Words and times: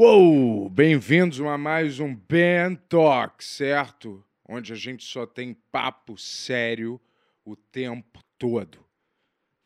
Uou! 0.00 0.70
Bem-vindos 0.70 1.40
a 1.40 1.58
mais 1.58 1.98
um 1.98 2.14
Ben 2.14 2.76
Talk, 2.88 3.42
certo? 3.44 4.24
Onde 4.48 4.72
a 4.72 4.76
gente 4.76 5.04
só 5.04 5.26
tem 5.26 5.54
papo 5.72 6.16
sério 6.16 7.00
o 7.44 7.56
tempo 7.56 8.22
todo. 8.38 8.78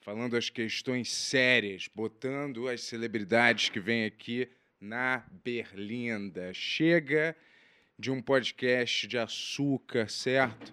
Falando 0.00 0.34
as 0.34 0.48
questões 0.48 1.12
sérias, 1.12 1.86
botando 1.94 2.66
as 2.66 2.80
celebridades 2.80 3.68
que 3.68 3.78
vêm 3.78 4.06
aqui 4.06 4.48
na 4.80 5.22
berlinda. 5.44 6.50
Chega 6.54 7.36
de 7.98 8.10
um 8.10 8.22
podcast 8.22 9.06
de 9.06 9.18
açúcar, 9.18 10.08
certo? 10.08 10.72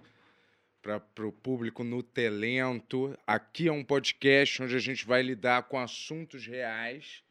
Para 0.80 1.26
o 1.26 1.32
público 1.32 1.84
nutelento. 1.84 3.14
Aqui 3.26 3.68
é 3.68 3.72
um 3.72 3.84
podcast 3.84 4.62
onde 4.62 4.74
a 4.74 4.80
gente 4.80 5.04
vai 5.04 5.20
lidar 5.20 5.64
com 5.64 5.78
assuntos 5.78 6.46
reais 6.46 7.22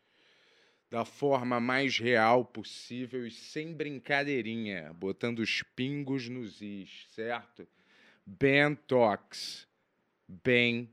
da 0.89 1.05
forma 1.05 1.59
mais 1.59 1.99
real 1.99 2.43
possível 2.43 3.25
e 3.25 3.31
sem 3.31 3.73
brincadeirinha, 3.73 4.91
botando 4.93 5.39
os 5.39 5.61
pingos 5.75 6.27
nos 6.27 6.61
is, 6.61 7.05
certo? 7.09 7.68
Ben 8.25 8.75
Talks, 8.87 9.67
bem, 10.28 10.89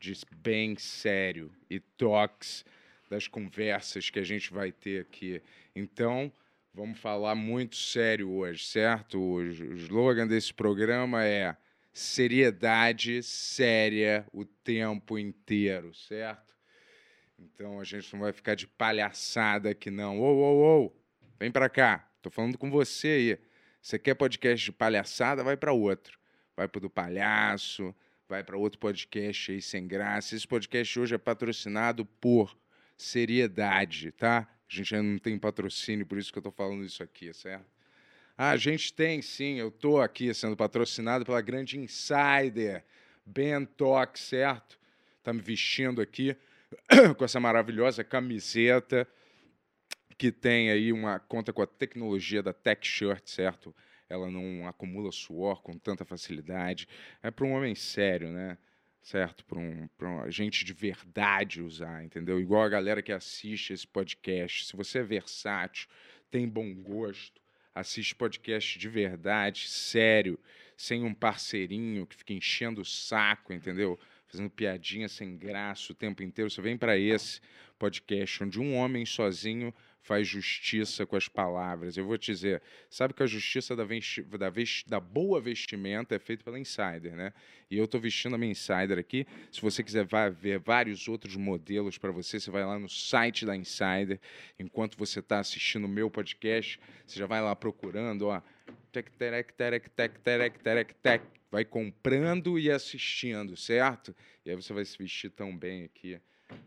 diz 0.00 0.24
bem 0.24 0.76
sério, 0.76 1.52
e 1.68 1.78
talks 1.78 2.64
das 3.08 3.28
conversas 3.28 4.10
que 4.10 4.18
a 4.18 4.24
gente 4.24 4.52
vai 4.52 4.72
ter 4.72 5.02
aqui. 5.02 5.42
Então, 5.74 6.32
vamos 6.72 6.98
falar 6.98 7.34
muito 7.34 7.76
sério 7.76 8.30
hoje, 8.30 8.64
certo? 8.64 9.20
O 9.20 9.42
slogan 9.42 10.26
desse 10.26 10.54
programa 10.54 11.24
é 11.24 11.56
seriedade 11.92 13.22
séria 13.22 14.26
o 14.32 14.44
tempo 14.44 15.18
inteiro, 15.18 15.92
certo? 15.94 16.59
Então 17.40 17.80
a 17.80 17.84
gente 17.84 18.12
não 18.12 18.20
vai 18.20 18.32
ficar 18.32 18.54
de 18.54 18.66
palhaçada 18.66 19.70
aqui, 19.70 19.90
não. 19.90 20.20
Ô, 20.20 20.24
ô, 20.24 20.84
ô, 20.84 20.92
vem 21.38 21.50
pra 21.50 21.70
cá. 21.70 22.06
Tô 22.20 22.30
falando 22.30 22.58
com 22.58 22.70
você 22.70 23.08
aí. 23.08 23.38
Você 23.80 23.98
quer 23.98 24.14
podcast 24.14 24.62
de 24.62 24.72
palhaçada? 24.72 25.42
Vai 25.42 25.56
para 25.56 25.72
outro. 25.72 26.18
Vai 26.54 26.68
pro 26.68 26.80
do 26.82 26.90
palhaço, 26.90 27.94
vai 28.28 28.44
para 28.44 28.58
outro 28.58 28.78
podcast 28.78 29.52
aí 29.52 29.62
sem 29.62 29.86
graça. 29.86 30.36
Esse 30.36 30.46
podcast 30.46 31.00
hoje 31.00 31.14
é 31.14 31.18
patrocinado 31.18 32.04
por 32.04 32.54
Seriedade, 32.94 34.12
tá? 34.12 34.46
A 34.70 34.74
gente 34.74 34.94
ainda 34.94 35.08
não 35.08 35.18
tem 35.18 35.38
patrocínio, 35.38 36.04
por 36.04 36.18
isso 36.18 36.30
que 36.30 36.38
eu 36.38 36.42
tô 36.42 36.50
falando 36.50 36.84
isso 36.84 37.02
aqui, 37.02 37.32
certo? 37.32 37.64
Ah, 38.36 38.50
a 38.50 38.56
gente 38.58 38.92
tem 38.92 39.22
sim, 39.22 39.58
eu 39.58 39.70
tô 39.70 39.98
aqui 39.98 40.34
sendo 40.34 40.54
patrocinado 40.54 41.24
pela 41.24 41.40
grande 41.40 41.78
Insider, 41.78 42.84
Ben 43.24 43.64
Talk, 43.64 44.20
certo? 44.20 44.78
Tá 45.22 45.32
me 45.32 45.40
vestindo 45.40 46.02
aqui. 46.02 46.36
com 47.16 47.24
essa 47.24 47.40
maravilhosa 47.40 48.04
camiseta 48.04 49.06
que 50.16 50.30
tem 50.30 50.70
aí 50.70 50.92
uma 50.92 51.18
conta 51.18 51.52
com 51.52 51.62
a 51.62 51.66
tecnologia 51.66 52.42
da 52.42 52.52
Tech 52.52 52.86
Shirt, 52.86 53.26
certo? 53.26 53.74
Ela 54.08 54.30
não 54.30 54.68
acumula 54.68 55.10
suor 55.10 55.62
com 55.62 55.78
tanta 55.78 56.04
facilidade. 56.04 56.86
É 57.22 57.30
para 57.30 57.46
um 57.46 57.52
homem 57.52 57.74
sério, 57.74 58.28
né? 58.28 58.58
Certo? 59.00 59.44
Para 59.46 59.58
um, 59.58 59.88
um 60.02 60.30
gente 60.30 60.62
de 60.62 60.74
verdade 60.74 61.62
usar, 61.62 62.04
entendeu? 62.04 62.38
Igual 62.38 62.64
a 62.64 62.68
galera 62.68 63.00
que 63.00 63.12
assiste 63.12 63.72
esse 63.72 63.86
podcast. 63.86 64.66
Se 64.66 64.76
você 64.76 64.98
é 64.98 65.02
versátil, 65.02 65.88
tem 66.30 66.46
bom 66.46 66.74
gosto, 66.74 67.40
assiste 67.74 68.14
podcast 68.14 68.78
de 68.78 68.88
verdade, 68.90 69.68
sério, 69.68 70.38
sem 70.76 71.02
um 71.02 71.14
parceirinho 71.14 72.06
que 72.06 72.16
fica 72.16 72.34
enchendo 72.34 72.82
o 72.82 72.84
saco, 72.84 73.54
entendeu? 73.54 73.98
Fazendo 74.30 74.50
piadinha 74.50 75.08
sem 75.08 75.36
graça 75.36 75.92
o 75.92 75.94
tempo 75.94 76.22
inteiro. 76.22 76.50
Você 76.50 76.62
vem 76.62 76.76
para 76.76 76.96
esse 76.96 77.40
podcast 77.78 78.44
onde 78.44 78.60
um 78.60 78.76
homem 78.76 79.04
sozinho 79.04 79.74
faz 80.02 80.26
justiça 80.26 81.04
com 81.04 81.16
as 81.16 81.28
palavras. 81.28 81.96
Eu 81.96 82.06
vou 82.06 82.16
te 82.16 82.32
dizer, 82.32 82.62
sabe 82.88 83.12
que 83.12 83.22
a 83.22 83.26
justiça 83.26 83.76
da, 83.76 83.84
da, 83.84 84.52
da 84.86 85.00
boa 85.00 85.40
vestimenta 85.40 86.14
é 86.14 86.18
feita 86.18 86.42
pela 86.42 86.58
Insider, 86.58 87.14
né? 87.14 87.32
E 87.70 87.76
eu 87.76 87.84
estou 87.84 88.00
vestindo 88.00 88.34
a 88.34 88.38
minha 88.38 88.52
Insider 88.52 88.98
aqui. 88.98 89.26
Se 89.52 89.60
você 89.60 89.82
quiser 89.82 90.06
ver 90.32 90.58
vários 90.58 91.06
outros 91.06 91.36
modelos 91.36 91.98
para 91.98 92.10
você, 92.10 92.40
você 92.40 92.50
vai 92.50 92.64
lá 92.64 92.78
no 92.78 92.88
site 92.88 93.44
da 93.44 93.54
Insider. 93.54 94.18
Enquanto 94.58 94.96
você 94.96 95.20
está 95.20 95.38
assistindo 95.38 95.84
o 95.84 95.88
meu 95.88 96.10
podcast, 96.10 96.80
você 97.06 97.18
já 97.18 97.26
vai 97.26 97.42
lá 97.42 97.54
procurando, 97.54 98.28
ó. 98.28 98.40
Tec, 98.92 99.10
terec, 99.12 99.52
terec, 99.54 99.90
tec, 99.90 100.18
terec, 100.18 100.58
terec, 100.58 100.94
tec. 100.94 101.39
Vai 101.50 101.64
comprando 101.64 102.58
e 102.58 102.70
assistindo, 102.70 103.56
certo? 103.56 104.14
E 104.44 104.50
aí 104.50 104.56
você 104.56 104.72
vai 104.72 104.84
se 104.84 104.96
vestir 104.96 105.30
tão 105.30 105.56
bem 105.56 105.84
aqui, 105.84 106.20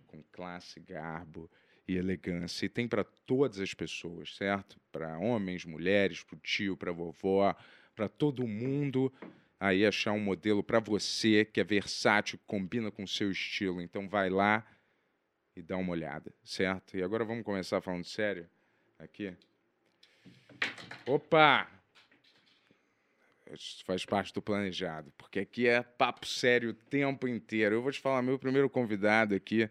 com 0.08 0.22
classe, 0.32 0.80
garbo 0.80 1.50
e 1.88 1.96
elegância. 1.96 2.66
E 2.66 2.70
tem 2.70 2.88
para 2.88 3.04
todas 3.04 3.60
as 3.60 3.74
pessoas, 3.74 4.36
certo? 4.36 4.80
Para 4.92 5.18
homens, 5.18 5.66
mulheres, 5.66 6.24
para 6.24 6.36
o 6.36 6.40
tio, 6.40 6.76
para 6.76 6.92
a 6.92 6.94
vovó, 6.94 7.56
para 7.96 8.10
todo 8.10 8.48
mundo. 8.48 9.12
Aí 9.60 9.86
achar 9.86 10.12
um 10.12 10.20
modelo 10.20 10.62
para 10.62 10.80
você 10.80 11.46
que 11.46 11.62
é 11.62 11.64
versátil, 11.64 12.38
combina 12.46 12.92
com 12.92 13.04
o 13.04 13.08
seu 13.08 13.32
estilo. 13.32 13.82
Então 13.82 14.10
vai 14.10 14.30
lá 14.30 14.66
e 15.56 15.62
dá 15.62 15.78
uma 15.78 15.92
olhada, 15.92 16.34
certo? 16.44 16.98
E 16.98 17.04
agora 17.04 17.24
vamos 17.24 17.44
começar 17.44 17.80
falando 17.80 18.04
sério 18.04 18.50
aqui. 19.00 19.34
Opa! 21.06 21.73
Isso 23.56 23.84
faz 23.86 24.06
parte 24.06 24.34
do 24.34 24.42
planejado, 24.42 25.12
porque 25.18 25.40
aqui 25.40 25.68
é 25.68 25.82
papo 25.82 26.26
sério 26.26 26.72
o 26.72 26.74
tempo 26.74 27.28
inteiro. 27.28 27.76
Eu 27.76 27.82
vou 27.82 27.92
te 27.92 28.00
falar, 28.00 28.22
meu 28.22 28.40
primeiro 28.40 28.70
convidado 28.70 29.36
aqui 29.36 29.70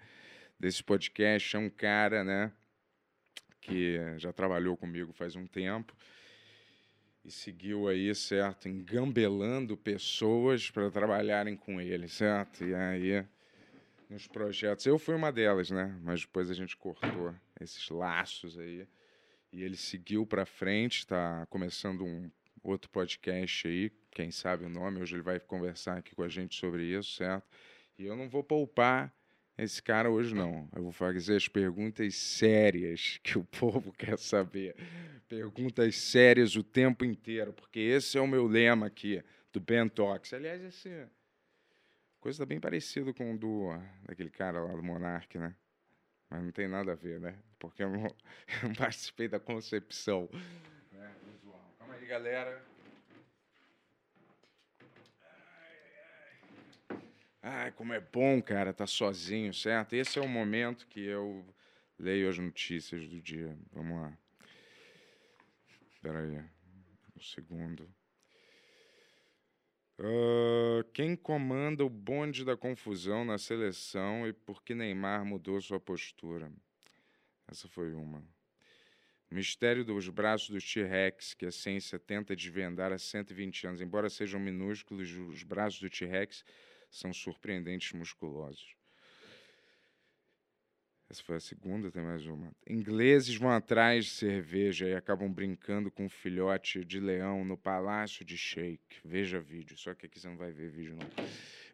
desse 0.59 0.83
podcast 0.83 1.57
é 1.57 1.59
um 1.59 1.69
cara, 1.69 2.23
né, 2.23 2.53
que 3.61 3.99
já 4.19 4.33
trabalhou 4.33 4.77
comigo 4.77 5.13
faz 5.13 5.35
um 5.35 5.47
tempo 5.47 5.97
e 7.25 7.31
seguiu 7.31 7.89
aí, 7.89 8.13
certo, 8.15 8.69
engambelando 8.69 9.77
pessoas 9.77 10.71
para 10.71 10.91
trabalharem 10.91 11.57
com 11.57 11.81
ele, 11.81 12.09
certo? 12.09 12.65
E 12.65 12.75
aí 12.75 13.25
nos 14.11 14.27
projetos, 14.27 14.85
eu 14.85 14.99
fui 14.99 15.15
uma 15.15 15.33
delas, 15.33 15.71
né? 15.71 15.99
Mas 16.03 16.21
depois 16.23 16.51
a 16.51 16.55
gente 16.55 16.77
cortou 16.77 17.35
esses 17.61 17.89
laços 17.89 18.59
aí 18.59 18.87
e 19.53 19.63
ele 19.63 19.77
seguiu 19.77 20.27
para 20.27 20.45
frente, 20.45 20.99
está 20.99 21.47
começando 21.47 22.05
um 22.05 22.31
outro 22.63 22.91
podcast 22.91 23.67
aí, 23.67 23.91
quem 24.11 24.31
sabe 24.31 24.65
o 24.65 24.69
nome, 24.69 25.01
hoje 25.01 25.15
ele 25.15 25.23
vai 25.23 25.41
conversar 25.41 25.99
aqui 25.99 26.15
com 26.15 26.23
a 26.23 26.29
gente 26.29 26.55
sobre 26.55 26.85
isso, 26.85 27.17
certo? 27.17 27.47
E 27.99 28.05
eu 28.07 28.17
não 28.17 28.29
vou 28.29 28.43
poupar 28.43 29.13
esse 29.57 29.83
cara 29.83 30.11
hoje 30.11 30.35
não. 30.35 30.69
Eu 30.75 30.83
vou 30.83 30.93
fazer 30.93 31.37
as 31.37 31.49
perguntas 31.49 32.15
sérias 32.15 33.21
que 33.23 33.39
o 33.39 33.45
povo 33.45 33.93
quer 33.93 34.19
saber. 34.19 34.75
Perguntas 35.29 35.97
sérias 35.97 36.57
o 36.57 36.63
tempo 36.63 37.05
inteiro, 37.05 37.53
porque 37.53 37.79
esse 37.81 38.19
é 38.19 38.21
o 38.21 38.27
meu 38.27 38.47
lema 38.47 38.87
aqui 38.87 39.23
do 39.53 39.61
Ben 39.61 39.89
Talks. 39.89 40.33
Aliás, 40.33 40.63
esse 40.63 41.07
coisa 42.21 42.39
tá 42.41 42.47
bem 42.47 42.61
parecido 42.61 43.13
com 43.13 43.35
o 43.35 43.39
do 43.39 43.69
daquele 44.07 44.31
cara 44.31 44.63
lá 44.63 44.73
do 44.75 44.83
Monark, 44.83 45.37
né? 45.39 45.55
Mas 46.31 46.43
não 46.43 46.53
tem 46.53 46.69
nada 46.69 46.93
a 46.93 46.95
ver, 46.95 47.21
né? 47.21 47.37
Porque 47.59 47.83
eu 47.83 47.91
não, 47.91 48.05
eu 48.63 48.69
não 48.69 48.75
participei 48.75 49.29
da 49.29 49.39
concepção 49.39 50.29
né, 50.93 51.15
visual. 51.25 51.75
Calma 51.79 51.95
aí, 51.95 52.02
galera. 52.13 52.63
Ai, 57.41 57.73
como 57.73 57.95
é 57.95 58.01
bom, 58.01 58.43
cara, 58.43 58.69
estar 58.69 58.85
tá 58.85 58.87
sozinho, 58.87 59.55
certo? 59.55 59.95
Esse 59.95 60.19
é 60.19 60.23
o 60.23 60.29
momento 60.29 60.87
que 60.89 61.01
eu 61.01 61.43
leio 61.99 62.29
as 62.29 62.37
notícias 62.37 63.09
do 63.09 63.19
dia. 63.19 63.57
Vamos 63.73 63.99
lá. 63.99 64.19
Espera 65.91 66.21
aí, 66.21 66.39
um 67.17 67.21
segundo. 67.23 67.89
Uh, 69.99 70.85
quem 70.93 71.17
comanda 71.17 71.83
o 71.83 71.89
bonde 71.89 72.45
da 72.45 72.59
confusão 72.59 73.25
na 73.25 73.39
seleção 73.39 74.29
e 74.29 74.35
por 74.35 74.63
que 74.63 74.75
Neymar 74.75 75.25
mudou 75.25 75.59
sua 75.63 75.81
postura? 75.81 76.53
Essa 77.49 77.69
foi 77.69 77.95
uma. 77.95 78.23
Mistério 79.33 79.83
dos 79.83 80.11
braços 80.11 80.51
do 80.51 80.61
T-Rex, 80.61 81.33
que 81.33 81.47
a 81.47 81.51
ciência 81.51 81.99
tenta 81.99 82.37
desvendar 82.37 82.93
há 82.93 82.99
120 82.99 83.67
anos. 83.67 83.81
Embora 83.81 84.11
sejam 84.11 84.39
minúsculos, 84.39 85.11
os 85.11 85.43
braços 85.43 85.81
do 85.81 85.89
T-Rex 85.89 86.45
são 86.91 87.15
surpreendentes 87.15 87.93
musculosos. 87.93 88.77
Essa 91.13 91.23
foi 91.25 91.37
a 91.37 91.41
segunda, 91.41 91.91
tem 91.91 92.03
mais 92.03 92.25
uma. 92.25 92.51
Ingleses 92.67 93.37
vão 93.37 93.51
atrás 93.51 94.07
de 94.07 94.13
cerveja 94.13 94.89
e 94.89 94.95
acabam 94.95 95.31
brincando 95.31 95.91
com 95.91 96.07
um 96.07 96.09
filhote 96.09 96.83
de 96.87 96.99
leão 96.99 97.45
no 97.45 97.55
palácio 97.55 98.25
de 98.25 98.35
Sheik. 98.35 98.81
Veja 99.05 99.39
vídeo, 99.39 99.77
só 99.77 99.93
que 99.93 100.07
aqui 100.07 100.19
você 100.19 100.27
não 100.27 100.39
vai 100.39 100.53
ver 100.53 100.71
vídeo, 100.71 100.97
não. 100.97 101.27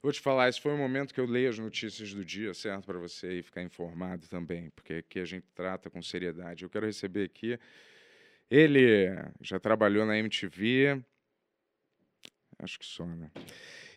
Vou 0.02 0.10
te 0.10 0.20
falar, 0.20 0.48
esse 0.48 0.60
foi 0.60 0.72
o 0.72 0.76
momento 0.76 1.14
que 1.14 1.20
eu 1.20 1.24
leio 1.24 1.50
as 1.50 1.56
notícias 1.56 2.12
do 2.12 2.24
dia, 2.24 2.52
certo? 2.52 2.86
Para 2.86 2.98
você 2.98 3.28
aí 3.28 3.42
ficar 3.44 3.62
informado 3.62 4.26
também, 4.26 4.70
porque 4.70 4.94
aqui 4.94 5.20
a 5.20 5.24
gente 5.24 5.46
trata 5.54 5.88
com 5.88 6.02
seriedade. 6.02 6.64
Eu 6.64 6.68
quero 6.68 6.86
receber 6.86 7.22
aqui. 7.22 7.56
Ele 8.50 9.06
já 9.40 9.60
trabalhou 9.60 10.04
na 10.04 10.18
MTV. 10.18 11.00
Acho 12.58 12.76
que 12.76 12.86
só, 12.86 13.06
né? 13.06 13.30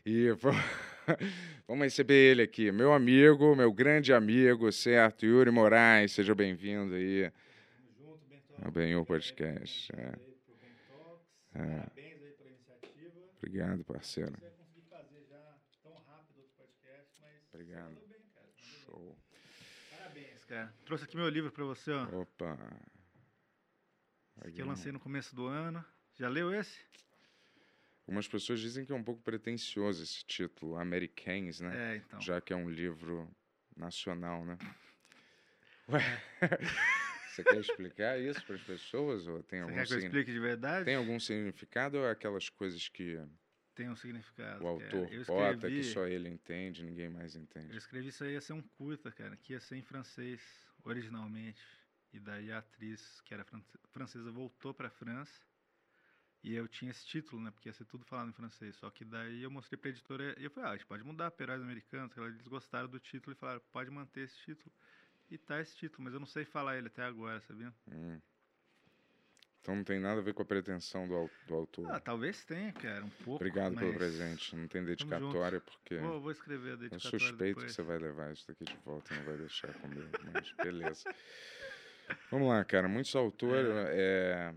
E 0.05 0.27
vamos 1.67 1.83
receber 1.83 2.31
ele 2.31 2.41
aqui, 2.41 2.71
meu 2.71 2.93
amigo, 2.93 3.55
meu 3.55 3.71
grande 3.71 4.13
amigo, 4.13 4.71
certo? 4.71 5.25
Yuri 5.25 5.51
Moraes, 5.51 6.11
seja 6.11 6.35
bem-vindo 6.35 6.95
aí. 6.95 7.31
O 8.65 8.71
Benhur 8.71 9.05
Podcast. 9.05 9.91
É. 9.95 10.13
É. 11.53 11.79
Parabéns 11.79 12.21
aí 12.21 12.31
pela 12.33 12.49
iniciativa. 12.49 13.19
Obrigado, 13.37 13.83
parceiro. 13.83 14.33
Obrigado. 17.53 17.89
bem, 17.89 18.07
bem. 18.07 18.53
Show. 18.85 19.17
Parabéns, 19.89 20.45
cara. 20.45 20.73
Trouxe 20.85 21.03
aqui 21.05 21.17
meu 21.17 21.27
livro 21.29 21.51
pra 21.51 21.65
você, 21.65 21.91
ó. 21.91 22.21
Opa. 22.21 22.57
Esse 24.37 24.47
aqui 24.49 24.61
eu 24.61 24.65
lancei 24.65 24.91
no 24.91 24.99
começo 24.99 25.35
do 25.35 25.47
ano. 25.47 25.83
Já 26.13 26.29
leu 26.29 26.53
esse? 26.53 26.79
Algumas 28.11 28.27
pessoas 28.27 28.59
dizem 28.59 28.83
que 28.83 28.91
é 28.91 28.95
um 28.95 29.01
pouco 29.01 29.21
pretencioso 29.21 30.03
esse 30.03 30.25
título, 30.25 30.75
Americans, 30.75 31.61
né? 31.61 31.93
É, 31.93 31.95
então. 31.95 32.19
Já 32.19 32.41
que 32.41 32.51
é 32.51 32.55
um 32.57 32.69
livro 32.69 33.33
nacional, 33.73 34.43
né? 34.43 34.57
Ué, 35.87 36.01
você 37.29 37.41
quer 37.41 37.61
explicar 37.61 38.19
isso 38.19 38.45
para 38.45 38.55
as 38.55 38.61
pessoas 38.63 39.25
ou 39.29 39.41
tem 39.41 39.59
Você 39.61 39.63
algum 39.63 39.75
quer 39.75 39.87
que 39.87 39.93
eu 39.93 39.97
explique 39.99 40.29
de 40.33 40.39
verdade? 40.41 40.83
tem 40.83 40.95
algum 40.95 41.17
significado 41.21 41.99
ou 41.99 42.05
é 42.05 42.11
aquelas 42.11 42.49
coisas 42.49 42.89
que 42.89 43.17
Tem 43.73 43.89
um 43.89 43.95
significado. 43.95 44.61
o 44.61 44.77
cara. 44.77 44.91
autor 44.97 45.13
eu 45.13 45.23
bota 45.23 45.57
que 45.71 45.79
escrevi, 45.79 45.83
só 45.93 46.05
ele 46.05 46.27
entende, 46.27 46.83
ninguém 46.83 47.07
mais 47.07 47.33
Eu 47.35 47.43
entende? 47.43 47.77
escrevi 47.77 48.09
isso 48.09 48.25
aí 48.25 48.33
ia 48.33 48.41
ser 48.41 48.51
um 48.51 48.61
curta, 48.61 49.09
cara, 49.09 49.37
que 49.37 49.53
ia 49.53 49.61
ser 49.61 49.77
em 49.77 49.81
francês, 49.83 50.41
originalmente. 50.83 51.65
E 52.11 52.19
daí 52.19 52.51
a 52.51 52.57
atriz, 52.57 53.21
que 53.21 53.33
era 53.33 53.45
france- 53.45 53.79
francesa, 53.89 54.29
voltou 54.33 54.73
pra 54.73 54.89
França. 54.89 55.49
E 56.43 56.55
eu 56.55 56.67
tinha 56.67 56.89
esse 56.89 57.05
título, 57.05 57.41
né? 57.41 57.51
Porque 57.51 57.69
ia 57.69 57.73
ser 57.73 57.85
tudo 57.85 58.03
falado 58.05 58.29
em 58.29 58.33
francês. 58.33 58.75
Só 58.77 58.89
que 58.89 59.05
daí 59.05 59.43
eu 59.43 59.51
mostrei 59.51 59.77
pra 59.77 59.91
editora 59.91 60.35
e 60.39 60.43
eu 60.43 60.49
falei, 60.49 60.69
ah, 60.69 60.73
a 60.73 60.77
gente 60.77 60.87
pode 60.87 61.03
mudar 61.03 61.29
para 61.31 61.43
heróis 61.43 61.61
americanos. 61.61 62.17
Eles 62.17 62.47
gostaram 62.47 62.87
do 62.87 62.99
título 62.99 63.35
e 63.35 63.39
falaram, 63.39 63.61
pode 63.71 63.91
manter 63.91 64.21
esse 64.21 64.37
título. 64.37 64.71
E 65.29 65.37
tá 65.37 65.61
esse 65.61 65.75
título, 65.77 66.03
mas 66.03 66.13
eu 66.13 66.19
não 66.19 66.27
sei 66.27 66.43
falar 66.43 66.77
ele 66.77 66.87
até 66.87 67.03
agora, 67.03 67.39
sabia? 67.41 67.73
Hum. 67.87 68.19
Então 69.61 69.75
não 69.75 69.83
tem 69.83 69.99
nada 69.99 70.19
a 70.19 70.23
ver 70.23 70.33
com 70.33 70.41
a 70.41 70.45
pretensão 70.45 71.07
do, 71.07 71.29
do 71.47 71.53
autor. 71.53 71.91
Ah, 71.91 71.99
talvez 71.99 72.43
tenha, 72.43 72.73
cara, 72.73 73.05
um 73.05 73.09
pouco. 73.09 73.35
Obrigado 73.35 73.75
pelo 73.75 73.89
mas 73.89 73.97
presente. 73.97 74.55
Não 74.55 74.67
tem 74.67 74.83
dedicatória 74.83 75.61
porque 75.61 75.99
Vou, 75.99 76.19
vou 76.19 76.31
escrever 76.31 76.69
a 76.69 76.73
eu 76.73 76.77
dedicatória 76.77 77.19
suspeito 77.19 77.59
depois. 77.59 77.65
que 77.67 77.73
você 77.73 77.83
vai 77.83 77.99
levar 77.99 78.33
isso 78.33 78.47
daqui 78.47 78.65
de 78.65 78.75
volta 78.83 79.13
e 79.13 79.17
não 79.17 79.23
vai 79.23 79.37
deixar 79.37 79.71
comigo, 79.75 80.09
mas 80.33 80.51
beleza. 80.53 81.13
Vamos 82.31 82.49
lá, 82.49 82.65
cara. 82.65 82.87
Muitos 82.87 83.15
autores. 83.15 83.67
é, 83.91 84.51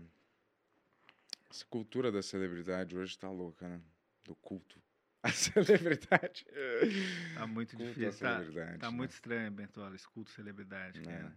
Essa 1.55 1.65
cultura 1.67 2.11
da 2.11 2.21
celebridade 2.21 2.97
hoje 2.97 3.17
tá 3.17 3.29
louca, 3.31 3.65
né? 3.69 3.81
Do 4.25 4.35
culto. 4.35 4.77
A 5.23 5.31
celebridade. 5.31 6.45
Tá 7.33 7.47
muito 7.47 7.77
Culto 7.77 7.93
difícil. 7.93 8.19
Tá, 8.27 8.43
tá 8.77 8.91
né? 8.91 8.97
muito 8.97 9.11
estranho, 9.11 9.49
Bentola. 9.51 9.95
Escuto 9.95 10.29
celebridade, 10.31 10.99
É. 10.99 11.03
cara. 11.03 11.35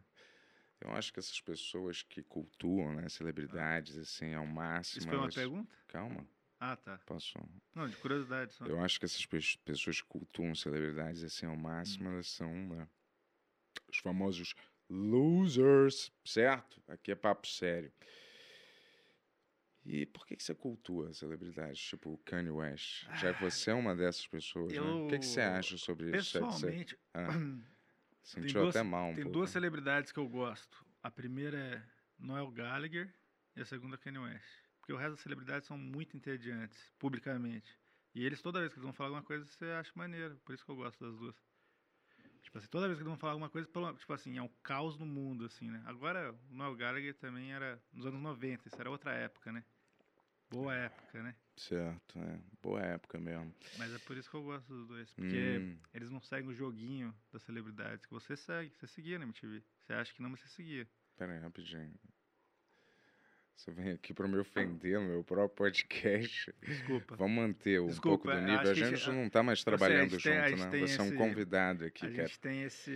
Eu 0.81 0.91
acho 0.91 1.13
que 1.13 1.21
essas 1.21 1.41
pessoas 1.41 2.03
que 2.03 2.21
cultuam, 2.25 2.95
né, 2.95 3.09
celebridades, 3.09 3.97
assim, 3.97 4.35
ao 4.35 4.45
máximo. 4.47 4.99
Isso 4.99 5.09
foi 5.09 5.17
uma 5.17 5.25
elas- 5.25 5.35
pergunta? 5.37 5.77
Calma, 5.87 6.27
Ah, 6.59 6.75
tá. 6.77 6.99
posso. 7.07 7.39
Não, 7.73 7.89
de 7.89 7.97
curiosidade 7.97 8.55
só. 8.55 8.67
Eu 8.67 8.81
acho 8.81 8.99
que 8.99 9.05
essas 9.05 9.25
pe- 9.25 9.59
pessoas 9.65 10.01
que 10.03 10.09
cultuam 10.09 10.53
celebridades, 10.57 11.23
assim, 11.23 11.47
ao 11.47 11.57
máximo, 11.57 12.09
elas 12.09 12.29
são 12.29 12.53
né, 12.69 12.89
os 13.89 13.99
famosos 13.99 14.53
losers, 14.91 16.11
certo? 16.25 16.83
Aqui 16.89 17.13
é 17.13 17.15
papo 17.15 17.47
sério. 17.47 17.93
E 19.91 20.05
por 20.05 20.27
que, 20.27 20.37
que 20.37 20.43
você 20.43 20.55
cultua 20.55 21.15
celebridades, 21.15 21.81
tipo 21.81 22.13
o 22.13 22.19
Kanye 22.19 22.51
West? 22.51 23.05
Já 23.17 23.33
que 23.33 23.41
você 23.43 23.71
é 23.71 23.75
uma 23.75 23.97
dessas 23.97 24.27
pessoas, 24.27 24.71
né? 24.71 24.81
O 24.81 25.09
que, 25.09 25.19
que 25.19 25.25
você 25.25 25.41
eu- 25.41 25.45
acha 25.53 25.79
sobre 25.79 26.11
isso? 26.11 26.33
Que 26.33 26.39
você 26.39 26.41
Pessoalmente, 26.41 26.99
ah, 27.15 27.29
sentiu 28.23 28.61
duas- 28.61 28.77
até 28.77 28.83
mal 28.87 29.09
um 29.09 29.15
tem 29.15 29.25
pouco. 29.25 29.39
duas 29.39 29.49
celebridades 29.51 30.13
que 30.13 30.19
eu 30.19 30.29
gosto. 30.29 30.85
A 31.03 31.11
primeira 31.11 31.57
é 31.57 31.83
Noel 32.19 32.51
Gallagher 32.51 33.11
e 33.57 33.63
a 33.63 33.65
segunda 33.65 33.95
é 33.95 33.99
Kanye 33.99 34.19
West. 34.19 34.45
Porque 34.79 34.93
o 34.93 34.97
resto 34.97 35.13
das 35.13 35.21
celebridades 35.21 35.67
são 35.67 35.79
muito 35.79 36.15
entediantes, 36.19 36.93
publicamente. 36.99 37.79
E 38.15 38.27
eles, 38.27 38.43
toda 38.43 38.61
vez 38.61 38.73
que 38.73 38.79
eles 38.79 38.85
vão 38.85 38.93
falar 38.93 39.09
alguma 39.09 39.23
coisa, 39.23 39.47
você 39.47 39.65
acha 39.67 39.91
maneiro. 39.95 40.37
Por 40.45 40.55
isso 40.55 40.65
que 40.67 40.71
eu 40.71 40.77
gosto 40.77 41.03
das 41.03 41.17
duas. 41.19 41.37
Tipo 42.43 42.59
assim, 42.59 42.69
toda 42.69 42.87
vez 42.89 42.99
que 42.99 43.03
eles 43.03 43.09
vão 43.11 43.19
falar 43.19 43.33
alguma 43.33 43.49
coisa, 43.51 43.67
pelo- 43.69 43.95
tipo 43.95 44.13
assim, 44.13 44.37
é 44.37 44.43
um 44.43 44.49
caos 44.63 44.99
no 44.99 45.07
mundo, 45.07 45.47
assim, 45.47 45.71
né? 45.71 45.83
Agora, 45.87 46.33
o 46.51 46.55
Noel 46.55 46.75
Gallagher 46.75 47.15
também 47.15 47.53
era 47.55 47.83
nos 47.93 48.05
anos 48.07 48.21
90, 48.21 48.69
isso 48.69 48.79
era 48.81 48.91
outra 48.91 49.13
época, 49.15 49.51
né? 49.51 49.65
Boa 50.51 50.75
época, 50.75 51.23
né? 51.23 51.35
Certo, 51.57 52.19
é. 52.19 52.39
Boa 52.63 52.81
época 52.81 53.19
mesmo. 53.19 53.55
Mas 53.79 53.93
é 53.93 53.99
por 53.99 54.17
isso 54.17 54.31
que 54.31 54.37
eu 54.37 54.43
gosto 54.45 54.67
dos 54.69 54.87
dois. 54.89 55.13
Porque 55.15 55.59
Hum. 55.61 55.79
eles 55.93 56.11
não 56.11 56.21
seguem 56.21 56.49
o 56.51 56.55
joguinho 56.55 57.15
das 57.33 57.43
celebridades 57.43 58.07
que 58.07 58.13
você 58.13 58.37
segue. 58.37 58.73
Você 58.77 58.87
seguia 58.87 59.19
na 59.19 59.25
MTV. 59.25 59.63
Você 59.81 59.93
acha 59.93 60.15
que 60.15 60.23
não, 60.23 60.31
mas 60.31 60.41
você 60.41 60.49
seguia. 60.49 60.89
Pera 61.17 61.33
aí, 61.33 61.39
rapidinho. 61.41 61.93
Você 63.59 63.73
vem 63.73 63.91
aqui 63.91 64.15
para 64.15 64.29
me 64.29 64.39
ofender 64.39 65.01
no 65.01 65.09
meu 65.09 65.25
próprio 65.25 65.49
podcast. 65.49 66.55
Desculpa. 66.63 67.17
Vamos 67.17 67.37
manter 67.37 67.81
um 67.81 67.89
Desculpa, 67.89 68.25
pouco 68.25 68.41
do 68.41 68.49
é, 68.49 68.57
nível. 68.57 68.71
A 68.71 68.75
gente 68.75 68.95
esse- 68.95 69.11
não 69.11 69.27
está 69.27 69.43
mais 69.43 69.61
sei, 69.61 69.75
a 69.75 69.77
trabalhando 69.77 70.11
gente 70.11 70.29
a 70.29 70.33
junto, 70.37 70.49
gente 70.51 70.61
né? 70.65 70.71
tem 70.71 70.87
Você 70.87 70.99
é 71.01 71.03
um 71.03 71.07
esse- 71.09 71.17
convidado 71.17 71.85
aqui. 71.85 72.07
a 72.07 72.09
é- 72.09 72.13
gente 72.13 72.39
tem 72.39 72.63
esse. 72.63 72.91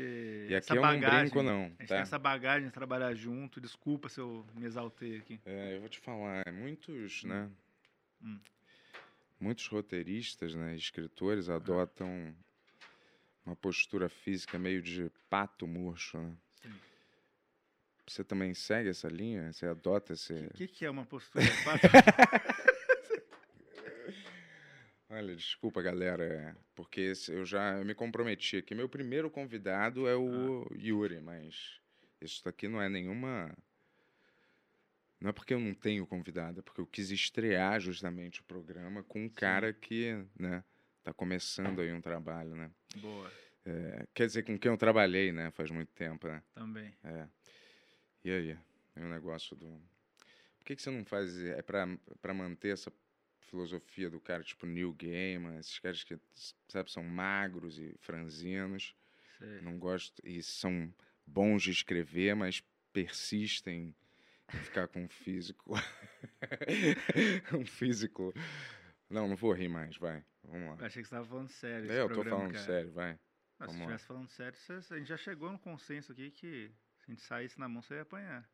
E 0.48 0.54
essa 0.54 0.72
aqui 0.72 0.78
é 0.78 0.80
um 0.80 0.82
bagagem, 0.84 1.20
brinco, 1.30 1.42
não. 1.42 1.64
A 1.64 1.68
gente 1.68 1.78
Tá? 1.78 1.86
tem 1.86 1.98
essa 1.98 2.16
bagagem 2.18 2.68
de 2.68 2.72
trabalhar 2.72 3.12
junto. 3.12 3.60
Desculpa 3.60 4.08
se 4.08 4.20
eu 4.20 4.46
me 4.54 4.64
exaltei 4.64 5.16
aqui. 5.16 5.40
É, 5.44 5.74
eu 5.74 5.80
vou 5.80 5.88
te 5.88 5.98
falar, 5.98 6.44
muitos, 6.52 7.24
né? 7.24 7.50
Hum. 8.22 8.38
Muitos 9.40 9.66
roteiristas, 9.66 10.54
né, 10.54 10.76
escritores 10.76 11.48
adotam 11.48 12.32
uma 13.44 13.56
postura 13.56 14.08
física 14.08 14.56
meio 14.60 14.80
de 14.80 15.10
pato 15.28 15.66
murcho, 15.66 16.18
né? 16.18 16.32
Sim. 18.08 18.14
Você 18.14 18.24
também 18.24 18.52
segue 18.54 18.88
essa 18.88 19.08
linha? 19.08 19.52
Você 19.52 19.66
adota 19.66 20.12
esse... 20.14 20.32
O 20.32 20.54
que, 20.54 20.66
que 20.68 20.84
é 20.84 20.90
uma 20.90 21.04
postura? 21.06 21.44
Olha, 25.08 25.36
desculpa, 25.36 25.82
galera, 25.82 26.24
é, 26.24 26.54
porque 26.74 27.12
eu 27.28 27.44
já 27.44 27.76
eu 27.78 27.84
me 27.84 27.94
comprometi 27.94 28.56
aqui. 28.56 28.74
Meu 28.74 28.88
primeiro 28.88 29.30
convidado 29.30 30.08
é 30.08 30.16
o 30.16 30.66
Ah. 30.70 30.74
Yuri, 30.74 31.20
mas 31.20 31.78
isso 32.20 32.42
daqui 32.44 32.66
não 32.66 32.80
é 32.80 32.88
nenhuma. 32.88 33.54
Não 35.20 35.28
é 35.28 35.32
porque 35.32 35.52
eu 35.54 35.60
não 35.60 35.74
tenho 35.74 36.06
convidado, 36.06 36.60
é 36.60 36.62
porque 36.62 36.80
eu 36.80 36.86
quis 36.86 37.10
estrear 37.10 37.78
justamente 37.78 38.40
o 38.40 38.44
programa 38.44 39.04
com 39.04 39.22
um 39.24 39.28
cara 39.28 39.72
que, 39.72 40.16
né, 40.36 40.64
tá 41.04 41.12
começando 41.12 41.80
aí 41.80 41.92
um 41.92 42.00
trabalho, 42.00 42.56
né? 42.56 42.70
Boa. 42.96 43.30
É, 43.64 44.06
quer 44.14 44.26
dizer, 44.26 44.42
com 44.44 44.58
quem 44.58 44.70
eu 44.72 44.76
trabalhei, 44.78 45.30
né, 45.30 45.50
faz 45.52 45.70
muito 45.70 45.92
tempo, 45.92 46.26
né? 46.26 46.42
Também. 46.54 46.92
É. 47.04 47.28
E 48.24 48.30
aí? 48.30 48.58
É 48.96 49.00
o 49.00 49.08
negócio 49.08 49.56
do. 49.56 49.66
Por 50.58 50.66
que, 50.66 50.76
que 50.76 50.82
você 50.82 50.90
não 50.90 51.04
faz. 51.04 51.36
É 51.38 51.62
pra, 51.62 51.86
pra 52.20 52.34
manter 52.34 52.72
essa 52.72 52.92
filosofia 53.40 54.08
do 54.08 54.20
cara, 54.20 54.42
tipo 54.42 54.64
Neil 54.64 54.94
Gaiman, 54.94 55.58
esses 55.58 55.78
caras 55.78 56.02
que, 56.02 56.18
sabe, 56.68 56.90
são 56.90 57.02
magros 57.02 57.78
e 57.78 57.94
franzinos, 58.00 58.94
Sei. 59.38 59.60
não 59.60 59.78
gostam. 59.78 60.24
E 60.24 60.42
são 60.42 60.92
bons 61.26 61.62
de 61.62 61.70
escrever, 61.70 62.34
mas 62.34 62.62
persistem 62.92 63.94
em 64.54 64.58
ficar 64.58 64.88
com 64.88 65.04
um 65.04 65.08
físico. 65.08 65.74
um 67.54 67.66
físico. 67.66 68.32
Não, 69.10 69.28
não 69.28 69.36
vou 69.36 69.52
rir 69.52 69.68
mais, 69.68 69.96
vai. 69.96 70.24
Vamos 70.44 70.70
lá. 70.70 70.76
Eu 70.80 70.86
achei 70.86 71.02
que 71.02 71.08
você 71.08 71.14
estava 71.14 71.26
falando 71.26 71.48
sério. 71.48 71.92
É, 71.92 72.00
eu 72.00 72.08
tô 72.08 72.14
programa, 72.14 72.38
falando 72.38 72.52
cara. 72.52 72.64
sério, 72.64 72.92
vai. 72.92 73.18
Mas 73.58 73.70
se 73.70 73.76
Vamos 73.76 73.80
estivesse 73.80 74.06
falando 74.06 74.28
sério, 74.28 74.58
a 74.90 74.98
gente 74.98 75.08
já 75.08 75.16
chegou 75.16 75.52
no 75.52 75.58
consenso 75.58 76.12
aqui 76.12 76.30
que 76.30 76.70
gente 77.12 77.22
saísse 77.22 77.58
na 77.58 77.68
mão, 77.68 77.82
você 77.82 77.94
ia 77.94 78.02
apanhar. 78.02 78.48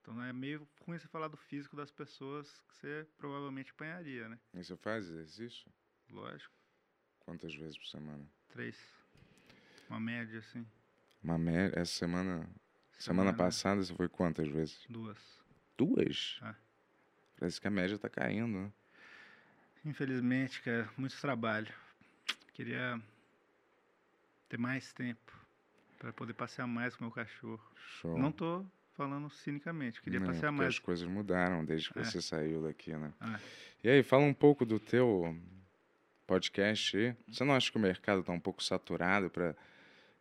Então 0.00 0.22
é 0.22 0.32
meio 0.32 0.66
ruim 0.86 0.98
você 0.98 1.08
falar 1.08 1.28
do 1.28 1.36
físico 1.36 1.76
das 1.76 1.90
pessoas 1.90 2.48
que 2.68 2.76
você 2.76 3.06
provavelmente 3.18 3.70
apanharia, 3.72 4.28
né? 4.28 4.38
E 4.54 4.64
você 4.64 4.76
faz 4.76 5.06
exercício? 5.08 5.70
Lógico. 6.10 6.54
Quantas 7.20 7.54
vezes 7.54 7.76
por 7.76 7.86
semana? 7.86 8.24
Três. 8.48 8.76
Uma 9.88 10.00
média, 10.00 10.38
assim. 10.38 10.66
Uma 11.22 11.38
média. 11.38 11.78
Essa 11.78 11.92
semana. 11.92 12.48
Semana 12.98 13.32
passada 13.32 13.82
você 13.82 13.94
foi 13.94 14.08
quantas 14.08 14.48
vezes? 14.48 14.84
Duas. 14.88 15.18
Duas? 15.76 16.38
É. 16.42 16.54
Parece 17.38 17.60
que 17.60 17.66
a 17.66 17.70
média 17.70 17.98
tá 17.98 18.08
caindo, 18.08 18.58
né? 18.58 18.72
Infelizmente, 19.84 20.60
cara, 20.62 20.90
muito 20.96 21.18
trabalho. 21.18 21.72
Queria 22.52 23.00
ter 24.48 24.58
mais 24.58 24.92
tempo 24.92 25.39
para 26.00 26.12
poder 26.12 26.32
passear 26.32 26.66
mais 26.66 26.96
com 26.96 27.04
o 27.04 27.06
meu 27.06 27.14
cachorro. 27.14 27.60
Show. 28.00 28.18
Não 28.18 28.32
tô 28.32 28.64
falando 28.94 29.30
cinicamente, 29.30 30.00
queria 30.02 30.18
Não, 30.18 30.26
passear 30.26 30.50
mais. 30.50 30.70
as 30.70 30.78
coisas 30.80 31.06
mudaram 31.06 31.64
desde 31.64 31.90
que 31.92 31.98
É. 32.00 32.04
você 32.04 32.20
saiu 32.20 32.62
daqui, 32.62 32.92
né? 32.96 33.12
Ah, 33.20 33.38
E 33.84 33.88
aí, 33.88 34.02
fala 34.02 34.24
um 34.24 34.34
pouco 34.34 34.64
do 34.66 34.80
teu 34.80 35.36
podcast. 36.26 37.16
Você 37.28 37.44
não 37.44 37.54
acha 37.54 37.70
que 37.70 37.76
o 37.76 37.80
mercado 37.80 38.22
tá 38.22 38.32
um 38.32 38.40
pouco 38.40 38.62
saturado 38.62 39.30
para 39.30 39.54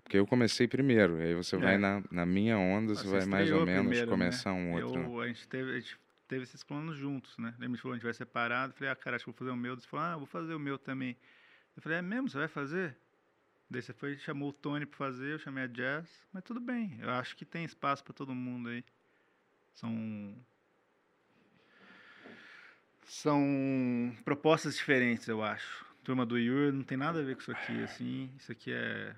Porque 0.03 0.17
eu 0.17 0.25
comecei 0.25 0.67
primeiro, 0.67 1.19
e 1.19 1.24
aí 1.24 1.36
você 1.36 1.55
vai 1.55 1.75
É. 1.75 1.77
na, 1.77 2.03
na 2.12 2.25
minha 2.25 2.57
onda, 2.57 2.95
você 2.95 3.03
Você 3.03 3.09
vai 3.19 3.25
mais 3.27 3.51
ou 3.51 3.63
menos 3.63 3.81
primeiro, 3.81 4.05
né? 4.07 4.12
começar 4.12 4.53
um 4.53 4.74
outro. 4.74 5.00
né? 5.00 5.05
eu, 5.05 5.21
a, 5.21 5.27
gente 5.27 5.48
teve, 5.48 5.71
a 5.71 5.79
gente 5.79 6.00
teve 6.27 6.43
esses 6.43 6.63
planos 6.63 6.98
juntos, 6.98 7.38
né? 7.38 7.53
Lembra 7.59 7.75
que 7.77 7.81
falou, 7.83 7.93
a 7.93 7.98
gente 7.98 8.03
vai 8.05 8.13
separado. 8.13 8.71
Eu 8.74 8.77
falei, 8.77 8.91
ah, 8.91 8.95
cara, 8.95 9.15
acho 9.17 9.25
que 9.25 9.31
vou 9.31 9.38
fazer 9.38 9.51
o 9.51 9.55
meu. 9.55 9.75
Você 9.75 9.88
falou, 9.88 10.05
ah, 10.05 10.17
vou 10.17 10.25
fazer 10.25 10.53
o 10.55 10.59
meu 10.59 10.79
também. 10.79 11.15
Eu 11.75 11.81
falei, 11.83 12.00
é 12.00 12.01
mesmo? 12.01 12.27
Você 12.27 12.39
vai 12.39 12.48
fazer? 12.48 12.98
Daí 13.69 13.81
você 13.83 13.93
foi, 13.93 14.17
chamou 14.17 14.49
o 14.49 14.53
Tony 14.53 14.85
pra 14.85 14.97
fazer, 14.97 15.33
eu 15.33 15.39
chamei 15.39 15.63
a 15.63 15.67
Jazz. 15.67 16.09
Mas 16.33 16.43
tudo 16.43 16.59
bem, 16.59 16.97
eu 16.99 17.09
acho 17.11 17.35
que 17.35 17.45
tem 17.45 17.63
espaço 17.63 18.03
pra 18.03 18.13
todo 18.13 18.33
mundo 18.33 18.69
aí. 18.69 18.83
São. 19.73 20.35
São 23.05 24.15
propostas 24.25 24.75
diferentes, 24.75 25.27
eu 25.27 25.43
acho. 25.43 25.85
Turma 26.03 26.25
do 26.25 26.38
Yur 26.38 26.73
não 26.73 26.83
tem 26.83 26.97
nada 26.97 27.19
a 27.19 27.23
ver 27.23 27.35
com 27.35 27.41
isso 27.41 27.51
aqui, 27.51 27.83
assim. 27.83 28.33
Isso 28.38 28.51
aqui 28.51 28.71
é. 28.71 29.15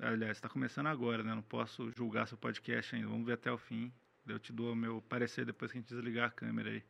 Aliás, 0.00 0.36
está 0.36 0.48
começando 0.48 0.86
agora, 0.86 1.24
né? 1.24 1.34
Não 1.34 1.42
posso 1.42 1.90
julgar 1.90 2.28
seu 2.28 2.38
podcast 2.38 2.94
ainda. 2.94 3.08
Vamos 3.08 3.26
ver 3.26 3.32
até 3.32 3.50
o 3.50 3.58
fim. 3.58 3.92
Eu 4.26 4.38
te 4.38 4.52
dou 4.52 4.72
o 4.72 4.76
meu 4.76 5.02
parecer 5.02 5.44
depois 5.44 5.72
que 5.72 5.78
a 5.78 5.80
gente 5.80 5.92
desligar 5.92 6.28
a 6.28 6.30
câmera 6.30 6.70
aí. 6.70 6.84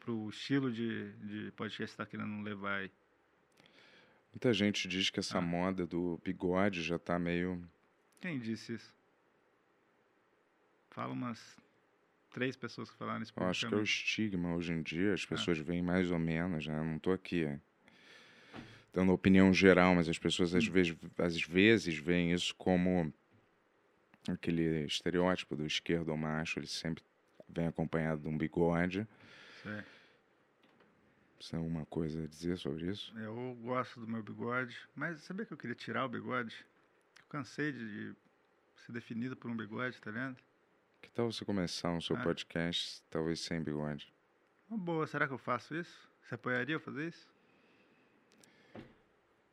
Pro 0.00 0.28
estilo 0.28 0.72
de, 0.72 1.12
de 1.12 1.52
podcast 1.52 1.92
que 1.92 1.96
você 1.96 2.02
está 2.02 2.06
querendo 2.06 2.42
levar 2.42 2.80
aí. 2.80 2.90
Muita 4.34 4.52
gente 4.52 4.88
diz 4.88 5.10
que 5.10 5.20
essa 5.20 5.38
Ah. 5.38 5.40
moda 5.40 5.86
do 5.86 6.20
bigode 6.24 6.82
já 6.82 6.98
tá 6.98 7.18
meio. 7.18 7.62
Quem 8.20 8.38
disse 8.40 8.74
isso? 8.74 8.92
Fala 10.90 11.12
umas 11.12 11.56
três 12.32 12.56
pessoas 12.56 12.90
que 12.90 12.96
falaram 12.96 13.22
isso 13.22 13.32
Eu 13.36 13.46
acho 13.46 13.68
que 13.68 13.74
é 13.74 13.78
o 13.78 13.82
estigma 13.82 14.54
hoje 14.56 14.72
em 14.72 14.82
dia, 14.82 15.12
Ah. 15.12 15.14
as 15.14 15.24
pessoas 15.24 15.58
veem 15.58 15.82
mais 15.82 16.10
ou 16.10 16.18
menos, 16.18 16.66
né? 16.66 16.76
Eu 16.78 16.84
não 16.84 16.98
tô 16.98 17.12
aqui 17.12 17.44
é, 17.44 17.60
dando 18.92 19.12
opinião 19.12 19.52
geral, 19.54 19.94
mas 19.94 20.08
as 20.08 20.18
pessoas 20.18 20.52
Hum. 20.52 20.58
às 20.58 20.66
vezes, 20.66 20.96
às 21.18 21.40
vezes 21.40 21.96
veem 21.96 22.32
isso 22.32 22.54
como 22.56 23.12
aquele 24.28 24.84
estereótipo 24.84 25.54
do 25.54 25.64
esquerdo 25.66 26.16
macho, 26.16 26.58
ele 26.58 26.66
sempre 26.66 27.04
vem 27.48 27.66
acompanhado 27.68 28.22
de 28.22 28.28
um 28.28 28.36
bigode. 28.36 29.06
É. 29.64 29.84
Você 31.40 31.50
tem 31.50 31.58
alguma 31.58 31.84
coisa 31.86 32.24
a 32.24 32.26
dizer 32.26 32.56
sobre 32.58 32.90
isso? 32.90 33.12
Eu 33.18 33.54
gosto 33.62 34.00
do 34.00 34.06
meu 34.06 34.22
bigode, 34.22 34.76
mas 34.94 35.20
sabia 35.22 35.44
que 35.44 35.52
eu 35.52 35.58
queria 35.58 35.74
tirar 35.76 36.04
o 36.04 36.08
bigode? 36.08 36.64
Eu 37.18 37.24
cansei 37.28 37.72
de, 37.72 38.12
de 38.12 38.16
ser 38.76 38.92
definido 38.92 39.36
por 39.36 39.50
um 39.50 39.56
bigode, 39.56 40.00
tá 40.00 40.10
vendo? 40.10 40.36
Que 41.02 41.10
tal 41.10 41.30
você 41.30 41.44
começar 41.44 41.90
um 41.90 42.00
seu 42.00 42.16
Ah. 42.16 42.22
podcast, 42.22 43.02
talvez 43.10 43.40
sem 43.40 43.62
bigode? 43.62 44.12
Uma 44.68 44.78
boa, 44.78 45.06
será 45.06 45.26
que 45.26 45.34
eu 45.34 45.38
faço 45.38 45.74
isso? 45.74 46.08
Você 46.22 46.34
apoiaria 46.34 46.76
eu 46.76 46.80
fazer 46.80 47.08
isso? 47.08 47.28
O 48.74 48.78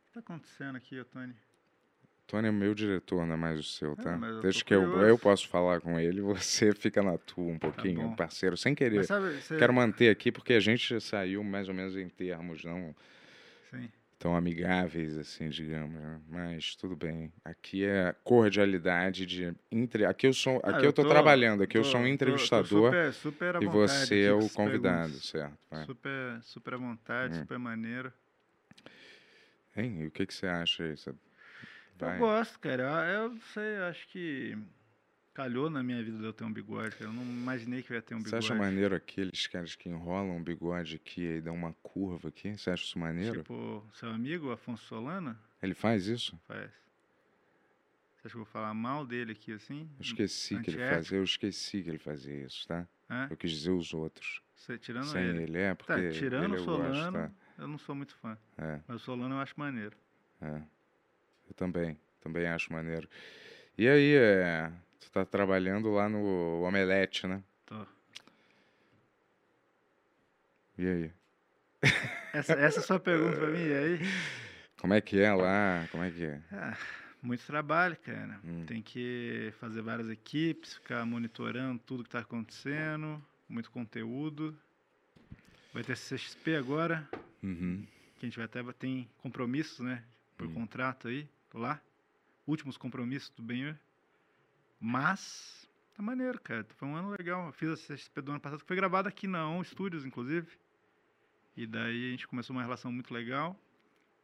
que 0.06 0.12
tá 0.14 0.20
acontecendo 0.22 0.78
aqui, 0.78 1.00
ô 1.00 1.06
Tony? 2.32 2.48
É 2.48 2.52
meu 2.52 2.74
diretor, 2.74 3.26
não 3.28 3.34
é 3.34 3.38
mais 3.38 3.60
o 3.60 3.64
seu, 3.64 3.92
Ah, 3.92 3.96
tá? 4.04 4.20
eu 4.26 4.42
Deixa 4.42 4.60
tô 4.60 4.66
que 4.66 4.74
eu, 4.74 4.90
eu 5.02 5.20
posso 5.20 5.50
falar 5.50 5.82
com 5.82 6.00
ele, 6.00 6.22
você 6.24 6.74
fica 6.74 7.04
na 7.04 7.18
tua 7.18 7.44
um 7.52 7.60
pouquinho, 7.60 8.04
bom. 8.04 8.16
parceiro, 8.16 8.56
sem 8.56 8.74
querer. 8.74 9.04
Sabe, 9.06 9.30
você... 9.32 9.58
Quero 9.58 9.74
manter 9.74 10.10
aqui 10.10 10.32
porque 10.32 10.54
a 10.54 10.60
gente 10.62 11.00
saiu 11.02 11.44
mais 11.44 11.68
ou 11.68 11.74
menos 11.74 11.98
em 11.98 12.08
termos 12.08 12.64
não 12.64 12.96
Sim. 13.70 13.90
tão 14.18 14.34
amigáveis 14.34 15.18
assim, 15.18 15.50
digamos. 15.50 15.94
né? 16.00 16.22
Mas 16.30 16.74
tudo 16.74 16.96
bem. 16.96 17.34
Aqui 17.44 17.84
é 17.84 18.16
cordialidade 18.24 19.26
de 19.26 19.54
entre. 19.70 20.06
Aqui 20.06 20.28
eu 20.28 20.34
sou, 20.34 20.62
Ah, 20.64 20.70
aqui 20.70 20.86
eu 20.86 20.94
tô, 20.94 21.04
trabalhando. 21.04 21.64
Aqui 21.64 21.78
eu 21.78 21.84
sou 21.84 22.00
um 22.00 22.04
tô- 22.04 22.08
tô 22.08 22.14
entrevistador 22.14 22.86
super, 22.94 23.14
super 23.14 23.62
e 23.62 23.66
você 23.66 24.14
aqui 24.16 24.24
é 24.26 24.34
o 24.34 24.50
convidado, 24.52 25.04
perguntas. 25.10 25.26
certo? 25.26 25.58
Vai. 25.70 25.86
Super, 25.86 26.40
super 26.44 26.74
à 26.76 26.78
vontade, 26.78 27.36
Hum. 27.36 27.40
super 27.42 27.60
maneiro. 27.60 28.14
Hein? 29.76 30.02
E 30.04 30.08
o 30.08 30.12
que 30.12 30.26
que 30.26 30.34
você 30.34 30.48
acha 30.48 30.84
aí? 30.86 30.96
Vai? 32.02 32.16
Eu 32.16 32.20
gosto, 32.20 32.60
cara. 32.60 32.84
Eu, 32.84 33.24
eu 33.24 33.30
não 33.30 33.42
sei, 33.54 33.78
eu 33.78 33.84
acho 33.86 34.08
que 34.10 34.58
calhou 35.34 35.70
na 35.70 35.82
minha 35.82 36.04
vida 36.04 36.18
de 36.18 36.24
eu 36.26 36.34
ter 36.34 36.44
um 36.44 36.52
bigode, 36.52 36.96
cara. 36.96 37.06
Eu 37.10 37.14
não 37.14 37.24
imaginei 37.24 37.82
que 37.82 37.92
eu 37.92 37.96
ia 37.96 38.02
ter 38.02 38.16
um 38.16 38.20
Você 38.20 38.26
bigode. 38.26 38.46
acha 38.46 38.56
maneiro 38.56 38.96
aqueles 38.96 39.48
caras 39.48 39.76
que 39.76 39.88
enrolam 39.90 40.38
o 40.38 40.44
bigode 40.44 40.96
aqui 40.98 41.22
e 41.22 41.42
dão 41.42 41.56
uma 41.56 41.74
curva 41.82 42.30
aqui? 42.30 42.58
Você 42.58 42.70
acha 42.70 42.84
isso 42.84 43.00
maneiro? 43.00 43.40
Tipo, 43.42 43.86
seu 43.94 44.10
amigo, 44.10 44.52
Afonso 44.52 44.84
Solana, 44.86 45.40
Ele 45.62 45.74
faz 45.74 46.08
isso? 46.08 46.38
faz. 46.48 46.70
Você 48.18 48.28
acha 48.28 48.30
que 48.34 48.36
eu 48.38 48.44
vou 48.44 48.46
falar 48.46 48.74
mal 48.74 49.06
dele 49.06 49.32
aqui 49.32 49.52
assim? 49.54 49.90
Eu 49.98 50.04
esqueci 50.04 50.60
que 50.62 50.70
ele 50.72 50.78
fazia. 50.88 51.18
Eu 51.18 51.24
esqueci 51.24 51.82
que 51.82 51.90
ele 51.90 51.98
fazia 51.98 52.46
isso, 52.46 52.68
tá? 52.68 52.88
Hã? 53.10 53.28
Eu 53.32 53.36
quis 53.38 53.50
dizer 53.52 53.72
os 53.72 53.94
outros. 53.94 54.42
Você, 54.56 54.78
tirando 54.78 55.06
Sem 55.08 55.24
ele. 55.24 55.44
ele, 55.44 55.58
é, 55.58 55.74
porque 55.74 55.92
Tá, 56.10 56.12
tirando 56.12 56.44
ele 56.44 56.54
o 56.54 56.58
eu 56.58 56.66
gosto, 56.66 56.66
Solano, 56.66 57.12
tá? 57.18 57.32
eu 57.58 57.68
não 57.68 57.78
sou 57.80 57.96
muito 57.96 58.14
fã. 58.18 58.38
É, 58.60 58.80
Mas 58.88 58.98
o 58.98 59.00
Solano 59.00 59.34
eu 59.36 59.40
acho 59.40 59.54
maneiro. 59.58 59.98
é. 60.42 60.62
Eu 61.52 61.56
também, 61.56 62.00
também 62.22 62.48
acho 62.48 62.72
maneiro. 62.72 63.10
E 63.78 63.86
aí, 63.86 64.16
é, 64.16 64.72
tu 65.02 65.12
tá 65.12 65.26
trabalhando 65.26 65.92
lá 65.92 66.08
no 66.08 66.62
Omelete, 66.62 67.28
né? 67.28 67.44
Tô. 67.66 67.86
E 70.78 70.88
aí? 70.88 71.12
Essa, 72.32 72.54
essa 72.54 72.80
é 72.80 72.84
a 72.84 72.84
sua 72.84 73.00
pergunta 73.02 73.36
pra 73.38 73.48
mim, 73.48 73.60
e 73.66 73.74
aí? 73.74 74.00
Como 74.80 74.94
é 74.94 75.02
que 75.02 75.20
é 75.20 75.34
lá? 75.34 75.86
Como 75.92 76.04
é 76.04 76.10
que 76.10 76.24
é? 76.24 76.42
Ah, 76.54 76.78
muito 77.22 77.46
trabalho, 77.46 77.98
cara. 77.98 78.40
Hum. 78.46 78.66
Tem 78.66 78.82
que 78.82 79.54
fazer 79.60 79.82
várias 79.82 80.10
equipes, 80.10 80.76
ficar 80.76 81.06
monitorando 81.06 81.80
tudo 81.86 82.04
que 82.06 82.10
tá 82.10 82.20
acontecendo, 82.20 83.22
muito 83.50 83.70
conteúdo. 83.70 84.58
Vai 85.74 85.84
ter 85.84 85.98
CXP 85.98 86.56
agora, 86.56 87.08
Uhum. 87.44 87.86
que 88.18 88.26
a 88.26 88.30
gente 88.30 88.38
vai 88.38 88.46
até 88.46 88.64
tem 88.72 89.10
compromissos, 89.18 89.80
né? 89.80 90.02
Por 90.38 90.48
Hum. 90.48 90.54
contrato 90.54 91.08
aí, 91.10 91.28
lá. 91.60 91.82
Últimos 92.48 92.78
compromissos 92.78 93.30
do 93.32 93.42
Benhur. 93.44 93.76
Mas 94.80 95.68
tá 95.94 96.02
maneiro, 96.02 96.40
cara. 96.42 96.66
Foi 96.76 96.88
um 96.88 96.96
ano 96.96 97.10
legal. 97.10 97.48
Eu 97.48 97.54
fiz 97.54 97.70
a 97.70 97.76
CXP 97.96 98.22
do 98.22 98.32
ano 98.32 98.40
passado, 98.40 98.62
que 98.62 98.68
foi 98.68 98.76
gravada 98.76 99.10
aqui 99.10 99.28
na 99.28 99.48
On 99.48 99.64
Studios, 99.64 100.06
inclusive. 100.06 100.48
E 101.56 101.68
daí 101.68 102.08
a 102.08 102.12
gente 102.12 102.28
começou 102.28 102.56
uma 102.56 102.62
relação 102.64 102.92
muito 102.92 103.14
legal. 103.14 103.58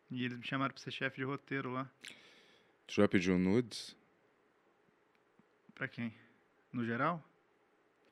E 0.10 0.24
eles 0.24 0.38
me 0.38 0.46
chamaram 0.46 0.74
pra 0.74 0.82
ser 0.82 0.92
chefe 0.92 1.18
de 1.18 1.24
roteiro 1.24 1.72
lá. 1.72 1.90
Tu 2.88 2.96
já 2.96 3.08
pediu 3.08 3.38
nudes? 3.38 3.96
Pra 5.76 5.88
quem? 5.88 6.14
No 6.72 6.86
geral? 6.86 7.24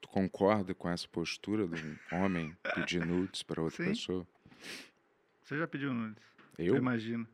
Tu 0.02 0.10
concorda 0.10 0.76
com 0.76 0.88
essa 0.90 1.08
postura 1.08 1.68
de 1.68 1.82
um 1.84 1.98
homem 2.24 2.56
pedir 2.76 3.04
nudes 3.06 3.42
para 3.42 3.62
outra 3.62 3.84
Sim. 3.84 3.90
pessoa? 3.92 4.28
Você 5.44 5.58
já 5.58 5.68
pediu 5.68 5.94
nudes? 5.94 6.22
Eu 6.58 6.66
Eu? 6.68 6.76
imagino. 6.78 7.28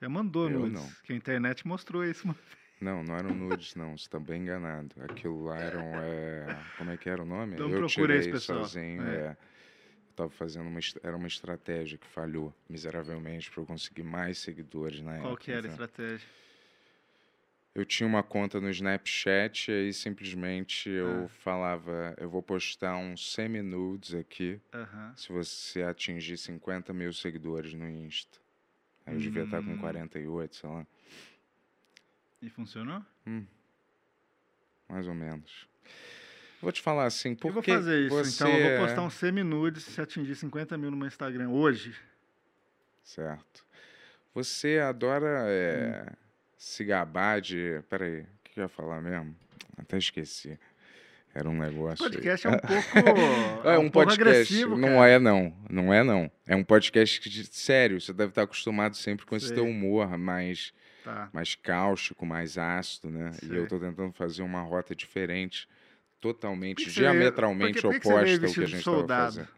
Já 0.00 0.08
mandou 0.08 0.50
Eu 0.50 0.60
nudes. 0.60 0.72
não. 0.74 0.90
Que 1.04 1.12
a 1.12 1.16
internet 1.16 1.66
mostrou 1.66 2.04
isso. 2.04 2.26
mano. 2.26 2.38
Não, 2.80 3.02
não 3.02 3.16
eram 3.16 3.34
nudes, 3.34 3.74
não. 3.74 3.96
Você 3.96 4.08
tá 4.08 4.18
bem 4.20 4.42
enganado. 4.42 4.94
Aquilo 5.00 5.44
lá 5.44 5.56
eram. 5.58 5.80
é, 5.94 6.62
Como 6.76 6.90
é 6.90 6.96
que 6.96 7.08
era 7.08 7.22
o 7.22 7.24
nome? 7.24 7.54
Então 7.54 7.70
eu 7.70 7.86
tirei 7.86 8.18
esse 8.18 8.30
pessoal. 8.30 8.64
sozinho. 8.64 9.02
É. 9.02 9.14
É. 9.16 9.30
Eu 9.30 10.14
tava 10.14 10.30
fazendo 10.30 10.66
uma. 10.68 10.80
Era 11.02 11.16
uma 11.16 11.26
estratégia 11.26 11.96
que 11.96 12.06
falhou 12.06 12.54
miseravelmente 12.68 13.50
para 13.50 13.62
eu 13.62 13.66
conseguir 13.66 14.02
mais 14.02 14.38
seguidores 14.38 15.00
na 15.00 15.12
época. 15.12 15.28
Qual 15.28 15.36
que 15.38 15.50
era 15.50 15.60
a 15.60 15.68
entendeu? 15.68 15.84
estratégia? 15.86 16.26
Eu 17.74 17.84
tinha 17.84 18.06
uma 18.06 18.22
conta 18.22 18.58
no 18.58 18.70
Snapchat 18.70 19.70
e 19.70 19.74
aí 19.74 19.92
simplesmente 19.92 20.88
eu 20.90 21.24
Ah. 21.24 21.28
falava: 21.28 22.14
eu 22.18 22.28
vou 22.28 22.42
postar 22.42 22.96
um 22.98 23.16
semi-nudes 23.16 24.14
aqui 24.14 24.60
Aham. 24.74 25.14
se 25.16 25.32
você 25.32 25.82
atingir 25.82 26.36
50 26.36 26.92
mil 26.92 27.12
seguidores 27.12 27.72
no 27.74 27.88
Insta. 27.88 28.38
Aí 29.06 29.14
eu 29.14 29.20
devia 29.20 29.44
estar 29.44 29.62
com 29.62 29.72
Hum. 29.72 29.78
48, 29.78 30.56
sei 30.56 30.68
lá. 30.68 30.86
E 32.42 32.50
funcionou? 32.50 33.02
Mais 34.88 35.06
ou 35.06 35.14
menos. 35.14 35.68
Vou 36.60 36.72
te 36.72 36.80
falar 36.82 37.04
assim, 37.06 37.34
por 37.34 37.48
eu 37.48 37.54
vou 37.54 37.62
fazer 37.62 38.00
isso. 38.06 38.14
você 38.24 38.30
Então 38.44 38.52
eu 38.52 38.66
é- 38.66 38.76
vou 38.78 38.86
postar 38.86 39.02
um 39.02 39.10
semi-nude 39.10 39.80
se 39.80 40.00
atingir 40.00 40.34
50 40.34 40.76
mil 40.76 40.90
no 40.90 40.96
meu 40.96 41.06
Instagram 41.06 41.50
hoje. 41.50 41.94
Certo. 43.04 43.64
Você 44.34 44.78
adora 44.78 45.44
é, 45.48 46.02
Hum. 46.10 46.14
se 46.56 46.84
gabar 46.84 47.40
de... 47.40 47.82
Peraí, 47.88 48.22
o 48.22 48.26
que 48.44 48.58
eu 48.60 48.64
ia 48.64 48.68
falar 48.68 49.00
mesmo? 49.00 49.34
Até 49.76 49.96
esqueci. 49.98 50.58
Era 51.36 51.50
um 51.50 51.58
negócio 51.58 52.04
aí. 52.06 52.10
podcast 52.12 52.46
é 52.46 52.50
um 52.50 52.56
pouco. 52.58 53.68
É 53.68 53.78
um, 53.78 53.90
pouco 53.90 54.08
podcast. 54.08 54.20
agressivo, 54.22 54.76
não 54.78 55.04
é, 55.04 55.18
não. 55.18 55.52
Não 55.68 55.92
é, 55.92 56.02
não. 56.02 56.30
É 56.46 56.56
um 56.56 56.64
podcast 56.64 57.20
que, 57.20 57.28
sério, 57.52 58.00
você 58.00 58.12
deve 58.12 58.30
estar 58.30 58.42
acostumado 58.42 58.96
sempre 58.96 59.26
com 59.26 59.36
esse 59.36 59.48
Sei. 59.48 59.56
teu 59.56 59.66
humor 59.66 60.16
mais, 60.16 60.72
Tá. 61.04 61.28
mais 61.32 61.54
cáustico, 61.54 62.24
mais 62.24 62.56
ácido, 62.56 63.10
né? 63.10 63.30
E 63.42 63.46
Sei. 63.46 63.58
eu 63.58 63.68
tô 63.68 63.78
tentando 63.78 64.12
fazer 64.12 64.42
uma 64.42 64.62
rota 64.62 64.94
diferente, 64.94 65.68
totalmente, 66.20 66.78
que 66.78 66.84
que 66.86 66.90
diametralmente 66.90 67.74
que- 67.74 67.88
que 67.88 68.00
que 68.00 68.06
você 68.06 68.12
oposta 68.14 68.46
ao 68.46 68.52
que 68.54 68.60
a 68.62 68.66
gente 68.66 68.78
estava 68.78 69.06
fazendo. 69.06 69.48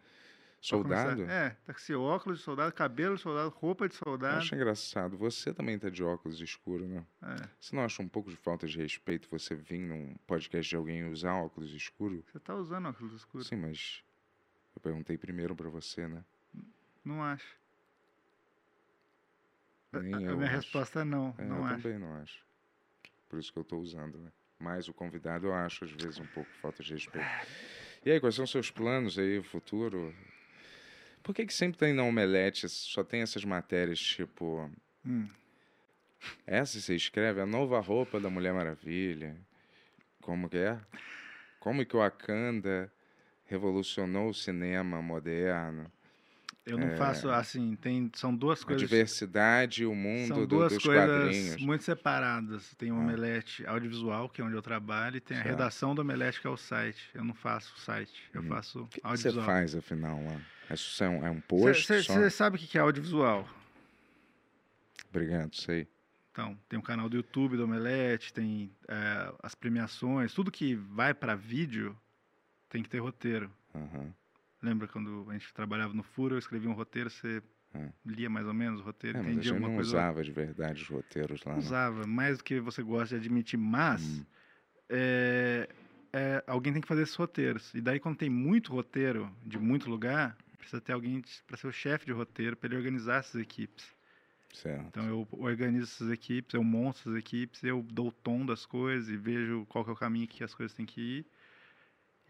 Soldado? 0.60 1.22
É, 1.22 1.50
tá 1.64 1.72
com 1.72 1.78
seu 1.78 2.02
óculos 2.02 2.38
de 2.38 2.44
soldado, 2.44 2.72
cabelo 2.72 3.14
de 3.16 3.22
soldado, 3.22 3.48
roupa 3.50 3.88
de 3.88 3.94
Eu 3.94 3.98
soldado. 4.04 4.38
acho 4.38 4.54
engraçado. 4.54 5.16
Você 5.16 5.54
também 5.54 5.78
tá 5.78 5.88
de 5.88 6.02
óculos 6.02 6.40
escuro, 6.40 6.86
né? 6.86 7.06
É, 7.22 7.48
Você 7.60 7.76
não 7.76 7.84
acha 7.84 8.02
um 8.02 8.08
pouco 8.08 8.28
de 8.28 8.36
falta 8.36 8.66
de 8.66 8.76
respeito 8.76 9.28
você 9.30 9.54
vir 9.54 9.78
num 9.78 10.14
podcast 10.26 10.68
de 10.68 10.74
alguém 10.76 11.08
usar 11.08 11.34
óculos 11.34 11.70
escuro? 11.72 12.24
você 12.26 12.40
tá 12.40 12.54
usando 12.56 12.88
óculos 12.88 13.12
escuros. 13.14 13.46
Sim, 13.46 13.56
mas 13.56 14.02
eu 14.74 14.80
perguntei 14.80 15.16
primeiro 15.16 15.54
pra 15.54 15.68
você, 15.70 16.08
né? 16.08 16.24
Não 17.04 17.22
acho. 17.22 17.56
A, 19.92 20.00
Nem 20.00 20.14
a- 20.14 20.18
a 20.18 20.22
eu 20.22 20.36
minha 20.36 20.48
acho. 20.48 20.56
resposta 20.56 21.00
é 21.00 21.04
não. 21.04 21.34
É, 21.38 21.44
não 21.44 21.58
eu 21.58 21.64
acho. 21.64 21.82
também 21.82 21.98
não 21.98 22.14
acho. 22.16 22.44
Por 23.28 23.38
isso 23.38 23.52
que 23.52 23.58
eu 23.58 23.64
tô 23.64 23.78
usando, 23.78 24.18
né? 24.18 24.30
Mas 24.58 24.88
o 24.88 24.92
convidado 24.92 25.46
eu 25.46 25.54
acho, 25.54 25.84
às 25.84 25.92
vezes, 25.92 26.18
um 26.18 26.26
pouco 26.26 26.50
falta 26.60 26.82
de 26.82 26.92
respeito. 26.92 27.26
E 28.04 28.10
aí, 28.10 28.18
quais 28.18 28.34
são 28.34 28.44
os 28.44 28.50
seus 28.50 28.70
planos 28.72 29.16
aí, 29.18 29.40
futuro? 29.42 30.12
Por 31.22 31.34
que, 31.34 31.46
que 31.46 31.54
sempre 31.54 31.78
tem 31.78 31.92
na 31.92 32.02
Omelete, 32.02 32.68
só 32.68 33.04
tem 33.04 33.22
essas 33.22 33.44
matérias 33.44 33.98
tipo. 33.98 34.70
Hum. 35.04 35.28
Essa 36.46 36.80
você 36.80 36.96
escreve, 36.96 37.40
a 37.40 37.46
nova 37.46 37.78
roupa 37.80 38.18
da 38.18 38.28
Mulher 38.28 38.52
Maravilha. 38.52 39.36
Como 40.20 40.48
que 40.48 40.58
é? 40.58 40.78
Como 41.60 41.84
que 41.86 41.96
o 41.96 42.00
Wakanda 42.00 42.92
revolucionou 43.44 44.28
o 44.28 44.34
cinema 44.34 45.00
moderno. 45.00 45.90
Eu 46.68 46.76
não 46.76 46.88
É. 46.88 46.96
faço 46.96 47.30
assim, 47.30 47.74
tem, 47.76 48.10
são 48.14 48.34
duas 48.34 48.62
A 48.62 48.66
coisas. 48.66 48.80
diversidade 48.82 49.82
e 49.82 49.86
o 49.86 49.94
mundo 49.94 50.28
São 50.28 50.40
do- 50.40 50.46
duas 50.46 50.72
dos 50.74 50.82
coisas 50.84 51.06
quadrinhos. 51.08 51.62
muito 51.62 51.82
separadas. 51.82 52.74
Tem 52.74 52.92
o 52.92 52.96
Ah. 52.96 52.98
Omelete 53.00 53.66
audiovisual, 53.66 54.28
que 54.28 54.42
é 54.42 54.44
onde 54.44 54.54
eu 54.54 54.60
trabalho, 54.60 55.16
e 55.16 55.20
tem 55.20 55.36
a 55.36 55.40
Certo. 55.40 55.50
redação 55.56 55.94
do 55.94 56.02
Omelete, 56.02 56.40
que 56.40 56.46
é 56.46 56.50
o 56.50 56.56
site. 56.58 57.08
Eu 57.14 57.24
não 57.24 57.32
faço 57.34 57.78
site, 57.80 58.28
eu 58.34 58.42
Hum. 58.42 58.48
faço 58.48 58.82
O 58.82 58.88
que 58.88 59.00
você 59.00 59.06
audiovisual. 59.08 59.46
faz, 59.46 59.74
afinal, 59.74 60.22
lá? 60.22 60.40
É, 60.68 60.76
só 60.76 61.06
um, 61.06 61.26
é 61.26 61.30
um 61.30 61.40
post 61.40 62.02
só? 62.02 62.12
Você 62.12 62.28
sabe 62.30 62.56
o 62.56 62.58
que 62.60 62.76
é 62.76 62.80
audiovisual? 62.82 63.48
Obrigado, 65.08 65.54
sei. 65.56 65.88
Então, 66.32 66.56
tem 66.68 66.78
um 66.78 66.82
canal 66.82 67.08
do 67.08 67.16
YouTube 67.16 67.56
do 67.56 67.64
Omelete, 67.64 68.32
tem 68.32 68.70
é, 68.86 69.32
as 69.42 69.54
premiações, 69.54 70.32
tudo 70.34 70.50
que 70.52 70.74
vai 70.74 71.14
para 71.14 71.34
vídeo 71.34 71.96
tem 72.68 72.82
que 72.82 72.88
ter 72.88 72.98
roteiro. 72.98 73.50
Aham. 73.74 74.12
Lembra 74.62 74.88
quando 74.88 75.26
a 75.30 75.32
gente 75.34 75.52
trabalhava 75.54 75.94
no 75.94 76.02
Furo, 76.02 76.34
eu 76.34 76.38
escrevia 76.38 76.68
um 76.70 76.74
roteiro, 76.74 77.08
você 77.10 77.42
É. 77.74 77.92
lia 78.04 78.30
mais 78.30 78.46
ou 78.46 78.54
menos 78.54 78.80
o 78.80 78.84
roteiro, 78.84 79.18
É, 79.18 79.22
mas 79.22 79.32
a 79.32 79.32
entendia 79.32 79.42
gente 79.42 79.52
alguma 79.52 79.70
não 79.70 79.76
coisa? 79.76 79.98
usava 79.98 80.22
de 80.22 80.30
verdade 80.32 80.82
os 80.82 80.88
roteiros 80.88 81.42
lá, 81.44 81.60
não. 81.62 81.64
Usava, 81.64 82.06
mais 82.06 82.38
do 82.38 82.44
que 82.44 82.60
você 82.60 82.82
gosta 82.82 83.08
de 83.18 83.26
admitir, 83.26 83.56
mas 83.58 84.22
Hum. 84.22 84.26
é, 84.90 85.68
é, 86.12 86.44
alguém 86.46 86.72
tem 86.72 86.82
que 86.82 86.88
fazer 86.88 87.02
esses 87.02 87.14
roteiros. 87.16 87.74
E 87.74 87.80
daí, 87.80 88.00
quando 88.00 88.18
tem 88.18 88.30
muito 88.30 88.72
roteiro 88.72 89.34
de 89.44 89.58
muito 89.58 89.90
lugar, 89.90 90.36
precisa 90.58 90.80
ter 90.80 90.92
alguém 90.92 91.22
para 91.46 91.56
ser 91.56 91.68
o 91.68 91.72
chefe 91.72 92.06
de 92.06 92.12
roteiro, 92.12 92.56
para 92.56 92.68
ele 92.68 92.76
organizar 92.76 93.18
essas 93.20 93.40
equipes. 93.40 93.94
Certo. 94.52 94.92
Então, 94.92 95.06
eu 95.08 95.28
organizo 95.32 95.84
essas 95.92 96.10
equipes, 96.10 96.54
eu 96.54 96.64
monto 96.64 97.00
essas 97.00 97.16
equipes, 97.16 97.62
eu 97.64 97.82
dou 97.82 98.08
o 98.08 98.12
tom 98.12 98.46
das 98.46 98.66
coisas 98.66 99.08
e 99.10 99.16
vejo 99.16 99.66
qual 99.66 99.86
é 99.86 99.90
o 99.92 99.96
caminho 99.96 100.28
que 100.28 100.44
as 100.44 100.54
coisas 100.54 100.74
têm 100.76 100.86
que 100.86 101.00
ir. 101.00 101.26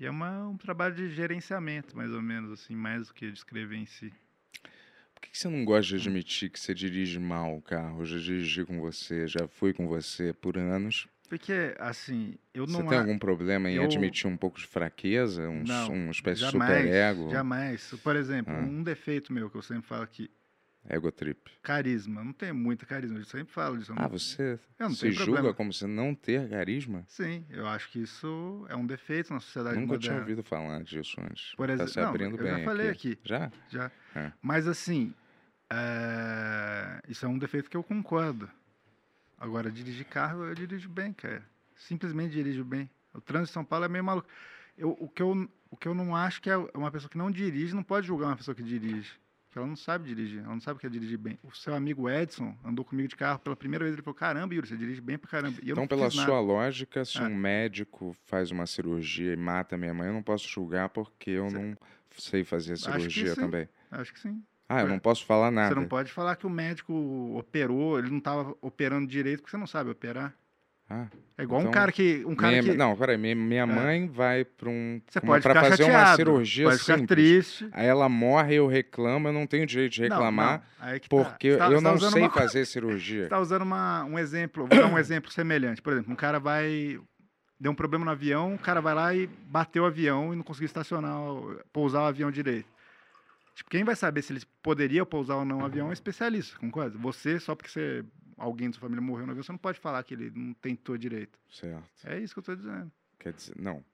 E 0.00 0.06
é 0.06 0.10
uma, 0.10 0.46
um 0.48 0.56
trabalho 0.56 0.94
de 0.94 1.10
gerenciamento, 1.10 1.96
mais 1.96 2.12
ou 2.12 2.22
menos, 2.22 2.52
assim, 2.52 2.74
mais 2.74 3.08
do 3.08 3.14
que 3.14 3.26
de 3.30 3.36
escrever 3.36 3.76
em 3.76 3.86
si. 3.86 4.12
Por 5.14 5.22
que 5.22 5.30
que 5.30 5.38
você 5.38 5.48
não 5.48 5.64
gosta 5.64 5.96
de 5.98 6.08
admitir 6.08 6.48
que 6.50 6.60
você 6.60 6.72
dirige 6.72 7.18
mal 7.18 7.56
o 7.56 7.60
carro? 7.62 8.02
Eu 8.02 8.06
já 8.06 8.18
dirigi 8.18 8.64
com 8.64 8.78
você, 8.80 9.26
já 9.26 9.48
fui 9.48 9.72
com 9.72 9.88
você 9.88 10.32
por 10.32 10.56
anos. 10.56 11.08
Porque, 11.28 11.74
assim, 11.78 12.36
eu 12.54 12.66
Você 12.66 12.80
não... 12.80 12.88
tem 12.88 12.96
a- 12.96 13.00
algum 13.02 13.18
problema 13.18 13.68
em 13.68 13.74
eu- 13.74 13.82
admitir 13.82 14.26
um 14.28 14.36
pouco 14.36 14.58
de 14.58 14.66
fraqueza? 14.66 15.48
Um, 15.48 15.62
Não, 15.64 15.92
uma 15.92 16.10
espécie 16.12 16.42
de 16.44 16.50
jamais, 16.50 16.80
superego? 16.82 17.30
Jamais. 17.30 17.94
Por 18.02 18.16
exemplo, 18.16 18.54
Ah. 18.54 18.60
um 18.60 18.82
defeito 18.82 19.32
meu 19.32 19.50
que 19.50 19.56
eu 19.56 19.62
sempre 19.62 19.86
falo 19.86 20.04
aqui, 20.04 20.30
Ego 20.86 21.12
trip. 21.12 21.50
carisma. 21.62 22.24
Não 22.24 22.32
tenho 22.32 22.54
muita 22.54 22.86
carisma, 22.86 23.18
eu 23.18 23.24
sempre 23.24 23.52
falo 23.52 23.76
disso. 23.78 23.92
Ah, 23.96 24.02
não- 24.02 24.08
você 24.08 24.58
Eu 24.78 24.88
não 24.88 24.94
se 24.94 25.10
julga 25.12 25.32
problema. 25.32 25.54
como 25.54 25.72
você 25.72 25.86
não 25.86 26.14
ter 26.14 26.48
carisma? 26.48 27.04
Sim, 27.08 27.44
eu 27.50 27.66
acho 27.66 27.90
que 27.90 28.00
isso 28.00 28.64
é 28.70 28.76
um 28.76 28.86
defeito 28.86 29.32
na 29.32 29.40
sociedade 29.40 29.76
Nunca 29.78 29.98
tinha 29.98 30.12
moderna. 30.12 30.20
ouvido 30.20 30.42
falar 30.42 30.82
disso 30.82 31.20
antes. 31.20 31.54
Por 31.56 31.66
tá 31.66 31.74
exemplo, 31.74 31.92
se 31.92 32.00
não, 32.00 32.08
abrindo 32.08 32.36
eu 32.36 32.42
bem 32.42 32.58
já 32.58 32.64
falei 32.64 32.88
aqui. 32.88 33.18
Já? 33.22 33.52
Já. 33.68 33.90
É. 34.14 34.32
Mas 34.40 34.66
assim, 34.66 35.12
é, 35.70 37.00
isso 37.08 37.24
é 37.24 37.28
um 37.28 37.38
defeito 37.38 37.68
que 37.68 37.76
eu 37.76 37.82
concordo. 37.82 38.48
Agora, 39.38 39.70
dirigir 39.70 40.04
carro, 40.06 40.44
eu 40.44 40.54
dirijo 40.54 40.88
bem, 40.88 41.12
cara. 41.12 41.44
Simplesmente 41.76 42.32
dirijo 42.32 42.64
bem. 42.64 42.90
O 43.14 43.20
trânsito 43.20 43.48
de 43.50 43.54
São 43.54 43.64
Paulo 43.64 43.84
é 43.84 43.88
meio 43.88 44.02
maluco. 44.02 44.28
Eu, 44.76 44.96
o, 45.00 45.08
que 45.08 45.22
eu, 45.22 45.48
o 45.70 45.76
que 45.76 45.86
eu 45.86 45.94
não 45.94 46.14
acho 46.16 46.40
que 46.42 46.50
é 46.50 46.56
uma 46.56 46.90
pessoa 46.90 47.08
que 47.10 47.18
não 47.18 47.30
dirige 47.30 47.74
não 47.74 47.82
pode 47.82 48.06
julgar 48.06 48.26
uma 48.28 48.36
pessoa 48.36 48.54
que 48.54 48.62
dirige. 48.62 49.12
Porque 49.58 49.60
ela 49.60 49.66
não 49.66 49.76
sabe 49.76 50.08
dirigir, 50.08 50.38
ela 50.40 50.54
não 50.54 50.60
sabe 50.60 50.76
o 50.76 50.80
que 50.80 50.86
é 50.86 50.90
dirigir 50.90 51.18
bem. 51.18 51.38
O 51.42 51.50
seu 51.52 51.74
amigo 51.74 52.08
Edson 52.08 52.56
andou 52.64 52.84
comigo 52.84 53.08
de 53.08 53.16
carro 53.16 53.40
pela 53.40 53.56
primeira 53.56 53.84
vez, 53.84 53.94
ele 53.94 54.02
falou, 54.02 54.14
caramba, 54.14 54.54
Yuri, 54.54 54.68
você 54.68 54.76
dirige 54.76 55.00
bem 55.00 55.18
pra 55.18 55.28
caramba. 55.28 55.58
Então, 55.62 55.86
pela 55.86 56.10
sua 56.10 56.22
nada. 56.26 56.40
lógica, 56.40 57.04
se 57.04 57.18
É. 57.18 57.22
um 57.22 57.34
médico 57.34 58.16
faz 58.24 58.50
uma 58.50 58.66
cirurgia 58.66 59.32
e 59.32 59.36
mata 59.36 59.76
minha 59.76 59.92
mãe, 59.92 60.08
eu 60.08 60.12
não 60.14 60.22
posso 60.22 60.48
julgar 60.48 60.88
porque 60.90 61.30
eu 61.30 61.50
não 61.50 61.76
sei 62.16 62.44
fazer 62.44 62.76
cirurgia 62.76 63.34
sim. 63.34 63.40
também. 63.40 63.68
Acho 63.90 64.12
que 64.12 64.20
sim. 64.20 64.42
Ah, 64.68 64.82
eu 64.82 64.88
não 64.88 64.98
posso 64.98 65.24
falar 65.24 65.50
nada. 65.50 65.74
Você 65.74 65.80
não 65.80 65.88
pode 65.88 66.12
falar 66.12 66.36
que 66.36 66.46
o 66.46 66.50
médico 66.50 66.92
operou, 67.36 67.98
ele 67.98 68.10
não 68.10 68.18
estava 68.18 68.54
operando 68.60 69.06
direito 69.08 69.40
porque 69.40 69.50
você 69.50 69.56
não 69.56 69.66
sabe 69.66 69.90
operar. 69.90 70.34
Ah, 70.90 71.06
É 71.36 71.42
igual 71.42 71.58
um 71.60 71.62
Então, 71.64 71.72
cara 71.72 71.92
que. 71.92 72.24
Um 72.26 72.34
cara 72.34 72.50
minha- 72.60 72.62
que 72.72 72.78
Não, 72.78 72.96
peraí, 72.96 73.16
minha, 73.18 73.34
minha 73.36 73.62
É. 73.62 73.66
mãe 73.66 74.08
vai 74.08 74.44
para 74.44 74.68
um. 74.70 75.00
você 75.06 75.18
uma- 75.20 75.26
pode 75.26 75.42
pra 75.42 75.60
fazer 75.62 75.76
chateado, 75.84 76.08
uma 76.10 76.16
cirurgia 76.16 76.64
pode 76.64 76.78
ficar 76.80 76.98
simples. 76.98 77.08
triste. 77.16 77.68
Aí 77.72 77.86
ela 77.86 78.08
morre, 78.08 78.54
eu 78.54 78.66
reclamo, 78.66 79.28
eu 79.28 79.32
não 79.32 79.46
tenho 79.46 79.66
direito 79.66 79.92
de 79.92 80.00
Não, 80.00 80.08
reclamar, 80.16 80.62
não, 80.80 80.86
aí 80.88 80.98
que 80.98 81.08
tá. 81.08 81.16
porque 81.16 81.52
Você 81.52 81.58
tá- 81.58 81.66
eu 81.66 81.70
você 81.78 81.84
tá 81.84 81.92
não 81.92 81.98
sei 82.10 82.22
uma- 82.22 82.30
fazer 82.30 82.58
Você 82.66 82.72
cirurgia. 82.72 83.24
está 83.24 83.38
usando 83.38 83.62
uma, 83.62 84.04
um 84.04 84.18
exemplo, 84.18 84.66
vou 84.66 84.76
dar 84.78 84.86
um 84.86 84.98
exemplo 84.98 85.30
semelhante. 85.30 85.80
Por 85.82 85.92
exemplo, 85.92 86.12
um 86.12 86.16
cara 86.16 86.40
vai. 86.40 86.98
Deu 87.60 87.70
um 87.72 87.74
problema 87.74 88.04
no 88.04 88.10
avião, 88.12 88.54
o 88.54 88.58
cara 88.58 88.80
vai 88.80 88.94
lá 88.94 89.14
e 89.14 89.26
bateu 89.26 89.82
o 89.82 89.86
avião 89.86 90.32
e 90.32 90.36
não 90.36 90.42
conseguiu 90.44 90.66
estacionar, 90.66 91.12
pousar 91.72 92.02
o 92.02 92.06
avião 92.06 92.30
direito. 92.30 92.66
Tipo, 93.54 93.68
quem 93.70 93.82
vai 93.84 93.94
saber 93.96 94.22
se 94.22 94.32
ele 94.32 94.40
poderia 94.62 95.04
pousar 95.04 95.36
ou 95.36 95.44
não 95.44 95.58
o 95.58 95.64
avião 95.64 95.86
é 95.88 95.90
um 95.90 95.92
especialista, 95.92 96.56
concorda? 96.58 96.96
Você, 96.98 97.38
só 97.40 97.54
porque 97.56 97.68
você, 97.70 98.04
alguém 98.38 98.68
da 98.68 98.74
sua 98.74 98.82
família 98.82 99.02
morreu 99.02 99.26
no 99.26 99.32
avião, 99.32 99.42
você 99.42 99.52
não 99.52 99.58
pode 99.58 99.78
falar 99.78 100.02
que 100.04 100.14
ele 100.14 100.30
não 100.34 100.54
tentou 100.54 100.96
direito. 100.96 101.38
Certo. 101.50 101.84
É 102.04 102.18
isso 102.18 102.34
que 102.34 102.38
eu 102.40 102.44
tô 102.44 102.56
dizendo. 102.56 102.90
Quer 103.18 103.32
dizer, 103.32 103.54
não. 103.58 103.84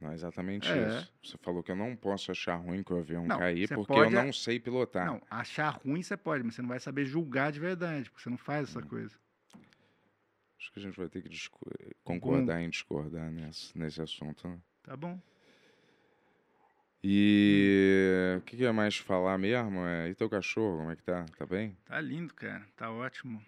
Não 0.00 0.10
é 0.10 0.14
exatamente 0.14 0.68
É. 0.68 0.88
isso. 0.88 1.12
Você 1.24 1.38
falou 1.38 1.62
que 1.62 1.70
eu 1.70 1.76
não 1.76 1.96
posso 1.96 2.30
achar 2.30 2.56
ruim 2.56 2.82
que 2.82 2.92
o 2.92 2.98
avião 2.98 3.26
Não, 3.26 3.38
cair 3.38 3.68
porque 3.68 3.92
pode 3.92 4.14
eu 4.14 4.24
não 4.24 4.32
sei 4.32 4.60
pilotar. 4.60 5.06
Não, 5.06 5.22
achar 5.30 5.70
ruim 5.70 6.02
você 6.02 6.16
pode, 6.16 6.42
mas 6.44 6.54
você 6.54 6.62
não 6.62 6.68
vai 6.68 6.80
saber 6.80 7.06
julgar 7.06 7.50
de 7.52 7.60
verdade, 7.60 8.10
porque 8.10 8.22
você 8.22 8.28
não 8.30 8.36
faz 8.36 8.68
essa 8.68 8.82
coisa. 8.82 9.14
Acho 10.58 10.72
que 10.72 10.80
a 10.80 10.82
gente 10.82 10.96
vai 10.98 11.08
ter 11.08 11.22
que 11.22 11.30
concordar 12.02 12.60
em 12.60 12.68
discordar 12.68 13.30
nesse, 13.30 13.76
nesse 13.78 14.02
assunto. 14.02 14.46
né? 14.48 14.58
Tá 14.82 14.96
bom? 14.96 15.18
E 17.02 18.34
o 18.38 18.40
que, 18.42 18.56
que 18.56 18.62
ia 18.64 18.72
mais 18.72 18.96
falar 18.96 19.38
mesmo? 19.38 19.80
É, 19.86 20.08
e 20.08 20.14
teu 20.14 20.28
cachorro, 20.28 20.78
como 20.78 20.90
é 20.90 20.96
que 20.96 21.02
tá? 21.04 21.24
Tá 21.38 21.46
bem? 21.46 21.76
Tá 21.84 22.00
lindo, 22.00 22.34
cara. 22.34 22.66
Tá 22.76 22.90
ótimo. 22.90 23.40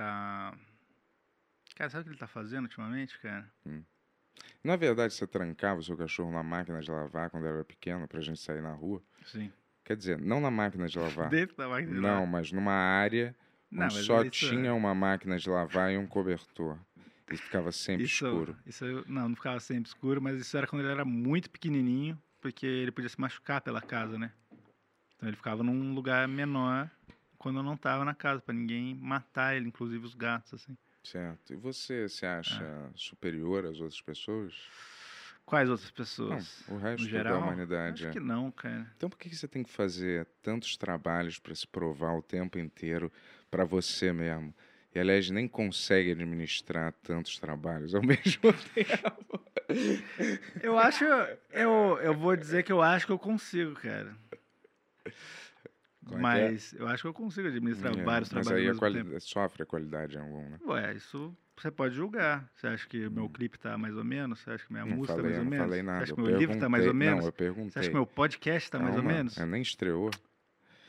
Tá. 0.00 0.54
Cara, 1.76 1.90
sabe 1.90 2.00
o 2.00 2.04
que 2.04 2.10
ele 2.12 2.18
tá 2.18 2.26
fazendo 2.26 2.62
ultimamente, 2.64 3.18
cara? 3.20 3.52
Na 4.64 4.74
verdade, 4.74 5.12
você 5.12 5.26
trancava 5.26 5.80
o 5.80 5.82
seu 5.82 5.94
cachorro 5.94 6.32
na 6.32 6.42
máquina 6.42 6.80
de 6.80 6.90
lavar 6.90 7.28
quando 7.28 7.46
era 7.46 7.62
pequeno 7.62 8.08
pra 8.08 8.18
gente 8.22 8.40
sair 8.40 8.62
na 8.62 8.72
rua? 8.72 9.02
Sim. 9.26 9.52
Quer 9.84 9.98
dizer, 9.98 10.18
não 10.18 10.40
na 10.40 10.50
máquina 10.50 10.88
de 10.88 10.98
lavar. 10.98 11.28
Dentro 11.28 11.54
da 11.54 11.68
máquina 11.68 11.92
de 11.92 12.00
Não, 12.00 12.12
lavar. 12.20 12.26
mas 12.26 12.50
numa 12.50 12.72
área 12.72 13.36
Não, 13.70 13.84
onde 13.88 14.02
só 14.04 14.22
isso- 14.22 14.30
tinha 14.30 14.72
uma 14.72 14.94
máquina 14.94 15.36
de 15.38 15.50
lavar 15.50 15.92
e 15.92 15.98
um 15.98 16.06
cobertor. 16.06 16.78
E 17.30 17.36
ficava 17.36 17.70
sempre 17.70 18.04
isso, 18.04 18.24
escuro. 18.24 18.56
Isso, 18.64 18.86
eu- 18.86 19.04
não, 19.06 19.28
não 19.28 19.36
ficava 19.36 19.60
sempre 19.60 19.86
escuro, 19.90 20.22
mas 20.22 20.40
isso 20.40 20.56
era 20.56 20.66
quando 20.66 20.80
ele 20.80 20.92
era 20.92 21.04
muito 21.04 21.50
pequenininho, 21.50 22.18
porque 22.40 22.64
ele 22.64 22.90
podia 22.90 23.10
se 23.10 23.20
machucar 23.20 23.60
pela 23.60 23.82
casa, 23.82 24.18
né? 24.18 24.32
Então 25.16 25.28
ele 25.28 25.36
ficava 25.36 25.62
num 25.62 25.92
lugar 25.92 26.26
menor 26.26 26.90
quando 27.40 27.56
eu 27.60 27.62
não 27.62 27.74
tava 27.74 28.04
na 28.04 28.14
casa, 28.14 28.42
pra 28.42 28.54
ninguém 28.54 28.94
matar 28.94 29.56
ele, 29.56 29.66
inclusive 29.66 30.04
os 30.04 30.14
gatos, 30.14 30.52
assim. 30.52 30.76
Certo. 31.02 31.54
E 31.54 31.56
você 31.56 32.06
se 32.06 32.26
acha 32.26 32.62
É. 32.62 32.90
superior 32.94 33.64
às 33.64 33.80
outras 33.80 34.02
pessoas? 34.02 34.54
Quais 35.46 35.70
outras 35.70 35.88
Não, 35.88 35.94
pessoas? 35.96 36.68
o 36.68 36.76
resto 36.76 37.08
geral? 37.08 37.40
da 37.40 37.46
humanidade. 37.46 38.02
Acho 38.02 38.08
é. 38.08 38.12
que 38.12 38.20
não, 38.20 38.50
cara. 38.52 38.86
Então 38.94 39.08
por 39.08 39.18
que 39.18 39.30
que 39.30 39.34
você 39.36 39.48
tem 39.48 39.62
que 39.62 39.70
fazer 39.70 40.26
tantos 40.42 40.76
trabalhos 40.76 41.38
para 41.38 41.54
se 41.54 41.66
provar 41.66 42.12
o 42.14 42.20
tempo 42.22 42.58
inteiro 42.58 43.10
para 43.50 43.64
você 43.64 44.12
mesmo? 44.12 44.54
E 44.94 44.98
aliás, 45.00 45.30
nem 45.30 45.48
consegue 45.48 46.10
administrar 46.12 46.92
tantos 47.02 47.38
trabalhos 47.38 47.94
ao 47.94 48.02
mesmo 48.04 48.52
tempo. 48.74 49.40
Eu 50.62 50.78
acho. 50.78 51.04
Eu, 51.50 51.98
eu 52.02 52.12
vou 52.14 52.36
dizer 52.36 52.62
que 52.64 52.72
eu 52.72 52.82
acho 52.82 53.06
que 53.06 53.12
eu 53.12 53.18
consigo, 53.18 53.72
cara. 53.74 54.14
Como 56.04 56.26
é 56.26 56.40
é? 56.40 56.50
Mas 56.50 56.72
eu 56.72 56.86
acho 56.88 57.02
que 57.02 57.08
eu 57.08 57.14
consigo 57.14 57.48
administrar 57.48 57.96
É, 57.96 58.02
vários 58.04 58.30
mas 58.32 58.46
trabalhos 58.46 58.50
aí 58.52 58.56
ao 58.56 58.70
a 58.70 58.74
mesmo 58.74 58.80
quali- 58.80 59.04
tempo. 59.04 59.20
sofre 59.20 59.62
a 59.62 59.66
qualidade 59.66 60.16
em 60.16 60.20
algum, 60.20 60.48
né? 60.50 60.58
Ué, 60.66 60.94
isso 60.94 61.36
você 61.56 61.70
pode 61.70 61.94
julgar. 61.94 62.50
Você 62.54 62.66
acha 62.66 62.88
que 62.88 63.08
meu 63.10 63.28
clipe 63.28 63.58
tá 63.58 63.76
mais 63.76 63.94
ou 63.96 64.04
menos? 64.04 64.38
Você 64.40 64.50
acha 64.50 64.64
que 64.66 64.72
minha 64.72 64.84
Hum. 64.84 64.88
não 64.90 64.96
música 64.96 65.14
tá 65.14 65.20
eu 65.20 65.24
mais 65.24 65.36
ou 65.38 65.44
não 65.44 65.50
menos? 65.50 65.66
falei 65.66 65.82
nada. 65.82 65.98
Você 65.98 66.02
acha 66.04 66.14
que 66.14 66.20
eu 66.20 66.24
meu 66.24 66.38
livro 66.38 66.58
tá 66.58 66.68
mais 66.68 66.86
ou 66.86 66.94
menos? 66.94 67.18
Não, 67.20 67.26
eu 67.28 67.32
perguntei. 67.32 67.70
Você 67.70 67.78
acha 67.80 67.88
que 67.90 67.94
meu 67.94 68.06
podcast 68.06 68.70
tá 68.70 68.78
mais 68.78 68.96
ou 68.96 69.02
menos? 69.02 69.36
é, 69.38 69.44
nem 69.46 69.60
estreou. 69.62 70.10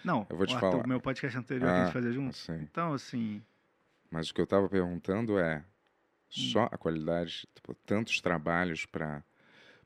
Não, 0.03 0.25
eu 0.29 0.37
vou 0.37 0.47
te 0.47 0.55
o 0.55 0.59
falar. 0.59 0.87
meu 0.87 0.99
podcast 0.99 1.37
anterior 1.37 1.71
que 1.71 1.77
a 1.77 1.81
Ah, 1.81 1.85
gente 1.85 1.93
fazia 1.93 2.11
junto. 2.11 2.29
Assim. 2.29 2.53
Então, 2.61 2.93
assim, 2.93 3.41
Mas 4.09 4.29
o 4.29 4.33
que 4.33 4.41
eu 4.41 4.45
estava 4.45 4.67
perguntando 4.67 5.37
é 5.39 5.57
Hum. 5.59 5.63
só 6.29 6.63
a 6.71 6.77
qualidade, 6.77 7.47
tipo, 7.53 7.73
tantos 7.85 8.19
trabalhos 8.21 8.85
para 8.85 9.23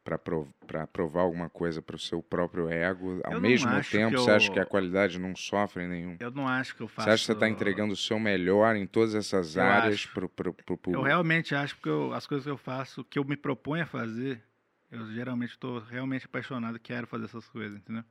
para 0.05 0.85
provar 0.87 1.21
alguma 1.21 1.49
coisa 1.49 1.81
para 1.81 1.95
o 1.95 1.99
seu 1.99 2.21
próprio 2.21 2.69
ego, 2.69 3.19
ao 3.23 3.33
Eu 3.33 3.41
mesmo 3.41 3.67
tempo 3.83 4.11
que 4.15 4.19
você 4.21 4.31
acha 4.31 4.47
eu- 4.49 4.53
que 4.53 4.59
a 4.59 4.65
qualidade 4.65 5.19
não 5.19 5.35
sofre 5.35 5.87
nenhum? 5.87 6.15
eu 6.19 6.29
não 6.29 6.47
acho 6.47 6.75
que 6.75 6.81
eu 6.81 6.87
faço. 6.87 7.05
Você 7.05 7.09
acha 7.13 7.21
que 7.23 7.25
você 7.25 7.31
está 7.33 7.49
entregando 7.49 7.93
o 7.93 7.97
seu 7.97 8.19
melhor 8.19 8.75
em 8.75 8.85
todas 8.85 9.15
essas 9.15 9.57
Eu 9.57 9.63
áreas 9.63 10.05
para 10.05 10.23
o 10.23 10.29
Eu 10.29 10.77
público? 10.77 11.01
realmente 11.03 11.55
acho 11.55 11.75
que 11.77 11.89
eu- 11.89 12.13
as 12.13 12.27
coisas 12.27 12.45
que 12.45 12.51
eu 12.51 12.57
faço, 12.57 13.03
que 13.03 13.17
eu 13.17 13.25
me 13.25 13.35
proponho 13.35 13.83
a 13.83 13.87
fazer, 13.87 14.43
eu 14.91 15.11
geralmente 15.11 15.51
estou 15.51 15.79
realmente 15.79 16.25
apaixonado 16.27 16.79
quero 16.79 17.07
fazer 17.07 17.25
essas 17.25 17.49
coisas, 17.49 17.75
entendeu? 17.79 18.03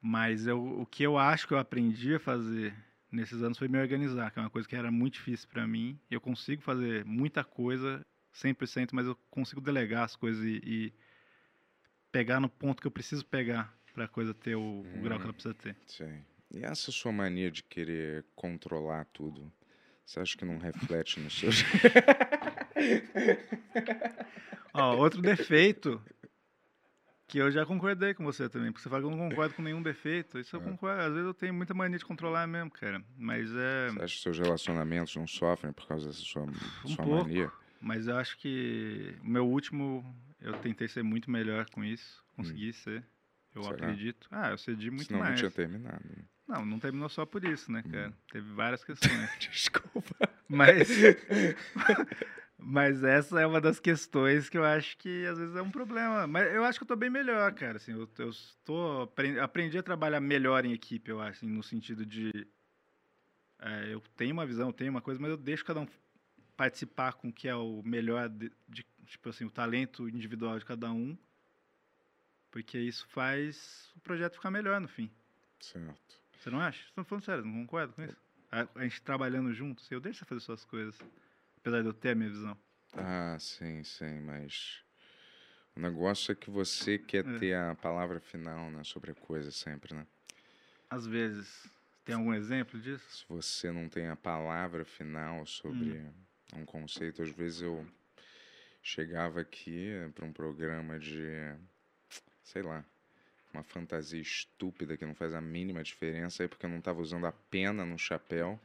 Mas 0.00 0.46
eu, 0.46 0.80
o 0.80 0.86
que 0.86 1.02
eu 1.02 1.18
acho 1.18 1.46
que 1.46 1.52
eu 1.52 1.58
aprendi 1.58 2.14
a 2.14 2.20
fazer 2.20 2.74
nesses 3.10 3.42
anos 3.42 3.58
foi 3.58 3.68
me 3.68 3.78
organizar, 3.78 4.30
que 4.30 4.38
é 4.38 4.42
uma 4.42 4.50
coisa 4.50 4.66
que 4.68 4.76
era 4.76 4.90
muito 4.90 5.14
difícil 5.14 5.48
para 5.48 5.66
mim. 5.66 5.98
Eu 6.10 6.20
consigo 6.20 6.62
fazer 6.62 7.04
muita 7.04 7.42
coisa 7.42 8.06
100%, 8.34 8.90
mas 8.92 9.06
eu 9.06 9.16
consigo 9.30 9.60
delegar 9.60 10.04
as 10.04 10.14
coisas 10.16 10.44
e, 10.44 10.60
e 10.64 10.92
pegar 12.12 12.40
no 12.40 12.48
ponto 12.48 12.80
que 12.80 12.86
eu 12.86 12.90
preciso 12.90 13.24
pegar 13.26 13.76
para 13.92 14.04
a 14.04 14.08
coisa 14.08 14.32
ter 14.34 14.54
o, 14.56 14.80
o 14.80 15.00
grau 15.02 15.18
que 15.18 15.24
ela 15.24 15.32
precisa 15.32 15.54
ter. 15.54 15.76
Sim. 15.86 16.22
E 16.54 16.64
essa 16.64 16.90
sua 16.90 17.12
mania 17.12 17.50
de 17.50 17.62
querer 17.62 18.24
controlar 18.34 19.04
tudo, 19.12 19.52
você 20.06 20.20
acha 20.20 20.36
que 20.36 20.44
não 20.44 20.58
reflete 20.58 21.20
nos 21.20 21.38
seus... 21.38 21.62
Ó, 24.72 24.96
outro 24.96 25.20
defeito 25.20 26.00
que 27.26 27.38
eu 27.38 27.50
já 27.50 27.66
concordei 27.66 28.14
com 28.14 28.24
você 28.24 28.48
também, 28.48 28.70
porque 28.72 28.82
você 28.82 28.88
fala 28.88 29.02
que 29.02 29.06
eu 29.12 29.16
não 29.16 29.28
concordo 29.28 29.54
com 29.54 29.62
nenhum 29.62 29.82
defeito. 29.82 30.38
Isso 30.38 30.56
eu 30.56 30.60
É. 30.60 30.64
concordo. 30.64 31.02
Às 31.02 31.10
vezes 31.12 31.26
eu 31.26 31.34
tenho 31.34 31.52
muita 31.52 31.74
mania 31.74 31.98
de 31.98 32.04
controlar 32.04 32.46
mesmo, 32.46 32.70
cara. 32.70 33.02
Mas 33.18 33.50
é. 33.54 33.88
Você 33.90 34.02
acha 34.02 34.14
que 34.16 34.22
seus 34.22 34.38
relacionamentos 34.38 35.14
não 35.16 35.26
sofrem 35.26 35.72
por 35.72 35.86
causa 35.86 36.06
dessa 36.08 36.20
sua, 36.20 36.44
Um 36.44 36.54
sua 36.88 37.04
pouco. 37.04 37.24
mania? 37.24 37.52
Mas 37.80 38.06
eu 38.08 38.16
acho 38.16 38.36
que 38.38 39.14
o 39.22 39.28
meu 39.28 39.46
último, 39.46 40.04
eu 40.40 40.54
tentei 40.54 40.88
ser 40.88 41.02
muito 41.02 41.30
melhor 41.30 41.68
com 41.70 41.84
isso. 41.84 42.24
Consegui 42.36 42.72
ser. 42.72 43.04
Eu 43.54 43.62
Hum. 43.62 43.64
Será? 43.64 43.74
acredito. 43.76 44.28
Ah, 44.30 44.50
eu 44.50 44.58
cedi 44.58 44.90
muito 44.90 45.06
Senão 45.06 45.20
não 45.20 45.26
mais. 45.26 45.38
tinha 45.38 45.50
terminado. 45.50 46.04
né? 46.08 46.24
Não, 46.46 46.64
não 46.64 46.78
terminou 46.78 47.08
só 47.08 47.24
por 47.26 47.44
isso, 47.44 47.70
né, 47.70 47.82
Hum. 47.86 47.90
cara? 47.90 48.12
Teve 48.32 48.52
várias 48.52 48.82
questões. 48.84 49.30
Desculpa. 49.38 50.28
Mas. 50.48 50.88
Mas 52.60 53.04
essa 53.04 53.40
é 53.40 53.46
uma 53.46 53.60
das 53.60 53.78
questões 53.78 54.48
que 54.48 54.58
eu 54.58 54.64
acho 54.64 54.96
que 54.98 55.24
às 55.26 55.38
vezes 55.38 55.54
é 55.54 55.62
um 55.62 55.70
problema. 55.70 56.26
Mas 56.26 56.52
eu 56.52 56.64
acho 56.64 56.78
que 56.78 56.82
eu 56.82 56.88
tô 56.88 56.96
bem 56.96 57.08
melhor, 57.08 57.52
cara. 57.54 57.76
Assim, 57.76 57.92
eu, 57.92 58.08
eu 58.18 58.30
tô, 58.64 59.02
apren- 59.02 59.38
aprendi 59.38 59.78
a 59.78 59.82
trabalhar 59.82 60.20
melhor 60.20 60.64
em 60.64 60.72
equipe, 60.72 61.08
eu 61.08 61.20
acho, 61.20 61.38
assim, 61.44 61.48
no 61.48 61.62
sentido 61.62 62.04
de. 62.04 62.32
é, 63.60 63.92
eu 63.94 64.00
tenho 64.16 64.32
uma 64.32 64.44
visão, 64.46 64.68
eu 64.68 64.72
tenho 64.72 64.90
uma 64.90 65.00
coisa, 65.00 65.20
mas 65.20 65.30
eu 65.30 65.36
deixo 65.36 65.64
cada 65.64 65.80
um 65.80 65.86
participar 66.58 67.12
com 67.12 67.28
o 67.28 67.32
que 67.32 67.46
é 67.46 67.54
o 67.54 67.80
melhor, 67.84 68.28
de, 68.28 68.50
de- 68.68 68.84
tipo 69.06 69.28
assim, 69.28 69.44
o 69.44 69.50
talento 69.50 70.08
individual 70.08 70.58
de 70.58 70.64
cada 70.64 70.90
um. 70.90 71.16
Porque 72.50 72.76
isso 72.76 73.06
faz 73.08 73.92
o 73.96 74.00
projeto 74.00 74.34
ficar 74.34 74.50
melhor 74.50 74.80
no 74.80 74.88
fim. 74.88 75.08
Certo. 75.60 76.20
Você 76.36 76.50
não 76.50 76.60
acha? 76.60 76.84
Estou 76.88 77.04
falando 77.04 77.24
sério, 77.24 77.44
não 77.44 77.52
concordo 77.64 77.92
com 77.92 78.02
isso? 78.02 78.16
A, 78.50 78.66
a 78.74 78.82
gente 78.82 79.00
trabalhando 79.02 79.52
juntos, 79.54 79.88
eu 79.90 80.00
deixo 80.00 80.18
você 80.18 80.24
fazer 80.24 80.40
suas 80.40 80.64
coisas. 80.64 80.98
Apesar 81.58 81.80
de 81.82 81.86
eu 81.88 81.92
ter 81.92 82.10
a 82.10 82.14
minha 82.16 82.28
visão. 82.30 82.58
Ah, 82.94 83.36
sim, 83.38 83.84
sim, 83.84 84.18
mas 84.20 84.82
o 85.76 85.80
negócio 85.80 86.32
é 86.32 86.34
que 86.34 86.50
você 86.50 86.98
quer 86.98 87.24
É. 87.24 87.38
ter 87.38 87.54
a 87.54 87.74
palavra 87.76 88.18
final, 88.18 88.68
né, 88.70 88.82
sobre 88.82 89.12
a 89.12 89.14
coisa 89.14 89.52
sempre, 89.52 89.94
né? 89.94 90.04
Às 90.90 91.06
vezes. 91.06 91.70
Tem 92.04 92.14
algum 92.16 92.32
exemplo 92.32 92.80
disso? 92.80 93.04
Se 93.18 93.24
você 93.28 93.70
não 93.70 93.88
tem 93.88 94.08
a 94.08 94.16
palavra 94.16 94.84
final 94.84 95.44
sobre 95.44 96.10
um 96.54 96.64
conceito, 96.64 97.22
às 97.22 97.30
vezes 97.30 97.62
eu 97.62 97.86
chegava 98.82 99.40
aqui 99.40 99.90
para 100.14 100.24
um 100.24 100.32
programa 100.32 100.98
de, 100.98 101.54
sei 102.42 102.62
lá, 102.62 102.84
uma 103.52 103.62
fantasia 103.62 104.20
estúpida 104.20 104.96
que 104.96 105.04
não 105.04 105.14
faz 105.14 105.34
a 105.34 105.40
mínima 105.40 105.82
diferença, 105.82 106.42
aí 106.42 106.48
porque 106.48 106.66
eu 106.66 106.70
não 106.70 106.78
estava 106.78 107.00
usando 107.00 107.26
a 107.26 107.32
pena 107.32 107.84
no 107.84 107.98
chapéu. 107.98 108.58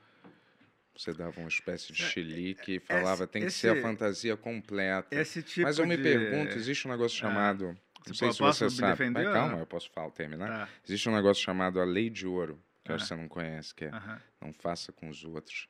Você 0.95 1.11
dava 1.11 1.39
uma 1.39 1.49
espécie 1.49 1.91
de 1.91 2.03
É, 2.03 2.05
chilique 2.05 2.75
e 2.75 2.79
falava, 2.79 3.25
tem 3.25 3.43
que 3.43 3.51
ser 3.51 3.69
a 3.69 3.73
esse- 3.73 3.81
fantasia 3.81 4.37
completa. 4.37 5.19
Esse 5.19 5.41
tipo 5.41 5.65
Mas 5.65 5.79
eu 5.79 5.87
me 5.87 5.97
de- 5.97 6.03
pergunto, 6.03 6.55
existe 6.55 6.87
um 6.87 6.91
negócio 6.91 7.17
Ah, 7.17 7.21
chamado. 7.29 7.65
Não 8.05 8.13
você 8.13 8.15
sei 8.15 8.31
se 8.33 8.39
você 8.39 8.69
sabe. 8.69 8.91
defender 8.91 9.23
Mas 9.23 9.33
calma, 9.33 9.57
eu 9.59 9.65
posso 9.65 9.89
falar, 9.89 10.11
terminar. 10.11 10.67
Tá. 10.67 10.69
Existe 10.85 11.09
um 11.09 11.15
negócio 11.15 11.41
chamado 11.41 11.79
a 11.79 11.85
Lei 11.85 12.09
de 12.11 12.27
Ouro, 12.27 12.61
que 12.83 12.91
eu 12.91 12.95
acho 12.95 13.05
Ah. 13.05 13.07
que 13.07 13.15
você 13.15 13.21
não 13.21 13.27
conhece, 13.27 13.73
que 13.73 13.85
é 13.85 13.89
aham, 13.89 14.21
não 14.39 14.53
faça 14.53 14.91
com 14.91 15.09
os 15.09 15.23
outros 15.23 15.67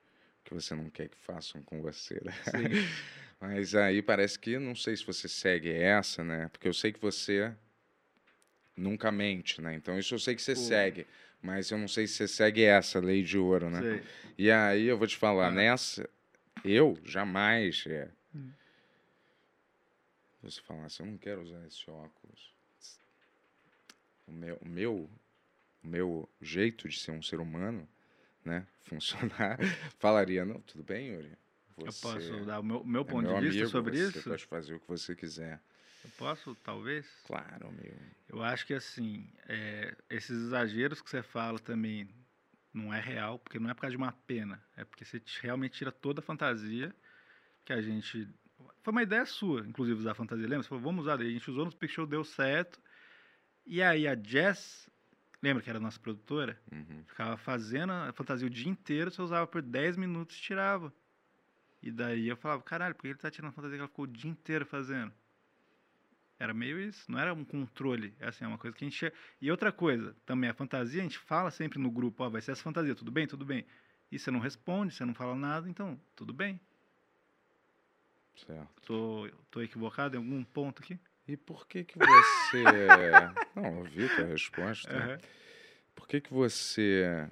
que 0.56 0.62
você 0.62 0.76
não 0.76 0.90
quer 0.90 1.10
que 1.10 1.18
façam 1.18 1.62
com 1.64 1.82
você. 1.82 2.22
né? 2.24 2.32
Mas 3.42 3.76
aí 3.76 4.02
parece 4.02 4.38
que, 4.40 4.58
não 4.58 4.76
sei 4.76 4.96
se 4.96 5.06
você 5.06 5.28
segue 5.28 5.70
essa, 5.72 6.24
né? 6.24 6.48
Porque 6.50 6.68
eu 6.68 6.74
sei 6.74 6.94
que 6.94 7.00
você 7.02 7.54
nunca 8.78 9.12
mente, 9.12 9.62
né? 9.62 9.76
Então 9.76 9.98
isso 9.98 10.14
eu 10.14 10.20
sei 10.20 10.36
que 10.36 10.42
você 10.42 10.54
Pô. 10.54 10.62
segue. 10.62 11.08
Mas 11.42 11.70
eu 11.72 11.78
não 11.78 11.88
sei 11.88 12.08
se 12.08 12.14
você 12.16 12.28
segue 12.28 12.64
essa 12.64 13.00
lei 13.00 13.22
de 13.22 13.38
ouro, 13.38 13.70
né? 13.70 13.82
Sei. 13.82 14.04
E 14.38 14.50
aí 14.50 14.86
eu 14.86 14.98
vou 14.98 15.08
te 15.08 15.18
falar, 15.18 15.48
Ah. 15.48 15.52
nessa, 15.52 16.10
eu 16.64 16.98
jamais 17.04 17.84
é. 17.88 18.10
Hum. 18.34 18.50
Você 20.42 20.62
falasse, 20.62 21.02
eu 21.02 21.06
não 21.06 21.18
quero 21.18 21.42
usar 21.42 21.66
esse 21.68 21.90
óculos. 21.90 22.54
O 24.26 24.32
meu, 24.32 24.58
o 24.62 24.68
meu, 24.68 25.10
o 25.84 25.88
meu 25.88 26.30
jeito 26.42 26.88
de 26.88 26.98
ser 26.98 27.12
um 27.12 27.22
ser 27.22 27.40
humano, 27.42 27.88
né? 28.46 28.68
Funcionar, 28.84 29.58
falaria, 30.00 30.46
não, 30.46 30.60
tudo 30.62 30.84
bem, 30.84 31.10
Yuri. 31.10 31.38
Eu 31.78 31.92
Você 31.92 32.02
posso 32.02 32.46
dar 32.46 32.60
o 32.60 32.64
meu, 32.64 32.84
meu 32.84 33.02
é 33.02 33.06
ponto 33.06 33.28
meu 33.28 33.36
de 33.40 33.42
vista 33.50 33.64
amigo, 33.64 33.70
sobre 33.70 33.98
você 33.98 34.20
isso? 34.20 34.30
pode 34.30 34.46
fazer 34.46 34.74
o 34.76 34.80
que 34.80 34.88
você 34.88 35.16
quiser. 35.16 35.60
Eu 36.04 36.10
posso, 36.18 36.56
talvez? 36.56 37.08
Claro, 37.26 37.68
amigo. 37.68 37.96
Eu 38.28 38.44
acho 38.44 38.66
que 38.66 38.74
assim, 38.74 39.30
é, 39.48 39.96
esses 40.10 40.32
exageros 40.38 41.02
que 41.02 41.10
você 41.10 41.24
fala 41.24 41.58
também 41.60 42.08
não 42.74 42.94
é 42.94 43.00
real, 43.00 43.40
porque 43.40 43.60
não 43.60 43.70
é 43.70 43.74
por 43.74 43.82
causa 43.82 43.92
de 43.92 43.98
uma 43.98 44.12
pena, 44.12 44.62
é 44.76 44.84
porque 44.84 45.06
você 45.06 45.22
realmente 45.42 45.78
tira 45.78 45.92
toda 45.92 46.20
a 46.20 46.24
fantasia 46.24 46.94
que 47.66 47.72
a 47.74 47.82
gente. 47.82 48.28
Foi 48.82 48.92
uma 48.92 49.04
ideia 49.04 49.26
sua, 49.26 49.62
inclusive, 49.62 50.00
usar 50.00 50.12
a 50.12 50.16
fantasia. 50.16 50.44
Lembra? 50.48 50.64
Você 50.64 50.70
falou, 50.70 50.84
vamos 50.84 51.04
usar, 51.06 51.18
daí 51.18 51.28
a 51.28 51.32
gente 51.32 51.50
usou 51.50 51.66
no 51.66 51.72
Speak 51.72 51.94
Show, 51.94 52.06
deu 52.06 52.24
certo. 52.24 52.80
E 53.66 53.82
aí 53.82 54.08
a 54.08 54.16
Jess, 54.16 54.90
lembra 55.44 55.62
que 55.62 55.70
era 55.70 55.78
a 55.78 55.82
nossa 55.82 56.00
produtora? 56.00 56.58
Uhum. 56.72 57.04
Ficava 57.06 57.36
fazendo 57.36 57.92
a 57.92 58.14
fantasia 58.14 58.48
o 58.48 58.50
dia 58.50 58.72
inteiro, 58.72 59.12
você 59.12 59.22
usava 59.22 59.46
por 59.46 59.62
10 59.62 59.98
minutos 59.98 60.38
e 60.38 60.42
tirava. 60.42 60.92
E 61.82 61.92
daí 61.92 62.30
eu 62.30 62.38
falava, 62.38 62.64
caralho, 62.64 62.96
por 62.96 63.02
que 63.02 63.10
ele 63.10 63.18
tá 63.18 63.30
tirando 63.30 63.50
a 63.50 63.54
fantasia 63.54 63.76
que 63.76 63.82
ela 63.82 63.90
ficou 63.90 64.06
o 64.06 64.08
dia 64.08 64.32
inteiro 64.32 64.66
fazendo? 64.66 65.12
Era 66.40 66.54
meio 66.54 66.80
isso, 66.80 67.12
não 67.12 67.20
era 67.20 67.34
um 67.34 67.44
controle, 67.44 68.16
é 68.20 68.30
assim, 68.30 68.46
é 68.46 68.48
uma 68.48 68.58
coisa 68.58 68.76
que 68.76 68.86
a 68.86 68.90
gente... 68.90 69.14
E 69.42 69.52
outra 69.52 69.72
coisa, 69.72 70.16
também 70.26 70.50
a 70.50 70.54
fantasia, 70.54 71.02
a 71.02 71.04
gente 71.04 71.20
fala 71.20 71.52
sempre 71.52 71.78
no 71.78 71.92
grupo, 71.92 72.24
ó, 72.24 72.30
vai 72.30 72.42
ser 72.42 72.54
essa 72.54 72.64
fantasia, 72.64 72.96
tudo 72.96 73.12
bem? 73.12 73.28
Tudo 73.28 73.46
bem. 73.46 73.66
E 74.10 74.18
você 74.18 74.32
não 74.32 74.40
responde, 74.40 74.94
você 74.94 75.04
não 75.04 75.14
fala 75.14 75.36
nada, 75.36 75.70
então, 75.70 76.00
tudo 76.16 76.34
bem. 76.34 76.60
Certo. 78.36 78.82
Tô, 78.86 79.30
tô 79.52 79.62
equivocado 79.62 80.16
em 80.16 80.20
algum 80.20 80.44
ponto 80.44 80.82
aqui? 80.82 80.98
E 81.28 81.38
por 81.38 81.68
que 81.68 81.84
que 81.84 81.98
você... 81.98 82.64
não, 83.56 83.80
ouvi 83.80 84.10
tua 84.16 84.26
resposta. 84.26 84.94
Aham. 84.94 85.18
Por 85.96 86.08
que 86.08 86.20
que 86.20 86.34
você... 86.34 87.28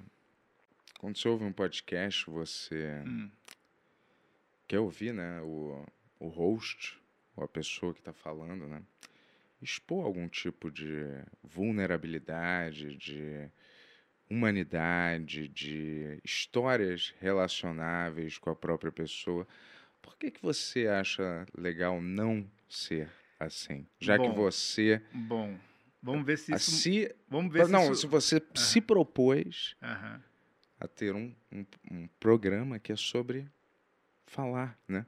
Quando 0.98 1.18
você 1.18 1.28
ouve 1.28 1.44
um 1.44 1.52
podcast, 1.52 2.30
você 2.30 3.02
Hum, 3.06 3.30
quer 4.68 4.78
ouvir, 4.78 5.12
né, 5.12 5.40
o, 5.42 5.84
o 6.20 6.28
host, 6.28 6.98
ou 7.36 7.44
a 7.44 7.48
pessoa 7.48 7.92
que 7.92 8.00
está 8.00 8.12
falando, 8.12 8.68
né, 8.68 8.82
expor 9.60 10.04
algum 10.04 10.28
tipo 10.28 10.70
de 10.70 11.04
vulnerabilidade, 11.42 12.96
de 12.96 13.50
humanidade, 14.30 15.48
de 15.48 16.18
histórias 16.24 17.14
relacionáveis 17.20 18.38
com 18.38 18.50
a 18.50 18.56
própria 18.56 18.90
pessoa. 18.90 19.46
Por 20.00 20.16
que, 20.16 20.30
que 20.30 20.40
você 20.42 20.86
acha 20.86 21.46
legal 21.56 22.00
não 22.00 22.50
ser 22.68 23.10
assim? 23.46 23.86
Já 24.00 24.18
que 24.18 24.26
Bom, 24.28 24.34
você 24.34 25.02
Bom, 25.12 25.58
vamos 26.02 26.24
ver 26.26 26.38
se 26.38 26.52
isso... 26.54 26.70
se, 26.70 27.14
Vamos 27.28 27.52
ver 27.52 27.66
se 27.66 27.72
não, 27.72 27.84
isso... 27.92 28.02
se 28.02 28.06
você 28.06 28.42
se 28.54 28.80
propôs 28.80 29.74
Aham. 29.82 30.22
a 30.80 30.88
ter 30.88 31.14
um, 31.14 31.34
um, 31.52 31.64
um 31.90 32.08
programa 32.20 32.78
que 32.78 32.92
é 32.92 32.96
sobre 32.96 33.46
falar, 34.26 34.78
né? 34.88 35.06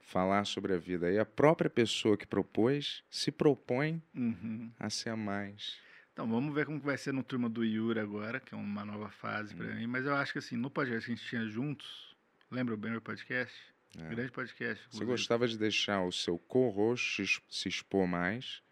Falar 0.00 0.44
sobre 0.44 0.72
a 0.72 0.78
vida. 0.78 1.10
E 1.10 1.18
a 1.18 1.24
própria 1.26 1.68
pessoa 1.68 2.16
que 2.16 2.26
propôs 2.26 3.02
se 3.10 3.32
propõe 3.32 4.00
Uhum. 4.14 4.70
a 4.78 4.88
ser 4.88 5.10
a 5.10 5.16
mais. 5.16 5.76
Então, 6.12 6.26
vamos 6.28 6.54
ver 6.54 6.64
como 6.64 6.78
que 6.80 6.86
vai 6.86 6.96
ser 6.96 7.12
no 7.12 7.22
Turma 7.22 7.48
do 7.48 7.62
Yuri 7.64 7.98
agora, 8.00 8.40
que 8.40 8.54
é 8.54 8.56
uma 8.56 8.84
nova 8.84 9.10
fase 9.10 9.54
pra 9.54 9.66
Hum. 9.66 9.74
mim. 9.74 9.86
Mas 9.86 10.06
eu 10.06 10.14
acho 10.14 10.32
que 10.32 10.38
assim, 10.38 10.56
no 10.56 10.70
podcast 10.70 11.04
que 11.06 11.12
a 11.12 11.14
gente 11.14 11.26
tinha 11.28 11.46
juntos, 11.46 12.14
lembra 12.50 12.72
o 12.72 12.76
Banner 12.76 13.00
Podcast? 13.00 13.54
É. 13.98 14.08
Grande 14.08 14.30
podcast. 14.32 14.84
Você 14.90 15.04
gostava 15.04 15.46
de 15.48 15.56
deixar 15.58 16.02
o 16.02 16.12
seu 16.12 16.38
co-host 16.38 17.40
se 17.48 17.68
expor 17.68 18.06
mais, 18.06 18.62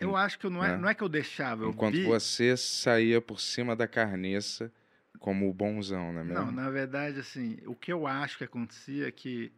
Eu 0.00 0.16
acho 0.16 0.38
que 0.38 0.48
não 0.48 0.64
é, 0.64 0.72
né? 0.72 0.76
não 0.78 0.88
é 0.88 0.94
que 0.94 1.02
eu 1.02 1.08
deixava, 1.08 1.64
eu 1.64 1.70
enquanto 1.70 1.94
vi... 1.94 2.04
você 2.04 2.56
saía 2.56 3.20
por 3.20 3.40
cima 3.40 3.76
da 3.76 3.86
carniça 3.86 4.72
como 5.18 5.48
o 5.48 5.54
bonzão, 5.54 6.12
não 6.12 6.20
é 6.20 6.24
mesmo? 6.24 6.42
Não, 6.44 6.50
na 6.52 6.68
verdade, 6.70 7.20
assim, 7.20 7.58
o 7.66 7.74
que 7.74 7.92
eu 7.92 8.06
acho 8.06 8.36
que 8.38 8.44
acontecia 8.44 9.06
é 9.08 9.10
que 9.12 9.52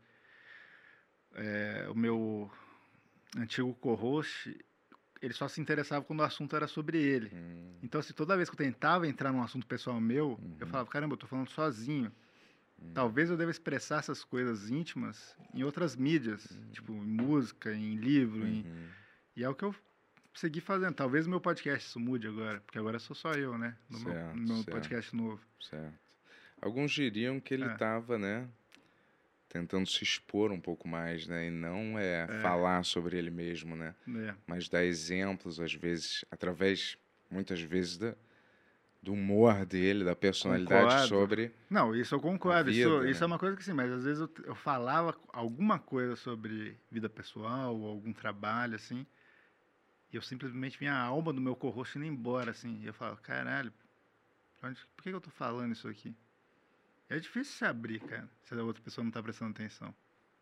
é, 1.35 1.87
o 1.91 1.95
meu 1.95 2.51
antigo 3.37 3.75
co-host, 3.75 4.57
ele 5.21 5.33
só 5.35 5.49
se 5.49 5.61
interessava 5.61 6.05
quando 6.05 6.21
o 6.21 6.25
assunto 6.25 6.55
era 6.55 6.67
sobre 6.67 6.99
ele. 7.03 7.31
Hum, 7.35 7.79
Então, 7.83 7.99
assim, 8.01 8.13
toda 8.13 8.37
vez 8.37 8.49
que 8.49 8.55
eu 8.55 8.59
tentava 8.65 9.07
entrar 9.09 9.33
num 9.33 9.43
assunto 9.43 9.67
pessoal 9.67 10.01
meu, 10.01 10.39
Uhum. 10.43 10.57
eu 10.61 10.67
falava, 10.67 10.89
caramba, 10.89 11.15
eu 11.15 11.19
tô 11.19 11.27
falando 11.27 11.51
sozinho. 11.51 12.13
Hum. 12.81 12.91
Talvez 12.95 13.31
eu 13.31 13.37
deva 13.37 13.51
expressar 13.51 13.99
essas 14.01 14.23
coisas 14.25 14.71
íntimas 14.71 15.37
em 15.55 15.63
outras 15.65 15.97
mídias, 15.97 16.47
tipo 16.73 16.93
em 16.93 17.01
música, 17.07 17.73
em 17.73 17.97
livro, 17.97 18.47
em- 18.47 18.63
uhum. 18.63 18.89
e 19.37 19.45
é 19.45 19.49
o 19.49 19.55
que 19.55 19.65
eu 19.65 19.75
segui 20.35 20.61
fazendo. 20.61 20.95
Talvez 20.95 21.27
o 21.27 21.31
meu 21.31 21.41
podcast 21.41 21.89
isso 21.89 21.99
mude 21.99 22.27
agora, 22.29 22.61
porque 22.61 22.79
agora 22.79 22.99
sou 22.99 23.17
só 23.17 23.33
eu, 23.33 23.57
né? 23.57 23.77
No 23.89 24.01
meu, 24.01 24.13
no 24.15 24.19
meu 24.35 24.47
Certo, 24.47 24.55
certo. 24.57 24.71
podcast 24.71 25.17
novo. 25.17 25.41
Certo. 25.61 25.95
Alguns 26.61 26.93
diriam 26.93 27.41
que 27.41 27.55
ele 27.55 27.65
É. 27.65 27.73
estava, 27.73 28.19
né, 28.19 28.47
tentando 29.49 29.87
se 29.89 30.03
expor 30.05 30.53
um 30.53 30.61
pouco 30.61 30.87
mais, 30.87 31.27
né? 31.27 31.47
E 31.47 31.51
não 31.51 31.99
é, 31.99 32.25
É. 32.25 32.41
falar 32.43 32.85
sobre 32.85 33.17
ele 33.17 33.31
mesmo, 33.31 33.75
né? 33.77 33.95
É. 34.09 34.35
Mas 34.47 34.69
dar 34.69 34.85
exemplos, 34.85 35.59
às 35.61 35.73
vezes, 35.73 36.25
através, 36.31 36.99
muitas 37.31 37.61
vezes, 37.61 37.97
da, 37.97 38.15
do 39.07 39.13
humor 39.13 39.65
dele, 39.65 40.03
da 40.05 40.17
personalidade 40.17 40.83
Concordo. 40.83 41.09
sobre. 41.09 41.55
Não, 41.71 41.95
isso 41.95 42.13
eu 42.13 42.21
concordo. 42.21 42.73
vida, 42.73 42.89
isso, 42.89 43.01
né? 43.01 43.11
isso 43.13 43.23
é 43.23 43.27
uma 43.27 43.39
coisa 43.39 43.57
que 43.57 43.63
sim, 43.63 43.73
mas 43.73 43.91
às 43.93 44.03
vezes 44.03 44.21
eu, 44.21 44.31
eu 44.45 44.55
falava 44.57 45.17
alguma 45.33 45.79
coisa 45.79 46.17
sobre 46.17 46.77
vida 46.91 47.09
pessoal 47.09 47.77
ou 47.77 47.89
algum 47.89 48.13
trabalho, 48.13 48.75
assim, 48.75 49.07
e 50.13 50.17
eu 50.17 50.23
simplesmente 50.23 50.77
vinha 50.77 50.93
a 50.93 51.01
alma 51.01 51.33
do 51.33 51.41
meu 51.41 51.55
co-host 51.55 51.97
indo 51.97 52.05
embora, 52.05 52.51
assim, 52.51 52.81
e 52.83 52.87
eu 52.87 52.93
falava, 52.95 53.17
caralho, 53.19 53.73
onde, 54.61 54.81
por 54.97 55.05
que, 55.05 55.11
que 55.11 55.17
eu 55.17 55.21
tô 55.21 55.31
falando 55.31 55.73
isso 55.73 55.87
aqui? 55.87 56.13
É 57.09 57.17
difícil 57.21 57.55
se 57.55 57.65
abrir, 57.65 58.01
cara, 58.01 58.29
se 58.43 58.55
a 58.55 58.63
outra 58.65 58.83
pessoa 58.83 59.05
não 59.05 59.13
tá 59.13 59.23
prestando 59.23 59.53
atenção. 59.53 59.95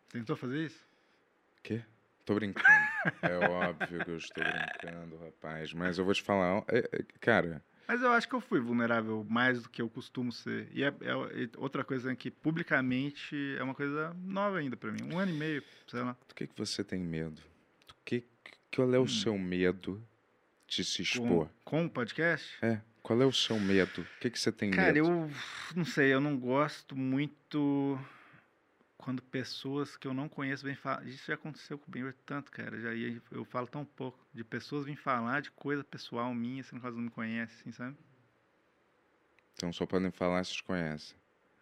Você 0.07 0.17
tentou 0.17 0.35
fazer 0.35 0.65
isso? 0.65 0.83
Quê? 1.61 1.83
Tô 2.25 2.33
brincando. 2.33 2.67
é 3.21 3.37
óbvio 3.37 4.03
que 4.03 4.09
eu 4.09 4.17
estou 4.17 4.43
brincando, 4.43 5.17
rapaz. 5.17 5.71
Mas 5.73 5.99
eu 5.99 6.05
vou 6.05 6.15
te 6.15 6.23
falar, 6.23 6.63
é- 6.67 6.89
é- 6.91 7.05
cara, 7.19 7.63
Mas 7.87 8.01
eu 8.01 8.11
acho 8.11 8.27
que 8.27 8.33
eu 8.33 8.41
fui 8.41 8.59
vulnerável 8.59 9.25
mais 9.29 9.61
do 9.63 9.69
que 9.69 9.81
eu 9.81 9.89
costumo 9.89 10.31
ser. 10.31 10.67
E, 10.73 10.83
é, 10.83 10.87
é- 10.87 11.49
outra 11.57 11.83
coisa 11.83 12.11
é 12.11 12.15
que 12.15 12.31
publicamente 12.31 13.55
é 13.57 13.63
uma 13.63 13.75
coisa 13.75 14.15
nova 14.23 14.57
ainda 14.57 14.75
pra 14.75 14.91
mim. 14.91 15.03
Um 15.13 15.19
ano 15.19 15.31
e 15.31 15.35
meio, 15.37 15.63
sei 15.87 16.01
lá. 16.01 16.15
do 16.27 16.33
que, 16.35 16.47
que 16.47 16.57
você 16.57 16.83
tem 16.83 16.99
medo? 16.99 17.41
Do 17.87 17.95
que, 18.03 18.23
qual 18.73 18.93
é 18.93 18.99
o 18.99 19.07
seu 19.07 19.37
medo 19.37 20.01
de 20.67 20.83
se 20.83 21.01
expor? 21.03 21.45
Hum. 21.45 21.49
Com, 21.63 21.85
o 21.85 21.89
podcast? 21.89 22.57
É, 22.61 22.81
qual 23.03 23.21
é 23.21 23.25
o 23.25 23.31
seu 23.31 23.59
medo? 23.59 24.01
O 24.01 24.19
que, 24.19 24.29
que 24.31 24.39
você 24.39 24.51
tem 24.51 24.71
Cara, 24.71 24.91
medo? 24.93 25.07
eu 25.07 25.31
não 25.75 25.85
sei, 25.85 26.13
eu 26.13 26.19
não 26.19 26.37
gosto 26.37 26.95
muito 26.95 27.99
quando 29.05 29.21
pessoas 29.21 29.95
que 29.95 30.07
eu 30.07 30.15
não 30.15 30.27
conheço 30.27 30.65
vêm 30.65 30.73
falar. 30.73 31.05
Isso 31.05 31.27
já 31.27 31.35
aconteceu 31.35 31.77
comigo 31.77 32.11
tanto, 32.25 32.51
cara. 32.51 32.81
Já 32.81 32.89
eu 33.31 33.45
falo 33.45 33.67
tão 33.67 33.85
pouco. 33.85 34.17
De 34.33 34.43
pessoas 34.43 34.83
virem 34.83 34.97
falar 34.97 35.43
de 35.43 35.51
coisa 35.51 35.83
pessoal 35.83 36.33
minha, 36.33 36.63
sendo 36.63 36.79
que 36.79 36.87
elas 36.87 36.97
não 36.97 37.03
me 37.03 37.11
conhecem, 37.11 37.55
assim, 37.59 37.71
sabe? 37.71 37.95
Então 39.53 39.71
só 39.71 39.85
podem 39.85 40.09
falar 40.09 40.43
se 40.43 40.53
te 40.53 40.63
conhecem. 40.63 41.15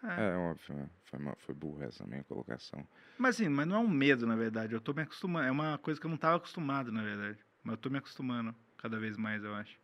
É. 0.03 0.29
É, 0.29 0.35
óbvio, 0.37 0.73
né? 0.73 0.89
foi, 1.03 1.19
foi 1.35 1.53
burra 1.53 1.87
essa 1.87 2.07
minha 2.07 2.23
colocação. 2.23 2.87
Mas 3.17 3.35
assim, 3.35 3.49
mas 3.49 3.67
não 3.67 3.75
é 3.75 3.79
um 3.79 3.89
medo, 3.89 4.25
na 4.25 4.37
verdade. 4.37 4.73
Eu 4.73 4.79
tô 4.79 4.93
me 4.93 5.01
acostumando. 5.01 5.45
É 5.45 5.51
uma 5.51 5.77
coisa 5.77 5.99
que 5.99 6.07
eu 6.07 6.11
não 6.11 6.17
tava 6.17 6.37
acostumado, 6.37 6.93
na 6.93 7.03
verdade. 7.03 7.45
Mas 7.61 7.73
eu 7.73 7.77
tô 7.77 7.89
me 7.89 7.97
acostumando 7.97 8.55
cada 8.77 8.97
vez 8.97 9.17
mais, 9.17 9.43
eu 9.43 9.53
acho. 9.53 9.77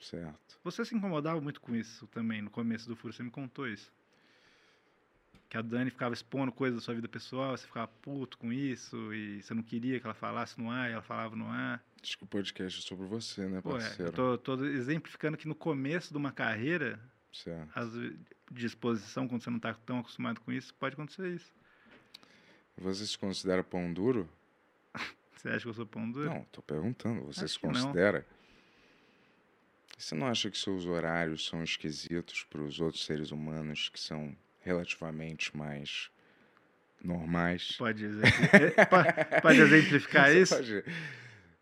Certo. 0.00 0.58
Você 0.64 0.84
se 0.84 0.96
incomodava 0.96 1.40
muito 1.40 1.60
com 1.60 1.72
isso 1.76 2.08
também 2.08 2.42
no 2.42 2.50
começo 2.50 2.88
do 2.88 2.96
furo, 2.96 3.12
você 3.12 3.22
me 3.22 3.30
contou 3.30 3.68
isso. 3.68 3.92
Que 5.48 5.56
a 5.56 5.62
Dani 5.62 5.90
ficava 5.90 6.12
expondo 6.12 6.52
coisas 6.52 6.78
da 6.78 6.84
sua 6.84 6.94
vida 6.94 7.08
pessoal, 7.08 7.56
você 7.56 7.66
ficava 7.66 7.88
puto 7.88 8.36
com 8.36 8.52
isso 8.52 9.14
e 9.14 9.42
você 9.42 9.54
não 9.54 9.62
queria 9.62 9.98
que 9.98 10.06
ela 10.06 10.14
falasse 10.14 10.60
no 10.60 10.70
ar 10.70 10.90
e 10.90 10.92
ela 10.92 11.02
falava 11.02 11.34
no 11.34 11.46
ar. 11.46 11.82
Diz 12.02 12.14
que 12.14 12.24
o 12.24 12.26
podcast 12.26 12.78
é 12.78 12.82
sobre 12.86 13.06
você, 13.06 13.48
né, 13.48 13.60
Pô, 13.62 13.70
é, 13.70 13.80
parceiro? 13.80 14.10
eu 14.10 14.38
tô, 14.38 14.56
tô 14.56 14.64
exemplificando 14.66 15.38
que 15.38 15.48
no 15.48 15.54
começo 15.54 16.12
de 16.12 16.18
uma 16.18 16.30
carreira, 16.30 17.00
Certo. 17.32 17.70
de 18.52 18.66
exposição, 18.66 19.26
quando 19.26 19.42
você 19.42 19.48
não 19.50 19.58
tá 19.58 19.72
tão 19.72 20.00
acostumado 20.00 20.38
com 20.40 20.52
isso, 20.52 20.74
pode 20.74 20.92
acontecer 20.94 21.28
isso. 21.34 21.50
Você 22.76 23.06
se 23.06 23.16
considera 23.18 23.64
pão 23.64 23.92
duro? 23.92 24.28
Você 25.34 25.48
acha 25.48 25.60
que 25.60 25.68
eu 25.68 25.74
sou 25.74 25.86
pão 25.86 26.10
duro? 26.10 26.28
Não, 26.28 26.44
tô 26.50 26.60
perguntando. 26.60 27.24
Você 27.26 27.44
Acho 27.44 27.54
se 27.54 27.60
considera? 27.60 28.26
Você 29.96 30.14
não 30.14 30.26
acha 30.26 30.50
que 30.50 30.58
seus 30.58 30.84
horários 30.84 31.46
são 31.46 31.62
esquisitos 31.62 32.44
para 32.44 32.60
os 32.60 32.80
outros 32.80 33.04
seres 33.04 33.30
humanos 33.30 33.88
que 33.88 33.98
são 33.98 34.36
relativamente 34.68 35.56
mais 35.56 36.10
normais? 37.02 37.72
Pode, 37.78 38.04
exempli- 38.04 38.48
pode, 38.90 39.40
pode 39.42 39.60
exemplificar 39.60 40.30
isso? 40.36 40.54
pode- 40.54 40.84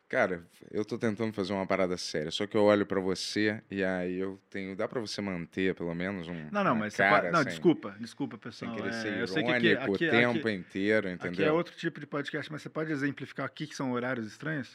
Cara, 0.09 0.47
eu 0.71 0.85
tô 0.85 0.97
tentando 0.97 1.33
fazer 1.33 1.53
uma 1.53 1.67
parada 1.67 1.97
séria, 1.97 2.31
só 2.31 2.47
que 2.47 2.57
eu 2.57 2.63
olho 2.63 2.87
pra 2.87 3.01
você 3.01 3.61
e 3.69 3.83
aí 3.83 4.15
eu 4.17 4.41
tenho. 4.49 4.77
Dá 4.77 4.87
pra 4.87 5.01
você 5.01 5.21
manter 5.21 5.75
pelo 5.75 5.93
menos 5.97 6.29
um. 6.29 6.49
Não, 6.53 6.63
não, 6.63 6.77
mas 6.77 6.95
você 6.95 7.03
cara 7.03 7.23
pode, 7.23 7.33
não, 7.33 7.41
sem- 7.43 7.49
desculpa, 7.51 7.97
desculpa, 7.99 8.37
Sem 8.37 8.69
pessoal. 8.69 8.77
querer 8.77 8.89
é, 8.89 8.93
ser 8.93 9.19
eu 9.21 9.27
sei 9.27 9.43
que 9.43 9.49
irônico 9.51 9.77
aqui, 9.83 9.91
o 9.91 9.95
aqui, 9.95 10.09
tempo 10.11 10.39
aqui, 10.49 10.51
inteiro, 10.57 11.09
Aqui 11.09 11.25
é 11.25 11.29
entendeu? 11.29 11.55
outro 11.57 11.75
tipo 11.77 11.99
de 11.99 12.07
podcast, 12.07 12.53
mas 12.53 12.63
você 12.63 12.69
pode 12.69 12.93
exemplificar 12.93 13.47
aqui 13.47 13.67
que 13.67 13.75
são 13.75 13.91
horários 13.91 14.29
estranhos? 14.29 14.71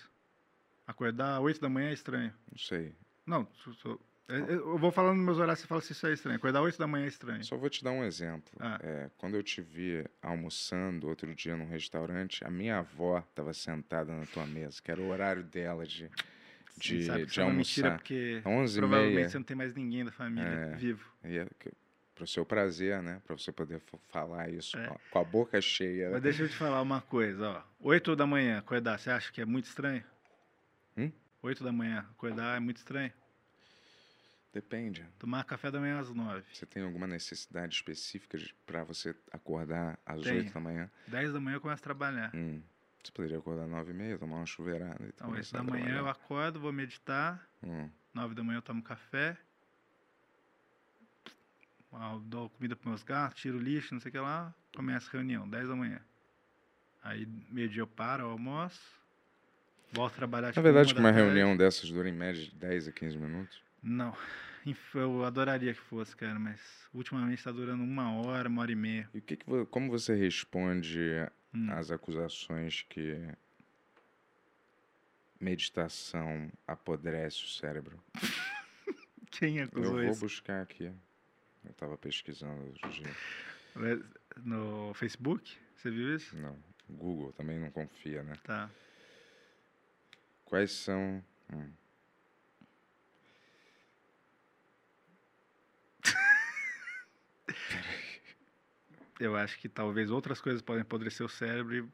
Acordar 0.85 1.37
às 1.37 1.41
8 1.43 1.61
da 1.61 1.69
manhã 1.69 1.91
é 1.91 1.93
estranho. 1.93 2.33
Não 2.51 2.57
sei. 2.57 2.93
Não, 3.25 3.47
é- 3.65 3.89
é- 3.89 3.97
eu 4.27 4.77
vou 4.77 4.91
falando 4.91 5.17
nos 5.17 5.25
meus 5.25 5.37
horários, 5.37 5.59
você 5.59 5.67
fala 5.67 5.81
se 5.81 5.91
isso 5.91 6.07
é 6.07 6.13
estranho. 6.13 6.37
Acordar 6.37 6.59
às 6.59 6.65
8 6.65 6.77
da 6.79 6.87
manhã 6.87 7.05
é 7.05 7.07
estranho. 7.09 7.43
Só 7.43 7.57
vou 7.57 7.69
te 7.69 7.83
dar 7.83 7.91
um 7.91 8.03
exemplo. 8.03 8.51
Ah. 8.59 8.79
É, 8.81 9.09
quando 9.17 9.35
eu 9.35 9.43
te 9.43 9.61
vi 9.61 10.05
almoçando 10.21 11.07
outro 11.07 11.33
dia 11.35 11.55
num 11.57 11.67
restaurante, 11.67 12.43
a 12.45 12.49
minha 12.49 12.77
avó 12.79 13.19
estava 13.19 13.53
sentada 13.53 14.13
na 14.15 14.25
tua 14.25 14.45
mesa, 14.45 14.81
que 14.81 14.89
era 14.91 15.01
o 15.01 15.09
horário 15.09 15.43
dela 15.43 15.85
de, 15.85 16.09
Sim, 16.79 16.99
de, 16.99 17.09
que 17.11 17.25
de 17.25 17.39
é 17.39 17.43
uma 17.43 17.53
mentira 17.53 17.87
almoçar. 17.89 17.97
porque 17.99 18.41
11 18.45 18.77
e 18.77 18.79
provavelmente 18.81 19.15
meia. 19.15 19.29
você 19.29 19.37
não 19.37 19.43
tem 19.45 19.57
mais 19.57 19.73
ninguém 19.73 20.05
da 20.05 20.11
família 20.11 20.47
É. 20.47 20.75
vivo. 20.75 21.05
E 21.25 21.37
é 21.37 21.45
que- 21.59 21.71
pro 22.15 22.27
seu 22.27 22.45
prazer, 22.45 23.01
né? 23.01 23.19
Pra 23.25 23.35
você 23.35 23.51
poder 23.51 23.81
falar 24.09 24.47
isso 24.49 24.77
É. 24.77 24.95
com 25.09 25.19
a- 25.19 25.23
boca 25.23 25.59
cheia. 25.59 26.11
Mas 26.11 26.21
deixa 26.21 26.43
eu 26.43 26.49
te 26.49 26.55
falar 26.55 26.79
uma 26.81 27.01
coisa, 27.01 27.49
ó. 27.49 27.63
8 27.79 28.15
da 28.15 28.27
manhã, 28.27 28.59
acordar, 28.59 28.99
você 28.99 29.09
acha 29.09 29.31
que 29.31 29.41
é 29.41 29.45
muito 29.45 29.65
estranho? 29.65 30.03
Hum? 30.95 31.11
8 31.41 31.63
da 31.63 31.71
manhã, 31.71 32.05
acordar 32.11 32.55
é 32.57 32.59
muito 32.59 32.77
estranho. 32.77 33.11
Depende. 34.53 35.07
Tomar 35.17 35.45
café 35.45 35.71
da 35.71 35.79
manhã 35.79 35.99
às 35.99 36.09
9. 36.13 36.43
Você 36.51 36.65
tem 36.65 36.83
alguma 36.83 37.07
necessidade 37.07 37.73
específica 37.73 38.37
para 38.65 38.83
você 38.83 39.15
acordar 39.31 39.97
às. 40.05 40.25
8 40.25 40.53
da 40.53 40.59
manhã? 40.59 40.91
10 41.07 41.33
da 41.33 41.39
manhã 41.39 41.55
eu 41.55 41.61
começo 41.61 41.81
a 41.81 41.83
trabalhar. 41.83 42.35
Hum. 42.35 42.61
Você 43.01 43.11
poderia 43.13 43.37
acordar 43.37 43.63
às 43.63 43.69
9 43.69 43.91
e 43.91 43.93
meia, 43.93 44.17
tomar 44.19 44.37
uma 44.37 44.45
chuveirada 44.45 45.03
e 45.05 45.09
Então, 45.09 45.27
8 45.27 45.33
começar 45.33 45.57
da 45.57 45.63
manhã 45.63 45.97
eu 45.99 46.07
acordo, 46.09 46.59
vou 46.59 46.73
meditar. 46.73 47.47
Hum. 47.63 47.89
9 48.13 48.35
da 48.35 48.43
manhã 48.43 48.57
eu 48.57 48.61
tomo 48.61 48.83
café. 48.83 49.37
Dou 52.23 52.49
comida 52.49 52.75
para 52.75 52.89
meus 52.89 53.03
gatos, 53.03 53.41
tiro 53.41 53.57
o 53.57 53.61
lixo, 53.61 53.93
não 53.93 54.01
sei 54.01 54.09
o 54.09 54.11
que 54.11 54.19
lá. 54.19 54.53
Começa 54.75 55.07
a 55.09 55.11
reunião, 55.11 55.47
10 55.49 55.67
da 55.69 55.75
manhã. 55.75 55.99
Aí, 57.03 57.25
meio-dia 57.49 57.81
eu 57.81 57.87
paro, 57.87 58.23
eu 58.23 58.29
almoço. 58.31 58.79
Volto 59.91 60.13
a 60.13 60.15
trabalhar 60.15 60.47
Na 60.47 60.53
tipo, 60.53 60.61
verdade, 60.63 60.89
uma 60.89 60.95
que 60.95 60.99
uma 61.01 61.11
tarde. 61.11 61.25
reunião 61.25 61.57
dessas 61.57 61.89
dura 61.89 62.07
em 62.07 62.13
média 62.13 62.41
de 62.41 62.51
10 62.55 62.87
a 62.87 62.91
15 62.93 63.17
minutos. 63.17 63.61
Não. 63.81 64.15
Eu 64.93 65.23
adoraria 65.25 65.73
que 65.73 65.79
fosse, 65.79 66.15
cara, 66.15 66.37
mas 66.37 66.59
ultimamente 66.93 67.39
está 67.39 67.51
durando 67.51 67.83
uma 67.83 68.13
hora, 68.13 68.47
uma 68.47 68.61
hora 68.61 68.71
e 68.71 68.75
meia. 68.75 69.09
E 69.13 69.17
o 69.17 69.21
que 69.21 69.35
que 69.37 69.45
como 69.71 69.89
você 69.89 70.13
responde 70.15 70.99
Hum. 71.53 71.69
às 71.71 71.91
acusações 71.91 72.85
que 72.87 73.17
meditação 75.39 76.51
apodrece 76.67 77.43
o 77.43 77.47
cérebro? 77.47 78.01
Quem 79.31 79.57
Eu 79.57 79.65
acusou 79.65 79.93
vou 79.93 80.03
isso? 80.03 80.19
buscar 80.19 80.61
aqui. 80.61 80.85
Eu 81.63 81.71
estava 81.71 81.97
pesquisando 81.97 82.63
outro 82.67 82.89
dia. 82.89 84.05
No 84.43 84.93
Facebook? 84.93 85.57
Você 85.75 85.89
viu 85.89 86.15
isso? 86.15 86.35
Não, 86.37 86.57
Google 86.89 87.31
também 87.33 87.59
não 87.59 87.71
confia, 87.71 88.23
né? 88.23 88.33
Tá. 88.43 88.69
Quais 90.45 90.71
são. 90.71 91.23
hum. 91.51 91.71
Eu 99.21 99.35
acho 99.35 99.59
que 99.59 99.69
talvez 99.69 100.09
outras 100.09 100.41
coisas 100.41 100.61
podem 100.61 100.81
apodrecer 100.81 101.25
o 101.25 101.29
cérebro 101.29 101.75
e 101.75 101.85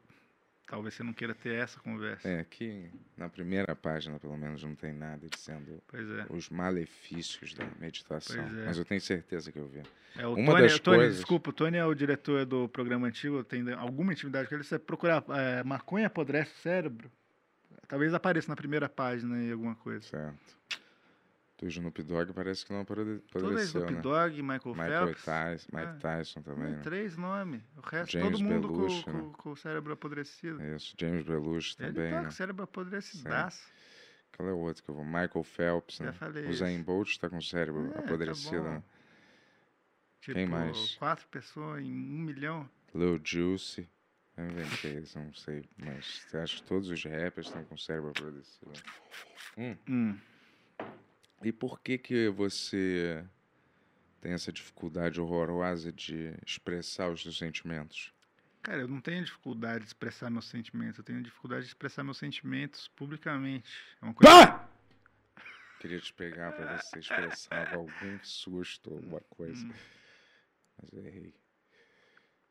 talvez 0.66 0.94
você 0.94 1.02
não 1.02 1.12
queira 1.12 1.34
ter 1.34 1.54
essa 1.54 1.78
conversa. 1.78 2.26
É, 2.26 2.40
aqui 2.40 2.90
na 3.16 3.28
primeira 3.28 3.76
página, 3.76 4.18
pelo 4.18 4.36
menos, 4.36 4.64
não 4.64 4.74
tem 4.74 4.92
nada 4.92 5.26
dizendo 5.28 5.82
é. 5.92 6.26
os 6.30 6.48
malefícios 6.48 7.52
da 7.54 7.66
meditação. 7.78 8.42
É. 8.42 8.66
Mas 8.66 8.78
eu 8.78 8.84
tenho 8.84 9.00
certeza 9.00 9.52
que 9.52 9.58
eu 9.58 9.66
vi. 9.66 9.82
É, 10.16 10.26
o 10.26 10.34
Uma 10.34 10.52
Tony, 10.52 10.62
das 10.62 10.80
Tony, 10.80 10.96
coisas- 10.96 11.16
desculpa, 11.16 11.50
o 11.50 11.52
Tony 11.52 11.76
é 11.76 11.84
o 11.84 11.94
diretor 11.94 12.46
do 12.46 12.68
programa 12.68 13.06
antigo, 13.06 13.44
tem 13.44 13.70
alguma 13.72 14.12
intimidade 14.12 14.48
com 14.48 14.54
ele. 14.54 14.64
Se 14.64 14.70
você 14.70 14.78
procurar 14.78 15.22
é, 15.28 15.62
maconha 15.62 16.06
apodrece 16.06 16.50
o 16.52 16.62
cérebro, 16.62 17.10
talvez 17.86 18.12
apareça 18.14 18.48
na 18.50 18.56
primeira 18.56 18.88
página 18.88 19.36
aí 19.36 19.52
alguma 19.52 19.74
coisa. 19.74 20.06
Certo. 20.06 20.57
Do 21.58 21.66
Snoop 21.66 22.02
Dogg 22.04 22.32
parece 22.32 22.64
que 22.64 22.72
não 22.72 22.82
apode- 22.82 23.18
Tudo 23.32 23.36
é 23.36 23.38
apodreceu, 23.48 23.80
Snoop 23.80 23.92
né? 23.94 24.00
Dogg, 24.00 24.42
Michael, 24.42 24.60
Michael 24.76 25.06
Phelps. 25.08 25.24
Tyson, 25.24 25.68
Mike 25.76 25.88
É. 25.88 25.98
Tyson 25.98 26.42
também, 26.42 26.70
né? 26.70 26.80
Três 26.82 27.16
nomes. 27.16 27.62
O 27.76 27.80
resto, 27.80 28.12
James 28.12 28.30
todo 28.38 28.44
mundo 28.44 28.68
Belushi, 28.68 29.04
com, 29.04 29.12
né? 29.12 29.20
com- 29.22 29.32
com 29.32 29.50
o 29.50 29.56
cérebro 29.56 29.92
apodrecido. 29.92 30.62
Isso, 30.76 30.94
James 30.96 31.24
Belushi 31.24 31.76
Ele 31.80 31.92
também, 31.92 32.10
tá 32.10 32.16
né? 32.18 32.22
com 32.22 32.28
o 32.28 32.32
cérebro 32.32 32.62
apodrecidaço. 32.64 33.68
Qual 34.36 34.48
é 34.48 34.52
o 34.52 34.58
outro 34.58 34.84
que 34.84 34.88
eu 34.90 34.94
vou? 34.94 35.04
Michael 35.04 35.42
Phelps, 35.42 35.96
Já 35.96 36.04
né? 36.04 36.12
falei 36.12 36.46
O 36.46 36.52
Zayn. 36.54 36.80
Bolt 36.82 37.16
tá 37.18 37.28
com 37.28 37.38
o 37.38 37.42
cérebro 37.42 37.86
É, 37.88 37.90
tá 37.90 38.00
apodrecido, 38.00 38.62
né? 38.62 38.82
Tipo, 40.20 40.34
Quem 40.34 40.46
mais? 40.46 40.94
quatro 40.94 41.26
pessoas 41.28 41.82
em 41.82 41.90
um 41.92 42.18
milhão. 42.22 42.68
Lil 42.94 43.20
Juicy. 43.24 43.88
Eu 44.36 44.46
inventei 44.46 44.98
isso, 44.98 45.18
não 45.18 45.34
sei. 45.34 45.68
Mas 45.76 46.24
acha 46.32 46.56
que 46.58 46.62
todos 46.62 46.88
os 46.88 47.02
rappers 47.04 47.48
estão 47.48 47.64
com 47.64 47.74
o 47.74 47.78
cérebro 47.78 48.10
apodrecido? 48.10 48.70
Hum. 49.56 49.76
Hum. 49.88 50.18
E 51.42 51.52
por 51.52 51.80
que 51.80 51.96
que 51.98 52.28
você 52.28 53.24
tem 54.20 54.32
essa 54.32 54.52
dificuldade 54.52 55.20
horrorosa 55.20 55.92
de 55.92 56.34
expressar 56.44 57.08
os 57.10 57.22
seus 57.22 57.38
sentimentos? 57.38 58.12
Cara, 58.62 58.80
eu 58.82 58.88
não 58.88 59.00
tenho 59.00 59.24
dificuldade 59.24 59.80
de 59.80 59.86
expressar 59.86 60.28
meus 60.30 60.46
sentimentos. 60.46 60.98
Eu 60.98 61.04
tenho 61.04 61.22
dificuldade 61.22 61.62
de 61.62 61.68
expressar 61.68 62.02
meus 62.02 62.18
sentimentos 62.18 62.88
publicamente. 62.88 63.70
É 64.02 64.04
uma 64.04 64.14
coisa... 64.14 64.68
Queria 65.80 66.00
te 66.00 66.12
pegar 66.12 66.52
se 66.52 66.90
você 66.90 66.98
expressava 66.98 67.76
algum 67.76 68.18
susto, 68.24 68.92
alguma 68.92 69.20
coisa. 69.30 69.64
Hum. 69.64 69.72
Mas 70.76 70.92
eu 70.92 71.06
errei. 71.06 71.32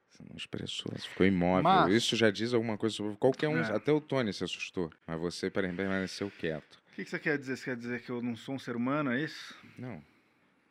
Você 0.09 0.23
não 0.29 0.37
expressou, 0.37 0.93
você 0.93 1.07
ficou 1.09 1.25
imóvel. 1.25 1.61
Mas- 1.63 1.93
Isso 1.93 2.15
já 2.15 2.31
diz 2.31 2.53
alguma 2.53 2.77
coisa 2.77 2.95
sobre 2.95 3.17
qualquer 3.17 3.49
um. 3.49 3.57
É. 3.57 3.75
Até 3.75 3.91
o 3.91 3.99
Tony 3.99 4.31
se 4.31 4.45
assustou. 4.45 4.89
Mas 5.05 5.19
você 5.19 5.49
permaneceu 5.49 6.31
quieto. 6.31 6.81
O 6.97 6.99
que, 6.99 7.03
que 7.03 7.11
você 7.11 7.19
quer 7.19 7.37
dizer? 7.37 7.55
Você 7.55 7.65
quer 7.65 7.75
dizer 7.77 8.01
que 8.01 8.09
eu 8.09 8.23
não 8.23 8.35
sou 8.35 8.55
um 8.55 8.57
ser 8.57 8.75
humano, 8.75 9.11
é 9.11 9.21
isso? 9.21 9.55
Não. 9.77 10.03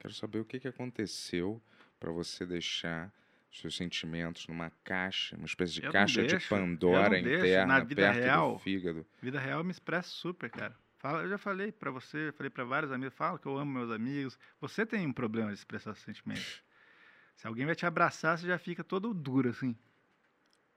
Quero 0.01 0.13
saber 0.13 0.41
o 0.41 0.45
que, 0.45 0.59
que 0.59 0.67
aconteceu 0.67 1.63
pra 2.01 2.11
você 2.11 2.45
deixar 2.45 3.13
seus 3.53 3.77
sentimentos 3.77 4.49
numa 4.49 4.73
caixa, 4.83 5.37
uma 5.37 5.47
espécie 5.47 5.75
de 5.75 5.85
Eu 5.85 5.93
caixa 5.93 6.27
de 6.27 6.37
Pandora 6.49 7.17
interna 7.17 7.75
Na 7.75 7.79
vida 7.79 8.03
perto 8.03 8.17
real, 8.17 8.53
do 8.55 8.59
fígado. 8.59 9.07
Vida 9.23 9.39
real 9.39 9.61
eu 9.61 9.65
me 9.65 9.71
expresso 9.71 10.11
super, 10.17 10.51
cara. 10.51 10.77
Fala, 10.99 11.23
eu 11.23 11.29
já 11.29 11.39
falei 11.39 11.71
pra 11.71 11.93
você, 11.93 12.33
falei 12.37 12.51
pra 12.51 12.65
vários 12.65 12.91
amigos, 12.91 13.15
fala 13.15 13.39
que 13.39 13.47
eu 13.47 13.57
amo 13.57 13.71
meus 13.73 13.93
amigos. 13.93 14.37
Você 14.61 14.85
tem 14.85 15.07
um 15.07 15.13
problema 15.13 15.51
de 15.51 15.55
expressar 15.55 15.95
seus 15.95 16.05
sentimentos. 16.07 16.61
Se 17.37 17.47
alguém 17.47 17.67
vai 17.67 17.77
te 17.77 17.87
abraçar, 17.87 18.37
você 18.37 18.49
já 18.49 18.59
fica 18.59 18.83
todo 18.83 19.15
duro, 19.15 19.51
assim. 19.51 19.77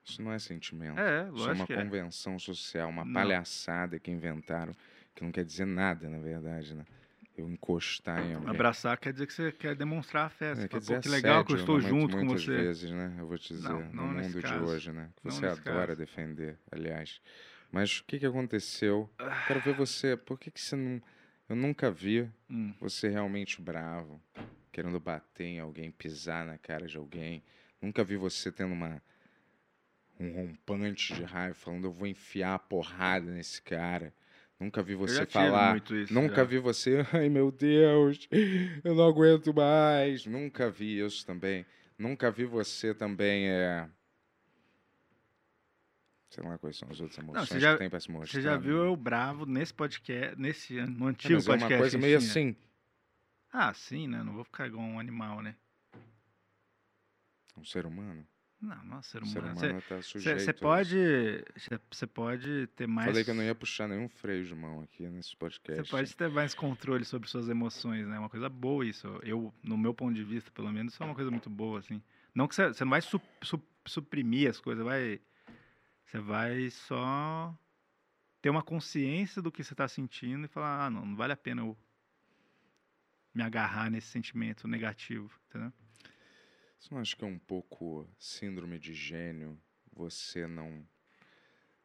Isso 0.05 0.21
não 0.21 0.31
é 0.31 0.39
sentimento. 0.39 0.99
É, 0.99 1.23
Isso 1.23 1.37
é 1.37 1.41
uma 1.41 1.47
lógico 1.47 1.73
é. 1.73 1.75
convenção 1.75 2.37
social, 2.37 2.89
uma 2.89 3.03
Não. 3.03 3.13
palhaçada 3.13 3.99
que 3.99 4.11
inventaram, 4.11 4.73
que 5.19 5.25
não 5.25 5.31
quer 5.33 5.43
dizer 5.43 5.65
nada, 5.65 6.09
na 6.09 6.17
verdade, 6.17 6.73
né? 6.73 6.85
Eu 7.37 7.49
encostar 7.49 8.21
em 8.23 8.33
alguém. 8.33 8.49
Abraçar 8.49 8.97
quer 8.97 9.11
dizer 9.13 9.27
que 9.27 9.33
você 9.33 9.51
quer 9.51 9.75
demonstrar 9.75 10.25
afeto. 10.25 10.59
É, 10.59 10.61
Você 10.61 10.67
quer 10.69 10.79
dizer 10.79 10.95
Pô, 10.95 11.01
que 11.01 11.09
legal 11.09 11.45
que 11.45 11.51
eu 11.53 11.57
estou 11.57 11.79
junto 11.79 12.17
com 12.17 12.23
muitas 12.25 12.43
você. 12.43 12.51
vezes, 12.51 12.91
né? 12.91 13.15
Eu 13.19 13.27
vou 13.27 13.37
te 13.37 13.53
dizer, 13.53 13.69
Não, 13.69 13.79
no 13.79 13.93
não 13.93 14.13
nesse 14.13 14.29
mundo 14.29 14.41
de 14.41 14.47
caso. 14.47 14.65
hoje, 14.65 14.91
né? 14.91 15.09
Que 15.17 15.23
você 15.25 15.45
adora 15.45 15.87
caso. 15.87 15.99
defender, 15.99 16.57
aliás. 16.71 17.21
Mas 17.71 17.99
o 17.99 18.03
que, 18.05 18.17
que 18.19 18.25
aconteceu? 18.25 19.09
Quero 19.45 19.59
ver 19.59 19.73
você. 19.73 20.17
Por 20.17 20.39
que, 20.39 20.49
que 20.51 20.59
você 20.59 20.75
não. 20.75 21.01
Eu 21.47 21.55
nunca 21.55 21.91
vi 21.91 22.29
Hum. 22.49 22.73
você 22.79 23.09
realmente 23.09 23.61
bravo, 23.61 24.21
querendo 24.71 24.99
bater 24.99 25.45
em 25.45 25.59
alguém, 25.59 25.91
pisar 25.91 26.45
na 26.45 26.57
cara 26.57 26.87
de 26.87 26.97
alguém. 26.97 27.43
Nunca 27.81 28.03
vi 28.03 28.15
você 28.17 28.51
tendo 28.51 28.73
uma 28.73 29.01
um 30.19 30.33
rompante 30.33 31.13
de 31.13 31.23
raiva, 31.23 31.55
falando 31.55 31.85
eu 31.85 31.91
vou 31.93 32.05
enfiar 32.07 32.55
a 32.55 32.59
porrada 32.59 33.31
nesse 33.31 33.61
cara. 33.61 34.13
Nunca 34.59 34.83
vi 34.83 34.93
você 34.93 35.25
falar. 35.25 35.77
isso, 35.91 36.13
Nunca 36.13 36.35
já. 36.35 36.43
vi 36.43 36.57
você, 36.59 37.05
ai 37.13 37.29
meu 37.29 37.49
Deus, 37.51 38.27
eu 38.83 38.93
não 38.95 39.07
aguento 39.07 39.53
mais. 39.53 40.25
Nunca 40.25 40.69
vi 40.69 40.99
isso 40.99 41.25
também. 41.25 41.65
Nunca 41.97 42.29
vi 42.29 42.45
você 42.45 42.93
também, 42.93 43.47
é. 43.49 43.89
Sei 46.29 46.43
lá 46.43 46.57
quais 46.57 46.77
são 46.77 46.89
as 46.89 46.99
outras 46.99 47.17
emoções 47.17 47.47
você 47.49 47.59
já- 47.59 47.73
que 47.73 47.79
tem 47.79 47.89
pra 47.89 47.99
se 47.99 48.11
mostrar. 48.11 48.31
Você 48.33 48.41
já 48.41 48.55
viu 48.57 48.77
eu 48.85 48.95
bravo 48.95 49.45
nesse 49.45 49.73
podcast, 49.73 50.39
nesse 50.39 50.73
no 50.81 51.07
É, 51.07 51.11
antigo 51.11 51.33
mas 51.35 51.47
é 51.47 51.49
podcast? 51.51 51.73
uma 51.73 51.79
coisa 51.79 51.97
meio 51.97 52.17
assim. 52.17 52.55
Ah, 53.51 53.73
sim, 53.73 54.07
né? 54.07 54.21
Não 54.23 54.33
vou 54.33 54.43
ficar 54.43 54.67
igual 54.67 54.83
um 54.85 54.99
animal, 54.99 55.41
né? 55.41 55.55
Um 57.57 57.63
ser 57.65 57.85
humano. 57.85 58.25
Não, 58.61 58.83
não 58.83 58.97
é 58.99 59.01
ser 59.01 59.23
O 59.23 59.25
ser 59.25 59.39
humano. 59.39 59.57
humano 59.57 59.81
tá 59.87 60.01
sujeito. 60.01 60.41
Você 60.41 60.51
pode. 60.53 60.97
Você 61.89 62.05
pode 62.05 62.67
ter 62.75 62.87
mais. 62.87 63.07
Falei 63.07 63.23
que 63.23 63.29
eu 63.31 63.35
não 63.35 63.43
ia 63.43 63.55
puxar 63.55 63.87
nenhum 63.87 64.09
freio 64.09 64.43
de 64.45 64.53
mão 64.53 64.81
aqui 64.81 65.07
nesse 65.07 65.33
podcast. 65.37 65.81
Você 65.83 65.89
pode 65.89 66.13
ter 66.15 66.29
mais 66.29 66.53
controle 66.53 67.05
sobre 67.05 67.29
suas 67.29 67.47
emoções, 67.47 68.05
né? 68.05 68.17
É 68.17 68.19
uma 68.19 68.29
coisa 68.29 68.49
boa 68.49 68.85
isso. 68.85 69.07
Eu, 69.23 69.53
no 69.63 69.77
meu 69.77 69.93
ponto 69.93 70.13
de 70.13 70.23
vista, 70.25 70.51
pelo 70.51 70.71
menos, 70.73 70.93
isso 70.93 71.01
é 71.01 71.05
uma 71.05 71.15
coisa 71.15 71.31
muito 71.31 71.49
boa, 71.49 71.79
assim. 71.79 72.01
Não 72.35 72.47
que 72.49 72.55
você, 72.55 72.67
você 72.67 72.83
não 72.83 72.91
vai 72.91 73.01
su- 73.01 73.21
su- 73.41 73.63
suprimir 73.85 74.49
as 74.49 74.59
coisas, 74.59 74.83
vai. 74.83 75.21
Você 76.05 76.19
vai 76.19 76.69
só 76.69 77.57
ter 78.41 78.49
uma 78.49 78.63
consciência 78.63 79.41
do 79.41 79.51
que 79.51 79.63
você 79.63 79.73
está 79.73 79.87
sentindo 79.87 80.45
e 80.45 80.47
falar, 80.49 80.85
ah, 80.85 80.89
não, 80.89 81.05
não 81.05 81.15
vale 81.15 81.31
a 81.31 81.37
pena 81.37 81.61
eu 81.61 81.77
me 83.33 83.43
agarrar 83.43 83.89
nesse 83.89 84.07
sentimento 84.07 84.67
negativo, 84.67 85.31
entendeu? 85.47 85.71
Você 86.79 86.93
não 86.93 87.01
acha 87.01 87.15
que 87.15 87.23
é 87.23 87.27
um 87.27 87.37
pouco 87.39 88.07
síndrome 88.17 88.79
de 88.79 88.93
gênio 88.93 89.59
você 89.91 90.47
não 90.47 90.87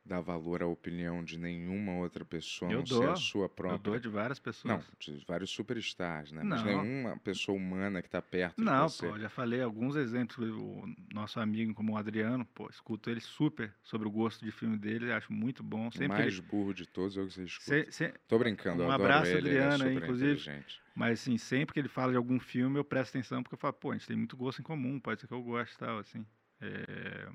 dá 0.04 0.20
valor 0.20 0.62
à 0.62 0.66
opinião 0.66 1.24
de 1.24 1.36
nenhuma 1.38 1.96
outra 1.96 2.24
pessoa, 2.24 2.70
Eu 2.70 2.80
não 2.80 2.86
ser 2.86 2.94
a 3.02 3.06
dou. 3.06 3.16
sua 3.16 3.44
Eu 3.46 3.48
própria? 3.48 3.78
dou 3.78 3.98
de 3.98 4.08
várias 4.08 4.38
pessoas. 4.38 4.86
Não, 5.00 5.14
de 5.16 5.24
vários 5.26 5.50
superstars, 5.50 6.30
né? 6.30 6.44
Mas 6.44 6.62
Não. 6.62 6.84
nenhuma 6.84 7.16
pessoa 7.18 7.56
humana 7.56 8.02
que 8.02 8.08
tá 8.08 8.20
perto 8.22 8.62
Não, 8.62 8.86
de 8.86 8.92
você. 8.92 9.08
pô, 9.08 9.18
já 9.18 9.28
falei 9.30 9.62
alguns 9.62 9.96
exemplos. 9.96 10.48
O 10.50 10.84
nosso 11.12 11.40
amigo, 11.40 11.74
como 11.74 11.94
o 11.94 11.96
Adriano, 11.96 12.44
pô, 12.44 12.68
escuto 12.68 13.10
ele 13.10 13.20
super 13.20 13.74
sobre 13.82 14.06
o 14.06 14.10
gosto 14.10 14.44
de 14.44 14.52
filme 14.52 14.76
dele, 14.76 15.10
acho 15.10 15.32
muito 15.32 15.62
bom. 15.62 15.88
o 15.88 15.92
Sempre 15.92 16.08
que 16.16 16.22
mais 16.22 16.34
ele- 16.34 16.42
burro 16.42 16.72
de 16.74 16.86
todos 16.86 17.16
é 17.16 17.20
o 17.22 17.26
que 17.26 17.32
você 17.32 17.44
escuta. 17.44 17.84
se- 17.90 17.92
se- 17.92 18.14
Tô 18.28 18.38
brincando, 18.38 18.82
eu 18.82 18.86
um 18.88 18.90
adoro 18.92 19.10
abraço, 19.12 19.30
ele, 19.32 19.48
ele 19.48 19.58
é 19.58 19.62
Adriano, 19.64 19.84
aí, 19.84 19.94
super 19.94 20.02
inclusive. 20.04 20.32
inteligente. 20.34 20.83
Mas 20.94 21.20
assim, 21.20 21.36
sempre 21.36 21.72
que 21.74 21.80
ele 21.80 21.88
fala 21.88 22.12
de 22.12 22.16
algum 22.16 22.38
filme, 22.38 22.78
eu 22.78 22.84
presto 22.84 23.10
atenção, 23.10 23.42
porque 23.42 23.54
eu 23.54 23.58
falo, 23.58 23.74
pô, 23.74 23.90
a 23.90 23.94
gente 23.94 24.06
tem 24.06 24.16
muito 24.16 24.36
gosto 24.36 24.60
em 24.60 24.64
comum, 24.64 25.00
pode 25.00 25.20
ser 25.20 25.26
que 25.26 25.34
eu 25.34 25.42
goste 25.42 25.74
e 25.74 25.78
tal, 25.78 25.98
assim. 25.98 26.24
É, 26.60 27.28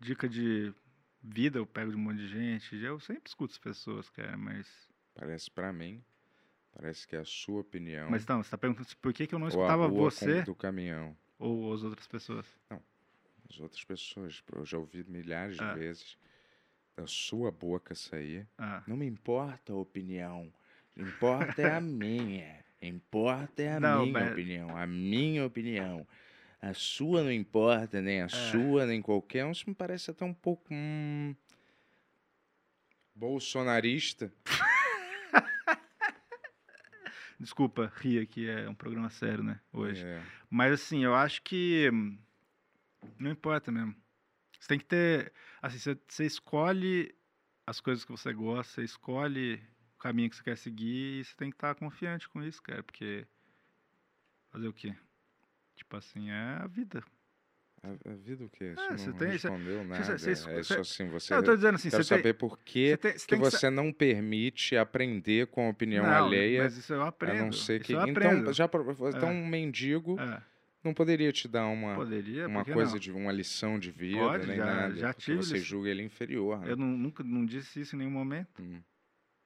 Dica 0.00 0.28
de 0.28 0.74
vida, 1.22 1.58
eu 1.58 1.66
pego 1.66 1.90
de 1.90 1.96
um 1.96 2.00
monte 2.00 2.16
de 2.16 2.26
gente. 2.28 2.74
Eu 2.76 2.98
sempre 2.98 3.28
escuto 3.28 3.52
as 3.52 3.58
pessoas, 3.58 4.10
cara, 4.10 4.36
mas. 4.36 4.66
Parece 5.14 5.50
pra 5.50 5.72
mim, 5.72 6.02
parece 6.72 7.06
que 7.06 7.14
é 7.14 7.20
a 7.20 7.24
sua 7.24 7.60
opinião 7.60 8.10
Mas 8.10 8.22
então, 8.22 8.42
você 8.42 8.50
tá 8.50 8.56
perguntando 8.58 8.88
por 8.96 9.12
que, 9.12 9.26
que 9.26 9.34
eu 9.34 9.38
não 9.38 9.46
escutava 9.48 9.86
você 9.86 10.42
do 10.42 10.54
caminhão. 10.54 11.16
ou 11.38 11.72
as 11.72 11.82
outras 11.82 12.08
pessoas? 12.08 12.46
As 13.48 13.60
outras 13.60 13.84
pessoas, 13.84 14.42
eu 14.54 14.64
já 14.64 14.78
ouvi 14.78 15.04
milhares 15.04 15.56
de 15.56 15.62
Ah. 15.62 15.74
vezes 15.74 16.16
da 16.96 17.06
sua 17.06 17.50
boca 17.50 17.94
sair. 17.94 18.48
Ah. 18.56 18.82
Não 18.86 18.96
me 18.96 19.06
importa 19.06 19.72
a 19.72 19.76
opinião. 19.76 20.52
Importa 20.96 21.62
é 21.62 21.74
a 21.74 21.80
minha. 21.80 22.62
Importa 22.80 23.62
é 23.62 23.74
a 23.74 23.80
Não, 23.80 24.02
minha 24.06 24.12
mas- 24.12 24.32
opinião. 24.32 24.76
A 24.76 24.86
minha 24.86 25.46
opinião. 25.46 26.06
A 26.60 26.74
sua 26.74 27.22
não 27.22 27.32
importa, 27.32 28.00
nem 28.00 28.22
a 28.22 28.26
É. 28.26 28.28
sua, 28.28 28.86
nem 28.86 29.02
qualquer 29.02 29.44
um. 29.44 29.50
Isso 29.52 29.68
me 29.68 29.74
parece 29.74 30.10
até 30.10 30.24
um 30.24 30.34
pouco. 30.34 30.68
Hum, 30.72 31.34
bolsonarista. 33.14 34.32
Desculpa, 37.38 37.92
rir 37.96 38.20
aqui, 38.20 38.48
é 38.48 38.68
um 38.68 38.74
programa 38.74 39.10
sério, 39.10 39.42
né? 39.42 39.60
Hoje. 39.72 40.04
É. 40.04 40.22
Mas 40.48 40.72
assim, 40.74 41.02
eu 41.02 41.14
acho 41.14 41.42
que 41.42 41.90
hum, 41.92 42.16
não 43.18 43.30
importa 43.32 43.72
mesmo. 43.72 43.94
Você 44.60 44.68
tem 44.68 44.78
que 44.78 44.84
ter. 44.84 45.32
Assim, 45.60 45.78
você, 45.78 45.98
você 46.06 46.24
escolhe 46.26 47.12
as 47.66 47.80
coisas 47.80 48.04
que 48.04 48.12
você 48.12 48.32
gosta, 48.32 48.74
você 48.74 48.84
escolhe 48.84 49.60
caminho 50.02 50.28
que 50.30 50.36
você 50.36 50.42
quer 50.42 50.56
seguir 50.56 51.20
e 51.20 51.24
você 51.24 51.34
tem 51.36 51.50
que 51.50 51.56
estar 51.56 51.74
confiante 51.74 52.28
com 52.28 52.42
isso, 52.42 52.62
cara, 52.62 52.82
porque. 52.82 53.26
Fazer 54.50 54.68
o 54.68 54.72
quê? 54.72 54.94
Tipo 55.76 55.96
assim, 55.96 56.30
é 56.30 56.58
a 56.60 56.66
vida. 56.66 57.02
A, 57.82 58.10
a 58.10 58.14
vida 58.14 58.44
o 58.44 58.50
quê? 58.50 58.64
É, 58.66 58.74
Você 58.74 58.98
você 58.98 59.06
não 59.10 59.16
tem- 59.16 59.28
você- 59.28 59.32
respondeu 59.48 59.78
você- 59.78 59.84
nada. 59.88 60.04
você- 60.04 60.12
é 60.30 60.34
você- 60.36 60.60
isso 60.60 60.80
assim, 60.80 61.08
você... 61.08 61.32
Não, 61.34 61.40
eu 61.40 61.44
tô 61.44 61.56
dizendo 61.56 61.74
assim, 61.74 61.90
Quero 61.90 62.04
você 62.04 62.08
tem, 62.14 62.18
saber 62.18 62.34
por 62.34 62.58
que, 62.60 62.90
você 62.90 62.96
tem, 62.96 63.12
você 63.12 63.18
que 63.18 63.26
tem 63.26 63.38
que 63.40 63.50
você 63.50 63.70
não 63.70 63.92
permite 63.92 64.76
aprender 64.76 65.46
com 65.48 65.66
a 65.66 65.70
opinião 65.70 66.04
Não, 66.06 66.26
alheia. 66.26 66.62
Mas 66.64 66.76
isso 66.76 66.92
eu 66.92 67.02
A 67.02 67.08
aprendo. 67.08 67.44
não 67.46 67.52
ser 67.52 67.82
que. 67.82 67.92
Então, 67.94 68.52
já 68.52 68.66
então 68.66 69.28
É. 69.30 69.32
um 69.32 69.46
mendigo 69.46 70.20
É, 70.20 70.40
não 70.84 70.94
poderia 70.94 71.32
te 71.32 71.48
dar 71.48 71.66
uma, 71.66 71.94
poderia, 71.96 72.46
uma 72.46 72.64
coisa 72.64 72.92
não? 72.92 72.98
de 73.00 73.10
uma 73.10 73.32
lição 73.32 73.78
de 73.80 73.90
vida, 73.90 74.18
Pode, 74.20 74.46
nem 74.46 74.56
já- 74.58 74.64
nada. 74.66 74.94
já 74.94 75.12
tive 75.12 75.38
você 75.38 75.56
julga 75.58 75.88
ele 75.88 76.02
inferior. 76.04 76.60
Né? 76.60 76.70
Eu 76.70 76.76
não, 76.76 76.86
nunca 76.86 77.24
não 77.24 77.44
disse 77.44 77.80
isso 77.80 77.96
em 77.96 78.00
nenhum 78.00 78.10
momento. 78.12 78.62
Hum. 78.62 78.80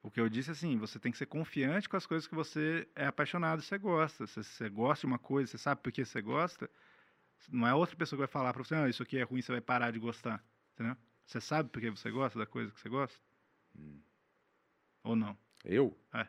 O 0.07 0.11
que 0.11 0.21
eu 0.21 0.29
disse 0.29 0.53
assim, 0.53 0.79
você 0.79 1.01
tem 1.01 1.11
que 1.11 1.19
ser 1.19 1.27
confiante 1.27 1.89
com 1.89 1.97
as 1.97 2.07
coisas 2.07 2.29
que 2.29 2.35
você 2.35 2.87
é 2.95 3.07
apaixonado, 3.07 3.61
você 3.61 3.77
gosta. 3.77 4.25
Se 4.29 4.41
você 4.45 4.69
gosta 4.69 5.01
de 5.01 5.07
uma 5.13 5.19
coisa, 5.19 5.51
você 5.51 5.59
sabe 5.59 5.81
por 5.83 5.91
que 5.91 6.05
você 6.05 6.23
gosta, 6.23 6.71
não 7.51 7.67
é 7.67 7.75
outra 7.75 7.97
pessoa 7.97 8.17
que 8.17 8.21
vai 8.21 8.29
falar 8.29 8.53
pra 8.53 8.63
você, 8.63 8.77
não, 8.77 8.89
isso 8.89 9.03
aqui 9.03 9.19
é 9.19 9.25
ruim, 9.25 9.43
você 9.43 9.51
vai 9.51 9.61
parar 9.61 9.91
de 9.91 9.99
gostar, 9.99 10.45
entendeu? 10.75 10.97
Você 11.27 11.41
sabe 11.41 11.71
por 11.71 11.81
que 11.81 11.91
você 11.91 12.09
gosta 12.09 12.39
da 12.39 12.47
coisa 12.47 12.71
que 12.71 12.79
você 12.81 12.89
gosta? 12.89 13.19
Hum. 13.77 14.01
Ou 15.03 15.17
não? 15.17 15.37
Eu? 15.65 15.99
É. 16.15 16.29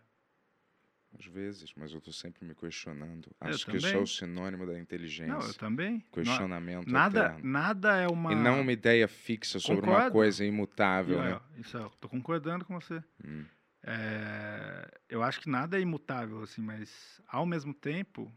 Às 1.20 1.26
vezes, 1.28 1.72
mas 1.76 1.93
eu 1.93 2.02
tô 2.02 2.12
sempre 2.12 2.45
me 2.45 2.56
questionando. 2.56 3.30
Acho 3.39 3.68
que 3.68 3.78
isso 3.78 3.88
é 3.88 3.97
o 3.97 4.08
sinônimo 4.08 4.66
da 4.66 4.78
inteligência. 4.80 5.34
Não, 5.36 5.41
eu 5.41 5.54
também. 5.54 5.93
Não- 5.93 6.24
Questionamento 6.24 6.91
nada, 6.91 7.26
eterno. 7.28 7.47
nada 7.47 7.95
é 7.97 8.08
uma... 8.08 8.34
E 8.34 8.36
não 8.36 8.62
uma 8.62 8.72
ideia 8.72 9.08
fixa 9.08 9.60
sobre 9.60 9.86
uma 9.86 9.93
Concordo. 9.97 10.12
coisa 10.14 10.43
imutável, 10.43 11.20
Isso, 11.20 11.30
né? 11.30 11.41
é, 11.56 11.60
Isso, 11.62 11.78
eu 11.78 11.89
tô 12.02 12.10
concordando 12.10 12.66
com 12.66 12.74
você. 12.80 13.04
Hum. 13.24 13.45
É, 13.84 15.00
eu 15.08 15.24
acho 15.24 15.40
que 15.40 15.50
nada 15.50 15.78
é 15.78 15.82
imutável, 15.82 16.42
assim, 16.42 16.62
mas 16.62 17.22
ao 17.28 17.46
mesmo 17.46 17.74
tempo, 17.74 18.32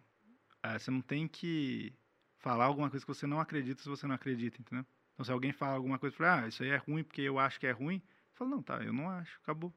eh, 0.62 0.78
você 0.78 0.90
não 0.90 1.00
tem 1.00 1.26
que 1.26 1.94
falar 2.38 2.64
alguma 2.64 2.90
coisa 2.90 3.04
que 3.04 3.12
você 3.12 3.26
não 3.26 3.40
acredita 3.40 3.82
se 3.82 3.88
você 3.88 4.06
não 4.06 4.14
acredita, 4.14 4.60
entendeu? 4.60 4.84
Então, 5.12 5.24
se 5.24 5.32
alguém 5.32 5.52
fala 5.52 5.74
alguma 5.74 5.98
coisa, 5.98 6.16
fala, 6.16 6.44
ah, 6.44 6.48
isso 6.48 6.62
aí 6.62 6.70
é 6.70 6.76
ruim 6.76 7.04
porque 7.04 7.22
eu 7.22 7.38
acho 7.38 7.58
que 7.60 7.66
é 7.66 7.72
ruim, 7.72 8.02
você 8.30 8.38
fala, 8.38 8.50
não, 8.50 8.62
tá, 8.62 8.82
eu 8.82 8.92
não 8.92 9.10
acho, 9.10 9.38
acabou. 9.42 9.72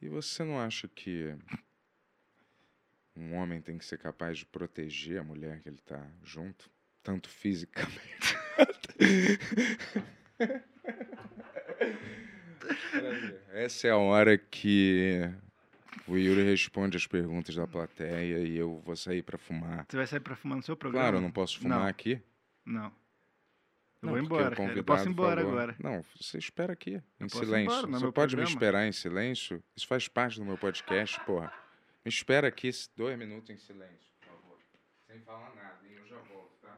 E 0.00 0.08
você 0.08 0.44
não 0.44 0.60
acha 0.60 0.88
que 0.88 1.36
um 3.16 3.34
homem 3.34 3.60
tem 3.60 3.78
que 3.78 3.84
ser 3.84 3.98
capaz 3.98 4.38
de 4.38 4.46
proteger 4.46 5.20
a 5.20 5.24
mulher 5.24 5.60
que 5.60 5.68
ele 5.68 5.78
tá 5.78 6.06
junto, 6.22 6.70
tanto 7.02 7.28
fisicamente. 7.28 8.36
Essa 13.52 13.88
é 13.88 13.90
a 13.90 13.96
hora 13.96 14.36
que 14.38 15.20
o 16.06 16.16
Yuri 16.16 16.42
responde 16.42 16.96
as 16.96 17.06
perguntas 17.06 17.54
da 17.54 17.66
plateia 17.66 18.38
e 18.40 18.56
eu 18.56 18.80
vou 18.84 18.96
sair 18.96 19.22
pra 19.22 19.38
fumar. 19.38 19.86
Você 19.88 19.96
vai 19.96 20.06
sair 20.06 20.20
pra 20.20 20.36
fumar 20.36 20.56
no 20.56 20.62
seu 20.62 20.76
programa? 20.76 21.04
Claro, 21.04 21.16
eu 21.18 21.20
não 21.22 21.30
posso 21.30 21.58
fumar 21.58 21.80
Não. 21.80 21.86
aqui. 21.86 22.20
Não. 22.64 22.86
Eu 22.86 24.06
Não, 24.08 24.10
vou 24.10 24.18
embora, 24.18 24.54
cara. 24.54 24.72
Eu 24.76 24.84
posso 24.84 25.06
ir 25.06 25.10
embora 25.10 25.40
falou- 25.40 25.56
agora. 25.58 25.76
Não, 25.78 26.02
você 26.20 26.36
espera 26.36 26.74
aqui, 26.74 27.02
em 27.18 27.26
posso 27.26 27.42
ir 27.42 27.46
silêncio. 27.46 27.72
embora, 27.72 27.86
você 27.86 28.12
pode 28.12 28.36
me 28.36 28.42
programa. 28.42 28.48
esperar 28.48 28.86
em 28.86 28.92
silêncio? 28.92 29.62
Isso 29.74 29.86
faz 29.86 30.08
parte 30.08 30.38
do 30.38 30.44
meu 30.44 30.58
podcast, 30.58 31.18
porra. 31.24 31.50
Me 32.04 32.10
espera 32.10 32.48
aqui 32.48 32.70
dois 32.96 33.16
minutos 33.18 33.48
em 33.48 33.56
silêncio, 33.56 34.12
por 34.20 34.26
favor. 34.28 34.58
Sem 35.06 35.20
falar 35.22 35.54
nada, 35.54 35.78
e 35.88 35.94
eu 35.94 36.06
já 36.06 36.18
volto, 36.18 36.52
tá? 36.60 36.76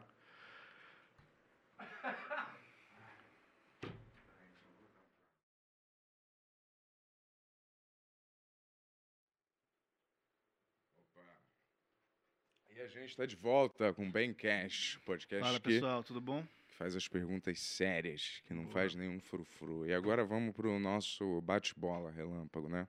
E 12.76 12.80
a 12.80 12.88
gente 12.88 13.06
está 13.10 13.24
de 13.24 13.36
volta 13.36 13.92
com 13.94 14.06
o 14.06 14.10
Bencast, 14.10 14.98
podcast 15.00 15.42
Fala, 15.44 15.58
que 15.60 15.68
pessoal, 15.68 16.04
tudo 16.04 16.20
bom? 16.20 16.42
que 16.68 16.74
faz 16.74 16.94
as 16.94 17.08
perguntas 17.08 17.58
sérias, 17.58 18.42
que 18.46 18.52
não 18.52 18.64
Boa. 18.64 18.72
faz 18.74 18.94
nenhum 18.94 19.18
frufru. 19.18 19.86
E 19.86 19.94
agora 19.94 20.24
vamos 20.24 20.54
para 20.54 20.68
o 20.68 20.78
nosso 20.78 21.40
bate-bola 21.40 22.10
relâmpago, 22.10 22.68
né? 22.68 22.86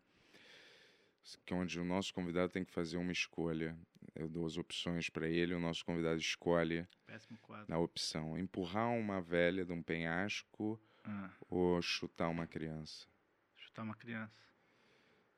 Que 1.45 1.53
é 1.53 1.57
onde 1.57 1.79
o 1.79 1.85
nosso 1.85 2.13
convidado 2.13 2.51
tem 2.51 2.65
que 2.65 2.71
fazer 2.71 2.97
uma 2.97 3.11
escolha. 3.13 3.77
Eu 4.15 4.27
dou 4.27 4.45
as 4.45 4.57
opções 4.57 5.09
para 5.09 5.27
ele, 5.27 5.53
o 5.53 5.59
nosso 5.59 5.85
convidado 5.85 6.19
escolhe 6.19 6.85
Péssimo 7.05 7.37
quadro. 7.39 7.65
na 7.69 7.77
opção 7.77 8.37
empurrar 8.37 8.89
uma 8.91 9.21
velha 9.21 9.63
de 9.65 9.71
um 9.71 9.81
penhasco 9.81 10.79
Ah, 11.05 11.29
ou 11.49 11.81
chutar 11.81 12.27
uma 12.29 12.45
criança. 12.47 13.07
chutar 13.55 13.83
uma 13.83 13.95
criança. 13.95 14.37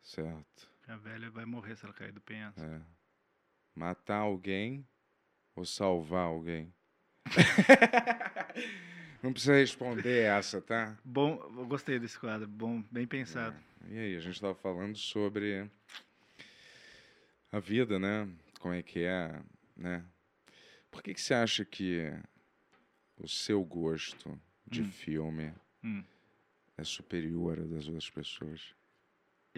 Certo. 0.01 0.71
A 0.87 0.95
velha 0.95 1.29
vai 1.29 1.45
morrer 1.45 1.75
se 1.75 1.85
ela 1.85 1.93
cair 1.93 2.11
do 2.11 2.21
penhasco. 2.21 2.59
É. 2.61 2.81
Matar 3.83 4.17
alguém 4.17 4.85
ou 5.55 5.63
salvar 5.63 6.25
alguém? 6.25 6.73
não 9.23 9.31
precisa 9.31 9.53
responder 9.55 10.23
essa, 10.25 10.61
tá? 10.61 10.97
Bom, 11.01 11.35
eu 11.57 11.65
gostei 11.65 11.97
desse 11.97 12.19
quadro. 12.19 12.45
Bom, 12.45 12.83
bem 12.91 13.07
pensado. 13.07 13.55
É. 13.89 13.93
E 13.93 13.97
aí, 13.99 14.15
a 14.17 14.19
gente 14.19 14.33
estava 14.33 14.53
falando 14.53 14.97
sobre 14.97 15.65
a 17.49 17.59
vida, 17.59 17.97
né? 17.97 18.27
Como 18.59 18.73
é 18.73 18.83
que 18.83 19.05
é, 19.05 19.41
né? 19.77 20.03
Por 20.91 21.01
que, 21.01 21.13
que 21.13 21.21
você 21.21 21.33
acha 21.33 21.63
que 21.63 22.11
o 23.15 23.29
seu 23.29 23.63
gosto 23.63 24.37
de 24.67 24.81
Hum. 24.81 24.91
filme 24.91 25.53
Hum. 25.81 26.03
é 26.77 26.83
superior 26.83 27.59
ao 27.59 27.65
das 27.65 27.87
outras 27.87 28.09
pessoas? 28.09 28.75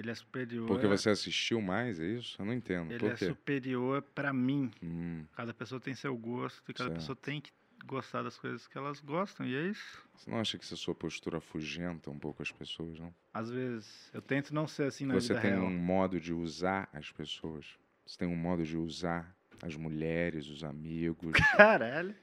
Ele 0.02 0.12
é 0.12 0.16
superior. 0.16 0.68
Porque 0.68 0.88
você 0.88 1.10
assistiu 1.10 1.62
mais, 1.62 2.00
é 2.00 2.06
isso? 2.08 2.42
Eu 2.42 2.46
não 2.46 2.54
entendo. 2.54 2.92
Ele 2.92 3.08
é 3.08 3.16
superior 3.16 4.02
pra 4.02 4.34
mim. 4.34 4.72
Hum, 4.84 5.24
Cada 5.36 5.54
pessoa 5.54 5.80
tem 5.80 5.94
seu 5.94 6.16
gosto 6.18 6.62
e 6.70 6.74
cada 6.74 6.90
Certo. 6.90 7.00
pessoa 7.00 7.16
tem 7.16 7.40
que 7.40 7.52
gostar 7.86 8.22
das 8.24 8.38
coisas 8.38 8.68
que 8.68 8.78
elas 8.78 9.00
gostam. 9.00 9.46
E 9.46 9.56
é 9.56 9.68
isso. 9.68 10.04
você 10.16 10.30
não 10.30 10.40
acha 10.40 10.58
que 10.58 10.64
essa 10.64 10.76
sua 10.76 10.94
postura 10.96 11.38
afugenta 11.38 12.10
um 12.12 12.18
pouco 12.20 12.42
as 12.42 12.52
pessoas, 12.52 13.00
não? 13.00 13.14
Às 13.34 13.50
vezes, 13.50 14.10
eu 14.14 14.22
tento 14.22 14.54
não 14.54 14.68
ser 14.68 14.84
assim 14.84 15.06
na 15.06 15.14
Você 15.16 15.30
vida 15.30 15.42
tem 15.42 15.52
real. 15.52 15.66
um 15.66 15.78
modo 15.78 16.20
de 16.20 16.34
usar 16.34 16.90
as 16.94 17.12
pessoas. 17.12 17.66
Você 18.06 18.18
tem 18.18 18.28
um 18.28 18.36
modo 18.36 18.64
de 18.64 18.78
usar 18.78 19.36
as 19.64 19.76
mulheres, 19.76 20.48
os 20.48 20.64
amigos. 20.64 21.32
Caralho. 21.58 22.16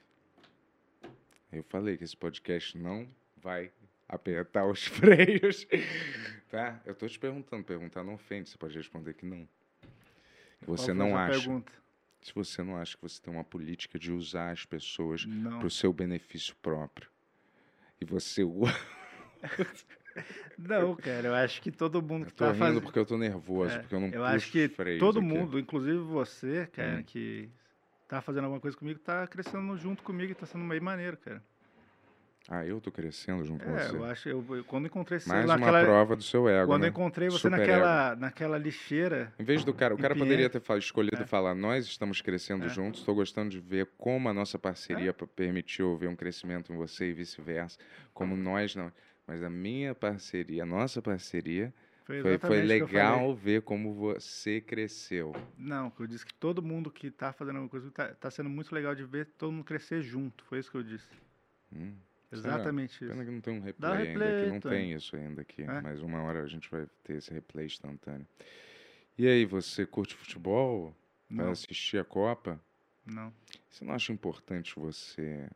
Eu 1.51 1.63
falei 1.65 1.97
que 1.97 2.05
esse 2.05 2.17
podcast 2.17 2.77
não 2.77 3.09
vai 3.37 3.73
apertar 4.09 4.67
os 4.67 4.85
freios, 4.87 5.67
tá? 6.51 6.81
Eu 6.87 6.95
tô 6.95 7.07
te 7.07 7.19
perguntando, 7.19 7.65
perguntar 7.65 8.03
não 8.03 8.15
ofende, 8.15 8.49
você 8.49 8.59
pode 8.59 8.77
responder 8.77 9.15
que 9.15 9.27
não. 9.27 9.49
Você 10.63 10.93
não 10.93 11.17
acha, 11.17 11.41
Pergunta? 11.41 11.73
se 12.21 12.35
você 12.35 12.63
não 12.63 12.77
acha 12.77 12.97
que 12.97 13.03
você 13.03 13.21
tem 13.21 13.33
uma 13.33 13.45
política 13.45 13.99
de 13.99 14.13
usar 14.13 14.51
as 14.51 14.65
pessoas 14.65 15.27
para 15.59 15.67
o 15.67 15.71
seu 15.71 15.93
benefício 15.93 16.55
próprio, 16.57 17.09
e 18.01 18.05
você 18.05 18.43
Não, 20.59 20.95
cara, 20.97 21.29
eu 21.29 21.35
acho 21.35 21.63
que 21.63 21.71
todo 21.71 22.03
mundo 22.03 22.25
eu 22.25 22.31
que 22.31 22.33
tô 22.33 22.45
tá 22.45 22.53
rindo 22.53 22.59
fazendo. 22.59 22.83
porque 22.83 22.99
eu 22.99 23.07
tô 23.07 23.17
nervoso, 23.17 23.75
É, 23.75 23.79
porque 23.79 23.95
eu 23.95 24.01
não 24.01 24.09
Eu 24.13 24.25
acho 24.25 24.51
que 24.51 24.69
todo 24.99 25.21
aqui. 25.21 25.29
mundo, 25.29 25.59
inclusive 25.59 25.99
você, 25.99 26.67
cara, 26.67 26.99
Hum. 26.99 27.03
que 27.05 27.49
tá 28.09 28.21
fazendo 28.21 28.45
alguma 28.45 28.61
coisa 28.61 28.77
comigo, 28.77 28.99
tá 29.01 29.27
crescendo 29.27 29.77
junto 29.77 30.03
comigo 30.03 30.33
e 30.33 30.35
tá 30.35 30.47
sendo 30.47 30.65
meio 30.65 30.83
maneiro, 30.83 31.17
cara. 31.17 31.43
Ah, 32.51 32.65
eu 32.65 32.81
tô 32.81 32.91
crescendo 32.91 33.45
junto 33.45 33.63
com 33.63 33.77
É, 33.77 33.79
você. 33.79 33.97
eu 33.97 34.05
acho, 34.05 34.29
eu, 34.31 34.57
eu- 34.57 34.65
quando 34.65 34.87
encontrei 34.87 35.21
você 35.21 35.29
Mais 35.29 35.45
uma 35.45 35.59
naquela. 35.59 35.81
prova 35.85 36.17
do 36.17 36.23
seu 36.23 36.49
ego, 36.49 36.73
Quando 36.73 36.83
né? 36.85 36.89
encontrei 36.89 37.29
você 37.29 37.41
Super 37.41 37.59
naquela, 37.59 38.17
naquela 38.17 38.57
lixeira. 38.59 39.35
Em 39.39 39.45
vez 39.45 39.63
do 39.65 39.75
cara, 39.75 39.95
o 39.95 39.99
cara 39.99 40.17
poderia 40.17 40.49
ter 40.49 40.59
fa- 40.61 40.79
escolhido 40.79 41.23
É. 41.23 41.27
falar, 41.27 41.55
nós 41.55 41.85
estamos 41.85 42.23
crescendo 42.23 42.65
É. 42.65 42.69
juntos, 42.71 43.01
estou 43.01 43.15
gostando 43.15 43.51
de 43.51 43.61
ver 43.61 43.87
como 43.99 44.31
a 44.31 44.35
nossa 44.35 44.59
parceria 44.59 45.13
p- 45.13 45.27
permitiu 45.27 45.95
ver 45.99 46.09
um 46.09 46.17
crescimento 46.17 46.73
em 46.73 46.77
você 46.77 47.11
e 47.11 47.13
vice-versa, 47.13 47.79
como 48.15 48.35
nós 48.35 48.75
não. 48.75 48.91
Mas 49.27 49.43
a 49.43 49.51
minha 49.51 49.95
parceria, 49.95 50.63
a 50.63 50.67
nossa 50.67 51.03
parceria, 51.03 51.73
Foi, 52.07 52.23
foi, 52.23 52.39
foi 52.39 52.63
legal 52.63 53.35
ver 53.37 53.61
como 53.61 53.93
você 53.93 54.59
cresceu. 54.59 55.37
Não, 55.59 55.93
eu 56.01 56.07
disse 56.07 56.25
que 56.25 56.33
todo 56.33 56.63
mundo 56.63 56.91
que 56.91 57.11
tá 57.11 57.31
fazendo 57.31 57.57
alguma 57.57 57.69
coisa 57.69 57.91
tá, 57.91 58.09
tá 58.15 58.31
sendo 58.31 58.49
muito 58.49 58.75
legal 58.75 58.95
de 58.95 59.05
ver 59.05 59.27
todo 59.37 59.53
mundo 59.53 59.65
crescer 59.65 60.01
junto. 60.01 60.43
Foi 60.45 60.59
isso 60.61 60.71
que 60.71 60.79
eu 60.79 60.83
disse. 60.83 61.07
Hum, 61.71 61.93
Exatamente 62.31 62.99
pena 63.01 63.15
isso. 63.15 63.25
que 63.25 63.31
não 63.31 63.41
tem 63.41 63.55
um 63.55 63.61
replay, 63.61 64.09
ainda 64.09 64.25
replay, 64.25 64.51
não 64.51 64.61
Tony. 64.61 64.75
tem 64.75 64.93
isso 64.93 65.17
ainda 65.17 65.41
aqui, 65.43 65.63
É. 65.63 65.81
mas 65.81 66.01
uma 66.03 66.23
hora 66.23 66.43
a 66.43 66.47
gente 66.47 66.71
vai 66.71 66.87
ter 67.05 67.15
esse 67.17 67.33
replay 67.33 67.67
instantâneo. 67.67 68.27
E 69.17 69.27
aí, 69.27 69.45
você 69.45 69.87
curte 69.87 70.15
futebol? 70.15 70.95
Vai 71.31 71.45
Não, 71.47 71.53
assistir 71.53 71.99
a 71.99 72.05
Copa? 72.05 72.61
não. 73.05 73.33
Você 73.71 73.85
não 73.85 73.95
acha 73.95 74.13
importante 74.13 74.75
você 74.79 75.49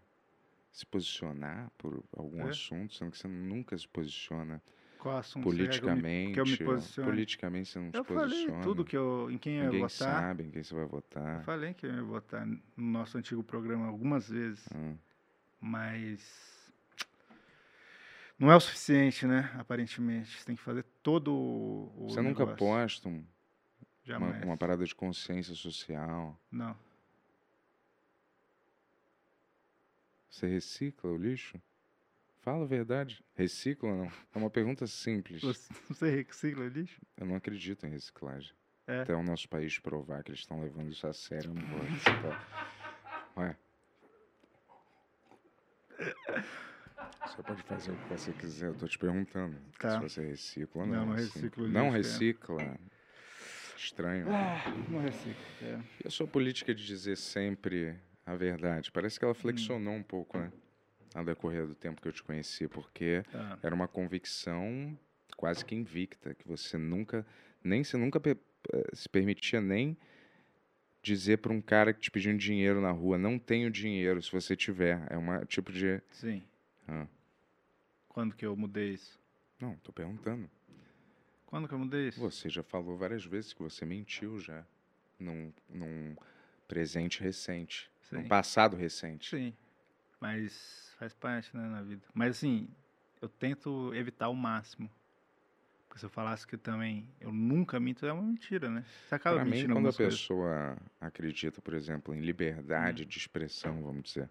se 0.72 0.86
posicionar 0.86 1.70
por 1.76 2.02
algum 2.16 2.46
É? 2.46 2.50
assunto, 2.50 2.94
sendo 2.94 3.10
que 3.10 3.18
você 3.18 3.28
nunca 3.28 3.76
se 3.76 3.86
posiciona 3.86 4.60
Qual 4.98 5.18
assunto 5.18 5.44
quer 5.44 5.56
que 5.56 5.84
eu 5.86 5.94
me- 5.96 6.02
politicamente? 6.02 6.32
que 6.34 6.40
eu 6.40 6.46
me 6.46 6.56
posicione? 6.56 7.10
politicamente 7.10 7.68
você 7.68 7.78
não 7.78 7.90
Eu 7.92 8.02
se 8.04 8.08
posiciona. 8.08 8.52
falei 8.52 8.62
tudo 8.62 8.84
que 8.84 8.96
eu, 8.96 9.30
em 9.30 9.36
quem 9.38 9.56
eu 9.56 9.64
ia 9.64 9.66
Ninguém 9.66 9.80
votar. 9.82 9.90
sabe 10.22 10.44
em 10.44 10.50
quem 10.50 10.62
você 10.62 10.74
vai 10.74 10.84
Eu 10.84 10.88
votar. 10.88 11.44
falei 11.44 11.74
que 11.74 11.84
eu 11.86 11.92
ia 11.94 12.02
votar 12.02 12.46
no 12.46 12.60
nosso 12.76 13.18
antigo 13.18 13.42
programa 13.44 13.86
algumas 13.86 14.28
vezes, 14.30 14.66
Hum. 14.74 14.96
mas 15.60 16.61
não 18.42 18.50
é 18.50 18.56
o 18.56 18.60
suficiente, 18.60 19.24
né? 19.26 19.50
Aparentemente, 19.56 20.36
você 20.38 20.44
tem 20.44 20.56
que 20.56 20.62
fazer 20.62 20.84
todo 21.02 21.32
o 21.32 22.08
Você 22.10 22.20
nunca 22.20 22.40
negócio. 22.40 22.56
posta 22.58 23.08
um- 23.08 23.24
uma, 24.08 24.44
uma 24.44 24.56
parada 24.56 24.84
de 24.84 24.94
consciência 24.94 25.54
social. 25.54 26.36
Não. 26.50 26.76
Você 30.28 30.46
recicla 30.48 31.10
o 31.10 31.16
lixo? 31.16 31.60
Fala 32.40 32.64
a 32.64 32.66
verdade. 32.66 33.24
Recicla 33.36 33.88
ou 33.90 33.96
não? 33.96 34.12
É 34.34 34.38
uma 34.38 34.50
pergunta 34.50 34.86
simples. 34.88 35.40
Você, 35.88 36.10
recicla 36.10 36.66
lixo? 36.66 37.00
Eu 37.16 37.26
não 37.26 37.36
acredito 37.36 37.86
em 37.86 37.90
reciclagem. 37.90 38.52
É. 38.88 39.02
Até 39.02 39.14
o 39.14 39.22
nosso 39.22 39.48
país 39.48 39.78
provar 39.78 40.24
que 40.24 40.30
eles 40.32 40.40
estão 40.40 40.60
levando 40.60 40.90
isso 40.90 41.06
a 41.06 41.12
sério, 41.12 41.50
eu 41.50 41.54
não 41.54 41.62
vou 41.62 41.78
participar. 41.78 42.48
Ué. 43.38 43.56
Você 47.24 47.42
pode 47.42 47.62
fazer 47.62 47.92
o 47.92 47.96
que 47.96 48.08
você 48.10 48.32
quiser, 48.32 48.68
eu 48.68 48.74
tô 48.74 48.86
te 48.86 48.98
perguntando. 48.98 49.56
Tá. 49.78 49.90
Se 49.90 49.98
você 50.00 50.26
recicla 50.26 50.82
ou 50.82 50.86
não. 50.86 50.94
Não, 50.98 51.06
não 51.06 51.12
assim. 51.14 51.24
reciclo 51.40 51.68
Não 51.68 51.86
é. 51.88 51.90
recicla. 51.98 52.78
Estranho. 53.76 54.26
Ah, 54.28 54.62
não 54.88 55.00
reciclo. 55.00 55.42
É. 55.60 55.80
E 56.04 56.06
a 56.06 56.10
sua 56.10 56.26
política 56.26 56.74
de 56.74 56.84
dizer 56.86 57.16
sempre 57.16 57.94
a 58.24 58.34
verdade? 58.36 58.90
Parece 58.92 59.16
Hum. 59.16 59.18
que 59.20 59.24
ela 59.24 59.34
flexionou 59.34 59.94
um 59.94 60.02
pouco, 60.02 60.38
né? 60.38 60.52
Ao 61.14 61.24
decorrer 61.24 61.66
do 61.66 61.74
tempo 61.74 62.00
que 62.00 62.08
eu 62.08 62.12
te 62.12 62.22
conheci, 62.22 62.66
porque 62.68 63.22
Tá. 63.30 63.58
era 63.62 63.74
uma 63.74 63.88
convicção 63.88 64.96
quase 65.36 65.64
que 65.64 65.74
invicta, 65.74 66.34
que 66.34 66.46
você 66.46 66.78
nunca, 66.78 67.26
nem 67.62 67.82
você 67.84 67.96
nunca 67.96 68.20
eh, 68.26 68.36
se 68.94 69.08
permitia 69.08 69.60
nem 69.60 69.96
dizer 71.02 71.38
para 71.38 71.52
um 71.52 71.60
cara 71.60 71.92
que 71.92 72.00
te 72.00 72.10
pedindo 72.10 72.38
dinheiro 72.38 72.80
na 72.80 72.92
rua, 72.92 73.18
não 73.18 73.38
tenho 73.38 73.70
dinheiro, 73.70 74.22
se 74.22 74.30
você 74.30 74.54
tiver. 74.54 75.04
É 75.10 75.16
uma 75.16 75.44
tipo 75.44 75.72
de, 75.72 76.00
Sim. 76.12 76.42
Ah. 76.88 77.06
Quando 78.08 78.34
que 78.34 78.44
eu 78.44 78.56
mudei 78.56 78.90
isso? 78.94 79.20
não, 79.60 79.76
tô 79.76 79.92
perguntando. 79.92 80.50
Quando 81.46 81.68
que 81.68 81.74
eu 81.74 81.78
mudei 81.78 82.08
isso? 82.08 82.20
Você 82.20 82.48
já 82.48 82.62
falou 82.62 82.96
várias 82.96 83.24
vezes 83.24 83.52
que 83.52 83.62
você 83.62 83.84
mentiu 83.84 84.40
já 84.40 84.64
num, 85.18 85.52
num 85.68 86.16
presente 86.66 87.22
recente, 87.22 87.90
num 88.10 88.22
Sim. 88.22 88.28
passado 88.28 88.76
recente. 88.76 89.30
Sim. 89.30 89.54
Mas 90.20 90.94
faz 90.98 91.14
parte, 91.14 91.54
né, 91.56 91.68
na 91.68 91.82
vida. 91.82 92.02
Mas 92.14 92.36
assim, 92.36 92.68
eu 93.20 93.28
tento 93.28 93.94
evitar 93.94 94.28
o 94.28 94.34
máximo. 94.34 94.90
Porque 95.86 96.00
se 96.00 96.06
eu 96.06 96.10
falasse 96.10 96.46
que 96.46 96.56
também 96.56 97.06
eu 97.20 97.30
nunca 97.30 97.78
minto, 97.78 98.06
é 98.06 98.12
uma 98.12 98.22
mentira, 98.22 98.70
né? 98.70 98.82
Você 99.06 99.14
acaba 99.14 99.44
mim, 99.44 99.50
mentindo 99.50 99.74
quando 99.74 99.86
a 99.86 99.88
algumas 99.90 99.96
coisas. 99.96 100.20
pessoa 100.20 100.78
acredita, 101.00 101.60
por 101.60 101.74
exemplo, 101.74 102.14
em 102.14 102.20
liberdade 102.20 103.04
de 103.04 103.18
expressão, 103.18 103.82
vamos 103.82 104.04
dizer, 104.04 104.30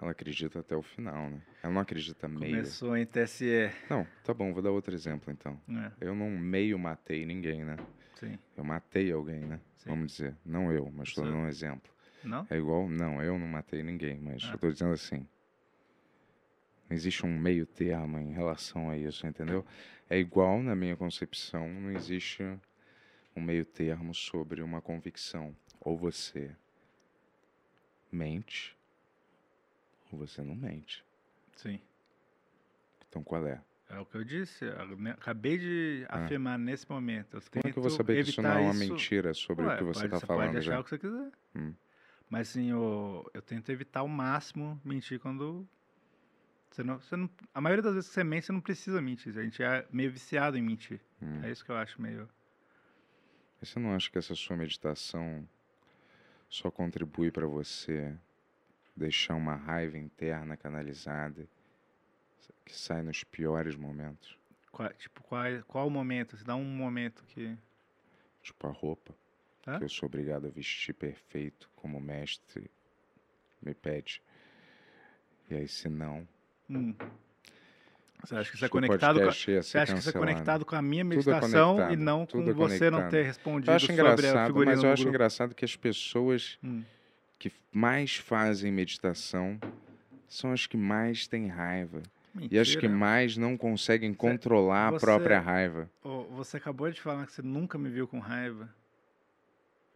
ela 0.00 0.12
acredita 0.12 0.60
até 0.60 0.74
o 0.74 0.82
final, 0.82 1.28
né? 1.30 1.42
Ela 1.62 1.72
não 1.72 1.80
acredita 1.80 2.26
meio. 2.28 2.40
Começou 2.56 2.96
em 2.96 3.04
TSE. 3.04 3.70
Não, 3.88 4.06
tá 4.24 4.32
bom, 4.32 4.52
vou 4.52 4.62
dar 4.62 4.70
outro 4.70 4.94
exemplo 4.94 5.30
então. 5.32 5.60
É, 5.68 5.92
Eu 6.06 6.14
não 6.14 6.30
meio 6.30 6.78
matei 6.78 7.26
ninguém, 7.26 7.64
né? 7.64 7.76
sim. 8.14 8.38
Eu 8.56 8.64
matei 8.64 9.10
alguém, 9.12 9.40
né? 9.40 9.60
Sim. 9.76 9.90
Vamos 9.90 10.12
dizer. 10.12 10.36
Não 10.44 10.70
eu, 10.72 10.90
mas 10.94 11.08
estou 11.08 11.24
dando 11.24 11.36
um 11.38 11.48
exemplo. 11.48 11.90
Não? 12.22 12.46
É 12.50 12.56
igual, 12.56 12.88
não, 12.88 13.22
eu 13.22 13.38
não 13.38 13.46
matei 13.46 13.82
ninguém, 13.82 14.18
mas 14.20 14.42
Ah. 14.44 14.52
eu 14.52 14.58
tô 14.58 14.70
dizendo 14.70 14.92
assim. 14.92 15.26
Não 16.88 16.96
existe 16.96 17.24
um 17.24 17.38
meio 17.38 17.66
termo 17.66 18.18
em 18.18 18.32
relação 18.32 18.90
a 18.90 18.96
isso, 18.96 19.26
entendeu? 19.26 19.64
É 20.08 20.18
igual, 20.18 20.62
na 20.62 20.74
minha 20.74 20.96
concepção, 20.96 21.68
não 21.68 21.90
existe 21.92 22.42
um 23.36 23.40
meio 23.40 23.64
termo 23.64 24.12
sobre 24.12 24.60
uma 24.60 24.82
convicção. 24.82 25.54
Ou 25.80 25.96
você 25.96 26.50
mente, 28.10 28.76
você 30.16 30.42
não 30.42 30.54
mente. 30.54 31.04
Sim. 31.56 31.80
Então 33.08 33.22
qual 33.22 33.46
é? 33.46 33.60
É 33.88 33.98
o 33.98 34.06
que 34.06 34.16
eu 34.16 34.22
disse. 34.24 34.64
eu 34.64 35.10
Acabei 35.12 35.58
de 35.58 36.06
Ah. 36.08 36.24
afirmar 36.24 36.56
nesse 36.58 36.88
momento. 36.88 37.36
Eu 37.36 37.40
Como 37.50 37.62
é 37.66 37.72
que 37.72 37.78
eu 37.78 37.82
vou 37.82 37.90
saber 37.90 38.22
que 38.22 38.30
isso 38.30 38.40
não 38.40 38.50
é 38.50 38.60
uma 38.60 38.70
isso- 38.70 38.92
mentira 38.92 39.34
sobre 39.34 39.66
Ué, 39.66 39.74
o 39.74 39.78
que 39.78 39.84
você 39.84 40.04
está 40.04 40.20
falando 40.20 40.46
pode 40.46 40.58
achar 40.58 40.70
já? 40.72 40.80
o 40.80 40.84
que 40.84 40.90
você 40.90 40.98
quiser. 40.98 41.30
Hum. 41.56 41.74
Mas 42.28 42.48
assim, 42.50 42.70
eu, 42.70 43.28
eu 43.34 43.42
tento 43.42 43.68
evitar 43.70 44.00
ao 44.00 44.08
máximo 44.08 44.80
mentir 44.84 45.18
quando. 45.18 45.66
Você 46.70 46.84
não, 46.84 47.00
você 47.00 47.16
não, 47.16 47.28
a 47.52 47.60
maioria 47.60 47.82
das 47.82 47.94
vezes 47.94 48.08
que 48.08 48.14
você 48.14 48.22
mente, 48.22 48.46
você 48.46 48.52
não 48.52 48.60
precisa 48.60 49.02
mentir. 49.02 49.36
A 49.36 49.42
gente 49.42 49.60
é 49.60 49.84
meio 49.90 50.12
viciado 50.12 50.56
em 50.56 50.62
mentir. 50.62 51.00
Hum. 51.20 51.42
É 51.42 51.50
isso 51.50 51.64
que 51.64 51.72
eu 51.72 51.76
acho 51.76 52.00
meio. 52.00 52.28
E 53.60 53.66
Você 53.66 53.80
não 53.80 53.92
acha 53.92 54.08
que 54.08 54.16
essa 54.18 54.36
sua 54.36 54.56
meditação 54.56 55.44
só 56.48 56.70
contribui 56.70 57.32
para 57.32 57.46
você 57.48 58.16
deixar 58.96 59.34
uma 59.34 59.54
raiva 59.54 59.96
interna 59.98 60.56
canalizada 60.56 61.48
que 62.64 62.76
sai 62.76 63.02
nos 63.02 63.24
piores 63.24 63.74
momentos? 63.74 64.38
Qual, 64.70 64.88
tipo, 64.94 65.22
qual, 65.22 65.44
qual 65.66 65.86
o 65.86 65.90
momento? 65.90 66.36
Se 66.36 66.44
dá 66.44 66.54
um 66.54 66.64
momento 66.64 67.24
que. 67.26 67.56
Tipo 68.42 68.68
a 68.68 68.70
roupa 68.70 69.14
Hã? 69.66 69.78
que 69.78 69.84
eu 69.84 69.88
sou 69.88 70.06
obrigado 70.06 70.46
a 70.46 70.50
vestir 70.50 70.94
perfeito 70.94 71.68
como 71.76 71.98
o 71.98 72.00
mestre 72.00 72.70
me 73.60 73.74
pede. 73.74 74.22
E 75.50 75.54
aí, 75.54 75.68
se 75.68 75.88
não, 75.88 76.26
Hum. 76.70 76.94
Você 78.22 78.36
acha 78.36 78.50
que 78.50 78.56
isso 78.56 78.64
é 78.64 78.68
conectado 78.68 79.20
com. 79.20 79.30
Você 79.30 79.78
acha 79.78 79.92
que 79.94 79.98
isso 79.98 80.08
é 80.10 80.12
conectado 80.12 80.64
com 80.64 80.76
a 80.76 80.82
minha 80.82 81.00
é 81.00 81.04
meditação 81.04 81.74
e 81.74 81.76
conectado, 81.76 81.96
não 81.96 82.26
com 82.26 82.48
é 82.48 82.52
você 82.52 82.90
não 82.90 83.08
ter 83.08 83.22
respondido 83.24 83.70
Eu 83.72 83.76
acho 83.76 83.86
sobre 83.86 84.28
a 84.28 84.48
mas 84.66 84.82
eu 84.84 84.90
acho 84.92 85.02
grupo? 85.02 85.08
engraçado 85.08 85.54
que 85.54 85.64
as 85.64 85.74
pessoas 85.74 86.58
Hum. 86.62 86.84
Que 87.40 87.50
mais 87.72 88.16
fazem 88.16 88.70
meditação 88.70 89.58
são 90.28 90.52
as 90.52 90.66
que 90.66 90.76
mais 90.76 91.26
têm 91.26 91.48
raiva. 91.48 92.02
E 92.48 92.56
as 92.58 92.68
que 92.68 92.74
Mentira. 92.82 92.92
mais 92.94 93.36
não 93.36 93.56
conseguem 93.56 94.14
controlar 94.14 94.88
a 94.88 94.90
você- 94.92 95.00
própria 95.04 95.40
raiva. 95.40 95.90
Ô, 96.04 96.22
você 96.26 96.58
acabou 96.58 96.88
de 96.90 97.00
falar 97.00 97.26
que 97.26 97.32
você 97.32 97.42
nunca 97.42 97.76
me 97.76 97.88
viu 97.90 98.06
com 98.06 98.20
raiva. 98.20 98.72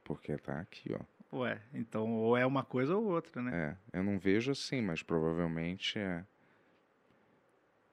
Porque 0.03 0.37
tá 0.39 0.59
aqui, 0.59 0.93
ó. 0.93 1.37
Ué, 1.37 1.61
então 1.73 2.11
ou 2.13 2.37
é 2.37 2.45
uma 2.47 2.65
coisa 2.65 2.97
ou 2.97 3.05
outra, 3.05 3.41
né? 3.43 3.77
É, 3.93 3.99
eu 3.99 4.03
não 4.03 4.19
vejo 4.19 4.51
assim, 4.51 4.81
mas 4.81 5.03
provavelmente 5.03 5.99
é. 5.99 6.25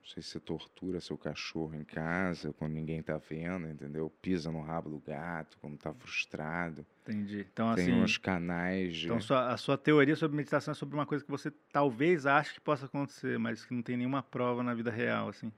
Não 0.02 0.08
sei 0.08 0.24
se 0.24 0.30
você 0.30 0.40
tortura 0.40 1.00
seu 1.00 1.16
cachorro 1.16 1.76
em 1.76 1.84
casa, 1.84 2.52
quando 2.54 2.74
ninguém 2.74 3.04
tá 3.04 3.18
vendo, 3.18 3.68
entendeu? 3.68 4.12
Pisa 4.22 4.52
no 4.52 4.60
rabo 4.60 4.90
do 4.90 5.00
gato, 5.00 5.58
quando 5.62 5.78
tá 5.78 5.94
frustrado. 5.94 6.84
Entendi. 7.04 7.46
Então, 7.54 7.76
Tem 7.76 7.92
assim. 7.92 8.02
uns 8.02 8.18
canais 8.18 8.96
de. 8.96 9.12
Então, 9.12 9.38
a 9.38 9.56
sua 9.58 9.78
teoria 9.78 10.16
sobre 10.16 10.36
meditação 10.36 10.72
é 10.72 10.76
sobre 10.76 10.96
uma 10.96 11.06
coisa 11.06 11.24
que 11.24 11.30
você 11.30 11.52
talvez 11.72 12.26
ache 12.26 12.56
que 12.56 12.60
possa 12.60 12.88
acontecer, 12.88 13.38
mas 13.38 13.64
que 13.64 13.76
não 13.76 13.84
tem 13.84 13.96
nenhuma 13.96 14.24
prova 14.24 14.64
na 14.64 14.74
vida 14.74 14.90
real, 14.90 15.30
assim. 15.30 15.52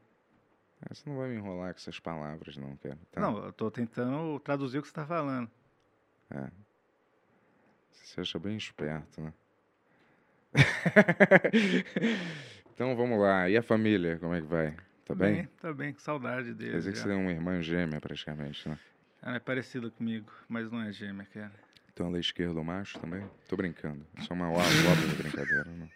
Ah, 0.81 0.93
Você 0.93 1.09
não 1.09 1.17
vai 1.17 1.29
me 1.29 1.37
enrolar 1.37 1.73
com 1.73 1.79
essas 1.79 1.99
palavras, 1.99 2.57
não, 2.57 2.75
cara. 2.75 2.99
Tá? 3.11 3.21
Não, 3.21 3.45
eu 3.45 3.53
tô 3.53 3.71
tentando 3.71 4.37
traduzir 4.41 4.79
o 4.79 4.81
que 4.81 4.89
você 4.89 4.93
tá 4.93 5.05
falando. 5.05 5.49
É. 6.29 6.51
Você 7.91 8.05
se 8.07 8.19
acha 8.19 8.37
bem 8.37 8.57
esperto, 8.57 9.21
né? 9.21 9.33
então 12.73 12.95
vamos 12.95 13.19
lá. 13.19 13.49
E 13.49 13.57
a 13.57 13.61
família, 13.63 14.17
como 14.19 14.33
é 14.33 14.41
que 14.41 14.47
vai? 14.47 14.75
Tá 15.05 15.13
bem? 15.13 15.47
Tá 15.61 15.73
bem, 15.73 15.93
com 15.93 15.99
saudade 15.99 16.49
Quer 16.49 16.53
dele. 16.53 16.77
dizer 16.77 16.91
que 16.93 16.97
você 16.97 17.07
tem 17.07 17.17
uma 17.17 17.31
irmã 17.31 17.61
gêmea, 17.61 17.99
praticamente, 17.99 18.67
né? 18.67 18.77
Ela 19.21 19.35
é 19.35 19.39
parecida 19.39 19.89
comigo, 19.89 20.31
mas 20.47 20.71
não 20.71 20.81
é 20.81 20.91
gêmea, 20.91 21.25
cara. 21.33 21.51
Então 21.91 22.07
ela 22.07 22.17
é 22.17 22.19
esquerdo 22.19 22.63
macho 22.63 22.99
também? 22.99 23.23
Tô 23.47 23.55
brincando. 23.55 24.05
É 24.29 24.33
uma 24.33 24.49
ó- 24.49 24.57
óbvia 24.57 25.15
brincadeira, 25.15 25.69
né? 25.69 25.87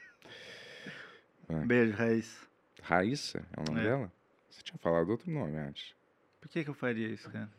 É. 1.49 1.65
Beijo, 1.65 1.95
Raiz. 1.95 2.47
Raíssa 2.81 3.39
é 3.55 3.61
o 3.61 3.63
nome 3.63 3.79
É. 3.81 3.83
dela? 3.83 4.11
Você 4.49 4.61
tinha 4.61 4.77
falado 4.77 5.09
outro 5.09 5.31
nome 5.31 5.57
antes. 5.57 5.95
Por 6.39 6.49
que, 6.49 6.63
que 6.63 6.69
eu 6.69 6.73
faria 6.73 7.07
isso, 7.07 7.29
cara? 7.29 7.49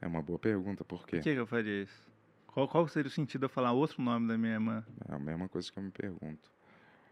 É 0.00 0.06
uma 0.06 0.22
boa 0.22 0.38
pergunta, 0.38 0.84
por 0.84 1.04
quê? 1.06 1.16
Por 1.16 1.22
que, 1.24 1.34
que 1.34 1.40
eu 1.40 1.46
faria 1.46 1.82
isso? 1.82 2.08
Qual, 2.46 2.68
qual 2.68 2.86
seria 2.86 3.08
o 3.08 3.10
sentido 3.10 3.40
de 3.40 3.44
eu 3.46 3.48
falar 3.50 3.72
outro 3.72 4.00
nome 4.00 4.28
da 4.28 4.38
minha 4.38 4.52
irmã? 4.54 4.84
É 5.08 5.14
a 5.14 5.18
mesma 5.18 5.48
coisa 5.48 5.70
que 5.72 5.78
eu 5.78 5.82
me 5.82 5.90
pergunto. 5.90 6.48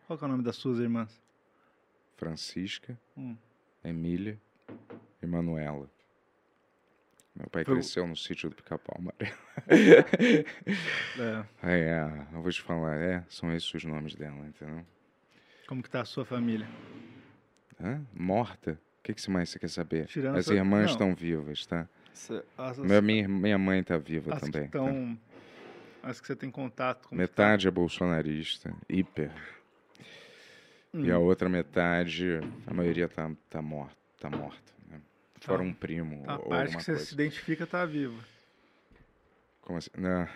Qual 0.06 0.18
que 0.18 0.24
é 0.24 0.28
o 0.28 0.30
nome 0.30 0.42
das 0.42 0.56
suas 0.56 0.78
irmãs? 0.78 1.20
Francisca, 2.16 2.98
Hum. 3.16 3.36
Emília 3.84 4.38
e 5.22 5.26
Manuela. 5.26 5.88
Meu 7.34 7.48
pai 7.50 7.64
Foi 7.64 7.74
cresceu 7.74 8.06
no 8.06 8.16
sítio 8.16 8.48
do 8.48 8.56
Pica-Pau 8.56 8.96
Amarelo. 8.98 9.36
É, 11.62 11.80
É, 11.80 12.26
eu 12.34 12.42
vou 12.42 12.50
te 12.52 12.60
falar, 12.62 12.96
é, 12.96 13.24
são 13.28 13.52
esses 13.52 13.72
os 13.72 13.84
nomes 13.84 14.14
dela, 14.14 14.46
entendeu? 14.46 14.84
como 15.66 15.82
que 15.82 15.90
tá 15.90 16.02
a 16.02 16.04
sua 16.04 16.24
família? 16.24 16.66
Hã? 17.80 18.04
Morta? 18.14 18.72
O 19.00 19.02
que, 19.02 19.14
que 19.14 19.30
mais 19.30 19.48
você 19.50 19.58
quer 19.58 19.68
saber? 19.68 20.06
Tirando 20.06 20.36
As 20.36 20.48
irmãs 20.48 20.90
estão 20.90 21.14
vivas, 21.14 21.66
tá? 21.66 21.88
Cê- 22.12 22.44
As, 22.56 22.78
Minha, 22.78 23.28
minha, 23.28 23.58
mãe 23.58 23.82
tá 23.82 23.98
viva 23.98 24.34
as 24.34 24.42
que 24.42 24.50
também. 24.50 24.68
tá? 24.70 24.78
estão... 24.78 25.18
As 26.02 26.20
que 26.20 26.26
você 26.26 26.36
tem 26.36 26.50
contato 26.50 27.08
com 27.08 27.16
Metade 27.16 27.66
é 27.66 27.70
bolsonarista, 27.70 28.72
hiper. 28.88 29.32
E 31.04 31.10
a 31.10 31.18
outra 31.18 31.48
metade, 31.48 32.26
a 32.66 32.72
maioria 32.74 33.08
tá, 33.08 33.30
tá 33.50 33.60
morta, 33.60 33.96
tá 34.18 34.30
morta. 34.30 34.72
Né? 34.88 35.00
Fora 35.40 35.62
um 35.62 35.72
primo 35.74 36.22
A 36.26 36.36
ou 36.38 36.48
parte 36.48 36.76
que 36.76 36.82
você 36.82 36.92
coisa. 36.92 37.06
se 37.06 37.14
identifica 37.14 37.66
tá 37.66 37.84
viva. 37.84 38.18
Como 39.62 39.78
assim? 39.78 39.90
Não. 39.98 40.28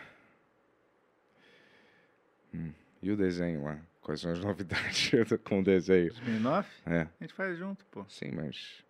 Hum. 2.55 2.73
E 3.03 3.11
o 3.11 3.17
desenho 3.17 3.63
lá? 3.65 3.79
Quais 4.03 4.21
são 4.21 4.33
as 4.33 4.41
novidades 4.45 5.11
com 5.45 5.61
o 5.61 5.65
desenho? 5.65 6.09
2009? 6.13 6.69
É, 6.87 7.01
A 7.03 7.09
gente 7.21 7.33
faz 7.35 7.57
junto, 7.59 7.85
pô. 7.87 8.05
sim, 8.09 8.31
mas 8.33 8.85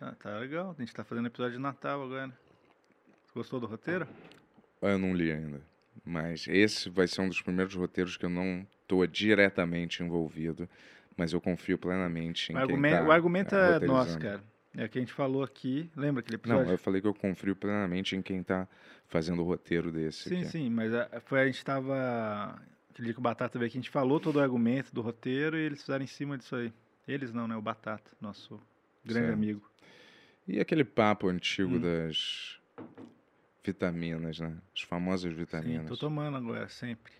Ah, 0.00 0.14
tá 0.18 0.38
legal. 0.38 0.74
A 0.76 0.80
gente 0.80 0.92
tá 0.92 1.04
fazendo 1.04 1.26
episódio 1.28 1.52
de 1.56 1.62
Natal 1.62 2.02
agora. 2.02 2.28
Você 3.26 3.32
gostou 3.34 3.60
do 3.60 3.66
roteiro? 3.66 4.06
eu 4.82 4.98
não 4.98 5.14
li 5.14 5.30
ainda. 5.30 5.60
Mas 6.04 6.46
esse 6.48 6.90
vai 6.90 7.06
ser 7.06 7.20
um 7.20 7.28
dos 7.28 7.40
primeiros 7.40 7.74
roteiros 7.74 8.16
que 8.16 8.24
eu 8.24 8.30
não 8.30 8.66
tô 8.92 9.06
diretamente 9.06 10.02
envolvido, 10.02 10.68
mas 11.16 11.32
eu 11.32 11.40
confio 11.40 11.78
plenamente 11.78 12.52
em 12.52 12.56
O 12.56 12.58
quem 12.58 12.62
argumento, 12.62 13.00
tá 13.00 13.08
o 13.08 13.10
argumento 13.10 13.54
é 13.54 13.66
roteirizando. 13.68 13.86
nosso, 13.94 14.18
cara. 14.18 14.44
É 14.76 14.84
o 14.84 14.88
que 14.88 14.98
a 14.98 15.00
gente 15.00 15.12
falou 15.12 15.42
aqui. 15.42 15.90
Lembra 15.96 16.20
aquele 16.20 16.36
episódio? 16.36 16.64
Não, 16.64 16.72
eu 16.72 16.78
falei 16.78 17.00
que 17.00 17.06
eu 17.06 17.14
confio 17.14 17.56
plenamente 17.56 18.14
em 18.16 18.22
quem 18.22 18.42
tá 18.42 18.68
fazendo 19.08 19.42
o 19.42 19.44
roteiro 19.46 19.90
desse 19.90 20.28
Sim, 20.28 20.42
aqui. 20.42 20.44
sim, 20.44 20.70
mas 20.70 20.92
a, 20.94 21.20
foi 21.20 21.40
a 21.40 21.46
gente 21.46 21.64
tava. 21.64 22.58
Aquele 22.90 23.06
dia 23.06 23.14
que 23.14 23.20
o 23.20 23.22
Batata 23.22 23.58
veio 23.58 23.68
aqui, 23.68 23.78
a 23.78 23.80
gente 23.80 23.90
falou 23.90 24.20
todo 24.20 24.36
o 24.36 24.40
argumento 24.40 24.94
do 24.94 25.00
roteiro 25.00 25.56
e 25.56 25.62
eles 25.62 25.80
fizeram 25.80 26.04
em 26.04 26.06
cima 26.08 26.36
disso 26.36 26.54
aí. 26.56 26.70
Eles 27.08 27.32
não, 27.32 27.48
né? 27.48 27.56
O 27.56 27.62
Batata, 27.62 28.10
nosso 28.20 28.60
grande 29.04 29.26
Certo. 29.26 29.32
amigo. 29.32 29.62
E 30.46 30.60
aquele 30.60 30.84
papo 30.84 31.28
antigo 31.28 31.78
Hum. 31.78 31.80
das 31.80 32.60
vitaminas, 33.64 34.38
né? 34.38 34.58
As 34.74 34.82
famosas 34.82 35.32
Sim, 35.32 35.38
vitaminas. 35.38 35.88
tô 35.88 35.96
tomando 35.96 36.36
agora, 36.36 36.68
sempre. 36.68 37.12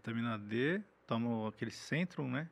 Vitamina 0.00 0.38
D, 0.38 0.82
tomo 1.06 1.46
aquele 1.46 1.70
Centrum, 1.70 2.30
né? 2.30 2.48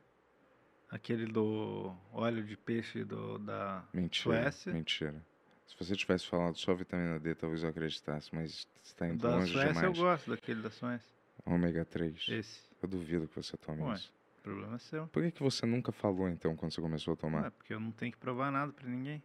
Aquele 0.90 1.24
do 1.24 1.96
óleo 2.12 2.44
de 2.44 2.59
peixe 2.59 3.05
do, 3.05 3.38
da 3.38 3.82
Mentira, 3.92 4.42
Suécia. 4.42 4.70
mentira. 4.72 5.26
Se 5.66 5.74
você 5.78 5.96
tivesse 5.96 6.26
falado 6.26 6.57
só 6.59 6.74
vitamina 6.74 7.18
D, 7.18 7.34
talvez 7.34 7.62
eu 7.62 7.70
acreditasse, 7.70 8.34
mas 8.34 8.68
está 8.82 9.07
indo 9.09 9.18
da 9.22 9.36
longe 9.36 9.51
Suécia 9.53 9.68
eu 9.86 9.92
demais. 9.92 9.99
gosto 9.99 10.30
daquele 10.30 10.61
da 10.61 10.70
Suécia. 10.70 11.09
Ômega 11.46 11.86
3. 11.86 12.26
Esse. 12.28 12.62
Eu 12.82 12.88
duvido 12.88 13.26
que 13.26 13.36
você 13.36 13.57
tome 13.57 13.82
Ué. 13.82 13.94
isso. 13.94 14.12
O 14.40 14.42
problema 14.42 14.74
é 14.76 14.78
seu. 14.78 15.07
Por 15.09 15.22
que, 15.22 15.30
que 15.30 15.42
você 15.42 15.64
nunca 15.64 15.90
falou, 15.90 16.28
então, 16.28 16.55
quando 16.55 16.72
você 16.72 16.82
começou 16.82 17.14
a 17.14 17.16
tomar? 17.16 17.46
É 17.46 17.51
porque 17.51 17.72
eu 17.72 17.80
não 17.80 17.90
tenho 17.92 18.12
que 18.12 18.18
provar 18.18 18.51
nada 18.51 18.72
pra 18.72 18.86
ninguém. 18.86 19.22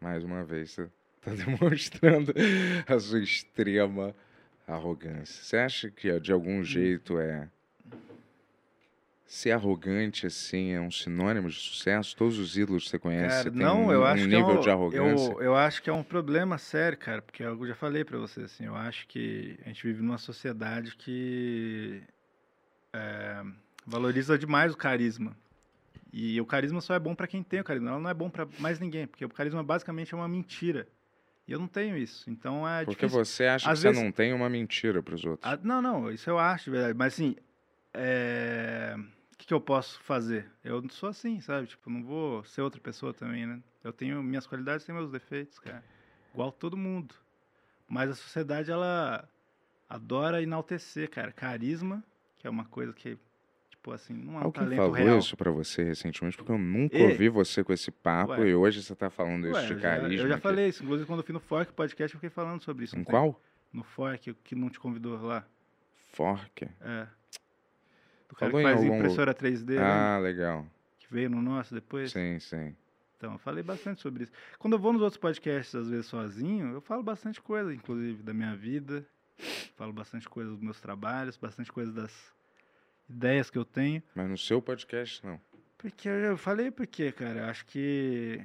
Mais 0.00 0.24
uma 0.24 0.42
vez, 0.44 0.72
você 0.72 0.90
está 1.24 1.34
demonstrando 1.44 2.32
a 2.86 2.98
sua 2.98 3.20
extrema 3.20 4.14
arrogância. 4.66 5.42
Você 5.42 5.56
acha 5.56 5.90
que, 5.90 6.18
de 6.20 6.32
algum 6.32 6.60
Hum. 6.60 6.64
jeito, 6.64 7.18
é 7.18 7.48
ser 9.26 9.50
arrogante, 9.52 10.26
assim, 10.26 10.70
é 10.72 10.80
um 10.80 10.90
sinônimo 10.90 11.48
de 11.48 11.56
sucesso? 11.56 12.16
Todos 12.16 12.38
os 12.38 12.56
ídolos 12.56 12.84
que 12.84 12.90
você 12.90 12.98
conhece 12.98 13.44
Cara, 13.44 13.50
têm 13.50 13.66
não, 13.66 13.86
um, 13.86 13.92
eu 13.92 14.00
um 14.00 14.04
acho 14.04 14.28
que 14.28 14.34
é 14.34 14.38
nível 14.38 14.58
um, 14.58 14.60
de 14.60 14.70
arrogância? 14.70 15.32
eu, 15.34 15.42
eu 15.42 15.56
acho 15.56 15.82
que 15.82 15.90
é 15.90 15.92
um 15.92 16.02
problema 16.02 16.58
sério, 16.58 16.96
cara, 16.98 17.22
porque 17.22 17.42
eu 17.42 17.66
já 17.66 17.74
falei 17.74 18.04
pra 18.04 18.18
você, 18.18 18.42
assim, 18.42 18.66
eu 18.66 18.74
acho 18.76 19.06
que 19.08 19.58
a 19.64 19.68
gente 19.68 19.82
vive 19.86 20.02
numa 20.02 20.18
sociedade 20.18 20.94
que 20.96 22.02
é, 22.94 23.42
valoriza 23.86 24.38
demais 24.38 24.72
o 24.72 24.76
carisma. 24.76 25.36
E 26.12 26.40
o 26.40 26.46
carisma 26.46 26.80
só 26.80 26.94
é 26.94 26.98
bom 26.98 27.14
pra 27.14 27.26
quem 27.26 27.42
tem 27.42 27.60
o 27.60 27.64
carisma, 27.64 27.98
não 27.98 28.08
é 28.10 28.14
bom 28.14 28.30
pra 28.30 28.46
mais 28.58 28.78
ninguém, 28.78 29.06
porque 29.06 29.24
o 29.24 29.28
carisma 29.28 29.62
basicamente 29.64 30.14
é 30.14 30.16
uma 30.16 30.28
mentira. 30.28 30.88
E 31.46 31.52
eu 31.52 31.58
não 31.58 31.68
tenho 31.68 31.96
isso, 31.96 32.30
então 32.30 32.66
é 32.66 32.84
Porque 32.84 33.04
difícil. 33.06 33.24
você 33.24 33.44
acha 33.44 33.70
Às 33.70 33.78
que 33.78 33.82
você 33.82 33.88
vezes- 33.88 34.02
não 34.02 34.10
tem 34.10 34.32
uma 34.32 34.48
mentira 34.48 35.02
pros 35.02 35.24
outros. 35.24 35.50
Ah, 35.52 35.58
não, 35.62 35.82
não, 35.82 36.10
isso 36.10 36.28
eu 36.30 36.38
acho, 36.38 36.64
de 36.66 36.70
verdade. 36.70 36.96
Mas 36.96 37.12
assim, 37.14 37.36
é, 37.92 38.94
o 38.96 39.36
que, 39.36 39.46
que 39.46 39.54
eu 39.54 39.60
posso 39.60 40.00
fazer? 40.00 40.50
Eu 40.64 40.80
não 40.80 40.88
sou 40.88 41.08
assim, 41.10 41.40
sabe? 41.40 41.66
Tipo, 41.66 41.90
não 41.90 42.02
vou 42.02 42.42
ser 42.44 42.62
outra 42.62 42.80
pessoa 42.80 43.12
também, 43.12 43.46
né? 43.46 43.60
Eu 43.82 43.92
tenho 43.92 44.22
minhas 44.22 44.46
qualidades, 44.46 44.86
tenho 44.86 44.96
meus 44.98 45.10
defeitos, 45.10 45.58
cara. 45.58 45.84
Igual 46.32 46.50
todo 46.50 46.76
mundo. 46.76 47.14
Mas 47.86 48.10
a 48.10 48.14
sociedade, 48.14 48.70
ela 48.70 49.28
adora 49.88 50.42
enaltecer, 50.42 51.10
cara. 51.10 51.30
Carisma, 51.30 52.02
que 52.38 52.46
é 52.46 52.50
uma 52.50 52.64
coisa 52.64 52.92
que, 52.92 53.18
tipo 53.84 53.92
assim, 53.92 54.14
não 54.14 54.36
é 54.38 54.40
um 54.40 54.44
Alguém 54.44 54.76
falou 54.76 54.92
real. 54.92 55.18
isso 55.18 55.36
pra 55.36 55.50
você 55.50 55.82
recentemente? 55.84 56.38
Porque 56.38 56.50
eu 56.50 56.56
nunca 56.58 56.96
Ei. 56.96 57.02
ouvi 57.10 57.28
você 57.28 57.62
com 57.62 57.70
esse 57.70 57.90
papo 57.90 58.32
Ué. 58.32 58.48
e 58.48 58.54
hoje 58.54 58.82
você 58.82 58.94
tá 58.96 59.10
falando 59.10 59.46
isso 59.46 59.56
Ué, 59.56 59.66
de 59.66 59.72
eu 59.74 59.78
já, 59.78 59.90
carisma. 60.00 60.24
eu 60.24 60.28
já 60.28 60.38
falei 60.38 60.68
isso, 60.68 60.82
inclusive 60.82 61.06
quando 61.06 61.18
eu 61.20 61.24
fui 61.24 61.34
no 61.34 61.40
Fork 61.40 61.70
Podcast, 61.74 62.14
eu 62.14 62.18
fiquei 62.18 62.30
falando 62.30 62.62
sobre 62.62 62.84
isso. 62.84 62.94
Em 62.96 63.04
tem? 63.04 63.12
qual? 63.12 63.38
No 63.70 63.82
Fork, 63.84 64.32
que 64.42 64.54
não 64.54 64.70
te 64.70 64.80
convidou 64.80 65.20
lá. 65.20 65.44
Fork. 66.12 66.64
É. 66.80 67.06
Do 68.28 68.36
cara 68.36 68.50
Falou 68.50 68.56
que 68.56 68.62
faz 68.72 68.82
algum- 68.82 68.96
impressora 68.96 69.34
3D, 69.34 69.68
lembra? 69.74 70.14
Ah, 70.14 70.18
legal. 70.18 70.66
que 70.98 71.06
veio 71.10 71.28
no 71.28 71.42
nosso 71.42 71.74
depois. 71.74 72.10
Sim, 72.12 72.38
sim. 72.40 72.74
Então, 73.18 73.32
eu 73.34 73.38
falei 73.38 73.62
bastante 73.62 74.00
sobre 74.00 74.24
isso. 74.24 74.32
Quando 74.58 74.72
eu 74.74 74.78
vou 74.78 74.92
nos 74.94 75.02
outros 75.02 75.18
podcasts, 75.20 75.74
às 75.74 75.88
vezes 75.90 76.06
sozinho, 76.06 76.72
eu 76.72 76.80
falo 76.80 77.02
bastante 77.02 77.40
coisa, 77.40 77.72
inclusive, 77.74 78.22
da 78.22 78.32
minha 78.32 78.56
vida. 78.56 79.04
Falo 79.76 79.92
bastante 79.92 80.26
coisa 80.28 80.50
dos 80.50 80.60
meus 80.60 80.80
trabalhos, 80.80 81.36
bastante 81.36 81.70
coisa 81.72 81.92
das 81.92 82.32
ideias 83.08 83.50
que 83.50 83.58
eu 83.58 83.64
tenho. 83.64 84.02
Mas 84.14 84.28
no 84.28 84.38
seu 84.38 84.60
podcast, 84.60 85.24
não. 85.24 85.40
Porque 85.78 86.08
eu 86.08 86.36
falei 86.36 86.70
porque, 86.70 87.12
cara, 87.12 87.50
acho 87.50 87.66
que 87.66 88.40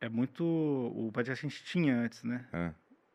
é 0.00 0.08
muito 0.08 0.44
o 0.44 1.10
podcast 1.12 1.40
que 1.40 1.46
a 1.46 1.50
gente 1.50 1.64
tinha 1.64 1.96
antes, 1.96 2.22
né? 2.22 2.46
Ah, 2.52 2.72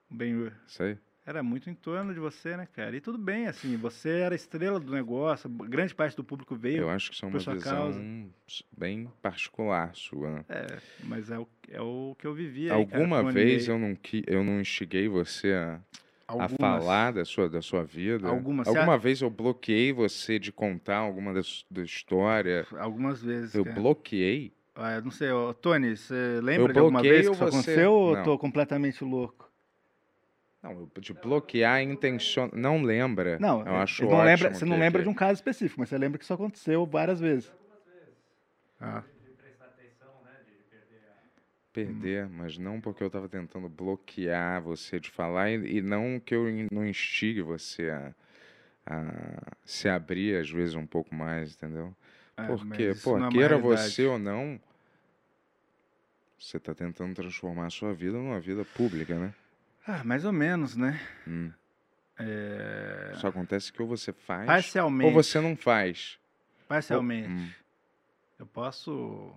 Ben 0.09 0.51
isso 0.67 0.83
aí? 0.83 0.97
era 1.25 1.41
muito 1.41 1.69
em 1.69 1.73
torno 1.73 2.13
de 2.13 2.19
você, 2.19 2.57
né, 2.57 2.67
cara? 2.73 2.95
E 2.95 3.01
tudo 3.01 3.17
bem, 3.17 3.47
assim, 3.47 3.77
você 3.77 4.09
era 4.09 4.35
estrela 4.35 4.79
do 4.79 4.91
negócio, 4.91 5.49
grande 5.49 5.95
parte 5.95 6.15
do 6.15 6.23
público 6.23 6.55
veio. 6.55 6.79
Eu 6.81 6.89
acho 6.89 7.09
que 7.09 7.15
isso 7.15 7.25
é 7.25 7.27
uma 7.29 7.39
sua 7.39 7.53
visão 7.53 7.77
causa. 7.77 8.01
bem 8.77 9.09
particular 9.21 9.95
sua. 9.95 10.31
né? 10.31 10.45
É, 10.49 10.77
mas 11.03 11.31
é 11.31 11.39
o, 11.39 11.47
é 11.69 11.81
o 11.81 12.15
que 12.19 12.27
eu 12.27 12.33
vivia. 12.33 12.73
aí, 12.73 12.79
Alguma 12.79 13.17
cara, 13.17 13.23
com 13.23 13.29
o 13.29 13.33
vez 13.33 13.67
eu 13.67 13.79
não, 13.79 13.97
eu 14.27 14.43
não 14.43 14.59
instiguei 14.59 15.07
você 15.07 15.53
a, 15.53 15.79
a 16.39 16.43
Algumas. 16.43 16.59
falar 16.59 17.13
da 17.13 17.25
sua, 17.25 17.49
da 17.49 17.61
sua 17.61 17.83
vida? 17.83 18.27
Algumas. 18.27 18.67
Alguma 18.67 18.97
vez 18.97 19.21
eu 19.21 19.29
bloqueei 19.29 19.91
você 19.93 20.39
de 20.39 20.51
contar 20.51 20.97
alguma 20.97 21.33
da, 21.33 21.41
da 21.69 21.81
história? 21.83 22.65
Algumas 22.77 23.21
vezes. 23.21 23.53
Eu 23.55 23.63
cara. 23.63 23.79
bloqueei? 23.79 24.53
Ah, 24.75 24.99
não 25.01 25.11
sei, 25.11 25.31
ô, 25.31 25.53
Tony, 25.53 25.95
você 25.95 26.39
lembra 26.41 26.69
Eu 26.71 26.73
de 26.73 26.79
alguma 26.79 27.01
vez 27.01 27.27
que 27.27 27.33
isso 27.33 27.33
você- 27.35 27.43
aconteceu 27.57 27.91
ou 27.93 28.09
eu 28.11 28.15
Não. 28.17 28.23
tô 28.23 28.37
completamente 28.39 29.03
louco? 29.03 29.51
Não, 30.63 30.71
eu 30.71 31.01
de 31.01 31.13
bloquear 31.13 31.81
intencion... 31.81 32.49
Não 32.53 32.81
lembra. 32.81 33.37
Não, 33.39 33.59
eu 33.61 33.73
é, 33.73 33.77
acho 33.81 33.97
você 33.97 34.05
não 34.09 34.23
lembra, 34.23 34.53
você 34.53 34.65
não 34.65 34.79
lembra 34.79 35.03
de 35.03 35.09
um 35.09 35.13
caso 35.13 35.33
específico, 35.33 35.79
mas 35.81 35.89
você 35.89 35.97
lembra 35.97 36.17
que 36.17 36.23
isso 36.23 36.33
aconteceu 36.33 36.85
várias 36.85 37.19
vezes. 37.19 37.51
Ah, 38.79 39.03
Perder, 41.73 42.29
mas 42.29 42.55
não 42.57 42.79
porque 42.79 43.03
eu 43.03 43.09
tava 43.09 43.27
tentando 43.27 43.67
bloquear 43.67 44.61
você 44.61 44.99
de 44.99 45.09
falar 45.09 45.49
e, 45.49 45.77
e 45.77 45.81
não 45.81 46.19
que 46.19 46.35
eu 46.35 46.47
in- 46.47 46.67
não 46.71 46.85
instigue 46.85 47.41
você 47.41 47.89
a, 47.89 48.13
a 48.85 49.51
se 49.65 49.89
abrir 49.89 50.39
às 50.39 50.49
vezes 50.49 50.75
um 50.75 50.85
pouco 50.85 51.15
mais, 51.15 51.55
entendeu? 51.55 51.95
é, 52.37 52.45
Porque, 52.45 52.93
pô, 53.03 53.17
é 53.17 53.29
queira 53.31 53.57
você 53.57 54.05
ou 54.05 54.19
não, 54.19 54.59
você 56.37 56.59
tá 56.59 56.75
tentando 56.75 57.15
transformar 57.15 57.65
a 57.65 57.69
sua 57.71 57.91
vida 57.91 58.17
numa 58.17 58.39
vida 58.39 58.63
pública, 58.63 59.17
né? 59.17 59.33
Ah, 59.87 60.03
mais 60.03 60.25
ou 60.25 60.31
menos, 60.31 60.75
né? 60.75 60.99
Hum. 61.27 61.51
É... 62.19 63.13
Só 63.15 63.29
acontece 63.29 63.73
que 63.73 63.81
ou 63.81 63.87
você 63.87 64.13
faz 64.13 64.45
Parcialmente. 64.45 65.07
ou 65.07 65.11
você 65.23 65.41
não 65.41 65.55
faz. 65.55 66.19
Parcialmente. 66.67 67.29
Hum. 67.29 67.49
Eu 68.37 68.45
posso 68.45 69.33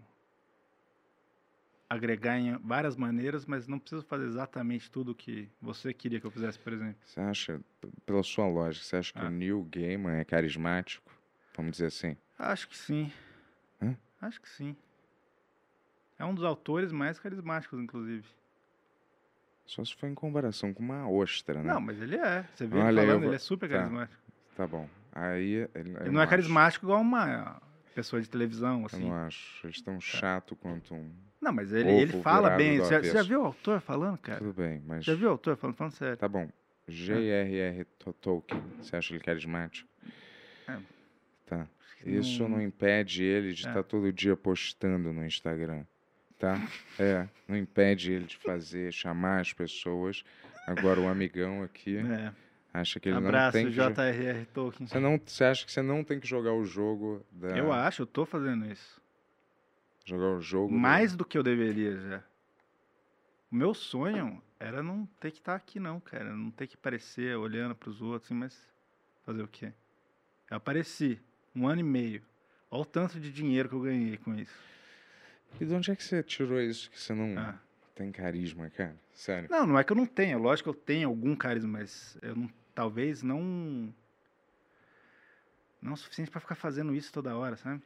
agregar 1.88 2.38
em 2.38 2.56
várias 2.58 2.96
maneiras, 2.96 3.46
mas 3.46 3.68
não 3.68 3.78
preciso 3.78 4.02
fazer 4.04 4.26
exatamente 4.26 4.90
tudo 4.90 5.14
que 5.14 5.48
você 5.60 5.92
queria 5.94 6.18
que 6.20 6.26
eu 6.26 6.30
fizesse, 6.30 6.58
por 6.58 6.72
exemplo. 6.72 6.96
Você 7.04 7.20
acha, 7.20 7.60
pela 8.04 8.22
sua 8.22 8.46
lógica, 8.48 8.84
você 8.84 8.96
acha 8.96 9.12
que 9.12 9.18
Ah. 9.20 9.26
o 9.26 9.30
Neil 9.30 9.62
Gaiman 9.70 10.16
é 10.18 10.24
carismático? 10.24 11.10
Vamos 11.56 11.72
dizer 11.72 11.86
assim. 11.86 12.16
Acho 12.38 12.68
que 12.68 12.76
sim. 12.76 13.12
Hã? 13.80 13.96
Acho 14.20 14.40
que 14.40 14.48
sim. 14.48 14.76
É 16.18 16.24
um 16.24 16.34
dos 16.34 16.44
autores 16.44 16.90
mais 16.92 17.18
carismáticos, 17.18 17.78
inclusive. 17.78 18.24
Só 19.66 19.84
se 19.84 19.94
for 19.94 20.06
em 20.08 20.14
comparação 20.14 20.72
com 20.72 20.82
uma 20.82 21.08
ostra, 21.08 21.62
né? 21.62 21.72
Não, 21.72 21.80
mas 21.80 22.00
ele 22.00 22.16
é. 22.16 22.42
Você 22.54 22.66
vê 22.66 22.78
Olha, 22.78 22.88
ele 22.88 23.00
eu 23.00 23.04
falando, 23.06 23.20
vou- 23.20 23.28
ele 23.30 23.36
é 23.36 23.38
super 23.38 23.68
tá. 23.68 23.76
carismático. 23.78 24.22
Tá 24.56 24.66
bom. 24.66 24.88
Aí. 25.12 25.68
Ele, 25.74 25.96
Ele 26.00 26.10
não 26.10 26.20
é 26.22 26.26
carismático 26.26 26.86
igual 26.86 27.00
uma 27.00 27.60
pessoa 27.94 28.20
de 28.22 28.28
televisão, 28.28 28.80
Eu 28.80 28.86
assim. 28.86 29.04
não 29.08 29.14
acho. 29.14 29.66
Eles 29.66 29.80
tão 29.82 30.00
chato 30.00 30.54
quanto 30.56 30.94
um. 30.94 31.12
Não, 31.40 31.52
mas 31.52 31.72
ele, 31.72 31.88
Ovo 31.90 32.00
ele 32.00 32.22
fala 32.22 32.50
bem. 32.50 32.78
Você 32.78 33.02
já, 33.02 33.14
já 33.14 33.22
viu 33.22 33.42
o 33.42 33.44
autor 33.46 33.80
falando, 33.80 34.18
cara? 34.18 34.38
Tudo 34.38 34.52
bem, 34.54 34.82
mas. 34.86 35.04
Já 35.04 35.14
viu 35.14 35.28
o 35.28 35.30
autor 35.32 35.56
falando? 35.56 35.76
Falando 35.76 35.92
sério. 35.92 36.16
Tá 36.16 36.28
bom. 36.28 36.48
J.R.R. 36.88 37.84
To- 37.98 38.12
Tolkien. 38.14 38.62
Você 38.80 38.96
acha 38.96 39.12
ele 39.14 39.22
carismático? 39.22 39.88
É. 40.68 40.76
Tá. 41.46 41.66
Isso 42.04 42.48
não 42.48 42.60
impede 42.62 43.22
ele 43.24 43.52
de 43.52 43.66
É. 43.66 43.68
estar 43.68 43.82
todo 43.82 44.12
dia 44.12 44.36
postando 44.36 45.12
no 45.12 45.24
Instagram. 45.26 45.84
Tá? 46.38 46.56
É. 46.98 47.26
Não 47.48 47.56
impede 47.56 48.12
ele 48.12 48.24
de 48.26 48.36
fazer, 48.36 48.92
chamar 48.92 49.40
as 49.40 49.52
pessoas. 49.52 50.22
Agora 50.66 51.00
o 51.00 51.08
amigão 51.08 51.62
aqui 51.62 51.96
É. 51.98 52.32
acha 52.74 53.00
que 53.00 53.08
ele 53.08 53.18
não 53.20 53.26
Abraço, 53.28 53.52
tem 53.52 53.66
que. 53.66 53.72
jo- 53.72 53.82
J.R.R. 53.82 54.46
Tolkien. 54.46 54.86
Você, 54.86 54.98
não, 55.00 55.20
você 55.24 55.44
acha 55.44 55.64
que 55.66 55.72
você 55.72 55.82
não 55.82 56.04
tem 56.04 56.20
que 56.20 56.26
jogar 56.26 56.52
o 56.52 56.64
jogo 56.64 57.24
da. 57.32 57.48
Eu 57.56 57.72
acho, 57.72 58.02
eu 58.02 58.06
tô 58.06 58.24
fazendo 58.26 58.66
isso. 58.70 59.00
Jogar 60.06 60.28
o 60.36 60.40
jogo. 60.40 60.68
do- 60.72 60.78
Mais 60.78 61.14
do 61.14 61.24
que 61.24 61.36
eu 61.36 61.42
deveria 61.42 61.96
já. 61.98 62.22
O 63.50 63.56
meu 63.56 63.74
sonho 63.74 64.40
era 64.58 64.82
não 64.82 65.04
ter 65.20 65.30
que 65.32 65.38
estar 65.38 65.54
aqui, 65.54 65.78
não, 65.78 66.00
cara. 66.00 66.34
Não 66.34 66.50
ter 66.50 66.66
que 66.66 66.76
aparecer 66.76 67.36
olhando 67.36 67.74
pros 67.74 68.00
outros, 68.00 68.26
assim, 68.30 68.34
mas 68.34 68.56
fazer 69.24 69.42
o 69.42 69.48
quê? 69.48 69.72
Eu 70.50 70.56
apareci 70.56 71.20
um 71.54 71.66
ano 71.68 71.80
e 71.80 71.84
meio. 71.84 72.22
Olha 72.70 72.82
o 72.82 72.84
tanto 72.84 73.18
de 73.20 73.30
dinheiro 73.32 73.68
que 73.68 73.74
eu 73.74 73.80
ganhei 73.80 74.16
com 74.16 74.34
isso. 74.34 74.54
E 75.60 75.64
de 75.64 75.74
onde 75.74 75.90
é 75.90 75.96
que 75.96 76.02
você 76.04 76.22
tirou 76.22 76.60
isso 76.60 76.90
que 76.90 77.00
você 77.00 77.12
não 77.14 77.36
Ah. 77.38 77.58
tem 77.94 78.10
carisma, 78.12 78.70
cara? 78.70 78.96
Sério. 79.12 79.48
Não, 79.50 79.66
não 79.66 79.78
é 79.78 79.82
que 79.84 79.92
eu 79.92 79.96
não 79.96 80.06
tenha. 80.06 80.36
Lógico 80.38 80.70
que 80.72 80.78
eu 80.78 80.82
tenho 80.82 81.08
algum 81.08 81.34
carisma, 81.34 81.78
mas 81.78 82.16
eu 82.22 82.34
não, 82.36 82.50
talvez 82.74 83.22
não. 83.22 83.92
Não 85.80 85.92
o 85.92 85.96
suficiente 85.96 86.30
pra 86.30 86.40
ficar 86.40 86.54
fazendo 86.56 86.94
isso 86.94 87.12
toda 87.12 87.36
hora, 87.36 87.56
sabe? 87.56 87.82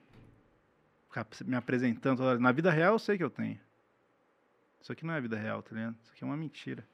Ficar 1.11 1.26
me 1.44 1.56
apresentando 1.56 2.18
toda 2.18 2.30
hora. 2.30 2.38
Na 2.38 2.52
vida 2.52 2.70
real 2.70 2.94
eu 2.94 2.98
sei 2.98 3.18
que 3.18 3.24
eu 3.24 3.30
tenho. 3.30 3.58
Isso 4.80 4.92
aqui 4.92 5.04
não 5.04 5.12
é 5.12 5.20
vida 5.20 5.36
real, 5.36 5.62
tá 5.62 5.74
ligado? 5.74 5.96
Isso 6.02 6.12
aqui 6.14 6.22
é 6.24 6.26
uma 6.26 6.36
mentira. 6.36 6.84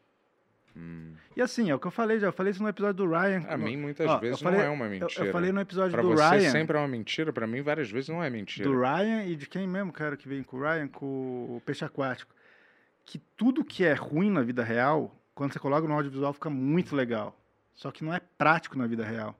Hum. 0.76 1.12
E 1.36 1.40
assim, 1.40 1.70
é 1.70 1.74
o 1.74 1.78
que 1.78 1.86
eu 1.86 1.90
falei 1.90 2.18
já. 2.18 2.26
Eu 2.26 2.32
falei 2.32 2.50
isso 2.50 2.62
no 2.62 2.68
episódio 2.68 2.94
do 2.94 3.08
Ryan. 3.10 3.42
Pra 3.42 3.56
no- 3.56 3.64
mim, 3.64 3.76
muitas 3.76 4.06
Ó, 4.08 4.14
eu 4.16 4.20
vezes 4.20 4.40
falei- 4.40 4.58
não 4.60 4.66
é 4.66 4.70
uma 4.70 4.84
eu, 4.86 4.90
mentira. 4.90 5.26
eu 5.26 5.32
falei 5.32 5.52
no 5.52 5.60
episódio 5.60 5.92
Pra 5.92 6.02
do 6.02 6.08
você 6.10 6.22
Ryan. 6.38 6.50
sempre 6.50 6.76
é 6.76 6.80
uma 6.80 6.88
mentira, 6.88 7.32
pra 7.32 7.46
mim 7.46 7.62
várias 7.62 7.90
vezes 7.90 8.08
não 8.08 8.22
é 8.22 8.28
mentira. 8.28 8.68
Do 8.68 8.78
Ryan 8.80 9.24
e 9.24 9.36
de 9.36 9.46
quem 9.46 9.66
mesmo, 9.66 9.92
cara, 9.92 10.16
que 10.16 10.28
vem 10.28 10.42
com 10.42 10.56
o 10.56 10.60
Ryan, 10.60 10.88
com 10.88 11.06
o 11.56 11.62
Peixe 11.64 11.84
Aquático. 11.84 12.34
Que 13.04 13.18
tudo 13.36 13.64
que 13.64 13.84
é 13.84 13.92
ruim 13.94 14.30
na 14.30 14.42
vida 14.42 14.64
real, 14.64 15.14
quando 15.34 15.52
você 15.52 15.58
coloca 15.58 15.86
no 15.86 15.94
audiovisual, 15.94 16.32
fica 16.32 16.50
muito 16.50 16.96
legal. 16.96 17.38
Só 17.74 17.90
que 17.90 18.02
não 18.04 18.12
é 18.12 18.20
prático 18.38 18.76
na 18.76 18.86
vida 18.86 19.04
real. 19.04 19.38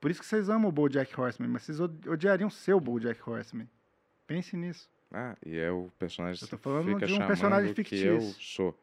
Por 0.00 0.10
isso 0.10 0.20
que 0.20 0.26
vocês 0.26 0.48
amam 0.48 0.68
o 0.68 0.72
BoJack 0.72 1.18
Horseman, 1.20 1.48
mas 1.50 1.62
vocês 1.62 1.78
od- 1.80 2.08
odiariam 2.08 2.48
ser 2.48 2.72
o 2.74 2.80
BoJack 2.80 3.20
Horseman. 3.28 3.68
Pense 4.26 4.56
nisso. 4.56 4.88
Ah, 5.12 5.36
e 5.44 5.58
é 5.58 5.70
o 5.70 5.90
personagem 5.98 6.40
Eu 6.40 6.46
que 6.46 6.50
tô 6.50 6.56
você 6.56 6.62
falando 6.62 6.86
fica 6.94 7.06
de 7.06 7.12
um 7.14 7.26
personagem 7.26 7.74
que 7.74 7.80
eu 7.80 7.84
fictício. 8.20 8.42
sou. 8.42 8.78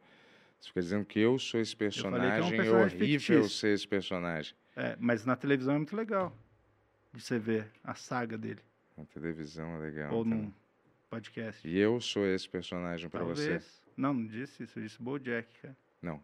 Você 0.59 0.67
fica 0.69 0.81
dizendo 0.81 1.05
que 1.05 1.19
eu 1.19 1.39
sou 1.39 1.59
esse 1.59 1.75
falei 1.75 1.89
que 1.89 1.95
é 1.95 2.07
um 2.07 2.11
personagem, 2.15 2.57
personagem 2.57 2.97
horrível 2.97 3.19
fictício. 3.19 3.49
ser 3.49 3.73
esse 3.73 3.87
personagem. 3.87 4.55
É, 4.75 4.95
mas 4.99 5.25
na 5.25 5.35
televisão 5.35 5.75
é 5.75 5.77
muito 5.77 5.95
legal 5.95 6.35
de 7.13 7.21
você 7.21 7.39
ver 7.39 7.71
a 7.83 7.95
saga 7.95 8.37
dele. 8.37 8.59
Na 8.97 9.05
televisão 9.05 9.75
é 9.77 9.79
legal. 9.79 10.13
ou 10.13 10.23
também. 10.23 10.39
num 10.41 10.53
podcast. 11.09 11.67
E 11.67 11.77
eu 11.79 11.99
sou 12.01 12.25
esse 12.27 12.47
personagem 12.49 13.09
pra 13.09 13.21
Talvez. 13.21 13.63
você. 13.63 13.81
Não, 13.95 14.13
não 14.13 14.25
disse 14.25 14.63
isso. 14.63 14.77
Eu 14.79 14.83
disse 14.83 15.01
BoJack, 15.01 15.47
cara. 15.61 15.77
Não. 16.01 16.21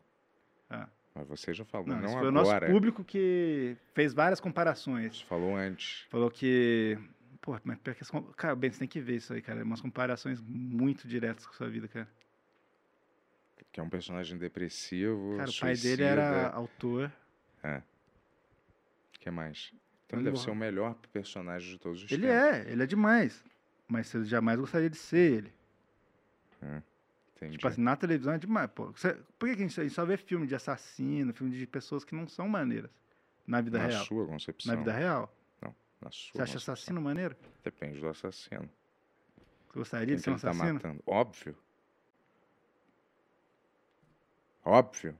Mas 1.16 1.28
você 1.28 1.54
já 1.54 1.64
falou, 1.64 1.88
Não, 1.88 2.00
não, 2.02 2.10
foi 2.10 2.28
o 2.28 2.32
nosso 2.32 2.50
agora. 2.52 2.72
público 2.72 3.04
que 3.04 3.78
fez 3.94 4.14
várias 4.14 4.40
comparações. 4.40 5.20
Você 5.20 5.26
falou 5.26 5.56
antes. 5.56 6.06
Falou 6.10 6.30
que. 6.32 6.98
Pô, 7.40 7.60
mas 7.64 7.78
pior 7.80 7.94
que 7.94 8.04
Cara, 8.36 8.56
Ben, 8.56 8.72
você 8.72 8.80
tem 8.80 8.88
que 8.88 9.00
ver 9.02 9.18
isso 9.18 9.34
aí, 9.34 9.42
cara. 9.42 9.64
Umas 9.64 9.82
comparações 9.82 10.42
muito 10.42 11.08
diretas 11.08 11.46
com 11.46 11.54
a 11.54 11.56
sua 11.56 11.70
vida, 11.70 11.88
cara. 11.88 12.08
Que 13.72 13.80
é 13.80 13.84
um 13.84 13.90
personagem 13.90 14.38
depressivo, 14.38 15.36
Cara, 15.38 15.50
o 15.50 15.60
pai 15.60 15.76
suicida. 15.76 15.98
dele 15.98 16.04
era 16.04 16.50
autor. 16.50 17.12
O 17.64 19.20
que 19.20 19.30
mais? 19.32 19.72
Então 20.06 20.20
Ele 20.20 20.28
ele 20.28 20.34
deve 20.34 20.44
ser 20.44 20.52
o 20.52 20.56
melhor 20.56 20.96
personagem 21.12 21.70
de 21.72 21.78
todos 21.80 22.04
os 22.04 22.12
Ele 22.12 22.28
tempos. 22.28 22.44
é, 22.68 22.72
ele 22.72 22.84
é 22.84 22.86
demais. 22.86 23.44
Mas 23.88 24.08
você 24.08 24.24
jamais 24.26 24.60
gostaria 24.60 24.90
de 24.90 24.98
ser 24.98 25.34
ele. 25.34 25.54
Entendi. 27.44 27.58
Tipo 27.58 27.68
assim, 27.68 27.82
na 27.82 27.96
televisão 27.96 28.34
é 28.34 28.38
demais. 28.38 28.70
Pô, 28.72 28.92
Você- 28.92 29.14
por 29.38 29.48
que, 29.50 29.56
que 29.56 29.64
a, 29.64 29.68
gente, 29.68 29.80
a 29.80 29.84
gente 29.84 29.94
só 29.94 30.06
vê 30.06 30.18
filme 30.18 30.48
de 30.48 30.56
assassino, 30.56 31.34
filme 31.34 31.56
de 31.58 31.66
pessoas 31.68 32.04
que 32.04 32.16
não 32.16 32.28
são 32.28 32.48
maneiras 32.48 32.90
na 33.46 33.60
vida 33.62 33.78
Na 33.80 33.86
real? 33.88 34.06
sua 34.06 34.26
concepção. 34.26 34.74
Na 34.74 34.80
vida 34.80 34.92
real. 34.94 35.34
Na 36.02 36.12
sua 36.12 36.34
Você 36.34 36.42
acha 36.42 36.54
concepção. 36.54 36.74
assassino 36.74 37.02
maneiro? 37.02 37.36
Depende 37.64 38.00
do 38.00 38.08
assassino. 38.10 38.70
Você 39.70 39.80
gostaria 39.80 40.08
Quem 40.08 40.16
de 40.18 40.22
ser 40.22 40.30
um 40.32 40.38
tá 40.38 40.50
assassino? 40.52 40.74
matando? 40.76 41.04
Óbvio. 41.06 41.58
Óbvio. 44.66 45.18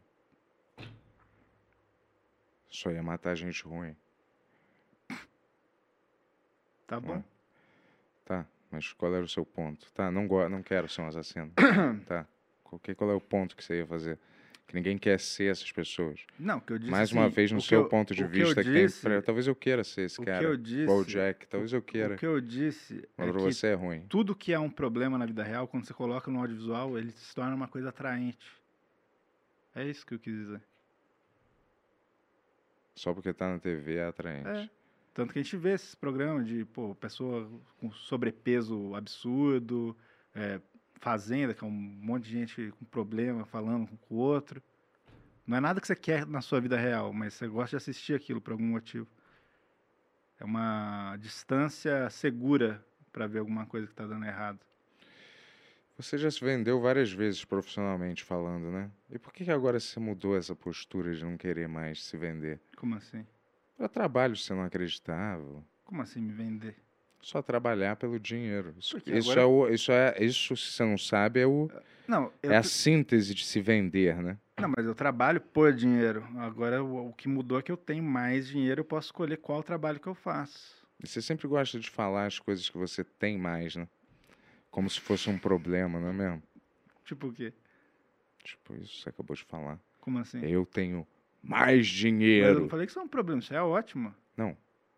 Só 2.70 2.92
ia 2.92 3.04
matar 3.04 3.36
gente 3.36 3.64
ruim. 3.64 3.96
tá 6.88 7.00
bom. 7.00 7.18
Hum. 7.18 7.24
Mas 8.74 8.92
qual 8.92 9.14
era 9.14 9.24
o 9.24 9.28
seu 9.30 9.46
ponto? 9.46 9.86
Tá, 9.94 10.10
não, 10.12 10.26
não 10.50 10.64
quero 10.64 10.90
ser 10.90 11.02
um 11.02 11.08
assassino. 11.08 11.52
tá. 12.08 12.26
Qual, 12.64 12.82
qual 12.98 13.12
é 13.12 13.14
o 13.14 13.22
ponto 13.22 13.56
que 13.56 13.64
você 13.64 13.78
ia 13.78 13.86
fazer? 13.86 14.18
Que 14.66 14.74
ninguém 14.74 14.98
quer 14.98 15.20
ser 15.20 15.52
essas 15.52 15.72
pessoas. 15.72 16.22
Não, 16.40 16.60
que 16.60 16.74
eu 16.74 16.80
disse 16.80 16.90
Mais 16.90 17.12
uma 17.12 17.26
assim, 17.28 17.36
vez, 17.36 17.52
no 17.52 17.62
seu 17.62 17.82
eu- 17.82 17.88
ponto 17.88 18.16
de 18.16 18.24
o 18.24 18.30
que 18.32 18.40
eu 18.40 18.46
vista, 18.48 18.64
que 18.64 18.72
disse- 18.74 19.22
Talvez 19.22 19.46
eu 19.46 19.56
queira 19.56 19.84
ser 19.84 20.02
esse 20.06 20.20
cara. 20.26 20.40
que 20.40 20.46
eu 20.46 20.58
disse, 20.58 20.92
o 20.92 21.06
Jack, 21.06 21.46
talvez 21.46 21.72
eu 21.72 21.84
queira. 21.84 22.16
o 22.16 22.18
que 22.18 22.26
eu 22.26 22.42
disse 22.42 23.08
é 23.16 23.26
Mas 23.26 23.32
que 23.36 23.42
você 23.44 23.68
é 23.68 23.74
ruim. 23.76 24.08
tudo 24.10 24.36
que 24.36 24.52
é 24.52 24.58
um 24.58 24.72
problema 24.72 25.16
na 25.20 25.28
vida 25.28 25.44
real, 25.44 25.68
quando 25.68 25.86
você 25.86 25.94
coloca 25.94 26.32
no 26.32 26.40
audiovisual, 26.40 26.98
ele 26.98 27.12
se 27.12 27.36
torna 27.36 27.54
uma 27.54 27.68
coisa 27.68 27.90
atraente. 27.90 28.40
É 29.76 29.86
isso 29.86 30.04
que 30.04 30.16
eu 30.16 30.20
quis 30.20 30.34
dizer. 30.34 30.62
Só 32.96 33.14
porque 33.14 33.32
tá 33.34 33.48
na 33.50 33.60
TV 33.60 33.98
é 33.98 34.06
atraente. 34.06 34.48
É. 34.48 34.70
Tanto 35.14 35.32
que 35.32 35.40
a 35.40 35.44
gente 35.44 35.56
vê 35.56 35.74
esses 35.74 35.94
programas 35.94 36.48
de, 36.48 36.66
pô, 36.66 36.96
pessoa 36.96 37.50
com 37.80 37.92
sobrepeso 37.92 38.96
absurdo, 38.96 39.96
é, 40.34 40.60
fazenda, 40.96 41.54
que 41.54 41.64
é 41.64 41.68
um 41.68 41.72
monte 41.72 42.26
de 42.26 42.32
gente 42.32 42.74
com 42.80 42.86
problema, 42.86 43.46
falando 43.46 43.84
um 43.84 43.98
com 43.98 44.16
o 44.16 44.18
outro. 44.18 44.62
Não 45.46 45.58
é 45.58 45.60
nada 45.60 45.80
que 45.80 45.86
você 45.86 45.96
quer 45.96 46.26
na 46.26 46.42
sua 46.42 46.60
vida 46.60 46.78
real, 46.78 47.14
mas 47.14 47.34
você 47.34 47.48
gosta 47.48 47.72
de 47.72 47.76
assistir 47.76 48.16
aquilo 48.16 48.42
por 48.42 48.54
algum 48.54 48.66
motivo. 48.66 49.08
É 50.40 50.46
uma 50.46 51.16
distância 51.18 52.10
segura 52.10 52.84
para 53.12 53.28
ver 53.28 53.40
alguma 53.40 53.66
coisa 53.66 53.86
que 53.86 53.94
tá 53.94 54.08
dando 54.08 54.26
errado. 54.26 54.60
Você 55.96 56.18
já 56.18 56.32
se 56.32 56.44
vendeu 56.44 56.82
várias 56.82 57.12
vezes 57.12 57.46
profissionalmente 57.46 58.24
falando, 58.24 58.72
né? 58.72 58.90
E 59.12 59.20
por 59.20 59.32
que 59.32 59.50
agora 59.52 59.80
você 59.80 60.00
mudou 60.00 60.36
essa 60.36 60.56
postura 60.56 61.14
de 61.14 61.24
não 61.24 61.38
querer 61.38 61.68
mais 61.68 62.04
se 62.04 62.18
vender? 62.18 62.60
Como 62.76 62.96
assim? 62.96 63.24
Para 63.84 63.90
trabalho 63.90 64.38
você 64.38 64.54
não 64.54 64.64
acreditava. 64.64 65.62
Como 65.84 66.02
assim 66.02 66.22
me 66.22 66.32
vender? 66.32 66.74
Só 67.20 67.42
trabalhar 67.42 67.98
pelo 67.98 68.18
dinheiro. 68.18 68.74
Isso, 68.80 68.96
isso, 69.06 69.32
agora- 69.32 69.42
é 69.42 69.46
o, 69.46 69.68
isso, 69.68 69.92
é, 69.92 70.16
isso, 70.24 70.56
se 70.56 70.72
você 70.72 70.86
não 70.86 70.98
sabe, 70.98 71.42
é, 71.42 71.46
o, 71.46 71.70
Não, 72.08 72.32
eu, 72.42 72.54
é 72.54 72.56
a 72.56 72.64
síntese 72.64 73.36
de 73.36 73.44
se 73.44 73.60
vender, 73.60 74.16
né? 74.24 74.38
não, 74.58 74.72
mas 74.78 74.86
eu 74.86 74.96
trabalho 74.96 75.42
por 75.42 75.74
dinheiro. 75.74 76.26
Agora 76.38 76.82
o, 76.82 77.10
o 77.10 77.14
que 77.14 77.28
mudou 77.28 77.60
é 77.60 77.62
que 77.62 77.74
eu 77.74 77.76
tenho 77.76 78.02
mais 78.02 78.48
dinheiro, 78.48 78.80
eu 78.80 78.86
posso 78.86 79.08
escolher 79.08 79.36
qual 79.36 79.62
trabalho 79.62 80.00
que 80.00 80.08
eu 80.08 80.16
faço. 80.16 80.88
E 81.04 81.06
você 81.06 81.22
sempre 81.22 81.46
gosta 81.46 81.78
de 81.78 81.90
falar 81.90 82.28
as 82.28 82.40
coisas 82.40 82.70
que 82.70 82.78
você 82.78 83.04
tem 83.04 83.38
mais, 83.38 83.76
né? 83.76 83.86
Como 84.72 84.90
se 84.90 85.02
fosse 85.02 85.30
um 85.30 85.38
problema, 85.38 86.00
não 86.00 86.08
é 86.08 86.14
mesmo? 86.14 86.44
Tipo 87.04 87.28
o 87.28 87.34
quê? 87.34 87.52
Tipo, 88.46 88.76
isso 88.76 89.02
você 89.02 89.10
acabou 89.10 89.36
de 89.36 89.44
falar. 89.44 89.78
Como 90.00 90.20
assim? 90.20 90.40
Eu 90.42 90.66
tenho 90.66 91.06
mais 91.44 91.78
Mas 91.80 91.88
eu 91.88 91.94
dinheiro. 91.94 92.60
não 92.62 92.70
falei 92.70 92.86
que 92.86 92.92
isso 92.92 93.00
é 93.00 93.04
um 93.04 93.08
problema, 93.08 93.40
isso 93.40 93.54
é 93.54 93.62
ótimo. 93.62 94.16
Não. 94.38 94.56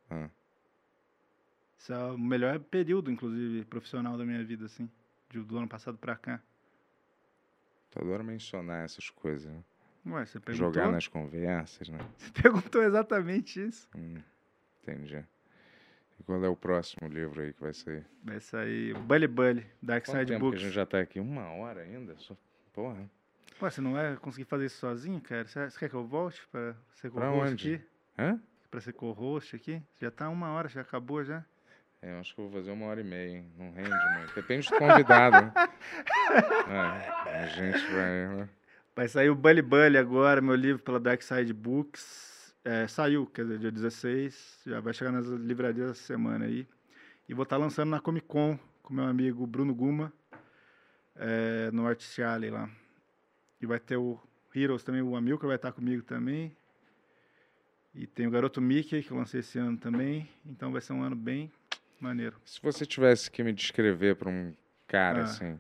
Ah. 0.10 0.30
Isso 1.78 1.92
é 1.92 1.98
o 2.12 2.18
melhor 2.18 2.60
período, 2.60 3.12
inclusive, 3.12 3.66
profissional 3.66 4.18
da 4.18 4.24
minha 4.26 4.44
vida, 4.44 4.66
assim. 4.66 4.90
de- 5.30 5.42
Do 5.42 5.58
ano 5.58 5.68
passado 5.68 5.98
pra 5.98 6.16
cá. 6.16 6.40
Tu 7.92 8.00
adora 8.00 8.24
mencionar 8.24 8.86
essas 8.86 9.10
coisas, 9.10 9.52
né? 9.52 9.64
Ué, 10.08 10.26
você 10.26 10.40
perguntou? 10.40 10.72
Jogar 10.74 10.92
nas 10.92 11.08
conversas, 11.08 11.90
né? 11.90 11.98
Você 12.18 12.32
perguntou 12.42 12.84
exatamente 12.84 13.60
isso. 13.66 13.90
Hum, 13.96 14.22
entendi. 14.84 15.24
E 16.20 16.24
qual 16.24 16.44
é 16.46 16.48
o 16.48 16.56
próximo 16.56 17.08
livro 17.10 17.42
aí 17.42 17.52
que 17.54 17.60
vai 17.62 17.74
sair? 17.74 18.06
Vai 18.24 18.40
sair 18.40 18.94
Bully 19.00 19.28
Bully, 19.28 19.66
Dark 19.82 20.06
Quanto 20.06 20.18
Side 20.20 20.32
tempo 20.32 20.40
Books. 20.46 20.60
que 20.60 20.66
a 20.66 20.68
gente 20.70 20.76
já 20.76 20.86
tá 20.86 21.00
aqui? 21.00 21.20
Uma 21.20 21.48
hora 21.54 21.82
ainda? 21.82 22.16
Só... 22.18 22.38
Porra. 22.72 23.10
Pô, 23.60 23.70
você 23.70 23.80
não 23.80 23.94
vai 23.94 24.18
conseguir 24.18 24.46
fazer 24.46 24.66
isso 24.66 24.78
sozinho, 24.78 25.22
cara? 25.22 25.46
Você 25.46 25.70
você 25.70 25.80
quer 25.80 25.90
que 25.90 25.96
eu 25.96 26.06
volte 26.06 26.46
pra 26.52 26.76
ser 26.96 27.10
co-host 27.10 27.54
aqui? 27.54 27.82
Hã? 28.18 28.40
Pra 28.70 28.82
ser 28.82 28.94
co-host 28.94 29.56
aqui? 29.56 29.82
Já 30.00 30.12
tá 30.12 30.30
uma 30.30 30.50
hora, 30.52 30.68
já 30.68 30.82
acabou 30.82 31.24
já. 31.24 31.44
É, 32.02 32.12
eu 32.12 32.20
acho 32.20 32.36
que 32.36 32.42
eu 32.42 32.50
vou 32.50 32.60
fazer 32.60 32.72
uma 32.72 32.88
hora 32.88 33.00
e 33.00 33.04
meia, 33.04 33.38
hein? 33.38 33.52
Não 33.58 33.72
rende 33.72 33.90
muito. 34.18 34.36
Depende 34.36 34.70
do 34.70 34.78
convidado, 34.78 35.46
né? 35.46 35.54
É, 37.28 37.44
a 37.44 37.48
gente 37.48 37.86
vai... 37.92 38.28
né? 38.28 38.50
Vai 38.96 39.08
sair 39.08 39.30
o 39.30 39.36
Bully 39.36 39.62
Bully 39.62 39.98
agora, 39.98 40.42
meu 40.42 40.56
livro 40.56 40.84
pela 40.84 41.00
Dark 41.00 41.22
Side 41.22 41.54
Books. 41.54 42.56
É, 42.64 42.88
saiu, 42.88 43.26
quer 43.26 43.44
dizer, 43.44 43.60
dia 43.60 43.72
16. 43.72 44.64
Já 44.66 44.80
vai 44.82 44.94
chegar 44.94 45.12
nas 45.12 45.28
livrarias 45.28 45.92
essa 45.92 46.04
semana 46.04 46.46
aí. 46.46 46.68
E 47.28 47.34
vou 47.34 47.44
estar 47.44 47.58
lançando 47.58 47.90
na 47.90 48.00
Comic 48.00 48.28
Con 48.28 48.60
com 48.84 48.94
meu 48.94 49.06
amigo 49.06 49.48
Bruno 49.48 49.74
Guma, 49.74 50.14
é, 51.16 51.72
no 51.72 51.88
Alley 51.88 52.52
lá. 52.52 52.70
E 53.66 53.68
vai 53.68 53.80
ter 53.80 53.98
o 53.98 54.20
Heroes 54.56 54.84
também, 54.84 55.02
o 55.02 55.16
Amilcar 55.16 55.48
vai 55.48 55.56
estar 55.56 55.72
comigo 55.72 56.04
também. 56.04 56.56
E 57.96 58.06
tem 58.06 58.28
o 58.28 58.30
Garoto 58.30 58.62
Mickey, 58.62 59.02
que 59.02 59.10
eu 59.12 59.18
lancei 59.18 59.40
esse 59.40 59.58
ano 59.58 59.76
também. 59.76 60.30
Então 60.46 60.72
vai 60.72 60.82
ser 60.82 60.94
um 60.94 61.02
ano 61.02 61.16
bem 61.16 61.52
maneiro. 62.00 62.36
Se 62.46 62.62
você 62.62 62.86
tivesse 62.86 63.32
que 63.32 63.44
me 63.44 63.52
descrever 63.52 64.16
pra 64.18 64.30
um 64.30 64.54
cara, 64.88 65.22
Ah. 65.22 65.24
assim, 65.24 65.60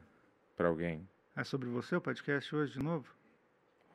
pra 0.56 0.68
alguém... 0.68 1.08
É 1.36 1.44
sobre 1.44 1.68
você 1.68 1.96
o 1.96 2.02
podcast 2.02 2.56
hoje 2.56 2.74
de 2.74 2.80
novo? 2.80 3.08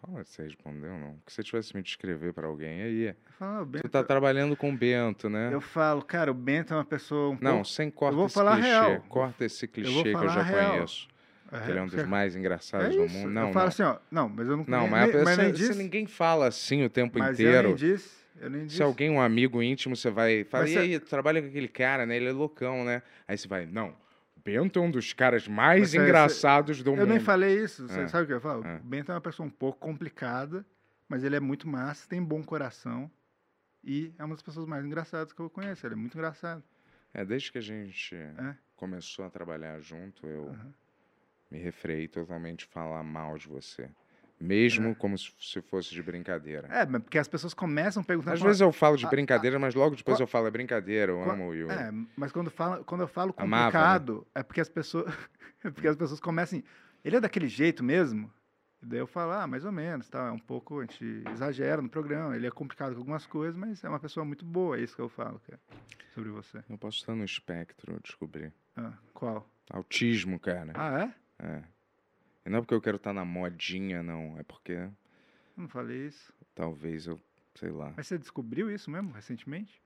Olha, 0.08 0.24
você 0.24 0.42
respondeu, 0.42 0.90
não. 0.98 1.12
Se 1.28 1.36
você 1.36 1.42
tivesse 1.44 1.70
que 1.70 1.76
me 1.76 1.82
descrever 1.84 2.32
pra 2.32 2.48
alguém, 2.48 2.82
aí... 2.82 3.02
Eu 3.08 3.14
falo, 3.38 3.58
ah, 3.58 3.62
o 3.62 3.66
Bento, 3.66 3.82
Tu 3.82 3.88
tá 3.90 4.02
trabalhando 4.02 4.56
com 4.56 4.70
o 4.70 4.76
Bento, 4.76 5.28
né? 5.30 5.54
eu 5.54 5.60
falo, 5.60 6.02
cara, 6.02 6.30
o 6.32 6.34
Bento 6.34 6.72
é 6.74 6.76
uma 6.76 6.84
pessoa 6.84 7.30
um 7.30 7.38
Não, 7.40 7.50
pouco... 7.52 7.64
sem 7.68 7.90
corta 7.90 8.16
vou 8.16 8.26
esse 8.26 8.34
falar 8.34 8.54
clichê. 8.56 8.68
real. 8.70 9.00
Corta 9.02 9.44
esse 9.44 9.68
clichê 9.68 10.02
que 10.02 10.08
eu 10.16 10.28
já 10.30 10.42
real. 10.42 10.72
conheço. 10.72 11.08
Que 11.50 11.70
ele 11.70 11.78
é 11.78 11.82
um 11.82 11.86
dos 11.86 11.94
você- 11.94 12.04
mais 12.06 12.36
engraçados 12.36 12.88
é 12.94 12.98
do 12.98 13.08
mundo. 13.08 13.30
Não, 13.30 13.48
eu 13.48 13.52
falo 13.52 13.64
não. 13.64 13.68
assim, 13.68 13.82
ó, 13.82 13.98
não, 14.10 14.28
mas 14.28 14.48
eu 14.48 14.56
não 14.56 14.64
Não, 14.68 14.80
nem, 14.82 14.90
mas, 14.90 15.14
nem, 15.14 15.24
mas 15.24 15.38
nem 15.38 15.50
pessoa- 15.52 15.72
se 15.72 15.78
ninguém 15.78 16.06
fala 16.06 16.46
assim 16.46 16.84
o 16.84 16.90
tempo 16.90 17.18
mas 17.18 17.38
eu 17.40 17.46
inteiro. 17.48 17.68
nem 17.68 17.76
disse, 17.76 18.24
eu 18.40 18.50
nem 18.50 18.64
disse. 18.66 18.76
Se 18.76 18.82
alguém, 18.82 19.10
um 19.10 19.20
amigo 19.20 19.62
íntimo, 19.62 19.96
você 19.96 20.10
vai. 20.10 20.44
Fala, 20.44 20.62
Mas 20.64 20.70
e 20.70 20.74
você- 20.74 20.78
aí, 20.80 21.00
tu 21.00 21.06
trabalha 21.08 21.42
com 21.42 21.48
aquele 21.48 21.68
cara, 21.68 22.06
né? 22.06 22.16
Ele 22.16 22.28
é 22.28 22.32
loucão, 22.32 22.84
né? 22.84 23.02
Aí 23.26 23.36
você 23.36 23.48
vai, 23.48 23.66
não. 23.66 23.94
Bento 24.44 24.78
é 24.78 24.82
um 24.82 24.90
dos 24.90 25.12
caras 25.12 25.46
mais 25.48 25.80
Mas 25.80 25.90
você- 25.90 25.98
engraçados 25.98 26.82
do 26.82 26.90
eu 26.90 26.96
mundo. 26.96 27.06
nem 27.08 27.20
falei 27.20 27.62
isso, 27.62 27.86
você 27.88 28.00
Ah. 28.00 28.08
sabe 28.08 28.24
o 28.24 28.26
que 28.28 28.32
eu 28.32 28.40
falo? 28.40 28.62
Ah. 28.64 28.80
O 28.82 28.86
Bento 28.86 29.10
é 29.10 29.14
uma 29.14 29.20
pessoa 29.20 29.46
um 29.46 29.50
pouco 29.50 29.78
complicada, 29.78 30.64
mas 31.08 31.24
ele 31.24 31.36
é 31.36 31.40
muito 31.40 31.68
massa, 31.68 32.08
tem 32.08 32.22
bom 32.22 32.42
coração 32.42 33.10
e 33.84 34.14
é 34.18 34.24
uma 34.24 34.34
das 34.34 34.42
pessoas 34.42 34.66
mais 34.66 34.84
engraçadas 34.84 35.32
que 35.32 35.40
eu 35.40 35.50
conheço, 35.50 35.86
ele 35.86 35.94
é 35.94 35.96
muito 35.96 36.16
engraçado. 36.16 36.62
É, 37.12 37.24
desde 37.24 37.50
que 37.52 37.58
a 37.58 37.62
gente 37.62 38.14
É. 38.14 38.54
começou 38.76 39.24
a 39.26 39.30
trabalhar 39.30 39.78
junto, 39.80 40.26
eu 40.26 40.48
Aham. 40.48 40.72
Me 41.50 41.58
refrei 41.58 42.06
totalmente 42.08 42.64
falar 42.66 43.02
mal 43.02 43.36
de 43.36 43.48
você. 43.48 43.88
Mesmo 44.40 44.90
É. 44.90 44.94
como 44.94 45.18
se 45.18 45.30
se 45.38 45.60
fosse 45.60 45.90
de 45.92 46.02
brincadeira. 46.02 46.66
É, 46.68 46.86
mas 46.86 47.02
porque 47.02 47.18
as 47.18 47.28
pessoas 47.28 47.52
começam 47.52 48.00
a 48.02 48.04
perguntar... 48.04 48.32
Às 48.32 48.40
vezes 48.40 48.60
eu 48.62 48.72
falo 48.72 48.96
de 48.96 49.06
brincadeira, 49.06 49.58
mas 49.58 49.74
logo 49.74 49.94
depois 49.96 50.16
qua- 50.16 50.22
eu 50.22 50.26
falo, 50.26 50.46
é 50.46 50.50
brincadeira, 50.50 51.12
eu 51.12 51.22
qua- 51.22 51.34
amo 51.34 51.48
o 51.48 51.54
Yuri. 51.54 51.74
É, 51.74 51.90
mas 52.16 52.32
quando, 52.32 52.50
fala, 52.50 52.82
quando 52.84 53.02
eu 53.02 53.08
falo 53.08 53.34
Amava, 53.36 53.64
né? 53.64 53.64
complicado, 53.66 54.26
é 54.34 54.42
porque 54.42 54.60
as 54.62 54.68
pessoas. 54.70 55.04
é 55.62 55.70
porque 55.70 55.86
as 55.88 55.96
pessoas 55.96 56.20
começam. 56.20 56.62
Ele 57.04 57.16
é 57.16 57.20
daquele 57.20 57.48
jeito 57.48 57.84
mesmo? 57.84 58.32
E 58.82 58.86
daí 58.86 58.98
eu 58.98 59.06
falo, 59.06 59.32
ah, 59.32 59.46
mais 59.46 59.66
ou 59.66 59.72
menos, 59.72 60.08
tá? 60.08 60.28
É 60.28 60.30
um 60.30 60.38
pouco, 60.38 60.78
a 60.80 60.82
gente 60.84 61.22
exagera 61.34 61.82
no 61.82 61.90
programa. 61.90 62.34
Ele 62.34 62.46
é 62.46 62.50
complicado 62.50 62.92
com 62.94 62.98
algumas 63.00 63.26
coisas, 63.26 63.54
mas 63.54 63.84
é 63.84 63.88
uma 63.90 64.00
pessoa 64.00 64.24
muito 64.24 64.42
boa, 64.42 64.78
é 64.78 64.80
isso 64.80 64.96
que 64.96 65.02
eu 65.02 65.08
falo, 65.10 65.38
cara, 65.40 65.60
sobre 66.14 66.30
você. 66.30 66.64
Eu 66.66 66.78
posso 66.78 66.96
estar 66.96 67.14
no 67.14 67.24
espectro, 67.26 67.92
eu 67.92 68.00
descobri. 68.00 68.50
Ah, 68.74 68.94
qual? 69.12 69.46
Autismo, 69.70 70.40
cara. 70.40 70.72
Ah, 70.74 71.00
é? 71.04 71.14
É. 71.42 71.62
E 72.44 72.50
não 72.50 72.58
é 72.58 72.60
porque 72.60 72.74
eu 72.74 72.80
quero 72.80 72.96
estar 72.96 73.12
na 73.12 73.24
modinha, 73.24 74.02
não. 74.02 74.38
É 74.38 74.42
porque 74.42 74.72
Eu 74.72 74.92
não 75.56 75.68
falei 75.68 76.06
isso. 76.06 76.32
talvez 76.54 77.06
eu, 77.06 77.20
sei 77.54 77.70
lá. 77.70 77.92
Mas 77.96 78.06
você 78.06 78.18
descobriu 78.18 78.70
isso 78.70 78.90
mesmo, 78.90 79.10
recentemente? 79.12 79.80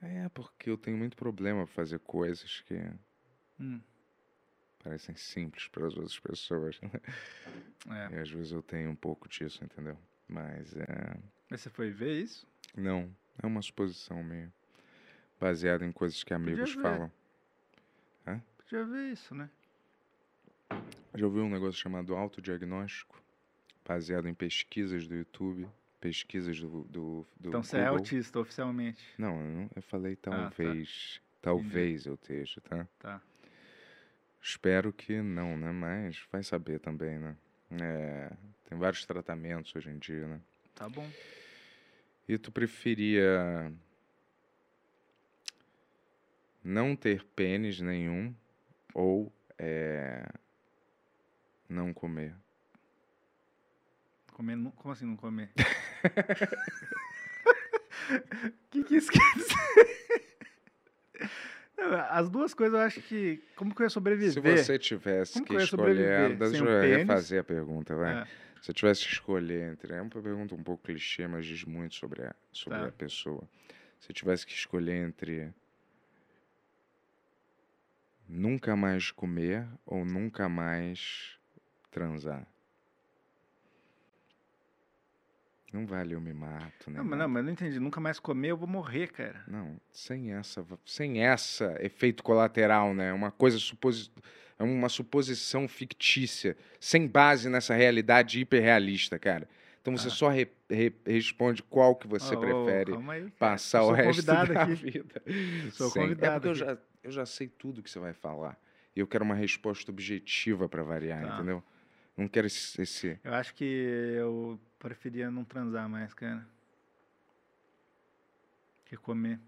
É 0.00 0.28
porque 0.28 0.70
eu 0.70 0.78
tenho 0.78 0.96
muito 0.96 1.16
problema 1.16 1.64
pra 1.64 1.74
fazer 1.74 1.98
coisas 2.00 2.60
que 2.60 2.74
Hum, 3.60 3.80
parecem 4.82 5.16
simples 5.16 5.66
para 5.68 5.86
as 5.86 5.96
outras 5.96 6.18
pessoas. 6.20 6.80
é. 7.90 8.14
E 8.14 8.18
às 8.18 8.30
vezes 8.30 8.52
eu 8.52 8.62
tenho 8.62 8.90
um 8.90 8.96
pouco 8.96 9.28
disso, 9.28 9.64
entendeu? 9.64 9.98
Mas 10.28 10.76
é. 10.76 11.16
Mas 11.50 11.60
você 11.62 11.70
foi 11.70 11.90
ver 11.90 12.22
isso? 12.22 12.46
Não, 12.76 13.12
é 13.42 13.46
uma 13.46 13.60
suposição 13.62 14.22
minha. 14.22 14.52
Baseada 15.40 15.84
em 15.84 15.92
coisas 15.92 16.22
que 16.22 16.34
amigos 16.34 16.72
falam. 16.72 17.10
Podia 18.58 18.84
ver 18.84 19.12
isso, 19.12 19.34
né? 19.34 19.48
Já 21.18 21.26
ouviu 21.26 21.42
um 21.42 21.50
negócio 21.50 21.80
chamado 21.80 22.14
autodiagnóstico? 22.14 23.20
Baseado 23.84 24.28
em 24.28 24.34
pesquisas 24.34 25.08
do 25.08 25.16
YouTube, 25.16 25.68
pesquisas 26.00 26.60
do, 26.60 26.84
do, 26.84 27.26
do 27.40 27.48
Então 27.48 27.60
você 27.60 27.78
é 27.78 27.86
autista 27.86 28.38
oficialmente. 28.38 29.02
Não, 29.18 29.40
eu, 29.40 29.50
não- 29.50 29.70
eu 29.74 29.82
falei 29.82 30.14
tá. 30.14 30.30
talvez. 30.30 31.20
Talvez 31.42 32.06
eu 32.06 32.14
esteja, 32.14 32.60
tá? 32.60 32.86
Tá. 33.00 33.22
Espero 34.40 34.92
que 34.92 35.20
não, 35.20 35.56
né? 35.56 35.72
Mas 35.72 36.22
vai 36.30 36.44
saber 36.44 36.78
também, 36.78 37.18
né? 37.18 37.36
É, 37.72 38.30
tem 38.68 38.78
vários 38.78 39.04
tratamentos 39.04 39.74
hoje 39.74 39.90
em 39.90 39.98
dia, 39.98 40.24
né? 40.28 40.40
Tá 40.76 40.88
bom. 40.88 41.10
E 42.28 42.38
tu 42.38 42.52
preferia 42.52 43.72
não 46.62 46.94
ter 46.94 47.24
pênis 47.34 47.80
nenhum 47.80 48.32
ou 48.94 49.32
é, 49.58 50.24
não 51.68 51.92
comer? 51.92 52.34
Comer, 54.32 54.56
nu- 54.56 54.72
como 54.72 54.92
assim 54.92 55.04
não 55.06 55.16
comer? 55.16 55.50
O 58.10 58.52
que, 58.70 58.84
que 58.84 58.96
isso 58.96 59.10
quer 59.10 59.34
dizer? 59.34 59.58
Não, 61.76 61.94
As 62.10 62.28
duas 62.30 62.54
coisas 62.54 62.78
eu 62.78 62.84
acho 62.84 63.02
que. 63.02 63.42
Como 63.56 63.74
que 63.74 63.82
eu 63.82 63.86
ia 63.86 63.90
sobreviver? 63.90 64.32
Se 64.32 64.40
você 64.64 64.78
tivesse 64.78 65.34
Como 65.34 65.44
que 65.44 65.50
que 65.50 65.56
eu 65.56 65.60
ia 65.60 65.64
escolher, 65.64 65.94
sobreviver 65.94 66.38
deixa 66.38 66.52
sem 66.54 66.62
um 66.62 66.68
eu 66.70 66.80
pênis? 66.80 66.96
refazer 66.98 67.40
a 67.40 67.44
pergunta, 67.44 67.94
vai. 67.94 68.22
É, 68.22 68.26
Se 68.62 68.70
eu 68.70 68.74
tivesse 68.74 69.04
que 69.06 69.12
escolher 69.12 69.72
entre. 69.72 69.92
É 69.94 70.00
uma 70.00 70.10
pergunta 70.10 70.54
um 70.54 70.62
pouco 70.62 70.84
clichê, 70.84 71.26
mas 71.26 71.44
diz 71.46 71.64
muito 71.64 71.94
sobre 71.96 72.22
a, 72.24 72.34
sobre 72.52 72.78
Tá. 72.78 72.86
a 72.86 72.92
pessoa. 72.92 73.42
Se 74.00 74.10
eu 74.10 74.14
tivesse 74.14 74.46
que 74.46 74.52
escolher 74.52 75.04
entre 75.06 75.52
nunca 78.28 78.76
mais 78.76 79.10
comer 79.10 79.66
ou 79.86 80.04
nunca 80.04 80.48
mais 80.48 81.37
transar. 81.98 82.46
Não 85.72 85.86
vale 85.86 86.14
eu 86.14 86.20
me 86.20 86.32
mato, 86.32 86.90
né? 86.90 86.96
não, 86.98 87.04
mas 87.04 87.18
não, 87.18 87.28
mas 87.28 87.40
eu 87.40 87.44
não 87.44 87.52
entendi. 87.52 87.78
Nunca 87.78 88.00
mais 88.00 88.18
comer, 88.18 88.48
eu 88.52 88.56
vou 88.56 88.66
morrer, 88.68 89.08
cara. 89.08 89.42
Não, 89.46 89.78
sem 89.90 90.32
essa, 90.32 90.64
sem 90.86 91.22
essa 91.22 91.76
efeito 91.84 92.22
colateral, 92.22 92.94
né? 92.94 93.12
Uma 93.12 93.30
coisa 93.30 93.58
suposi 93.58 94.10
é 94.58 94.62
uma 94.62 94.88
suposição 94.88 95.68
fictícia, 95.68 96.56
sem 96.80 97.06
base 97.06 97.50
nessa 97.50 97.74
realidade 97.74 98.40
hiperrealista, 98.40 99.18
cara. 99.18 99.46
Então 99.82 99.96
você 99.96 100.08
Ah. 100.08 100.10
só 100.10 100.28
re- 100.30 100.48
re- 100.70 100.94
responde 101.06 101.62
qual 101.62 101.94
que 101.94 102.06
você 102.08 102.34
ô, 102.34 102.40
prefere 102.40 102.92
calma 102.92 103.12
aí, 103.12 103.30
passar 103.38 103.80
Eu 103.80 103.88
o 103.88 103.92
resto 103.92 104.22
da 104.24 104.42
aqui. 104.42 104.74
vida. 104.74 105.22
Sou 105.72 105.90
Sem- 105.90 106.02
É 106.02 106.04
convidado 106.06 106.34
porque 106.34 106.48
eu 106.48 106.50
aqui. 106.52 106.60
já, 106.60 106.78
eu 107.04 107.10
já 107.12 107.26
sei 107.26 107.46
tudo 107.46 107.82
que 107.82 107.90
você 107.90 107.98
vai 107.98 108.14
falar. 108.14 108.58
E 108.96 109.00
eu 109.00 109.06
quero 109.06 109.22
uma 109.22 109.34
resposta 109.34 109.90
objetiva 109.92 110.66
para 110.68 110.82
variar, 110.82 111.24
Tá. 111.26 111.34
entendeu? 111.36 111.62
Não 112.18 112.26
quero 112.28 112.48
esse, 112.48 112.82
esse- 112.82 113.20
Eu 113.22 113.32
acho 113.32 113.54
que 113.54 113.64
eu 113.64 114.60
preferia 114.78 115.30
não 115.30 115.44
transar 115.44 115.88
mais, 115.88 116.12
cara. 116.12 116.44
Que 118.86 118.96
comer. 118.96 119.38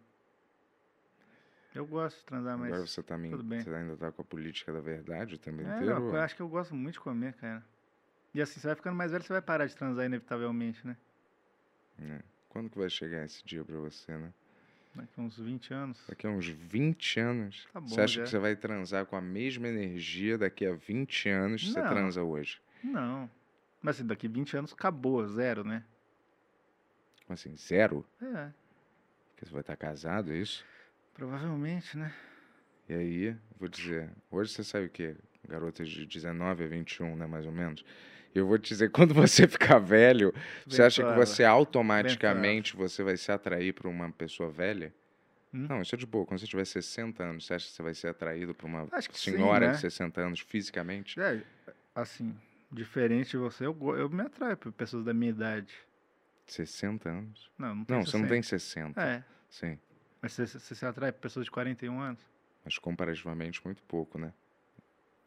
Eu 1.75 1.85
gosto 1.87 2.18
de 2.18 2.25
transar, 2.27 2.57
mas. 2.57 2.68
Agora 2.73 2.87
você, 2.87 3.03
tá 3.03 3.18
me, 3.18 3.31
tudo 3.31 3.43
bem. 3.43 3.61
você 3.61 3.71
ainda 3.75 3.97
tá 3.97 4.12
com 4.12 4.23
a 4.23 4.25
política 4.25 4.73
da 4.73 4.81
verdade 4.81 5.35
o 5.35 5.39
tempo 5.39 5.61
É, 5.62 5.64
inteiro? 5.64 6.01
não, 6.01 6.09
eu 6.14 6.21
acho 6.21 6.37
que 6.37 6.43
eu 6.43 6.49
gosto 6.49 6.75
muito 6.75 6.95
de 6.95 7.01
comer, 7.01 7.35
cara. 7.35 7.64
E 8.33 8.41
assim, 8.41 8.61
você 8.61 8.66
vai 8.68 8.77
ficando 8.77 8.95
mais 8.97 9.11
velho, 9.11 9.25
você 9.25 9.33
vai 9.33 9.43
parar 9.43 9.66
de 9.66 9.75
transar 9.77 10.07
inevitavelmente, 10.07 10.87
né? 10.87 10.97
É. 12.01 12.23
Quando 12.49 12.71
que 12.71 12.79
vai 12.79 12.89
chegar 12.91 13.25
esse 13.25 13.45
dia 13.45 13.64
pra 13.64 13.77
você, 13.77 14.16
né? 14.16 14.33
Daqui 14.95 15.20
uns 15.20 15.38
20 15.38 15.72
anos. 15.72 15.99
Daqui 16.09 16.26
a 16.26 16.30
uns 16.30 16.47
20 16.47 17.20
anos. 17.20 17.68
Tá 17.72 17.80
bom, 17.80 17.88
você 17.88 18.01
acha 18.01 18.14
já. 18.16 18.22
que 18.24 18.28
você 18.30 18.38
vai 18.38 18.57
transar 18.57 19.07
com 19.07 19.16
a 19.16 19.20
mesma 19.20 19.68
energia 19.68 20.36
daqui 20.36 20.66
a 20.66 20.72
20 20.74 21.28
anos 21.28 21.62
que 21.62 21.72
você 21.72 21.80
transa 21.82 22.22
hoje? 22.22 22.61
Não. 22.82 23.30
Mas 23.80 23.97
assim, 23.97 24.07
daqui 24.07 24.26
20 24.28 24.57
anos 24.57 24.72
acabou, 24.72 25.26
zero, 25.28 25.62
né? 25.64 25.84
Como 27.26 27.34
assim, 27.34 27.57
zero? 27.57 28.05
É, 28.20 28.51
Porque 29.30 29.47
você 29.47 29.53
vai 29.53 29.61
estar 29.61 29.76
casado, 29.76 30.32
é 30.32 30.36
isso? 30.36 30.64
provavelmente, 31.14 31.99
né? 31.99 32.12
E 32.88 32.95
aí, 32.95 33.36
vou 33.59 33.68
dizer, 33.68 34.09
hoje 34.30 34.53
você 34.53 34.64
sabe 34.64 34.86
o 34.86 34.88
quê? 34.91 35.14
Garotas 35.47 35.88
de 35.88 36.07
19 36.07 36.64
a 36.64 36.66
21, 36.66 37.14
né, 37.14 37.26
mais 37.26 37.45
ou 37.47 37.53
menos. 37.53 37.84
Eu 38.35 38.47
vou 38.47 38.59
te 38.59 38.68
dizer, 38.68 38.91
quando 38.93 39.12
você 39.14 39.47
ficar 39.49 39.78
velho, 39.78 40.33
você 40.66 40.78
Bem 40.78 40.87
acha 40.87 41.03
que 41.03 41.14
você 41.14 41.45
automaticamente 41.45 42.76
você 42.76 43.03
vai 43.03 43.16
se 43.16 43.31
atrair 43.33 43.72
por 43.72 43.87
uma 43.87 44.11
pessoa 44.11 44.51
velha? 44.51 44.95
Hum? 45.53 45.66
Não, 45.68 45.83
isso 45.83 45.95
é 45.95 45.99
de 45.99 46.07
boa. 46.07 46.24
Quando 46.24 46.39
você 46.39 46.47
tiver 46.47 46.64
60 46.64 47.22
anos, 47.22 47.47
você 47.47 47.55
acha 47.55 47.66
que 47.66 47.72
você 47.72 47.83
vai 47.83 47.95
ser 47.95 48.09
atraído 48.09 48.55
por 48.55 48.66
uma 48.66 48.87
que 48.87 49.18
sim, 49.18 49.33
senhora 49.33 49.68
né? 49.68 49.72
de 49.72 49.81
60 49.81 50.20
anos 50.20 50.41
fisicamente? 50.41 51.20
É, 51.20 51.43
assim, 51.95 52.37
diferente 52.70 53.31
de 53.31 53.37
você, 53.37 53.66
eu, 53.66 53.76
eu 53.97 54.09
me 54.09 54.22
atraio 54.22 54.57
por 54.57 54.70
pessoas 54.72 55.05
da 55.05 55.12
minha 55.12 55.31
idade. 55.31 55.74
60 56.47 57.09
anos? 57.09 57.51
Não, 57.59 57.74
não 57.76 57.85
tem 57.85 57.97
Não, 57.97 58.05
você 58.07 58.16
não 58.16 58.28
60. 58.28 58.28
tem 58.28 58.43
60. 58.43 59.01
É, 59.03 59.24
Sim. 59.49 59.78
mas 60.22 60.33
você, 60.33 60.47
você 60.47 60.74
se 60.74 60.87
atrai 60.87 61.12
por 61.12 61.20
pessoas 61.20 61.45
de 61.45 61.51
41 61.51 62.01
anos? 62.01 62.20
Mas 62.64 62.78
comparativamente 62.78 63.61
muito 63.64 63.83
pouco, 63.85 64.18
né? 64.18 64.33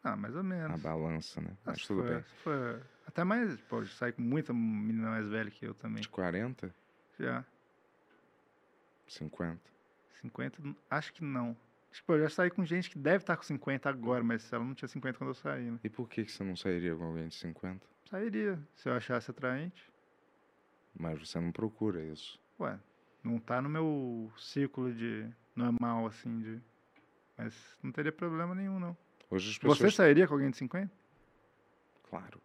Ah, 0.04 0.16
mais 0.16 0.34
ou 0.34 0.40
A 0.40 0.44
menos. 0.44 0.82
balança, 0.82 1.40
né? 1.40 1.56
Mas 1.64 1.86
tudo 1.86 2.02
for- 2.02 2.10
bem. 2.10 2.22
for- 2.42 2.82
até 3.06 3.24
mais, 3.24 3.58
pode 3.62 3.88
sair 3.88 4.12
com 4.12 4.20
muita 4.22 4.52
menina 4.52 5.08
mais 5.10 5.26
velha 5.26 5.50
que 5.50 5.64
eu 5.66 5.74
também. 5.74 6.02
De 6.02 6.08
40, 6.10 6.74
Já. 7.18 7.42
50. 9.06 9.60
50, 10.20 10.60
n- 10.62 10.76
acho 10.90 11.12
que 11.12 11.24
não. 11.24 11.56
Tipo, 11.90 12.12
eu 12.14 12.20
já 12.24 12.28
saí 12.28 12.50
com 12.50 12.64
gente 12.64 12.90
que 12.90 12.98
deve 12.98 13.22
estar 13.22 13.36
com 13.36 13.42
50 13.42 13.88
agora, 13.88 14.22
mas 14.24 14.52
ela 14.52 14.64
não 14.64 14.74
tinha 14.74 14.88
50 14.88 15.16
quando 15.18 15.30
eu 15.30 15.34
saí, 15.34 15.70
né? 15.70 15.78
E 15.84 15.88
por 15.88 16.08
que, 16.08 16.24
que 16.24 16.32
você 16.32 16.42
não 16.44 16.56
sairia 16.56 16.94
com 16.96 17.04
alguém 17.04 17.28
de 17.28 17.34
50? 17.36 17.86
Sairia, 18.10 18.58
se 18.74 18.88
eu 18.88 18.94
achasse 18.94 19.30
atraente. 19.30 19.90
Mas 20.98 21.18
você 21.20 21.40
não 21.40 21.50
procura 21.52 22.02
isso. 22.02 22.38
Ué, 22.60 22.78
não 23.22 23.38
tá 23.38 23.62
no 23.62 23.68
meu 23.68 24.30
círculo 24.36 24.92
de 24.92 25.28
normal, 25.54 26.06
assim, 26.06 26.40
de... 26.40 26.60
Mas 27.38 27.78
não 27.82 27.90
teria 27.92 28.12
problema 28.12 28.54
nenhum, 28.54 28.78
não. 28.78 28.96
Hoje 29.34 29.50
as 29.50 29.56
Você 29.56 29.60
pessoas. 29.68 29.94
sairia 29.94 30.26
com 30.28 30.34
alguém 30.34 30.50
de 30.50 30.56
50? 30.56 30.90
Claro. 32.08 32.40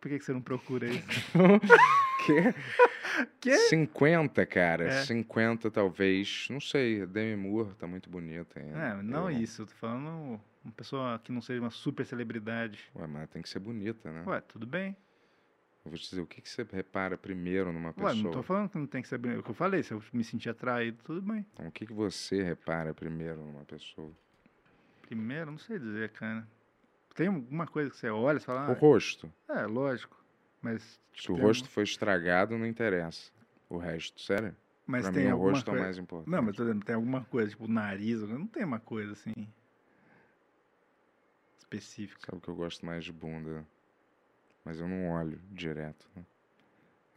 Por 0.00 0.08
que, 0.08 0.18
que 0.18 0.24
você 0.24 0.32
não 0.32 0.42
procura 0.42 0.86
isso? 0.88 1.04
Que? 2.26 2.54
Quê? 3.40 3.56
50, 3.56 4.44
cara. 4.44 4.84
É. 4.88 5.04
50 5.04 5.70
talvez. 5.70 6.48
Não 6.50 6.60
sei. 6.60 7.06
Demi 7.06 7.36
Moore 7.36 7.72
tá 7.74 7.86
muito 7.86 8.10
bonita 8.10 8.60
ainda. 8.60 8.76
É, 8.78 9.02
não 9.02 9.30
Eu- 9.30 9.40
isso. 9.40 9.62
Eu 9.62 9.66
tô 9.66 9.72
falando 9.74 10.40
uma 10.64 10.72
pessoa 10.76 11.18
que 11.20 11.32
não 11.32 11.40
seja 11.40 11.60
uma 11.60 11.70
super 11.70 12.04
celebridade. 12.04 12.90
Ué, 12.96 13.06
mas 13.06 13.30
tem 13.30 13.40
que 13.40 13.48
ser 13.48 13.60
bonita, 13.60 14.10
né? 14.12 14.24
Ué, 14.26 14.40
tudo 14.42 14.66
bem. 14.66 14.94
Eu 15.84 15.92
vou 15.92 15.98
te 15.98 16.10
dizer, 16.10 16.20
o 16.20 16.26
que, 16.26 16.42
que 16.42 16.48
você 16.50 16.66
repara 16.70 17.16
primeiro 17.16 17.72
numa 17.72 17.90
Ué, 17.90 17.94
pessoa? 17.94 18.14
não 18.14 18.30
tô 18.30 18.42
falando 18.42 18.68
que 18.68 18.76
não 18.78 18.86
tem 18.86 19.00
que 19.00 19.08
ser 19.08 19.16
bonito. 19.16 19.36
É 19.38 19.40
o 19.40 19.42
que 19.44 19.50
eu 19.50 19.54
falei, 19.54 19.82
se 19.82 19.92
eu 19.92 20.02
me 20.12 20.22
sentir 20.24 20.50
atraído, 20.50 20.98
tudo 21.04 21.22
bem. 21.22 21.46
Então, 21.54 21.68
o 21.68 21.72
que, 21.72 21.86
que 21.86 21.92
você 21.94 22.42
repara 22.42 22.92
primeiro 22.92 23.36
numa 23.42 23.64
pessoa? 23.64 24.12
Primeiro, 25.12 25.50
não 25.50 25.58
sei 25.58 25.78
dizer, 25.78 26.10
cara. 26.10 26.46
Tem 27.14 27.28
alguma 27.28 27.66
coisa 27.66 27.88
que 27.90 27.96
você 27.96 28.10
olha 28.10 28.36
e 28.36 28.40
fala, 28.40 28.68
O 28.68 28.72
ah, 28.72 28.74
rosto. 28.74 29.32
é, 29.48 29.64
lógico. 29.64 30.22
Mas, 30.60 31.00
Se 31.16 31.32
o 31.32 31.34
tem 31.34 31.42
rosto 31.44 31.62
algum- 31.62 31.72
foi 31.72 31.84
estragado, 31.84 32.58
não 32.58 32.66
interessa. 32.66 33.32
O 33.70 33.78
resto, 33.78 34.20
sério? 34.20 34.54
mas 34.86 35.02
pra 35.04 35.12
tem 35.12 35.24
mim, 35.24 35.28
o 35.30 35.32
alguma 35.32 35.52
rosto 35.52 35.68
é 35.68 35.70
o 35.70 35.72
coisa... 35.74 35.84
mais 35.86 35.98
importante. 35.98 36.30
Não, 36.30 36.42
mas 36.42 36.56
tô 36.56 36.62
dizendo, 36.64 36.84
tem 36.84 36.94
alguma 36.94 37.24
coisa, 37.24 37.50
tipo 37.50 37.64
o 37.64 37.68
nariz, 37.68 38.20
não 38.22 38.46
tem 38.46 38.64
uma 38.64 38.80
coisa 38.80 39.12
assim 39.12 39.32
específica. 41.58 42.20
Sabe 42.30 42.40
que 42.42 42.48
eu 42.48 42.54
gosto 42.54 42.84
mais 42.84 43.04
de 43.04 43.12
bunda, 43.12 43.64
mas 44.64 44.78
eu 44.80 44.88
não 44.88 45.10
olho 45.10 45.40
direto. 45.50 46.06
né? 46.14 46.24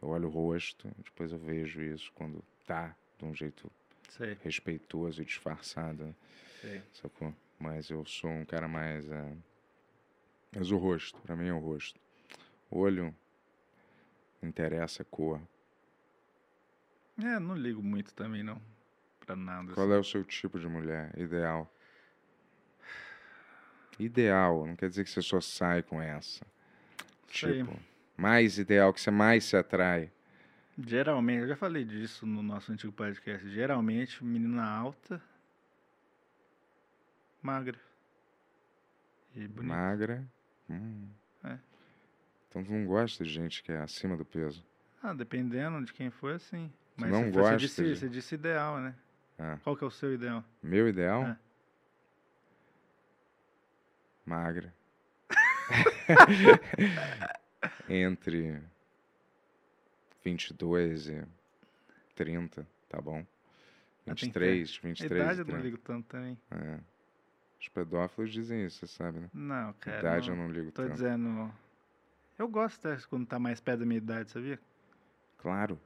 Eu 0.00 0.08
olho 0.08 0.28
o 0.28 0.30
rosto, 0.30 0.90
depois 1.04 1.30
eu 1.32 1.38
vejo 1.38 1.80
isso 1.82 2.10
quando 2.14 2.42
tá 2.66 2.94
de 3.18 3.24
um 3.24 3.34
jeito 3.34 3.70
Sei, 4.08 4.36
respeitoso 4.42 5.22
e 5.22 5.24
disfarçado, 5.24 6.04
né? 6.04 6.14
sei. 6.60 6.82
sacou? 6.92 7.34
Mas 7.62 7.88
eu 7.90 8.04
sou 8.04 8.28
um 8.28 8.44
cara 8.44 8.66
mais. 8.66 9.08
é, 9.08 9.36
Mas 10.52 10.72
o 10.72 10.76
rosto, 10.76 11.20
pra 11.20 11.36
mim 11.36 11.46
é 11.46 11.52
o 11.52 11.60
rosto. 11.60 12.00
Olho 12.68 13.14
interessa 14.42 15.02
a 15.02 15.04
cor. 15.04 15.40
É, 17.22 17.38
não 17.38 17.54
ligo 17.54 17.80
muito 17.80 18.12
também, 18.14 18.42
não. 18.42 18.60
Pra 19.24 19.36
nada. 19.36 19.72
Qual 19.74 19.86
assim. 19.86 19.94
é 19.94 19.98
o 19.98 20.02
seu 20.04 20.24
tipo 20.24 20.58
de 20.58 20.66
mulher 20.66 21.16
ideal? 21.16 21.72
Ideal, 23.96 24.66
não 24.66 24.74
quer 24.74 24.88
dizer 24.88 25.04
que 25.04 25.10
você 25.10 25.22
só 25.22 25.40
sai 25.40 25.84
com 25.84 26.02
essa. 26.02 26.44
Sei. 27.30 27.62
Tipo, 27.62 27.78
mais 28.16 28.58
ideal, 28.58 28.92
que 28.92 29.00
você 29.00 29.12
mais 29.12 29.44
se 29.44 29.56
atrai. 29.56 30.10
Geralmente, 30.76 31.42
eu 31.42 31.48
já 31.48 31.56
falei 31.56 31.84
disso 31.84 32.26
no 32.26 32.42
nosso 32.42 32.72
antigo 32.72 32.92
podcast. 32.92 33.48
Geralmente, 33.48 34.24
menina 34.24 34.64
alta, 34.64 35.22
magra. 37.42 37.78
E 39.34 39.46
bonita. 39.48 39.74
Magra. 39.74 40.24
Hum. 40.70 41.08
É. 41.44 41.58
Então 42.48 42.62
tu 42.64 42.72
não 42.72 42.86
gosta 42.86 43.24
de 43.24 43.30
gente 43.30 43.62
que 43.62 43.72
é 43.72 43.78
acima 43.78 44.16
do 44.16 44.24
peso. 44.24 44.64
Ah, 45.02 45.12
dependendo 45.14 45.84
de 45.84 45.92
quem 45.92 46.10
for, 46.10 46.38
sim. 46.38 46.70
Tu 46.96 47.00
Mas 47.00 47.10
não 47.10 47.24
você, 47.24 47.30
gosta 47.32 47.52
você, 47.54 47.58
disse, 47.58 47.82
de- 47.82 47.96
você 47.96 48.08
disse 48.08 48.34
ideal, 48.34 48.78
né? 48.78 48.94
Ah, 49.38 49.58
Qual 49.64 49.76
que 49.76 49.82
é 49.82 49.86
o 49.86 49.90
seu 49.90 50.14
ideal? 50.14 50.44
meu 50.62 50.88
ideal? 50.88 51.24
É. 51.24 51.36
Magra. 54.24 54.72
Entre 57.88 58.60
22 60.24 61.08
e 61.08 61.24
30, 62.14 62.66
tá 62.88 63.00
bom? 63.00 63.24
Ah, 64.06 64.14
tem 64.14 64.16
que 64.16 64.24
23, 64.26 64.78
A 64.82 64.86
23 64.88 65.22
idade 65.22 65.38
eu 65.40 65.44
não 65.44 65.52
30. 65.52 65.64
ligo 65.64 65.78
tanto 65.78 66.06
também. 66.08 66.38
É. 66.50 66.78
Os 67.62 67.68
pedófilos 67.68 68.32
dizem 68.32 68.66
isso, 68.66 68.80
você 68.80 68.88
sabe, 68.88 69.20
né? 69.20 69.30
Não, 69.32 69.72
cara. 69.74 70.00
idade 70.00 70.30
não, 70.30 70.36
eu 70.36 70.42
não 70.42 70.50
ligo 70.52 70.72
Tô 70.72 70.82
tanto. 70.82 70.94
dizendo. 70.94 71.54
Eu 72.36 72.48
gosto 72.48 72.84
até 72.84 73.00
quando 73.08 73.24
tá 73.24 73.38
mais 73.38 73.60
perto 73.60 73.78
da 73.80 73.86
minha 73.86 73.98
idade, 73.98 74.32
sabia? 74.32 74.58
Claro. 75.38 75.78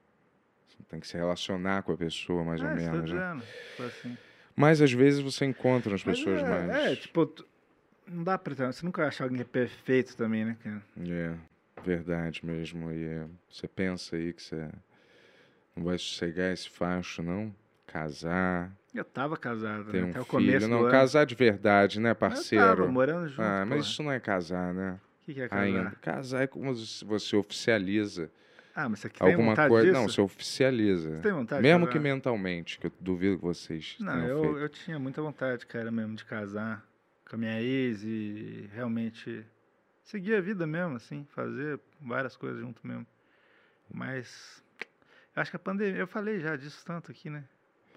Você 0.67 0.79
tem 0.89 0.99
que 0.99 1.07
se 1.07 1.19
relacionar 1.19 1.83
com 1.83 1.93
a 1.93 1.97
pessoa, 1.99 2.43
mais 2.43 2.63
ou 2.63 2.69
é, 2.69 2.77
isso 2.77 2.87
tô 2.87 2.93
menos. 2.93 3.13
né? 3.13 3.35
dizendo. 3.35 3.45
Tipo 3.71 3.83
assim. 3.83 4.19
Mas 4.57 4.81
às 4.81 4.91
vezes 4.91 5.21
você 5.21 5.45
encontra 5.45 5.95
as 5.95 6.03
Mas 6.03 6.19
pessoas 6.19 6.43
é, 6.43 6.49
mais. 6.49 6.71
É, 6.71 6.97
tipo, 6.97 7.31
não 8.07 8.25
dá 8.25 8.39
pra. 8.39 8.73
Você 8.73 8.83
nunca 8.83 9.03
vai 9.03 9.09
achar 9.09 9.25
alguém 9.25 9.37
que 9.37 9.43
é 9.43 9.47
perfeito 9.47 10.17
também, 10.17 10.47
né, 10.47 10.57
cara? 10.65 10.83
É, 10.99 11.37
verdade 11.83 12.41
mesmo. 12.47 12.91
E 12.91 13.05
é, 13.05 13.27
você 13.51 13.69
pensa 13.69 14.17
aí 14.17 14.33
que 14.33 14.43
você 14.43 14.67
não 15.77 15.85
vai 15.85 15.99
sossegar 15.99 16.51
esse 16.55 16.71
facho, 16.71 17.23
não? 17.23 17.55
Casar, 18.01 18.71
Eu 18.93 19.05
tava 19.07 19.39
casado, 19.39 19.91
ter 19.91 20.03
né? 20.03 20.07
um 20.09 20.11
Até 20.11 20.21
o 20.21 20.27
começo 20.27 20.69
Não, 20.69 20.79
do 20.81 20.83
ano. 20.85 20.91
casar 20.91 21.25
de 21.25 21.35
verdade, 21.35 21.99
né, 21.99 22.11
Eu 22.11 22.15
parceiro? 22.15 22.77
tava 22.77 22.87
morando 22.89 23.27
junto. 23.27 23.41
ah, 23.41 23.65
mas 23.67 23.79
porra. 23.79 23.81
isso 23.91 24.03
não 24.03 24.13
é 24.13 24.21
casar, 24.21 24.75
né? 24.75 25.01
O 25.23 25.25
que, 25.25 25.33
que 25.35 25.41
é 25.41 25.49
casar? 25.49 25.63
Ainda. 25.63 25.91
Casar 26.03 26.43
é 26.43 26.47
como 26.47 26.75
se 26.77 27.03
você 27.07 27.35
oficializa 27.37 28.31
Ah, 28.75 28.87
mas 28.87 29.01
você 29.01 29.09
tem 29.09 29.27
alguma 29.27 29.51
vontade 29.53 29.69
coisa. 29.71 29.87
disso? 29.89 30.01
Não, 30.03 30.09
você 30.11 30.21
oficializa. 30.21 31.09
Você 31.17 31.23
tem 31.23 31.33
vontade 31.33 31.63
de 31.63 31.69
Mesmo 31.69 31.87
casar? 31.87 31.93
que 31.93 31.99
mentalmente, 31.99 32.79
que 32.79 32.87
eu 32.87 32.93
duvido 33.01 33.39
que 33.39 33.45
vocês 33.45 33.97
Não, 33.99 34.27
eu, 34.27 34.43
feito. 34.43 34.59
eu 34.59 34.69
tinha 34.69 34.99
muita 34.99 35.23
vontade, 35.23 35.65
cara, 35.67 35.91
mesmo, 35.91 36.15
de 36.15 36.25
casar 36.27 36.87
com 37.29 37.37
a 37.37 37.39
minha 37.39 37.59
ex 37.63 38.03
e 38.05 38.69
realmente 38.75 39.43
seguir 40.05 40.35
a 40.35 40.41
vida 40.43 40.67
mesmo, 40.67 40.97
assim, 40.97 41.27
fazer 41.31 41.81
várias 41.99 42.37
coisas 42.37 42.61
junto 42.61 42.87
mesmo. 42.87 43.07
Mas 43.93 44.63
eu 45.35 45.41
acho 45.41 45.51
que 45.51 45.57
a 45.57 45.61
pandemia, 45.61 45.99
eu 45.99 46.07
falei 46.07 46.39
já 46.41 46.57
disso 46.57 46.85
tanto 46.85 47.11
aqui, 47.11 47.31
né? 47.31 47.43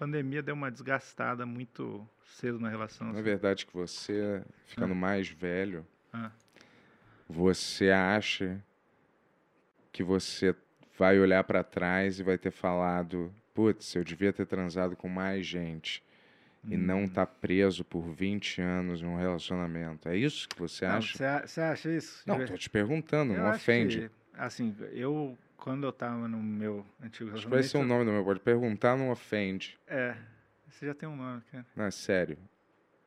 A 0.00 0.04
pandemia 0.04 0.42
deu 0.42 0.54
uma 0.54 0.70
desgastada 0.70 1.44
muito 1.44 2.08
cedo 2.38 2.58
na 2.58 2.70
relação. 2.70 3.08
Na 3.08 3.12
assim. 3.12 3.22
verdade, 3.22 3.66
que 3.66 3.74
você, 3.74 4.42
ficando 4.64 4.94
mais 4.94 5.28
velho, 5.28 5.86
Ah. 6.10 6.30
você 7.28 7.90
acha 7.90 8.58
que 9.92 10.02
você 10.02 10.56
vai 10.98 11.20
olhar 11.20 11.44
pra 11.44 11.62
trás 11.62 12.18
e 12.18 12.22
vai 12.22 12.38
ter 12.38 12.50
falado, 12.50 13.30
putz, 13.52 13.94
eu 13.94 14.02
devia 14.02 14.32
ter 14.32 14.46
transado 14.46 14.96
com 14.96 15.06
mais 15.06 15.44
gente 15.46 16.02
e 16.64 16.76
Hum. 16.76 16.78
não 16.80 17.06
tá 17.06 17.26
preso 17.26 17.84
por 17.84 18.00
20 18.10 18.62
anos 18.62 19.02
em 19.02 19.04
um 19.06 19.16
relacionamento. 19.18 20.08
É 20.08 20.16
isso 20.16 20.48
que 20.48 20.58
você 20.58 20.86
acha? 20.86 21.44
Você 21.46 21.60
acha 21.60 21.90
isso? 21.94 22.22
Não, 22.26 22.42
tô 22.46 22.56
te 22.56 22.70
perguntando, 22.70 23.34
Eu 23.34 23.42
não 23.42 23.50
ofende. 23.50 24.08
que, 24.08 24.10
assim, 24.46 24.74
eu, 24.92 25.36
quando 25.56 25.84
eu 25.84 25.92
tava 25.92 26.26
no 26.28 26.42
meu 26.42 26.84
antigo 27.02 27.30
Acho 27.34 27.44
que 27.44 27.50
vai 27.50 27.62
ser 27.62 27.78
o 27.78 27.84
nome 27.84 28.04
do 28.04 28.10
meu, 28.12 28.24
pode 28.24 28.40
perguntar, 28.40 28.96
não 28.96 29.10
ofende. 29.10 29.78
É, 29.86 30.14
você 30.68 30.86
já 30.86 30.94
tem 30.94 31.08
um 31.08 31.16
nome, 31.16 31.42
cara. 31.50 31.66
Não, 31.76 31.84
é 31.84 31.90
sério. 31.90 32.38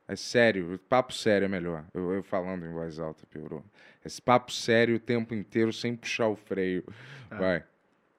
É 0.07 0.15
sério, 0.17 0.77
papo 0.89 1.13
sério 1.13 1.45
é 1.45 1.47
melhor. 1.47 1.85
Eu, 1.93 2.11
eu 2.13 2.23
falando 2.23 2.65
em 2.65 2.71
voz 2.71 2.99
alta, 2.99 3.25
piorou. 3.25 3.63
Esse 4.03 4.21
papo 4.21 4.51
sério 4.51 4.95
o 4.95 4.99
tempo 4.99 5.33
inteiro 5.33 5.71
sem 5.71 5.95
puxar 5.95 6.27
o 6.27 6.35
freio. 6.35 6.83
Tá. 7.29 7.37
Vai. 7.37 7.63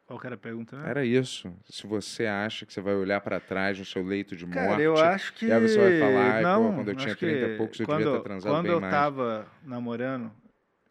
Qual 0.06 0.18
que 0.18 0.26
era 0.26 0.34
a 0.34 0.38
pergunta 0.38 0.76
mesmo? 0.76 0.90
Era 0.90 1.04
isso. 1.04 1.52
Se 1.68 1.86
você 1.86 2.26
acha 2.26 2.64
que 2.66 2.72
você 2.72 2.80
vai 2.80 2.94
olhar 2.94 3.20
pra 3.20 3.38
trás 3.40 3.78
no 3.78 3.84
seu 3.84 4.02
leito 4.02 4.34
de 4.34 4.44
morte. 4.44 4.58
Cara, 4.58 4.82
eu 4.82 4.96
acho 4.96 5.32
que. 5.34 5.46
E 5.46 5.52
aí 5.52 5.60
você 5.60 5.78
vai 5.78 5.98
falar, 5.98 6.32
"Ai, 6.34 6.42
pô, 6.42 6.48
não, 6.48 6.74
quando 6.74 6.88
eu 6.88 6.94
tinha 6.94 7.12
acho 7.12 7.20
30 7.20 7.46
e 7.46 7.56
poucos, 7.56 7.80
eu 7.80 7.86
quando, 7.86 7.98
devia 8.04 8.12
ter 8.18 8.22
transado 8.22 8.52
Quando 8.52 8.62
bem 8.64 8.72
eu 8.72 8.80
mais. 8.80 8.92
tava 8.92 9.46
namorando, 9.62 10.30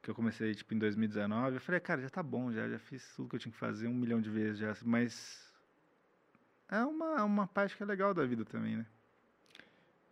que 0.04 0.10
eu 0.10 0.14
comecei 0.16 0.54
tipo 0.54 0.74
em 0.74 0.78
2019, 0.78 1.56
eu 1.56 1.62
falei, 1.62 1.80
cara, 1.80 2.02
já 2.02 2.10
tá 2.10 2.22
bom, 2.22 2.52
já, 2.52 2.68
já 2.68 2.78
fiz 2.78 3.16
tudo 3.16 3.30
que 3.30 3.36
eu 3.38 3.40
tinha 3.40 3.52
que 3.52 3.58
fazer 3.58 3.88
um 3.88 3.94
milhão 3.94 4.22
de 4.22 4.30
vezes 4.30 4.60
já. 4.60 4.76
Mas. 4.84 5.50
É 6.70 6.84
uma, 6.84 7.24
uma 7.24 7.48
parte 7.48 7.76
que 7.78 7.84
é 7.84 7.86
legal 7.86 8.14
da 8.14 8.26
vida 8.26 8.44
também, 8.44 8.76
né? 8.78 8.86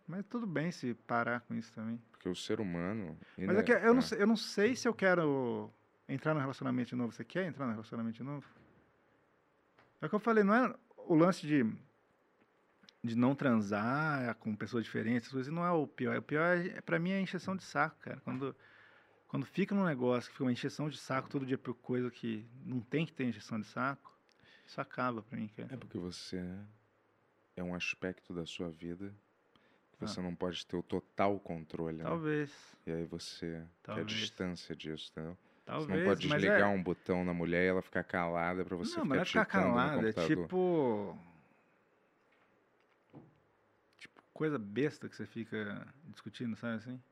Mas 0.06 0.24
tudo 0.26 0.46
bem 0.46 0.70
se 0.72 0.94
parar 0.94 1.40
com 1.40 1.54
isso 1.54 1.72
também. 1.72 2.00
Porque 2.10 2.28
o 2.28 2.34
ser 2.34 2.60
humano. 2.60 3.16
Mas 3.36 3.48
ine- 3.48 3.58
é 3.58 3.62
que 3.62 3.72
eu 3.72 3.92
não, 3.94 4.02
sei, 4.02 4.22
eu 4.22 4.26
não 4.26 4.36
sei 4.36 4.74
se 4.76 4.88
eu 4.88 4.94
quero 4.94 5.70
entrar 6.08 6.32
no 6.34 6.40
relacionamento 6.40 6.88
de 6.90 6.96
novo. 6.96 7.12
Você 7.12 7.24
quer 7.24 7.46
entrar 7.46 7.66
no 7.66 7.72
relacionamento 7.72 8.16
de 8.16 8.22
novo? 8.22 8.46
É 10.00 10.06
o 10.06 10.08
que 10.08 10.14
eu 10.14 10.18
falei, 10.20 10.42
não 10.42 10.54
é 10.54 10.74
o 10.96 11.14
lance 11.14 11.46
de, 11.46 11.64
de 13.04 13.16
não 13.16 13.34
transar 13.34 14.34
com 14.36 14.54
pessoas 14.56 14.84
diferentes, 14.84 15.28
coisas 15.28 15.52
não 15.52 15.64
é 15.64 15.70
o 15.70 15.86
pior. 15.86 16.16
O 16.16 16.22
pior, 16.22 16.56
é, 16.56 16.80
pra 16.80 16.98
mim, 16.98 17.10
é 17.10 17.16
a 17.16 17.20
encheção 17.20 17.54
de 17.56 17.62
saco, 17.62 17.96
cara. 18.00 18.20
Quando, 18.24 18.54
quando 19.32 19.46
fica 19.46 19.74
num 19.74 19.86
negócio 19.86 20.28
que 20.28 20.34
fica 20.34 20.44
uma 20.44 20.52
encheção 20.52 20.90
de 20.90 20.98
saco 20.98 21.26
todo 21.30 21.46
dia 21.46 21.56
por 21.56 21.72
coisa 21.72 22.10
que 22.10 22.46
não 22.66 22.80
tem 22.82 23.06
que 23.06 23.14
ter 23.14 23.24
encheção 23.24 23.58
de 23.58 23.66
saco, 23.66 24.14
isso 24.66 24.78
acaba 24.78 25.22
pra 25.22 25.38
mim, 25.38 25.48
cara. 25.48 25.72
É 25.72 25.76
porque 25.78 25.96
você 25.96 26.44
é 27.56 27.62
um 27.62 27.74
aspecto 27.74 28.34
da 28.34 28.44
sua 28.44 28.68
vida 28.68 29.08
que 29.96 30.04
Ah. 30.04 30.06
você 30.06 30.20
não 30.20 30.34
pode 30.34 30.66
ter 30.66 30.76
o 30.76 30.82
total 30.82 31.40
controle. 31.40 31.96
né? 31.96 32.04
Talvez, 32.04 32.52
E 32.86 32.92
aí 32.92 33.06
você 33.06 33.46
quer 33.82 33.92
a 33.92 33.94
Talvez. 33.94 34.06
distância 34.10 34.76
disso, 34.76 35.10
entendeu? 35.12 35.38
talvez. 35.64 35.86
você 35.88 35.96
não 35.96 36.04
pode 36.04 36.28
desligar 36.28 36.60
é... 36.60 36.66
um 36.66 36.82
botão 36.82 37.24
na 37.24 37.32
mulher 37.32 37.64
e 37.64 37.68
ela 37.68 37.80
ficar 37.80 38.04
calada 38.04 38.62
pra 38.66 38.76
você 38.76 38.96
não, 38.98 39.04
ficar 39.04 39.16
mas 39.16 39.28
ficar 39.28 39.46
calado, 39.46 40.06
é 40.08 40.12
tipo. 40.12 41.18
Tipo, 43.98 44.22
coisa 44.34 44.58
besta 44.58 45.08
que 45.08 45.16
você 45.16 45.24
fica 45.24 45.86
discutindo, 46.08 46.54
sabe 46.54 46.74
assim? 46.76 47.02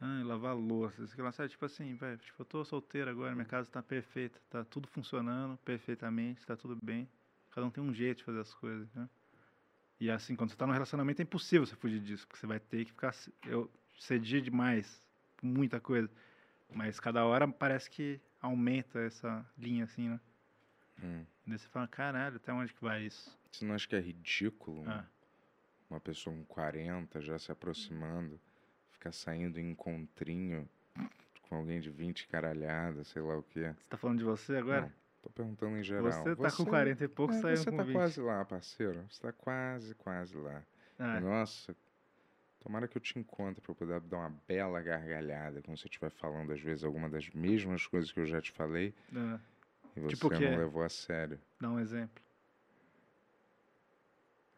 Ah, 0.00 0.22
lavar 0.24 0.54
louça, 0.54 1.02
isso 1.02 1.14
que 1.14 1.22
lá, 1.22 1.32
sabe? 1.32 1.48
Tipo 1.48 1.64
assim, 1.64 1.94
velho, 1.94 2.18
tipo, 2.18 2.42
eu 2.42 2.44
tô 2.44 2.64
solteiro 2.64 3.10
agora, 3.10 3.34
minha 3.34 3.46
casa 3.46 3.70
tá 3.70 3.82
perfeita, 3.82 4.38
tá 4.50 4.64
tudo 4.64 4.86
funcionando 4.88 5.56
perfeitamente, 5.58 6.44
tá 6.46 6.54
tudo 6.54 6.76
bem. 6.82 7.08
Cada 7.50 7.66
um 7.66 7.70
tem 7.70 7.82
um 7.82 7.94
jeito 7.94 8.18
de 8.18 8.24
fazer 8.24 8.40
as 8.40 8.52
coisas, 8.52 8.92
né? 8.94 9.08
E 9.98 10.10
assim, 10.10 10.36
quando 10.36 10.50
você 10.50 10.56
tá 10.56 10.66
num 10.66 10.74
relacionamento 10.74 11.22
é 11.22 11.24
impossível 11.24 11.66
você 11.66 11.74
fugir 11.74 12.00
disso, 12.00 12.26
porque 12.26 12.38
você 12.38 12.46
vai 12.46 12.60
ter 12.60 12.84
que 12.84 12.90
ficar. 12.90 13.14
Eu 13.46 13.70
cedi 13.98 14.42
demais, 14.42 15.00
muita 15.42 15.80
coisa. 15.80 16.10
Mas 16.74 17.00
cada 17.00 17.24
hora 17.24 17.48
parece 17.48 17.88
que 17.90 18.20
aumenta 18.42 18.98
essa 19.00 19.48
linha, 19.56 19.84
assim, 19.84 20.10
né? 20.10 20.20
Hum. 21.02 21.24
E 21.46 21.50
daí 21.50 21.58
você 21.58 21.68
fala, 21.68 21.88
caralho, 21.88 22.36
até 22.36 22.52
onde 22.52 22.74
que 22.74 22.82
vai 22.82 23.04
isso? 23.04 23.34
Você 23.50 23.64
não 23.64 23.74
acha 23.74 23.88
que 23.88 23.96
é 23.96 24.00
ridículo 24.00 24.84
Ah. 24.86 25.06
uma 25.88 26.00
pessoa 26.00 26.36
com 26.36 26.44
40 26.44 27.22
já 27.22 27.38
se 27.38 27.50
aproximando, 27.50 28.38
ficar 28.96 29.12
saindo 29.12 29.60
em 29.60 29.70
encontrinho 29.70 30.68
com 31.42 31.56
alguém 31.56 31.80
de 31.80 31.90
20 31.90 32.26
caralhada, 32.28 33.04
sei 33.04 33.22
lá 33.22 33.36
o 33.36 33.42
quê? 33.42 33.72
Você 33.78 33.88
tá 33.90 33.96
falando 33.96 34.18
de 34.18 34.24
você 34.24 34.56
agora? 34.56 34.82
Não, 34.82 34.92
tô 35.22 35.30
perguntando 35.30 35.76
em 35.76 35.82
geral. 35.84 36.10
Você 36.10 36.34
tá 36.34 36.50
com 36.50 36.64
40 36.64 37.04
e 37.04 37.08
pouco, 37.08 37.34
é, 37.34 37.56
Você 37.56 37.70
com 37.70 37.76
tá 37.76 37.82
20. 37.84 37.94
quase 37.94 38.20
lá, 38.20 38.44
parceiro. 38.44 39.06
Você 39.10 39.20
tá 39.22 39.32
quase, 39.32 39.94
quase 39.94 40.36
lá. 40.36 40.62
Ah, 40.98 41.20
Nossa, 41.20 41.76
tomara 42.60 42.88
que 42.88 42.96
eu 42.96 43.02
te 43.02 43.18
encontre 43.18 43.60
pra 43.60 43.70
eu 43.70 43.76
poder 43.76 44.00
dar 44.00 44.16
uma 44.16 44.30
bela 44.48 44.80
gargalhada 44.80 45.60
quando 45.62 45.78
você 45.78 45.86
estiver 45.86 46.10
falando, 46.10 46.52
às 46.52 46.60
vezes, 46.60 46.82
alguma 46.82 47.08
das 47.08 47.28
mesmas 47.30 47.86
coisas 47.86 48.10
que 48.10 48.18
eu 48.18 48.26
já 48.26 48.40
te 48.40 48.50
falei 48.50 48.94
ah, 49.14 49.38
e 49.94 50.00
você 50.00 50.16
Tipo 50.16 50.30
não 50.32 50.56
levou 50.56 50.82
a 50.82 50.88
sério. 50.88 51.38
dá 51.60 51.70
um 51.70 51.78
exemplo. 51.78 52.24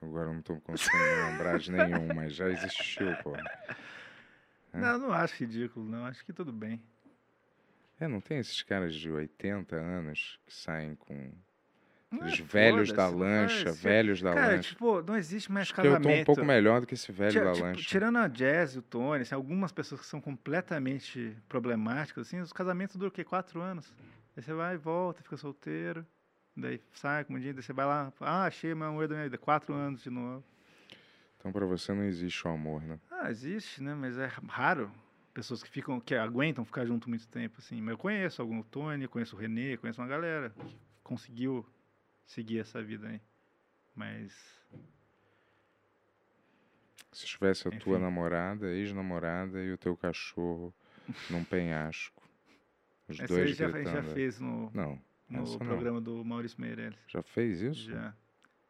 Agora 0.00 0.28
eu 0.30 0.34
não 0.34 0.42
tô 0.42 0.54
conseguindo 0.60 1.02
lembrar 1.32 1.58
de 1.58 1.72
nenhum, 1.72 2.14
mas 2.14 2.32
já 2.32 2.48
existiu, 2.48 3.14
pô. 3.16 3.32
É. 4.72 4.78
Não, 4.78 4.98
não 4.98 5.12
acho 5.12 5.34
ridículo, 5.42 5.88
não. 5.88 6.04
Acho 6.06 6.24
que 6.24 6.32
tudo 6.32 6.52
bem. 6.52 6.80
É, 8.00 8.06
não 8.06 8.20
tem 8.20 8.38
esses 8.38 8.62
caras 8.62 8.94
de 8.94 9.10
80 9.10 9.74
anos 9.76 10.38
que 10.46 10.54
saem 10.54 10.94
com 10.94 11.14
Não 12.12 12.20
é 12.20 12.30
aqueles 12.30 12.38
velhos 12.52 12.92
da 12.92 13.08
lancha, 13.08 13.72
se- 13.72 13.82
velhos 13.82 14.22
da 14.22 14.32
Cara, 14.34 14.56
lancha. 14.56 14.68
tipo, 14.68 15.02
não 15.02 15.16
existe 15.16 15.50
mais 15.50 15.64
Acho 15.66 15.74
que 15.74 15.80
eu 15.80 15.84
casamento. 15.94 16.14
tô 16.14 16.20
um 16.20 16.24
pouco 16.24 16.44
melhor 16.44 16.80
do 16.80 16.86
que 16.86 16.94
esse 16.94 17.10
velho 17.10 17.32
Tira- 17.32 17.44
da 17.46 17.52
tipo, 17.54 17.66
lancha. 17.66 17.82
tirando 17.88 18.18
a 18.18 18.28
Jazz 18.28 18.74
e 18.74 18.78
o 18.78 18.82
Tony, 18.82 19.22
assim, 19.22 19.34
algumas 19.34 19.72
pessoas 19.72 20.00
que 20.00 20.06
são 20.06 20.20
completamente 20.20 21.36
problemáticas, 21.48 22.26
assim, 22.28 22.38
os 22.40 22.52
casamentos 22.52 22.94
duram 22.96 23.08
o 23.08 23.12
quê? 23.12 23.24
Quatro 23.24 23.60
anos. 23.60 23.92
Aí 24.36 24.42
você 24.42 24.52
vai 24.54 24.74
e 24.74 24.78
volta, 24.78 25.20
fica 25.22 25.36
solteiro, 25.36 26.06
daí 26.56 26.80
sai 26.92 27.24
com 27.24 27.34
um 27.34 27.40
dia, 27.40 27.52
daí 27.52 27.62
você 27.64 27.72
vai 27.72 27.84
lá, 27.86 28.12
ah, 28.20 28.44
achei 28.44 28.72
meu 28.76 28.86
amor 28.86 29.08
da 29.08 29.14
minha 29.16 29.24
vida, 29.24 29.36
quatro 29.38 29.74
anos 29.74 30.02
de 30.04 30.10
novo. 30.10 30.44
Então 31.36 31.50
pra 31.52 31.66
você 31.66 31.92
não 31.92 32.04
existe 32.04 32.46
o 32.46 32.50
amor, 32.50 32.80
né? 32.82 32.98
Ah, 33.20 33.30
existe, 33.30 33.82
né? 33.82 33.94
Mas 33.94 34.16
é 34.16 34.26
raro 34.48 34.90
pessoas 35.34 35.62
que 35.62 35.68
ficam, 35.70 36.00
que 36.00 36.14
aguentam 36.14 36.64
ficar 36.64 36.86
junto 36.86 37.08
muito 37.08 37.26
tempo, 37.28 37.56
assim. 37.58 37.80
Mas 37.80 37.92
eu 37.92 37.98
conheço 37.98 38.40
algum 38.42 38.62
Tony, 38.62 39.08
conheço 39.08 39.34
o 39.36 39.38
Renê, 39.38 39.76
conheço 39.76 40.00
uma 40.00 40.06
galera 40.08 40.50
que 40.50 40.76
conseguiu 41.02 41.66
seguir 42.26 42.60
essa 42.60 42.82
vida 42.82 43.08
aí. 43.08 43.20
Mas 43.94 44.32
Se 47.12 47.26
tivesse 47.26 47.66
a 47.66 47.70
tua 47.70 47.94
Enfim. 47.96 48.04
namorada, 48.04 48.68
ex-namorada 48.70 49.62
e 49.64 49.72
o 49.72 49.78
teu 49.78 49.96
cachorro 49.96 50.72
num 51.30 51.42
penhasco. 51.44 52.22
Os 53.08 53.18
Essa 53.18 53.34
aí 53.34 53.44
dois 53.44 53.56
já, 53.56 53.66
a 53.66 53.70
gente 53.72 53.84
já 53.84 53.90
gritando. 53.92 54.14
fez 54.14 54.38
no, 54.38 54.70
Não, 54.72 55.00
no 55.28 55.42
essa 55.42 55.52
não. 55.52 55.66
programa 55.66 56.00
do 56.00 56.24
Maurício 56.24 56.60
Meirelles. 56.60 56.98
Já 57.08 57.22
fez 57.22 57.60
isso? 57.62 57.90
Já. 57.90 58.14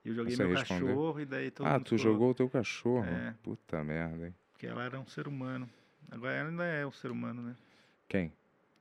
Eu 0.08 0.14
joguei 0.14 0.34
Você 0.34 0.44
meu 0.44 0.56
respondeu? 0.56 0.86
cachorro 0.88 1.20
e 1.20 1.24
daí 1.26 1.50
todo 1.50 1.66
ah, 1.66 1.78
tu 1.78 1.96
ficou- 1.96 1.98
jogou 1.98 2.30
o 2.30 2.34
teu 2.34 2.48
cachorro. 2.48 3.04
É. 3.04 3.34
Puta 3.42 3.84
merda, 3.84 4.26
hein? 4.26 4.34
Porque 4.52 4.66
ela 4.66 4.82
era 4.84 4.98
um 4.98 5.06
ser 5.06 5.28
humano. 5.28 5.68
Agora 6.10 6.32
ela 6.32 6.48
ainda 6.48 6.64
é 6.64 6.86
um 6.86 6.92
ser 6.92 7.10
humano, 7.10 7.42
né? 7.42 7.54
Quem? 8.08 8.32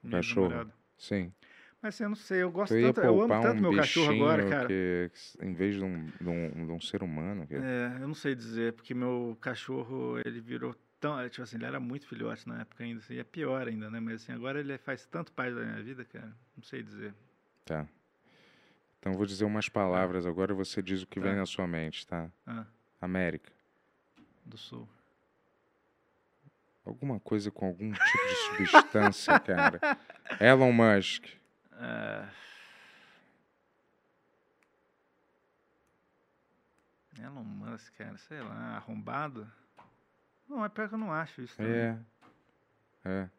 Minha 0.02 0.18
cachorro? 0.18 0.50
namorada. 0.50 0.74
Sim. 0.98 1.34
Mas 1.82 1.94
assim, 1.96 2.04
eu 2.04 2.10
não 2.10 2.16
sei, 2.16 2.42
eu 2.42 2.50
gosto 2.52 2.74
tanto, 2.74 3.02
eu 3.02 3.22
amo 3.22 3.42
tanto 3.42 3.60
um 3.60 3.62
meu 3.62 3.76
cachorro 3.76 4.12
agora, 4.12 4.50
cara. 4.50 4.68
que, 4.68 5.12
que 5.14 5.46
em 5.46 5.54
vez 5.54 5.76
de 5.76 5.84
um, 5.84 6.06
de 6.06 6.30
um, 6.30 6.66
de 6.66 6.72
um 6.72 6.82
ser 6.82 7.04
humano. 7.04 7.46
Que... 7.46 7.56
É, 7.56 7.98
eu 8.02 8.08
não 8.08 8.16
sei 8.16 8.34
dizer, 8.34 8.74
porque 8.74 8.94
meu 8.94 9.38
cachorro, 9.40 10.18
ele 10.26 10.40
virou 10.40 10.76
tão, 11.00 11.28
tipo 11.30 11.44
assim, 11.44 11.58
ele 11.58 11.66
era 11.66 11.80
muito 11.80 12.08
filhote 12.08 12.48
na 12.48 12.62
época 12.62 12.84
ainda, 12.84 13.00
assim, 13.00 13.14
e 13.16 13.20
é 13.20 13.24
pior 13.24 13.68
ainda, 13.68 13.92
né? 13.92 14.00
Mas 14.00 14.24
assim, 14.24 14.32
agora 14.32 14.60
ele 14.60 14.76
faz 14.80 15.06
tanto 15.06 15.32
parte 15.34 15.54
da 15.54 15.62
minha 15.62 15.84
vida, 15.84 16.04
cara, 16.06 16.34
não 16.56 16.64
sei 16.64 16.82
dizer. 16.82 17.14
Tá. 17.66 17.86
Então 19.00 19.14
vou 19.14 19.26
dizer 19.26 19.46
umas 19.46 19.70
palavras 19.70 20.26
agora 20.26 20.52
e 20.52 20.56
você 20.56 20.82
diz 20.82 21.02
o 21.04 21.08
que 21.08 21.20
Tá. 21.20 21.28
vem 21.28 21.36
na 21.36 21.46
sua 21.46 21.68
mente, 21.68 22.06
tá? 22.06 22.30
Ah, 22.46 22.66
América. 23.02 23.52
do 24.44 24.58
sul. 24.58 24.88
Alguma 26.86 27.20
coisa 27.20 27.52
com 27.52 27.66
algum 27.66 27.92
tipo 27.92 28.28
de 28.28 28.36
substância, 28.68 29.38
cara. 29.42 29.80
Elon 30.40 30.72
Musk. 30.72 31.26
Ah, 31.74 32.30
Elon 37.20 37.44
Musk, 37.44 37.94
cara, 37.98 38.18
sei 38.18 38.40
lá, 38.42 38.78
arrombado? 38.78 39.52
Não, 40.48 40.64
é 40.64 40.70
pior 40.70 40.88
que 40.88 40.94
eu 40.96 41.00
não 41.00 41.12
acho 41.12 41.42
isso 41.42 41.58
também. 41.58 41.74
É. 41.74 42.00
É. 43.04 43.30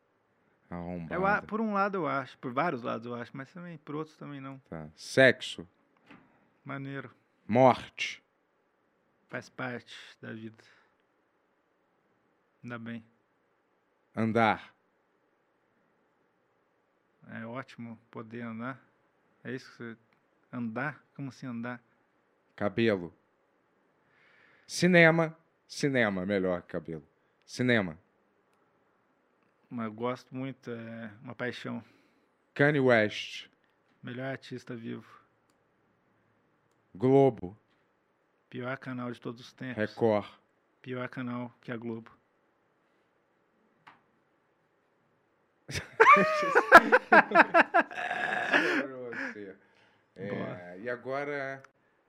Arrombado. 0.71 1.15
Eu 1.15 1.43
por 1.47 1.61
um 1.61 1.73
lado 1.73 1.97
eu 1.97 2.07
acho, 2.07 2.37
por 2.39 2.53
vários 2.53 2.83
lados 2.83 3.07
eu 3.07 3.15
acho, 3.15 3.35
mas 3.35 3.51
também 3.53 3.79
por 3.79 3.95
outros 3.95 4.17
também 4.17 4.41
não. 4.41 4.59
Tá. 4.69 4.89
Sexo. 4.95 5.67
Maneiro, 6.65 7.11
Morte. 7.47 8.23
faz 9.29 9.49
parte 9.49 9.97
da 10.21 10.33
vida. 10.33 10.63
Ainda 12.63 12.79
bem. 12.79 13.05
Andar. 14.15 14.75
É 17.31 17.47
ótimo 17.47 17.99
poder 18.11 18.43
andar. 18.43 18.81
É 19.45 19.53
isso 19.55 19.71
que 19.71 19.77
você. 19.77 19.97
Andar? 20.53 21.03
Como 21.15 21.29
assim 21.29 21.47
andar? 21.47 21.81
Cabelo. 22.57 23.15
Cinema. 24.67 25.37
Cinema, 25.67 26.25
melhor 26.25 26.63
que 26.63 26.69
cabelo. 26.69 27.07
Cinema. 27.45 27.99
Mas 29.71 29.87
eu 29.87 29.93
gosto 29.93 30.35
muito, 30.35 30.71
é 30.71 31.11
uma 31.23 31.35
paixão. 31.35 31.83
Kanye 32.55 32.81
West. 32.81 33.49
Melhor 34.03 34.27
artista 34.27 34.75
vivo. 34.75 35.07
Globo. 36.95 37.57
Pior 38.49 38.77
canal 38.79 39.13
de 39.13 39.21
todos 39.21 39.41
os 39.41 39.53
tempos. 39.53 39.77
Record. 39.77 40.27
Pior 40.81 41.09
canal 41.09 41.53
que 41.61 41.71
a 41.71 41.77
Globo. 41.77 42.11
É, 50.21 50.81
e 50.81 50.91
agora 50.91 51.63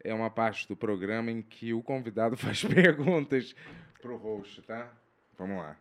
é 0.04 0.12
uma 0.12 0.32
parte 0.32 0.68
do 0.68 0.76
programa 0.76 1.30
em 1.30 1.44
que 1.44 1.74
o 1.74 1.84
convidado 1.84 2.36
faz 2.38 2.64
perguntas 2.64 3.56
pro 4.02 4.18
host, 4.18 4.64
tá? 4.64 4.92
Vamos 5.38 5.58
lá. 5.58 5.78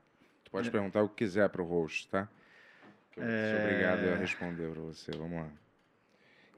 Tu 0.49 0.51
pode 0.51 0.69
É. 0.69 0.73
perguntar 0.73 1.03
o 1.03 1.09
que 1.11 1.17
quiser 1.17 1.47
pro 1.51 1.63
host, 1.63 2.09
tá? 2.09 2.27
Que 3.13 3.21
eu 3.21 3.25
É. 3.25 3.59
obrigado 3.63 4.09
a 4.15 4.17
responder 4.17 4.71
pra 4.73 4.81
você. 4.81 5.11
Vamos 5.13 5.43
lá. 5.43 5.51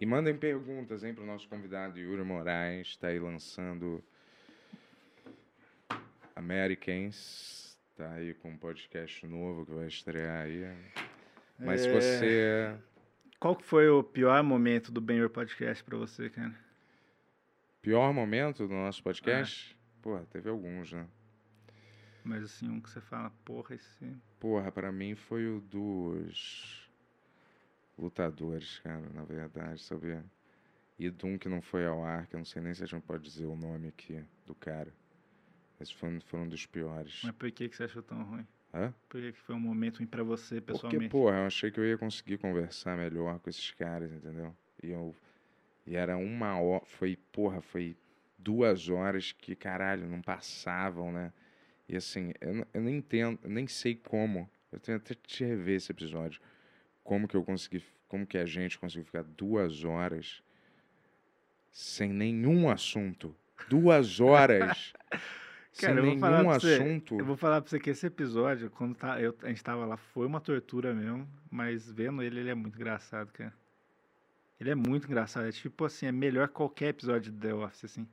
E 0.00 0.06
mandem 0.06 0.36
perguntas, 0.36 1.02
hein, 1.02 1.12
pro 1.12 1.26
nosso 1.26 1.48
convidado 1.48 1.98
Yuri 1.98 2.22
Moraes. 2.22 2.86
Está 2.86 3.08
aí 3.08 3.18
lançando 3.18 4.00
Americans. 6.36 7.76
Tá 7.96 8.12
aí 8.12 8.32
com 8.34 8.50
um 8.50 8.56
podcast 8.56 9.26
novo 9.26 9.66
que 9.66 9.72
vai 9.72 9.88
estrear 9.88 10.42
aí. 10.44 10.64
Mas 11.58 11.80
se 11.80 11.88
É. 11.88 11.92
você 12.00 12.78
Qual 13.40 13.56
que 13.56 13.64
foi 13.64 13.88
o 13.88 14.04
pior 14.04 14.40
momento 14.44 14.92
do 14.92 15.00
Benhor 15.00 15.28
Podcast 15.30 15.82
pra 15.82 15.96
você, 15.98 16.30
cara? 16.30 16.54
Pior 17.82 18.12
momento 18.12 18.68
do 18.68 18.74
nosso 18.74 19.02
podcast? 19.02 19.76
Pô, 20.00 20.16
teve 20.30 20.48
alguns, 20.48 20.92
né? 20.92 21.06
Mas 22.24 22.44
assim, 22.44 22.68
um 22.68 22.80
que 22.80 22.90
você 22.90 23.00
fala, 23.00 23.30
porra, 23.44 23.74
esse. 23.74 24.16
Porra, 24.38 24.70
pra 24.72 24.90
mim 24.92 25.14
foi 25.14 25.46
o 25.48 25.60
dos 25.60 26.88
lutadores, 27.98 28.78
cara, 28.80 29.08
na 29.12 29.24
verdade, 29.24 29.80
sabia? 29.82 30.24
E 30.98 31.10
de 31.10 31.26
um 31.26 31.38
que 31.38 31.48
não 31.48 31.60
foi 31.62 31.86
ao 31.86 32.04
ar, 32.04 32.26
que 32.26 32.34
eu 32.34 32.38
não 32.38 32.44
sei 32.44 32.62
nem 32.62 32.74
se 32.74 32.82
a 32.82 32.86
gente 32.86 33.02
pode 33.02 33.22
dizer 33.22 33.46
o 33.46 33.56
nome 33.56 33.88
aqui 33.88 34.22
do 34.46 34.54
cara. 34.54 34.92
Esse 35.80 35.94
foi, 35.94 36.10
um- 36.10 36.20
foi 36.20 36.40
um 36.40 36.48
dos 36.48 36.66
piores. 36.66 37.20
Mas 37.22 37.32
por 37.32 37.50
que, 37.50 37.68
que 37.68 37.76
você 37.76 37.84
achou 37.84 38.02
tão 38.02 38.22
ruim? 38.22 38.46
Hã? 38.72 38.94
Por 39.08 39.20
que, 39.20 39.32
que 39.32 39.38
foi 39.40 39.54
um 39.54 39.60
momento 39.60 39.98
ruim 39.98 40.06
pra 40.06 40.22
você, 40.22 40.60
Porque, 40.60 40.72
pessoalmente? 40.76 41.10
porra, 41.10 41.38
eu 41.38 41.46
achei 41.46 41.70
que 41.70 41.80
eu 41.80 41.84
ia 41.86 41.96
conseguir 41.98 42.38
conversar 42.38 42.96
melhor 42.96 43.38
com 43.40 43.48
esses 43.50 43.70
caras, 43.72 44.10
entendeu? 44.12 44.54
E 44.82 44.90
eu. 44.90 45.14
E 45.86 45.96
era 45.96 46.16
uma 46.16 46.60
hora. 46.60 46.84
Foi, 46.84 47.16
porra, 47.32 47.60
foi 47.62 47.96
duas 48.38 48.88
horas 48.88 49.32
que, 49.32 49.56
caralho, 49.56 50.06
não 50.06 50.20
passavam, 50.20 51.10
né? 51.10 51.32
E 51.90 51.96
assim, 51.96 52.32
eu, 52.40 52.64
eu 52.72 52.80
nem 52.80 52.98
entendo, 52.98 53.36
eu 53.42 53.50
nem 53.50 53.66
sei 53.66 53.96
como. 53.96 54.48
Eu 54.70 54.78
tenho 54.78 54.96
até 54.96 55.12
que 55.12 55.26
te 55.26 55.44
rever 55.44 55.74
esse 55.74 55.90
episódio. 55.90 56.40
Como 57.02 57.26
que 57.26 57.36
eu 57.36 57.42
consegui. 57.42 57.84
Como 58.06 58.24
que 58.24 58.38
a 58.38 58.46
gente 58.46 58.78
conseguiu 58.78 59.04
ficar 59.04 59.24
duas 59.24 59.82
horas 59.82 60.40
sem 61.72 62.12
nenhum 62.12 62.70
assunto? 62.70 63.34
Duas 63.68 64.20
horas 64.20 64.92
sem 65.72 65.88
Cara, 65.88 66.00
falar 66.00 66.06
nenhum 66.06 66.20
pra 66.20 66.42
você, 66.60 66.74
assunto. 66.74 67.18
Eu 67.18 67.24
vou 67.24 67.36
falar 67.36 67.60
pra 67.60 67.68
você 67.68 67.80
que 67.80 67.90
esse 67.90 68.06
episódio, 68.06 68.70
quando 68.70 68.94
tá, 68.94 69.20
eu, 69.20 69.36
a 69.42 69.48
gente 69.48 69.64
tava 69.64 69.84
lá, 69.84 69.96
foi 69.96 70.28
uma 70.28 70.40
tortura 70.40 70.94
mesmo, 70.94 71.28
mas 71.50 71.90
vendo 71.90 72.22
ele, 72.22 72.38
ele 72.38 72.50
é 72.50 72.54
muito 72.54 72.76
engraçado, 72.76 73.32
cara. 73.32 73.52
Ele 74.60 74.70
é 74.70 74.76
muito 74.76 75.08
engraçado. 75.08 75.48
É 75.48 75.50
tipo 75.50 75.84
assim, 75.84 76.06
é 76.06 76.12
melhor 76.12 76.46
que 76.46 76.54
qualquer 76.54 76.90
episódio 76.90 77.32
de 77.32 77.38
The 77.40 77.52
Office, 77.52 77.86
assim. 77.86 78.06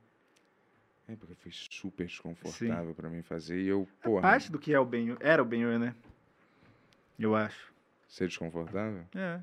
É, 1.07 1.15
porque 1.15 1.35
foi 1.35 1.51
super 1.51 2.05
desconfortável 2.05 2.93
pra 2.93 3.09
mim 3.09 3.21
fazer. 3.21 3.61
E 3.61 3.67
eu, 3.67 3.87
porra, 4.03 4.21
Parte 4.21 4.51
do 4.51 4.59
que 4.59 4.73
é 4.73 4.79
o 4.79 4.85
ben 4.85 5.15
era 5.21 5.41
o 5.41 5.45
Ben 5.45 5.65
né? 5.79 5.95
Eu 7.17 7.35
acho. 7.35 7.73
ser 8.07 8.27
desconfortável? 8.27 9.05
É. 9.15 9.39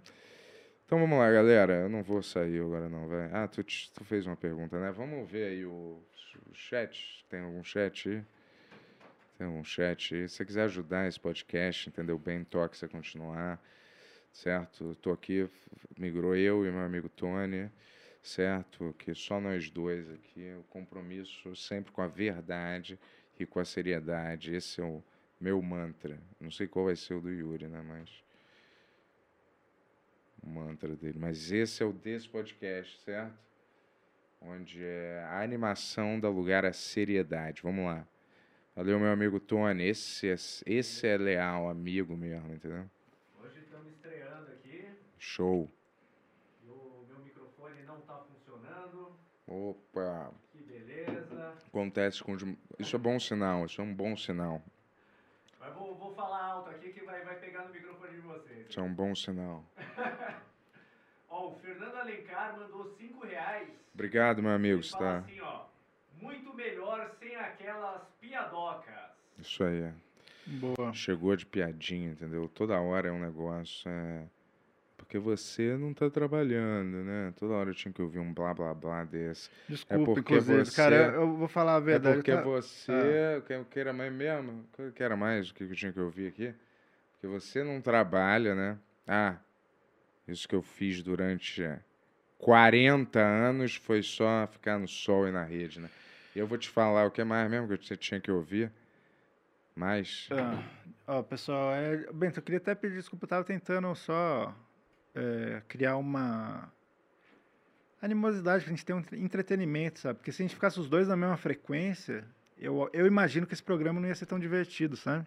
Então 0.85 0.99
vamos 1.01 1.19
lá, 1.19 1.31
galera. 1.33 1.73
Eu 1.81 1.89
não 1.89 2.03
vou 2.03 2.23
sair 2.23 2.61
agora 2.61 2.89
não, 2.89 3.09
vai. 3.09 3.31
Ah, 3.33 3.49
tu, 3.49 3.63
te- 3.63 3.91
tu 3.93 4.05
fez 4.05 4.27
uma 4.27 4.37
pergunta, 4.37 4.79
né? 4.79 4.93
Vamos 4.93 5.29
ver 5.31 5.49
aí 5.49 5.65
o, 5.65 6.03
o 6.51 6.55
chat. 6.55 7.25
Tem 7.31 7.41
algum 7.41 7.65
chat 7.65 8.11
aí? 8.11 8.23
Tem 9.39 9.47
algum 9.47 9.65
chat 9.65 10.15
aí? 10.15 10.29
Se 10.29 10.37
você 10.37 10.45
quiser 10.45 10.65
ajudar 10.65 11.09
esse 11.09 11.19
podcast, 11.19 11.89
entendeu? 11.89 12.19
Bem 12.19 12.45
Tox 12.45 12.85
a 12.85 12.89
continuar, 12.89 13.59
certo? 14.31 14.95
Tô 14.97 15.11
aqui, 15.11 15.49
migrou 15.99 16.37
eu 16.37 16.67
e 16.67 16.71
meu 16.71 16.83
amigo 16.83 17.09
Tony, 17.09 17.71
certo? 18.25 18.93
Que 18.99 19.15
só 19.15 19.41
nós 19.41 19.71
dois 19.71 20.11
aqui. 20.11 20.53
O 20.59 20.65
compromisso 20.65 21.55
sempre 21.55 21.93
com 21.93 22.03
a 22.03 22.09
verdade 22.09 22.99
e 23.39 23.47
com 23.47 23.61
a 23.61 23.65
seriedade. 23.65 24.53
Esse 24.53 24.81
é 24.81 24.85
o 24.85 25.01
meu 25.41 25.63
mantra. 25.63 26.19
Não 26.41 26.51
sei 26.51 26.67
qual 26.67 26.87
vai 26.87 26.97
ser 26.97 27.15
o 27.15 27.21
do 27.21 27.31
Yuri, 27.31 27.69
né? 27.69 27.81
Mas 27.81 28.25
o 30.43 30.49
mantra 30.49 30.97
dele. 30.97 31.19
Mas 31.19 31.53
esse 31.53 31.83
é 31.83 31.87
o 31.87 31.93
desse 31.93 32.29
podcast, 32.29 33.01
certo? 33.03 33.39
Onde 34.41 34.83
é 34.83 35.25
a 35.31 35.41
animação 35.41 36.19
dá 36.21 36.29
lugar 36.29 36.65
à 36.65 36.73
seriedade. 36.73 37.63
Vamos 37.63 37.87
lá. 37.87 38.07
Valeu, 38.77 38.99
meu 38.99 39.11
amigo 39.11 39.39
Tony. 39.39 39.85
Esse 39.85 40.29
é, 40.29 40.35
esse 40.67 41.07
é 41.07 41.17
leal, 41.17 41.71
amigo 41.71 42.17
mesmo, 42.17 42.53
entendeu? 42.53 42.91
Hoje 43.41 43.61
estamos 43.61 43.89
estreando 43.93 44.51
aqui 44.51 44.89
Show. 45.17 45.71
e 46.65 46.69
o 46.69 47.07
meu 47.09 47.21
microfone 47.21 47.83
não 47.85 48.01
está 48.01 48.19
funcionando. 48.19 49.17
Opa. 49.47 50.31
Que 50.51 50.59
beleza. 50.63 51.55
Acontece 51.67 52.23
com. 52.23 52.37
dem- 52.37 52.59
Isso 52.79 52.97
é 52.97 52.99
bom 52.99 53.19
sinal, 53.19 53.67
isso 53.67 53.81
é 53.81 53.85
um 53.85 53.95
bom 53.95 54.17
sinal. 54.17 54.63
Mas 55.61 55.73
vou, 55.75 55.95
vou 55.97 56.15
falar 56.15 56.43
alto 56.45 56.71
aqui 56.71 56.93
que 56.93 57.03
vai, 57.05 57.23
vai 57.25 57.37
pegar 57.39 57.65
no 57.67 57.73
microfone 57.73 58.13
de 58.15 58.21
vocês. 58.21 58.67
Isso 58.69 58.81
é 58.81 58.83
um 58.83 58.93
bom 58.95 59.15
sinal. 59.15 59.65
Ó, 61.29 61.49
o 61.53 61.59
Fernando 61.59 61.97
Alencar 61.97 62.57
mandou 62.57 62.85
5 62.97 63.27
reais. 63.27 63.69
Obrigado, 63.93 64.43
meu 64.43 64.53
amigo. 64.53 64.77
Ele 64.77 64.83
Você 64.83 64.97
fala 64.97 65.21
tá... 65.23 65.27
assim, 65.27 65.41
ó. 65.41 65.65
Muito 66.21 66.55
melhor 66.55 67.11
sem 67.19 67.35
aquelas 67.37 68.03
piadocas. 68.21 68.95
Isso 69.39 69.65
aí. 69.65 69.93
Boa. 70.47 70.93
Chegou 70.93 71.35
de 71.35 71.45
piadinha, 71.47 72.11
entendeu? 72.13 72.49
Toda 72.49 72.79
hora 72.81 73.09
é 73.09 73.13
um 73.13 73.19
negócio. 73.19 73.91
É... 73.91 74.27
Porque 75.15 75.19
você 75.21 75.77
não 75.77 75.95
tá 75.95 76.11
trabalhando, 76.11 77.05
né? 77.05 77.33
Toda 77.39 77.55
hora 77.55 77.71
eu 77.71 77.75
tinha 77.75 77.93
que 77.95 78.03
ouvir 78.03 78.19
um 78.19 78.35
blá 78.35 78.53
blá 78.53 78.75
blá 78.75 79.05
desse. 79.05 79.49
Desculpa, 79.69 80.07
porque 80.07 80.35
inclusive. 80.35 80.65
você- 80.65 80.75
Cara, 80.77 80.97
eu, 81.15 81.37
vou 81.37 81.47
falar 81.47 81.77
a 81.77 81.81
verdade. 81.81 82.15
é 82.15 82.17
porque 82.17 82.33
tá- 82.35 82.43
você. 82.43 83.41
Que, 83.47 83.65
que 83.71 83.79
era 83.79 83.93
mais 83.93 84.13
mesmo? 84.13 84.65
Que, 84.73 84.91
que 84.91 85.03
era 85.05 85.17
mais 85.17 85.51
o 85.51 85.55
que 85.55 85.63
eu 85.63 85.73
tinha 85.73 85.93
que 85.93 86.01
ouvir 86.01 86.27
aqui? 86.27 86.53
Porque 87.13 87.29
você 87.29 87.63
não 87.63 87.81
trabalha, 87.81 88.57
né? 88.57 88.77
Ah, 89.07 89.37
Isso 90.27 90.49
que 90.49 90.57
eu 90.57 90.63
fiz 90.63 91.01
durante 91.01 91.63
40 92.37 93.21
anos 93.21 93.77
foi 93.77 94.03
só 94.03 94.49
ficar 94.49 94.81
no 94.81 94.89
sol 94.89 95.29
e 95.29 95.31
na 95.31 95.45
rede, 95.45 95.79
né? 95.79 95.89
E 96.35 96.41
eu 96.41 96.47
vou 96.49 96.59
te 96.59 96.69
falar 96.69 97.07
o 97.07 97.11
que 97.13 97.23
mais 97.23 97.49
mesmo 97.49 97.69
que 97.69 97.87
você 97.87 97.97
tinha 97.97 98.21
que 98.21 98.33
ouvir. 98.33 98.69
Mas. 99.77 100.29
Ah, 100.33 100.61
ó, 101.07 101.23
pessoal, 101.23 101.73
é... 101.73 101.99
Bento, 102.13 102.39
eu 102.41 102.43
queria 102.43 102.59
até 102.59 102.75
pedir 102.75 102.97
desculpa, 102.97 103.27
eu 103.27 103.29
tava 103.29 103.45
tentando 103.45 103.95
só 103.95 104.53
é, 105.15 105.63
criar 105.69 105.97
uma 105.97 106.73
animosidade, 108.01 108.65
pra 108.65 108.71
gente 108.71 108.85
ter 108.85 108.93
um 108.93 109.03
entretenimento, 109.13 110.01
sabe? 110.01 110.19
Porque 110.19 110.33
se 110.33 110.43
a 110.43 110.45
gente 110.45 110.55
ficasse 110.55 110.79
os 110.79 110.89
dois 110.89 111.09
na 111.09 111.17
mesma 111.17 111.37
frequência, 111.37 112.25
eu, 112.59 112.89
eu 112.93 113.07
imagino 113.07 113.47
que 113.47 113.55
esse 113.55 113.63
programa 113.63 114.01
não 114.01 114.09
ia 114.09 114.15
ser 114.15 114.27
tão 114.27 114.39
divertido, 114.39 114.97
sabe? 114.97 115.27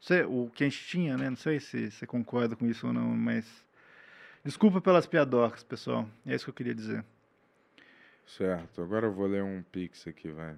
Sei, 0.00 0.22
o 0.22 0.50
que 0.54 0.64
a 0.64 0.68
gente 0.68 0.84
tinha, 0.86 1.16
né? 1.16 1.30
Não 1.30 1.36
sei 1.36 1.60
se 1.60 1.90
você 1.90 2.06
concorda 2.06 2.54
com 2.54 2.66
isso 2.66 2.86
ou 2.86 2.92
não, 2.92 3.06
mas. 3.06 3.64
Desculpa 4.44 4.78
pelas 4.80 5.06
piadocas, 5.06 5.62
pessoal. 5.62 6.06
É 6.26 6.34
isso 6.34 6.44
que 6.44 6.50
eu 6.50 6.54
queria 6.54 6.74
dizer. 6.74 7.02
Certo, 8.26 8.82
agora 8.82 9.06
eu 9.06 9.12
vou 9.12 9.26
ler 9.26 9.42
um 9.42 9.62
pix 9.62 10.06
aqui, 10.06 10.30
vai. 10.30 10.56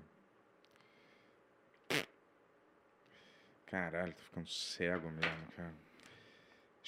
Caralho, 3.66 4.12
tô 4.14 4.22
ficando 4.22 4.48
cego 4.48 5.10
mesmo, 5.10 5.52
cara. 5.56 5.85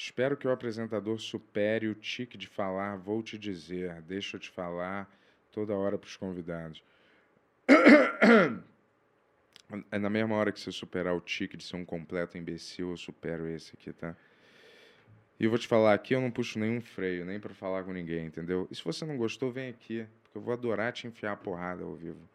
Espero 0.00 0.36
que 0.36 0.46
o 0.46 0.52
apresentador 0.52 1.18
supere 1.18 1.88
o 1.88 1.94
tique 1.94 2.38
de 2.38 2.46
falar, 2.46 2.94
vou 2.94 3.20
te 3.20 3.36
dizer, 3.36 4.00
deixa 4.02 4.36
eu 4.36 4.40
te 4.40 4.48
falar 4.48 5.12
toda 5.50 5.74
hora 5.74 5.98
para 5.98 6.06
os 6.06 6.16
convidados. 6.16 6.82
É 9.92 9.98
na 9.98 10.08
mesma 10.08 10.34
hora 10.34 10.50
que 10.50 10.58
você 10.58 10.72
superar 10.72 11.14
o 11.14 11.20
tique 11.20 11.54
de 11.54 11.62
ser 11.62 11.76
um 11.76 11.84
completo 11.84 12.38
imbecil, 12.38 12.88
eu 12.88 12.96
supero 12.96 13.46
esse 13.46 13.74
aqui, 13.74 13.92
tá? 13.92 14.16
E 15.38 15.44
eu 15.44 15.50
vou 15.50 15.58
te 15.58 15.68
falar 15.68 15.92
aqui, 15.92 16.14
eu 16.14 16.22
não 16.22 16.30
puxo 16.30 16.58
nenhum 16.58 16.80
freio, 16.80 17.26
nem 17.26 17.38
para 17.38 17.52
falar 17.52 17.84
com 17.84 17.92
ninguém, 17.92 18.24
entendeu? 18.24 18.66
E 18.70 18.74
se 18.74 18.82
você 18.82 19.04
não 19.04 19.18
gostou, 19.18 19.52
vem 19.52 19.68
aqui, 19.68 20.06
porque 20.22 20.38
eu 20.38 20.40
vou 20.40 20.54
adorar 20.54 20.90
te 20.94 21.06
enfiar 21.06 21.32
a 21.32 21.36
porrada 21.36 21.84
ao 21.84 21.94
vivo. 21.94 22.26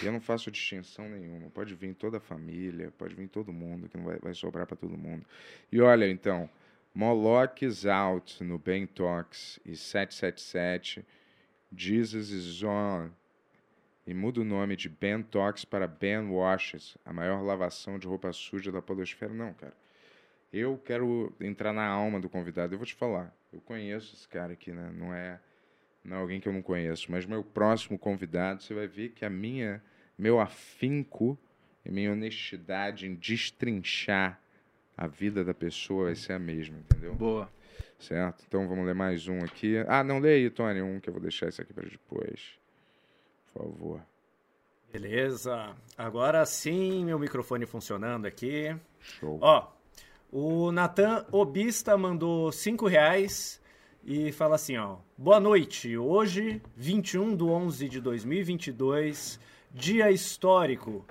E 0.00 0.06
eu 0.06 0.12
não 0.12 0.20
faço 0.20 0.48
distinção 0.48 1.08
nenhuma. 1.08 1.50
Pode 1.50 1.74
vir 1.74 1.92
toda 1.92 2.18
a 2.18 2.20
família, 2.20 2.92
pode 2.96 3.16
vir 3.16 3.26
todo 3.26 3.52
mundo, 3.52 3.88
que 3.88 3.96
não 3.96 4.04
vai, 4.04 4.20
vai 4.20 4.34
sobrar 4.34 4.64
para 4.64 4.76
todo 4.76 4.96
mundo. 4.96 5.26
E 5.72 5.80
olha, 5.80 6.08
então, 6.08 6.48
Moloch's 6.96 7.84
Out 7.84 8.42
no 8.42 8.58
Ben 8.58 8.86
Talks 8.86 9.60
e 9.66 9.76
777, 9.76 11.04
Jesus 11.70 12.30
is 12.30 12.62
on. 12.62 13.10
E 14.06 14.14
muda 14.14 14.40
o 14.40 14.44
nome 14.44 14.76
de 14.76 14.88
Ben 14.88 15.22
Talks 15.22 15.62
para 15.62 15.86
Ben 15.86 16.30
Washes, 16.30 16.96
a 17.04 17.12
maior 17.12 17.42
lavação 17.42 17.98
de 17.98 18.06
roupa 18.06 18.32
suja 18.32 18.72
da 18.72 18.80
podosfera. 18.80 19.30
Não, 19.30 19.52
cara. 19.52 19.76
Eu 20.50 20.78
quero 20.78 21.34
entrar 21.38 21.74
na 21.74 21.84
alma 21.86 22.18
do 22.18 22.30
convidado. 22.30 22.72
Eu 22.72 22.78
vou 22.78 22.86
te 22.86 22.94
falar. 22.94 23.30
Eu 23.52 23.60
conheço 23.60 24.14
esse 24.14 24.26
cara 24.26 24.54
aqui, 24.54 24.72
né? 24.72 24.90
Não 24.96 25.12
é, 25.12 25.38
não 26.02 26.16
é 26.16 26.20
alguém 26.20 26.40
que 26.40 26.48
eu 26.48 26.52
não 26.54 26.62
conheço. 26.62 27.12
Mas 27.12 27.26
meu 27.26 27.44
próximo 27.44 27.98
convidado, 27.98 28.62
você 28.62 28.72
vai 28.72 28.86
ver 28.86 29.10
que 29.10 29.22
a 29.22 29.28
minha, 29.28 29.84
meu 30.16 30.40
afinco 30.40 31.38
e 31.84 31.90
minha 31.90 32.10
honestidade 32.10 33.06
em 33.06 33.14
destrinchar 33.14 34.40
a 34.96 35.06
vida 35.06 35.44
da 35.44 35.52
pessoa 35.52 36.06
vai 36.06 36.14
ser 36.14 36.32
a 36.32 36.38
mesma, 36.38 36.78
entendeu? 36.78 37.14
Boa. 37.14 37.48
Certo? 37.98 38.44
Então 38.46 38.66
vamos 38.68 38.86
ler 38.86 38.94
mais 38.94 39.28
um 39.28 39.38
aqui. 39.44 39.76
Ah, 39.88 40.02
não, 40.02 40.18
lê 40.18 40.34
aí, 40.34 40.50
Tony, 40.50 40.80
um 40.80 41.00
que 41.00 41.08
eu 41.08 41.12
vou 41.12 41.22
deixar 41.22 41.48
isso 41.48 41.60
aqui 41.60 41.72
para 41.72 41.88
depois. 41.88 42.58
Por 43.52 43.62
favor. 43.62 44.00
Beleza. 44.92 45.74
Agora 45.96 46.44
sim, 46.46 47.04
meu 47.04 47.18
microfone 47.18 47.66
funcionando 47.66 48.26
aqui. 48.26 48.74
Show. 49.00 49.38
Ó, 49.42 49.68
o 50.30 50.72
Natan 50.72 51.26
Obista 51.30 51.96
mandou 51.96 52.50
cinco 52.52 52.86
reais 52.86 53.60
e 54.04 54.32
fala 54.32 54.54
assim, 54.54 54.76
ó. 54.76 54.96
Boa 55.16 55.40
noite. 55.40 55.96
Hoje, 55.96 56.62
21 56.76 57.36
de 57.36 57.44
11 57.44 57.88
de 57.88 58.00
2022, 58.00 59.40
dia 59.72 60.10
histórico. 60.10 61.04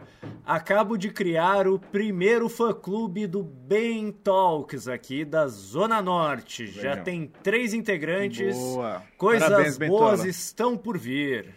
Acabo 0.45 0.97
de 0.97 1.11
criar 1.11 1.67
o 1.67 1.79
primeiro 1.79 2.49
fã-clube 2.49 3.27
do 3.27 3.43
Ben 3.43 4.11
Talks 4.11 4.87
aqui 4.87 5.25
da 5.25 5.47
Zona 5.47 6.01
Norte. 6.01 6.67
Já 6.67 6.97
tem 6.97 7.27
três 7.41 7.73
integrantes. 7.73 8.55
Boa. 8.55 9.03
Coisas 9.17 9.49
Parabéns, 9.49 9.77
boas 9.77 10.11
Bentola. 10.11 10.27
estão 10.29 10.77
por 10.77 10.97
vir. 10.97 11.53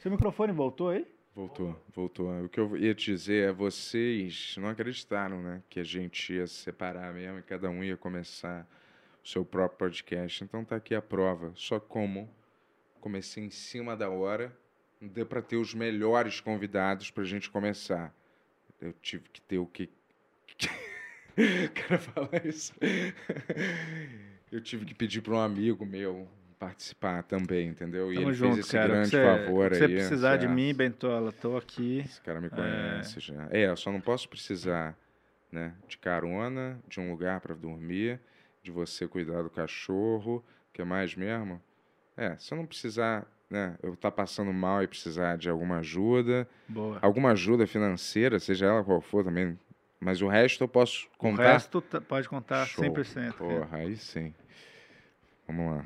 Seu 0.00 0.10
microfone 0.10 0.52
voltou 0.52 0.90
aí? 0.90 1.06
Voltou, 1.34 1.76
voltou. 1.94 2.44
O 2.44 2.48
que 2.48 2.58
eu 2.58 2.76
ia 2.76 2.94
te 2.94 3.12
dizer 3.12 3.50
é 3.50 3.52
vocês 3.52 4.56
não 4.58 4.68
acreditaram, 4.68 5.42
né? 5.42 5.62
Que 5.68 5.80
a 5.80 5.84
gente 5.84 6.34
ia 6.34 6.46
se 6.46 6.54
separar 6.54 7.12
mesmo 7.14 7.38
e 7.38 7.42
cada 7.42 7.70
um 7.70 7.84
ia 7.84 7.96
começar 7.96 8.66
o 9.24 9.28
seu 9.28 9.44
próprio 9.44 9.78
podcast. 9.78 10.42
Então 10.42 10.64
tá 10.64 10.76
aqui 10.76 10.94
a 10.94 11.00
prova. 11.00 11.52
Só 11.54 11.78
como 11.78 12.28
comecei 13.00 13.44
em 13.44 13.50
cima 13.50 13.96
da 13.96 14.10
hora, 14.10 14.54
deu 15.00 15.24
para 15.26 15.40
ter 15.42 15.56
os 15.56 15.74
melhores 15.74 16.40
convidados 16.40 17.10
pra 17.10 17.24
gente 17.24 17.50
começar. 17.50 18.14
Eu 18.80 18.92
tive 19.00 19.28
que 19.28 19.40
ter 19.40 19.58
o 19.58 19.66
que. 19.66 19.88
O 21.36 21.72
cara 21.86 21.98
falar 21.98 22.44
isso. 22.44 22.72
Eu 24.50 24.60
tive 24.60 24.84
que 24.84 24.92
pedir 24.94 25.22
para 25.22 25.32
um 25.32 25.38
amigo 25.40 25.86
meu 25.86 26.28
participar 26.58 27.22
também, 27.22 27.68
entendeu? 27.68 28.12
E 28.12 28.16
Tamo 28.16 28.26
ele 28.28 28.34
junto, 28.34 28.54
fez 28.54 28.66
esse 28.66 28.72
cara. 28.76 28.88
grande 28.88 29.08
Se 29.08 29.16
você- 29.16 29.24
favor 29.46 29.74
se 29.74 29.84
aí. 29.84 29.88
você 29.88 29.94
precisar 29.94 30.36
de 30.36 30.42
certo? 30.42 30.54
mim, 30.54 30.74
Bentola, 30.74 31.32
tô 31.32 31.56
aqui. 31.56 32.00
Esse 32.00 32.20
cara 32.20 32.40
me 32.40 32.50
conhece 32.50 33.20
já. 33.20 33.48
É, 33.50 33.66
eu 33.68 33.76
só 33.76 33.90
não 33.90 34.00
posso 34.00 34.28
precisar, 34.28 34.94
né, 35.50 35.72
de 35.88 35.96
carona, 35.96 36.78
de 36.88 37.00
um 37.00 37.10
lugar 37.10 37.40
para 37.40 37.54
dormir, 37.54 38.20
de 38.62 38.70
você 38.70 39.08
cuidar 39.08 39.42
do 39.42 39.48
cachorro, 39.48 40.44
que 40.74 40.82
é 40.82 40.84
mais 40.84 41.14
mesmo? 41.14 41.62
É, 42.16 42.36
se 42.38 42.52
eu 42.52 42.58
não 42.58 42.66
precisar, 42.66 43.26
né, 43.50 43.76
eu 43.82 43.94
estar 43.94 44.10
passando 44.12 44.52
mal 44.52 44.82
e 44.82 44.86
precisar 44.86 45.36
de 45.36 45.50
alguma 45.50 45.78
ajuda, 45.78 46.48
Boa. 46.68 46.98
alguma 47.02 47.32
ajuda 47.32 47.66
financeira, 47.66 48.38
seja 48.38 48.66
ela 48.66 48.84
qual 48.84 49.00
for 49.00 49.24
também, 49.24 49.58
mas 49.98 50.22
o 50.22 50.28
resto 50.28 50.62
eu 50.64 50.68
posso 50.68 51.08
O 51.14 51.18
contar. 51.18 51.52
resto 51.54 51.80
tá- 51.80 52.00
pode 52.00 52.28
contar 52.28 52.64
Show. 52.66 52.84
100%. 52.84 53.32
cara. 53.36 53.50
Porra, 53.60 53.76
aí 53.78 53.96
sim. 53.96 54.32
Vamos 55.48 55.76
lá. 55.76 55.84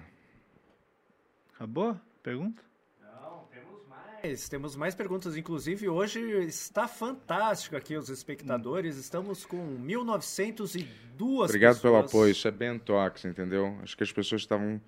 Acabou? 1.54 1.98
Pergunta? 2.22 2.62
Não, 3.00 3.44
temos 3.50 3.80
mais. 3.88 4.48
Temos 4.48 4.76
mais 4.76 4.94
perguntas, 4.94 5.36
inclusive 5.36 5.88
hoje 5.88 6.20
está 6.46 6.86
fantástico 6.88 7.76
aqui 7.76 7.96
os 7.96 8.08
espectadores. 8.08 8.96
Estamos 8.96 9.46
com 9.46 9.56
1902 9.56 11.44
Obrigado 11.50 11.80
pelo 11.80 11.94
pessoas. 11.94 12.10
apoio. 12.10 12.30
Isso 12.32 12.48
é 12.48 12.50
Bentox, 12.50 13.24
entendeu? 13.24 13.78
Acho 13.82 13.96
que 13.96 14.02
as 14.02 14.12
pessoas 14.12 14.42
estavam 14.42 14.80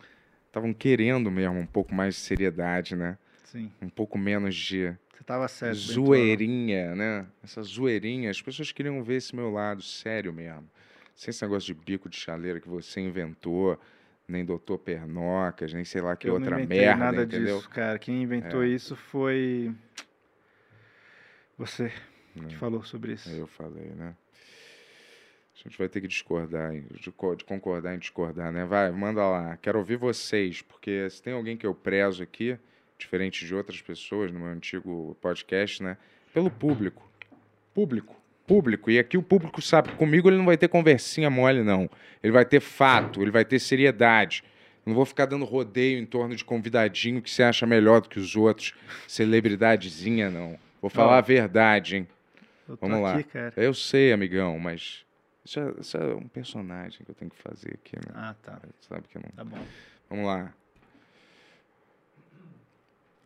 estavam 0.47 0.73
querendo 0.73 1.31
mesmo 1.31 1.59
um 1.59 1.67
pouco 1.67 1.95
mais 1.95 2.15
de 2.15 2.21
seriedade, 2.21 2.95
né? 2.97 3.19
Sim. 3.45 3.71
Um 3.81 3.89
pouco 3.89 4.19
menos 4.19 4.55
de 4.55 4.95
Você 5.13 5.25
tava. 5.25 5.47
Bentola. 5.47 5.75
zoeirinha, 5.75 6.95
né? 6.95 7.27
Essa 7.43 7.63
zoeirinha. 7.63 8.31
As 8.31 8.41
pessoas 8.43 8.73
queriam 8.73 9.03
ver 9.03 9.17
esse 9.17 9.35
meu 9.35 9.51
lado 9.51 9.83
sério 9.83 10.33
mesmo. 10.33 10.69
Sem 11.15 11.31
esse 11.31 11.43
negócio 11.43 11.75
de 11.75 11.81
bico 11.81 12.09
de 12.09 12.17
chaleira 12.17 12.61
que 12.61 12.69
você 12.69 13.01
inventou, 13.01 13.81
nem 14.29 14.45
doutor 14.45 14.79
Pernocas, 14.79 15.73
nem 15.73 15.85
sei 15.85 16.03
lá 16.03 16.15
que 16.17 16.29
Eu 16.29 16.35
outra 16.35 16.51
não 16.51 16.59
inventei 16.61 16.79
merda, 16.87 16.97
nada 17.05 17.23
entendeu? 17.23 17.57
disso, 17.57 17.71
cara. 17.71 17.99
Quem 17.99 18.23
inventou 18.23 18.63
É. 18.63 18.69
isso 18.69 18.95
foi 18.97 19.73
você 21.57 21.85
Né? 22.35 22.49
que 22.49 22.57
falou 22.57 22.83
sobre 22.85 23.13
isso. 23.15 23.31
Eu 23.31 23.47
falei, 23.47 23.91
né? 23.97 24.15
A 25.65 25.69
gente 25.69 25.79
vai 25.79 25.89
ter 25.89 26.01
que 26.01 26.07
discordar, 26.09 26.73
de, 27.01 27.11
co- 27.11 27.35
de 27.35 27.45
concordar 27.45 27.95
em 27.95 27.99
discordar, 27.99 28.53
né? 28.53 28.65
Vai, 28.65 28.91
manda 28.93 29.27
lá. 29.27 29.57
Quero 29.57 29.79
ouvir 29.79 29.97
vocês, 29.97 30.63
porque 30.63 31.09
se 31.11 31.23
tem 31.23 31.33
alguém 31.33 31.57
que 31.57 31.67
eu 31.67 31.75
prezo 31.75 32.23
aqui, 32.23 32.57
diferente 32.99 33.45
de 33.47 33.55
outras 33.55 33.81
pessoas 33.81 34.31
no 34.31 34.39
meu 34.41 34.49
antigo 34.49 35.17
podcast, 35.21 35.83
né? 35.83 35.97
Pelo 36.33 36.51
público. 36.51 37.09
Público. 37.75 38.15
Público. 38.47 38.91
E 38.91 38.99
aqui 38.99 39.17
o 39.19 39.23
público 39.23 39.61
sabe 39.63 39.89
que 39.91 39.97
comigo 39.97 40.29
ele 40.29 40.37
não 40.37 40.45
vai 40.45 40.57
ter 40.57 40.69
conversinha 40.69 41.29
mole, 41.31 41.63
não. 41.63 41.91
Ele 42.23 42.33
vai 42.33 42.45
ter 42.45 42.61
fato, 42.61 43.23
ele 43.23 43.31
vai 43.31 43.45
ter 43.45 43.59
seriedade. 43.59 44.45
Não 44.85 44.95
vou 44.95 45.05
ficar 45.05 45.27
dando 45.27 45.45
rodeio 45.45 45.99
em 45.99 46.07
torno 46.07 46.37
de 46.37 46.45
convidadinho 46.45 47.21
que 47.21 47.31
você 47.31 47.43
acha 47.43 47.67
melhor 47.67 48.01
do 48.03 48.09
que 48.09 48.21
os 48.21 48.37
outros, 48.37 48.73
celebridadezinha, 49.09 50.31
não. 50.31 50.59
Vou 50.81 50.91
falar 50.91 51.13
Ó. 51.15 51.19
a 51.19 51.21
verdade, 51.21 51.97
hein? 51.97 52.09
Eu 52.69 52.77
tô 52.77 52.87
Vamos 52.87 53.03
lá. 53.03 53.15
aqui, 53.15 53.25
cara. 53.25 53.53
Eu 53.57 53.75
sei, 53.75 54.13
amigão, 54.13 54.59
mas 54.59 55.05
isso 55.47 55.61
é, 55.61 55.75
isso 55.81 55.97
é 55.97 56.15
um 56.15 56.27
personagem 56.27 57.05
que 57.05 57.11
eu 57.11 57.15
tenho 57.15 57.31
que 57.31 57.41
fazer 57.41 57.75
aqui, 57.75 57.95
né? 57.97 58.13
Ah, 58.15 58.35
tá. 58.43 58.61
Sabe 58.81 59.07
que 59.07 59.17
eu 59.17 59.23
não. 59.23 59.31
Tá 59.31 59.45
bom. 59.45 59.65
Vamos 60.11 60.27
lá. 60.27 60.53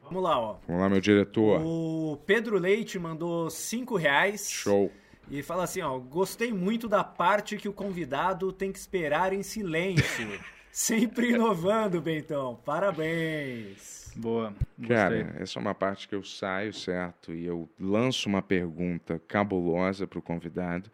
Vamos 0.03 0.23
lá, 0.23 0.39
ó. 0.39 0.57
Vamos 0.67 0.83
lá, 0.83 0.89
meu 0.91 1.01
diretor. 1.01 1.63
O 1.65 2.19
Pedro 2.27 2.59
Leite 2.59 2.99
mandou 2.99 3.49
5 3.49 3.97
reais. 3.97 4.51
Show. 4.51 4.93
E 5.31 5.43
fala 5.43 5.65
assim, 5.65 5.81
ó. 5.81 5.99
Gostei 5.99 6.53
muito 6.53 6.89
da 6.89 7.03
parte 7.03 7.57
que 7.57 7.69
o 7.69 7.73
convidado 7.73 8.53
tem 8.53 8.71
que 8.71 8.79
esperar 8.79 9.33
em 9.33 9.43
silêncio. 9.43 10.29
Sempre 10.71 11.31
inovando, 11.31 12.03
Bentão. 12.03 12.61
Parabéns. 12.67 14.13
Boa. 14.15 14.53
Gostei. 14.77 14.97
Cara, 14.97 15.37
essa 15.39 15.59
é 15.59 15.61
uma 15.61 15.75
parte 15.75 16.07
que 16.07 16.15
eu 16.15 16.23
saio, 16.23 16.75
certo? 16.75 17.33
E 17.33 17.47
eu 17.47 17.67
lanço 17.79 18.29
uma 18.29 18.43
pergunta 18.43 19.19
cabulosa 19.27 20.07
para 20.07 20.19
o 20.19 20.23
convidado. 20.23 20.91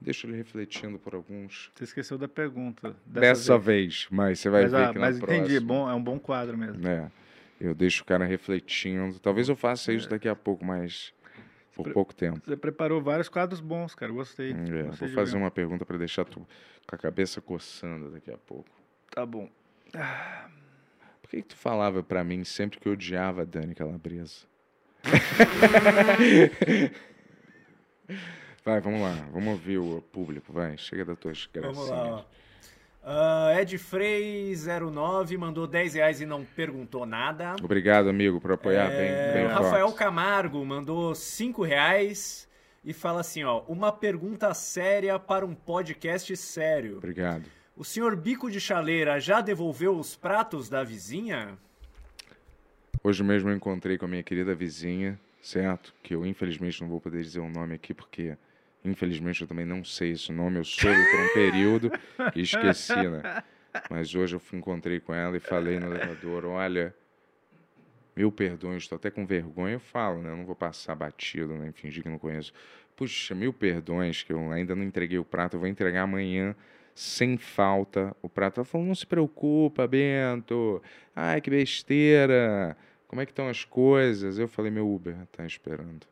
Deixa 0.00 0.26
ele 0.26 0.36
refletindo 0.36 0.98
por 0.98 1.14
alguns. 1.14 1.70
Você 1.74 1.84
esqueceu 1.84 2.16
da 2.16 2.28
pergunta. 2.28 2.94
Dessa, 3.04 3.58
vez. 3.58 4.06
mas 4.10 4.38
você 4.38 4.48
vai 4.48 4.62
mas, 4.62 4.72
ver 4.72 4.78
ah, 4.84 4.92
que 4.92 4.98
mas 4.98 5.18
na 5.18 5.24
entendi, 5.24 5.38
próxima. 5.60 5.60
bom, 5.66 5.90
é 5.90 5.94
um 5.94 6.02
bom 6.02 6.18
quadro 6.20 6.56
mesmo. 6.56 6.86
É, 6.86 7.10
eu 7.60 7.74
deixo 7.74 8.02
o 8.02 8.06
cara 8.06 8.24
refletindo. 8.24 9.18
Talvez 9.18 9.48
eu 9.48 9.56
faça 9.56 9.92
isso 9.92 10.08
daqui 10.08 10.28
a 10.28 10.36
pouco, 10.36 10.64
mas 10.64 11.12
por 11.74 11.82
pre- 11.82 11.92
pouco 11.92 12.14
tempo. 12.14 12.40
Você 12.44 12.56
preparou 12.56 13.02
vários 13.02 13.28
quadros 13.28 13.60
bons, 13.60 13.92
cara. 13.94 14.12
Gostei. 14.12 14.52
É, 14.52 14.54
gostei 14.84 15.08
vou 15.08 15.16
fazer 15.16 15.32
ver. 15.32 15.38
uma 15.38 15.50
pergunta 15.50 15.84
para 15.84 15.98
deixar 15.98 16.24
tu 16.24 16.46
com 16.86 16.94
a 16.94 16.98
cabeça 16.98 17.40
coçando 17.40 18.10
daqui 18.10 18.30
a 18.30 18.38
pouco. 18.38 18.70
Tá 19.10 19.26
bom. 19.26 19.50
Por 21.20 21.30
que, 21.30 21.42
que 21.42 21.48
tu 21.48 21.56
falava 21.56 22.04
pra 22.04 22.22
mim 22.22 22.44
sempre 22.44 22.78
que 22.78 22.86
eu 22.86 22.92
odiava 22.92 23.42
a 23.42 23.44
Dani 23.44 23.74
Calabresa? 23.74 24.46
vai, 28.64 28.80
vamos 28.80 29.00
lá. 29.00 29.14
Vamos 29.32 29.48
ouvir 29.48 29.78
o 29.78 30.02
público, 30.12 30.52
vai. 30.52 30.76
Chega 30.78 31.04
das 31.04 31.18
tuas 31.18 31.48
Vamos 31.54 31.76
gracinhas. 31.76 31.90
lá, 31.90 32.16
ó. 32.16 32.24
Ah, 33.10 33.52
Ed 33.60 33.78
Frei 33.78 34.54
09 34.54 35.36
mandou 35.38 35.66
10 35.66 35.94
reais 35.94 36.20
e 36.20 36.26
não 36.26 36.44
perguntou 36.44 37.06
nada. 37.06 37.56
Obrigado, 37.62 38.08
amigo, 38.08 38.40
por 38.40 38.52
apoiar 38.52 38.90
É, 38.90 38.96
bem, 38.98 39.30
o 39.30 39.34
bem 39.48 39.54
Rafael 39.54 39.86
forte. 39.86 39.98
Camargo 39.98 40.64
mandou 40.64 41.14
5 41.14 41.62
reais 41.62 42.46
e 42.84 42.92
fala 42.92 43.20
assim, 43.20 43.44
ó, 43.44 43.62
uma 43.68 43.90
pergunta 43.92 44.52
séria 44.52 45.18
para 45.18 45.46
um 45.46 45.54
podcast 45.54 46.36
sério. 46.36 46.98
Obrigado. 46.98 47.44
O 47.76 47.84
senhor 47.84 48.14
Bico 48.16 48.50
de 48.50 48.60
Chaleira 48.60 49.18
já 49.20 49.40
devolveu 49.40 49.96
os 49.96 50.14
pratos 50.16 50.68
da 50.68 50.82
vizinha? 50.84 51.56
Hoje 53.02 53.22
mesmo 53.22 53.48
eu 53.48 53.56
encontrei 53.56 53.96
com 53.96 54.04
a 54.04 54.08
minha 54.08 54.22
querida 54.22 54.54
vizinha, 54.54 55.18
certo? 55.40 55.94
Que 56.02 56.14
eu 56.14 56.26
infelizmente 56.26 56.80
não 56.82 56.88
vou 56.88 57.00
poder 57.00 57.22
dizer 57.22 57.38
o 57.40 57.48
nome 57.48 57.74
aqui, 57.74 57.94
porque 57.94 58.36
infelizmente 58.88 59.42
eu 59.42 59.48
também 59.48 59.66
não 59.66 59.84
sei 59.84 60.12
esse 60.12 60.32
nome. 60.32 60.58
Eu 60.58 60.64
soube 60.64 60.98
por 61.10 61.20
um 61.20 61.28
período 61.34 61.90
e 62.34 62.40
esqueci, 62.40 62.94
né? 62.94 63.42
Mas 63.90 64.14
hoje 64.14 64.36
eu 64.36 64.42
encontrei 64.52 65.00
com 65.00 65.14
ela 65.14 65.36
e 65.36 65.40
falei 65.40 65.78
no 65.78 65.86
elevador: 65.86 66.44
olha, 66.46 66.94
mil 68.16 68.32
perdões, 68.32 68.82
estou 68.82 68.96
até 68.96 69.10
com 69.10 69.24
vergonha. 69.24 69.74
Eu 69.74 69.80
falo, 69.80 70.20
né? 70.20 70.30
Eu 70.30 70.36
não 70.36 70.44
vou 70.44 70.56
passar 70.56 70.94
batido, 70.94 71.56
nem 71.56 71.72
fingir 71.72 72.02
que 72.02 72.08
não 72.08 72.18
conheço. 72.18 72.52
Puxa, 72.96 73.34
mil 73.34 73.52
perdões, 73.52 74.22
que 74.22 74.32
eu 74.32 74.50
ainda 74.50 74.74
não 74.74 74.82
entreguei 74.82 75.18
o 75.18 75.24
prato, 75.24 75.54
eu 75.54 75.60
vou 75.60 75.68
entregar 75.68 76.02
amanhã. 76.02 76.54
Sem 76.94 77.38
falta 77.38 78.16
o 78.20 78.28
prato. 78.28 78.58
Ela 78.58 78.64
falou: 78.64 78.86
não 78.86 78.94
se 78.94 79.06
preocupa, 79.06 79.86
Bento. 79.86 80.82
Ai, 81.14 81.40
que 81.40 81.48
besteira. 81.48 82.76
Como 83.06 83.22
é 83.22 83.26
que 83.26 83.30
estão 83.30 83.48
as 83.48 83.64
coisas? 83.64 84.36
Eu 84.36 84.48
falei: 84.48 84.72
meu 84.72 84.92
Uber 84.92 85.14
tá 85.30 85.46
esperando. 85.46 86.06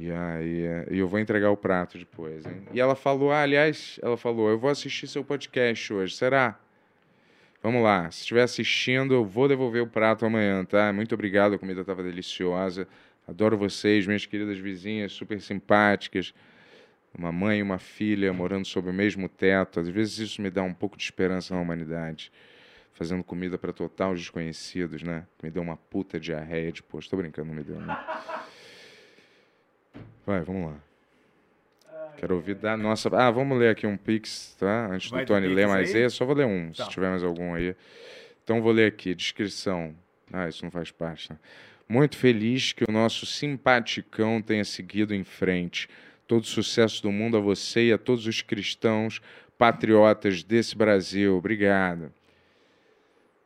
E 0.00 0.12
aí, 0.12 0.64
é, 0.64 0.86
e 0.92 0.98
eu 0.98 1.08
vou 1.08 1.18
entregar 1.18 1.50
o 1.50 1.56
prato 1.56 1.98
depois, 1.98 2.46
hein? 2.46 2.62
E 2.72 2.78
ela 2.78 2.94
falou: 2.94 3.32
ah, 3.32 3.42
aliás, 3.42 3.98
ela 4.00 4.16
falou: 4.16 4.48
eu 4.48 4.56
vou 4.56 4.70
assistir 4.70 5.08
seu 5.08 5.24
podcast 5.24 5.92
hoje, 5.92 6.14
será? 6.14 6.56
Vamos 7.60 7.82
lá, 7.82 8.08
se 8.08 8.20
estiver 8.20 8.42
assistindo, 8.42 9.12
eu 9.12 9.24
vou 9.24 9.48
devolver 9.48 9.82
o 9.82 9.88
prato 9.88 10.24
amanhã, 10.24 10.64
tá? 10.64 10.92
Muito 10.92 11.12
obrigado, 11.16 11.54
a 11.54 11.58
comida 11.58 11.80
estava 11.80 12.04
deliciosa. 12.04 12.86
Adoro 13.26 13.58
vocês, 13.58 14.06
minhas 14.06 14.24
queridas 14.24 14.56
vizinhas, 14.56 15.10
super 15.10 15.40
simpáticas. 15.40 16.32
Uma 17.12 17.32
mãe 17.32 17.58
e 17.58 17.62
uma 17.62 17.80
filha 17.80 18.32
morando 18.32 18.66
sob 18.66 18.88
o 18.88 18.92
mesmo 18.92 19.28
teto. 19.28 19.80
Às 19.80 19.88
vezes 19.88 20.18
isso 20.18 20.40
me 20.40 20.48
dá 20.48 20.62
um 20.62 20.72
pouco 20.72 20.96
de 20.96 21.02
esperança 21.02 21.52
na 21.56 21.60
humanidade. 21.60 22.30
Fazendo 22.92 23.24
comida 23.24 23.58
para 23.58 23.72
total 23.72 24.14
desconhecidos, 24.14 25.02
né? 25.02 25.26
Me 25.42 25.50
deu 25.50 25.62
uma 25.62 25.76
puta 25.76 26.20
diarreia 26.20 26.70
depois. 26.70 27.08
Tô 27.08 27.16
brincando, 27.16 27.48
não 27.48 27.54
me 27.56 27.64
deu, 27.64 27.80
né? 27.80 27.98
Vai, 30.26 30.40
vamos 30.42 30.70
lá. 30.72 30.76
Quero 32.16 32.34
ouvir 32.34 32.56
da 32.56 32.76
nossa. 32.76 33.08
Ah, 33.16 33.30
vamos 33.30 33.56
ler 33.58 33.70
aqui 33.70 33.86
um 33.86 33.96
Pix, 33.96 34.56
tá? 34.58 34.88
Antes 34.90 35.08
Vai 35.10 35.24
do 35.24 35.28
Tony 35.28 35.46
ler 35.46 35.68
mais 35.68 35.94
aí? 35.94 36.02
esse, 36.02 36.16
só 36.16 36.24
vou 36.24 36.34
ler 36.34 36.46
um, 36.46 36.72
Tá. 36.72 36.84
se 36.84 36.90
tiver 36.90 37.08
mais 37.10 37.22
algum 37.22 37.54
aí. 37.54 37.76
Então 38.42 38.60
vou 38.60 38.72
ler 38.72 38.86
aqui, 38.88 39.14
descrição. 39.14 39.94
Ah, 40.32 40.48
isso 40.48 40.64
não 40.64 40.70
faz 40.70 40.90
parte, 40.90 41.30
né? 41.32 41.38
Muito 41.88 42.16
feliz 42.16 42.72
que 42.72 42.84
o 42.86 42.92
nosso 42.92 43.24
simpaticão 43.24 44.42
tenha 44.42 44.64
seguido 44.64 45.14
em 45.14 45.22
frente. 45.24 45.88
Todo 46.26 46.44
sucesso 46.44 47.02
do 47.02 47.10
mundo 47.12 47.36
a 47.36 47.40
você 47.40 47.86
e 47.88 47.92
a 47.92 47.98
todos 47.98 48.26
os 48.26 48.42
cristãos 48.42 49.20
patriotas 49.56 50.42
desse 50.42 50.76
Brasil. 50.76 51.36
Obrigado. 51.36 52.12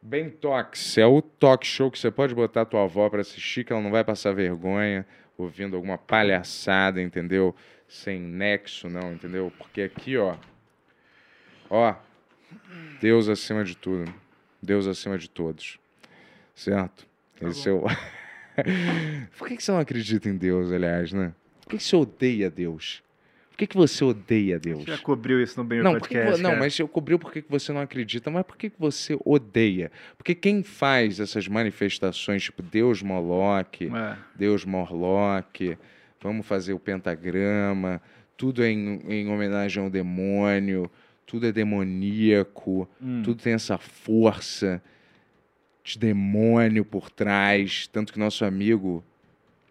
Bem 0.00 0.28
Tox, 0.30 0.98
é 0.98 1.06
o 1.06 1.22
talk 1.22 1.64
show 1.64 1.88
que 1.90 1.98
você 1.98 2.10
pode 2.10 2.34
botar 2.34 2.62
a 2.62 2.64
tua 2.64 2.82
avó 2.84 3.08
para 3.08 3.20
assistir, 3.20 3.64
que 3.64 3.72
ela 3.72 3.80
não 3.82 3.90
vai 3.92 4.02
passar 4.02 4.32
vergonha 4.32 5.06
ouvindo 5.36 5.76
alguma 5.76 5.98
palhaçada, 5.98 7.00
entendeu? 7.00 7.54
Sem 7.88 8.20
nexo, 8.20 8.88
não, 8.88 9.12
entendeu? 9.12 9.52
Porque 9.59 9.82
aqui, 9.82 10.16
ó, 10.16 10.36
ó, 11.68 11.94
Deus 13.00 13.28
acima 13.28 13.64
de 13.64 13.76
tudo, 13.76 14.12
Deus 14.62 14.86
acima 14.86 15.18
de 15.18 15.28
todos, 15.28 15.78
certo? 16.54 17.06
Esse 17.40 17.68
é 17.68 17.72
o... 17.72 17.84
Por 19.38 19.48
que, 19.48 19.56
que 19.56 19.62
você 19.62 19.72
não 19.72 19.78
acredita 19.78 20.28
em 20.28 20.36
Deus, 20.36 20.70
aliás, 20.70 21.12
né? 21.12 21.34
Por 21.62 21.70
que, 21.70 21.76
que 21.78 21.82
você 21.82 21.96
odeia 21.96 22.50
Deus? 22.50 23.02
Por 23.52 23.58
que, 23.58 23.66
que 23.66 23.76
você 23.76 24.02
odeia 24.04 24.58
Deus? 24.58 24.82
Já 24.84 24.98
cobriu 24.98 25.40
isso 25.40 25.58
no 25.60 25.64
bem 25.64 25.82
Não, 25.82 25.94
que 25.94 26.08
que 26.08 26.14
podcast. 26.14 26.42
vo- 26.42 26.48
não 26.48 26.56
mas 26.58 26.76
eu 26.78 26.88
cobriu 26.88 27.18
por 27.18 27.30
que 27.32 27.42
que 27.42 27.50
você 27.50 27.72
não 27.72 27.80
acredita, 27.80 28.30
mas 28.30 28.44
por 28.44 28.56
que 28.56 28.70
que 28.70 28.80
você 28.80 29.16
odeia? 29.24 29.92
Porque 30.16 30.34
quem 30.34 30.62
faz 30.62 31.20
essas 31.20 31.46
manifestações, 31.46 32.42
tipo 32.42 32.62
Deus 32.62 33.02
Moloque, 33.02 33.86
É. 33.94 34.16
Deus 34.34 34.64
Morlock, 34.64 35.76
vamos 36.20 36.46
fazer 36.46 36.72
o 36.72 36.78
pentagrama, 36.78 38.00
tudo 38.36 38.64
é 38.64 38.70
em, 38.70 39.00
em 39.08 39.28
homenagem 39.28 39.82
ao 39.84 39.90
demônio, 39.90 40.90
tudo 41.26 41.46
é 41.46 41.52
demoníaco, 41.52 42.88
Hum. 43.00 43.22
tudo 43.22 43.42
tem 43.42 43.52
essa 43.52 43.78
força 43.78 44.82
de 45.84 45.98
demônio 45.98 46.84
por 46.84 47.10
trás, 47.10 47.86
tanto 47.86 48.12
que 48.12 48.18
nosso 48.18 48.44
amigo 48.44 49.04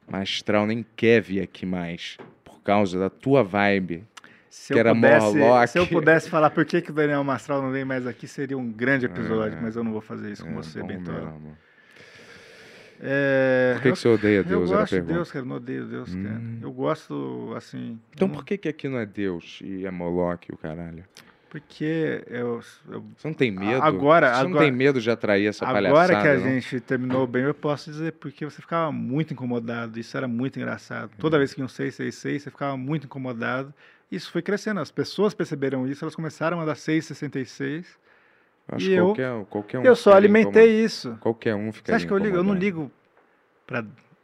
Mastral 0.10 0.68
nem 0.68 0.86
quer 0.96 1.22
vir 1.22 1.42
aqui 1.42 1.66
mais 1.66 2.18
causa 2.64 3.00
da 3.00 3.10
tua 3.10 3.44
vibe. 3.44 4.04
Se 4.50 4.68
que 4.68 4.74
eu, 4.74 4.80
era 4.80 4.94
pudesse, 4.94 5.38
Morlock. 5.38 5.68
se 5.70 5.80
eu 5.80 5.88
pudesse 5.88 6.30
falar 6.30 6.50
por 6.50 6.66
que, 6.66 6.82
que 6.82 6.92
o 6.92 6.94
Daniel 6.94 7.24
Mastral 7.24 7.62
não 7.62 7.72
vem 7.72 7.86
mais 7.86 8.06
aqui, 8.06 8.28
seria 8.28 8.58
um 8.58 8.70
grande 8.70 9.06
episódio, 9.06 9.58
É. 9.58 9.62
mas 9.62 9.76
eu 9.78 9.84
não 9.84 9.92
vou 9.94 10.02
fazer 10.02 10.30
isso 10.32 10.44
com 10.44 10.52
É, 10.52 10.56
você, 10.56 10.82
bom 10.82 10.88
Bento. 10.88 11.10
mesmo. 11.12 11.58
É, 13.04 13.72
Por 13.76 13.82
que, 13.84 13.92
que 13.94 13.98
você 14.00 14.08
odeia 14.10 14.38
eu, 14.38 14.44
Deus? 14.44 14.70
eu 14.70 14.78
gosto 14.78 14.96
de. 14.96 15.02
Deus, 15.02 15.32
cara, 15.32 15.44
eu 15.46 15.50
não 15.50 15.56
odeio 15.56 15.86
Deus, 15.86 16.14
cara. 16.14 16.36
Hum. 16.36 16.60
Eu 16.62 16.72
gosto, 16.72 17.54
assim... 17.58 18.00
Então 18.14 18.28
eu 18.28 18.30
não- 18.30 18.36
por 18.36 18.46
que, 18.46 18.58
que 18.58 18.68
aqui 18.70 18.88
não 18.88 19.00
é 19.00 19.06
Deus 19.08 19.60
e 19.64 19.86
é 19.86 19.92
Moloch 19.92 20.52
o 20.52 20.58
caralho? 20.58 21.04
Porque 21.52 22.24
eu, 22.28 22.62
eu 22.90 23.04
Você 23.18 23.28
não 23.28 23.34
tem 23.34 23.52
medo? 23.52 23.82
Agora- 23.84 24.34
Você 24.36 24.44
não 24.44 24.50
agora- 24.52 24.64
tem 24.64 24.72
medo 24.72 25.02
de 25.02 25.12
atrair 25.12 25.48
essa 25.48 25.66
Agora 25.68 25.92
palhaçada, 25.92 26.22
que 26.22 26.28
a 26.30 26.34
não? 26.38 26.54
gente 26.54 26.80
terminou 26.80 27.28
bem, 27.28 27.44
eu 27.44 27.54
posso 27.54 27.92
dizer 27.92 28.14
porque 28.14 28.46
você 28.46 28.62
ficava 28.62 28.90
muito 28.90 29.34
incomodado. 29.34 30.00
Isso 30.00 30.16
era 30.16 30.30
muito 30.30 30.58
engraçado. 30.58 31.12
Toda 31.20 31.38
vez 31.38 31.54
que 31.54 31.60
iam 31.60 31.68
666, 31.68 32.44
você 32.44 32.50
ficava 32.50 32.78
muito 32.78 33.04
incomodado. 33.04 33.74
Isso 34.10 34.32
foi 34.32 34.42
crescendo. 34.42 34.80
As 34.80 34.90
pessoas 34.92 35.34
perceberam 35.34 35.86
isso, 35.86 36.06
elas 36.06 36.16
começaram 36.16 36.62
a 36.62 36.64
dar 36.66 36.76
666. 36.76 38.00
Eu 38.70 38.76
Acho 38.78 38.86
e 38.86 38.90
que 38.90 38.96
eu- 38.96 39.06
qualquer, 39.08 39.46
qualquer 39.50 39.80
um 39.80 39.84
eu 39.84 39.96
só 39.96 40.14
alimentei 40.14 40.64
incomodado. 40.64 40.86
isso. 40.86 41.18
Qualquer 41.20 41.54
um 41.56 41.66
Você 41.70 41.78
ficaria 41.80 41.96
acha 41.98 42.08
que 42.08 42.14
eu 42.14 42.18
ligo? 42.18 42.38
Eu 42.38 42.44
não 42.44 42.54
ligo 42.54 42.90
pra 43.68 43.84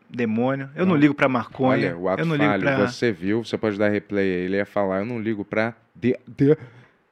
demônio, 0.09 0.69
eu 0.77 0.85
não, 0.85 0.93
Não. 0.93 1.01
ligo 1.01 1.13
pra 1.13 1.27
maconha, 1.27 1.89
Olha, 1.89 1.97
o 1.97 2.07
ato 2.07 2.21
eu 2.21 2.25
não 2.25 2.35
ligo 2.37 2.47
falho, 2.51 2.61
pra... 2.63 2.87
você 2.87 3.11
viu, 3.11 3.43
você 3.43 3.57
pode 3.57 3.77
dar 3.77 3.89
replay 3.89 4.23
aí, 4.33 4.39
ele 4.45 4.55
ia 4.55 4.65
falar, 4.65 4.99
eu 4.99 5.05
não 5.05 5.19
ligo 5.19 5.43
pra 5.43 5.73
de- 5.93 6.17
de- 6.25 6.57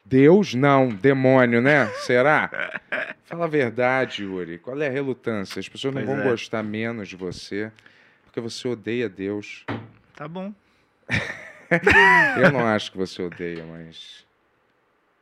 Deus, 0.06 0.54
não, 0.54 0.88
demônio, 0.90 1.60
né? 1.62 1.88
Será? 2.06 2.80
Fala 3.26 3.46
a 3.46 3.48
verdade, 3.48 4.24
Yuri, 4.24 4.60
qual 4.60 4.80
é 4.80 4.88
a 4.88 4.92
relutância? 4.92 5.60
As 5.60 5.68
pessoas 5.68 5.96
não 5.96 6.04
Pois 6.06 6.16
vão 6.16 6.26
é. 6.26 6.30
gostar 6.30 6.62
menos 6.64 7.08
de 7.10 7.16
você 7.16 7.72
porque 8.26 8.40
você 8.40 8.68
odeia 8.68 9.10
Deus. 9.10 9.66
Tá 10.16 10.28
bom. 10.28 10.54
Eu 12.38 12.52
não 12.52 12.66
acho 12.66 12.92
que 12.92 12.98
você 12.98 13.22
odeia, 13.24 13.66
mas 13.66 14.26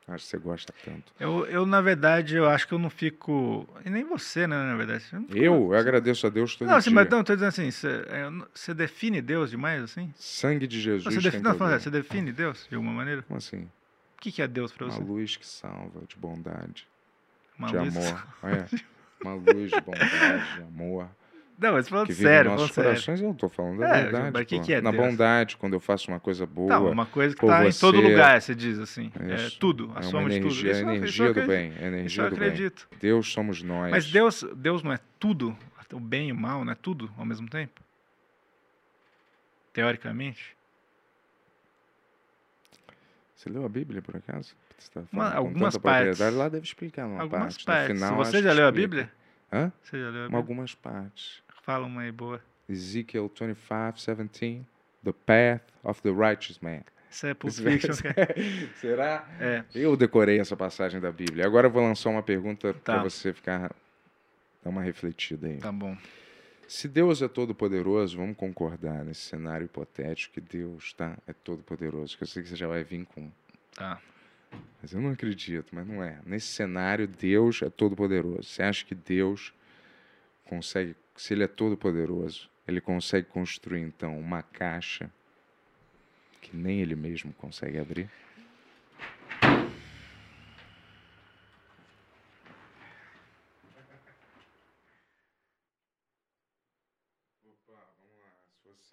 acho 0.08 0.26
que 0.26 0.32
você 0.32 0.38
gosta 0.38 0.74
tanto. 0.84 1.14
Eu, 1.20 1.46
eu, 1.46 1.66
na 1.66 1.80
verdade, 1.80 2.36
eu 2.36 2.50
acho 2.50 2.68
que 2.68 2.74
eu 2.74 2.80
não 2.80 2.90
fico... 2.90 3.68
E 3.86 3.90
nem 3.90 4.04
você, 4.04 4.46
né, 4.46 4.56
na 4.56 4.76
verdade. 4.76 5.04
Fica- 5.06 5.24
Eu, 5.32 5.72
eu 5.72 5.74
agradeço 5.74 6.28
a 6.28 6.30
Deus 6.30 6.56
todo 6.56 6.68
Não, 6.68 6.76
assim, 6.76 6.90
dia. 6.90 6.96
mas 6.96 7.10
não, 7.10 7.24
tô 7.24 7.34
dizendo 7.34 7.48
assim, 7.50 7.72
você, 7.72 7.88
é, 8.10 8.30
eu 8.68 8.76
define 8.76 9.22
Deus 9.22 9.52
demais, 9.52 9.82
assim? 9.84 10.14
Sangue 10.18 10.68
de 10.68 10.82
Jesus. 10.82 11.04
Você 11.06 11.22
define, 11.22 11.44
não, 11.44 11.92
define 11.92 12.32
Deus 12.34 12.68
de 12.70 12.76
alguma 12.76 12.94
maneira? 12.94 13.22
Como 13.22 13.38
assim? 13.38 13.70
O 14.24 14.26
que, 14.26 14.32
que 14.32 14.42
é 14.42 14.48
Deus 14.48 14.72
pra 14.72 14.86
Uma 14.86 14.94
você? 14.96 15.04
luz 15.04 15.36
que 15.36 15.46
salva, 15.46 16.02
de 16.08 16.16
bondade, 16.16 16.88
Uma 17.60 17.68
de 17.68 17.78
luz- 17.78 17.98
amor. 17.98 18.28
É, 18.44 18.66
uma 19.22 19.34
luz 19.34 19.70
de 19.70 19.82
bondade, 19.82 20.56
de 20.56 20.62
amor. 20.62 21.10
Não, 21.60 21.74
mas 21.74 21.90
falando 21.90 22.08
Que 22.08 22.14
sério, 22.14 22.48
em 22.48 22.52
nossos 22.54 22.70
falando 22.70 22.74
sério. 22.74 22.90
corações, 23.06 23.22
eu 23.22 23.34
tô 23.36 23.50
falando 23.50 23.84
a 23.84 23.88
É, 23.90 24.04
verdade. 24.04 24.32
mas 24.32 24.46
que 24.46 24.60
que 24.62 24.74
é 24.74 24.80
Na 24.82 24.92
Deus? 24.92 25.04
bondade, 25.06 25.58
quando 25.58 25.74
eu 25.74 25.80
faço 25.82 26.10
uma 26.10 26.22
coisa 26.22 26.46
boa. 26.46 26.70
Tá, 26.70 26.80
uma 26.80 27.06
coisa 27.06 27.36
que 27.36 27.42
por 27.42 27.48
tá 27.48 27.68
em 27.68 27.72
todo 27.74 28.00
lugar, 28.00 28.42
você 28.42 28.56
diz 28.56 28.80
assim. 28.80 29.12
É 29.20 29.50
tudo, 29.60 29.88
a 29.88 29.88
é 29.88 29.92
uma 29.96 30.04
soma 30.04 30.30
de 30.30 30.40
tudo. 30.40 30.48
energia, 30.54 30.72
Isso 30.72 30.80
a 30.80 30.84
eu- 30.84 30.88
isso 30.94 30.98
energia 31.22 31.34
do 31.34 31.46
bem. 31.48 31.68
A 31.68 31.74
Isso 31.74 31.82
eu 31.84 31.88
energia 31.88 32.24
do 32.30 32.36
bem. 32.38 32.48
acredito. 32.48 32.88
Deus 33.02 33.30
somos 33.34 33.62
nós. 33.62 33.92
Mas 33.92 34.10
Deus, 34.10 34.42
Deus 34.56 34.82
não 34.82 34.94
é 34.94 35.00
tudo, 35.20 35.54
o 35.92 36.00
bem 36.00 36.30
e 36.30 36.32
o 36.32 36.36
mal, 36.36 36.64
não 36.64 36.72
é 36.72 36.76
tudo 36.76 37.12
ao 37.18 37.26
mesmo 37.26 37.50
tempo? 37.50 37.82
Teoricamente? 39.74 40.56
Você 43.44 43.50
leu 43.50 43.66
a 43.66 43.70
Bíblia, 43.70 44.02
por 44.02 44.16
acaso? 44.16 44.56
Tá 44.94 45.04
Uma- 45.12 45.34
algumas 45.34 45.76
partes. 45.78 46.18
Lá 46.20 46.48
deve 46.48 46.66
explicar 46.66 47.06
numa 47.08 47.22
Algumas 47.22 47.56
parte. 47.58 47.66
partes. 47.66 48.00
No 48.00 48.08
final, 48.08 48.24
Você 48.24 48.42
já 48.42 48.54
leu 48.54 48.68
a. 48.68 48.72
Bíblia? 48.72 49.12
Hã? 49.52 49.70
Você 49.84 50.00
já 50.00 50.10
leu 50.10 50.20
a 50.22 50.24
Bíblia? 50.24 50.38
Algumas 50.38 50.74
partes. 50.76 51.44
Fala 51.62 51.86
uma 51.86 52.02
aí 52.04 52.12
boa. 52.12 52.42
Ezekiel 52.70 53.28
25, 53.30 53.94
17. 53.98 54.66
The 55.04 55.12
path 55.26 55.62
of 55.84 56.02
the 56.02 56.12
righteous 56.12 56.58
man. 56.60 56.82
Isso 57.12 57.28
é 57.28 57.34
Pulp 57.34 57.54
Fiction, 57.54 57.94
cara. 58.02 58.34
Será? 58.80 59.28
É. 59.40 59.64
Eu 59.76 59.98
decorei 59.98 60.40
essa 60.40 60.56
passagem 60.56 61.02
da 61.02 61.12
Bíblia. 61.12 61.46
Agora 61.46 61.68
eu 61.68 61.72
vou 61.72 61.84
lançar 61.84 62.10
uma 62.12 62.24
pergunta 62.24 62.74
para 62.74 62.96
Tá. 62.98 63.04
você 63.04 63.34
ficar. 63.34 63.72
dar 64.64 64.70
uma 64.70 64.82
refletida 64.82 65.48
aí. 65.48 65.58
Tá 65.58 65.72
bom. 65.74 65.98
Se 66.74 66.88
Deus 66.88 67.22
é 67.22 67.28
todo-poderoso, 67.28 68.18
vamos 68.18 68.36
concordar 68.36 69.06
nesse 69.06 69.22
cenário 69.22 69.66
hipotético 69.66 70.34
que 70.34 70.42
Deus 70.42 70.92
tá, 70.94 71.16
é 71.28 71.32
todo-poderoso. 71.32 72.18
Que 72.18 72.24
eu 72.24 72.28
sei 72.28 72.42
que 72.42 72.50
você 72.50 72.56
já 72.56 72.68
vai 72.68 72.84
vir 72.84 73.06
com. 73.06 73.32
Tá. 73.76 74.02
Mas 74.82 74.92
eu 74.92 75.00
não 75.00 75.12
acredito, 75.12 75.68
mas 75.72 75.86
não 75.86 76.04
é. 76.04 76.20
Nesse 76.26 76.48
cenário, 76.48 77.08
Deus 77.08 77.62
é 77.62 77.70
todo-poderoso. 77.70 78.42
Você 78.42 78.64
acha 78.64 78.84
que 78.84 78.96
Deus 78.96 79.54
consegue. 80.46 80.96
Se 81.16 81.36
ele 81.36 81.44
é 81.44 81.48
todo-poderoso, 81.48 82.50
ele 82.68 82.82
consegue 82.82 83.28
construir 83.28 83.82
então 83.82 84.20
uma 84.20 84.42
caixa 84.42 85.12
que 86.42 86.58
nem 86.58 86.82
ele 86.82 86.96
mesmo 86.96 87.32
consegue 87.34 87.78
abrir? 87.78 88.10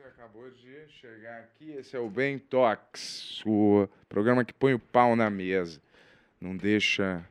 Você 0.01 0.09
acabou 0.09 0.51
de 0.51 0.89
chegar 0.89 1.41
aqui, 1.41 1.73
esse 1.73 1.95
é 1.95 1.99
o 1.99 2.09
Bem 2.09 2.39
Tox, 2.39 3.43
o 3.45 3.87
programa 4.09 4.45
que 4.47 4.55
põe 4.55 4.73
o 4.73 4.79
pau 4.79 5.15
na 5.15 5.29
mesa. 5.29 5.79
Não 6.41 6.57
deixa. 6.57 7.23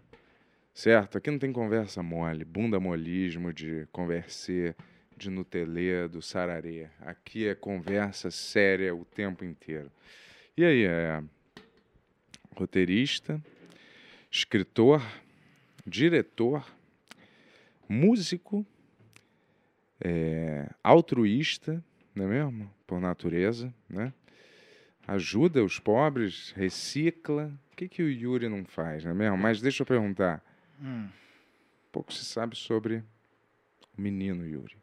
Certo? 0.72 1.18
Aqui 1.18 1.32
não 1.32 1.40
tem 1.40 1.52
conversa 1.52 2.04
mole, 2.04 2.46
bunda 2.46 2.80
molismo 2.80 3.52
de 3.52 3.88
converser, 3.91 4.76
de 5.18 5.32
nutelê, 5.32 6.08
do 6.08 6.22
sararê. 6.22 6.88
Aqui 7.02 7.48
é 7.48 7.56
conversa 7.56 8.30
séria 8.30 8.94
o 8.94 9.04
tempo 9.04 9.44
inteiro. 9.44 9.91
E 10.56 10.64
aí, 10.64 10.84
é 10.86 11.24
roteirista, 12.56 13.41
escritor, 14.30 15.02
diretor, 15.88 16.64
músico, 17.88 18.64
é, 20.00 20.70
altruísta, 20.84 21.84
não 22.20 22.26
é 22.26 22.28
mesmo? 22.44 22.72
Por 22.86 23.00
natureza, 23.00 23.74
né? 23.90 24.14
Ajuda 25.08 25.64
os 25.64 25.80
pobres, 25.80 26.52
recicla. 26.52 27.52
O 27.72 27.76
que, 27.76 27.88
que 27.88 28.04
o 28.04 28.10
Yuri 28.10 28.48
não 28.50 28.64
faz, 28.66 29.04
não 29.04 29.12
é 29.12 29.14
mesmo? 29.16 29.38
Mas 29.38 29.60
deixa 29.62 29.82
eu 29.84 29.88
perguntar. 29.88 30.44
Hum, 30.82 31.08
Pouco 31.91 32.14
se 32.14 32.24
sabe 32.24 32.56
sobre 32.56 33.04
o 33.98 34.02
menino 34.02 34.46
Yuri, 34.46 34.78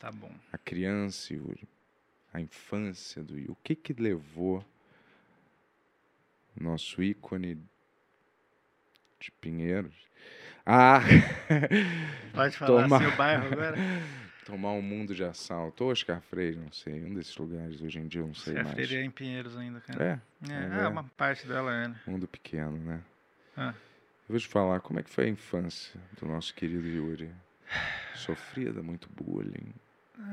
tá 0.00 0.10
bom. 0.10 0.30
a 0.50 0.56
criança 0.56 1.34
Yuri, 1.34 1.68
a 2.32 2.40
infância 2.40 3.22
do 3.22 3.36
Yuri. 3.38 3.50
O 3.52 3.56
que 3.62 3.74
que 3.74 3.92
levou 3.92 4.64
o 6.58 6.62
nosso 6.64 7.02
ícone 7.02 7.58
de 9.20 9.30
Pinheiros 9.32 9.94
a 10.64 11.00
Pode 12.32 12.56
falar 12.58 12.82
Toma. 12.84 12.96
assim 12.96 13.06
o 13.06 13.16
bairro 13.16 13.46
agora? 13.52 13.76
tomar 14.46 14.72
um 14.72 14.80
mundo 14.82 15.14
de 15.14 15.24
assalto? 15.24 15.84
Ou 15.84 15.90
Oscar 15.90 16.20
Freire, 16.22 16.56
não 16.56 16.70
sei, 16.72 17.04
um 17.04 17.12
desses 17.14 17.36
lugares 17.36 17.80
hoje 17.82 17.98
em 17.98 18.06
dia, 18.06 18.20
eu 18.20 18.28
não 18.28 18.34
sei 18.34 18.54
Se 18.54 18.58
a 18.60 18.64
mais. 18.64 18.76
feira 18.76 18.94
é 18.94 19.04
em 19.04 19.10
Pinheiros 19.10 19.56
ainda, 19.56 19.80
cara. 19.80 20.02
É, 20.04 20.48
É, 20.48 20.52
é, 20.52 20.64
é, 20.64 20.68
né? 20.68 20.88
uma 20.88 21.04
parte 21.04 21.46
dela 21.46 21.74
é, 21.74 21.88
né? 21.88 22.00
mundo 22.06 22.26
pequeno, 22.28 22.76
né? 22.78 23.02
Ah. 23.56 23.74
Eu 24.28 24.32
vou 24.32 24.38
te 24.38 24.48
falar, 24.48 24.80
como 24.80 24.98
é 24.98 25.02
que 25.02 25.10
foi 25.10 25.24
a 25.26 25.28
infância 25.28 26.00
do 26.20 26.26
nosso 26.26 26.54
querido 26.54 26.86
Yuri? 26.86 27.30
Sofrida, 28.14 28.82
muito 28.82 29.08
bullying, 29.12 29.74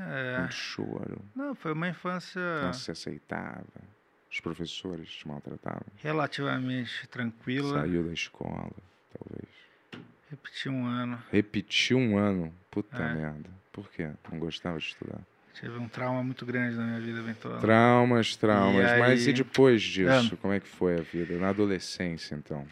É. 0.09 0.39
muito 0.39 0.53
choro, 0.53 1.19
Não, 1.35 1.55
foi 1.55 1.73
uma 1.73 1.89
infância 1.89 2.39
não 2.61 2.73
se 2.73 2.91
aceitava, 2.91 3.65
os 4.31 4.39
professores 4.39 5.09
te 5.11 5.27
maltratavam, 5.27 5.81
relativamente 5.95 7.07
tranquila. 7.07 7.81
saiu 7.81 8.03
da 8.03 8.13
escola, 8.13 8.71
talvez. 9.17 9.49
Repeti 10.29 10.69
um 10.69 10.85
ano. 10.85 11.21
Repetiu 11.31 11.97
um 11.97 12.17
ano, 12.17 12.53
puta 12.71 13.01
É. 13.01 13.13
merda. 13.13 13.49
Por 13.73 13.89
quê? 13.89 14.09
Não 14.31 14.39
gostava 14.39 14.77
de 14.77 14.85
estudar. 14.85 15.19
Tive 15.53 15.77
um 15.77 15.87
trauma 15.89 16.23
muito 16.23 16.45
grande 16.45 16.75
na 16.77 16.83
minha 16.85 16.99
vida, 17.01 17.21
Ventola. 17.21 17.59
Traumas, 17.59 18.35
traumas. 18.37 18.89
E 18.91 18.99
Mas 18.99 19.23
aí- 19.27 19.29
e 19.29 19.33
depois 19.33 19.81
disso, 19.81 20.31
Ah. 20.33 20.37
como 20.41 20.53
é 20.53 20.59
que 20.59 20.67
foi 20.67 20.97
a 20.97 21.01
vida? 21.01 21.37
Na 21.37 21.49
adolescência, 21.49 22.33
então. 22.35 22.65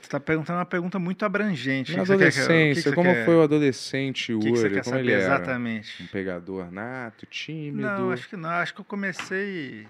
Você 0.00 0.08
tá 0.10 0.20
perguntando 0.20 0.58
uma 0.58 0.64
pergunta 0.66 0.98
muito 0.98 1.24
abrangente. 1.24 1.92
Na 1.96 2.02
que 2.04 2.06
que 2.12 2.12
que 2.18 2.24
que 2.24 2.30
que 2.32 2.38
adolescência, 2.40 2.82
você 2.82 2.94
como 2.94 3.12
quer- 3.12 3.24
foi 3.24 3.34
o 3.36 3.42
adolescente 3.42 4.32
O 4.32 4.36
Yuri? 4.36 4.44
que, 4.44 4.52
que 4.52 4.58
você 4.58 4.70
quer 4.70 4.84
como 4.84 4.96
saber 4.96 5.00
ele 5.00 5.12
era? 5.12 5.22
exatamente? 5.22 6.02
Um 6.02 6.06
pegador 6.06 6.70
nato, 6.72 7.26
tímido? 7.26 7.82
Não, 7.82 8.10
acho 8.10 8.28
que 8.28 8.36
não. 8.36 8.48
Acho 8.50 8.74
que 8.74 8.80
eu 8.80 8.84
comecei 8.84 9.86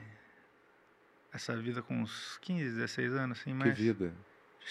essa 1.32 1.56
vida 1.56 1.82
com 1.82 1.94
uns 2.02 2.38
15, 2.42 2.64
16 2.74 3.12
anos, 3.12 3.38
assim, 3.38 3.50
Que 3.50 3.56
mas 3.56 3.78
vida. 3.78 4.12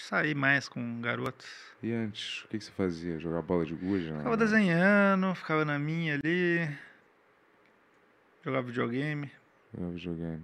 Saí 0.00 0.34
mais 0.34 0.68
com 0.68 1.00
garotos. 1.00 1.46
E 1.82 1.92
antes, 1.92 2.42
o 2.44 2.48
que, 2.48 2.58
que 2.58 2.64
você 2.64 2.72
fazia? 2.72 3.18
Jogar 3.18 3.42
bola 3.42 3.64
de 3.64 3.74
gude? 3.74 4.06
Ficava 4.12 4.36
desenhando, 4.36 5.34
ficava 5.34 5.64
na 5.64 5.78
minha 5.78 6.14
ali, 6.14 6.68
jogava 8.44 8.66
videogame, 8.66 9.30
Jogar 9.74 9.90
videogame. 9.90 10.42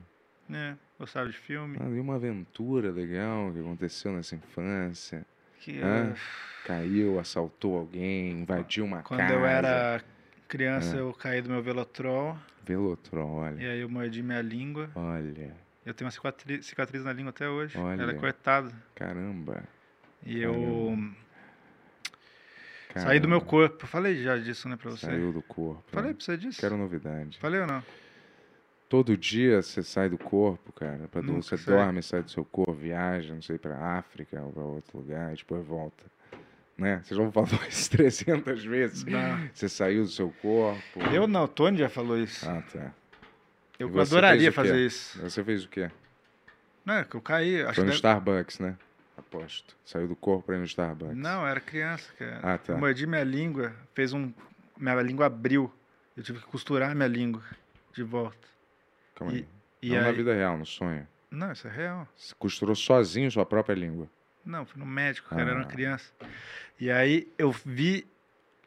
né? 0.48 0.76
Gostava 0.98 1.28
de 1.28 1.36
filme. 1.36 1.76
Ah, 1.81 1.89
e 1.89 1.98
uma 2.01 2.14
aventura 2.16 2.90
legal 2.90 3.52
que 3.52 3.59
aconteceu 3.60 4.12
nessa 4.12 4.36
infância. 4.36 5.26
Que 5.60 5.81
Ah, 5.82 6.09
eu- 6.10 6.14
Caiu, 6.66 7.18
assaltou 7.20 7.76
alguém, 7.78 8.31
invadiu 8.40 8.85
uma 8.86 9.02
quando 9.02 9.20
casa. 9.20 9.35
eu 9.35 9.44
era 9.44 10.02
criança, 10.48 10.97
Ah. 10.97 11.01
eu 11.01 11.12
caí 11.12 11.43
do 11.43 11.51
meu 11.51 11.62
velotrol 11.62 12.39
Velotrol, 12.64 13.28
olha. 13.36 13.60
e 13.62 13.66
aí 13.66 13.81
eu 13.81 13.89
mordi 13.89 14.22
minha 14.22 14.40
língua. 14.40 14.90
Olha, 14.94 15.55
Eu 15.85 15.93
tenho 15.93 16.06
uma 16.06 16.11
cicatriz, 16.12 16.66
cicatriz 16.66 17.05
na 17.05 17.12
língua 17.12 17.31
até 17.31 17.48
hoje. 17.48 17.77
Olha. 17.78 18.01
Ela 18.02 18.12
é 18.12 18.15
cortada. 18.15 18.73
caramba. 18.94 19.62
E 20.24 20.40
eu 20.40 20.52
caramba. 22.89 23.09
saí 23.11 23.20
do 23.20 23.28
meu 23.28 23.40
corpo. 23.40 23.86
Falei 23.86 24.23
já 24.23 24.39
disso, 24.39 24.69
né, 24.69 24.77
pra 24.77 24.90
você? 24.90 25.06
Saiu 25.06 25.32
do 25.32 25.43
corpo. 25.43 25.82
Falei 25.89 26.15
pra 26.15 26.24
você 26.24 26.36
disso? 26.36 26.61
Quero 26.61 26.77
novidade. 26.77 27.39
Falei 27.39 27.61
ou 27.61 27.66
não? 27.66 27.82
Todo 28.89 29.16
dia 29.16 29.61
você 29.61 29.82
sai 29.82 30.09
do 30.09 30.16
corpo, 30.16 30.73
cara. 30.73 31.09
Pra 31.09 31.20
Nunca 31.20 31.43
você 31.43 31.59
sai. 31.59 31.74
dorme, 31.74 32.02
sai 32.02 32.23
do 32.23 32.31
seu 32.31 32.44
corpo, 32.44 32.73
viaja, 32.73 33.35
não 33.35 33.43
sei, 33.43 33.59
pra 33.59 33.77
África 33.98 34.40
ou 34.40 34.52
pra 34.52 34.62
outro 34.62 34.98
lugar, 34.98 35.32
e 35.32 35.36
depois 35.36 35.66
volta. 35.66 36.05
Né? 36.78 37.01
Você 37.05 37.15
já 37.15 37.31
falou 37.31 37.48
isso 37.69 37.90
300 37.90 38.65
vezes. 38.65 39.05
Não. 39.05 39.48
Você 39.52 39.69
saiu 39.69 40.02
do 40.05 40.09
seu 40.11 40.31
corpo. 40.40 41.01
Eu 41.12 41.27
não, 41.27 41.44
o 41.44 41.48
Tony 41.48 41.78
já 41.78 41.89
falou 41.89 42.19
isso. 42.19 42.48
Ah, 42.48 42.62
tá. 42.73 42.93
Eu 43.78 43.90
e 43.94 44.01
adoraria 44.01 44.52
fazer 44.52 44.78
isso. 44.84 45.20
Você 45.20 45.42
fez 45.44 45.64
o 45.64 45.68
quê? 45.68 45.90
Não, 46.84 46.94
é 46.94 47.05
que 47.05 47.14
eu 47.16 47.20
caí. 47.22 47.62
Acho 47.62 47.74
Foi 47.76 47.84
no 47.84 47.90
que 47.92 47.96
deve- 48.01 48.14
Starbucks, 48.18 48.59
né? 48.59 48.76
Aposto. 49.16 49.76
Saiu 49.84 50.09
do 50.09 50.16
corpo 50.16 50.44
pra 50.46 50.56
ir 50.56 50.59
no 50.59 50.64
Starbucks. 50.64 51.16
Não, 51.16 51.46
era 51.46 51.60
criança, 51.60 52.12
cara. 52.18 52.40
Ah, 52.42 52.59
tá. 52.59 52.72
Eu 52.74 52.78
mordi 52.78 53.06
minha 53.06 53.24
língua, 53.24 53.74
fez 53.94 54.12
um. 54.12 54.32
Minha 54.76 55.01
língua 55.02 55.26
abriu. 55.26 55.72
Eu 56.16 56.22
tive 56.22 56.40
que 56.40 56.46
costurar 56.46 56.94
minha 56.94 57.09
língua 57.09 57.42
de 57.92 58.02
volta. 58.02 58.46
Calma 59.14 59.32
aí. 59.32 59.48
E 59.82 59.90
não 59.90 60.01
na 60.01 60.06
aí- 60.09 60.14
vida 60.14 60.34
real, 60.34 60.56
no 60.59 60.66
sonho. 60.66 61.06
Não, 61.30 61.52
isso 61.52 61.66
é 61.66 61.70
real. 61.70 62.06
Você 62.16 62.34
costurou 62.38 62.74
sozinho 62.76 63.30
sua 63.30 63.44
própria 63.46 63.74
língua. 63.74 64.09
Não, 64.44 64.64
fui 64.66 64.78
no 64.78 64.86
médico, 64.86 65.28
cara, 65.30 65.42
eu 65.42 65.48
era 65.48 65.56
Ah. 65.56 65.62
uma 65.62 65.66
criança. 65.68 66.12
E 66.78 66.90
aí 66.90 67.32
eu 67.38 67.51
vi 67.51 68.06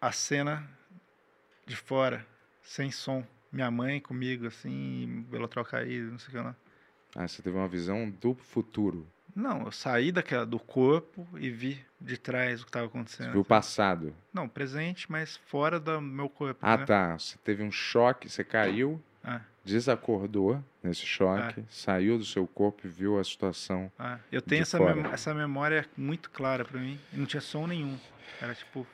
a 0.01 0.11
cena 0.11 0.67
de 1.65 1.75
fora, 1.75 2.25
sem 2.61 2.89
som. 2.91 3.25
Minha 3.57 3.71
mãe 3.71 3.99
comigo, 3.99 4.45
assim, 4.45 5.25
velotrol 5.31 5.65
caído, 5.65 6.11
não 6.11 6.19
sei 6.19 6.27
o 6.27 6.31
que 6.31 6.37
lá. 6.37 6.55
Ah, 7.15 7.27
você 7.27 7.41
teve 7.41 7.57
uma 7.57 7.67
visão 7.67 8.07
do 8.07 8.35
futuro. 8.35 9.07
Não, 9.35 9.63
eu 9.65 9.71
saí 9.71 10.11
daquela, 10.11 10.45
do 10.45 10.59
corpo 10.59 11.27
e 11.39 11.49
vi 11.49 11.83
de 11.99 12.19
trás 12.19 12.61
o 12.61 12.65
que 12.65 12.69
estava 12.69 12.85
Você 12.85 12.89
acontecendo. 12.91 13.31
viu 13.31 13.41
o 13.41 13.45
passado. 13.45 14.13
Não, 14.31 14.47
presente, 14.47 15.11
mas 15.11 15.37
fora 15.37 15.79
do 15.79 15.99
meu 15.99 16.29
corpo. 16.29 16.59
Ah, 16.61 16.77
né? 16.77 16.85
tá. 16.85 17.17
Você 17.17 17.35
teve 17.43 17.63
um 17.63 17.71
choque, 17.71 18.29
você 18.29 18.43
caiu, 18.43 19.01
Ah, 19.23 19.41
desacordou 19.65 20.63
nesse 20.83 21.07
choque, 21.07 21.63
saiu 21.67 22.19
do 22.19 22.25
seu 22.25 22.45
corpo 22.45 22.85
e 22.85 22.89
viu 22.91 23.17
a 23.19 23.23
situação. 23.23 23.91
ah. 23.97 24.19
Eu 24.31 24.39
tenho 24.39 24.61
essa, 24.61 24.79
memó- 24.79 25.09
essa 25.11 25.33
memória 25.33 25.89
muito 25.97 26.29
clara 26.29 26.63
pra 26.63 26.79
mim. 26.79 26.99
E 27.11 27.17
não 27.17 27.25
tinha 27.25 27.41
som 27.41 27.65
nenhum. 27.65 27.97
Era 28.39 28.53
tipo. 28.53 28.85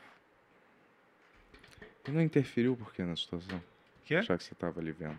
E 2.08 2.12
não 2.12 2.22
interferiu 2.22 2.78
por 2.78 2.94
quê 2.94 3.04
na 3.04 3.18
situação? 3.18 3.62
Quê? 4.06 4.22
Já 4.22 4.38
que 4.38 4.44
você 4.44 4.54
estava 4.54 4.80
ali 4.80 4.92
vendo. 4.92 5.18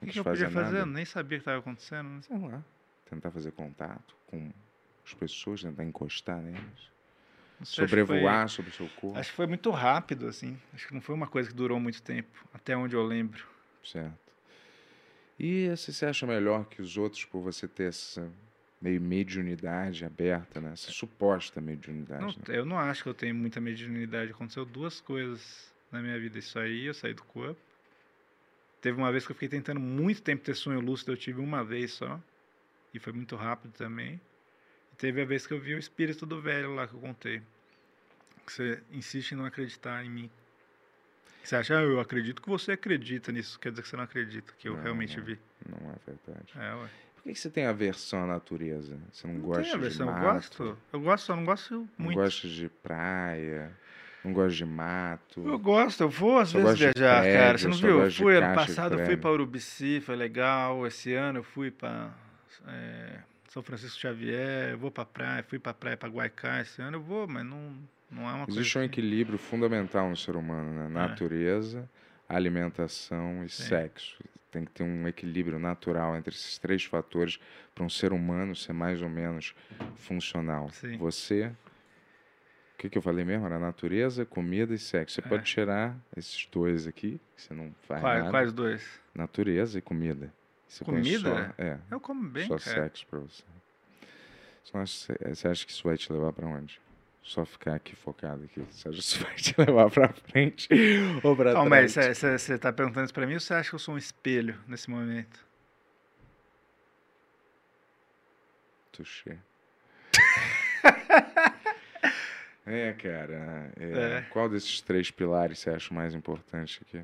O 0.00 0.06
que, 0.06 0.12
que 0.12 0.18
eu 0.18 0.24
podia 0.24 0.50
fazer? 0.50 0.80
Eu 0.80 0.86
nem 0.86 1.04
sabia 1.04 1.38
o 1.38 1.40
que 1.40 1.42
estava 1.42 1.58
acontecendo. 1.58 2.08
né? 2.08 2.20
Sei 2.22 2.38
lá. 2.38 2.62
Tentar 3.08 3.30
fazer 3.30 3.52
contato 3.52 4.14
com 4.26 4.50
as 5.04 5.14
pessoas, 5.14 5.62
tentar 5.62 5.84
encostar 5.84 6.40
nelas. 6.42 6.92
Não 7.58 7.66
sei, 7.66 7.84
que 7.86 7.90
foi- 7.90 8.00
Sobrevoar 8.00 8.48
sobre 8.48 8.70
o 8.70 8.74
seu 8.74 8.88
corpo. 8.88 9.18
Acho 9.18 9.30
que 9.30 9.36
foi 9.36 9.46
muito 9.46 9.70
rápido, 9.70 10.26
assim. 10.26 10.58
Acho 10.72 10.88
que 10.88 10.94
não 10.94 11.00
foi 11.00 11.14
uma 11.14 11.26
coisa 11.26 11.48
que 11.48 11.54
durou 11.54 11.78
muito 11.78 12.02
tempo, 12.02 12.46
até 12.52 12.76
onde 12.76 12.96
eu 12.96 13.02
lembro. 13.04 13.46
Certo. 13.82 14.18
E 15.38 15.74
se 15.76 15.92
você 15.92 16.06
acha 16.06 16.26
melhor 16.26 16.64
que 16.66 16.80
os 16.80 16.96
outros 16.96 17.24
por 17.24 17.40
você 17.40 17.66
ter 17.66 17.84
essa 17.88 18.30
meio 18.80 19.00
mediunidade 19.00 20.04
aberta, 20.04 20.60
né? 20.60 20.72
Essa 20.72 20.90
suposta 20.90 21.60
mediunidade. 21.60 22.20
Não, 22.22 22.28
né? 22.28 22.58
eu 22.58 22.64
não 22.64 22.78
acho 22.78 23.02
que 23.02 23.08
eu 23.08 23.14
tenho 23.14 23.34
muita 23.34 23.60
mediunidade. 23.60 24.30
Aconteceu 24.30 24.64
duas 24.64 25.00
coisas 25.00 25.72
na 25.90 26.02
minha 26.02 26.18
vida. 26.18 26.38
Isso 26.38 26.58
aí, 26.58 26.84
eu 26.86 26.94
saí 26.94 27.14
do 27.14 27.22
corpo. 27.24 27.60
Teve 28.84 28.98
uma 28.98 29.10
vez 29.10 29.24
que 29.24 29.32
eu 29.32 29.34
fiquei 29.34 29.48
tentando 29.48 29.80
muito 29.80 30.20
tempo 30.20 30.44
ter 30.44 30.54
sonho 30.54 30.78
lúcido, 30.78 31.10
eu 31.12 31.16
tive 31.16 31.40
uma 31.40 31.64
vez 31.64 31.92
só. 31.94 32.20
E 32.92 32.98
foi 32.98 33.14
muito 33.14 33.34
rápido 33.34 33.72
também. 33.72 34.20
E 34.92 34.96
teve 34.96 35.22
a 35.22 35.24
vez 35.24 35.46
que 35.46 35.54
eu 35.54 35.58
vi 35.58 35.74
o 35.74 35.78
espírito 35.78 36.26
do 36.26 36.38
velho 36.38 36.74
lá 36.74 36.86
que 36.86 36.92
eu 36.92 37.00
contei. 37.00 37.40
Que 38.44 38.52
você 38.52 38.82
insiste 38.92 39.32
em 39.32 39.36
não 39.36 39.46
acreditar 39.46 40.04
em 40.04 40.10
mim. 40.10 40.30
Você 41.42 41.56
acha, 41.56 41.78
ah, 41.78 41.82
eu 41.82 41.98
acredito 41.98 42.42
que 42.42 42.48
você 42.50 42.72
acredita 42.72 43.32
nisso. 43.32 43.58
Quer 43.58 43.70
dizer 43.70 43.80
que 43.80 43.88
você 43.88 43.96
não 43.96 44.04
acredita, 44.04 44.52
que 44.58 44.68
eu 44.68 44.74
Não, 44.76 44.82
realmente 44.82 45.16
não. 45.16 45.24
vi. 45.24 45.38
Não 45.66 45.78
é 45.90 45.94
verdade. 46.06 46.52
É, 46.54 46.74
ué. 46.74 46.88
Por 47.16 47.22
que 47.22 47.32
que 47.32 47.38
você 47.40 47.48
tem 47.48 47.64
aversão 47.64 48.24
à 48.24 48.26
natureza? 48.26 48.98
Você 49.10 49.26
não, 49.26 49.34
Não 49.36 49.40
gosta 49.40 49.62
tem 49.62 49.72
a 49.72 49.76
versão, 49.78 50.06
de 50.08 50.12
eu 50.12 50.18
mato? 50.18 50.34
gosto. 50.34 50.78
Eu 50.92 51.00
gosto, 51.00 51.24
só 51.24 51.34
não 51.36 51.44
gosto 51.46 51.74
Não 51.74 51.88
muito. 52.04 52.16
gosta 52.18 52.46
de 52.46 52.68
praia? 52.68 53.72
Não 54.24 54.32
gosta 54.32 54.56
de 54.56 54.64
mato? 54.64 55.46
Eu 55.46 55.58
gosto, 55.58 56.00
eu 56.02 56.08
vou 56.08 56.38
às 56.38 56.50
vezes 56.52 56.78
viajar, 56.78 57.20
prédio, 57.20 57.38
cara. 57.38 57.58
Você 57.58 57.68
não 57.68 57.76
viu? 57.76 58.02
Eu 58.02 58.10
fui 58.10 58.36
ano 58.36 58.54
passado, 58.54 58.98
eu 58.98 59.04
fui 59.04 59.16
para 59.16 59.30
Urubici, 59.32 60.00
foi 60.00 60.16
legal. 60.16 60.86
Esse 60.86 61.12
ano 61.14 61.40
eu 61.40 61.42
fui 61.44 61.70
para 61.70 62.10
São 63.48 63.62
Francisco 63.62 64.00
Xavier, 64.00 64.70
eu 64.72 64.78
vou 64.78 64.90
pra 64.90 65.04
praia, 65.04 65.44
fui 65.46 65.58
pra 65.58 65.74
praia 65.74 65.96
pra 65.96 66.08
Guaicá 66.08 66.60
esse 66.62 66.80
ano, 66.80 66.96
eu 66.96 67.02
vou, 67.02 67.28
mas 67.28 67.44
não, 67.44 67.76
não 68.10 68.22
é 68.28 68.32
uma 68.32 68.46
coisa. 68.46 68.60
Existe 68.60 68.78
um 68.78 68.80
que- 68.80 68.86
equilíbrio 68.86 69.38
fundamental 69.38 70.08
no 70.08 70.16
ser 70.16 70.36
humano, 70.36 70.72
né? 70.72 70.88
Natureza, 70.88 71.88
alimentação 72.28 73.44
e 73.44 73.48
Sim. 73.50 73.64
sexo. 73.64 74.22
Tem 74.50 74.64
que 74.64 74.70
ter 74.70 74.84
um 74.84 75.06
equilíbrio 75.08 75.58
natural 75.58 76.16
entre 76.16 76.32
esses 76.34 76.58
três 76.58 76.84
fatores 76.84 77.38
para 77.74 77.84
um 77.84 77.90
ser 77.90 78.12
humano 78.12 78.54
ser 78.54 78.72
mais 78.72 79.02
ou 79.02 79.08
menos 79.08 79.54
funcional. 79.96 80.70
Sim. 80.70 80.96
Você, 80.96 81.50
o 82.74 82.76
que, 82.78 82.90
que 82.90 82.98
eu 82.98 83.02
falei 83.02 83.24
mesmo? 83.24 83.46
Era 83.46 83.58
natureza, 83.58 84.24
comida 84.26 84.74
e 84.74 84.78
sexo. 84.78 85.14
Você 85.14 85.20
É. 85.26 85.28
pode 85.28 85.44
tirar 85.44 85.96
esses 86.16 86.46
dois 86.46 86.86
aqui, 86.86 87.20
que 87.36 87.42
você 87.42 87.54
não 87.54 87.72
faz 87.88 88.00
Quais, 88.00 88.18
nada. 88.18 88.30
quais 88.30 88.52
dois? 88.52 89.00
Natureza 89.14 89.78
e 89.78 89.82
comida. 89.82 90.32
Você 90.68 90.84
Comida? 90.84 91.54
Só, 91.56 91.62
é, 91.62 91.78
Eu 91.90 92.00
como 92.00 92.28
bem, 92.28 92.48
só 92.48 92.58
cara. 92.58 92.82
sexo 92.82 93.06
para 93.06 93.20
você. 93.20 93.42
Você 94.64 94.76
acha, 94.76 95.34
você 95.34 95.48
acha 95.48 95.66
que 95.66 95.70
isso 95.72 95.84
vai 95.84 95.96
te 95.96 96.12
levar 96.12 96.32
para 96.32 96.46
onde? 96.46 96.80
Só 97.22 97.44
ficar 97.44 97.74
aqui 97.74 97.94
focado 97.96 98.44
aqui. 98.44 98.60
Você 98.70 98.88
acha 98.88 98.98
que 98.98 99.04
isso 99.04 99.22
vai 99.24 99.34
te 99.36 99.54
levar 99.58 99.90
para 99.90 100.08
frente 100.12 100.68
ou 101.22 101.36
para 101.36 101.52
trás? 101.52 101.68
mas 101.68 101.94
você 101.94 102.58
tá 102.58 102.72
perguntando 102.72 103.04
isso 103.04 103.14
pra 103.14 103.26
mim 103.26 103.34
ou 103.34 103.40
você 103.40 103.54
acha 103.54 103.68
que 103.70 103.74
eu 103.76 103.78
sou 103.78 103.94
um 103.94 103.98
espelho 103.98 104.58
nesse 104.66 104.90
momento? 104.90 105.44
Touché. 108.92 109.38
é, 112.66 112.92
cara. 112.92 113.72
é, 113.78 114.18
É. 114.18 114.20
Qual 114.30 114.48
desses 114.48 114.80
três 114.80 115.10
pilares 115.10 115.58
você 115.58 115.70
acha 115.70 115.92
mais 115.94 116.14
importante 116.14 116.80
aqui? 116.82 116.98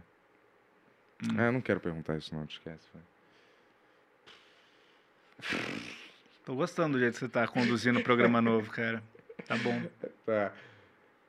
Hum. 1.25 1.37
Ah, 1.39 1.45
eu 1.47 1.53
não 1.53 1.61
quero 1.61 1.81
perguntar 1.81 2.17
isso, 2.17 2.35
não. 2.35 2.47
Te 2.47 2.57
esquece. 2.59 2.87
vai. 2.93 3.03
Tô 6.45 6.55
gostando 6.55 6.95
do 6.97 7.01
jeito 7.01 7.15
que 7.15 7.21
você 7.21 7.29
tá 7.29 7.47
conduzindo 7.47 7.99
o 7.99 8.03
programa 8.03 8.41
novo, 8.43 8.71
cara. 8.71 9.03
Tá 9.47 9.57
bom. 9.57 9.83
Tá. 10.25 10.53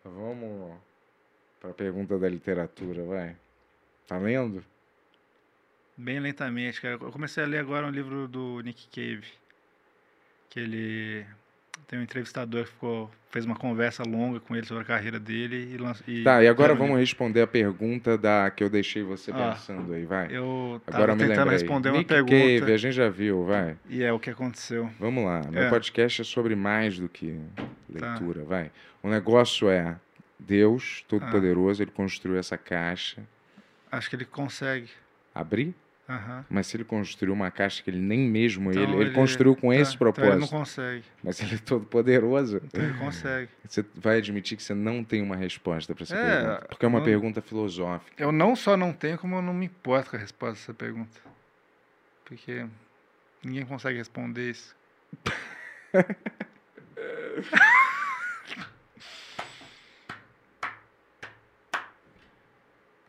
Vamos 0.03 0.78
para 1.60 1.72
a 1.72 1.74
pergunta 1.74 2.18
da 2.18 2.28
literatura, 2.28 3.03
vai. 3.03 3.36
Tá 4.08 4.18
lendo? 4.18 4.66
Bem 5.95 6.20
lentamente, 6.20 6.82
cara. 6.82 6.95
Eu 6.95 7.12
comecei 7.12 7.44
a 7.44 7.48
ler 7.48 7.60
agora 7.60 7.86
um 7.86 7.91
livro 7.91 8.28
do 8.28 8.62
Nick 8.62 8.88
Cave. 8.88 9.28
Que 10.49 10.60
ele 10.60 11.26
tem 11.88 11.99
um 11.99 12.03
entrevistador 12.03 12.64
que 12.66 12.72
ficou, 12.72 13.10
fez 13.30 13.45
uma 13.45 13.56
conversa 13.56 14.03
longa 14.03 14.40
com 14.40 14.56
ele 14.56 14.66
sobre 14.66 14.84
a 14.84 14.86
carreira 14.86 15.20
dele 15.20 15.74
e 15.74 15.78
lançou. 15.78 16.06
Tá, 16.24 16.44
e 16.44 16.48
agora 16.48 16.74
vamos 16.74 16.98
responder 16.99 17.41
a 17.41 17.48
pergunta 17.48 18.18
da 18.18 18.49
que 18.49 18.64
eu 18.64 18.70
deixei 18.70 19.03
você 19.03 19.32
Ah, 19.32 19.52
pensando 19.53 19.94
aí, 19.94 20.06
vai. 20.06 20.28
Eu 20.36 20.82
Agora 20.88 21.12
eu 21.12 21.16
me 21.16 21.22
tentando 21.24 21.38
lembrei. 21.40 21.58
responder 21.60 21.90
uma 21.90 21.98
Nick 21.99 22.08
pergunta 22.08 22.60
Cave, 22.60 22.74
a 22.74 22.78
gente 22.78 22.94
já 22.94 23.10
viu, 23.10 23.45
vai. 23.45 23.76
e 23.90 24.03
é 24.03 24.12
o 24.14 24.20
que 24.20 24.30
aconteceu. 24.30 24.90
Vamos 24.99 25.24
lá. 25.26 25.41
Meu 25.49 25.64
É. 25.64 25.70
podcast 25.70 26.22
é 26.22 26.24
sobre 26.24 26.56
mais 26.56 26.98
do 26.99 27.08
que 27.10 27.40
Tá. 27.99 28.12
leitura, 28.12 28.44
vai. 28.44 28.72
O 29.03 29.10
negócio 29.10 29.70
é 29.70 29.95
Deus, 30.40 31.02
Ah. 31.02 31.06
Todo-Poderoso, 31.10 31.84
ele 31.84 31.91
construiu 31.91 32.38
essa 32.38 32.58
caixa. 32.58 33.22
Acho 33.91 34.10
que 34.10 34.16
ele 34.16 34.26
consegue. 34.26 34.90
Abrir? 35.36 35.74
Mas 36.49 36.67
se 36.67 36.77
ele 36.77 36.83
construiu 36.83 37.33
uma 37.33 37.49
caixa 37.51 37.81
que 37.83 37.89
ele 37.89 37.99
nem 37.99 38.19
mesmo 38.29 38.71
Então 38.71 38.83
ele, 38.83 38.95
ele 38.95 39.11
construiu 39.11 39.55
com 39.55 39.69
tá, 39.69 39.75
esse 39.75 39.95
Então 39.95 40.07
ele 40.07 40.13
propósito. 40.13 40.39
não 40.39 40.47
consegue. 40.47 41.03
Mas 41.23 41.39
ele 41.41 41.55
é 41.55 41.57
todo 41.57 41.85
poderoso. 41.85 42.61
Então 42.63 42.83
ele 42.83 42.97
consegue. 42.97 43.49
Você 43.67 43.85
vai 43.95 44.17
admitir 44.17 44.55
que 44.57 44.63
você 44.63 44.73
não 44.73 45.03
tem 45.03 45.21
uma 45.21 45.35
resposta 45.35 45.93
para 45.95 46.03
essa 46.03 46.15
É, 46.15 46.41
pergunta. 46.41 46.65
Porque 46.69 46.85
é 46.85 46.88
uma 46.88 46.97
não- 46.99 47.05
pergunta 47.05 47.41
filosófica. 47.41 48.11
Eu 48.21 48.31
não 48.31 48.55
só 48.55 48.75
não 48.75 48.91
tenho, 48.93 49.17
como 49.17 49.35
eu 49.35 49.41
não 49.41 49.53
me 49.53 49.65
importo 49.67 50.09
com 50.11 50.15
a 50.17 50.19
resposta 50.19 50.55
dessa 50.55 50.73
pergunta. 50.73 51.19
Porque 52.25 52.65
ninguém 53.43 53.65
consegue 53.65 53.97
responder 53.97 54.49
isso. 54.51 54.75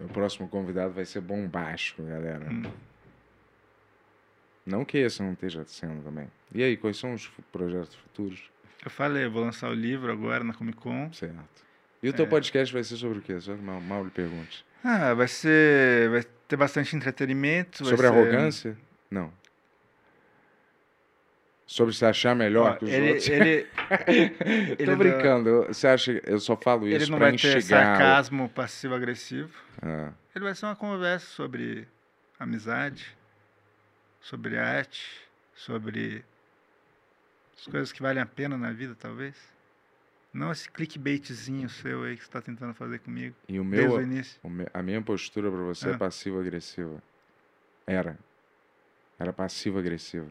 O 0.00 0.08
próximo 0.08 0.48
convidado 0.48 0.92
vai 0.92 1.04
ser 1.04 1.20
bombástico, 1.20 2.02
galera. 2.02 2.48
Hum. 2.50 2.62
Não 4.64 4.84
que 4.84 4.98
esse 4.98 5.22
não 5.22 5.32
esteja 5.32 5.64
sendo 5.66 6.02
também. 6.05 6.28
E 6.55 6.62
aí, 6.62 6.76
quais 6.76 6.97
são 6.97 7.14
os 7.14 7.28
projetos 7.51 7.94
futuros? 7.97 8.43
Eu 8.84 8.90
falei, 8.90 9.24
eu 9.24 9.30
vou 9.30 9.43
lançar 9.44 9.68
o 9.70 9.74
livro 9.74 10.10
agora 10.12 10.43
na 10.44 10.52
Comic 10.55 10.78
Con. 10.78 11.12
Certo. 11.12 11.62
E 12.02 12.09
o 12.09 12.12
teu 12.12 12.24
É. 12.24 12.28
podcast 12.28 12.72
vai 12.72 12.82
ser 12.84 12.97
sobre 12.97 13.18
o 13.18 13.22
quê? 13.22 13.40
Só 13.40 13.55
mal, 13.56 13.80
mal 13.80 14.05
lhe 14.05 14.10
pergunte. 14.10 14.64
Ah, 14.84 15.14
vai 15.14 15.28
ser. 15.28 16.10
Vai 16.10 16.24
ter 16.48 16.56
bastante 16.56 16.94
entretenimento. 16.97 17.84
vai 17.84 17.90
Sobre 17.97 18.06
ser- 18.09 18.12
arrogância? 18.12 18.76
Não. 19.10 19.32
Sobre 21.66 21.94
se 21.94 22.05
achar 22.05 22.34
melhor 22.34 22.72
Ó, 22.72 22.76
que 22.76 22.84
os 22.84 22.90
ele, 22.90 23.06
outros? 23.09 23.28
ele, 23.28 23.66
Tô 24.76 24.82
ele 24.82 24.97
brincando. 24.97 25.48
eu- 25.48 25.66
Você 25.68 25.86
acha 25.86 26.12
eu 26.24 26.39
só 26.39 26.56
falo 26.56 26.86
ele 26.86 26.97
isso 26.97 27.10
não 27.10 27.18
pra 27.18 27.28
vai 27.30 27.36
ter 27.39 27.56
instigar? 27.56 27.94
o- 27.94 27.97
sarcasmo 27.98 28.48
passivo-agressivo. 28.48 29.51
Ah, 29.80 30.10
Ele 30.34 30.44
vai 30.44 30.55
ser 30.55 30.66
uma 30.66 30.76
conversa 30.76 31.26
sobre 31.26 31.86
amizade, 32.39 33.16
sobre 34.23 34.57
arte, 34.57 35.07
sobre 35.55 36.24
as 37.57 37.66
coisas 37.66 37.93
que 37.93 38.01
valem 38.03 38.23
a 38.23 38.27
pena 38.27 38.57
na 38.57 38.73
vida, 38.73 38.94
talvez. 38.94 39.36
Não 40.32 40.51
esse 40.51 40.70
clickbaitzinho 40.70 41.69
seu 41.69 42.05
aí 42.05 42.16
que 42.16 42.23
você 42.23 42.28
está 42.28 42.40
tentando 42.40 42.73
fazer 42.73 43.01
comigo 43.01 43.36
e 43.47 43.61
o 43.61 43.65
desde 43.65 43.86
meu, 43.89 44.24
o 44.43 44.49
me- 44.49 44.66
a 44.73 44.82
minha 44.82 45.03
postura 45.03 45.51
pra 45.51 45.61
você 45.61 45.90
é 45.90 45.94
Ah. 45.94 45.99
passiva-agressiva. 45.99 47.03
Era. 47.86 48.19
Era 49.19 49.31
passiva-agressiva. 49.32 50.27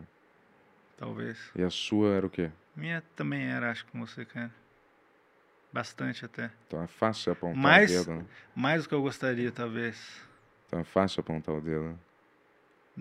Talvez. 0.98 1.52
E 1.56 1.62
a 1.62 1.70
sua 1.70 2.10
era 2.16 2.26
o 2.26 2.30
quê? 2.30 2.50
Minha 2.76 3.02
também 3.16 3.44
era, 3.46 3.70
acho, 3.70 3.86
com 3.88 4.00
você, 4.04 4.26
cara. 4.26 4.52
Bastante 5.72 6.26
até. 6.26 6.52
Então 6.68 6.82
é 6.82 6.88
fácil 6.88 7.32
apontar 7.32 7.58
Mas- 7.62 7.92
o 7.92 8.00
dedo, 8.06 8.16
né? 8.22 8.26
Mais 8.56 8.84
do 8.84 8.90
que 8.90 8.96
eu 8.96 9.02
gostaria, 9.02 9.52
talvez. 9.52 10.22
Então 10.68 10.80
é 10.80 10.84
fácil 10.84 11.22
apontar 11.22 11.54
o 11.56 11.62
dedo. 11.62 11.84
né? 11.90 11.96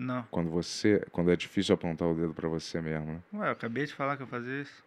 Não. 0.01 0.23
Quando 0.31 0.49
você, 0.49 1.05
quando 1.11 1.29
é 1.31 1.35
difícil 1.35 1.75
apontar 1.75 2.07
o 2.07 2.15
dedo 2.15 2.33
pra 2.33 2.49
você 2.49 2.81
mesmo, 2.81 3.05
né? 3.05 3.21
Ué, 3.33 3.47
eu 3.49 3.51
acabei 3.51 3.85
de 3.85 3.93
falar 3.93 4.17
que 4.17 4.23
eu 4.23 4.27
fazia 4.27 4.63
isso. 4.63 4.83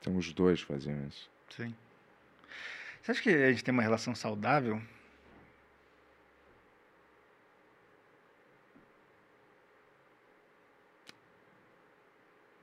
Então 0.00 0.16
os 0.16 0.32
dois 0.32 0.62
faziam 0.62 1.06
isso. 1.06 1.28
Sim. 1.50 1.74
Você 3.02 3.10
acha 3.10 3.22
que 3.22 3.28
a 3.28 3.50
gente 3.50 3.62
tem 3.62 3.74
uma 3.74 3.82
relação 3.82 4.14
saudável? 4.14 4.80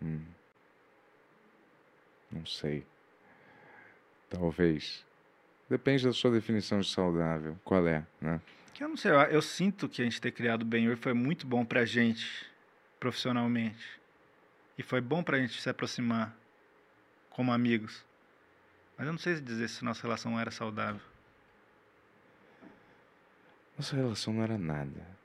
Hum. 0.01 0.25
Não 2.31 2.47
sei. 2.47 2.83
Talvez. 4.27 5.05
Depende 5.69 6.03
da 6.03 6.13
sua 6.13 6.31
definição 6.31 6.79
de 6.79 6.89
saudável. 6.89 7.55
Qual 7.63 7.87
é, 7.87 8.03
né? 8.19 8.41
Que 8.75 8.83
eu 8.83 8.89
não 8.89 8.97
sei, 8.97 9.09
eu, 9.09 9.15
eu 9.21 9.41
sinto 9.41 9.87
que 9.87 10.01
a 10.01 10.05
gente 10.05 10.19
ter 10.19 10.31
criado 10.31 10.63
o 10.63 10.65
Ben 10.65 10.93
foi 10.97 11.13
muito 11.13 11.47
bom 11.47 11.63
pra 11.63 11.85
gente, 11.85 12.45
profissionalmente. 12.99 13.83
E 14.77 14.83
foi 14.83 14.99
bom 14.99 15.23
pra 15.23 15.37
gente 15.39 15.61
se 15.61 15.69
aproximar 15.69 16.35
como 17.29 17.53
amigos. 17.53 18.03
Mas 18.97 19.07
eu 19.07 19.13
não 19.13 19.19
sei 19.19 19.39
dizer 19.39 19.69
se 19.69 19.83
nossa 19.85 20.01
relação 20.03 20.37
era 20.37 20.51
saudável. 20.51 20.99
Nossa 23.77 23.95
relação 23.95 24.33
não 24.33 24.43
era 24.43 24.57
nada. 24.57 25.15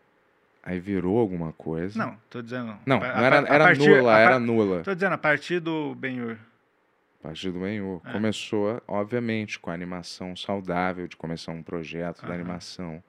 Aí 0.62 0.78
virou 0.78 1.18
alguma 1.18 1.52
coisa. 1.52 1.98
Não, 1.98 2.16
tô 2.30 2.40
dizendo. 2.42 2.78
Não, 2.86 2.98
a- 3.02 3.14
não 3.16 3.24
era, 3.24 3.36
a- 3.40 3.50
a 3.50 3.54
era 3.54 3.64
partir- 3.64 3.88
nula, 3.88 4.18
era 4.18 4.38
nula. 4.38 4.82
Tô 4.84 4.94
dizendo, 4.94 5.14
a 5.14 5.18
partir 5.18 5.58
do 5.58 5.94
Ben-Hur. 5.96 6.38
A 7.20 7.22
partir 7.28 7.50
do 7.50 7.58
Benhur. 7.60 8.00
É. 8.04 8.12
Começou, 8.12 8.80
obviamente, 8.88 9.58
com 9.58 9.70
a 9.70 9.74
animação 9.74 10.34
saudável, 10.36 11.06
de 11.08 11.16
começar 11.16 11.52
um 11.52 11.62
projeto 11.62 12.22
da 12.22 12.28
Aham. 12.28 12.34
animação. 12.36 13.02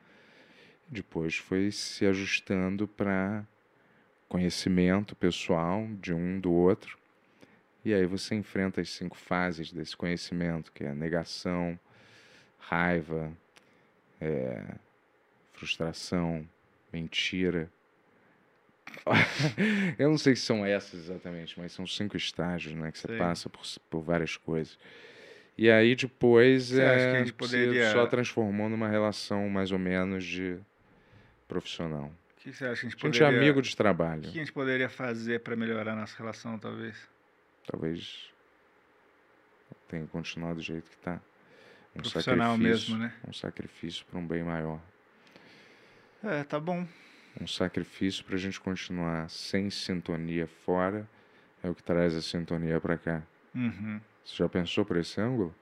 Depois 0.91 1.37
foi 1.37 1.71
se 1.71 2.05
ajustando 2.05 2.85
para 2.85 3.45
conhecimento 4.27 5.15
pessoal 5.15 5.87
de 6.01 6.13
um 6.13 6.37
do 6.37 6.51
outro. 6.51 6.97
E 7.83 7.93
aí 7.93 8.05
você 8.05 8.35
enfrenta 8.35 8.81
as 8.81 8.89
cinco 8.89 9.17
fases 9.17 9.71
desse 9.71 9.95
conhecimento, 9.95 10.71
que 10.71 10.83
é 10.83 10.93
negação, 10.93 11.79
raiva, 12.59 13.31
é, 14.19 14.63
frustração, 15.53 16.45
mentira. 16.91 17.71
Eu 19.97 20.09
não 20.09 20.17
sei 20.17 20.35
se 20.35 20.41
são 20.43 20.65
essas 20.65 20.99
exatamente, 21.05 21.57
mas 21.57 21.71
são 21.71 21.87
cinco 21.87 22.17
estágios, 22.17 22.75
né? 22.75 22.91
Que 22.91 22.99
você 22.99 23.07
Sei. 23.07 23.17
passa 23.17 23.49
por, 23.49 23.61
por 23.89 24.01
várias 24.01 24.35
coisas. 24.35 24.77
E 25.57 25.69
aí 25.71 25.95
depois 25.95 26.69
Você 26.69 26.81
é, 26.81 27.11
a 27.11 27.19
gente 27.19 27.33
poderia- 27.33 27.91
só 27.93 28.05
transformou 28.05 28.69
numa 28.69 28.87
relação 28.89 29.49
mais 29.49 29.71
ou 29.71 29.79
menos 29.79 30.23
de 30.23 30.57
profissional. 31.51 32.05
O 32.05 32.35
que 32.41 32.53
você 32.53 32.65
acha 32.65 32.81
que 32.81 32.87
a 32.87 32.89
gente 32.89 32.95
A 32.95 33.05
gente 33.07 33.19
poderia... 33.19 33.25
é 33.27 33.37
amigo 33.37 33.61
de 33.61 33.73
O 33.73 33.75
trabalho. 33.75 34.21
que 34.21 34.27
a 34.29 34.31
gente 34.31 34.53
poderia 34.53 34.89
fazer 34.89 35.41
para 35.41 35.55
melhorar 35.55 35.91
a 35.91 35.95
nossa 35.95 36.17
relação, 36.17 36.57
talvez? 36.57 36.95
Talvez 37.67 38.31
tenha 39.89 40.07
continuado 40.07 40.55
do 40.55 40.61
jeito 40.61 40.89
que 40.89 40.95
está. 40.95 41.19
Um 41.93 42.01
Profissional 42.01 42.57
mesmo, 42.57 42.97
né? 42.97 43.13
Um 43.27 43.33
sacrifício 43.33 44.05
para 44.05 44.17
um 44.17 44.25
bem 44.25 44.43
maior. 44.43 44.79
É, 46.23 46.43
tá 46.45 46.57
bom. 46.59 46.87
Um 47.39 47.45
sacrifício 47.47 48.23
para 48.23 48.35
a 48.35 48.39
gente 48.39 48.59
continuar 48.61 49.29
sem 49.29 49.69
sintonia 49.69 50.47
fora 50.47 51.07
é 51.61 51.69
o 51.69 51.75
que 51.75 51.83
traz 51.83 52.15
a 52.15 52.21
sintonia 52.21 52.79
para 52.79 52.97
cá. 52.97 53.21
Uhum. 53.53 53.99
Você 54.23 54.35
já 54.37 54.47
pensou 54.47 54.85
por 54.85 54.95
esse 54.97 55.19
ângulo? 55.19 55.53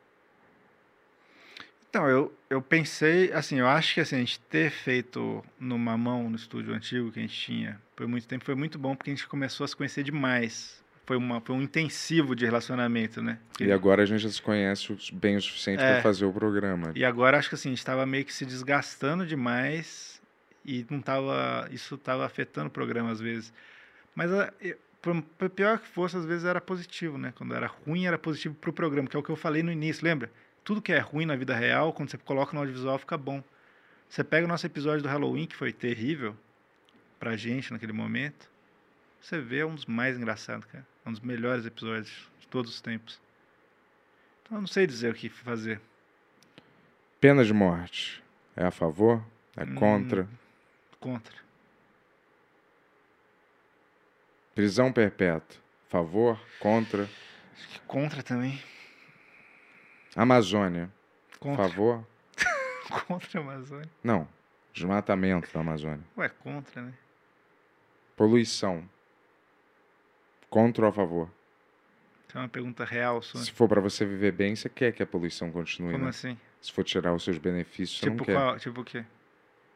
Então, 1.90 2.08
eu, 2.08 2.32
eu 2.50 2.62
pensei, 2.62 3.32
assim, 3.34 3.60
eu 3.60 3.68
acho 3.68 3.96
que 3.96 4.00
assim, 4.02 4.16
a 4.18 4.20
gente 4.20 4.40
ter 4.42 4.70
feito 4.70 5.44
numa 5.60 5.98
mão 5.98 6.30
no 6.30 6.36
estúdio 6.36 6.74
antigo 6.74 7.12
que 7.12 7.18
a 7.20 7.22
gente 7.24 7.34
tinha 7.36 7.82
por 7.96 8.08
muito 8.08 8.28
tempo 8.28 8.46
foi 8.46 8.54
muito 8.56 8.78
bom 8.78 8.96
porque 8.96 9.10
a 9.10 9.14
gente 9.16 9.28
começou 9.28 9.64
a 9.64 9.68
se 9.68 9.76
conhecer 9.76 10.04
demais. 10.04 10.84
Foi, 11.08 11.18
uma, 11.18 11.42
foi 11.42 11.56
um 11.56 11.62
intensivo 11.64 12.36
de 12.36 12.46
relacionamento, 12.46 13.20
né? 13.24 13.40
E 13.60 13.72
agora 13.72 14.04
a 14.04 14.06
gente 14.06 14.20
já 14.22 14.30
se 14.30 14.40
conhece 14.40 14.94
o- 14.94 14.98
bem 15.14 15.36
o 15.38 15.42
suficiente 15.42 15.82
É. 15.82 15.94
para 15.94 16.02
fazer 16.04 16.26
o 16.26 16.32
programa. 16.32 16.92
E 16.94 17.04
agora 17.04 17.40
acho 17.40 17.50
que 17.50 17.56
assim, 17.56 17.70
a 17.70 17.72
gente 17.72 17.80
estava 17.80 18.06
meio 18.06 18.24
que 18.24 18.32
se 18.34 18.46
desgastando 18.46 19.26
demais 19.26 20.22
e 20.64 20.86
não 20.92 21.02
tava, 21.02 21.68
isso 21.72 21.96
estava 21.96 22.24
afetando 22.24 22.68
o 22.68 22.72
programa 22.72 23.10
às 23.12 23.20
vezes. 23.20 23.52
Mas 24.14 24.32
a- 24.32 24.54
e- 24.62 24.78
por, 25.02 25.20
por 25.40 25.50
pior 25.50 25.80
que 25.80 25.88
fosse, 25.88 26.16
às 26.18 26.26
vezes 26.26 26.46
era 26.46 26.62
positivo, 26.62 27.18
né? 27.18 27.34
Quando 27.36 27.56
era 27.56 27.66
ruim, 27.66 28.06
era 28.06 28.20
positivo 28.20 28.54
pro 28.54 28.72
programa, 28.72 29.08
que 29.08 29.16
é 29.16 29.20
o 29.20 29.24
que 29.24 29.32
eu 29.32 29.36
falei 29.36 29.64
no 29.64 29.72
início, 29.72 30.06
lembra? 30.06 30.30
Tudo 30.64 30.82
que 30.82 30.92
é 30.94 31.00
ruim 31.00 31.26
na 31.26 31.36
vida 31.36 31.56
real, 31.56 31.92
quando 31.94 32.10
você 32.12 32.18
coloca 32.18 32.54
no 32.54 32.60
audiovisual, 32.60 32.98
fica 33.00 33.18
bom. 33.18 33.44
Você 34.08 34.24
pega 34.24 34.46
o 34.46 34.50
nosso 34.50 34.66
episódio 34.66 35.02
do 35.04 35.10
Halloween, 35.10 35.46
que 35.46 35.56
foi 35.56 35.72
terrível 35.74 36.36
pra 37.20 37.36
gente 37.36 37.72
naquele 37.72 37.92
momento, 37.94 38.50
você 39.22 39.40
vê 39.42 39.60
é 39.60 39.66
um 39.66 39.76
dos 39.76 39.86
mais 39.86 40.16
engraçados, 40.18 40.66
cara. 40.66 40.86
É 41.06 41.10
um 41.10 41.12
dos 41.12 41.22
melhores 41.22 41.66
episódios 41.66 42.30
de 42.40 42.48
todos 42.48 42.72
os 42.74 42.82
tempos. 42.82 43.20
Então 44.44 44.58
eu 44.58 44.62
não 44.62 44.68
sei 44.68 44.88
dizer 44.88 45.12
o 45.12 45.16
que 45.16 45.30
fazer. 45.30 45.82
Pena 47.20 47.44
de 47.44 47.54
morte. 47.54 48.24
É 48.56 48.66
a 48.66 48.72
favor? 48.72 49.24
É 49.58 49.64
Hum. 49.64 49.76
contra? 49.76 50.28
Contra. 51.00 51.36
Prisão 54.56 54.92
perpétua. 54.92 55.60
Favor? 55.90 56.40
Contra? 56.60 57.04
Acho 57.04 57.68
que 57.70 57.80
contra 57.82 58.24
também. 58.24 58.62
Amazônia. 60.16 60.92
Contra. 61.40 61.68
Favor? 61.70 62.06
Contra 63.08 63.40
a 63.40 63.44
Amazônia. 63.44 63.90
Não. 64.04 64.28
Desmatamento 64.74 65.52
da 65.54 65.60
Amazônia. 65.60 66.02
Ué, 66.18 66.30
contra, 66.30 66.82
né? 66.82 66.94
Poluição. 68.16 68.88
Contra 70.50 70.86
ou 70.86 70.90
a 70.90 70.94
favor? 70.94 71.30
Isso 72.28 72.38
é 72.38 72.42
uma 72.42 72.50
pergunta 72.50 72.86
real 72.86 73.22
sua. 73.22 73.42
Se 73.42 73.52
for 73.52 73.68
para 73.68 73.82
você 73.82 74.06
viver 74.06 74.32
bem, 74.32 74.56
você 74.56 74.70
quer 74.70 74.92
que 74.92 75.02
a 75.02 75.08
poluição 75.08 75.52
continue, 75.52 75.92
Como 75.94 76.04
né? 76.06 76.10
assim? 76.10 76.38
Se 76.62 76.72
for 76.72 76.84
tirar 76.84 77.14
os 77.14 77.24
seus 77.24 77.38
benefícios, 77.38 78.00
você 78.00 78.06
Tipo 78.06 78.18
não 78.18 78.26
quer. 78.26 78.34
qual? 78.36 78.60
Tipo 78.60 78.82
o 78.82 78.84
quê? 78.84 79.06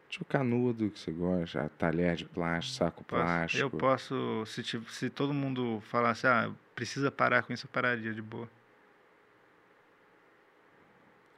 Tipo 0.10 0.26
canudo 0.26 0.92
que 0.92 1.00
você 1.00 1.12
gosta, 1.12 1.72
talher 1.78 2.16
de 2.16 2.26
plástico, 2.26 2.76
saco 2.78 3.04
Posso- 3.04 3.24
plástico. 3.24 3.64
Eu 3.64 3.70
posso, 3.72 4.46
se, 4.46 4.62
tipo, 4.62 4.92
se 4.92 5.10
todo 5.10 5.34
mundo 5.34 5.82
falasse, 5.90 6.28
ah, 6.28 6.52
precisa 6.76 7.12
parar 7.12 7.42
com 7.44 7.52
isso, 7.54 7.66
eu 7.66 7.70
pararia 7.72 8.14
de 8.14 8.22
boa. 8.22 8.48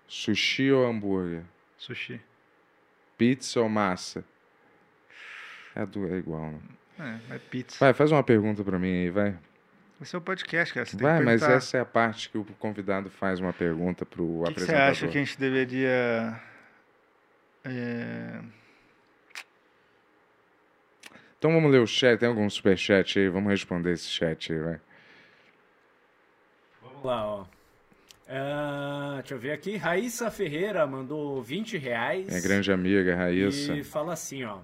Sushi 0.08 0.72
ou 0.72 0.86
hambúrguer? 0.86 1.44
Sushi. 1.78 2.22
Pizza 3.18 3.62
ou 3.62 3.70
massa? 3.70 4.24
É, 5.76 5.86
do, 5.86 6.08
é 6.14 6.18
igual, 6.18 6.52
né? 6.52 7.20
É, 7.30 7.36
é 7.36 7.40
pizza. 7.40 7.78
Vai, 7.80 7.94
faz 7.94 8.12
uma 8.12 8.24
pergunta 8.24 8.64
pra 8.64 8.80
mim 8.80 8.88
aí, 9.04 9.10
vai. 9.10 9.38
Esse 10.02 10.16
é 10.16 10.20
o 10.20 10.22
podcast, 10.22 10.74
cara. 10.74 10.86
Você 10.86 10.98
tem 10.98 11.08
Vai, 11.08 11.20
que 11.20 11.26
mas 11.26 11.42
essa 11.42 11.78
é 11.78 11.82
a 11.82 11.86
parte 11.86 12.30
que 12.30 12.38
o 12.38 12.44
convidado 12.60 13.10
faz 13.10 13.40
uma 13.40 13.54
pergunta 13.54 14.06
pro 14.06 14.24
O 14.42 14.44
que 14.44 14.60
você 14.60 14.72
apresentador. 14.74 14.92
acha 14.92 15.08
que 15.08 15.18
a 15.18 15.24
gente 15.24 15.40
deveria... 15.40 16.42
é, 17.64 18.42
Então 21.38 21.52
vamos 21.54 21.72
ler 21.72 21.80
o 21.80 21.88
chat, 21.88 22.20
tem 22.20 22.28
algum 22.28 22.50
superchat 22.50 23.20
aí? 23.20 23.30
Vamos 23.30 23.50
responder 23.52 23.94
esse 23.94 24.08
chat 24.10 24.52
aí, 24.52 24.60
vai. 24.60 24.82
Vamos 26.82 27.04
lá, 27.04 27.26
ó. 27.26 27.46
Ah, 28.28 29.18
deixa 29.20 29.36
eu 29.36 29.40
ver 29.40 29.52
aqui. 29.52 29.78
Raíssa 29.78 30.32
Ferreira 30.32 30.86
mandou 30.88 31.42
20 31.42 31.78
reais. 31.78 32.28
Minha 32.28 32.42
grande 32.42 32.72
amiga, 32.72 33.16
Raíssa. 33.16 33.74
E 33.74 33.84
fala 33.84 34.14
assim, 34.14 34.44
ó. 34.44 34.60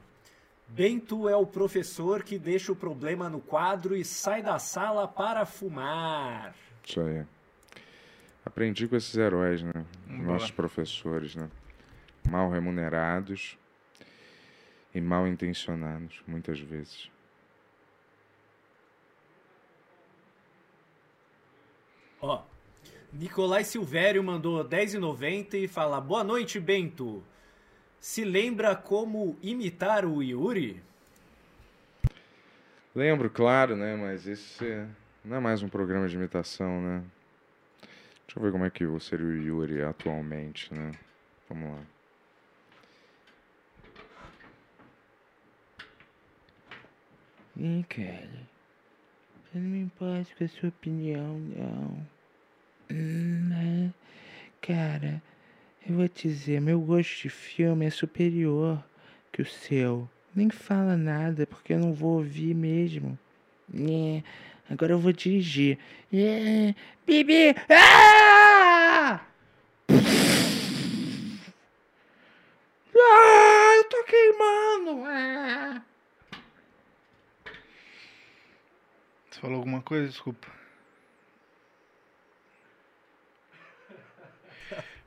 Bento 0.67 1.27
é 1.27 1.35
o 1.35 1.45
professor 1.45 2.23
que 2.23 2.39
deixa 2.39 2.71
o 2.71 2.75
problema 2.75 3.29
no 3.29 3.41
quadro 3.41 3.95
e 3.95 4.05
sai 4.05 4.41
da 4.41 4.57
sala 4.57 5.07
para 5.07 5.45
fumar. 5.45 6.55
Isso 6.83 7.01
aí. 7.01 7.25
Aprendi 8.45 8.87
com 8.87 8.95
esses 8.95 9.15
heróis, 9.15 9.61
né? 9.61 9.85
Boa. 10.07 10.33
Nossos 10.33 10.49
professores, 10.49 11.35
né? 11.35 11.49
Mal 12.27 12.49
remunerados 12.49 13.57
e 14.95 15.01
mal 15.01 15.27
intencionados, 15.27 16.23
muitas 16.25 16.59
vezes. 16.59 17.11
Ó, 22.21 22.43
Nicolai 23.13 23.63
Silvério 23.65 24.23
mandou 24.23 24.63
10,90 24.63 25.55
e 25.55 25.67
fala: 25.67 25.99
Boa 25.99 26.23
noite, 26.23 26.59
Bento. 26.59 27.21
Se 27.99 28.23
lembra 28.23 28.75
como 28.75 29.37
imitar 29.41 30.05
o 30.05 30.23
Yuri? 30.23 30.81
Lembro, 32.95 33.29
claro, 33.29 33.75
né? 33.75 33.95
Mas 33.95 34.25
esse 34.27 34.87
não 35.23 35.37
é 35.37 35.39
mais 35.39 35.61
um 35.61 35.69
programa 35.69 36.07
de 36.07 36.15
imitação, 36.15 36.81
né? 36.81 37.03
Deixa 38.25 38.39
eu 38.39 38.43
ver 38.43 38.51
como 38.51 38.65
é 38.65 38.69
que 38.69 38.85
seria 39.01 39.25
o 39.25 39.35
Yuri 39.35 39.81
atualmente, 39.81 40.73
né? 40.73 40.91
Vamos 41.49 41.69
lá. 41.69 41.83
Ih, 47.57 47.85
cara. 47.89 48.47
Eu 49.53 49.61
não 49.61 49.69
me 49.69 49.81
importo 49.81 50.33
com 50.37 50.43
a 50.45 50.47
sua 50.47 50.69
opinião, 50.69 51.37
não. 51.37 52.20
Né? 52.91 53.93
Cara, 54.61 55.21
eu 55.87 55.95
vou 55.95 56.07
te 56.07 56.27
dizer, 56.27 56.59
meu 56.59 56.79
gosto 56.81 57.23
de 57.23 57.29
filme 57.29 57.85
é 57.85 57.89
superior 57.89 58.83
que 59.31 59.41
o 59.41 59.45
seu. 59.45 60.09
Nem 60.35 60.49
fala 60.49 60.97
nada, 60.97 61.47
porque 61.47 61.73
eu 61.73 61.79
não 61.79 61.93
vou 61.93 62.17
ouvir 62.17 62.53
mesmo. 62.53 63.17
É, 63.73 64.21
agora 64.69 64.93
eu 64.93 64.99
vou 64.99 65.11
dirigir. 65.11 65.77
É, 66.13 66.75
Bibi! 67.05 67.55
Ah! 67.69 69.21
Ah, 72.93 73.73
eu 73.77 73.83
tô 73.85 74.03
queimando! 74.03 75.03
Ah! 75.05 75.81
Você 79.29 79.39
falou 79.39 79.57
alguma 79.57 79.81
coisa? 79.81 80.07
Desculpa. 80.07 80.60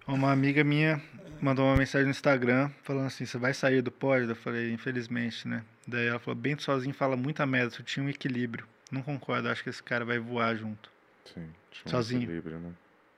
Uma 0.07 0.33
amiga 0.33 0.63
minha 0.63 1.01
mandou 1.41 1.65
uma 1.65 1.77
mensagem 1.77 2.05
no 2.05 2.11
Instagram 2.11 2.71
falando 2.83 3.07
assim: 3.07 3.25
Você 3.25 3.39
vai 3.39 3.55
sair 3.55 3.81
do 3.83 3.91
pódio? 3.91 4.29
Eu 4.31 4.37
falei: 4.37 4.73
Infelizmente, 4.73 5.49
né? 5.49 5.63
Daí 5.87 6.07
ela 6.07 6.19
falou: 6.19 6.39
Bento 6.39 6.63
sozinho 6.63 6.95
fala 6.95 7.17
muita 7.17 7.47
merda, 7.47 7.71
tu 7.71 7.83
tinha 7.83 8.05
um 8.05 8.09
equilíbrio. 8.09 8.67
Não 8.91 9.03
concordo, 9.03 9.49
acho 9.49 9.63
que 9.65 9.71
esse 9.71 9.83
cara 9.83 10.05
vai 10.05 10.19
voar 10.19 10.55
junto, 10.55 10.91
Sim. 11.25 11.49
tinha 11.71 11.87
um 11.87 11.89
Sozinho. 11.89 12.23
equilíbrio, 12.23 12.59
né? 12.59 12.71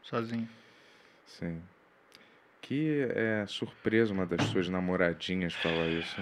sozinho. 0.02 0.48
Sim. 1.26 1.60
Que 2.62 3.06
é 3.10 3.44
surpresa 3.46 4.12
uma 4.12 4.24
das 4.24 4.46
suas 4.46 4.68
namoradinhas 4.68 5.52
falar 5.54 5.88
isso. 5.88 6.16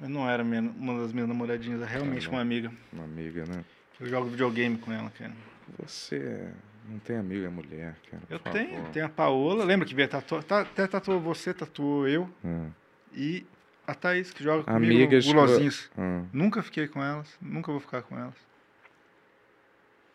Eu 0.00 0.08
não 0.08 0.28
era 0.30 0.44
minha- 0.44 0.62
uma 0.62 1.00
das 1.02 1.12
minhas 1.12 1.28
namoradinhas, 1.28 1.82
é 1.82 1.84
realmente 1.86 2.26
Ah, 2.28 2.30
uma 2.30 2.40
amiga. 2.40 2.70
Uma 2.92 3.04
amiga, 3.04 3.44
né? 3.44 3.64
Eu 4.00 4.06
jogo 4.06 4.30
videogame 4.30 4.78
com 4.78 4.92
ela, 4.92 5.10
cara. 5.10 5.32
Você 5.78 6.48
não 6.88 6.98
tem 6.98 7.16
amiga 7.16 7.50
mulher, 7.50 7.96
cara. 8.10 8.22
Eu 8.28 8.38
tenho, 8.38 8.70
favor. 8.76 8.90
tem 8.90 9.02
a 9.02 9.08
Paola, 9.08 9.64
lembra 9.64 9.86
que 9.86 9.94
veio 9.94 10.08
tatuar, 10.08 10.42
tá, 10.44 10.60
até 10.62 10.86
tatuou 10.86 11.20
você, 11.20 11.52
tatuou 11.54 12.06
eu, 12.08 12.28
Ah, 12.44 12.68
e 13.12 13.44
A 13.86 13.94
Thaís, 13.94 14.32
que 14.32 14.42
joga 14.42 14.64
comigo 14.64 14.84
Amigas 14.94 15.24
que 15.24 15.32
vo- 15.32 15.36
gulosinhos. 15.40 15.90
Ah, 15.96 16.22
Nunca 16.32 16.62
fiquei 16.62 16.88
com 16.88 17.02
elas, 17.02 17.36
nunca 17.40 17.70
vou 17.70 17.80
ficar 17.80 18.02
com 18.02 18.18
elas. 18.18 18.34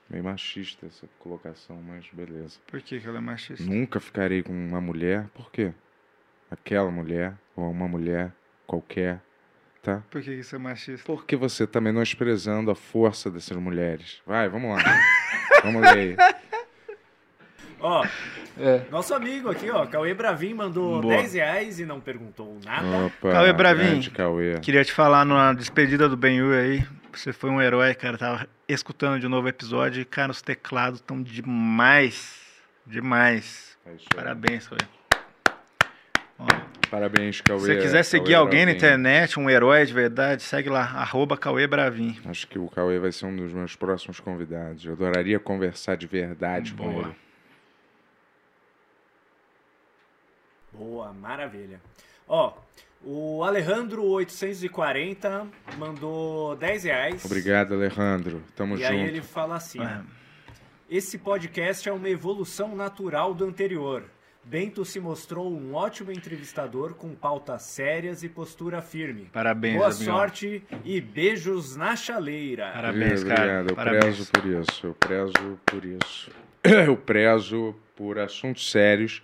meio 0.10 0.24
machista 0.26 0.86
essa 0.88 1.08
colocação, 1.20 1.82
mas 1.82 2.06
beleza. 2.12 2.60
Por 2.68 2.82
que, 2.82 3.00
que 3.00 3.08
ela 3.08 3.18
é 3.18 3.22
machista? 3.22 3.64
Nunca 3.64 4.00
ficarei 4.00 4.44
com 4.44 4.52
uma 4.52 4.82
mulher, 4.82 5.28
por 5.34 5.50
quê? 5.52 5.74
Aquela 6.50 6.92
mulher, 6.92 7.34
ou 7.56 7.72
uma 7.72 7.88
mulher 7.88 8.34
qualquer, 8.68 9.22
tá? 9.82 10.04
Por 10.12 10.22
que, 10.22 10.32
que 10.32 10.40
isso 10.42 10.54
é 10.54 10.60
machista? 10.60 11.06
Porque 11.06 11.38
você 11.38 11.66
tá 11.66 11.80
menosprezando 11.80 12.70
a 12.70 12.76
força 12.76 13.32
dessas 13.32 13.56
mulheres. 13.56 14.22
Vai, 14.26 14.50
vamos 14.50 14.70
lá. 14.76 14.84
vamos 15.64 15.82
ler 15.82 16.20
aí. 16.20 16.41
Ó, 17.82 18.06
É. 18.60 18.82
nosso 18.92 19.14
amigo 19.14 19.50
aqui, 19.50 19.70
ó, 19.72 19.86
Cauê 19.88 20.14
Bravin 20.14 20.54
mandou 20.54 21.02
Boa. 21.02 21.16
10 21.16 21.34
reais 21.34 21.80
e 21.80 21.86
não 21.86 22.00
perguntou 22.00 22.58
nada. 22.64 22.86
Opa, 23.08 23.32
Cauê 23.32 23.54
Bravin. 23.54 24.02
Cauê. 24.12 24.60
Queria 24.60 24.84
te 24.84 24.92
falar 24.94 25.26
na 25.26 25.54
despedida 25.54 26.08
do 26.08 26.16
Ben-Hur 26.18 26.54
aí. 26.54 26.86
Você 27.14 27.34
foi 27.34 27.50
um 27.50 27.62
herói, 27.62 27.94
cara. 27.96 28.18
Tava 28.18 28.48
escutando 28.68 29.20
de 29.20 29.28
novo 29.28 29.48
o 29.48 29.50
episódio 29.50 30.02
e, 30.02 30.06
cara, 30.06 30.32
os 30.32 30.42
teclados 30.42 31.00
estão 31.00 31.22
demais. 31.22 32.40
Demais. 32.86 33.78
É. 33.86 33.92
Parabéns, 34.16 34.68
Cauê. 34.68 34.80
Ó, 36.40 36.46
Parabéns, 36.90 37.40
Cauê. 37.42 37.60
Se 37.60 37.66
você 37.68 37.78
quiser 37.78 38.04
seguir 38.04 38.24
Cauê 38.34 38.36
alguém 38.36 38.60
na 38.62 38.66
Bravin. 38.74 38.78
internet, 38.78 39.40
um 39.40 39.50
herói 39.50 39.86
de 39.86 39.94
verdade, 39.94 40.42
segue 40.44 40.70
lá, 40.70 40.82
arroba 40.84 41.38
Cauê 41.38 41.66
Bravin. 41.68 42.18
Acho 42.26 42.48
que 42.48 42.60
o 42.60 42.68
Cauê 42.70 43.00
vai 43.00 43.12
ser 43.12 43.26
um 43.26 43.36
dos 43.36 43.54
meus 43.54 43.76
próximos 43.76 44.20
convidados. 44.20 44.86
Eu 44.86 44.94
adoraria 44.94 45.40
conversar 45.40 45.96
de 45.96 46.06
verdade 46.08 46.74
com 46.74 46.84
Boa. 46.92 47.04
ele. 47.08 47.16
Boa, 50.72 51.12
maravilha. 51.14 51.80
Ó, 52.28 52.54
o 53.04 53.40
Alejandro840 53.44 55.48
mandou 55.78 56.56
10 56.56 56.84
reais. 56.84 57.26
Obrigado, 57.26 57.74
Alejandro. 57.74 58.42
Tamo 58.56 58.76
E 58.76 58.80
junto. 58.80 58.92
aí 58.92 59.00
ele 59.02 59.22
fala 59.22 59.56
assim: 59.56 59.82
É. 59.82 60.02
Esse 60.90 61.18
podcast 61.18 61.88
é 61.88 61.92
uma 61.92 62.10
evolução 62.10 62.76
natural 62.76 63.34
do 63.34 63.46
anterior. 63.46 64.04
Bento 64.44 64.84
se 64.84 65.00
mostrou 65.00 65.52
um 65.52 65.76
ótimo 65.76 66.12
entrevistador 66.12 66.96
com 66.96 67.14
pautas 67.14 67.62
sérias 67.62 68.24
e 68.24 68.30
postura 68.30 68.82
firme. 68.82 69.30
Parabéns, 69.32 69.78
Boa 69.78 69.92
sorte 69.92 70.64
e 70.84 71.00
beijos 71.00 71.76
na 71.76 71.96
chaleira. 71.96 72.72
Parabéns, 72.74 73.22
Obrigado, 73.22 73.38
cara. 73.38 73.66
Eu 73.70 73.76
Parabéns. 73.76 74.04
prezo 74.04 74.32
por 74.32 74.46
isso. 74.48 74.88
Eu 74.88 74.94
prezo 74.96 75.60
por 75.66 75.86
isso. 75.86 76.32
Eu 76.88 76.98
prezo 76.98 77.76
por 77.96 78.18
assuntos 78.20 78.70
sérios 78.72 79.22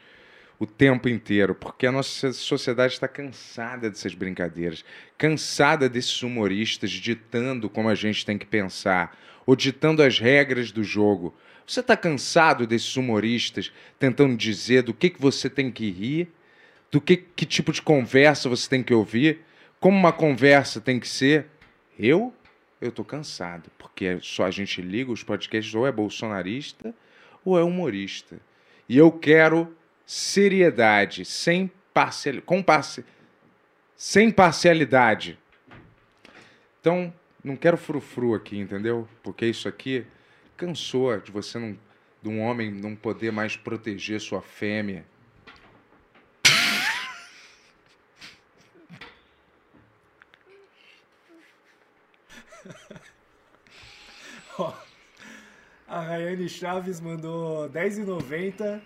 o 0.59 0.65
tempo 0.65 1.07
inteiro, 1.07 1.53
porque 1.53 1.85
a 1.85 1.91
nossa 1.91 2.33
sociedade 2.33 2.93
está 2.93 3.07
cansada 3.07 3.89
dessas 3.89 4.15
brincadeiras, 4.15 4.83
cansada 5.17 5.87
desses 5.87 6.23
humoristas 6.23 6.89
ditando 6.89 7.69
como 7.69 7.89
a 7.89 7.95
gente 7.95 8.25
tem 8.25 8.37
que 8.37 8.45
pensar, 8.45 9.17
ou 9.45 9.55
ditando 9.55 10.01
as 10.01 10.19
regras 10.19 10.71
do 10.71 10.83
jogo. 10.83 11.35
Você 11.65 11.81
está 11.81 11.95
cansado 11.95 12.65
desses 12.65 12.95
humoristas 12.95 13.71
tentando 13.99 14.35
dizer 14.35 14.81
do 14.81 14.93
que, 14.93 15.09
que 15.09 15.21
você 15.21 15.49
tem 15.49 15.71
que 15.71 15.91
rir, 15.91 16.29
do 16.91 16.99
que, 16.99 17.17
que 17.17 17.45
tipo 17.45 17.71
de 17.71 17.81
conversa 17.81 18.49
você 18.49 18.67
tem 18.67 18.81
que 18.81 18.93
ouvir, 18.93 19.41
como 19.79 19.97
uma 19.97 20.11
conversa 20.11 20.81
tem 20.81 20.99
que 20.99 21.07
ser? 21.07 21.45
Eu? 21.99 22.33
Eu 22.81 22.91
tô 22.91 23.03
cansado, 23.03 23.69
porque 23.77 24.17
só 24.21 24.45
a 24.45 24.51
gente 24.51 24.81
liga 24.81 25.11
os 25.11 25.23
podcasts 25.23 25.73
ou 25.75 25.85
é 25.85 25.91
bolsonarista 25.91 26.93
ou 27.45 27.59
é 27.59 27.63
humorista. 27.63 28.39
E 28.89 28.97
eu 28.97 29.11
quero 29.11 29.75
seriedade, 30.07 31.23
sem 31.25 31.69
parcialidade, 31.93 32.45
com 32.45 32.63
parci... 32.63 33.03
sem 33.97 34.31
parcialidade. 34.31 35.37
Então, 36.79 37.13
não 37.43 37.57
quero 37.57 37.77
frufru 37.77 38.33
aqui, 38.33 38.57
entendeu? 38.57 39.05
Porque 39.21 39.45
isso 39.45 39.67
aqui 39.67 40.07
cansou 40.55 41.19
de 41.19 41.29
você 41.29 41.59
não 41.59 41.77
de 42.23 42.29
um 42.29 42.41
homem 42.41 42.71
não 42.71 42.95
poder 42.95 43.31
mais 43.31 43.55
proteger 43.55 44.19
sua 44.19 44.41
fêmea. 44.41 45.05
A 55.87 56.01
Rayane 56.01 56.49
Chaves 56.49 56.99
mandou 56.99 57.69
10,90 57.69 58.81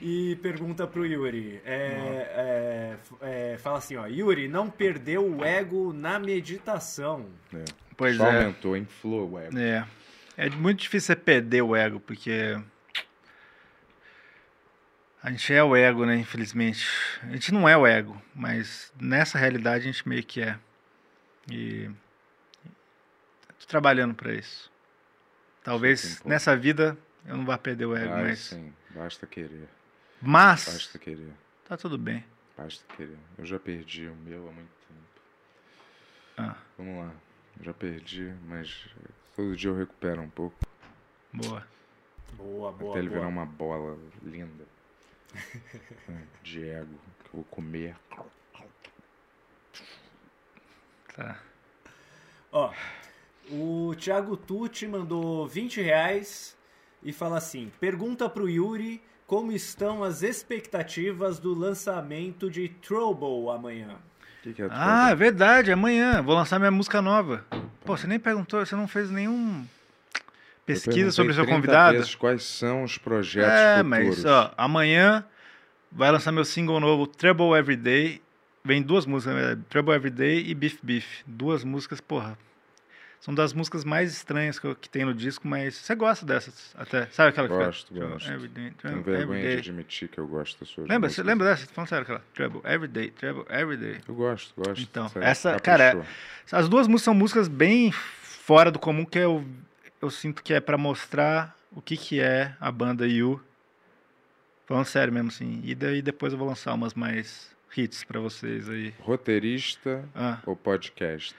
e 0.00 0.36
pergunta 0.36 0.86
pro 0.86 1.04
Yuri. 1.04 1.60
É, 1.64 2.96
é, 3.22 3.52
é, 3.52 3.58
fala 3.58 3.78
assim, 3.78 3.96
ó, 3.96 4.06
Yuri, 4.06 4.48
não 4.48 4.70
perdeu 4.70 5.26
o 5.26 5.44
ego 5.44 5.92
na 5.92 6.18
meditação. 6.18 7.26
né? 7.52 7.64
Pois 7.96 8.16
Só 8.16 8.26
é. 8.26 8.36
aumentou, 8.36 8.76
inflou 8.76 9.32
o 9.32 9.38
ego. 9.38 9.58
É. 9.58 9.86
É 10.36 10.48
muito 10.50 10.80
difícil 10.80 11.08
você 11.08 11.16
perder 11.16 11.62
o 11.62 11.74
ego, 11.74 11.98
porque. 11.98 12.56
A 15.20 15.30
gente 15.32 15.52
é 15.52 15.62
o 15.64 15.74
ego, 15.74 16.06
né? 16.06 16.14
Infelizmente. 16.14 16.86
A 17.24 17.30
gente 17.30 17.52
não 17.52 17.68
é 17.68 17.76
o 17.76 17.84
ego, 17.84 18.20
mas 18.32 18.92
nessa 19.00 19.36
realidade 19.36 19.82
a 19.88 19.92
gente 19.92 20.08
meio 20.08 20.22
que 20.22 20.40
é. 20.40 20.56
E. 21.50 21.90
Tô 23.58 23.66
trabalhando 23.66 24.14
pra 24.14 24.32
isso. 24.32 24.70
Talvez 25.64 26.02
é 26.04 26.06
importante. 26.06 26.28
nessa 26.28 26.56
vida 26.56 26.96
eu 27.26 27.36
não 27.36 27.44
vá 27.44 27.58
perder 27.58 27.86
o 27.86 27.96
ego, 27.96 28.12
Vai 28.12 28.22
mas. 28.22 28.38
sim, 28.38 28.72
basta 28.90 29.26
querer. 29.26 29.68
Mas. 30.20 30.64
Basta 30.66 30.98
querer. 30.98 31.32
Tá 31.64 31.76
tudo 31.76 31.96
bem. 31.98 32.24
Basta 32.56 32.84
querer. 32.96 33.18
Eu 33.36 33.44
já 33.44 33.58
perdi 33.58 34.06
o 34.08 34.14
meu 34.16 34.48
há 34.48 34.52
muito 34.52 34.70
tempo. 34.88 35.22
Ah, 36.36 36.56
Vamos 36.76 37.04
lá. 37.04 37.12
Eu 37.58 37.64
já 37.64 37.74
perdi, 37.74 38.32
mas 38.46 38.86
todo 39.34 39.56
dia 39.56 39.70
eu 39.70 39.76
recupero 39.76 40.22
um 40.22 40.30
pouco. 40.30 40.56
boa. 41.32 41.66
Boa, 42.34 42.70
boa, 42.72 42.90
até 42.90 42.98
ele 43.00 43.08
boa. 43.08 43.20
virar 43.20 43.28
uma 43.32 43.46
bola 43.46 43.98
linda. 44.22 44.64
né, 46.06 46.26
de 46.42 46.68
ego. 46.68 46.94
Que 47.24 47.28
eu 47.28 47.32
vou 47.34 47.44
comer. 47.44 47.96
Tá. 51.14 51.40
Ó, 52.52 52.72
o 53.50 53.94
Thiago 53.96 54.36
Tucci 54.36 54.86
mandou 54.86 55.46
20 55.48 55.80
reais 55.80 56.56
e 57.02 57.12
fala 57.12 57.38
assim: 57.38 57.72
pergunta 57.80 58.28
pro 58.28 58.48
Yuri 58.48 59.02
como 59.28 59.52
estão 59.52 60.02
as 60.02 60.22
expectativas 60.22 61.38
do 61.38 61.52
lançamento 61.54 62.50
de 62.50 62.68
Trouble 62.70 63.50
amanhã. 63.54 63.90
O 63.90 64.42
que, 64.42 64.54
que 64.54 64.62
é 64.62 64.68
Ah, 64.70 65.10
é 65.10 65.14
verdade, 65.14 65.70
amanhã. 65.70 66.22
Vou 66.22 66.34
lançar 66.34 66.58
minha 66.58 66.70
música 66.70 67.02
nova. 67.02 67.44
Pô, 67.84 67.94
você 67.94 68.06
nem 68.06 68.18
perguntou, 68.18 68.64
você 68.64 68.74
não 68.74 68.88
fez 68.88 69.10
nenhum 69.10 69.64
pesquisa 70.64 71.10
sobre 71.12 71.32
o 71.32 71.34
seu 71.34 71.46
convidado? 71.46 71.98
Vezes 71.98 72.14
quais 72.14 72.42
são 72.42 72.82
os 72.84 72.96
projetos 72.96 73.50
É, 73.52 73.76
futuros. 73.84 74.16
mas 74.16 74.24
ó, 74.24 74.52
amanhã 74.56 75.22
vai 75.92 76.10
lançar 76.10 76.32
meu 76.32 76.44
single 76.44 76.80
novo, 76.80 77.06
Trouble 77.06 77.52
Everyday. 77.58 78.22
Vem 78.64 78.80
duas 78.82 79.04
músicas, 79.04 79.34
verdade, 79.34 79.60
Trouble 79.68 79.94
Everyday 79.94 80.42
e 80.46 80.54
Beef 80.54 80.78
Beef. 80.82 81.06
Duas 81.26 81.62
músicas, 81.64 82.00
porra. 82.00 82.38
São 83.20 83.34
das 83.34 83.52
músicas 83.52 83.84
mais 83.84 84.12
estranhas 84.12 84.58
que, 84.60 84.66
eu- 84.66 84.76
que 84.76 84.88
tem 84.88 85.04
no 85.04 85.12
disco, 85.12 85.46
mas 85.46 85.74
você 85.74 85.94
gosta 85.94 86.24
dessas 86.24 86.72
até. 86.78 87.06
Sabe 87.06 87.30
aquela 87.30 87.48
que 87.48 87.54
Gosto, 87.54 87.92
fica? 87.92 88.06
gosto. 88.06 88.30
Everyday, 88.30 88.70
Tenho 88.80 89.02
vergonha 89.02 89.42
de 89.50 89.58
admitir 89.70 90.08
que 90.08 90.18
eu 90.18 90.26
gosto 90.26 90.60
das 90.60 90.68
suas 90.68 90.88
Lembra, 90.88 91.10
você 91.10 91.22
lembra 91.22 91.48
dessa? 91.48 91.66
Tô 91.66 91.74
falando 91.74 91.88
sério, 91.88 92.02
aquela. 92.04 92.22
Trouble 92.32 92.60
Everyday, 92.64 93.10
Trouble 93.10 93.44
Everyday. 93.50 94.00
Eu 94.06 94.14
gosto, 94.14 94.54
gosto. 94.56 94.80
Então, 94.80 95.08
Você 95.08 95.18
essa- 95.18 95.58
caprichou. 95.58 96.02
cara, 96.02 96.06
As 96.52 96.68
duas 96.68 96.86
músicas 96.86 97.02
são 97.04 97.14
músicas 97.14 97.48
bem 97.48 97.90
fora 97.92 98.70
do 98.70 98.78
comum, 98.78 99.04
que 99.04 99.18
eu, 99.18 99.44
eu 100.00 100.10
sinto 100.10 100.42
que 100.42 100.54
é 100.54 100.60
pra 100.60 100.78
mostrar 100.78 101.56
o 101.72 101.82
que, 101.82 101.96
que 101.96 102.20
é 102.20 102.54
a 102.60 102.70
banda 102.70 103.06
You. 103.06 103.42
Falando 104.66 104.84
sério 104.86 105.12
mesmo, 105.12 105.28
assim. 105.28 105.60
E 105.64 105.74
daí 105.74 106.00
depois 106.02 106.32
eu 106.32 106.38
vou 106.38 106.46
lançar 106.46 106.72
umas 106.74 106.94
mais 106.94 107.50
hits 107.76 108.04
pra 108.04 108.20
vocês 108.20 108.68
aí. 108.68 108.94
Roteirista 109.00 110.04
Ah, 110.14 110.38
ou 110.46 110.54
podcast? 110.54 111.34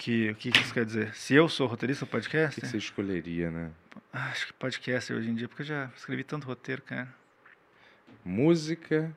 Que, 0.00 0.30
o 0.30 0.34
que, 0.34 0.50
que 0.50 0.58
isso 0.60 0.72
quer 0.74 0.84
dizer? 0.84 1.14
Se 1.14 1.34
eu 1.34 1.48
sou 1.48 1.66
roteirista 1.66 2.04
do 2.04 2.08
O 2.08 2.10
podcast? 2.10 2.54
que, 2.54 2.60
que 2.62 2.66
você 2.66 2.76
escolheria, 2.78 3.50
né? 3.50 3.70
Ah, 4.12 4.30
acho 4.30 4.46
que 4.46 4.52
podcast 4.54 5.12
hoje 5.12 5.28
em 5.30 5.34
dia, 5.34 5.46
porque 5.48 5.62
eu 5.62 5.66
já 5.66 5.90
escrevi 5.96 6.24
tanto 6.24 6.46
roteiro, 6.46 6.82
cara. 6.82 7.12
Música 8.24 9.14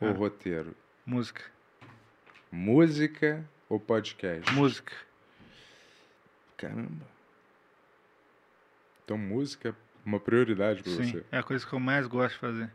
ou 0.00 0.08
Ah. 0.10 0.12
roteiro? 0.12 0.74
Música. 1.06 1.42
Música 2.50 3.44
ou 3.68 3.78
podcast? 3.80 4.52
Música. 4.52 4.92
Caramba. 6.56 7.06
Então 9.04 9.16
música 9.18 9.70
é 9.70 9.74
uma 10.04 10.20
prioridade 10.20 10.82
pra 10.82 10.92
Sim, 10.92 11.04
você. 11.04 11.24
é 11.32 11.38
a 11.38 11.42
coisa 11.42 11.66
que 11.66 11.72
eu 11.72 11.80
mais 11.80 12.06
gosto 12.06 12.34
de 12.34 12.40
fazer. 12.40 12.70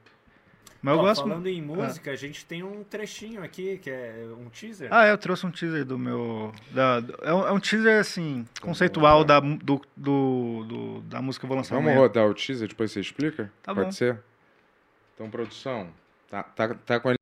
Mas 0.83 0.93
eu 0.95 0.99
Ó, 0.99 1.03
gosto. 1.03 1.21
Falando 1.23 1.47
em 1.47 1.61
música, 1.61 2.11
a 2.11 2.15
gente 2.15 2.45
tem 2.45 2.61
um 2.61 2.83
trechinho 2.83 3.41
aqui 3.41 3.77
que 3.77 3.89
é 3.89 4.27
um 4.37 4.49
teaser. 4.49 4.89
Ah, 4.91 5.07
eu 5.07 5.17
trouxe 5.17 5.45
um 5.45 5.49
teaser 5.51 5.85
do 5.85 5.97
meu. 5.97 6.53
Da, 6.71 7.01
é, 7.21 7.33
um, 7.33 7.47
é 7.47 7.51
um 7.53 7.59
teaser, 7.59 8.01
assim, 8.01 8.45
conceitual 8.61 9.23
da, 9.23 9.39
do, 9.39 9.81
do, 9.95 10.63
do- 10.65 11.01
da 11.03 11.21
música 11.21 11.41
que 11.41 11.45
eu 11.45 11.47
vou 11.47 11.55
lançar 11.57 11.75
Vamos 11.75 11.89
amanhã. 11.89 12.05
rodar 12.05 12.27
o 12.27 12.33
teaser, 12.33 12.67
depois 12.67 12.91
você 12.91 12.99
explica? 12.99 13.49
Tá 13.63 13.73
Pode 13.73 13.85
bom. 13.87 13.91
ser? 13.93 14.19
Então, 15.15 15.29
produção, 15.29 15.87
tá, 16.29 16.43
tá, 16.43 16.73
tá 16.73 16.99
com 16.99 17.09
a 17.09 17.13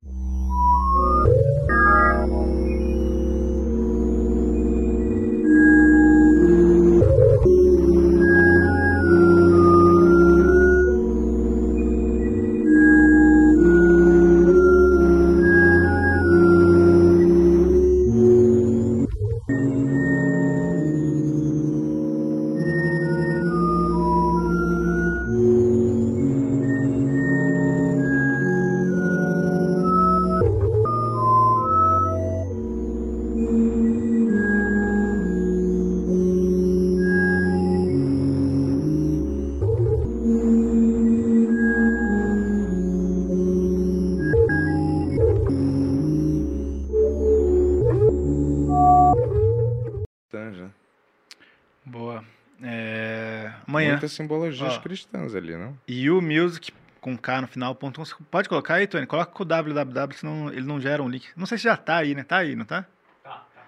Simbologias 54.12 54.74
Ó. 54.74 54.80
cristãs 54.80 55.34
ali, 55.34 55.56
não? 55.56 55.76
YouMusic 55.88 56.72
com 57.00 57.16
K 57.18 57.40
no 57.42 57.46
final. 57.48 57.74
ponto 57.74 58.00
com. 58.00 58.24
Pode 58.24 58.48
colocar 58.48 58.74
aí, 58.74 58.86
Tony? 58.86 59.06
Coloca 59.06 59.32
com 59.32 59.42
o 59.42 59.46
www, 59.46 60.16
senão 60.16 60.48
ele 60.52 60.62
não 60.66 60.80
gera 60.80 61.02
um 61.02 61.08
link. 61.08 61.28
Não 61.36 61.46
sei 61.46 61.58
se 61.58 61.64
já 61.64 61.76
tá 61.76 61.96
aí, 61.98 62.14
né? 62.14 62.22
Tá 62.24 62.38
aí, 62.38 62.54
não 62.54 62.64
tá? 62.64 62.86
Tá, 63.22 63.46
tá. 63.54 63.62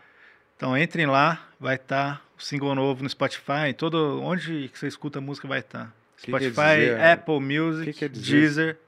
Então 0.57 0.77
entrem 0.79 1.07
lá, 1.07 1.49
vai 1.59 1.75
estar 1.77 2.25
o 2.39 2.43
single 2.43 2.75
novo 2.75 3.03
no 3.03 3.09
Spotify, 3.09 3.73
todo 3.77 4.21
onde 4.23 4.69
que 4.69 4.79
você 4.79 4.87
escuta 4.89 5.21
música 5.21 5.49
vai 5.49 5.61
estar. 5.61 5.93
Que 6.17 6.31
quer 6.31 6.39
Spotify, 6.51 6.77
dizer- 6.81 7.01
Apple 7.01 7.41
Music, 7.41 7.93
que 7.93 7.99
quer 7.99 8.09
dizer- 8.09 8.41
Deezer. 8.41 8.79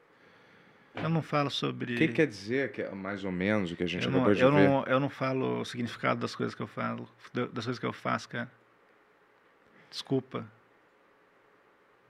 Eu 0.95 1.11
não 1.11 1.21
falo 1.21 1.51
sobre. 1.51 1.95
O 1.95 1.99
que 1.99 2.09
quer 2.09 2.27
dizer 2.27 2.73
que 2.73 2.81
é 2.81 2.91
mais 2.91 3.23
ou 3.23 3.31
menos 3.31 3.71
o 3.71 3.77
que 3.77 3.83
a 3.83 3.87
gente 3.87 4.07
eu, 4.07 4.11
não, 4.11 4.21
acabou 4.21 4.35
de 4.35 4.41
eu, 4.41 4.51
ver? 4.53 4.67
não, 4.69 4.85
eu 4.87 4.99
não 4.99 5.11
falo 5.11 5.61
o 5.61 5.65
significado 5.67 6.19
das 6.21 6.35
coisas 6.35 6.55
que 6.55 6.63
eu 6.63 6.67
falo, 6.67 7.07
da- 7.35 7.45
das 7.47 7.65
coisas 7.67 7.79
que 7.79 7.85
eu 7.85 7.93
faço, 7.93 8.27
cara. 8.31 8.51
Desculpa. 9.91 10.47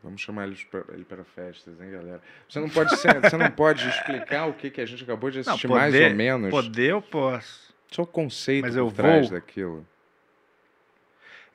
Vamos 0.06 0.20
chamar 0.20 0.46
ele 0.46 0.56
pra, 0.70 0.84
ele 0.92 1.04
para 1.04 1.24
festas, 1.24 1.80
hein, 1.80 1.90
galera? 1.90 2.22
Você 2.48 2.60
não 2.60 2.70
pode, 2.70 2.96
ser- 2.96 3.20
você 3.20 3.36
não 3.36 3.50
pode 3.50 3.88
explicar 3.88 4.46
o 4.46 4.52
que, 4.54 4.70
que 4.70 4.80
a 4.80 4.86
gente 4.86 5.02
acabou 5.02 5.32
de 5.32 5.38
Não, 5.38 5.52
assistir 5.52 5.66
mais 5.66 5.92
ou 5.92 6.10
menos? 6.10 6.48
Poder 6.50 6.92
eu 6.92 7.02
posso. 7.02 7.74
Só 7.90 8.02
o 8.02 8.06
conceito 8.06 8.62
Mas 8.66 8.74
por 8.74 8.78
eu 8.78 8.90
trás 8.92 9.28
vou. 9.28 9.40
daquilo. 9.40 9.86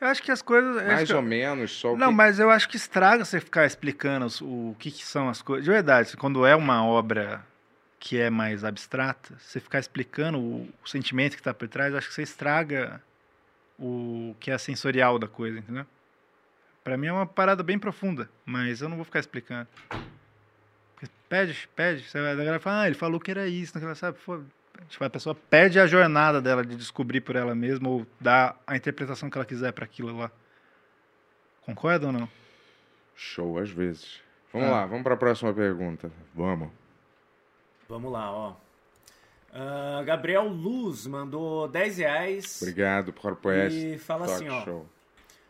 Eu 0.01 0.07
acho 0.07 0.21
que 0.21 0.31
as 0.31 0.41
coisas. 0.41 0.85
Mais 0.85 1.09
ou 1.11 1.15
eu- 1.17 1.21
menos, 1.21 1.71
só 1.71 1.93
o 1.93 1.97
Não, 1.97 2.09
que... 2.09 2.13
mas 2.15 2.39
eu 2.39 2.49
acho 2.49 2.67
que 2.67 2.75
estraga 2.75 3.23
você 3.23 3.39
ficar 3.39 3.65
explicando 3.65 4.25
os- 4.25 4.41
o, 4.41 4.75
que, 4.77 4.91
que 4.91 5.05
são 5.05 5.29
as 5.29 5.41
coisas. 5.41 5.63
De 5.63 5.71
verdade, 5.71 6.17
quando 6.17 6.45
é 6.45 6.53
uma 6.53 6.85
obra 6.85 7.45
que 7.99 8.19
é 8.19 8.29
mais 8.29 8.65
abstrata, 8.65 9.33
você 9.39 9.61
ficar 9.61 9.79
explicando 9.79 10.39
o, 10.39 10.67
o 10.83 10.89
sentimento 10.89 11.35
que 11.35 11.39
está 11.41 11.53
por 11.53 11.69
trás, 11.69 11.95
acho 11.95 12.09
que 12.09 12.13
você 12.15 12.23
estraga 12.23 13.01
o 13.79 14.35
que 14.41 14.51
é 14.51 14.57
sensorial 14.57 15.17
da 15.17 15.27
coisa, 15.27 15.59
entendeu? 15.59 15.85
Pra 16.83 16.97
mim 16.97 17.07
é 17.07 17.13
uma 17.13 17.25
parada 17.25 17.61
bem 17.61 17.77
profunda, 17.77 18.29
mas 18.45 18.81
eu 18.81 18.89
não 18.89 18.95
vou 18.95 19.05
ficar 19.05 19.19
explicando. 19.19 19.67
Pede, 21.29 21.67
pede. 21.75 22.03
Você 22.07 22.21
vai, 22.21 22.31
a 22.31 22.35
galera 22.35 22.59
fala, 22.59 22.81
ah, 22.81 22.87
ele 22.87 22.95
falou 22.95 23.19
que 23.19 23.31
era 23.31 23.47
isso, 23.47 23.73
naquela, 23.73 23.95
sabe? 23.95 24.17
Pô, 24.25 24.41
tipo, 24.89 25.03
a 25.03 25.09
pessoa 25.09 25.33
pede 25.33 25.79
a 25.79 25.87
jornada 25.87 26.41
dela 26.41 26.65
de 26.65 26.75
descobrir 26.75 27.21
por 27.21 27.35
ela 27.35 27.55
mesma 27.55 27.87
ou 27.89 28.05
dar 28.19 28.59
a 28.67 28.75
interpretação 28.75 29.29
que 29.29 29.37
ela 29.37 29.45
quiser 29.45 29.71
para 29.71 29.85
aquilo 29.85 30.15
lá. 30.17 30.29
Concorda 31.65 32.07
ou 32.07 32.11
não? 32.13 32.27
Show, 33.15 33.57
às 33.59 33.69
vezes. 33.69 34.19
Vamos 34.51 34.67
Ah. 34.67 34.71
lá, 34.71 34.85
vamos 34.85 35.03
para 35.03 35.13
a 35.13 35.17
próxima 35.17 35.53
pergunta. 35.53 36.11
Vamos. 36.35 36.69
Vamos 37.87 38.11
lá, 38.11 38.31
ó. 38.31 38.55
Ah, 39.53 40.01
Gabriel 40.05 40.47
Luz 40.47 41.05
mandou 41.07 41.67
10 41.67 41.97
reais 41.97 42.61
Obrigado 42.61 43.11
por 43.13 43.33
apoiar 43.33 43.67
e 43.71 43.97
fala 43.97 44.25
talk 44.25 44.35
assim, 44.35 44.49
ó. 44.49 44.63
show. 44.63 44.89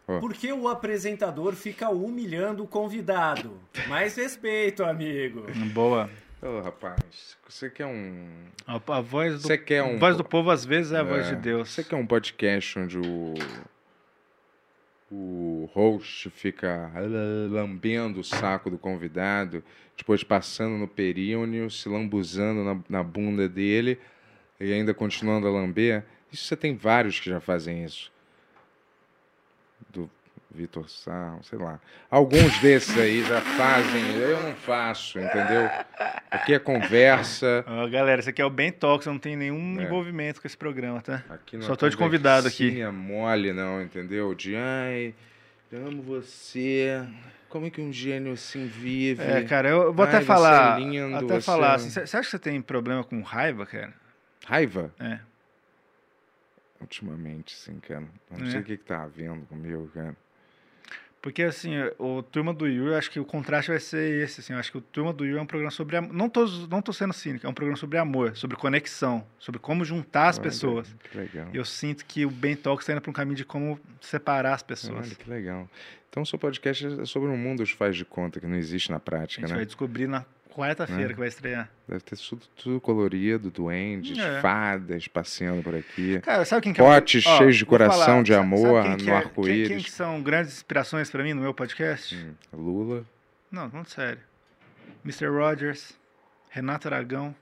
Por 0.06 0.34
que 0.34 0.52
o 0.52 0.68
apresentador 0.68 1.54
fica 1.54 1.90
humilhando 1.90 2.64
o 2.64 2.68
convidado? 2.68 3.58
Mais 3.88 4.16
respeito, 4.16 4.84
amigo. 4.84 5.46
Boa. 5.74 6.10
Ô, 6.42 6.60
rapaz, 6.60 7.38
você 7.48 7.70
quer 7.70 7.86
um... 7.86 8.28
A, 8.66 8.76
a 8.76 9.02
voz 9.02 9.34
do, 9.34 9.42
Você 9.42 9.58
quer 9.58 9.84
um... 9.84 9.96
a 9.96 10.00
voz 10.00 10.18
do 10.18 10.24
povo 10.24 10.50
às 10.50 10.66
vezes 10.66 10.92
é 10.92 10.98
a 10.98 11.04
voz 11.04 11.28
É, 11.28 11.36
de 11.36 11.36
Deus. 11.36 11.70
Você 11.70 11.84
quer 11.84 11.96
um 11.96 12.06
podcast 12.06 12.80
onde 12.80 12.98
o... 12.98 13.36
O 15.14 15.70
host 15.74 16.30
fica 16.30 16.90
lambendo 17.50 18.22
o 18.22 18.24
saco 18.24 18.70
do 18.70 18.78
convidado, 18.78 19.62
depois 19.98 20.24
passando 20.24 20.78
no 20.78 20.88
períonio, 20.88 21.70
se 21.70 21.90
lambuzando 21.90 22.64
na, 22.64 22.80
na 22.90 23.04
bunda 23.04 23.48
dele 23.50 24.00
e 24.58 24.72
ainda 24.72 24.94
continuando 24.94 25.48
a 25.48 25.52
lamber? 25.52 26.06
Isso 26.32 26.46
você 26.46 26.56
tem 26.56 26.76
vários 26.78 27.20
que 27.20 27.30
já 27.30 27.42
fazem 27.42 27.84
isso. 27.84 28.10
Do 29.90 30.10
Vitor 30.54 30.90
Sal, 30.90 31.40
sei 31.44 31.58
lá. 31.58 31.80
Alguns 32.10 32.60
desses 32.60 32.98
aí 32.98 33.24
já 33.24 33.40
fazem, 33.42 34.16
eu 34.18 34.42
não 34.44 34.54
faço, 34.54 35.18
entendeu? 35.20 35.70
Aqui 36.30 36.54
é 36.54 36.60
conversa. 36.60 37.64
Ó, 37.68 37.88
galera, 37.88 38.20
esse 38.20 38.30
aqui 38.30 38.42
é 38.42 38.46
o 38.46 38.50
Bem 38.50 38.72
Talks, 38.72 39.06
eu 39.08 39.14
não 39.14 39.20
tenho 39.20 39.38
nenhum 39.38 39.80
É. 39.80 39.84
envolvimento 39.84 40.42
com 40.42 40.48
esse 40.48 40.58
programa, 40.58 41.02
tá? 41.02 41.24
Não 41.54 41.62
Só 41.62 41.74
é 41.74 41.76
tô 41.78 41.88
de 41.90 41.96
convidado 41.96 42.48
aqui. 42.48 42.66
conversinha 42.66 42.92
mole, 42.92 43.54
não, 43.54 43.82
entendeu? 43.82 44.36
De 44.36 44.56
ai, 44.56 45.14
eu 45.72 45.88
amo 45.88 46.02
você. 46.02 47.02
Como 47.48 47.66
é 47.68 47.70
que 47.70 47.82
um 47.82 47.92
gênio 47.92 48.34
assim 48.34 48.66
vive? 48.66 49.24
É, 49.24 49.44
cara, 49.44 49.70
eu 49.70 49.94
vou 49.94 50.06
Ai, 50.06 50.16
até 50.16 50.22
falar. 50.26 50.78
é 50.80 50.84
lindo, 50.84 51.16
até 51.16 51.28
você 51.28 51.34
é 51.36 51.42
falar 51.42 51.72
um- 51.72 51.76
assim, 51.76 51.90
você 51.90 52.02
acha 52.02 52.22
que 52.22 52.26
você 52.32 52.40
tem 52.40 52.62
problema 52.62 53.04
com 53.04 53.22
raiva, 53.22 53.66
cara? 53.66 53.94
Raiva? 54.46 54.94
É. 55.00 55.20
Ultimamente, 56.82 57.56
sim, 57.56 57.80
cara. 57.80 58.06
Eu 58.32 58.40
não 58.40 58.48
É. 58.48 58.52
sei 58.52 58.60
o 58.60 58.64
que, 58.64 58.78
que 58.78 58.84
tá 58.84 59.04
havendo 59.04 59.46
comigo, 59.46 59.90
cara. 59.94 60.16
Porque, 61.22 61.44
assim, 61.44 61.74
o 62.00 62.24
Turma 62.24 62.52
do 62.52 62.68
Yuri, 62.68 62.94
eu 62.94 62.98
acho 62.98 63.12
que 63.12 63.20
o 63.20 63.26
contraste 63.26 63.70
vai 63.70 63.80
ser 63.80 64.24
esse, 64.24 64.40
assim, 64.42 64.54
eu 64.54 64.60
acho 64.60 64.72
que 64.72 64.78
o 64.80 64.82
Turma 64.82 65.14
do 65.14 65.24
Yuri 65.24 65.38
é 65.38 65.42
um 65.42 65.46
programa 65.46 65.70
sobre 65.70 65.96
amor, 65.96 66.12
não 66.12 66.28
tô, 66.28 66.48
não 66.68 66.82
tô 66.82 66.92
sendo 66.92 67.14
cínico, 67.14 67.46
é 67.46 67.50
um 67.50 67.54
programa 67.54 67.78
sobre 67.78 68.00
amor, 68.00 68.36
sobre 68.36 68.58
conexão, 68.58 69.24
sobre 69.38 69.60
como 69.60 69.86
juntar 69.86 70.30
as 70.30 70.38
Olha, 70.40 70.44
pessoas. 70.46 70.96
Que 71.12 71.16
legal. 71.16 71.48
Eu 71.54 71.64
sinto 71.64 72.08
que 72.08 72.26
o 72.26 72.32
Ben 72.32 72.56
Talks 72.56 72.84
está 72.84 72.94
indo 72.94 73.02
para 73.02 73.12
um 73.12 73.14
caminho 73.14 73.36
de 73.36 73.46
como 73.46 73.80
separar 74.02 74.56
as 74.56 74.64
pessoas. 74.64 75.06
Olha, 75.10 75.16
que 75.16 75.30
legal. 75.30 75.70
Então, 76.10 76.24
o 76.24 76.26
seu 76.26 76.40
podcast 76.40 76.86
é 77.02 77.06
sobre 77.06 77.30
um 77.30 77.38
mundo 77.38 77.60
dos 77.60 77.70
faz 77.70 77.96
de 77.96 78.04
conta 78.04 78.40
que 78.40 78.48
não 78.48 78.58
existe 78.58 78.90
na 78.90 78.98
A 78.98 79.00
prática, 79.00 79.42
gente 79.42 79.52
né? 79.52 79.58
vai 79.58 79.66
descobrir 79.66 80.08
na 80.08 80.26
quarta-feira 80.56 81.12
É. 81.12 81.14
que 81.14 81.20
vai 81.20 81.28
estrear. 81.28 81.70
Deve 81.88 82.02
ter 82.02 82.18
tudo, 82.18 82.46
tudo 82.56 82.82
colorido, 82.82 83.50
duendes, 83.50 84.18
É. 84.18 84.42
fadas 84.42 85.08
passeando 85.08 85.64
por 85.64 85.74
aqui. 85.76 86.20
Cara, 86.22 86.44
sabe 86.46 86.62
quem 86.64 86.74
que 86.74 86.82
é 86.82 86.84
Potes 86.84 87.26
Ó, 87.26 87.38
cheios 87.38 87.56
de 87.58 87.66
coração 87.66 88.00
falar, 88.06 88.24
de 88.24 88.34
amor 88.34 88.84
sabe 88.84 89.04
no 89.04 89.10
é- 89.10 89.16
arco-íris. 89.16 89.68
Quem, 89.68 89.78
quem 89.78 89.86
que 89.86 89.92
são 89.92 90.22
grandes 90.22 90.54
inspirações 90.54 91.10
para 91.10 91.24
mim 91.24 91.34
no 91.34 91.42
meu 91.42 91.54
podcast? 91.54 92.16
Hum, 92.16 92.34
Lula. 92.54 93.06
Não, 93.52 93.68
não 93.70 93.84
sério. 93.86 94.20
Mr. 95.04 95.28
Rogers, 95.28 95.94
Renato 96.50 96.88
Aragão. 96.88 97.34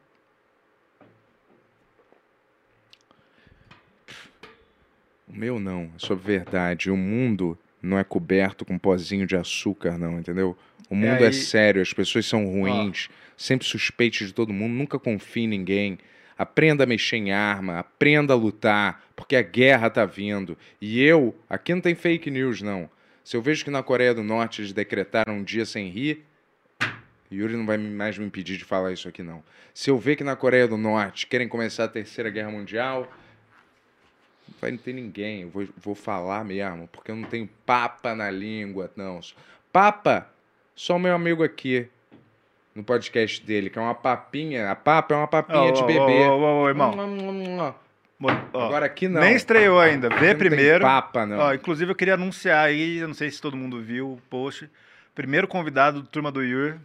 O 5.28 5.34
meu 5.34 5.60
não, 5.60 5.84
é 5.84 5.90
sobre 6.00 6.24
verdade. 6.38 6.90
O 6.90 6.98
mundo 6.98 7.58
não 7.82 7.98
é 7.98 8.04
coberto 8.04 8.66
com 8.66 8.78
pozinho 8.78 9.26
de 9.28 9.36
açúcar, 9.36 9.98
não, 9.98 10.20
entendeu? 10.20 10.58
O 10.90 10.96
mundo 10.96 11.24
é, 11.24 11.28
aí- 11.28 11.34
sério, 11.34 11.82
as 11.82 11.94
pessoas 11.94 12.26
são 12.26 12.46
ruins, 12.46 13.10
sempre 13.38 13.68
suspeite 13.68 14.26
de 14.26 14.34
todo 14.34 14.52
mundo, 14.52 14.74
nunca 14.74 14.98
confie 14.98 15.42
em 15.44 15.48
ninguém. 15.48 16.00
Aprenda 16.38 16.86
a 16.86 16.88
mexer 16.88 17.18
em 17.18 17.32
arma, 17.32 17.80
aprenda 17.80 18.34
a 18.34 18.36
lutar, 18.36 19.04
porque 19.16 19.36
a 19.36 19.42
guerra 19.42 19.90
tá 19.90 20.06
vindo. 20.06 20.58
E 20.80 21.02
eu, 21.04 21.38
aqui 21.50 21.74
não 21.74 21.82
tem 21.82 21.94
fake 21.96 22.32
news, 22.32 22.62
não. 22.62 22.90
Se 23.24 23.36
eu 23.36 23.42
vejo 23.42 23.64
que 23.64 23.70
na 23.70 23.84
Coreia 23.84 24.14
do 24.14 24.24
Norte 24.24 24.62
eles 24.62 24.72
decretaram 24.74 25.36
um 25.36 25.44
dia 25.44 25.66
sem 25.66 25.90
rir, 25.90 26.26
Yuri 27.32 27.56
não 27.56 27.66
vai 27.66 27.78
mais 27.78 28.18
me 28.18 28.26
impedir 28.26 28.58
de 28.58 28.64
falar 28.66 28.92
isso 28.92 29.08
aqui, 29.08 29.22
não. 29.22 29.44
Se 29.74 29.90
eu 29.90 29.98
ver 30.00 30.16
que 30.16 30.24
na 30.24 30.36
Coreia 30.36 30.68
do 30.68 30.78
Norte 30.78 31.28
querem 31.28 31.48
começar 31.48 31.84
a 31.84 31.88
Terceira 31.88 32.30
Guerra 32.30 32.50
Mundial, 32.50 33.02
não 34.48 34.56
vai 34.60 34.76
ter 34.78 34.94
ninguém. 34.94 35.42
Eu 35.44 35.50
vou, 35.50 35.68
vou 35.78 35.94
falar 35.96 36.44
mesmo, 36.44 36.88
porque 36.88 37.12
eu 37.12 37.16
não 37.16 37.30
tenho 37.30 37.48
papa 37.66 38.16
na 38.16 38.32
língua, 38.32 38.92
não. 38.96 39.20
Papa, 39.72 40.28
só 40.80 40.96
o 40.96 41.00
meu 41.00 41.14
amigo 41.14 41.44
aqui, 41.44 41.88
no 42.74 42.84
podcast 42.86 43.46
dele, 43.46 43.70
que 43.70 43.78
é 43.78 43.82
uma 43.82 43.94
papinha. 43.94 44.72
A 44.72 44.76
papa 44.76 45.14
é 45.14 45.18
uma 45.18 45.28
papinha 45.28 45.60
Ó, 45.60 45.72
de 45.72 45.84
bebê. 45.84 46.00
ó, 46.24 46.38
ó, 46.38 46.64
ó, 46.64 46.70
irmão. 46.70 46.94
Ó, 48.54 48.66
Agora 48.66 48.86
aqui 48.86 49.08
não. 49.10 49.20
Nem 49.22 49.36
estreou 49.36 49.80
ainda. 49.80 50.08
Vê 50.10 50.16
Aqui 50.16 50.28
não 50.28 50.36
primeiro. 50.38 50.82
papa, 50.82 51.26
não. 51.26 51.54
Inclusive, 51.54 51.92
eu 51.92 51.96
queria 51.96 52.14
anunciar 52.14 52.66
aí, 52.66 52.98
eu 52.98 53.08
não 53.08 53.14
sei 53.14 53.30
se 53.30 53.42
todo 53.42 53.58
mundo 53.58 53.82
viu 53.82 54.14
o 54.14 54.22
post. 54.30 54.70
Primeiro 55.14 55.48
convidado 55.50 56.02
do 56.02 56.08
Turma 56.08 56.32
do 56.32 56.42
Yur 56.44 56.78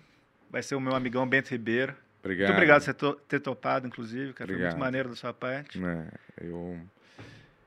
vai 0.50 0.62
ser 0.62 0.74
o 0.74 0.80
meu 0.80 0.94
amigão 0.94 1.24
Bento 1.26 1.50
Ribeiro. 1.50 1.94
obrigado. 2.20 2.48
Muito 2.48 2.56
obrigado 2.56 2.94
por 2.96 3.14
ter 3.28 3.38
topado, 3.40 3.86
inclusive, 3.86 4.32
cara. 4.32 4.48
Foi 4.48 4.54
Obrigado. 4.56 4.72
muito 4.72 4.80
maneiro 4.84 5.08
da 5.10 5.14
sua 5.16 5.32
parte. 5.32 5.78
né, 5.78 6.08
eu 6.40 6.78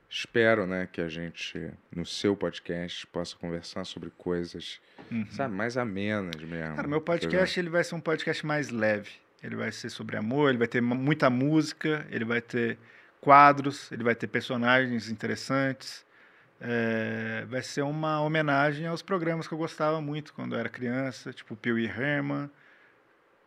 espero, 0.08 0.66
né, 0.66 0.88
que 0.90 1.00
a 1.00 1.08
gente 1.08 1.70
no 1.94 2.06
seu 2.06 2.34
podcast 2.36 3.06
possa 3.08 3.36
conversar 3.36 3.84
sobre 3.84 4.10
coisas, 4.16 4.80
Uhum. 5.10 5.26
sabe, 5.30 5.54
mais 5.54 5.76
amenas 5.76 6.34
mesmo. 6.42 6.76
Cara, 6.76 6.88
meu 6.88 7.00
podcast 7.00 7.58
ele 7.60 7.68
vai 7.70 7.84
ser 7.84 7.94
um 7.94 8.00
podcast 8.00 8.44
mais 8.46 8.70
leve. 8.70 9.10
Ele 9.42 9.54
vai 9.56 9.70
ser 9.70 9.90
sobre 9.90 10.16
amor, 10.16 10.48
ele 10.48 10.58
vai 10.58 10.66
ter 10.66 10.80
mu- 10.80 10.94
muita 10.94 11.30
música, 11.30 12.06
ele 12.10 12.24
vai 12.24 12.40
ter 12.40 12.76
quadros, 13.20 13.90
ele 13.92 14.02
vai 14.02 14.14
ter 14.14 14.26
personagens 14.26 15.08
interessantes. 15.08 16.04
É, 16.60 17.44
vai 17.48 17.62
ser 17.62 17.82
uma 17.82 18.20
homenagem 18.20 18.86
aos 18.88 19.00
programas 19.00 19.46
que 19.46 19.54
eu 19.54 19.58
gostava 19.58 20.00
muito 20.00 20.32
quando 20.34 20.54
eu 20.54 20.58
era 20.58 20.68
criança, 20.68 21.32
tipo 21.32 21.54
Pee 21.54 21.70
Wee 21.72 21.86
Herman, 21.86 22.50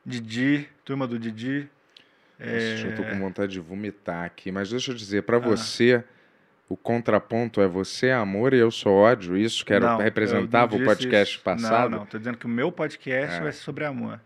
Didi, 0.05 0.69
Turma 0.85 1.05
do 1.07 1.19
Didi. 1.19 1.69
Nossa, 2.39 2.87
eu 2.87 2.95
tô 2.95 3.03
com 3.03 3.19
vontade 3.19 3.51
de 3.51 3.59
vomitar 3.59 4.25
aqui, 4.25 4.51
mas 4.51 4.69
deixa 4.69 4.91
eu 4.91 4.95
dizer, 4.95 5.23
pra 5.23 5.37
Ah. 5.37 5.39
você 5.41 6.03
o 6.71 6.77
contraponto 6.77 7.59
é 7.61 7.67
você 7.67 8.07
é 8.07 8.13
amor 8.13 8.53
e 8.53 8.57
eu 8.57 8.71
sou 8.71 8.93
ódio. 8.93 9.35
Isso 9.37 9.65
que 9.65 9.73
era 9.73 9.91
Não, 9.91 9.97
representava 9.97 10.75
o 10.75 10.83
podcast 10.83 11.35
isso. 11.35 11.43
passado. 11.43 11.89
Não, 11.91 11.99
não, 11.99 12.05
tô 12.05 12.17
dizendo 12.17 12.37
que 12.37 12.45
o 12.45 12.49
meu 12.49 12.71
podcast 12.71 13.35
É. 13.35 13.41
vai 13.41 13.51
ser 13.51 13.59
sobre 13.61 13.83
amor. 13.83 14.19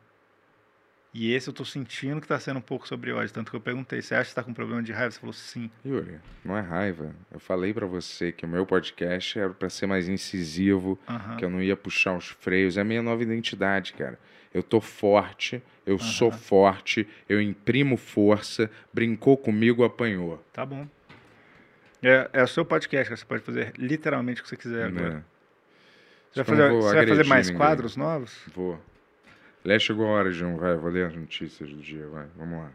E 1.14 1.34
esse 1.34 1.48
eu 1.48 1.54
tô 1.54 1.64
sentindo 1.64 2.20
que 2.20 2.28
tá 2.28 2.38
sendo 2.40 2.58
um 2.58 2.62
pouco 2.62 2.86
sobre 2.88 3.12
ódio. 3.14 3.34
Tanto 3.34 3.50
que 3.50 3.56
eu 3.56 3.62
perguntei, 3.62 4.02
você 4.02 4.14
acha 4.14 4.30
que 4.30 4.36
tá 4.36 4.44
com 4.44 4.54
problema 4.54 4.84
de 4.84 4.92
raiva? 4.92 5.12
Você 5.12 5.20
falou 5.20 5.34
sim. 5.34 5.72
Yuri, 5.86 6.20
não 6.44 6.58
é 6.58 6.62
raiva. 6.62 7.16
Eu 7.32 7.40
falei 7.40 7.74
pra 7.74 7.86
você 7.88 8.34
que 8.34 8.46
o 8.46 8.50
meu 8.50 8.66
podcast 8.66 9.40
era 9.40 9.50
pra 9.54 9.70
ser 9.70 9.88
mais 9.88 10.10
incisivo, 10.10 11.00
que 11.38 11.46
eu 11.46 11.50
não 11.50 11.62
ia 11.64 11.76
puxar 11.78 12.16
os 12.18 12.28
freios. 12.28 12.78
É 12.78 12.82
a 12.82 12.84
minha 12.84 13.02
nova 13.02 13.24
identidade, 13.24 13.94
cara. 13.94 14.20
Eu 14.54 14.62
tô 14.62 14.80
forte, 14.82 15.64
eu 15.86 15.98
sou 16.00 16.32
forte, 16.32 17.08
eu 17.28 17.42
imprimo 17.42 17.98
força, 17.98 18.70
brincou 18.94 19.36
comigo, 19.38 19.84
apanhou. 19.84 20.44
Tá 20.54 20.66
bom. 20.66 20.86
É, 22.04 22.30
é 22.34 22.44
o 22.44 22.48
seu 22.48 22.64
podcast, 22.66 23.16
você 23.16 23.26
pode 23.26 23.42
fazer 23.44 23.74
literalmente 23.78 24.42
o 24.42 24.44
que 24.44 24.50
você 24.50 24.58
quiser 24.58 24.86
agora. 24.86 25.10
Né? 25.16 25.24
Você, 26.32 26.44
vai 26.44 26.46
fazer, 26.46 26.70
vou 26.70 26.82
você 26.82 26.96
vai 26.96 27.08
fazer 27.08 27.26
mais 27.26 27.48
ninguém. 27.48 27.58
quadros 27.60 27.96
novos? 27.96 28.38
Vou. 28.54 28.80
Aliás, 29.64 29.82
chegou 29.82 30.06
a 30.06 30.10
hora 30.12 30.30
um. 30.46 30.58
Vai, 30.58 30.76
vou 30.76 30.92
ler 30.92 31.08
as 31.08 31.16
notícias 31.16 31.70
do 31.70 31.78
dia, 31.82 32.06
vai. 32.08 32.28
Vamos 32.36 32.60
lá. 32.60 32.72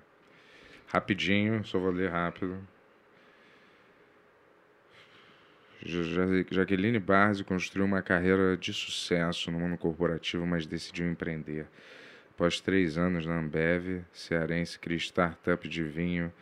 Rapidinho, 0.88 1.64
só 1.64 1.78
vou 1.78 1.90
ler 1.92 2.10
rápido. 2.10 2.58
Ja- 5.82 6.02
Ja- 6.02 6.44
Jaqueline 6.50 6.98
Barzi 6.98 7.44
construiu 7.44 7.86
uma 7.86 8.02
carreira 8.02 8.56
de 8.56 8.72
sucesso 8.72 9.50
no 9.50 9.58
mundo 9.60 9.78
corporativo, 9.78 10.44
mas 10.46 10.66
decidiu 10.66 11.08
empreender. 11.10 11.66
Após 12.34 12.60
três 12.60 12.98
anos 12.98 13.24
na 13.26 13.38
Ambev, 13.38 14.02
cearense 14.12 14.78
cria 14.78 14.96
startup 14.98 15.66
de 15.68 15.82
vinho 15.84 16.32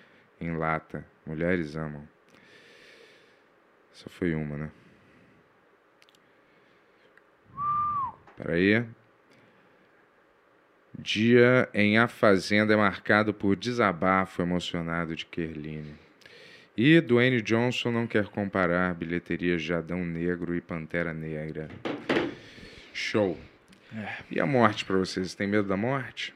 em 0.40 0.56
lata. 0.56 1.04
Mulheres 1.26 1.76
amam. 1.76 2.08
Essa 3.98 4.08
foi 4.08 4.32
uma, 4.32 4.56
né? 4.56 4.70
Peraí. 8.36 8.84
Dia 10.96 11.68
em 11.74 11.98
A 11.98 12.06
Fazenda 12.06 12.74
é 12.74 12.76
marcado 12.76 13.34
por 13.34 13.56
desabafo 13.56 14.40
emocionado 14.40 15.16
de 15.16 15.26
Kerline. 15.26 15.96
E 16.76 17.00
Dwayne 17.00 17.42
Johnson 17.42 17.90
não 17.90 18.06
quer 18.06 18.28
comparar 18.28 18.94
bilheterias 18.94 19.62
de 19.62 19.74
Adão 19.74 20.04
Negro 20.04 20.54
e 20.54 20.60
Pantera 20.60 21.12
Negra. 21.12 21.68
Show. 22.94 23.36
E 24.30 24.38
a 24.38 24.46
morte 24.46 24.84
pra 24.84 24.96
vocês? 24.96 25.34
Tem 25.34 25.48
medo 25.48 25.66
da 25.66 25.76
morte? 25.76 26.32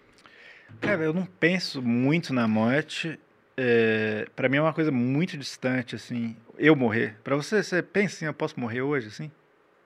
Cara, 0.80 1.04
eu 1.04 1.12
não 1.12 1.26
penso 1.26 1.80
muito 1.80 2.34
na 2.34 2.48
morte. 2.48 3.20
É, 3.56 4.26
para 4.34 4.48
mim 4.48 4.56
é 4.56 4.62
uma 4.62 4.72
coisa 4.72 4.90
muito 4.90 5.36
distante, 5.36 5.94
assim. 5.94 6.36
Eu 6.58 6.74
morrer. 6.74 7.16
Pra 7.22 7.36
você, 7.36 7.62
você 7.62 7.82
pensa 7.82 8.16
assim, 8.16 8.24
eu 8.26 8.34
posso 8.34 8.58
morrer 8.58 8.82
hoje, 8.82 9.08
assim? 9.08 9.30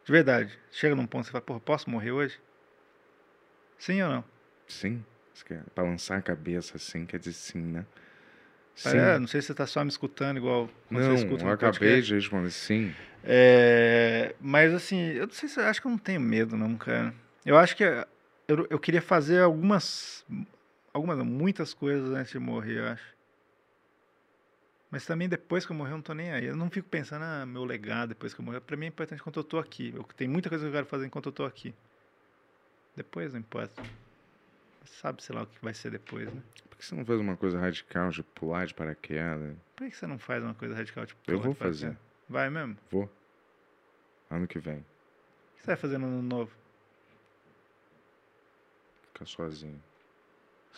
De 0.05 0.13
verdade. 0.13 0.59
Chega 0.71 0.95
num 0.95 1.07
ponto 1.07 1.23
que 1.23 1.27
você 1.27 1.33
fala, 1.33 1.43
porra, 1.43 1.61
posso 1.61 1.91
morrer 1.91 2.13
hoje? 2.13 2.39
Sim 3.79 4.03
ou 4.03 4.11
não? 4.11 4.25
Sim. 4.69 5.05
Balançar 5.75 6.19
a 6.19 6.23
cabeça 6.23 6.77
assim, 6.77 7.05
quer 7.05 7.19
dizer 7.19 7.33
sim, 7.33 7.61
né? 7.61 7.85
Sim. 8.75 8.99
É, 8.99 9.19
não 9.19 9.27
sei 9.27 9.41
se 9.41 9.49
você 9.49 9.55
tá 9.55 9.67
só 9.67 9.83
me 9.83 9.91
escutando 9.91 10.37
igual 10.39 10.69
quando 10.89 11.01
não, 11.01 11.17
você 11.17 11.25
escuta 11.25 11.45
eu 11.45 11.51
acabei 11.51 12.01
de 12.01 12.15
responder 12.15 12.51
sim. 12.51 12.93
É, 13.23 14.35
mas 14.41 14.73
assim, 14.73 14.99
eu 15.13 15.27
não 15.27 15.35
sei 15.35 15.49
se 15.49 15.61
acho 15.61 15.81
que 15.81 15.87
eu 15.87 15.91
não 15.91 15.99
tenho 15.99 16.21
medo, 16.21 16.57
não, 16.57 16.77
cara. 16.77 17.13
Eu 17.45 17.57
acho 17.59 17.77
que 17.77 17.85
eh, 17.85 18.07
eu, 18.49 18.67
eu 18.71 18.79
queria 18.79 19.03
fazer 19.03 19.41
algumas, 19.41 20.25
algumas, 20.93 21.19
muitas 21.19 21.75
coisas 21.75 22.11
antes 22.11 22.33
de 22.33 22.39
morrer, 22.39 22.79
eu 22.79 22.87
acho. 22.87 23.16
Mas 24.91 25.05
também 25.05 25.29
depois 25.29 25.67
que 25.67 25.73
eu 25.73 25.77
morrer, 25.77 25.93
eu 25.93 25.97
não 25.97 26.03
tô 26.03 26.15
nem 26.15 26.31
aí. 26.33 26.45
Eu 26.47 26.57
não 26.57 26.71
fico 26.71 26.89
pensando, 26.89 27.25
ah, 27.25 27.45
meu 27.45 27.65
legado 27.65 28.11
depois 28.11 28.33
que 28.33 28.41
eu 28.41 28.45
morrer. 28.45 28.61
Pra 28.61 28.77
mim 28.77 28.87
é 28.87 28.89
importante 28.89 29.21
enquanto 29.21 29.39
eu 29.41 29.45
tô 29.45 29.59
aqui. 29.59 29.93
Eu, 29.95 30.05
tem 30.05 30.29
muita 30.29 30.49
coisa 30.49 30.65
que 30.65 30.69
eu 30.69 30.73
quero 30.73 30.87
fazer 30.87 31.07
enquanto 31.07 31.27
eu 31.27 31.33
tô 31.33 31.45
aqui. 31.45 31.75
Depois 32.95 33.33
não 33.33 33.41
importa. 33.41 33.83
Sabe, 34.85 35.23
sei 35.23 35.35
lá, 35.35 35.43
o 35.43 35.47
que 35.47 35.59
vai 35.61 35.75
ser 35.75 35.91
depois, 35.91 36.33
né? 36.33 36.43
Por 36.71 36.79
que 36.79 36.85
você 36.87 36.95
não 36.95 37.05
faz 37.05 37.21
uma 37.21 37.37
coisa 37.37 37.59
radical 37.59 38.11
de 38.11 38.23
pular 38.23 38.67
de 38.67 38.75
paraquedas? 38.75 39.57
Por 39.75 39.89
que 39.91 39.97
você 39.97 40.07
não 40.07 40.19
faz 40.19 40.43
uma 40.45 40.55
coisa 40.55 40.75
radical? 40.75 41.05
Tipo, 41.05 41.21
Eu 41.27 41.35
pular 41.39 41.43
vou 41.45 41.53
de 41.53 41.59
paraquedas? 41.59 41.97
fazer. 41.97 41.99
Vai 42.29 42.49
mesmo? 42.49 42.75
O 42.75 42.91
Vou. 42.91 43.11
Ano 44.31 44.47
que 44.47 44.59
vem. 44.61 44.81
que 45.57 45.61
você 45.63 45.67
vai 45.67 45.77
fazer 45.77 45.99
no 45.99 46.07
ano 46.07 46.23
novo? 46.23 46.57
Ficar 49.13 49.27
sozinho. 49.27 49.83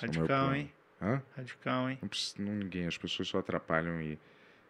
É 0.00 0.06
o 0.06 0.10
Radical, 0.12 0.54
hein? 0.54 0.72
Hã? 1.00 1.22
Radical, 1.36 1.90
hein? 1.90 1.98
Não 2.02 2.08
precisa, 2.08 2.42
não, 2.42 2.52
ninguém, 2.54 2.86
as 2.86 2.98
pessoas 2.98 3.28
só 3.28 3.38
atrapalham 3.38 4.00
e 4.00 4.18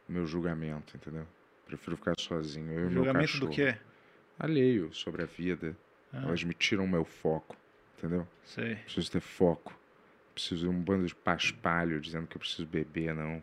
meu 0.08 0.26
julgamento, 0.26 0.96
entendeu? 0.96 1.26
Prefiro 1.66 1.96
ficar 1.96 2.14
sozinho, 2.18 2.70
eu 2.72 2.78
e 2.78 2.82
meu 2.84 2.90
Julgamento 2.92 3.32
cachorro. 3.32 3.50
do 3.50 3.54
quê? 3.54 3.74
Alheio 4.38 4.92
sobre 4.92 5.22
a 5.22 5.26
vida. 5.26 5.76
Ah, 6.12 6.22
Elas 6.24 6.42
me 6.44 6.54
tiram 6.54 6.84
o 6.84 6.88
meu 6.88 7.04
foco, 7.04 7.56
entendeu? 7.96 8.26
sei. 8.44 8.76
Preciso 8.76 9.10
ter 9.10 9.20
foco. 9.20 9.78
Preciso 10.34 10.62
de 10.66 10.68
um 10.68 10.80
bando 10.80 11.06
de 11.06 11.14
paspalho 11.14 12.00
dizendo 12.00 12.26
que 12.26 12.36
eu 12.36 12.40
preciso 12.40 12.66
beber, 12.66 13.14
não. 13.14 13.42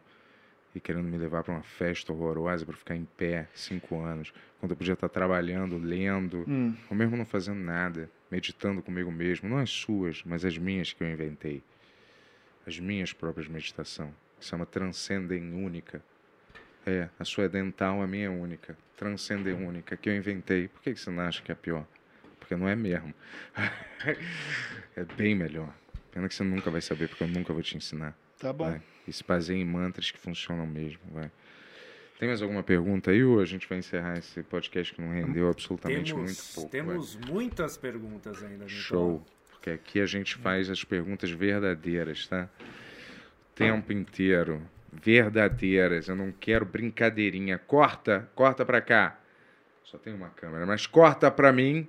E 0.73 0.79
querendo 0.79 1.07
me 1.07 1.17
levar 1.17 1.43
para 1.43 1.53
uma 1.53 1.63
festa 1.63 2.11
horrorosa 2.11 2.65
para 2.65 2.75
ficar 2.75 2.95
em 2.95 3.05
pé 3.05 3.47
cinco 3.53 4.01
anos, 4.01 4.33
quando 4.59 4.71
eu 4.71 4.77
podia 4.77 4.93
estar 4.93 5.07
trabalhando, 5.09 5.77
lendo, 5.77 6.43
Hum, 6.47 6.75
ou 6.89 6.95
mesmo 6.97 7.15
não 7.15 7.25
fazendo 7.25 7.59
nada, 7.59 8.09
meditando 8.31 8.81
comigo 8.81 9.11
mesmo, 9.11 9.47
não 9.49 9.57
as 9.57 9.69
suas, 9.69 10.23
mas 10.25 10.43
as 10.43 10.57
minhas 10.57 10.91
que 10.93 11.03
eu 11.03 11.09
inventei. 11.09 11.63
As 12.65 12.79
minhas 12.79 13.13
próprias 13.13 13.47
meditação, 13.47 14.13
que 14.37 14.45
se 14.45 14.49
chama 14.49 14.65
Transcendem 14.65 15.53
Única. 15.53 16.03
É, 16.85 17.09
a 17.19 17.25
sua 17.25 17.45
é 17.45 17.49
dental, 17.49 18.01
a 18.01 18.07
minha 18.07 18.27
é 18.27 18.29
única. 18.29 18.77
Transcendem 18.95 19.53
Única, 19.53 19.97
que 19.97 20.09
eu 20.09 20.15
inventei. 20.15 20.67
Por 20.67 20.81
que 20.81 20.93
que 20.93 20.99
você 20.99 21.09
não 21.09 21.23
acha 21.23 21.41
que 21.41 21.51
é 21.51 21.55
pior? 21.55 21.85
Porque 22.39 22.55
não 22.55 22.67
é 22.67 22.75
mesmo. 22.75 23.13
é 24.95 25.03
bem 25.17 25.33
melhor. 25.33 25.73
Pena 26.11 26.27
que 26.27 26.35
você 26.35 26.43
nunca 26.43 26.69
vai 26.69 26.81
saber, 26.81 27.09
porque 27.09 27.23
eu 27.23 27.27
nunca 27.27 27.51
vou 27.51 27.61
te 27.61 27.75
ensinar. 27.75 28.15
tá 28.39 28.53
bom. 28.53 28.69
Vai. 28.69 28.81
E 29.07 29.11
se 29.11 29.23
baseia 29.23 29.57
em 29.57 29.65
mantras 29.65 30.11
que 30.11 30.17
funcionam 30.17 30.65
mesmo, 30.65 31.01
vai. 31.11 31.31
Tem 32.19 32.27
mais 32.29 32.41
alguma 32.41 32.63
pergunta 32.63 33.11
aí 33.11 33.23
ou 33.23 33.41
a 33.41 33.45
gente 33.45 33.67
vai 33.67 33.79
encerrar 33.79 34.17
esse 34.17 34.41
podcast 34.43 34.93
que 34.93 35.01
não 35.01 35.11
rendeu 35.11 35.49
absolutamente 35.49 36.13
muito 36.13 36.27
Temos, 36.27 36.53
pouco? 36.53 36.69
vai? 36.71 36.81
temos 36.81 37.15
muitas 37.17 37.77
perguntas 37.77 38.41
ainda. 38.41 38.67
Show. 38.67 39.13
Nicolau. 39.19 39.34
Porque 39.65 39.71
aqui 39.71 39.99
a 39.99 40.05
gente 40.05 40.35
faz 40.35 40.69
as 40.69 40.83
perguntas 40.83 41.31
verdadeiras, 41.31 42.27
tá? 42.27 42.47
O 42.61 43.55
tempo 43.55 43.91
inteiro. 43.91 44.61
Verdadeiras. 44.93 46.07
Eu 46.07 46.15
não 46.15 46.31
quero 46.31 46.63
brincadeirinha. 46.63 47.57
Corta, 47.57 48.29
corta 48.35 48.63
pra 48.63 48.79
cá. 48.79 49.19
Só 49.83 49.97
tem 49.97 50.13
uma 50.13 50.29
câmera, 50.29 50.67
mas 50.67 50.85
corta 50.85 51.31
pra 51.31 51.51
mim 51.51 51.87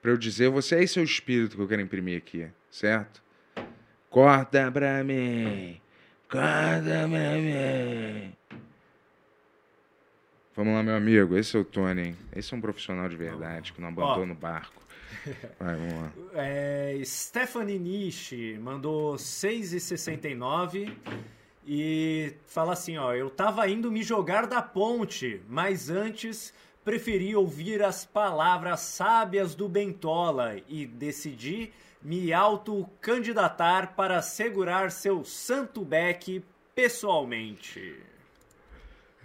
pra 0.00 0.10
eu 0.10 0.16
dizer, 0.16 0.48
você 0.48 0.82
esse 0.82 0.98
é 0.98 1.02
o 1.02 1.04
espírito 1.04 1.56
que 1.56 1.62
eu 1.62 1.68
quero 1.68 1.82
imprimir 1.82 2.16
aqui, 2.16 2.48
certo? 2.70 3.22
Corta 4.08 4.72
pra 4.72 5.04
mim. 5.04 5.78
Corta 6.30 7.06
pra 7.10 7.36
mim. 7.36 8.32
Vamos 10.54 10.72
lá, 10.72 10.82
meu 10.82 10.96
amigo. 10.96 11.36
Esse 11.36 11.58
é 11.58 11.60
o 11.60 11.64
Tony, 11.64 12.00
hein? 12.00 12.16
Esse 12.34 12.54
é 12.54 12.56
um 12.56 12.60
profissional 12.62 13.06
de 13.06 13.16
verdade 13.16 13.74
que 13.74 13.82
não 13.82 13.88
abandona 13.88 14.32
o 14.32 14.36
barco. 14.36 14.85
Vai, 15.58 15.76
vamos 15.76 15.94
lá. 15.94 16.12
É, 16.34 17.00
Stephanie 17.04 17.78
Nishi 17.78 18.58
mandou 18.60 19.14
6,69 19.14 20.92
e 21.66 22.34
fala 22.46 22.74
assim, 22.74 22.96
ó, 22.96 23.12
eu 23.14 23.28
tava 23.28 23.68
indo 23.68 23.90
me 23.90 24.02
jogar 24.02 24.46
da 24.46 24.62
ponte, 24.62 25.40
mas 25.48 25.90
antes 25.90 26.54
preferi 26.84 27.34
ouvir 27.34 27.82
as 27.82 28.04
palavras 28.04 28.80
sábias 28.80 29.54
do 29.56 29.68
Bentola 29.68 30.56
e 30.68 30.86
decidi 30.86 31.72
me 32.00 32.32
autocandidatar 32.32 33.94
para 33.96 34.22
segurar 34.22 34.92
seu 34.92 35.24
santo 35.24 35.84
beck 35.84 36.44
pessoalmente. 36.72 37.96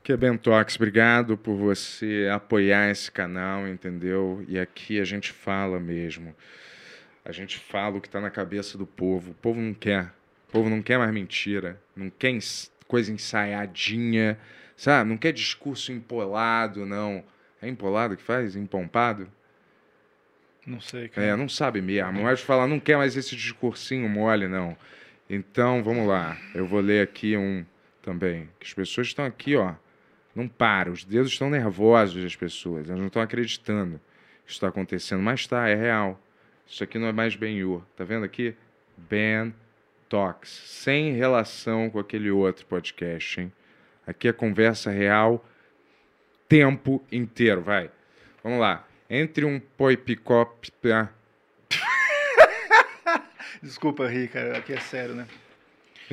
Aqui 0.01 0.11
é 0.11 0.17
Bentox, 0.17 0.77
obrigado 0.77 1.37
por 1.37 1.55
você 1.55 2.27
apoiar 2.33 2.89
esse 2.89 3.11
canal, 3.11 3.67
entendeu? 3.67 4.43
E 4.47 4.57
aqui 4.57 4.99
a 4.99 5.03
gente 5.03 5.31
fala 5.31 5.79
mesmo. 5.79 6.35
A 7.23 7.31
gente 7.31 7.59
fala 7.59 7.97
o 7.97 8.01
que 8.01 8.07
está 8.07 8.19
na 8.19 8.31
cabeça 8.31 8.79
do 8.79 8.87
povo. 8.87 9.29
O 9.29 9.35
povo 9.35 9.61
não 9.61 9.75
quer. 9.75 10.05
O 10.49 10.51
povo 10.53 10.71
não 10.71 10.81
quer 10.81 10.97
mais 10.97 11.13
mentira. 11.13 11.79
Não 11.95 12.09
quer 12.09 12.35
coisa 12.87 13.11
ensaiadinha, 13.11 14.39
sabe? 14.75 15.07
Não 15.07 15.17
quer 15.17 15.33
discurso 15.33 15.91
empolado, 15.91 16.83
não. 16.83 17.23
É 17.61 17.69
empolado 17.69 18.17
que 18.17 18.23
faz? 18.23 18.55
Empompado? 18.55 19.27
Não 20.65 20.81
sei, 20.81 21.09
cara. 21.09 21.27
É, 21.27 21.35
não 21.35 21.47
sabe 21.47 21.79
mesmo. 21.79 22.23
Mas 22.23 22.41
falar, 22.41 22.65
não 22.65 22.79
quer 22.79 22.97
mais 22.97 23.15
esse 23.15 23.35
discursinho 23.35 24.09
mole, 24.09 24.47
não. 24.47 24.75
Então, 25.29 25.83
vamos 25.83 26.07
lá. 26.07 26.39
Eu 26.55 26.65
vou 26.65 26.79
ler 26.79 27.03
aqui 27.03 27.37
um 27.37 27.63
também. 28.01 28.49
Que 28.59 28.65
as 28.65 28.73
pessoas 28.73 29.05
estão 29.05 29.25
aqui, 29.25 29.55
ó. 29.55 29.75
Não 30.35 30.47
param. 30.47 30.93
Os 30.93 31.03
dedos 31.03 31.31
estão 31.31 31.49
nervosos 31.49 32.23
das 32.23 32.35
pessoas. 32.35 32.87
Elas 32.87 32.99
não 32.99 33.07
estão 33.07 33.21
acreditando 33.21 33.99
que 34.45 34.51
isso 34.51 34.57
está 34.57 34.67
acontecendo. 34.67 35.21
Mas 35.21 35.45
tá, 35.47 35.67
é 35.67 35.75
real. 35.75 36.19
Isso 36.65 36.83
aqui 36.83 36.97
não 36.97 37.07
é 37.07 37.11
mais 37.11 37.35
Ben 37.35 37.63
Ur. 37.63 37.85
Tá 37.95 38.03
vendo 38.03 38.23
aqui? 38.23 38.55
Ben 38.97 39.53
Talks. 40.09 40.49
Sem 40.49 41.13
relação 41.13 41.89
com 41.89 41.99
aquele 41.99 42.31
outro 42.31 42.65
podcast, 42.65 43.41
hein? 43.41 43.51
Aqui 44.05 44.27
é 44.27 44.33
conversa 44.33 44.89
real 44.89 45.45
tempo 46.47 47.01
inteiro. 47.11 47.61
Vai. 47.61 47.89
Vamos 48.43 48.59
lá. 48.59 48.85
Entre 49.09 49.45
um 49.45 49.59
poipicop. 49.59 50.69
Desculpa 53.63 54.07
rir. 54.07 54.29
Aqui 54.57 54.73
é 54.73 54.79
sério, 54.79 55.15
né? 55.15 55.27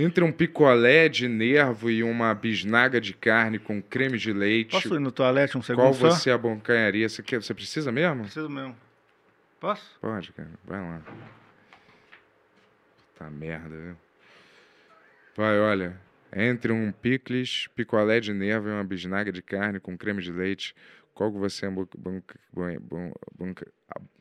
Entre 0.01 0.23
um 0.23 0.31
picolé 0.31 1.09
de 1.09 1.27
nervo 1.27 1.91
e 1.91 2.05
uma 2.05 2.33
bisnaga 2.33 3.01
de 3.01 3.13
carne 3.13 3.59
com 3.59 3.83
creme 3.83 4.17
de 4.17 4.33
leite, 4.33 4.71
Posso 4.71 4.95
ir 4.95 5.01
no 5.01 5.11
toalete 5.11 5.59
um 5.59 5.63
segundo 5.63 5.83
qual 5.87 5.93
só? 5.95 6.11
você 6.11 6.31
abocanharia? 6.31 7.09
Você, 7.09 7.21
quer, 7.21 7.43
você 7.43 7.53
precisa 7.53 7.91
mesmo? 7.91 8.23
Preciso 8.23 8.49
mesmo. 8.49 8.77
Posso? 9.59 9.99
Pode, 10.01 10.33
cara. 10.33 10.51
Vai 10.65 10.81
lá. 10.81 11.03
Puta 13.13 13.29
merda, 13.29 13.77
viu? 13.77 13.97
Vai, 15.37 15.59
olha. 15.59 16.01
Entre 16.33 16.71
um 16.71 16.93
picles, 16.93 17.67
picolé 17.75 18.21
de 18.21 18.33
nervo 18.33 18.69
e 18.69 18.73
uma 18.73 18.85
bisnaga 18.85 19.33
de 19.33 19.43
carne 19.43 19.81
com 19.81 19.99
creme 19.99 20.23
de 20.23 20.31
leite, 20.31 20.77
qual 21.13 21.33
que 21.33 21.39
você 21.39 21.67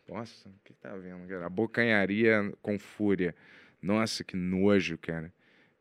Nossa, 0.09 0.49
o 0.49 0.53
que 0.63 0.73
tá 0.73 0.95
vendo, 0.95 1.27
cara? 1.27 1.45
Abocanharia 1.45 2.51
com 2.63 2.79
fúria. 2.79 3.35
Nossa, 3.79 4.23
que 4.23 4.35
nojo, 4.35 4.97
cara. 4.97 5.31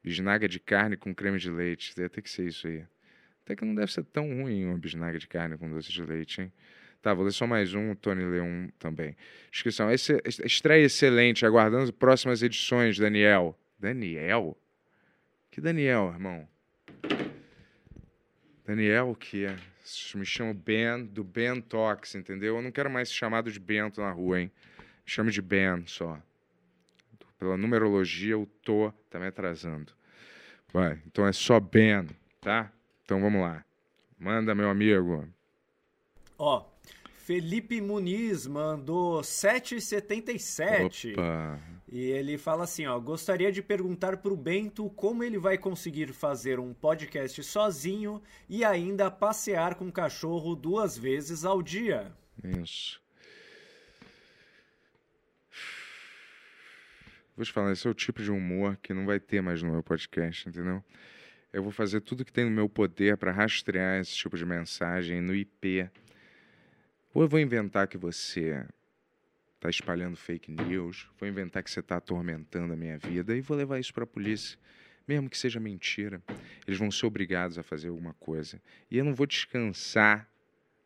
Bisnaga 0.07 0.47
de 0.49 0.61
carne 0.61 0.97
com 0.97 1.13
creme 1.13 1.37
de 1.37 1.51
leite. 1.51 1.93
Deve 1.97 2.11
ter 2.11 2.23
que 2.23 2.31
ser 2.31 2.47
isso 2.47 2.69
aí. 2.69 2.85
Até 3.43 3.57
que 3.57 3.65
não 3.65 3.75
deve 3.75 3.93
ser 3.93 4.05
tão 4.05 4.41
ruim 4.41 4.65
uma 4.65 4.79
bisnaga 4.79 5.19
de 5.19 5.27
carne 5.27 5.59
com 5.59 5.69
doce 5.69 5.91
de 5.91 6.01
leite, 6.01 6.43
hein? 6.43 6.53
Tá, 7.03 7.13
vou 7.13 7.25
ler 7.25 7.33
só 7.33 7.45
mais 7.45 7.75
um, 7.75 7.91
o 7.91 7.97
Tony 7.97 8.25
lê 8.25 8.41
um 8.41 8.69
também. 8.79 9.17
Descrição. 9.51 9.91
Esse, 9.91 10.23
estreia 10.45 10.85
excelente, 10.85 11.45
aguardando 11.45 11.93
próximas 11.93 12.41
edições, 12.41 12.97
Daniel. 12.97 13.59
Daniel? 13.81 14.57
Que 15.51 15.61
Daniel, 15.61 16.13
irmão? 16.13 16.49
Daniel, 18.65 19.11
o 19.11 19.17
que 19.17 19.45
é? 19.45 19.57
Me 20.15 20.25
chamo 20.25 20.55
Ben, 20.55 21.05
do 21.05 21.25
Ben 21.25 21.61
Talks, 21.61 22.15
entendeu? 22.15 22.55
Eu 22.55 22.63
não 22.63 22.71
quero 22.71 22.89
mais 22.89 23.09
ser 23.09 23.17
chamado 23.17 23.51
de 23.51 23.59
Bento 23.59 24.01
na 24.01 24.13
rua, 24.13 24.41
hein? 24.41 24.53
Me 24.79 24.85
chame 25.05 25.33
de 25.33 25.43
Ben 25.43 25.85
só. 25.85 26.23
Pela 27.39 27.57
numerologia, 27.57 28.39
o 28.39 28.47
Tô 28.47 28.93
tá 29.11 29.19
me 29.19 29.27
atrasando. 29.27 29.93
Vai, 30.73 31.01
então 31.07 31.27
é 31.27 31.33
só 31.33 31.61
Ben, 31.61 32.07
tá? 32.41 32.73
Então 33.05 33.21
vamos 33.21 33.41
lá. 33.41 33.65
Manda, 34.19 34.55
meu 34.55 34.71
amigo. 34.71 35.29
Ó, 36.39 36.65
Felipe 37.17 37.81
Muniz 37.81 38.47
mandou 38.47 39.21
7,77. 39.21 41.13
Opa. 41.13 41.61
E 41.89 42.01
ele 42.01 42.37
fala 42.37 42.65
assim, 42.65 42.87
ó, 42.87 42.99
gostaria 42.99 43.53
de 43.53 43.63
perguntar 43.63 44.17
pro 44.17 44.37
Bento 44.37 44.91
como 44.91 45.23
ele 45.23 45.39
vai 45.39 45.57
conseguir 45.57 46.13
fazer 46.13 46.59
um 46.59 46.75
podcast 46.75 47.43
sozinho 47.45 48.21
e 48.49 48.65
ainda 48.65 49.11
passear 49.11 49.77
com 49.77 49.87
o 49.87 49.93
cachorro 49.93 50.57
duas 50.57 50.99
vezes 50.99 51.45
ao 51.45 51.63
dia. 51.63 52.13
Isso. 52.43 53.01
Vou 57.37 57.45
te 57.45 57.53
falar, 57.53 57.73
esse 57.73 57.87
é 57.87 57.91
o 57.91 57.95
tipo 57.95 58.23
de 58.23 58.31
humor 58.31 58.79
que 58.83 58.95
não 58.95 59.05
vai 59.05 59.21
ter 59.21 59.43
mais 59.43 59.63
no 59.63 59.71
meu 59.71 59.83
podcast, 59.83 60.49
entendeu? 60.49 60.83
Eu 61.53 61.63
vou 61.63 61.71
fazer 61.71 62.01
tudo 62.01 62.25
que 62.25 62.33
tem 62.33 62.47
no 62.47 62.51
meu 62.51 62.67
poder 62.67 63.19
para 63.19 63.31
rastrear 63.31 64.01
esse 64.01 64.17
tipo 64.17 64.39
de 64.39 64.47
mensagem 64.47 65.21
no 65.21 65.35
IP. 65.35 65.91
Ou 67.13 67.23
eu 67.23 67.29
vou 67.29 67.39
inventar 67.39 67.89
que 67.89 67.99
você 67.99 68.65
está 69.55 69.69
espalhando 69.69 70.17
fake 70.17 70.51
news, 70.51 71.11
vou 71.19 71.29
inventar 71.29 71.63
que 71.63 71.71
você 71.71 71.81
está 71.81 71.97
atormentando 71.97 72.73
a 72.73 72.77
minha 72.77 72.97
vida 72.97 73.37
e 73.37 73.43
vou 73.43 73.55
levar 73.55 73.79
isso 73.79 73.93
para 73.93 74.05
a 74.05 74.07
polícia. 74.07 74.59
Mesmo 75.07 75.29
que 75.29 75.37
seja 75.37 75.61
mentira, 75.61 76.23
eles 76.67 76.79
vão 76.79 76.91
ser 76.91 77.05
obrigados 77.05 77.59
a 77.59 77.63
fazer 77.63 77.89
alguma 77.89 78.15
coisa. 78.15 78.59
E 78.91 78.97
eu 78.97 79.05
não 79.05 79.15
vou 79.15 79.27
descansar 79.27 80.27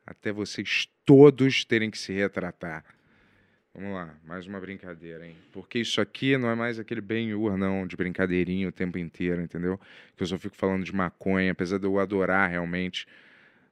até 0.04 0.32
vocês 0.32 0.88
todos 1.04 1.64
terem 1.64 1.92
que 1.92 1.98
se 1.98 2.12
retratar. 2.12 2.84
Vamos 3.72 3.94
lá, 3.94 4.14
mais 4.24 4.46
uma 4.46 4.58
brincadeira, 4.58 5.24
hein? 5.26 5.36
Porque 5.52 5.78
isso 5.78 6.00
aqui 6.00 6.36
não 6.36 6.50
é 6.50 6.56
mais 6.56 6.78
aquele 6.78 7.00
bem-hur, 7.00 7.56
não, 7.56 7.86
de 7.86 7.96
brincadeirinha 7.96 8.68
o 8.68 8.72
tempo 8.72 8.98
inteiro, 8.98 9.40
entendeu? 9.40 9.78
Que 10.16 10.24
eu 10.24 10.26
só 10.26 10.36
fico 10.36 10.56
falando 10.56 10.84
de 10.84 10.92
maconha, 10.92 11.52
apesar 11.52 11.78
de 11.78 11.86
eu 11.86 11.98
adorar 12.00 12.50
realmente. 12.50 13.06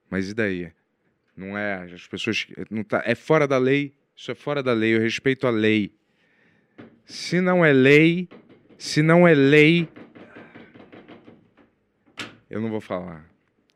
Mas 0.09 0.31
e 0.31 0.35
daí? 0.35 0.73
Não 1.37 1.59
é. 1.59 1.83
As 1.93 2.07
pessoas. 2.07 2.47
Não 2.71 2.83
tá, 2.85 3.03
é 3.05 3.15
fora 3.15 3.47
da 3.47 3.59
lei. 3.59 3.95
Isso 4.17 4.31
é 4.31 4.35
fora 4.35 4.63
da 4.63 4.73
lei. 4.73 4.97
Eu 4.97 5.01
respeito 5.01 5.47
a 5.47 5.51
lei. 5.51 5.93
Se 7.05 7.41
não 7.41 7.65
é 7.65 7.73
lei. 7.73 8.29
Se 8.77 9.03
não 9.03 9.27
é 9.27 9.35
lei. 9.35 9.89
Eu 12.49 12.61
não 12.61 12.71
vou 12.71 12.81
falar. 12.81 13.29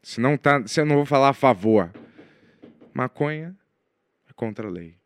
Se 0.02 0.20
não 0.20 0.36
tá. 0.36 0.66
Se 0.66 0.80
eu 0.80 0.86
não 0.86 0.96
vou 0.96 1.06
falar 1.06 1.30
a 1.30 1.34
favor. 1.34 1.92
Maconha 2.94 3.56
é 4.28 4.32
contra 4.32 4.66
a 4.66 4.70
lei. 4.70 5.01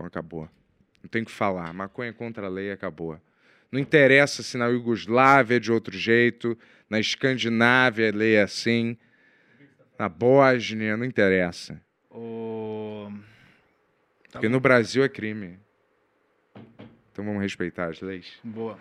Então 0.00 0.06
acabou. 0.06 0.48
Não 1.02 1.10
tem 1.10 1.20
o 1.20 1.26
que 1.26 1.30
falar. 1.30 1.74
Maconha 1.74 2.08
é 2.08 2.12
contra 2.12 2.46
a 2.46 2.48
lei 2.48 2.72
acabou. 2.72 3.20
Não 3.70 3.78
interessa 3.78 4.42
se 4.42 4.56
na 4.56 4.66
Iugoslávia 4.66 5.56
é 5.56 5.60
de 5.60 5.70
outro 5.70 5.96
jeito, 5.96 6.56
na 6.88 6.98
Escandinávia 6.98 8.08
a 8.08 8.16
lei 8.16 8.36
é 8.36 8.42
assim, 8.42 8.96
na 9.98 10.08
Bósnia, 10.08 10.96
não 10.96 11.04
interessa. 11.04 11.80
O... 12.10 13.12
Tá 14.30 14.32
Porque 14.32 14.48
bom. 14.48 14.54
no 14.54 14.60
Brasil 14.60 15.04
é 15.04 15.08
crime. 15.08 15.58
Então 17.12 17.22
vamos 17.22 17.42
respeitar 17.42 17.90
as 17.90 18.00
leis. 18.00 18.32
Boa. 18.42 18.78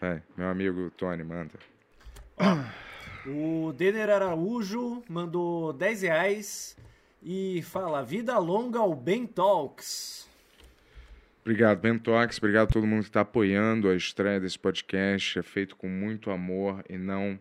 Vai, 0.00 0.20
meu 0.36 0.48
amigo 0.48 0.90
Tony, 0.90 1.22
manda. 1.22 1.54
O 3.24 3.72
Denner 3.74 4.10
Araújo 4.10 5.04
mandou 5.08 5.72
10 5.72 6.02
reais 6.02 6.76
e 7.22 7.62
fala, 7.62 8.02
vida 8.02 8.36
longa 8.38 8.80
ao 8.80 8.92
Ben 8.92 9.24
Talks. 9.24 10.31
Obrigado, 11.42 11.80
Bentox. 11.80 12.38
Obrigado 12.38 12.68
a 12.68 12.72
todo 12.72 12.86
mundo 12.86 13.02
que 13.02 13.08
está 13.08 13.22
apoiando 13.22 13.88
a 13.88 13.96
estreia 13.96 14.38
desse 14.38 14.56
podcast. 14.56 15.40
É 15.40 15.42
feito 15.42 15.74
com 15.74 15.88
muito 15.88 16.30
amor 16.30 16.84
e 16.88 16.96
não 16.96 17.38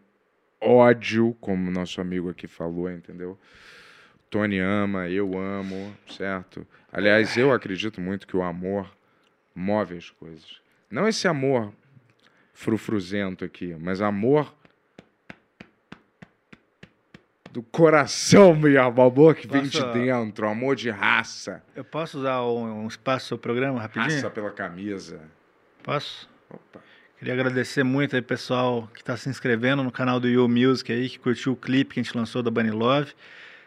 ódio, 0.59 1.35
como 1.39 1.69
nosso 1.69 2.01
amigo 2.01 2.29
aqui 2.29 2.47
falou, 2.47 2.89
entendeu? 2.89 3.37
Tony 4.29 4.59
ama, 4.59 5.07
eu 5.07 5.37
amo, 5.37 5.95
certo? 6.07 6.65
Aliás, 6.91 7.37
eu 7.37 7.51
acredito 7.51 8.01
muito 8.01 8.25
que 8.25 8.35
o 8.35 8.41
amor 8.41 8.91
move 9.53 9.97
as 9.97 10.09
coisas. 10.09 10.61
Não 10.89 11.07
esse 11.07 11.27
amor 11.27 11.71
frufruzento 12.53 13.45
aqui, 13.45 13.75
mas 13.79 14.01
amor 14.01 14.55
do 17.51 17.61
coração 17.63 18.55
mesmo, 18.55 19.01
amor 19.01 19.35
que 19.35 19.47
vem 19.47 19.63
de 19.63 19.79
Posso- 19.79 19.93
dentro, 19.93 20.47
amor 20.47 20.75
de 20.75 20.89
raça. 20.89 21.61
Eu 21.75 21.83
posso 21.83 22.19
usar 22.19 22.41
um, 22.43 22.83
um 22.83 22.87
espaço 22.87 23.25
do 23.25 23.27
seu 23.29 23.37
programa 23.37 23.79
rapidinho? 23.81 24.13
Raça 24.15 24.29
pela 24.29 24.51
camisa. 24.51 25.19
Posso? 25.83 26.29
Opa. 26.49 26.79
Queria 27.17 27.33
agradecer 27.35 27.83
muito 27.83 28.15
aí, 28.15 28.21
pessoal, 28.21 28.89
que 28.93 29.01
está 29.01 29.15
se 29.15 29.29
inscrevendo 29.29 29.83
no 29.83 29.91
canal 29.91 30.19
do 30.19 30.27
You 30.27 30.47
Music 30.47 30.91
aí, 30.91 31.07
que 31.07 31.19
curtiu 31.19 31.53
o 31.53 31.55
clipe 31.55 31.93
que 31.93 31.99
a 31.99 32.03
gente 32.03 32.17
lançou 32.17 32.41
da 32.41 32.49
Bunny 32.49 32.71
Love. 32.71 33.13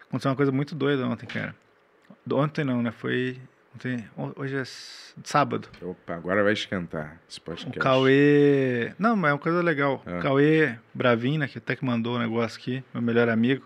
Aconteceu 0.09 0.31
uma 0.31 0.36
coisa 0.36 0.51
muito 0.51 0.74
doida 0.74 1.06
ontem, 1.06 1.27
cara. 1.27 1.55
Ontem 2.32 2.65
não, 2.65 2.82
né? 2.82 2.90
Foi. 2.90 3.39
Ontem, 3.74 4.05
ho- 4.16 4.32
hoje 4.36 4.56
é 4.56 4.62
sábado. 5.24 5.69
Opa, 5.82 6.15
agora 6.15 6.43
vai 6.43 6.52
esquentar 6.52 7.20
esse 7.28 7.39
O 7.39 7.43
podcast. 7.43 7.78
Cauê. 7.78 8.93
Não, 8.98 9.15
mas 9.16 9.31
é 9.31 9.32
uma 9.35 9.39
coisa 9.39 9.62
legal. 9.62 10.02
Ah. 10.06 10.19
O 10.19 10.20
Cauê 10.20 10.77
Bravina, 10.93 11.47
que 11.47 11.59
até 11.59 11.77
que 11.77 11.85
mandou 11.85 12.16
o 12.16 12.19
negócio 12.19 12.59
aqui, 12.59 12.82
meu 12.93 13.02
melhor 13.02 13.28
amigo. 13.28 13.65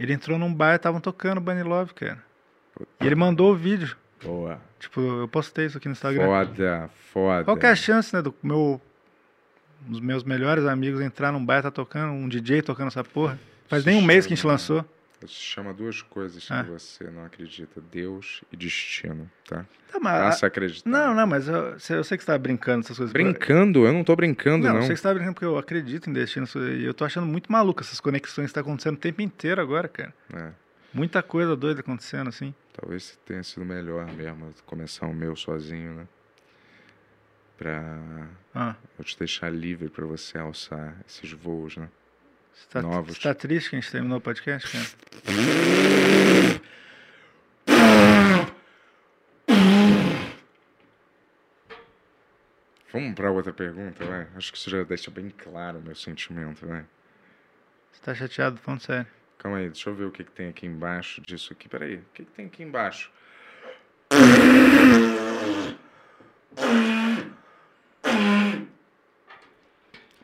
Ele 0.00 0.14
entrou 0.14 0.38
num 0.38 0.52
bar 0.52 0.72
e 0.72 0.76
estavam 0.76 1.00
tocando 1.00 1.40
Bunny 1.40 1.62
Love, 1.62 1.92
cara. 1.92 2.18
E 3.00 3.06
ele 3.06 3.14
mandou 3.14 3.52
o 3.52 3.54
vídeo. 3.56 3.94
Boa. 4.24 4.58
Tipo, 4.78 5.00
eu 5.00 5.28
postei 5.28 5.66
isso 5.66 5.76
aqui 5.76 5.88
no 5.88 5.92
Instagram. 5.92 6.24
Foda, 6.24 6.90
foda. 7.12 7.44
Qual 7.44 7.56
que 7.56 7.66
é 7.66 7.70
a 7.70 7.76
chance, 7.76 8.14
né, 8.14 8.22
do 8.22 8.34
meu. 8.42 8.80
Os 9.90 10.00
meus 10.00 10.24
melhores 10.24 10.64
amigos 10.66 11.00
entrar 11.00 11.32
num 11.32 11.44
bar 11.44 11.58
e 11.58 11.62
tá 11.62 11.70
tocando, 11.70 12.12
um 12.12 12.28
DJ 12.28 12.62
tocando 12.62 12.88
essa 12.88 13.04
porra? 13.04 13.38
Faz 13.66 13.84
nem 13.84 13.96
um 13.96 14.02
mês 14.02 14.26
que 14.26 14.32
a 14.32 14.36
gente 14.36 14.42
Chama- 14.42 14.54
lançou. 14.54 14.84
Isso 15.22 15.34
chama 15.38 15.74
duas 15.74 16.00
coisas 16.00 16.50
Ah. 16.50 16.64
que 16.64 16.70
você 16.70 17.04
não 17.10 17.24
acredita: 17.24 17.80
Deus 17.92 18.42
e 18.50 18.56
destino, 18.56 19.30
tá? 19.46 19.66
Tá, 19.92 20.00
mas- 20.00 20.20
Passa 20.22 20.46
a 20.46 20.48
acreditar. 20.48 20.88
Não, 20.88 21.14
não, 21.14 21.26
mas 21.26 21.46
eu, 21.46 21.54
eu 21.54 21.78
sei 22.04 22.16
que 22.16 22.24
você 22.24 22.26
tá 22.32 22.38
brincando 22.38 22.80
essas 22.84 22.96
coisas. 22.96 23.12
Brincando? 23.12 23.84
Eu 23.86 23.92
não 23.92 24.02
tô 24.02 24.16
brincando, 24.16 24.64
Não, 24.64 24.70
não. 24.74 24.80
eu 24.80 24.86
sei 24.86 24.94
que 24.94 25.00
você 25.00 25.02
tá 25.08 25.12
brincando 25.12 25.34
porque 25.34 25.44
eu 25.44 25.58
acredito 25.58 26.08
em 26.08 26.12
destino. 26.12 26.46
E 26.78 26.84
eu 26.84 26.94
tô 26.94 27.04
achando 27.04 27.26
muito 27.26 27.52
maluco 27.52 27.82
essas 27.82 28.00
conexões 28.00 28.48
que 28.48 28.54
tá 28.54 28.60
acontecendo 28.62 28.94
o 28.94 28.98
tempo 28.98 29.20
inteiro 29.20 29.60
agora, 29.60 29.88
cara. 29.88 30.14
É, 30.32 30.52
Muita 30.94 31.22
coisa 31.22 31.54
doida 31.54 31.80
acontecendo, 31.80 32.28
assim. 32.28 32.54
talvez 32.72 33.18
tenha 33.26 33.42
sido 33.42 33.64
melhor 33.64 34.06
mesmo 34.12 34.52
começar 34.64 35.06
o 35.06 35.12
meu 35.14 35.36
sozinho, 35.36 35.94
né? 35.94 36.08
Pra 37.58 38.26
Ah, 38.54 38.74
eu 38.98 39.04
te 39.04 39.18
deixar 39.18 39.50
livre 39.52 39.88
pra 39.90 40.06
você 40.06 40.38
alçar 40.38 40.96
esses 41.06 41.30
voos, 41.32 41.76
né? 41.76 41.88
Você 42.60 42.68
tá, 42.68 42.82
Novos. 42.82 43.16
você 43.16 43.22
tá 43.22 43.34
triste 43.34 43.70
que 43.70 43.76
a 43.76 43.80
gente 43.80 43.90
terminou 43.90 44.18
o 44.18 44.20
podcast, 44.20 44.70
cara? 44.70 44.86
Vamos 52.92 53.14
pra 53.14 53.30
outra 53.30 53.52
pergunta, 53.52 54.04
vai? 54.04 54.26
Acho 54.36 54.52
que 54.52 54.58
isso 54.58 54.68
já 54.68 54.82
deixa 54.82 55.10
bem 55.10 55.30
claro 55.30 55.78
o 55.78 55.82
meu 55.82 55.94
sentimento, 55.94 56.66
vai. 56.66 56.84
Você 57.92 58.02
tá 58.02 58.14
chateado, 58.14 58.58
falando 58.58 58.80
sério. 58.80 59.06
Calma 59.38 59.58
aí, 59.58 59.70
deixa 59.70 59.88
eu 59.88 59.94
ver 59.94 60.04
o 60.04 60.10
que, 60.10 60.24
que 60.24 60.32
tem 60.32 60.48
aqui 60.48 60.66
embaixo 60.66 61.20
disso 61.22 61.52
aqui. 61.52 61.68
Peraí, 61.68 61.96
o 61.96 62.04
que, 62.12 62.24
que 62.24 62.32
tem 62.32 62.46
aqui 62.46 62.62
embaixo? 62.62 63.10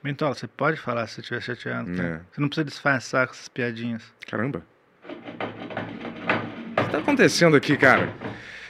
Mentola, 0.06 0.34
você 0.36 0.46
pode 0.46 0.78
falar 0.78 1.06
se 1.08 1.14
você 1.14 1.20
estiver 1.22 1.40
chateado. 1.40 1.92
cara. 1.96 2.08
É. 2.08 2.20
Você 2.32 2.40
não 2.40 2.46
precisa 2.48 2.64
disfarçar 2.64 3.26
com 3.26 3.32
essas 3.32 3.48
piadinhas. 3.48 4.04
Caramba. 4.30 4.62
O 5.04 6.84
que 6.84 6.90
tá 6.92 6.98
acontecendo 6.98 7.56
aqui, 7.56 7.76
cara? 7.76 8.14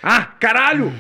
Ah, 0.03 0.25
caralho! 0.25 0.91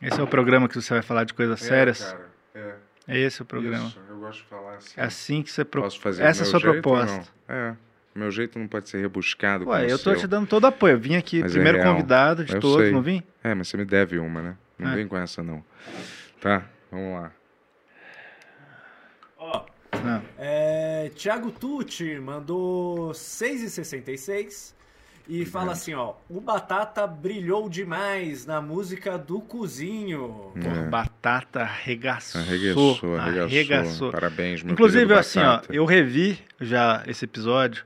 Esse 0.00 0.18
é 0.18 0.22
o 0.22 0.26
programa 0.26 0.66
que 0.66 0.74
você 0.76 0.94
vai 0.94 1.02
falar 1.02 1.24
de 1.24 1.34
coisas 1.34 1.60
sérias. 1.60 2.00
É, 2.02 2.12
cara. 2.12 2.30
É. 2.54 2.74
É 3.06 3.18
esse 3.18 3.42
o 3.42 3.44
programa. 3.44 3.86
Isso, 3.86 4.00
eu 4.08 4.18
gosto 4.18 4.38
de 4.42 4.48
falar 4.48 4.76
assim. 4.76 4.94
É 4.96 5.04
assim 5.04 5.42
que 5.42 5.50
você 5.50 5.62
pro... 5.62 5.82
Posso 5.82 6.00
fazer 6.00 6.22
Essa 6.22 6.42
é 6.42 6.46
a 6.46 6.46
sua 6.46 6.58
jeito 6.58 6.72
proposta. 6.80 7.30
É. 7.46 7.74
Meu 8.14 8.30
jeito 8.30 8.58
não 8.58 8.66
pode 8.66 8.88
ser 8.88 8.98
rebuscado 9.02 9.68
Ué, 9.68 9.90
eu 9.92 9.98
seu. 9.98 10.16
te 10.16 10.26
dando 10.26 10.46
todo 10.46 10.64
apoio. 10.66 10.92
Eu 10.94 10.98
vim 11.00 11.16
aqui, 11.16 11.40
Mas 11.42 11.50
é 11.50 11.54
primeiro 11.54 11.78
real. 11.78 11.92
convidado 11.94 12.44
de 12.46 12.54
Eu 12.54 12.60
todos, 12.60 12.82
sei. 12.84 12.92
não 12.92 13.02
vim? 13.02 13.22
É, 13.42 13.54
mas 13.54 13.68
você 13.68 13.76
me 13.76 13.84
deve 13.84 14.18
uma, 14.18 14.40
né? 14.40 14.56
Não 14.78 14.90
É. 14.92 14.94
vem 14.94 15.06
com 15.06 15.18
essa, 15.18 15.42
não. 15.42 15.62
Tá, 16.40 16.62
vamos 16.94 17.12
lá. 17.20 17.32
Ó, 19.38 19.64
Não. 20.02 20.22
é, 20.38 21.10
Thiago 21.14 21.50
Tucci 21.50 22.18
mandou 22.18 23.10
6,66 23.10 24.72
e 25.28 25.44
fala 25.44 25.72
assim, 25.72 25.94
ó, 25.94 26.14
o 26.28 26.40
Batata 26.40 27.06
brilhou 27.06 27.68
demais 27.68 28.44
na 28.44 28.60
música 28.60 29.16
do 29.18 29.40
Cozinho. 29.40 30.52
É. 30.56 30.88
Batata 30.88 31.60
arregaçou. 31.60 32.40
Arregaçou, 32.40 33.16
arregaçou. 33.16 33.44
arregaçou. 33.44 34.12
Parabéns, 34.12 34.62
meu 34.62 34.74
Inclusive, 34.74 35.14
assim, 35.14 35.40
ó, 35.40 35.60
eu 35.70 35.84
revi 35.84 36.38
já 36.60 37.02
esse 37.06 37.24
episódio 37.24 37.84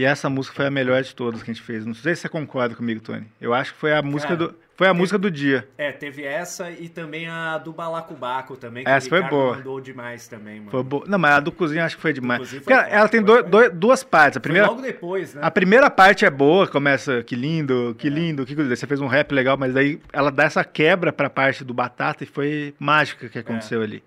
e 0.00 0.04
essa 0.04 0.30
música 0.30 0.56
foi 0.56 0.66
a 0.66 0.70
melhor 0.70 1.02
de 1.02 1.14
todas 1.14 1.42
que 1.42 1.50
a 1.50 1.54
gente 1.54 1.62
fez. 1.64 1.84
Não 1.84 1.94
sei 1.94 2.14
se 2.14 2.22
você 2.22 2.28
concorda 2.28 2.74
comigo, 2.74 3.00
Tony. 3.00 3.26
Eu 3.40 3.52
acho 3.52 3.72
que 3.74 3.78
foi 3.78 3.92
a 3.92 4.00
música 4.02 4.36
Cara, 4.36 4.48
do 4.50 4.56
foi 4.74 4.86
a 4.86 4.92
tem- 4.92 4.98
música 4.98 5.18
do 5.18 5.30
dia. 5.30 5.68
É, 5.76 5.92
teve 5.92 6.22
essa 6.24 6.70
e 6.70 6.88
também 6.88 7.28
a 7.28 7.58
do 7.58 7.70
Balacobaco 7.72 8.56
também, 8.56 8.84
Essa 8.86 9.06
o 9.06 9.10
foi 9.10 9.22
boa. 9.22 9.56
mandou 9.56 9.78
demais 9.80 10.26
também, 10.26 10.58
mano. 10.60 10.70
Foi 10.70 10.82
boa. 10.82 11.04
Não, 11.06 11.18
mas 11.18 11.32
a 11.32 11.40
do 11.40 11.52
cozinho 11.52 11.84
acho 11.84 11.96
que 11.96 12.02
foi 12.02 12.12
demais. 12.14 12.48
foi 12.50 12.72
ela, 12.72 12.82
foda, 12.84 12.94
ela 12.96 13.08
tem 13.08 13.24
foi- 13.26 13.42
foi- 13.50 13.70
duas 13.70 14.02
partes. 14.02 14.38
A 14.38 14.40
Foi 14.40 14.42
primeira, 14.42 14.68
logo 14.68 14.80
depois, 14.80 15.34
né? 15.34 15.40
a 15.44 15.50
primeira 15.50 15.90
parte 15.90 16.24
é 16.24 16.30
boa, 16.30 16.66
começa 16.66 17.22
que 17.22 17.36
lindo, 17.36 17.94
que 17.98 18.08
lindo, 18.08 18.46
que 18.46 18.54
coisa. 18.54 18.74
Você 18.74 18.86
fez 18.86 19.00
um 19.02 19.06
rap 19.06 19.32
legal, 19.32 19.56
mas 19.58 19.76
aí 19.76 20.00
ela 20.12 20.30
dá 20.30 20.44
essa 20.44 20.64
quebra 20.64 21.12
pra 21.12 21.28
parte 21.28 21.62
do 21.62 21.74
batata 21.74 22.24
e 22.24 22.26
foi 22.26 22.74
mágica 22.78 23.28
que 23.28 23.38
aconteceu 23.38 23.82
ali. 23.82 24.02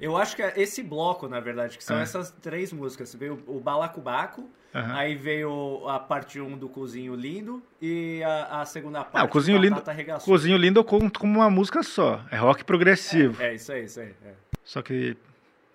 Eu 0.00 0.16
acho 0.18 0.36
que 0.36 0.42
é 0.42 0.52
esse 0.56 0.82
bloco, 0.82 1.28
na 1.28 1.40
verdade, 1.40 1.78
que 1.78 1.84
são 1.84 1.98
É. 1.98 2.02
essas 2.02 2.30
três 2.30 2.72
músicas. 2.72 3.14
Veio 3.14 3.42
o 3.46 3.58
Balacobaco, 3.60 4.50
Aham. 4.74 4.96
aí 4.96 5.14
veio 5.14 5.88
a 5.88 6.00
parte 6.00 6.40
1 6.40 6.58
do 6.58 6.68
Cozinho 6.68 7.14
Lindo 7.14 7.62
e 7.80 8.20
a, 8.24 8.62
a 8.62 8.64
segunda 8.66 9.04
parte 9.04 9.18
Ah, 9.22 9.24
o 9.24 9.28
Cozinho 9.28 9.58
do 9.58 9.62
Lindo, 9.64 9.82
Arregaçou. 9.86 10.24
Cozinho 10.34 10.56
Lindo 10.56 10.80
eu 10.80 10.84
conto 10.84 11.20
como 11.20 11.38
uma 11.38 11.48
música 11.48 11.82
só. 11.84 12.20
É 12.30 12.36
rock 12.36 12.64
progressivo, 12.64 13.40
É, 13.40 13.54
isso 13.54 13.70
aí, 13.70 13.84
isso 13.84 14.00
aí. 14.00 14.12
é. 14.24 14.32
só 14.64 14.82
que 14.82 15.16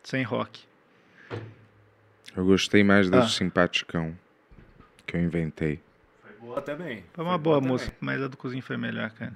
sem 0.04 0.22
rock. 0.24 0.68
Eu 2.36 2.46
gostei 2.46 2.84
mais 2.84 3.10
do 3.10 3.18
Ah. 3.18 3.28
simpaticão 3.28 4.14
que 5.06 5.16
eu 5.16 5.22
inventei. 5.22 5.80
Foi 6.22 6.32
boa 6.48 6.62
também. 6.62 7.04
Foi 7.14 7.24
uma 7.24 7.38
boa 7.38 7.62
música, 7.62 7.94
mas 8.02 8.22
a 8.22 8.28
do 8.28 8.36
cozinho 8.38 8.62
foi 8.62 8.78
melhor, 8.78 9.10
cara. 9.12 9.34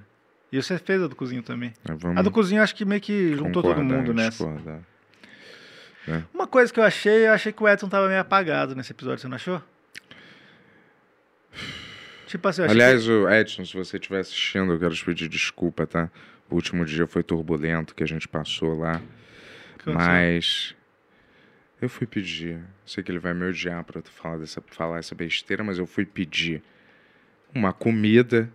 E 0.51 0.61
você 0.61 0.77
fez 0.77 1.01
a 1.01 1.07
do 1.07 1.15
cozinho 1.15 1.41
também. 1.41 1.73
Vamos 1.83 2.17
A 2.17 2.21
do 2.21 2.29
cozinho 2.29 2.59
eu 2.59 2.63
acho 2.63 2.75
que 2.75 2.85
meio 2.85 3.01
que 3.01 3.33
juntou 3.35 3.63
todo 3.63 3.81
mundo 3.83 4.13
nessa. 4.13 4.29
discordar. 4.45 4.81
Uma 6.33 6.47
coisa 6.47 6.71
que 6.71 6.79
eu 6.79 6.83
achei, 6.83 7.27
eu 7.27 7.31
achei 7.31 7.51
que 7.51 7.63
o 7.63 7.67
Edson 7.67 7.87
tava 7.87 8.07
meio 8.07 8.19
apagado 8.19 8.75
nesse 8.75 8.91
episódio, 8.91 9.19
você 9.19 9.27
não 9.27 9.35
achou? 9.35 9.61
Tipo 12.27 12.47
assim, 12.47 12.63
Aliás, 12.63 13.07
o 13.07 13.29
Edson, 13.29 13.63
se 13.63 13.75
você 13.75 13.97
estiver 13.97 14.19
assistindo, 14.19 14.73
eu 14.73 14.79
quero 14.79 14.95
te 14.95 15.05
pedir 15.05 15.29
desculpa, 15.29 15.85
tá? 15.85 16.09
O 16.49 16.55
último 16.55 16.83
dia 16.83 17.05
foi 17.05 17.23
turbulento 17.23 17.93
que 17.93 18.03
a 18.03 18.07
gente 18.07 18.27
passou 18.27 18.77
lá. 18.77 19.01
que... 19.77 19.89
Mas 19.91 20.75
eu 21.81 21.87
fui 21.87 22.07
pedir. 22.07 22.59
Sei 22.85 23.03
que 23.03 23.11
ele 23.11 23.19
vai 23.19 23.33
me 23.33 23.45
odiar 23.45 23.83
pra 23.83 24.01
falar, 24.01 24.37
dessa, 24.37 24.63
falar 24.67 24.99
essa 24.99 25.13
besteira, 25.13 25.63
mas 25.63 25.77
eu 25.77 25.85
fui 25.85 26.05
pedir 26.05 26.63
uma 27.53 27.71
comida. 27.71 28.49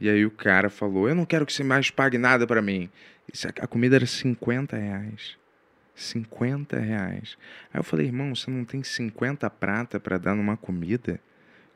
E 0.00 0.08
aí 0.08 0.26
o 0.26 0.30
cara 0.30 0.68
falou: 0.68 1.08
Eu 1.08 1.14
não 1.14 1.24
quero 1.24 1.46
que 1.46 1.52
você 1.52 1.62
mais 1.62 1.90
pague 1.90 2.18
nada 2.18 2.46
pra 2.46 2.60
mim. 2.60 2.90
A 3.60 3.66
comida 3.66 3.96
era 3.96 4.06
50 4.06 4.76
reais. 4.76 5.36
50 5.94 6.78
reais. 6.78 7.36
Aí 7.72 7.78
eu 7.78 7.84
falei: 7.84 8.06
Irmão, 8.06 8.34
você 8.34 8.50
não 8.50 8.64
tem 8.64 8.82
50 8.82 9.48
prata 9.50 10.00
pra 10.00 10.18
dar 10.18 10.34
numa 10.34 10.56
comida? 10.56 11.20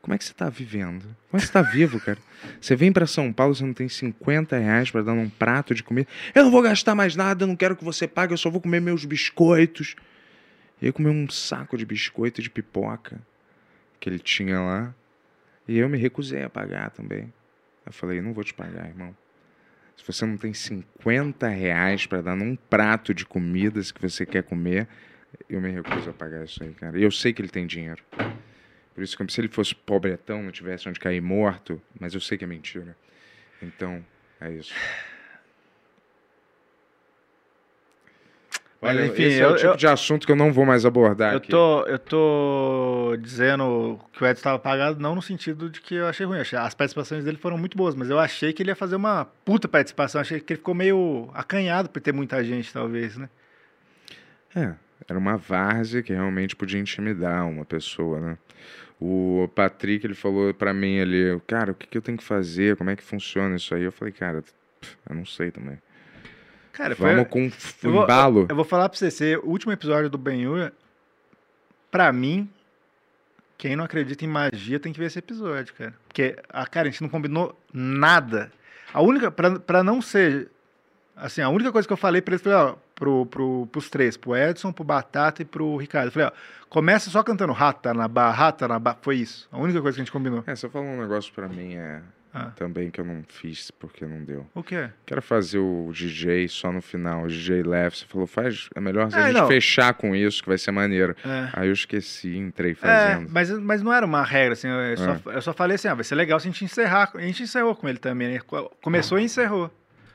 Como 0.01 0.13
é 0.13 0.17
que 0.17 0.23
você 0.23 0.33
tá 0.33 0.49
vivendo? 0.49 1.03
Como 1.29 1.37
é 1.37 1.39
que 1.39 1.45
você 1.47 1.51
tá 1.51 1.61
vivo, 1.61 1.99
cara? 1.99 2.17
Você 2.59 2.75
vem 2.75 2.91
pra 2.91 3.05
São 3.05 3.33
Paulo, 3.33 3.53
você 3.53 3.65
não 3.65 3.73
tem 3.73 3.89
50 3.89 4.57
reais 4.57 4.89
pra 4.89 5.01
dar 5.01 5.13
num 5.13 5.29
prato 5.29 5.75
de 5.75 5.83
comida. 5.83 6.07
Eu 6.33 6.43
não 6.43 6.51
vou 6.51 6.61
gastar 6.61 6.95
mais 6.95 7.15
nada, 7.15 7.43
eu 7.43 7.47
não 7.47 7.55
quero 7.55 7.75
que 7.75 7.83
você 7.83 8.07
pague, 8.07 8.33
eu 8.33 8.37
só 8.37 8.49
vou 8.49 8.61
comer 8.61 8.79
meus 8.79 9.03
biscoitos. 9.03 9.95
E 10.81 10.87
eu 10.87 10.93
comi 10.93 11.09
um 11.09 11.29
saco 11.29 11.77
de 11.77 11.85
biscoito 11.85 12.41
de 12.41 12.49
pipoca 12.49 13.21
que 13.99 14.09
ele 14.09 14.19
tinha 14.19 14.59
lá. 14.61 14.95
E 15.67 15.77
eu 15.77 15.89
me 15.89 15.97
recusei 15.97 16.43
a 16.43 16.49
pagar 16.49 16.91
também. 16.91 17.31
Eu 17.85 17.91
falei, 17.91 18.21
não 18.21 18.33
vou 18.33 18.43
te 18.43 18.53
pagar, 18.53 18.87
irmão. 18.87 19.15
Se 19.99 20.07
você 20.07 20.25
não 20.25 20.37
tem 20.37 20.53
50 20.53 21.45
reais 21.49 22.05
pra 22.05 22.21
dar 22.21 22.33
num 22.33 22.55
prato 22.55 23.13
de 23.13 23.25
comidas 23.25 23.91
que 23.91 24.01
você 24.01 24.25
quer 24.25 24.43
comer, 24.43 24.87
eu 25.49 25.59
me 25.59 25.69
recuso 25.69 26.09
a 26.09 26.13
pagar 26.13 26.45
isso 26.45 26.63
aí, 26.63 26.73
cara. 26.73 26.97
E 26.97 27.03
eu 27.03 27.11
sei 27.11 27.33
que 27.33 27.41
ele 27.41 27.49
tem 27.49 27.67
dinheiro. 27.67 28.01
Por 28.95 29.03
isso 29.03 29.17
que 29.17 29.33
se 29.33 29.41
ele 29.41 29.49
fosse 29.49 29.75
pobretão, 29.75 30.41
não 30.41 30.51
tivesse 30.51 30.87
onde 30.87 31.01
cair 31.01 31.21
morto, 31.21 31.81
mas 31.99 32.13
eu 32.13 32.21
sei 32.21 32.37
que 32.37 32.45
é 32.45 32.47
mentira. 32.47 32.95
Então, 33.61 34.03
é 34.39 34.49
isso. 34.53 34.73
Mas, 38.81 38.95
Olha, 38.95 39.07
enfim, 39.07 39.23
esse 39.23 39.41
é 39.41 39.45
o 39.47 39.49
eu- 39.51 39.55
tipo 39.57 39.67
eu- 39.71 39.75
de 39.75 39.87
assunto 39.87 40.25
que 40.25 40.31
eu 40.31 40.37
não 40.37 40.53
vou 40.53 40.65
mais 40.65 40.85
abordar 40.85 41.33
Eu 41.33 41.39
aqui. 41.39 41.49
tô, 41.49 41.83
eu 41.85 41.99
tô 41.99 43.17
dizendo 43.19 43.99
que 44.13 44.23
o 44.23 44.25
Edson 44.25 44.39
estava 44.39 44.55
apagado, 44.55 45.01
não 45.01 45.15
no 45.15 45.21
sentido 45.21 45.69
de 45.69 45.81
que 45.81 45.95
eu 45.95 46.07
achei 46.07 46.25
ruim. 46.25 46.39
As 46.39 46.73
participações 46.73 47.25
dele 47.25 47.37
foram 47.37 47.57
muito 47.57 47.75
boas, 47.77 47.93
mas 47.93 48.09
eu 48.09 48.17
achei 48.17 48.53
que 48.53 48.63
ele 48.63 48.71
ia 48.71 48.75
fazer 48.77 48.95
uma 48.95 49.25
puta 49.43 49.67
participação. 49.67 50.21
Achei 50.21 50.39
que 50.39 50.53
ele 50.53 50.57
ficou 50.59 50.73
meio 50.73 51.29
acanhado 51.33 51.89
por 51.89 52.01
ter 52.01 52.13
muita 52.13 52.41
gente, 52.41 52.71
talvez, 52.71 53.17
né? 53.17 53.27
É, 54.55 54.73
era 55.09 55.19
uma 55.19 55.35
várzea 55.35 56.01
que 56.01 56.13
realmente 56.13 56.55
podia 56.55 56.79
intimidar 56.79 57.47
uma 57.47 57.65
pessoa, 57.65 58.19
né? 58.21 58.37
O 58.99 59.49
Patrick, 59.55 60.05
ele 60.05 60.13
falou 60.13 60.53
pra 60.53 60.73
mim 60.73 60.99
ali, 60.99 61.39
cara, 61.47 61.71
o 61.71 61.75
que, 61.75 61.85
que 61.87 61.97
eu 61.97 62.01
tenho 62.01 62.17
que 62.17 62.23
fazer? 62.23 62.75
Como 62.77 62.89
é 62.89 62.95
que 62.95 63.03
funciona 63.03 63.55
isso 63.55 63.75
aí? 63.75 63.83
Eu 63.83 63.91
falei, 63.91 64.13
cara, 64.13 64.43
eu 65.09 65.15
não 65.15 65.25
sei 65.25 65.51
também. 65.51 65.77
Cara, 66.73 66.95
foi, 66.95 67.11
Vamos 67.15 67.29
com 67.29 67.45
f- 67.47 67.85
eu 67.87 67.91
vou- 67.91 68.03
embalo. 68.03 68.45
Eu 68.49 68.55
vou 68.55 68.65
falar 68.65 68.87
pra 68.89 68.97
você, 68.97 69.07
esse 69.07 69.35
último 69.43 69.71
episódio 69.73 70.09
do 70.09 70.17
Ben-Hur, 70.17 70.71
pra 71.91 72.11
mim, 72.13 72.49
quem 73.57 73.75
não 73.75 73.83
acredita 73.83 74.23
em 74.23 74.27
magia 74.27 74.79
tem 74.79 74.93
que 74.93 74.99
ver 74.99 75.05
esse 75.07 75.19
episódio, 75.19 75.73
cara. 75.73 75.93
Porque, 76.07 76.37
a 76.49 76.65
cara, 76.65 76.87
a 76.87 76.91
gente 76.91 77.01
não 77.01 77.09
combinou 77.09 77.57
nada. 77.73 78.51
A 78.93 79.01
única, 79.01 79.29
pra, 79.29 79.59
pra 79.59 79.83
não 79.83 80.01
ser, 80.01 80.49
assim, 81.15 81.41
a 81.41 81.49
única 81.49 81.71
coisa 81.71 81.87
que 81.87 81.93
eu 81.93 81.97
falei 81.97 82.21
pra 82.21 82.33
eles, 82.33 82.41
falei, 82.41 82.57
ó, 82.57 82.75
pro, 82.95 83.25
pro, 83.25 83.67
pros 83.71 83.89
três, 83.89 84.15
pro 84.15 84.35
Edson, 84.35 84.71
pro 84.71 84.83
Batata 84.83 85.41
e 85.41 85.45
pro 85.45 85.75
Ricardo, 85.77 86.07
eu 86.07 86.11
falei, 86.11 86.27
ó, 86.27 86.31
começa 86.69 87.09
só 87.09 87.21
cantando 87.23 87.51
rata 87.53 87.93
na 87.93 88.07
barra, 88.07 88.31
rata 88.45 88.67
na 88.67 88.79
barra, 88.79 88.97
foi 89.01 89.17
isso. 89.17 89.47
A 89.51 89.57
única 89.57 89.81
coisa 89.81 89.95
que 89.97 90.01
a 90.01 90.03
gente 90.05 90.11
combinou. 90.11 90.43
É, 90.47 90.55
você 90.55 90.69
falou 90.69 90.87
um 90.87 91.01
negócio 91.01 91.33
pra 91.33 91.47
mim 91.47 91.75
é, 91.75 92.01
Ah. 92.33 92.51
também 92.55 92.91
que 92.91 93.01
eu 93.01 93.05
não 93.05 93.23
fiz 93.27 93.71
porque 93.71 94.05
não 94.05 94.23
deu. 94.23 94.45
O 94.53 94.61
quê? 94.61 94.89
Quero 95.05 95.21
fazer 95.21 95.57
o 95.57 95.89
DJ 95.91 96.47
só 96.47 96.71
no 96.71 96.81
final, 96.81 97.23
o 97.23 97.27
DJ 97.27 97.63
leve. 97.63 97.95
Você 97.97 98.05
falou, 98.05 98.27
faz, 98.27 98.69
é 98.75 98.79
melhor 98.79 99.09
Ah, 99.11 99.17
a 99.17 99.27
gente 99.31 99.39
não. 99.39 99.47
fechar 99.47 99.93
com 99.95 100.15
isso, 100.15 100.43
que 100.43 100.47
vai 100.49 100.57
ser 100.57 100.71
maneiro. 100.71 101.15
É. 101.25 101.49
Aí 101.53 101.67
eu 101.69 101.73
esqueci, 101.73 102.37
entrei 102.37 102.73
É, 102.73 102.75
fazendo. 102.75 103.29
mas, 103.31 103.49
mas 103.51 103.81
não 103.81 103.91
era 103.93 104.05
uma 104.05 104.23
regra, 104.23 104.53
assim, 104.53 104.67
eu, 104.67 104.97
só, 104.97 105.11
É. 105.31 105.35
eu 105.37 105.41
só 105.41 105.53
falei 105.53 105.75
assim, 105.75 105.87
ah, 105.87 105.95
vai 105.95 106.03
ser 106.03 106.15
legal 106.15 106.39
se 106.39 106.47
a 106.47 106.51
gente 106.51 106.63
encerrar. 106.65 107.11
A 107.15 107.21
gente 107.21 107.41
encerrou 107.43 107.75
com 107.75 107.89
ele 107.89 107.97
também, 107.97 108.27
né? 108.33 108.39
Co- 108.45 108.69
Começou 108.81 109.19
e 109.19 109.23
encerrou. 109.23 109.71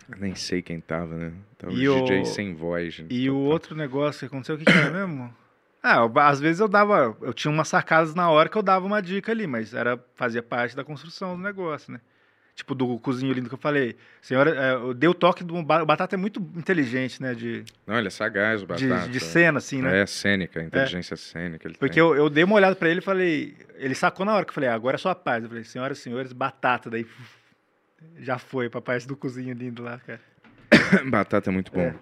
Eu 0.09 0.19
Nem 0.19 0.35
sei 0.35 0.61
quem 0.63 0.81
tava, 0.81 1.15
né? 1.17 1.33
Tava 1.59 1.73
E 1.73 1.89
o 1.89 1.97
o- 1.99 2.05
DJ 2.05 2.25
sem 2.27 2.55
voz. 2.55 3.03
E 3.11 3.29
o 3.31 3.37
outro 3.37 3.75
negócio 3.75 4.21
que 4.21 4.27
aconteceu, 4.27 4.55
o 4.55 4.59
que, 4.59 4.65
que 4.67 4.71
era 4.71 4.91
mesmo? 4.91 5.35
Ah, 5.87 5.97
eu- 5.97 6.19
às 6.19 6.41
vezes 6.41 6.61
eu 6.61 6.67
dava, 6.67 7.15
eu 7.21 7.35
tinha 7.35 7.53
umas 7.53 7.69
sacadas 7.69 8.15
na 8.15 8.31
hora 8.31 8.49
que 8.49 8.57
eu 8.57 8.63
dava 8.63 8.87
uma 8.87 9.03
dica 9.03 9.31
ali, 9.31 9.47
mas 9.47 9.75
era 9.75 10.03
fazia 10.15 10.43
parte 10.43 10.75
da 10.75 10.83
construção 10.83 11.37
do 11.37 11.43
negócio, 11.43 11.93
né? 11.93 12.01
Tipo 12.55 12.75
do 12.75 12.99
cozinho 13.01 13.35
lindo 13.35 13.51
que 13.51 13.55
eu 13.55 13.59
falei. 13.59 13.95
Senhora, 14.23 14.55
é, 14.57 14.73
eu 14.73 14.95
dei 14.95 15.11
o 15.11 15.13
toque 15.13 15.45
do 15.45 15.55
o 15.57 15.63
Batata 15.63 16.15
é 16.15 16.17
muito 16.17 16.41
inteligente, 16.57 17.21
né, 17.21 17.35
de, 17.35 17.65
Não, 17.87 17.99
ele 17.99 18.07
é 18.07 18.11
sagaz, 18.11 18.63
o 18.63 18.67
de, 18.67 18.89
Batata. 18.89 19.11
de 19.11 19.21
cena 19.21 19.59
assim, 19.59 19.83
né? 19.83 20.01
É 20.01 20.07
cênica, 20.07 20.63
inteligência 20.63 21.17
cênica. 21.19 21.69
Ele 21.69 21.77
Porque 21.77 22.01
eu, 22.01 22.15
eu 22.15 22.31
dei 22.31 22.45
uma 22.45 22.55
olhada 22.55 22.75
pra 22.75 22.89
ele 22.89 23.01
e 23.01 23.03
falei, 23.03 23.55
ele 23.75 23.95
sacou 23.95 24.25
na 24.25 24.35
hora 24.35 24.45
que 24.47 24.51
eu 24.51 24.55
falei, 24.55 24.71
ah, 24.71 24.75
agora 24.75 24.95
é 24.95 24.99
sua 24.99 25.15
paz. 25.15 25.43
Eu 25.43 25.51
falei, 25.51 25.65
senhoras 25.65 25.99
e 25.99 26.01
senhores, 26.01 26.33
batata, 26.33 26.89
daí 26.89 27.05
já 28.21 28.39
foi 28.39 28.71
pra 28.71 28.81
parte 28.81 29.07
do 29.07 29.17
cozinho 29.17 29.53
lindo 29.53 29.83
lá, 29.83 29.99
cara. 29.99 30.21
Batata 31.11 31.51
é 31.51 31.53
muito 31.53 31.71
bom. 31.71 31.81
É. 31.81 31.95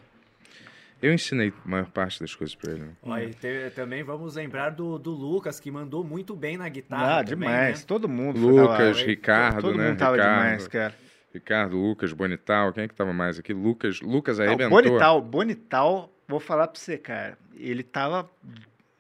Eu 1.03 1.13
ensinei 1.13 1.53
a 1.65 1.69
maior 1.69 1.87
parte 1.91 2.21
das 2.21 2.33
coisas 2.35 2.55
pra 2.55 2.71
ele. 2.73 2.85
né? 3.05 3.25
E 3.25 3.35
te- 3.35 3.71
também 3.75 4.03
vamos 4.05 4.37
lembrar 4.37 4.71
do, 4.71 4.99
do 4.99 5.11
Lucas, 5.11 5.59
que 5.59 5.71
mandou 5.71 6.05
muito 6.05 6.37
bem 6.37 6.57
na 6.57 6.69
guitarra. 6.69 7.19
Ah, 7.21 7.25
também, 7.25 7.49
demais. 7.49 7.81
né? 7.81 7.85
Todo 7.87 8.09
mundo 8.09 8.39
Lucas. 8.39 9.03
Ricardo, 9.03 9.61
Todo 9.61 9.77
né? 9.79 9.89
mundo 9.89 9.99
tava 9.99 10.17
Ricardo. 10.17 10.43
demais, 10.43 10.69
cara. 10.69 10.95
Ricardo, 11.35 11.77
Lucas, 11.77 12.13
Bonital, 12.13 12.73
quem 12.73 12.85
é 12.85 12.89
que 12.89 12.95
tava 12.95 13.13
mais 13.13 13.39
aqui? 13.39 13.53
Lucas, 13.53 14.01
Lucas 14.01 14.39
Ah, 14.39 14.45
o 14.45 14.47
arrebentou. 14.47 14.71
Bonital, 14.83 15.21
Bonital, 15.23 16.13
vou 16.29 16.39
falar 16.39 16.69
pra 16.69 16.79
você, 16.79 16.97
cara. 16.99 17.37
Ele 17.57 17.83
tava. 17.83 18.31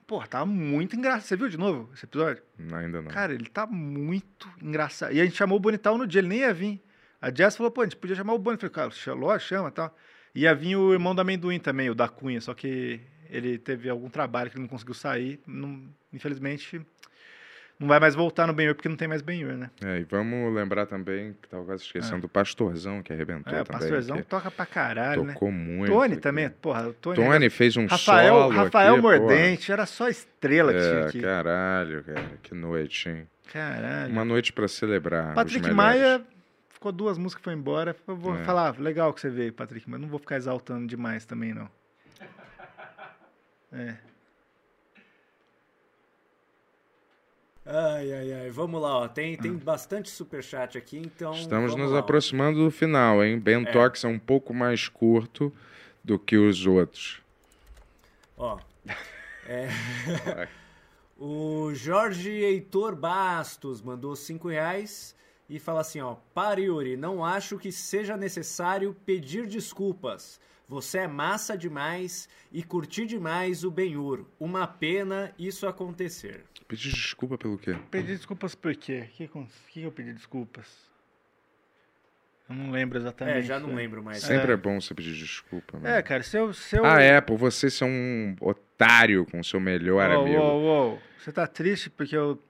Pô, 0.07 0.21
tava 0.27 0.45
muito 0.47 0.97
engraçado. 0.97 1.23
Você 1.23 1.37
viu 1.37 1.49
de 1.49 1.57
novo 1.57 1.89
esse 1.95 2.05
episódio? 2.05 2.43
Não, 2.59 2.79
ainda 2.79 3.01
não. 3.01 3.11
Cara, 3.11 3.33
ele 3.33 3.47
tá 3.49 3.67
muito 3.67 4.49
engraçado. 4.61 5.13
E 5.15 5.21
a 5.21 5.25
gente 5.25 5.37
chamou 5.37 5.57
o 5.57 5.61
Bonital 5.61 5.97
no 5.97 6.07
dia, 6.07 6.21
ele 6.21 6.29
nem 6.29 6.39
ia 6.41 6.53
vir. 6.53 6.83
A 7.21 7.31
Jess 7.33 7.57
falou, 7.57 7.71
pô, 7.71 7.83
a 7.83 7.85
gente 7.85 7.97
podia 7.97 8.17
chamar 8.17 8.33
o 8.33 8.39
Boni. 8.39 8.57
Eu 8.61 8.71
falei, 8.71 8.91
cara, 8.91 9.15
lógico, 9.15 9.49
chama 9.49 9.69
e 9.69 9.73
tal. 9.73 9.97
Ia 10.35 10.55
vir 10.55 10.77
o 10.77 10.93
irmão 10.93 11.15
do 11.15 11.21
amendoim 11.21 11.59
também, 11.59 11.91
o 11.91 11.95
da 11.95 12.09
Cunha, 12.09 12.41
só 12.41 12.55
que 12.55 13.01
ele 13.29 13.59
teve 13.59 13.89
algum 13.89 14.09
trabalho 14.09 14.51
que 14.51 14.57
ele 14.57 14.63
não 14.63 14.69
conseguiu 14.69 14.95
sair. 14.95 15.41
Não- 15.47 15.83
infelizmente, 16.13 16.81
não 17.79 17.87
vai 17.89 17.99
mais 18.01 18.15
voltar 18.15 18.47
no 18.47 18.53
Benhur, 18.55 18.75
porque 18.75 18.89
não 18.89 18.97
tem 18.97 19.09
mais 19.09 19.21
Benhur, 19.23 19.53
né? 19.55 19.71
É, 19.85 19.99
e 19.99 20.05
vamos 20.05 20.55
lembrar 20.55 20.87
também, 20.87 21.35
que 21.41 21.49
tava 21.49 21.65
quase 21.65 21.83
esquecendo, 21.83 22.23
do 22.23 22.29
Pastorzão, 22.29 23.03
que 23.03 23.13
arrebentou 23.13 23.53
É, 23.53 23.61
o 23.61 23.65
também. 23.65 23.81
Pastorzão 23.81 24.17
que 24.19 24.23
toca 24.23 24.51
pra 24.51 24.65
caralho, 24.65 25.25
né? 25.25 25.33
tocou 25.35 25.51
muito. 25.51 25.93
Tony 25.93 26.13
aqui. 26.15 26.23
também, 26.23 26.49
porra, 26.49 26.89
o 26.89 26.93
Tony. 26.95 27.17
Tony 27.17 27.51
fez 27.51 27.77
um 27.77 27.87
Rafael, 27.87 28.35
solo 28.35 28.55
Rafael 28.55 28.93
aqui, 28.95 29.03
porra. 29.03 29.19
Mordente, 29.19 29.73
era 29.73 29.85
só 29.87 30.09
estrela 30.09 30.73
que 30.73 30.79
tinha 30.79 30.91
É, 31.01 31.07
aqui. 31.09 31.21
caralho, 31.21 32.05
cara, 32.05 32.31
que 32.43 32.55
noite, 32.55 33.09
hein? 33.09 33.27
Caralho. 33.53 34.11
Uma 34.13 34.25
noite 34.25 34.51
pra 34.53 34.67
celebrar 34.69 35.35
Patrick. 35.35 35.71
Maia 35.73 36.23
ficou 36.83 36.91
duas 36.91 37.17
músicas 37.17 37.45
foi 37.45 37.53
embora. 37.55 37.95
Eu 38.09 38.17
vou 38.17 38.35
É. 38.35 38.43
falar, 38.43 38.77
legal 38.81 39.15
que 39.15 39.21
você 39.21 39.31
veio, 39.31 39.53
Patrick, 39.53 39.89
mas 39.89 40.01
não 40.01 40.09
vou 40.09 40.19
ficar 40.19 40.35
exaltando 40.37 40.85
demais 40.89 41.25
também, 41.25 41.55
não. 41.55 41.71
É. 43.73 43.97
Ai, 47.65 48.13
ai, 48.13 48.33
ai. 48.33 48.51
Vamos 48.51 48.83
lá, 48.83 48.99
ó. 48.99 49.09
Tem, 49.09 49.37
tem 49.37 49.55
bastante 49.57 50.11
superchat 50.11 50.77
aqui, 50.77 50.99
então. 50.99 51.33
Estamos 51.35 51.77
nos 51.77 51.91
lá, 51.93 51.99
ó. 51.99 52.01
aproximando 52.01 52.65
do 52.65 52.71
final, 52.73 53.23
hein? 53.25 53.39
Ben 53.39 53.65
Talks 53.65 54.03
é 54.05 54.09
um 54.09 54.19
pouco 54.19 54.53
mais 54.53 54.89
curto 54.89 55.55
do 56.03 56.19
que 56.19 56.37
os 56.37 56.67
outros. 56.67 57.23
Ó. 58.37 58.59
é, 59.47 59.69
o 61.17 61.71
Jorge 61.73 62.31
Heitor 62.31 62.97
Bastos 62.97 63.81
mandou 63.81 64.17
5 64.17 64.49
reais 64.49 65.15
e 65.49 65.59
fala 65.59 65.81
assim, 65.81 66.01
ó. 66.01 66.17
Para, 66.35 66.61
Yuri, 66.61 66.97
não 66.97 67.25
acho 67.25 67.59
que 67.59 67.71
seja 67.71 68.17
necessário 68.17 68.97
pedir 69.05 69.47
desculpas. 69.47 70.41
Você 70.69 70.99
é 70.99 71.07
massa 71.07 71.57
demais 71.57 72.29
e 72.51 72.63
curti 72.63 73.05
demais 73.05 73.63
o 73.63 73.71
Benhur. 73.71 74.25
Uma 74.41 74.67
pena 74.67 75.33
isso 75.39 75.67
acontecer. 75.67 76.45
Pedir 76.67 76.91
desculpa 76.91 77.37
pelo 77.37 77.59
quê? 77.59 77.77
Pedi 77.91 78.17
desculpas 78.17 78.55
por 78.55 78.75
quê? 78.75 79.09
O 79.09 79.13
que, 79.13 79.31
que 79.69 79.83
eu 79.83 79.93
pedi 79.93 80.15
desculpas? 80.15 80.91
Eu 82.49 82.55
não 82.57 82.71
lembro 82.71 82.99
exatamente. 82.99 83.39
É, 83.39 83.43
já 83.43 83.59
não 83.59 83.69
né? 83.69 83.77
lembro 83.77 84.03
mais. 84.03 84.23
Sempre 84.23 84.53
é, 84.53 84.57
bom 84.57 84.81
você 84.81 84.95
pedir 84.95 85.15
desculpa, 85.15 85.79
né? 85.79 85.99
É, 85.99 86.03
cara, 86.03 86.23
se 86.23 86.37
eu. 86.37 86.53
Se 86.53 86.77
eu... 86.77 86.85
Ah, 86.85 87.01
é, 87.01 87.21
por 87.21 87.37
você 87.37 87.71
ser 87.71 87.85
um 87.85 88.37
otário 88.41 89.27
com 89.27 89.43
seu 89.43 89.61
melhor 89.61 90.11
Uou, 90.11 90.21
amigo. 90.21 90.41
uou, 90.41 90.63
uou. 90.63 91.03
Você 91.19 91.33
tá 91.33 91.47
triste 91.47 91.89
porque 91.91 92.17
eu. 92.17 92.43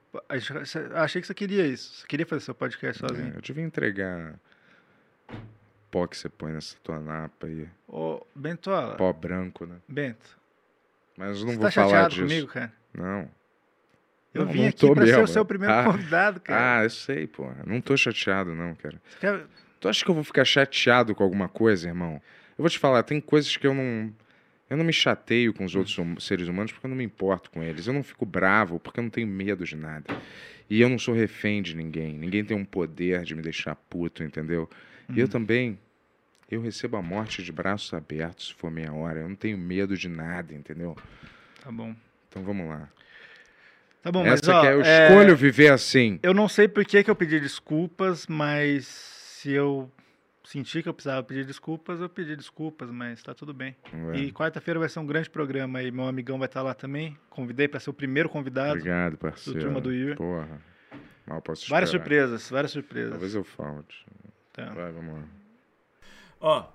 Achei 0.95 1.21
que 1.21 1.27
você 1.27 1.33
queria 1.33 1.65
isso. 1.65 1.93
Você 2.01 2.07
queria 2.07 2.25
fazer 2.25 2.41
seu 2.41 2.53
podcast 2.55 3.03
É, 3.03 3.07
sozinho. 3.07 3.33
eu 3.35 3.41
devia 3.41 3.63
entregar 3.63 4.35
pó 5.89 6.07
que 6.07 6.17
você 6.17 6.29
põe 6.29 6.51
nessa 6.51 6.75
tua 6.83 6.99
napa 6.99 7.47
aí. 7.47 7.67
Ô, 7.87 8.25
Bentola. 8.35 8.95
Pó 8.95 9.11
branco, 9.13 9.65
né? 9.65 9.75
Bento. 9.87 10.37
Mas 11.17 11.39
eu 11.39 11.45
não 11.45 11.53
você 11.53 11.57
vou 11.59 11.65
tá 11.65 11.71
falar 11.71 11.87
chateado 11.89 12.09
disso. 12.15 12.21
comigo, 12.27 12.47
cara? 12.47 12.73
Não. 12.93 13.29
Eu 14.33 14.45
Não, 14.45 14.51
vim 14.51 14.61
não 14.61 14.67
aqui 14.69 14.79
pra 14.93 15.05
ser 15.05 15.13
o 15.13 15.17
mesmo. 15.19 15.27
seu 15.27 15.45
primeiro 15.45 15.73
Ah. 15.73 15.83
convidado, 15.83 16.39
cara. 16.41 16.79
Ah, 16.79 16.83
eu 16.83 16.89
sei, 16.89 17.27
pô. 17.27 17.47
Não 17.67 17.79
tô 17.79 17.95
chateado, 17.95 18.55
não, 18.55 18.73
cara. 18.75 18.99
Quer- 19.19 19.45
Tu 19.79 19.87
acha 19.89 20.03
que 20.03 20.09
eu 20.09 20.15
vou 20.15 20.23
ficar 20.23 20.45
chateado 20.45 21.13
com 21.13 21.23
alguma 21.23 21.47
coisa, 21.49 21.87
irmão? 21.89 22.13
Eu 22.57 22.63
vou 22.63 22.69
te 22.69 22.79
falar, 22.79 23.03
tem 23.03 23.19
coisas 23.21 23.55
que 23.57 23.67
eu 23.67 23.73
não. 23.73 24.11
Eu 24.73 24.77
não 24.77 24.83
me 24.83 24.91
chateio 24.91 25.53
com 25.53 25.65
os 25.65 25.75
outros 25.75 25.95
hum- 25.99 26.19
seres 26.19 26.47
humanos 26.47 26.71
porque 26.71 26.87
eu 26.87 26.89
não 26.89 26.97
me 26.97 27.03
importo 27.03 27.51
com 27.51 27.61
eles. 27.61 27.85
Eu 27.85 27.93
não 27.93 28.01
fico 28.01 28.25
bravo 28.25 28.79
porque 28.79 28.99
eu 28.99 29.03
não 29.03 29.09
tenho 29.11 29.27
medo 29.27 29.63
de 29.63 29.75
nada. 29.75 30.19
E 30.67 30.81
eu 30.81 30.89
não 30.89 30.97
sou 30.97 31.13
refém 31.13 31.61
de 31.61 31.75
ninguém. 31.75 32.17
Ninguém 32.17 32.43
tem 32.43 32.57
um 32.57 32.65
poder 32.65 33.21
de 33.21 33.35
me 33.35 33.43
deixar 33.43 33.75
puto, 33.75 34.23
entendeu? 34.23 34.67
E 35.15 35.19
eu 35.19 35.27
também. 35.27 35.77
Eu 36.49 36.59
recebo 36.59 36.97
a 36.97 37.03
morte 37.03 37.43
de 37.43 37.51
braços 37.51 37.93
abertos 37.93 38.47
se 38.47 38.53
for 38.55 38.71
minha 38.71 38.91
hora. 38.91 39.19
Eu 39.19 39.29
não 39.29 39.35
tenho 39.35 39.59
medo 39.59 39.95
de 39.95 40.09
nada, 40.09 40.55
entendeu? 40.55 40.97
Tá 41.63 41.71
bom. 41.71 41.95
Então 42.27 42.41
vamos 42.43 42.67
lá. 42.67 42.89
Tá 44.01 44.11
bom, 44.11 44.23
mas 44.23 44.41
Essa 44.41 44.55
ó, 44.55 44.61
que 44.61 44.67
é, 44.67 44.73
eu 44.73 44.81
é, 44.81 45.07
escolho 45.07 45.35
viver 45.35 45.71
assim. 45.71 46.19
Eu 46.23 46.33
não 46.33 46.49
sei 46.49 46.67
por 46.67 46.83
que, 46.83 47.03
que 47.03 47.11
eu 47.11 47.15
pedi 47.15 47.39
desculpas, 47.39 48.25
mas 48.25 48.87
se 48.87 49.51
eu 49.51 49.91
senti 50.43 50.83
que 50.83 50.89
eu 50.89 50.93
precisava 50.93 51.23
pedir 51.23 51.45
desculpas, 51.45 51.99
eu 52.01 52.09
pedi 52.09 52.35
desculpas, 52.35 52.89
mas 52.89 53.21
tá 53.23 53.33
tudo 53.33 53.53
bem. 53.53 53.75
é? 54.13 54.17
E 54.17 54.31
quarta-feira 54.31 54.79
vai 54.79 54.89
ser 54.89 54.99
um 54.99 55.05
grande 55.05 55.29
programa 55.29 55.79
aí, 55.79 55.91
meu 55.91 56.07
amigão 56.07 56.37
vai 56.37 56.47
estar 56.47 56.61
lá 56.61 56.73
também. 56.73 57.17
Convidei 57.29 57.67
para 57.67 57.79
ser 57.79 57.89
o 57.89 57.93
primeiro 57.93 58.29
convidado. 58.29 58.71
Obrigado, 58.71 59.17
parceiro. 59.17 59.59
Turma 59.59 59.79
do 59.81 59.91
Yuri. 59.93 60.15
Porra. 60.15 60.61
Mal 61.25 61.41
posso 61.41 61.69
Várias 61.69 61.89
esperar. 61.89 62.03
surpresas, 62.03 62.49
várias 62.49 62.71
surpresas. 62.71 63.11
Talvez 63.11 63.35
eu 63.35 63.43
falte. 63.43 64.05
Tá. 64.51 64.65
Vai, 64.69 64.91
vamos 64.91 65.13
lá. 65.15 65.23
Ó, 66.41 66.65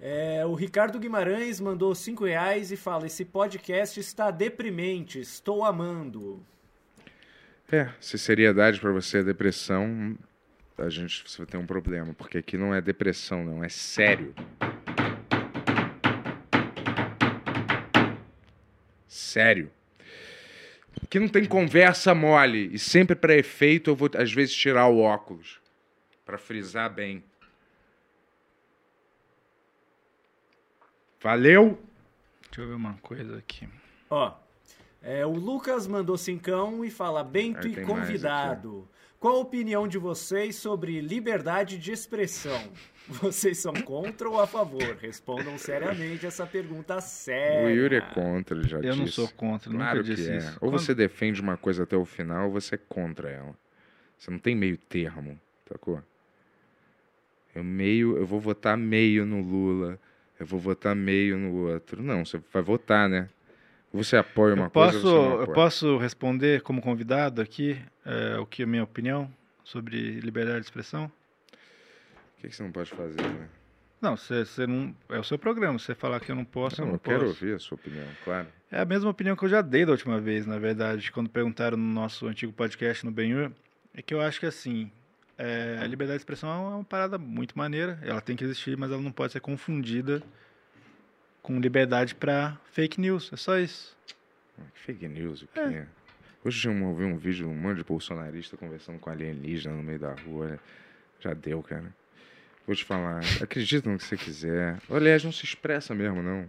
é, 0.00 0.44
o 0.46 0.54
Ricardo 0.54 0.98
Guimarães 0.98 1.60
mandou 1.60 1.94
5 1.94 2.24
reais 2.24 2.72
e 2.72 2.76
fala: 2.76 3.06
Esse 3.06 3.24
podcast 3.24 4.00
está 4.00 4.30
deprimente, 4.30 5.20
estou 5.20 5.64
amando. 5.64 6.42
É, 7.70 7.88
se 8.00 8.18
seriedade 8.18 8.80
pra 8.80 8.90
você 8.92 9.18
é 9.18 9.22
depressão, 9.22 10.16
a 10.78 10.88
gente 10.88 11.24
você 11.28 11.38
vai 11.38 11.46
ter 11.46 11.56
um 11.56 11.66
problema, 11.66 12.14
porque 12.14 12.38
aqui 12.38 12.56
não 12.56 12.74
é 12.74 12.80
depressão, 12.80 13.44
não, 13.44 13.62
é 13.62 13.68
sério. 13.68 14.34
Sério. 19.06 19.70
Aqui 21.02 21.18
não 21.18 21.28
tem 21.28 21.44
conversa 21.44 22.14
mole 22.14 22.70
e 22.72 22.78
sempre 22.78 23.14
pra 23.14 23.34
efeito 23.34 23.90
eu 23.90 23.96
vou 23.96 24.10
às 24.16 24.32
vezes 24.32 24.54
tirar 24.54 24.86
o 24.88 24.98
óculos 24.98 25.60
Pra 26.24 26.38
frisar 26.38 26.92
bem. 26.92 27.22
Valeu. 31.20 31.78
Deixa 32.42 32.62
eu 32.62 32.68
ver 32.68 32.74
uma 32.74 32.94
coisa 32.94 33.38
aqui. 33.38 33.68
Ó, 34.08 34.34
é, 35.02 35.26
o 35.26 35.32
Lucas 35.32 35.86
mandou 35.86 36.16
cincão 36.16 36.84
e 36.84 36.90
fala: 36.90 37.24
Bento 37.24 37.66
e 37.66 37.74
tem 37.74 37.84
mais 37.84 37.86
convidado. 37.86 38.88
Qual 39.22 39.36
a 39.36 39.38
opinião 39.38 39.86
de 39.86 39.98
vocês 39.98 40.56
sobre 40.56 41.00
liberdade 41.00 41.78
de 41.78 41.92
expressão? 41.92 42.60
Vocês 43.06 43.58
são 43.58 43.72
contra 43.72 44.28
ou 44.28 44.40
a 44.40 44.48
favor? 44.48 44.82
Respondam 45.00 45.56
seriamente 45.58 46.26
essa 46.26 46.44
pergunta 46.44 47.00
séria. 47.00 47.64
O 47.64 47.70
Yuri 47.70 47.96
é 47.96 48.00
contra, 48.00 48.58
ele 48.58 48.68
já 48.68 48.78
Eu 48.78 48.96
não 48.96 49.04
disse. 49.04 49.14
sou 49.14 49.28
contra, 49.28 49.70
Claro 49.70 49.98
nunca 50.00 50.08
que 50.10 50.16
disse 50.16 50.28
é. 50.28 50.38
isso. 50.38 50.58
Ou 50.60 50.70
Quando- 50.70 50.80
você 50.80 50.92
defende 50.92 51.40
uma 51.40 51.56
coisa 51.56 51.84
até 51.84 51.96
o 51.96 52.04
final, 52.04 52.46
ou 52.46 52.52
você 52.52 52.74
é 52.74 52.78
contra 52.88 53.30
ela. 53.30 53.54
Você 54.18 54.28
não 54.28 54.40
tem 54.40 54.56
meio 54.56 54.76
termo, 54.76 55.38
sacou? 55.68 56.02
Eu 57.54 57.62
meio, 57.62 58.16
eu 58.16 58.26
vou 58.26 58.40
votar 58.40 58.76
meio 58.76 59.24
no 59.24 59.40
Lula, 59.40 60.00
eu 60.40 60.44
vou 60.46 60.58
votar 60.58 60.96
meio 60.96 61.38
no 61.38 61.68
outro. 61.72 62.02
Não, 62.02 62.24
você 62.24 62.40
vai 62.52 62.62
votar, 62.62 63.08
né? 63.08 63.28
Você 63.92 64.16
apoia 64.16 64.54
uma 64.54 64.66
eu 64.66 64.70
coisa 64.70 64.92
posso, 64.92 65.16
eu 65.16 65.52
posso 65.52 65.98
responder 65.98 66.62
como 66.62 66.80
convidado 66.80 67.42
aqui 67.42 67.78
é, 68.04 68.38
o 68.38 68.46
que 68.46 68.62
é 68.62 68.64
a 68.64 68.68
minha 68.68 68.82
opinião 68.84 69.30
sobre 69.62 70.18
liberdade 70.20 70.60
de 70.60 70.66
expressão? 70.66 71.12
O 72.36 72.40
que, 72.40 72.48
que 72.48 72.56
você 72.56 72.62
não 72.62 72.72
pode 72.72 72.90
fazer, 72.90 73.20
né? 73.22 73.48
Não, 74.00 74.16
você, 74.16 74.44
você 74.44 74.66
não. 74.66 74.92
É 75.08 75.18
o 75.18 75.22
seu 75.22 75.38
programa. 75.38 75.78
Se 75.78 75.84
você 75.86 75.94
falar 75.94 76.18
que 76.18 76.32
eu 76.32 76.34
não 76.34 76.44
posso, 76.44 76.80
Não, 76.80 76.88
eu 76.88 76.88
não 76.88 76.94
eu 76.96 77.00
quero 77.00 77.20
posso. 77.20 77.30
ouvir 77.30 77.54
a 77.54 77.58
sua 77.60 77.76
opinião, 77.76 78.06
claro. 78.24 78.48
É 78.70 78.80
a 78.80 78.84
mesma 78.84 79.10
opinião 79.10 79.36
que 79.36 79.44
eu 79.44 79.48
já 79.48 79.62
dei 79.62 79.84
da 79.86 79.92
última 79.92 80.18
vez, 80.18 80.44
na 80.44 80.58
verdade, 80.58 81.12
quando 81.12 81.30
perguntaram 81.30 81.76
no 81.76 81.84
nosso 81.84 82.26
antigo 82.26 82.52
podcast 82.52 83.04
no 83.04 83.12
Benhur. 83.12 83.52
É 83.94 84.02
que 84.02 84.12
eu 84.12 84.20
acho 84.20 84.40
que 84.40 84.46
assim, 84.46 84.90
é, 85.38 85.78
a 85.80 85.86
liberdade 85.86 86.16
de 86.18 86.22
expressão 86.22 86.50
é 86.50 86.74
uma 86.76 86.84
parada 86.84 87.16
muito 87.16 87.56
maneira. 87.56 88.00
Ela 88.02 88.20
tem 88.20 88.34
que 88.34 88.42
existir, 88.42 88.76
mas 88.76 88.90
ela 88.90 89.00
não 89.00 89.12
pode 89.12 89.34
ser 89.34 89.40
confundida 89.40 90.20
com 91.42 91.58
liberdade 91.58 92.14
para 92.14 92.56
fake 92.72 93.00
news. 93.00 93.30
É 93.32 93.36
só 93.36 93.58
isso. 93.58 93.96
Fake 94.74 95.06
news, 95.08 95.42
o 95.42 95.48
quê? 95.48 95.84
Hoje 96.44 96.68
eu 96.68 96.84
ouvi 96.84 97.04
um 97.04 97.16
vídeo 97.16 97.44
de 97.46 97.50
um 97.50 97.54
monte 97.54 97.78
de 97.78 97.84
bolsonarista 97.84 98.56
conversando 98.56 98.98
com 98.98 99.10
alienígena 99.10 99.74
no 99.74 99.82
meio 99.82 99.98
da 99.98 100.12
rua. 100.12 100.46
olha. 100.46 100.60
Já 101.20 101.34
deu, 101.34 101.62
cara. 101.62 101.94
Vou 102.66 102.74
te 102.74 102.84
falar, 102.84 103.20
acredita 103.40 103.88
no 103.90 103.98
que 103.98 104.04
você 104.04 104.16
quiser. 104.16 104.78
Aliás, 104.90 105.24
não 105.24 105.32
se 105.32 105.44
expressa 105.44 105.94
mesmo, 105.94 106.22
não. 106.22 106.48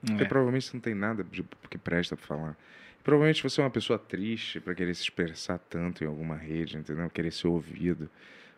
Porque 0.00 0.24
É. 0.24 0.26
provavelmente 0.26 0.66
você 0.66 0.76
não 0.76 0.80
tem 0.80 0.94
nada 0.94 1.24
de, 1.24 1.42
que 1.70 1.78
presta 1.78 2.16
pra 2.16 2.26
falar. 2.26 2.56
Provavelmente 3.02 3.42
você 3.42 3.60
é 3.60 3.64
uma 3.64 3.70
pessoa 3.70 3.98
triste 3.98 4.60
pra 4.60 4.74
querer 4.74 4.94
se 4.94 5.02
expressar 5.02 5.58
tanto 5.58 6.02
em 6.04 6.06
alguma 6.06 6.36
rede, 6.36 6.76
entendeu? 6.76 7.08
Querer 7.10 7.30
ser 7.30 7.48
ouvido. 7.48 8.10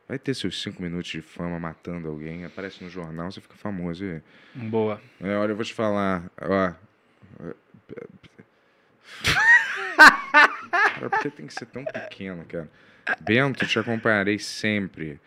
Vai 0.09 0.19
ter 0.19 0.35
seus 0.35 0.63
cinco 0.63 0.81
minutos 0.81 1.11
de 1.11 1.21
fama 1.21 1.59
matando 1.59 2.09
alguém, 2.09 2.45
aparece 2.45 2.83
no 2.85 2.89
jornal, 2.89 3.31
você 3.31 3.41
fica 3.41 3.57
famoso. 3.57 4.05
E, 4.05 4.23
Boa. 4.55 5.01
é, 5.21 5.37
olha, 5.37 5.51
eu 5.51 5.57
vou 5.57 5.65
te 5.65 5.75
falar, 5.75 6.31
ó. 6.41 6.73
Cara, 10.71 11.11
por 11.11 11.19
que 11.21 11.31
tem 11.31 11.47
que 11.47 11.55
ser 11.55 11.67
tão 11.67 11.85
pequeno, 11.85 12.45
cara? 12.45 12.71
Bento, 13.21 13.67
te 13.67 13.79
acompanharei 13.79 14.39
sempre. 14.39 15.21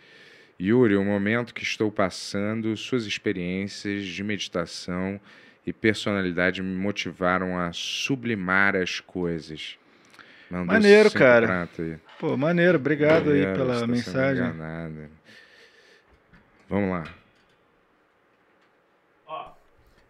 Yuri, 0.60 0.96
o 0.96 1.04
momento 1.04 1.54
que 1.54 1.64
estou 1.64 1.92
passando, 1.92 2.76
suas 2.76 3.06
experiências 3.06 4.06
de 4.06 4.24
meditação 4.24 5.20
e 5.66 5.72
personalidade 5.72 6.62
me 6.62 6.76
motivaram 6.76 7.58
a 7.58 7.72
sublimar 7.72 8.76
as 8.76 9.00
coisas. 9.00 9.79
Mandou 10.50 10.66
Maneiro, 10.66 11.12
cara. 11.12 11.70
aí. 11.78 11.98
Pô, 12.20 12.36
maneiro. 12.36 12.78
Obrigado 12.78 13.30
aí 13.30 13.42
Galera, 13.42 13.58
pela 13.58 13.88
mensagem. 13.88 14.44
enganada. 14.44 15.10
Vamos 16.68 16.90
lá. 16.90 17.04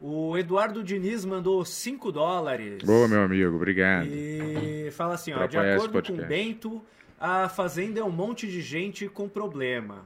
O 0.02 0.38
Eduardo 0.38 0.82
Diniz 0.82 1.26
mandou 1.26 1.64
5 1.66 2.10
dólares. 2.10 2.82
Boa, 2.84 3.06
meu 3.06 3.22
amigo, 3.22 3.54
obrigado. 3.54 4.08
E 4.08 4.90
fala 4.92 5.16
assim, 5.16 5.34
ó, 5.34 5.46
de 5.46 5.58
acordo 5.58 5.88
com 5.88 5.92
podcast. 5.92 6.26
Bento, 6.26 6.82
a 7.20 7.50
Fazenda 7.50 8.00
é 8.00 8.04
um 8.04 8.10
monte 8.10 8.48
de 8.48 8.62
gente 8.62 9.10
com 9.10 9.28
problema. 9.28 10.06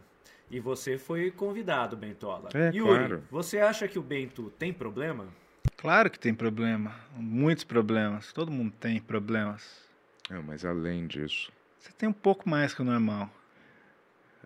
E 0.50 0.60
você 0.60 0.98
foi 0.98 1.30
convidado, 1.30 1.96
Bentola. 1.96 2.50
É, 2.56 2.72
Yuri, 2.74 2.90
claro. 2.90 3.24
você 3.30 3.60
acha 3.60 3.88
que 3.88 4.00
o 4.00 4.02
Bento 4.02 4.52
tem 4.58 4.74
problema? 4.74 5.28
Claro 5.78 6.10
que 6.10 6.18
tem 6.20 6.34
problema. 6.34 6.96
Muitos 7.16 7.64
problemas. 7.64 8.34
Todo 8.34 8.52
mundo 8.52 8.74
tem 8.80 9.00
problemas. 9.00 9.84
Não, 10.30 10.42
mas 10.44 10.64
além 10.66 11.06
disso, 11.08 11.52
Você 11.78 11.92
tem 11.92 12.08
um 12.08 12.14
pouco 12.14 12.48
mais 12.50 12.74
que 12.74 12.82
o 12.82 12.86
normal. 12.86 13.30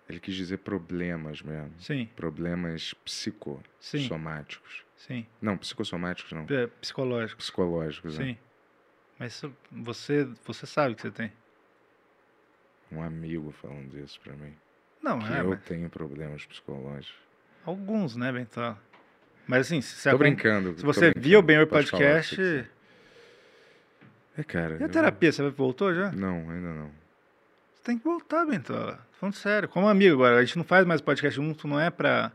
ele 0.08 0.18
quis 0.20 0.34
dizer 0.34 0.58
problemas 0.58 1.40
mesmo. 1.42 1.72
Sim, 1.78 2.06
Problemas 2.16 2.88
Sim. 2.88 2.96
psicossomáticos. 3.04 4.84
sim. 4.96 5.26
Não, 5.40 5.56
psicossomáticos 5.56 6.32
não. 6.32 6.46
É, 6.48 6.66
psicológico. 6.66 7.38
Psicológicos, 7.38 8.18
né? 8.18 8.24
Sim. 8.24 8.38
Mas 9.18 9.34
isso- 9.34 9.54
você, 9.70 10.24
você 10.44 10.66
sabe 10.66 10.94
que 10.94 11.02
você 11.02 11.10
tem. 11.10 11.32
Um 12.90 13.02
amigo 13.02 13.50
falando 13.52 13.98
isso 13.98 14.18
pra 14.20 14.32
mim. 14.34 14.54
Não, 15.02 15.18
Que 15.20 15.32
é, 15.32 15.40
eu 15.40 15.50
mas 15.50 15.62
tenho 15.64 15.88
problemas 15.90 16.44
psicológicos. 16.46 17.14
alguns, 17.64 18.16
né, 18.16 18.32
Bentola? 18.32 18.80
Mas 19.46 19.66
assim, 19.66 19.80
se 19.80 19.94
você, 19.94 20.10
Tô 20.10 20.18
brincando. 20.18 20.76
se 20.78 20.84
você 20.84 21.00
brincando. 21.12 21.28
viu 21.28 21.42
bem 21.42 21.60
o 21.60 21.66
Pode 21.66 21.90
falar 21.90 22.00
o 22.02 22.04
que 22.06 22.12
podcast. 22.12 22.36
você 22.36 22.42
quiser. 22.62 22.70
É, 24.38 24.44
cara. 24.44 24.78
E 24.80 24.84
a 24.84 24.88
terapia, 24.88 25.32
você 25.32 25.50
voltou 25.50 25.92
já? 25.92 26.12
Não, 26.12 26.48
ainda 26.48 26.72
não. 26.72 26.90
Você 27.74 27.82
tem 27.82 27.98
que 27.98 28.04
voltar, 28.04 28.46
Bentola. 28.46 28.94
Tô 29.10 29.18
Falando 29.18 29.34
sério. 29.34 29.68
Como 29.68 29.88
amigo 29.88 30.14
agora, 30.14 30.38
a 30.38 30.44
gente 30.44 30.56
não 30.56 30.64
faz 30.64 30.86
mais 30.86 31.00
podcast 31.00 31.34
junto, 31.34 31.66
não 31.66 31.80
é 31.80 31.90
pra. 31.90 32.30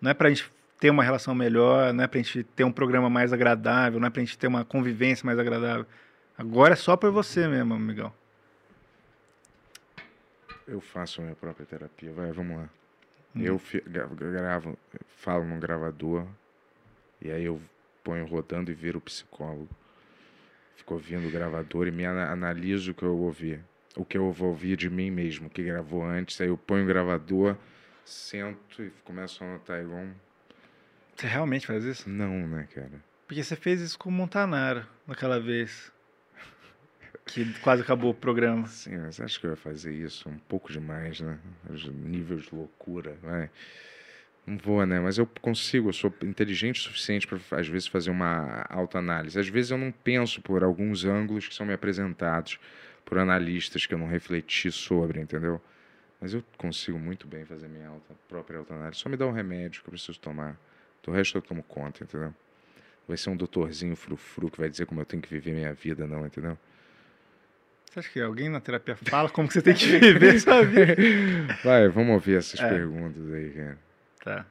Não 0.00 0.12
é 0.12 0.14
pra 0.14 0.28
gente 0.28 0.48
ter 0.78 0.90
uma 0.90 1.02
relação 1.02 1.34
melhor, 1.34 1.92
não 1.92 2.04
é 2.04 2.06
pra 2.06 2.18
gente 2.18 2.44
ter 2.44 2.62
um 2.62 2.70
programa 2.70 3.10
mais 3.10 3.32
agradável, 3.32 3.98
não 3.98 4.06
é 4.06 4.10
pra 4.10 4.20
gente 4.20 4.38
ter 4.38 4.46
uma 4.46 4.64
convivência 4.64 5.26
mais 5.26 5.36
agradável. 5.36 5.86
Agora 6.38 6.74
é 6.74 6.76
só 6.76 6.96
por 6.96 7.10
você 7.10 7.48
mesmo, 7.48 7.74
amigão. 7.74 8.12
Eu 10.68 10.80
faço 10.80 11.20
a 11.20 11.24
minha 11.24 11.36
própria 11.36 11.66
terapia. 11.66 12.12
Vai, 12.12 12.30
vamos 12.30 12.58
lá. 12.58 12.68
Hum. 13.34 13.42
Eu 13.42 13.60
gravo, 14.30 14.78
falo 15.16 15.44
num 15.44 15.58
gravador, 15.58 16.26
e 17.20 17.32
aí 17.32 17.44
eu 17.44 17.60
ponho 18.04 18.24
rodando 18.24 18.70
e 18.70 18.74
viro 18.74 19.00
psicólogo. 19.00 19.68
Fico 20.76 20.94
ouvindo 20.94 21.26
o 21.26 21.30
gravador 21.30 21.86
e 21.86 21.90
me 21.90 22.04
ana- 22.04 22.30
analiso 22.30 22.90
o 22.92 22.94
que 22.94 23.02
eu 23.02 23.16
ouvi. 23.16 23.60
O 23.96 24.04
que 24.04 24.18
eu 24.18 24.30
vou 24.32 24.48
ouvir 24.48 24.76
de 24.76 24.90
mim 24.90 25.10
mesmo, 25.10 25.46
o 25.46 25.50
que 25.50 25.62
gravou 25.62 26.04
antes. 26.04 26.40
Aí 26.40 26.48
eu 26.48 26.56
ponho 26.58 26.84
o 26.84 26.86
gravador, 26.86 27.56
sento 28.04 28.82
e 28.82 28.90
começo 29.04 29.42
a 29.42 29.46
anotar 29.46 29.80
igual 29.80 30.00
um... 30.00 30.12
Você 31.16 31.26
realmente 31.28 31.66
faz 31.66 31.84
isso? 31.84 32.10
Não, 32.10 32.46
né, 32.48 32.66
cara? 32.74 32.90
Porque 33.26 33.42
você 33.42 33.54
fez 33.54 33.80
isso 33.80 33.98
com 33.98 34.08
o 34.08 34.12
Montanaro 34.12 34.84
naquela 35.06 35.38
vez. 35.40 35.92
Que 37.24 37.44
quase 37.60 37.82
acabou 37.82 38.10
o 38.10 38.14
programa. 38.14 38.66
Sim, 38.66 38.98
mas 38.98 39.20
acho 39.20 39.40
que 39.40 39.46
eu 39.46 39.50
ia 39.50 39.56
fazer 39.56 39.94
isso 39.94 40.28
um 40.28 40.38
pouco 40.38 40.70
demais, 40.72 41.20
né? 41.20 41.38
Os 41.70 41.86
níveis 41.88 42.42
de 42.42 42.54
loucura, 42.54 43.16
vai. 43.22 43.48
Não 44.46 44.58
vou, 44.58 44.84
né? 44.84 45.00
Mas 45.00 45.16
eu 45.16 45.26
consigo, 45.40 45.88
eu 45.88 45.92
sou 45.92 46.12
inteligente 46.22 46.80
o 46.80 46.82
suficiente 46.82 47.26
para 47.26 47.38
às 47.58 47.66
vezes 47.66 47.86
fazer 47.88 48.10
uma 48.10 48.66
autoanálise. 48.68 49.38
Às 49.38 49.48
vezes 49.48 49.70
eu 49.70 49.78
não 49.78 49.90
penso 49.90 50.42
por 50.42 50.62
alguns 50.62 51.04
ângulos 51.04 51.48
que 51.48 51.54
são 51.54 51.64
me 51.64 51.72
apresentados 51.72 52.58
por 53.06 53.18
analistas 53.18 53.86
que 53.86 53.94
eu 53.94 53.98
não 53.98 54.06
refleti 54.06 54.70
sobre, 54.70 55.20
entendeu? 55.20 55.60
Mas 56.20 56.34
eu 56.34 56.42
consigo 56.58 56.98
muito 56.98 57.26
bem 57.26 57.44
fazer 57.44 57.68
minha 57.68 57.88
auto, 57.88 58.14
própria 58.28 58.58
autoanálise. 58.58 59.00
Só 59.00 59.08
me 59.08 59.16
dá 59.16 59.26
um 59.26 59.32
remédio 59.32 59.82
que 59.82 59.88
eu 59.88 59.92
preciso 59.92 60.18
tomar. 60.20 60.58
Do 61.02 61.10
resto 61.10 61.36
eu 61.38 61.42
tomo 61.42 61.62
conta, 61.62 62.04
entendeu? 62.04 62.34
Vai 63.08 63.16
ser 63.16 63.30
um 63.30 63.36
doutorzinho 63.36 63.94
frufru 63.96 64.50
que 64.50 64.58
vai 64.58 64.68
dizer 64.70 64.86
como 64.86 65.00
eu 65.00 65.04
tenho 65.04 65.22
que 65.22 65.28
viver 65.28 65.52
minha 65.52 65.72
vida, 65.74 66.06
não, 66.06 66.26
entendeu? 66.26 66.56
Você 67.90 67.98
acha 68.00 68.08
que 68.10 68.20
alguém 68.20 68.48
na 68.48 68.60
terapia 68.60 68.96
fala 68.96 69.28
como 69.28 69.50
você 69.50 69.60
tem 69.62 69.74
que 69.74 69.86
viver 70.00 70.40
sua 70.40 70.64
vida? 70.64 70.96
Vai, 71.62 71.88
vamos 71.88 72.12
ouvir 72.14 72.36
essas 72.38 72.60
É. 72.60 72.68
perguntas 72.68 73.30
aí, 73.32 73.50
cara. 73.50 73.78
Tá. 74.24 74.46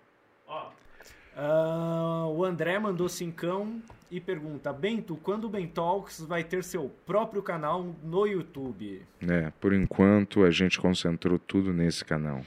Ah, 1.35 2.27
o 2.29 2.43
André 2.43 2.77
mandou 2.77 3.09
cincão 3.09 3.81
e 4.11 4.19
pergunta: 4.19 4.71
Bento, 4.71 5.15
quando 5.15 5.45
o 5.45 5.49
Bentalks 5.49 6.21
vai 6.21 6.43
ter 6.43 6.63
seu 6.63 6.89
próprio 7.07 7.41
canal 7.41 7.83
no 8.03 8.27
YouTube? 8.27 9.01
É, 9.27 9.51
por 9.59 9.73
enquanto 9.73 10.43
a 10.43 10.51
gente 10.51 10.79
concentrou 10.79 11.39
tudo 11.39 11.73
nesse 11.73 12.05
canal. 12.05 12.45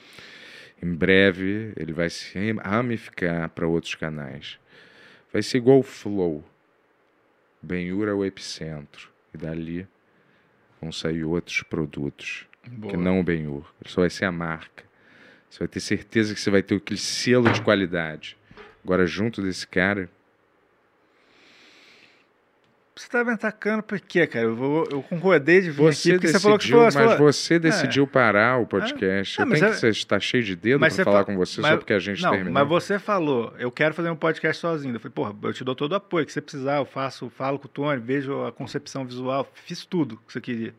Em 0.80 0.94
breve 0.94 1.72
ele 1.76 1.92
vai 1.92 2.08
se 2.08 2.38
ramificar 2.62 3.48
para 3.50 3.66
outros 3.66 3.96
canais. 3.96 4.58
Vai 5.32 5.42
ser 5.42 5.58
igual 5.58 5.80
o 5.80 5.82
Flow. 5.82 6.44
Benhur 7.60 8.06
é 8.06 8.12
o 8.12 8.24
epicentro. 8.24 9.10
E 9.34 9.38
dali 9.38 9.88
vão 10.80 10.92
sair 10.92 11.24
outros 11.24 11.62
produtos. 11.64 12.46
Boa. 12.68 12.92
Que 12.92 12.96
não 12.96 13.18
o 13.18 13.24
Benhur. 13.24 13.64
Ele 13.82 13.90
só 13.90 14.02
vai 14.02 14.10
ser 14.10 14.26
a 14.26 14.32
marca. 14.32 14.85
Você 15.56 15.60
vai 15.60 15.68
ter 15.68 15.80
certeza 15.80 16.34
que 16.34 16.40
você 16.40 16.50
vai 16.50 16.62
ter 16.62 16.74
aquele 16.76 17.00
selo 17.00 17.50
de 17.50 17.62
qualidade. 17.62 18.36
Agora, 18.84 19.06
junto 19.06 19.40
desse 19.40 19.66
cara, 19.66 20.06
Você 22.94 23.08
tá 23.08 23.24
me 23.24 23.30
atacando 23.32 23.82
por 23.82 23.98
quê, 23.98 24.26
cara? 24.26 24.44
Eu, 24.46 24.54
vou, 24.56 24.86
eu 24.90 25.02
concordei 25.02 25.62
de 25.62 25.70
vir 25.70 25.76
Você 25.82 26.12
aqui 26.12 26.18
porque 26.18 26.26
decidiu, 26.32 26.32
você 26.32 26.42
falou 26.42 26.58
que 26.58 26.72
mas 26.74 26.94
você 26.94 26.98
falou, 27.16 27.32
você 27.32 27.58
decidiu 27.58 28.06
parar 28.06 28.58
o 28.58 28.66
podcast. 28.66 29.40
Ah, 29.40 29.44
eu 29.44 29.46
mas 29.48 29.58
tenho 29.60 29.70
é- 29.70 29.74
que 29.74 29.80
você 29.80 29.88
está 29.88 30.20
cheio 30.20 30.44
de 30.44 30.54
dedo 30.56 30.78
Mas 30.80 30.94
para 30.94 30.96
você 30.96 31.04
falar 31.04 31.18
fa- 31.20 31.24
com 31.24 31.36
você 31.36 31.60
mas- 31.62 31.70
só 31.70 31.76
porque 31.78 31.92
a 31.94 31.98
gente 31.98 32.22
não, 32.22 32.30
terminou. 32.30 32.52
mas 32.54 32.68
você 32.68 32.98
falou, 32.98 33.54
eu 33.58 33.70
quero 33.70 33.94
fazer 33.94 34.10
um 34.10 34.16
podcast 34.16 34.60
sozinho. 34.60 34.94
Eu 34.94 35.00
falei, 35.00 35.12
porra, 35.14 35.34
eu 35.42 35.52
te 35.54 35.64
dou 35.64 35.74
todo 35.74 35.92
o 35.92 35.94
apoio 35.94 36.24
que 36.26 36.32
você 36.32 36.40
precisar, 36.42 36.76
eu 36.78 36.84
faço, 36.86 37.30
falo 37.30 37.58
com 37.58 37.64
o 37.66 37.68
Tony, 37.68 37.98
vejo 38.00 38.44
a 38.44 38.52
concepção 38.52 39.06
visual, 39.06 39.50
fiz 39.54 39.86
tudo 39.86 40.18
que 40.26 40.32
você 40.34 40.40
queria. 40.40 40.74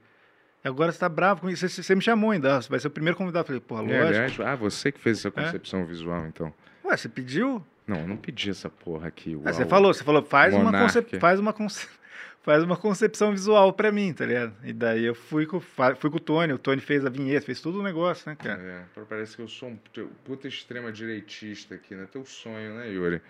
Agora 0.64 0.92
você 0.92 1.00
tá 1.00 1.08
bravo 1.08 1.42
comigo, 1.42 1.58
você, 1.58 1.70
você 1.70 1.96
me 1.96 2.02
chamou 2.02 2.32
ainda, 2.32 2.62
você 2.62 2.70
vai 2.70 2.80
ser 2.80 2.88
o 2.88 2.92
primeiro 2.92 3.18
convidado. 3.18 3.44
Eu 3.44 3.48
falei, 3.48 3.62
porra, 3.62 3.84
E, 3.84 3.86
lógico. 3.86 4.04
É? 4.04 4.08
aliás, 4.26 4.40
ah, 4.42 4.56
você 4.56 4.92
que 4.92 5.00
fez 5.00 5.20
essa 5.20 5.32
concepção 5.32 5.86
visual, 5.86 6.26
então. 6.28 6.54
Ué, 6.84 6.98
você 6.98 7.08
pediu? 7.08 7.64
Não, 7.86 8.02
eu 8.02 8.08
não 8.08 8.18
pedi 8.18 8.50
essa 8.50 8.70
porra 8.70 9.08
aqui. 9.08 9.30
Ah, 9.30 9.34
igual 9.34 9.54
você 9.54 9.66
falou, 9.66 9.94
você 9.94 10.04
falou, 10.04 10.22
faz 10.24 10.54
uma, 10.54 10.72
concep... 10.72 11.20
faz, 11.20 11.40
uma 11.40 11.54
conce... 11.54 11.88
faz 12.44 12.64
uma 12.64 12.76
concepção 12.76 13.32
visual 13.32 13.72
pra 13.72 13.92
mim, 13.94 14.12
tá 14.12 14.26
ligado? 14.26 14.54
E 14.64 14.74
daí 14.74 15.06
eu 15.06 15.16
fui 15.16 15.46
com, 15.46 15.60
fui 15.62 16.10
com 16.10 16.18
o 16.18 16.20
Tony, 16.20 16.52
o 16.52 16.58
Tony 16.58 16.82
fez 16.82 17.06
a 17.06 17.10
vinheta, 17.10 17.46
fez 17.46 17.62
tudo 17.62 17.80
o 17.80 17.84
negócio, 17.84 18.30
né, 18.30 18.36
cara? 18.36 18.88
É, 18.96 19.02
parece 19.08 19.38
que 19.38 19.42
eu 19.42 19.48
sou 19.48 19.70
um 19.70 19.78
puta 20.26 20.48
extrema 20.50 20.92
direitista 20.92 21.76
aqui, 21.76 21.96
né? 21.96 22.08
Teu 22.12 22.26
sonho, 22.26 22.76
né, 22.76 22.90
Yuri? 22.90 23.22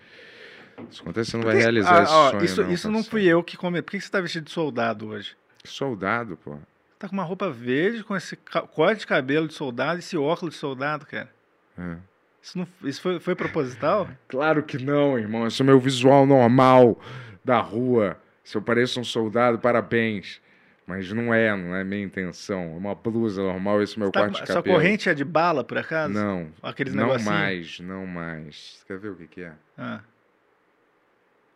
Isso 0.90 1.02
acontece, 1.02 1.30
você 1.32 1.36
não 1.36 1.44
vai 1.44 1.56
realizar 1.56 2.00
Ah, 2.00 2.02
esse 2.02 2.12
ó, 2.12 2.30
sonho. 2.30 2.44
Isso, 2.44 2.62
não, 2.62 2.72
isso 2.72 2.88
não 2.88 2.94
parceiro. 3.02 3.10
fui 3.10 3.24
eu 3.26 3.42
que 3.42 3.56
comentei. 3.56 3.82
Por 3.82 3.90
que 3.92 4.00
você 4.00 4.10
tá 4.10 4.20
vestido 4.20 4.44
de 4.44 4.50
soldado 4.52 5.08
hoje? 5.08 5.36
Soldado, 5.64 6.36
pô. 6.36 6.56
Tá 6.98 7.08
com 7.08 7.14
uma 7.14 7.22
roupa 7.24 7.48
verde, 7.50 8.02
com 8.02 8.16
esse 8.16 8.36
corte 8.74 9.00
de 9.00 9.06
cabelo 9.06 9.46
de 9.46 9.54
soldado 9.54 9.98
esse 10.00 10.16
óculos 10.16 10.54
de 10.54 10.60
soldado, 10.60 11.06
cara. 11.06 11.30
É. 11.78 11.96
Isso, 12.42 12.58
não, 12.58 12.66
isso 12.82 13.00
foi, 13.00 13.20
foi 13.20 13.34
proposital? 13.34 14.08
Claro 14.28 14.62
que 14.62 14.78
não, 14.82 15.18
irmão. 15.18 15.46
Esse 15.46 15.60
é 15.60 15.64
o 15.64 15.66
meu 15.66 15.78
visual 15.78 16.26
normal 16.26 17.00
da 17.44 17.60
rua. 17.60 18.16
Se 18.42 18.56
eu 18.56 18.62
pareço 18.62 18.98
um 19.00 19.04
soldado, 19.04 19.58
parabéns. 19.58 20.40
Mas 20.86 21.12
não 21.12 21.34
é, 21.34 21.54
não 21.54 21.76
é 21.76 21.84
minha 21.84 22.02
intenção. 22.02 22.62
É 22.62 22.76
uma 22.78 22.94
blusa 22.94 23.42
normal, 23.42 23.82
esse 23.82 23.92
é 23.94 23.96
o 23.98 24.00
meu 24.00 24.10
Tá 24.10 24.22
uma- 24.22 24.30
de 24.30 24.38
sua 24.38 24.46
cabelo. 24.46 24.74
corrente 24.74 25.08
é 25.08 25.14
de 25.14 25.24
bala, 25.24 25.62
por 25.62 25.76
acaso? 25.76 26.14
Não, 26.14 26.50
Aqueles 26.62 26.94
não 26.94 27.04
negocinhos? 27.08 27.30
mais, 27.30 27.80
não 27.80 28.06
mais. 28.06 28.78
Você 28.78 28.86
quer 28.86 28.98
ver 28.98 29.10
o 29.10 29.14
que, 29.16 29.26
que 29.26 29.42
é? 29.42 29.52
Ah. 29.76 30.00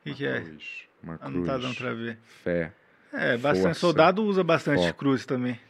O 0.00 0.02
que, 0.04 0.10
Uma 0.10 0.16
que 0.16 0.26
é? 0.26 0.40
cruz. 0.42 0.64
Uma 1.02 1.14
Ah, 1.14 1.18
cruz. 1.18 1.34
não 1.34 1.44
tá 1.46 1.56
dando 1.56 1.74
pra 1.76 1.94
ver. 1.94 2.18
Fé. 2.44 2.72
É, 3.12 3.36
bastante. 3.36 3.62
Força. 3.64 3.80
Soldado 3.80 4.24
usa 4.24 4.42
bastante 4.42 4.86
Foco. 4.86 4.98
cruz 4.98 5.26
também. 5.26 5.60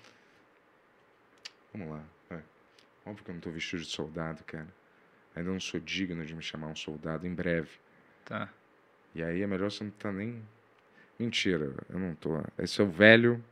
Vamos 1.72 1.88
lá. 1.90 2.02
vai. 2.30 2.42
Óbvio 3.06 3.24
que 3.24 3.30
eu 3.30 3.34
não 3.34 3.40
tô 3.40 3.50
vestido 3.50 3.82
de 3.82 3.88
soldado, 3.90 4.42
cara. 4.44 4.68
Ainda 5.34 5.50
não 5.50 5.60
sou 5.60 5.80
digno 5.80 6.24
de 6.24 6.34
me 6.34 6.42
chamar 6.42 6.68
um 6.68 6.76
soldado 6.76 7.26
em 7.26 7.34
breve. 7.34 7.70
Tá. 8.24 8.48
E 9.14 9.22
aí 9.22 9.42
é 9.42 9.46
melhor 9.46 9.70
você 9.70 9.82
não 9.84 9.90
tá 9.90 10.12
nem. 10.12 10.42
Mentira, 11.18 11.72
eu 11.90 11.98
não 11.98 12.14
tô. 12.14 12.40
Esse 12.58 12.80
é 12.80 12.84
o 12.84 12.90
velho, 12.90 13.42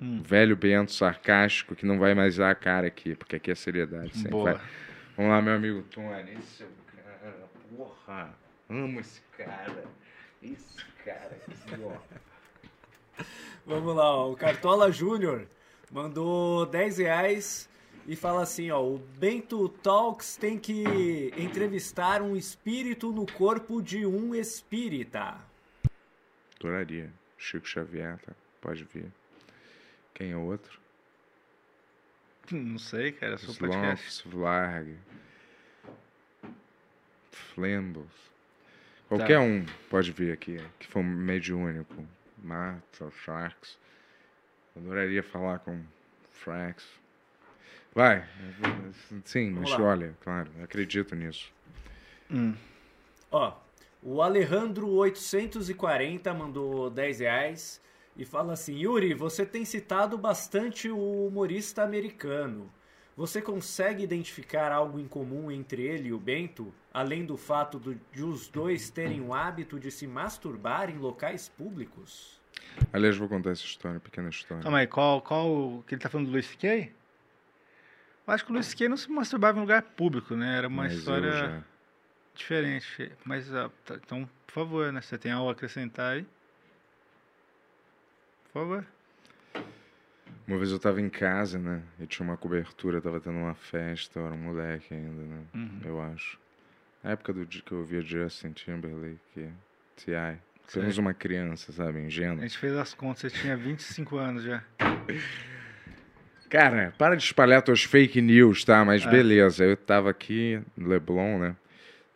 Hum. 0.00 0.20
velho 0.22 0.56
Bento 0.56 0.92
sarcástico 0.92 1.76
que 1.76 1.86
não 1.86 1.98
vai 1.98 2.14
mais 2.14 2.36
dar 2.36 2.50
a 2.50 2.54
cara 2.54 2.86
aqui, 2.88 3.14
porque 3.14 3.36
aqui 3.36 3.50
é 3.50 3.54
seriedade. 3.54 4.14
Sempre 4.16 4.30
Boa. 4.30 4.54
vai. 4.54 4.62
Vamos 5.16 5.30
lá, 5.32 5.42
meu 5.42 5.54
amigo 5.54 5.82
Tony. 5.82 6.32
Esse 6.32 6.62
é 6.62 6.66
o 6.66 6.96
cara. 6.96 7.48
Porra, 7.76 8.34
amo 8.68 9.00
esse 9.00 9.20
cara. 9.36 9.84
Esse 10.42 10.84
cara 11.04 11.36
aqui, 11.46 11.82
ó. 11.84 11.96
Vamos 13.66 13.94
lá, 13.94 14.16
ó, 14.16 14.32
o 14.32 14.36
Cartola 14.36 14.90
Júnior 14.90 15.46
mandou 15.90 16.66
10 16.66 16.98
reais 16.98 17.68
e 18.06 18.16
fala 18.16 18.42
assim, 18.42 18.70
ó, 18.70 18.82
o 18.82 18.98
Bento 18.98 19.68
Talks 19.68 20.36
tem 20.36 20.58
que 20.58 21.32
entrevistar 21.36 22.20
um 22.20 22.36
espírito 22.36 23.12
no 23.12 23.26
corpo 23.26 23.80
de 23.80 24.04
um 24.04 24.34
espírita. 24.34 25.36
Adoraria. 26.58 27.10
Chico 27.36 27.66
Xavier, 27.66 28.18
tá? 28.18 28.32
pode 28.60 28.84
vir. 28.84 29.12
Quem 30.14 30.30
é 30.30 30.36
o 30.36 30.42
outro? 30.42 30.80
Não 32.50 32.78
sei, 32.78 33.12
cara. 33.12 33.34
É 33.34 33.38
seu 33.38 33.54
podcast. 33.54 34.28
Vlarg, 34.28 34.96
Flambles. 37.30 38.32
Qualquer 39.08 39.38
um 39.40 39.64
pode 39.90 40.12
vir 40.12 40.32
aqui, 40.32 40.58
que 40.78 40.86
for 40.86 41.02
mediúnico. 41.02 42.06
Marta, 42.42 43.10
Sharks. 43.24 43.78
Adoraria 44.76 45.22
falar 45.22 45.58
com 45.60 45.82
Frax. 46.30 46.84
Vai. 47.94 48.26
Sim, 49.24 49.50
mas 49.50 49.70
lá. 49.70 49.82
olha, 49.82 50.16
claro, 50.20 50.50
acredito 50.62 51.14
nisso. 51.14 51.52
Hum. 52.30 52.54
Ó, 53.30 53.54
o 54.02 54.22
Alejandro 54.22 54.88
840 54.88 56.32
mandou 56.32 56.88
10 56.88 57.20
reais 57.20 57.80
e 58.16 58.24
fala 58.24 58.54
assim: 58.54 58.78
Yuri, 58.78 59.12
você 59.12 59.44
tem 59.44 59.64
citado 59.64 60.16
bastante 60.16 60.88
o 60.88 61.26
humorista 61.26 61.82
americano. 61.82 62.70
Você 63.16 63.42
consegue 63.42 64.02
identificar 64.02 64.72
algo 64.72 64.98
em 64.98 65.06
comum 65.06 65.50
entre 65.50 65.82
ele 65.82 66.08
e 66.08 66.12
o 66.12 66.18
Bento, 66.18 66.72
além 66.92 67.26
do 67.26 67.36
fato 67.36 67.78
do- 67.78 67.94
de 68.12 68.22
os 68.22 68.48
dois 68.48 68.88
terem 68.88 69.20
o 69.20 69.34
hábito 69.34 69.78
de 69.78 69.90
se 69.90 70.06
masturbar 70.06 70.88
em 70.88 70.96
locais 70.96 71.48
públicos? 71.48 72.40
Aliás, 72.92 73.16
vou 73.16 73.28
contar 73.28 73.50
essa 73.50 73.64
história, 73.64 74.00
pequena 74.00 74.30
história. 74.30 74.62
Calma 74.62 74.78
aí, 74.78 74.86
qual, 74.86 75.20
qual 75.20 75.84
que 75.86 75.94
ele 75.94 76.00
tá 76.00 76.08
falando 76.08 76.26
do 76.28 76.32
Luiz 76.32 76.46
C.K.? 76.46 76.90
Eu 78.26 78.32
acho 78.34 78.44
que 78.44 78.50
o 78.50 78.54
Luiz 78.54 78.66
C.K. 78.66 78.88
não 78.88 78.96
se 78.96 79.10
masturbava 79.10 79.58
em 79.58 79.60
lugar 79.60 79.82
público, 79.82 80.34
né? 80.34 80.58
Era 80.58 80.68
uma 80.68 80.84
Mas 80.84 80.94
história 80.94 81.64
diferente. 82.34 83.12
Mas, 83.24 83.52
ah, 83.52 83.70
tá, 83.84 83.96
então, 83.96 84.28
por 84.46 84.52
favor, 84.54 84.90
né? 84.92 85.02
Você 85.02 85.18
tem 85.18 85.32
algo 85.32 85.50
a 85.50 85.52
acrescentar 85.52 86.14
aí? 86.14 86.26
Por 88.44 88.52
favor. 88.60 88.86
Uma 90.46 90.58
vez 90.58 90.70
eu 90.70 90.78
tava 90.78 91.00
em 91.00 91.08
casa, 91.08 91.58
né? 91.58 91.82
E 92.00 92.06
tinha 92.06 92.26
uma 92.28 92.36
cobertura, 92.36 93.00
tava 93.00 93.20
tendo 93.20 93.38
uma 93.38 93.54
festa, 93.54 94.18
eu 94.18 94.26
era 94.26 94.34
um 94.34 94.38
moleque 94.38 94.92
ainda, 94.92 95.22
né? 95.22 95.42
Uhum. 95.54 95.80
Eu 95.84 96.02
acho. 96.02 96.38
Na 97.02 97.10
época 97.12 97.32
do 97.32 97.46
dia 97.46 97.62
que 97.64 97.72
eu 97.72 97.78
ouvia 97.78 98.00
Justin 98.02 98.52
Timberlake, 98.52 99.50
T.I. 99.96 100.38
Apenas 100.68 100.96
uma 100.98 101.12
criança, 101.12 101.72
sabe? 101.72 101.98
A 101.98 102.02
Ingênua. 102.02 102.42
gente 102.42 102.58
fez 102.58 102.74
as 102.76 102.94
contas, 102.94 103.20
você 103.32 103.40
tinha 103.40 103.56
25 103.56 104.16
anos 104.16 104.42
já. 104.44 104.62
Cara, 106.48 106.92
para 106.98 107.16
de 107.16 107.24
espalhar 107.24 107.62
tuas 107.62 107.82
fake 107.82 108.20
news, 108.20 108.64
tá? 108.64 108.84
Mas 108.84 109.04
É. 109.04 109.10
beleza, 109.10 109.64
eu 109.64 109.76
tava 109.76 110.10
aqui 110.10 110.60
no 110.76 110.88
Leblon, 110.88 111.38
né? 111.38 111.56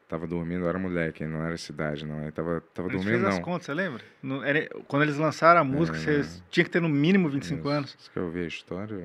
Tava 0.08 0.24
dormindo, 0.26 0.64
eu 0.64 0.68
era 0.68 0.78
moleque, 0.78 1.24
não 1.24 1.44
era 1.44 1.56
cidade, 1.56 2.06
não. 2.06 2.22
Eu 2.24 2.30
tava, 2.30 2.60
tava 2.72 2.88
A 2.88 2.92
gente 2.92 3.00
dormindo, 3.00 3.18
fez 3.22 3.24
as 3.24 3.34
não. 3.34 3.42
contas, 3.42 3.66
você 3.66 3.74
lembra? 3.74 4.04
No- 4.22 4.44
era- 4.44 4.68
quando 4.86 5.02
eles 5.02 5.16
lançaram 5.16 5.60
a 5.60 5.64
música, 5.64 5.96
É, 5.98 6.22
você 6.22 6.42
tinha 6.48 6.62
que 6.62 6.70
ter 6.70 6.80
no 6.80 6.88
mínimo 6.88 7.28
25 7.28 7.60
Isso. 7.60 7.68
anos. 7.68 7.96
Você 7.98 8.10
quer 8.14 8.20
ouvir 8.20 8.44
a 8.44 8.46
história? 8.46 8.96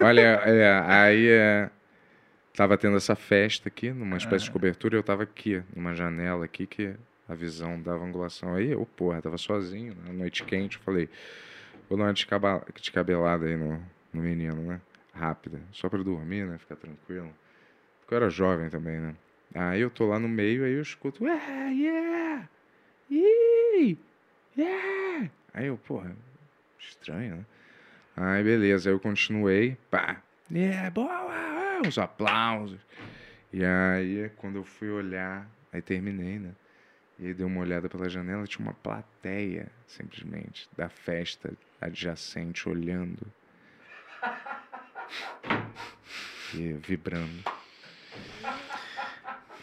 Olha, 0.00 0.20
é, 0.20 0.80
aí 0.86 1.28
é, 1.28 1.68
tava 2.54 2.78
tendo 2.78 2.96
essa 2.96 3.16
festa 3.16 3.68
aqui, 3.68 3.90
numa 3.90 4.16
espécie 4.16 4.44
de 4.44 4.50
cobertura, 4.52 4.94
e 4.94 4.98
eu 4.98 5.02
tava 5.02 5.24
aqui, 5.24 5.62
numa 5.74 5.92
janela 5.94 6.44
aqui, 6.44 6.64
que 6.64 6.94
a 7.28 7.34
visão 7.34 7.80
dava 7.82 8.04
angulação. 8.04 8.54
Aí 8.54 8.70
eu, 8.70 8.86
porra, 8.86 9.20
tava 9.20 9.36
sozinho, 9.36 9.96
né, 9.96 10.12
noite 10.12 10.44
quente, 10.44 10.76
eu 10.76 10.82
falei, 10.84 11.08
vou 11.90 11.98
dar 11.98 12.04
uma 12.04 12.12
descabelada 12.72 13.46
aí 13.46 13.56
no, 13.56 13.82
no 14.12 14.22
menino, 14.22 14.54
né? 14.62 14.80
Rápida, 15.12 15.60
só 15.72 15.88
pra 15.88 16.00
dormir, 16.04 16.46
né? 16.46 16.56
Ficar 16.58 16.76
tranquilo. 16.76 17.34
Porque 18.00 18.14
eu 18.14 18.16
era 18.18 18.30
jovem 18.30 18.70
também, 18.70 19.00
né? 19.00 19.16
Aí 19.54 19.80
eu 19.80 19.90
tô 19.90 20.06
lá 20.06 20.18
no 20.18 20.28
meio, 20.28 20.64
aí 20.64 20.72
eu 20.72 20.82
escuto, 20.82 21.26
ah, 21.26 21.70
yeah, 21.70 22.48
yeah, 23.10 23.98
yeah. 24.56 25.30
Aí 25.54 25.66
eu, 25.66 25.78
porra, 25.78 26.16
estranho, 26.78 27.36
né? 27.36 27.46
Aí 28.16 28.42
beleza, 28.44 28.90
aí 28.90 28.94
eu 28.94 29.00
continuei, 29.00 29.76
pá, 29.90 30.22
yeah, 30.50 30.90
boa, 30.90 31.80
uns 31.84 31.98
aplausos. 31.98 32.80
E 33.52 33.64
aí, 33.64 34.28
quando 34.36 34.56
eu 34.56 34.64
fui 34.64 34.90
olhar, 34.90 35.50
aí 35.72 35.80
terminei, 35.80 36.38
né? 36.38 36.54
E 37.18 37.26
aí 37.26 37.34
dei 37.34 37.46
uma 37.46 37.60
olhada 37.60 37.88
pela 37.88 38.08
janela, 38.08 38.46
tinha 38.46 38.64
uma 38.66 38.74
plateia, 38.74 39.72
simplesmente, 39.86 40.68
da 40.76 40.88
festa 40.88 41.56
adjacente, 41.80 42.68
olhando. 42.68 43.32
E 46.54 46.72
vibrando, 46.72 47.44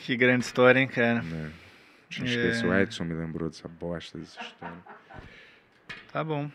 Que 0.06 0.15
grande 0.15 0.45
história, 0.45 0.80
hein, 0.80 0.88
cara? 0.88 1.22
né? 1.23 1.52
Tinha 2.10 2.27
esquecido, 2.30 2.69
o 2.69 2.73
É. 2.73 2.84
Edson 2.84 3.03
me 3.06 3.14
lembrou 3.15 3.49
dessa 3.49 3.68
bosta, 3.68 4.18
dessa 4.19 4.40
história. 4.40 4.77
Tá 6.11 6.23
bom. 6.23 6.49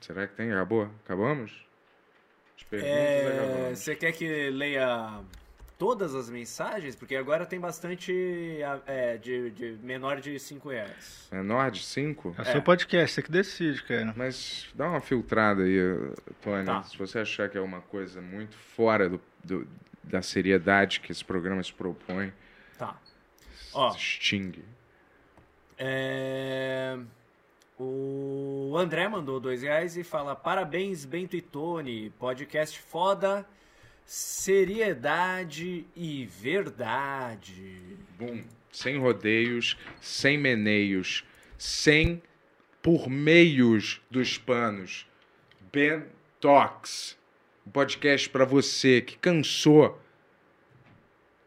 Será 0.00 0.26
que 0.26 0.34
tem? 0.34 0.50
Acabou? 0.50 0.90
Acabamos? 1.04 1.64
As 2.56 2.62
perguntas 2.64 2.96
É. 2.96 3.74
Você 3.74 3.94
quer 3.94 4.12
que 4.12 4.50
leia 4.50 5.20
todas 5.78 6.14
as 6.14 6.30
mensagens? 6.30 6.96
Porque 6.96 7.14
agora 7.16 7.44
tem 7.44 7.60
bastante 7.60 8.12
é, 8.86 9.18
de, 9.18 9.50
de 9.50 9.78
menor 9.82 10.20
de 10.20 10.38
5 10.38 10.68
reais. 10.70 11.28
Menor 11.30 11.70
de 11.70 11.82
5? 11.82 12.34
É 12.38 12.42
o 12.42 12.44
seu 12.46 12.62
podcast, 12.62 13.14
você 13.14 13.22
que 13.22 13.30
decide, 13.30 13.82
cara. 13.84 14.14
Mas 14.16 14.68
dá 14.74 14.88
uma 14.88 15.00
filtrada 15.02 15.62
aí, 15.64 15.78
Tony. 16.42 16.64
Tá. 16.64 16.82
Se 16.82 16.96
você 16.96 17.18
achar 17.20 17.48
que 17.50 17.58
é 17.58 17.60
uma 17.60 17.82
coisa 17.82 18.20
muito 18.22 18.56
fora 18.56 19.08
do, 19.08 19.20
do- 19.44 19.68
da 20.02 20.22
seriedade 20.22 21.00
que 21.00 21.12
esse 21.12 21.24
programa 21.24 21.62
se 21.62 21.72
propõe, 21.72 22.32
Tá. 22.78 22.98
Ó. 23.72 23.90
se 23.90 23.98
extingue. 23.98 24.64
É, 25.78 26.98
O 27.78 28.74
André 28.76 29.08
mandou 29.08 29.40
dois 29.40 29.62
reais 29.62 29.96
e 29.96 30.04
fala: 30.04 30.36
Parabéns, 30.36 31.04
Bento 31.04 31.34
e 31.36 31.40
Tony. 31.40 32.10
Podcast 32.18 32.78
foda, 32.78 33.46
seriedade 34.04 35.86
e 35.96 36.26
verdade. 36.26 37.96
Bum. 38.18 38.42
Sem 38.72 38.98
rodeios, 38.98 39.76
sem 40.00 40.36
meneios, 40.38 41.24
sem 41.58 42.22
por 42.82 43.08
meios 43.08 44.00
dos 44.10 44.36
panos. 44.38 45.06
Ben 45.72 46.04
Talks. 46.40 47.16
Um 47.70 47.72
podcast 47.72 48.28
pra 48.28 48.44
você 48.44 49.00
que 49.00 49.16
cansou 49.16 49.96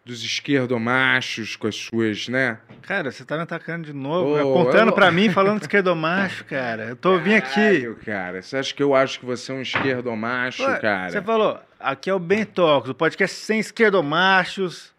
dos 0.05 0.23
esquerdomachos 0.23 1.57
com 1.57 1.67
as 1.67 1.75
suas, 1.75 2.29
né? 2.29 2.59
Cara, 2.81 3.11
você 3.11 3.25
tá 3.25 3.35
me 3.35 3.43
atacando 3.43 3.87
de 3.87 3.91
novo, 3.91 4.29
Ô, 4.31 4.37
apontando 4.61 4.91
eu- 4.91 4.95
pra 4.95 5.11
mim, 5.11 5.29
falando 5.29 5.57
de 5.59 5.65
esquerdomacho, 5.65 6.45
cara. 6.45 6.85
Eu 6.85 6.95
tô 6.95 7.17
vim 7.19 7.33
aqui. 7.33 7.93
Cara. 8.05 8.41
Você 8.41 8.55
acha 8.55 8.73
que 8.73 8.81
eu 8.81 8.95
acho 8.95 9.19
que 9.19 9.25
você 9.25 9.51
é 9.51 9.55
um 9.55 9.61
esquerdomacho, 9.61 10.63
cara? 10.79 11.09
Você 11.09 11.21
falou, 11.21 11.59
aqui 11.77 12.09
é 12.09 12.13
o 12.13 12.19
Ben 12.19 12.45
Talks, 12.45 12.89
o 12.89 12.95
podcast 12.95 13.35
sem 13.35 13.59
esquerdomachos. 13.59 14.93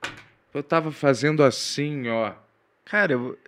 Eu 0.52 0.62
tava 0.62 0.92
fazendo 0.92 1.42
assim, 1.42 2.06
ó. 2.10 2.32
Cara, 2.84 3.12
eu, 3.14 3.38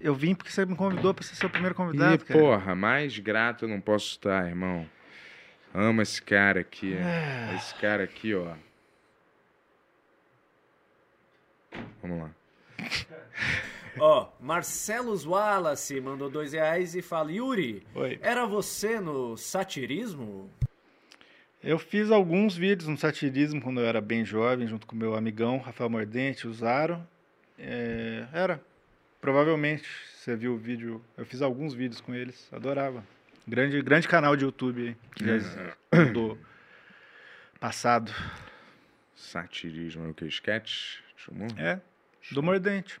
eu 0.00 0.14
vim 0.14 0.34
porque 0.34 0.50
você 0.50 0.64
me 0.64 0.74
convidou 0.74 1.12
pra 1.12 1.22
ser 1.22 1.34
seu 1.34 1.50
primeiro 1.50 1.74
E, 1.74 1.76
convidado, 1.76 2.24
cara. 2.24 2.40
porra, 2.40 2.74
mais 2.74 3.18
grato 3.18 3.66
eu 3.66 3.68
não 3.68 3.78
posso 3.78 4.12
estar, 4.12 4.48
irmão. 4.48 4.88
Amo 5.72 6.02
esse 6.02 6.20
cara 6.20 6.60
aqui. 6.60 6.96
Ah. 6.96 7.54
Esse 7.54 7.74
cara 7.76 8.04
aqui, 8.04 8.34
ó. 8.34 8.54
Vamos 12.02 12.22
lá. 12.22 12.30
Ó, 13.98 14.28
Marcelos 14.40 15.26
Wallace 15.26 16.00
mandou 16.00 16.30
dois 16.30 16.52
reais 16.52 16.94
e 16.94 17.02
fala: 17.02 17.32
Yuri, 17.32 17.84
Oi. 17.94 18.18
era 18.22 18.46
você 18.46 19.00
no 19.00 19.36
satirismo? 19.36 20.48
Eu 21.62 21.78
fiz 21.78 22.10
alguns 22.10 22.56
vídeos 22.56 22.88
no 22.88 22.96
satirismo 22.96 23.60
quando 23.60 23.80
eu 23.80 23.86
era 23.86 24.00
bem 24.00 24.24
jovem, 24.24 24.66
junto 24.66 24.86
com 24.86 24.96
meu 24.96 25.14
amigão 25.14 25.58
Rafael 25.58 25.90
Mordente, 25.90 26.48
o 26.48 26.52
Zaro. 26.52 27.06
É, 27.58 28.26
era. 28.32 28.62
Provavelmente 29.20 29.86
você 30.14 30.34
viu 30.34 30.54
o 30.54 30.56
vídeo. 30.56 31.04
Eu 31.16 31.26
fiz 31.26 31.42
alguns 31.42 31.74
vídeos 31.74 32.00
com 32.00 32.14
eles, 32.14 32.48
adorava. 32.52 33.04
Grande, 33.46 33.82
grande 33.82 34.06
canal 34.08 34.36
de 34.36 34.44
YouTube 34.44 34.96
que 35.14 35.24
já 35.24 35.34
existe, 35.34 35.58
do 36.12 36.38
passado. 37.58 38.12
Satirismo 39.14 40.06
é 40.06 40.08
o 40.10 40.14
que? 40.14 40.24
Sketch? 40.26 40.98
É, 41.56 41.80
do 42.32 42.42
Mordente. 42.42 43.00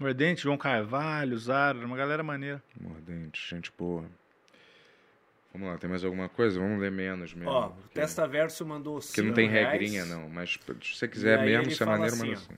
Mordente, 0.00 0.42
João 0.42 0.56
Carvalho, 0.56 1.36
Zaro, 1.38 1.78
era 1.78 1.86
uma 1.86 1.96
galera 1.96 2.22
maneira. 2.22 2.62
Mordente, 2.80 3.40
gente 3.48 3.70
boa. 3.78 4.04
Vamos 5.52 5.68
lá, 5.68 5.76
tem 5.78 5.88
mais 5.88 6.02
alguma 6.02 6.28
coisa? 6.30 6.58
Vamos 6.58 6.80
ler 6.80 6.90
menos 6.90 7.34
mesmo. 7.34 7.50
Ó, 7.50 7.66
o 7.66 7.70
porque- 7.72 7.94
Testa 8.00 8.26
Verso 8.26 8.64
mandou 8.64 8.98
Porque 9.00 9.20
não 9.22 9.34
tem 9.34 9.48
reais. 9.48 9.72
regrinha, 9.72 10.04
não. 10.06 10.28
Mas 10.28 10.58
se 10.82 10.96
você 10.96 11.06
quiser 11.06 11.44
mesmo, 11.44 11.70
se 11.70 11.82
é 11.82 11.86
maneiro, 11.86 12.14
assim, 12.14 12.26
manda 12.28 12.38
assim. 12.38 12.56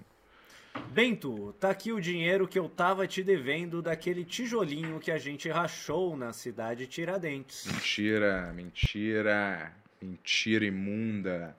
Bento, 0.94 1.52
tá 1.58 1.70
aqui 1.70 1.92
o 1.92 2.00
dinheiro 2.00 2.46
que 2.46 2.58
eu 2.58 2.68
tava 2.68 3.06
te 3.06 3.22
devendo 3.22 3.82
daquele 3.82 4.24
tijolinho 4.24 5.00
que 5.00 5.10
a 5.10 5.18
gente 5.18 5.48
rachou 5.48 6.16
na 6.16 6.32
cidade 6.32 6.86
Tiradentes. 6.86 7.66
Mentira, 7.66 8.52
mentira, 8.54 9.72
mentira 10.00 10.64
imunda. 10.64 11.56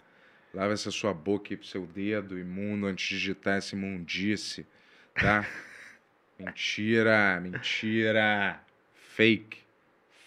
Lava 0.54 0.72
essa 0.72 0.90
sua 0.90 1.14
boca 1.14 1.56
pro 1.58 1.66
seu 1.68 1.86
dedo 1.86 2.40
imundo 2.40 2.88
antes 2.88 3.10
de 3.10 3.16
digitar 3.16 3.58
essa 3.58 3.76
imundice, 3.76 4.66
tá? 5.14 5.46
mentira, 6.40 7.40
mentira. 7.42 8.62
Fake. 8.94 9.58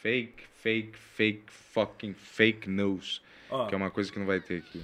Fake, 0.02 0.44
fake, 0.62 0.98
fake, 0.98 1.44
fucking 1.46 2.12
fake 2.12 2.68
news. 2.68 3.22
Ó, 3.50 3.66
Que 3.66 3.74
é 3.74 3.76
uma 3.78 3.90
coisa 3.90 4.12
que 4.12 4.18
não 4.18 4.26
vai 4.26 4.38
ter 4.38 4.58
aqui. 4.58 4.82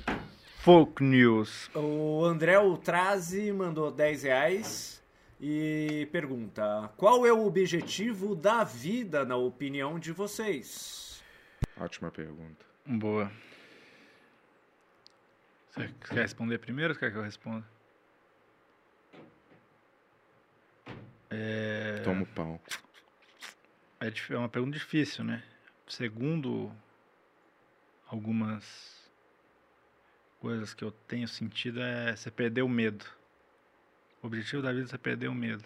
Folk 0.65 1.05
News. 1.05 1.69
O 1.74 2.24
André 2.24 2.59
Ultrazi 2.59 3.53
mandou 3.53 3.91
10 3.91 4.23
reais 4.23 5.05
e 5.39 6.09
pergunta: 6.11 6.91
Qual 6.97 7.27
é 7.27 7.32
o 7.35 7.45
objetivo 7.45 8.35
da 8.35 8.65
vida, 8.65 9.27
na 9.27 9.36
opinião 9.36 9.99
de 9.99 10.11
vocês? 10.11 11.23
Ótima 11.77 12.11
pergunta. 12.11 12.65
Boa. 12.86 13.31
Você 15.70 15.91
quer 16.09 16.23
responder 16.23 16.57
primeiro 16.57 16.95
ou 16.95 16.95
você 16.95 17.01
quer 17.01 17.12
que 17.12 17.19
eu 17.19 17.23
responda? 17.23 17.66
É, 21.28 22.01
Toma 22.03 22.23
o 22.23 22.27
pau. 22.27 22.59
é 24.01 24.07
é 24.32 24.39
uma 24.39 24.49
pergunta 24.49 24.78
difícil, 24.78 25.24
né? 25.24 25.43
Segundo 25.86 26.73
algumas 28.09 28.93
coisas 30.44 30.74
que 30.74 30.84
eu 30.84 30.90
tenho 31.08 31.26
sentido 31.26 31.80
é 31.80 32.14
você 32.14 32.30
perder 32.30 32.60
o 32.60 32.68
medo. 32.68 33.02
O 34.22 34.26
objetivo 34.26 34.60
da 34.60 34.70
vida 34.72 34.84
é 34.84 34.88
você 34.88 34.98
perder 34.98 35.28
o 35.28 35.34
medo. 35.34 35.64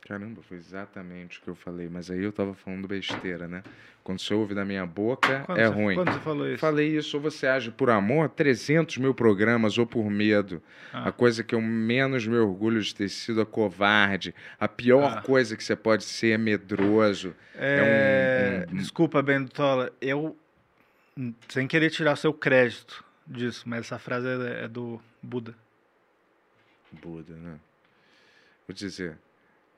Caramba, 0.00 0.42
foi 0.42 0.56
exatamente 0.56 1.38
o 1.38 1.42
que 1.42 1.48
eu 1.48 1.54
falei. 1.54 1.88
Mas 1.88 2.10
aí 2.10 2.20
eu 2.24 2.32
tava 2.32 2.52
falando 2.54 2.88
besteira, 2.88 3.46
né? 3.46 3.62
Quando 4.02 4.18
você 4.20 4.34
ouve 4.34 4.52
da 4.52 4.64
minha 4.64 4.84
boca, 4.84 5.44
Quando 5.46 5.58
é 5.58 5.68
você, 5.68 5.74
ruim. 5.74 5.94
Quando 5.94 6.12
você 6.12 6.18
falou 6.18 6.48
isso? 6.48 6.58
Falei 6.58 6.96
isso, 6.96 7.16
ou 7.18 7.22
você 7.22 7.46
age 7.46 7.70
por 7.70 7.88
amor, 7.88 8.30
300 8.30 8.96
mil 8.96 9.14
programas, 9.14 9.78
ou 9.78 9.86
por 9.86 10.10
medo. 10.10 10.60
Ah. 10.92 11.10
A 11.10 11.12
coisa 11.12 11.44
que 11.44 11.54
eu 11.54 11.60
menos 11.60 12.26
me 12.26 12.36
orgulho 12.36 12.80
de 12.82 12.92
ter 12.92 13.08
sido 13.08 13.40
a 13.40 13.46
covarde. 13.46 14.34
A 14.58 14.66
pior 14.66 15.18
Ah. 15.18 15.22
coisa 15.22 15.56
que 15.56 15.62
você 15.62 15.76
pode 15.76 16.02
ser 16.02 16.32
é 16.32 16.38
medroso. 16.38 17.32
É, 17.54 18.66
um- 18.68 18.74
um- 18.74 18.76
Desculpa, 18.78 19.24
eu, 20.00 20.36
sem 21.48 21.68
querer 21.68 21.90
tirar 21.90 22.16
seu 22.16 22.32
crédito 22.34 23.04
disso, 23.30 23.68
mas 23.68 23.80
essa 23.86 23.98
frase 23.98 24.26
é, 24.26 24.64
é 24.64 24.68
do 24.68 25.00
Buda. 25.22 25.54
Buda, 26.92 27.34
né? 27.34 27.58
Vou 28.66 28.74
dizer, 28.74 29.16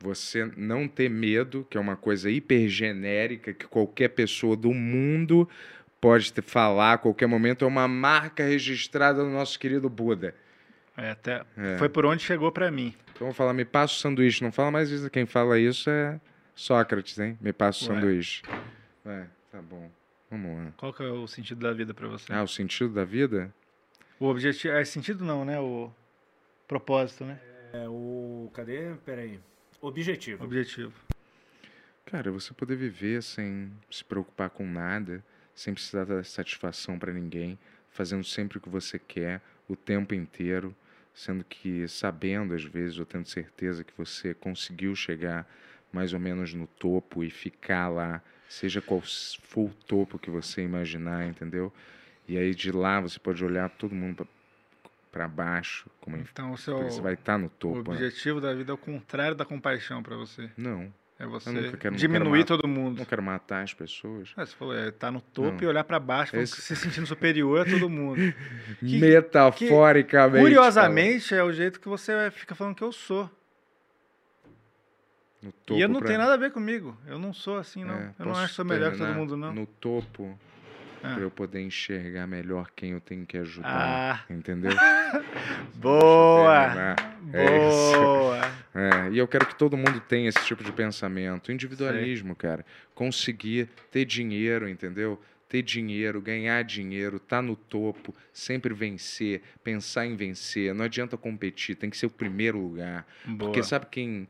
você 0.01 0.51
não 0.57 0.89
ter 0.89 1.09
medo, 1.09 1.67
que 1.71 1.77
é 1.77 1.81
uma 1.81 1.97
coisa 1.97 2.31
hipergenérica 2.31 3.53
que 3.53 3.67
qualquer 3.67 4.09
pessoa 4.09 4.57
do 4.57 4.73
mundo 4.73 5.49
pode 6.01 6.33
te 6.33 6.43
falar 6.43 6.95
a 6.95 6.99
qualquer 6.99 7.27
momento, 7.27 7.65
é 7.65 7.69
uma 7.69 7.87
marca 7.87 8.43
registrada 8.43 9.23
no 9.23 9.31
nosso 9.31 9.59
querido 9.59 9.89
Buda. 9.89 10.35
É, 10.97 11.11
até, 11.11 11.45
É. 11.57 11.79
Foi 11.79 11.89
por 11.89 12.05
onde 12.05 12.23
chegou 12.23 12.51
pra 12.51 12.71
mim. 12.71 12.95
Então 13.15 13.29
vou 13.29 13.35
falar, 13.35 13.53
me 13.53 13.65
passa 13.65 13.95
o 13.95 13.97
sanduíche. 13.97 14.43
Não 14.43 14.51
fala 14.51 14.71
mais 14.71 14.91
isso. 14.91 15.09
Quem 15.09 15.25
fala 15.27 15.59
isso 15.59 15.89
é 15.89 16.21
Sócrates, 16.55 17.19
hein? 17.19 17.39
Me 17.41 17.53
passa 17.53 17.85
o 17.85 17.87
sanduíche. 17.87 18.43
É, 19.07 19.27
tá 19.51 19.63
bom. 19.63 19.91
Vamos 20.33 20.57
lá. 20.57 20.73
Qual 20.79 20.95
que 20.95 21.03
é 21.03 21.11
o 21.11 21.27
sentido 21.29 21.61
da 21.61 21.75
vida 21.75 21.93
pra 21.93 22.09
você? 22.09 22.33
Ah, 22.33 22.43
o 22.43 22.49
sentido 22.49 22.95
da 22.95 23.05
vida? 23.05 23.55
O 24.19 24.25
objetivo. 24.25 24.73
É 24.73 24.83
sentido 24.83 25.27
não, 25.27 25.45
né? 25.45 25.61
O 25.61 25.93
propósito, 26.67 27.27
né? 27.27 27.39
É 27.71 27.87
o. 27.87 28.51
Cadê? 28.55 28.95
Peraí. 29.05 29.39
Objetivo. 29.79 30.43
Objetivo. 30.43 30.91
Cara, 32.07 32.33
você 32.33 32.55
poder 32.55 32.77
viver 32.77 33.23
sem 33.23 33.71
se 33.91 34.03
preocupar 34.03 34.49
com 34.49 34.67
nada, 34.67 35.23
sem 35.55 35.75
precisar 35.75 36.07
dar 36.07 36.25
satisfação 36.25 36.99
pra 36.99 37.13
ninguém, 37.13 37.59
fazendo 37.91 38.25
sempre 38.25 38.57
o 38.57 38.61
que 38.61 38.71
você 38.71 38.99
quer, 38.99 39.43
o 39.69 39.77
tempo 39.77 40.15
inteiro, 40.15 40.75
sendo 41.13 41.45
que 41.45 41.87
sabendo 41.87 42.55
às 42.55 42.65
vezes, 42.65 42.99
ou 42.99 43.05
tendo 43.05 43.29
certeza 43.29 43.85
que 43.85 43.93
você 43.99 44.33
conseguiu 44.33 44.97
chegar 44.97 45.47
mais 45.93 46.15
ou 46.15 46.19
menos 46.19 46.55
no 46.55 46.67
topo 46.67 47.23
e 47.23 47.29
ficar 47.29 47.91
lá, 47.91 48.23
seja 48.53 48.81
qual 48.83 49.01
for 49.01 49.67
o 49.71 49.75
topo 49.87 50.19
que 50.19 50.31
você 50.31 50.63
imaginar, 50.63 51.27
entendeu? 51.27 51.73
E 52.29 52.37
aí 52.37 52.55
de 52.55 52.71
lá 52.71 53.01
você 53.01 53.19
pode 53.19 53.45
olhar 53.45 53.69
todo 53.71 53.95
mundo 53.95 54.27
pra 55.11 55.27
baixo, 55.29 55.89
como 56.01 56.17
Então 56.17 56.53
o 56.53 56.57
seu 56.59 56.83
você 56.85 57.01
vai 57.01 57.15
estar 57.15 57.39
no 57.39 57.47
o 57.47 57.51
topo. 57.51 57.91
né? 57.91 57.97
objetivo 57.97 58.41
da 58.41 58.55
vida 58.55 58.71
é 58.71 58.75
o 58.75 58.79
contrário 58.79 59.35
da 59.35 59.45
compaixão 59.45 60.03
pra 60.03 60.17
você. 60.17 60.51
Não, 60.57 60.93
É 61.19 61.27
você 61.27 61.73
quero- 61.79 61.97
diminuir 61.97 62.45
todo 62.45 62.67
mundo. 62.69 62.99
não 62.99 63.05
quero 63.05 63.23
matar 63.23 63.63
as 63.63 63.75
pessoas. 63.75 64.33
É, 64.37 64.45
você 64.47 64.55
falou, 64.57 64.75
é, 64.77 64.91
tá 64.91 65.11
no 65.11 65.21
topo 65.21 65.53
Não. 65.57 65.63
e 65.63 65.67
olhar 65.67 65.85
pra 65.85 65.99
baixo, 66.01 66.37
Esse- 66.37 66.55
que 66.57 66.63
se 66.63 66.75
sentindo 66.77 67.07
superior 67.07 67.67
a 67.67 67.71
todo 67.71 67.89
mundo. 67.91 68.17
Que- 68.81 68.99
Metaforicamente. 69.01 70.43
Curiosamente, 70.43 71.35
é 71.35 71.43
o 71.43 71.53
jeito 71.53 71.79
que 71.81 71.89
você 71.89 72.31
fica 72.31 72.55
falando 72.55 72.75
que 72.75 72.83
eu 72.85 72.93
sou. 72.93 73.31
No 75.43 75.51
topo 75.53 75.79
e 75.79 75.83
eu 75.83 75.89
não 75.89 75.99
pra- 76.01 76.09
tem 76.09 76.19
nada 76.19 76.35
a 76.35 76.37
ver 76.37 76.53
comigo. 76.53 76.97
Eu 77.07 77.19
não 77.19 77.33
sou 77.33 77.59
assim, 77.59 77.85
não. 77.85 77.95
É, 77.95 78.11
eu 78.19 78.27
não 78.27 78.33
acho 78.33 78.49
que 78.49 78.55
sou 78.55 78.65
melhor 78.65 78.93
que 78.93 78.99
todo 78.99 79.07
terminar 79.07 79.21
mundo, 79.21 79.37
não. 79.37 79.53
No 79.53 79.67
topo, 79.67 80.39
Ah. 81.03 81.15
pra 81.15 81.23
eu 81.23 81.31
poder 81.33 81.61
enxergar 81.61 82.27
melhor 82.29 82.71
quem 82.77 82.93
eu 82.93 83.01
tenho 83.01 83.27
que 83.27 83.37
ajudar. 83.39 84.25
Ah, 84.29 84.33
Entendeu? 84.33 84.71
boa! 85.75 86.95
É. 87.33 87.47
Boa! 87.47 88.43
É, 88.75 89.11
e 89.11 89.19
eu 89.19 89.29
quero 89.29 89.45
que 89.45 89.55
todo 89.55 89.77
mundo 89.77 90.01
tenha 90.01 90.31
esse 90.31 90.43
tipo 90.47 90.65
de 90.65 90.73
pensamento. 90.73 91.53
Individualismo, 91.53 92.35
cara. 92.35 92.65
Conseguir 92.95 93.69
ter 93.91 94.07
dinheiro, 94.07 94.67
entendeu? 94.67 95.21
Ter 95.47 95.61
dinheiro, 95.61 96.23
ganhar 96.23 96.63
dinheiro, 96.65 97.19
tá 97.21 97.43
no 97.43 97.55
topo, 97.55 98.15
sempre 98.33 98.73
vencer, 98.73 99.43
pensar 99.63 100.07
em 100.07 100.17
vencer. 100.17 100.75
Não 100.75 100.87
adianta 100.87 101.19
competir, 101.19 101.77
tem 101.77 101.91
que 101.91 101.99
ser 101.99 102.07
o 102.07 102.11
primeiro 102.11 102.59
lugar. 102.59 103.07
Boa. 103.27 103.39
Porque 103.51 103.63
sabe 103.63 103.85
quem, 103.91 104.27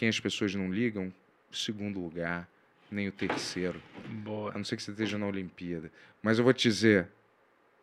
quem 0.00 0.08
as 0.08 0.18
pessoas 0.18 0.54
não 0.54 0.72
ligam? 0.72 1.12
O 1.52 1.54
segundo 1.54 2.00
lugar, 2.00 2.48
nem 2.90 3.06
o 3.08 3.12
terceiro. 3.12 3.82
Boa. 4.24 4.50
A 4.50 4.56
não 4.56 4.64
ser 4.64 4.76
que 4.76 4.82
você 4.82 4.92
esteja 4.92 5.18
na 5.18 5.26
Olimpíada. 5.26 5.92
Mas 6.22 6.38
eu 6.38 6.44
vou 6.44 6.54
te 6.54 6.62
dizer, 6.70 7.06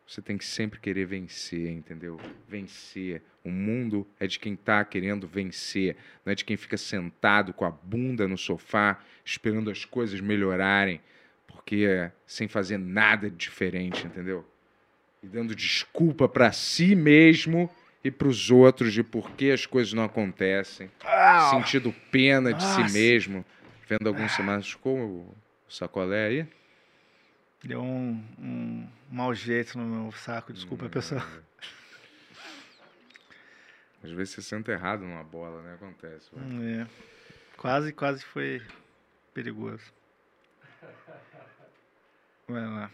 você 0.07 0.19
tem 0.19 0.35
que 0.35 0.43
sempre 0.43 0.79
querer 0.79 1.05
vencer, 1.05 1.69
entendeu? 1.69 2.19
Vencer. 2.49 3.21
O 3.43 3.51
mundo 3.51 4.07
é 4.19 4.25
de 4.25 4.39
quem 4.39 4.55
tá 4.55 4.83
querendo 4.83 5.27
vencer, 5.27 5.95
não 6.25 6.31
é 6.31 6.35
de 6.35 6.43
quem 6.43 6.57
fica 6.57 6.75
sentado 6.75 7.53
com 7.53 7.65
a 7.65 7.69
bunda 7.69 8.27
no 8.27 8.35
sofá, 8.35 8.99
esperando 9.23 9.69
as 9.69 9.85
coisas 9.85 10.19
melhorarem, 10.19 10.99
porque 11.45 11.85
é 11.87 12.11
sem 12.25 12.47
fazer 12.47 12.79
nada 12.79 13.29
de 13.29 13.35
diferente, 13.35 14.07
entendeu? 14.07 14.43
E 15.21 15.27
dando 15.27 15.53
desculpa 15.53 16.27
para 16.27 16.51
si 16.51 16.95
mesmo 16.95 17.69
e 18.07 18.11
para 18.11 18.29
os 18.29 18.49
outros 18.49 18.93
de 18.93 19.03
por 19.03 19.31
que 19.31 19.51
as 19.51 19.65
coisas 19.65 19.91
não 19.91 20.05
acontecem, 20.05 20.89
sentindo 21.51 21.91
pena 22.09 22.53
de 22.53 22.63
Nossa. 22.63 22.87
si 22.87 22.93
mesmo, 22.93 23.45
vendo 23.85 24.07
algum 24.07 24.29
se 24.29 24.41
machucou 24.41 24.97
o 24.97 25.35
sacolé 25.67 26.27
aí? 26.27 26.47
Deu 27.61 27.81
um, 27.81 28.23
um 28.39 28.87
mau 29.11 29.33
jeito 29.33 29.77
no 29.77 29.83
meu 29.83 30.11
saco, 30.13 30.53
desculpa, 30.53 30.85
Hum, 30.85 30.89
pessoal. 30.89 31.21
Às 34.01 34.11
vezes 34.11 34.35
você 34.35 34.41
senta 34.41 34.71
errado 34.71 35.01
numa 35.01 35.23
bola, 35.25 35.61
né? 35.61 35.73
Acontece. 35.73 36.29
vai. 36.31 36.81
É. 36.83 36.87
Quase, 37.57 37.91
quase 37.91 38.23
foi 38.23 38.61
perigoso. 39.33 39.83
Vai 42.47 42.65
lá. 42.65 42.89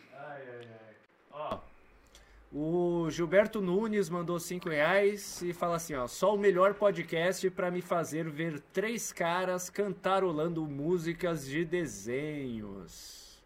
O 2.55 3.09
Gilberto 3.09 3.59
Nunes 3.59 4.09
mandou 4.09 4.39
5 4.39 4.69
reais 4.69 5.41
e 5.41 5.51
fala 5.53 5.77
assim, 5.77 5.95
ó, 5.95 6.05
só 6.05 6.35
o 6.35 6.37
melhor 6.37 6.75
podcast 6.75 7.49
pra 7.49 7.71
me 7.71 7.81
fazer 7.81 8.29
ver 8.29 8.59
três 8.71 9.11
caras 9.11 9.71
cantarolando 9.71 10.63
músicas 10.67 11.47
de 11.47 11.65
desenhos. 11.65 13.43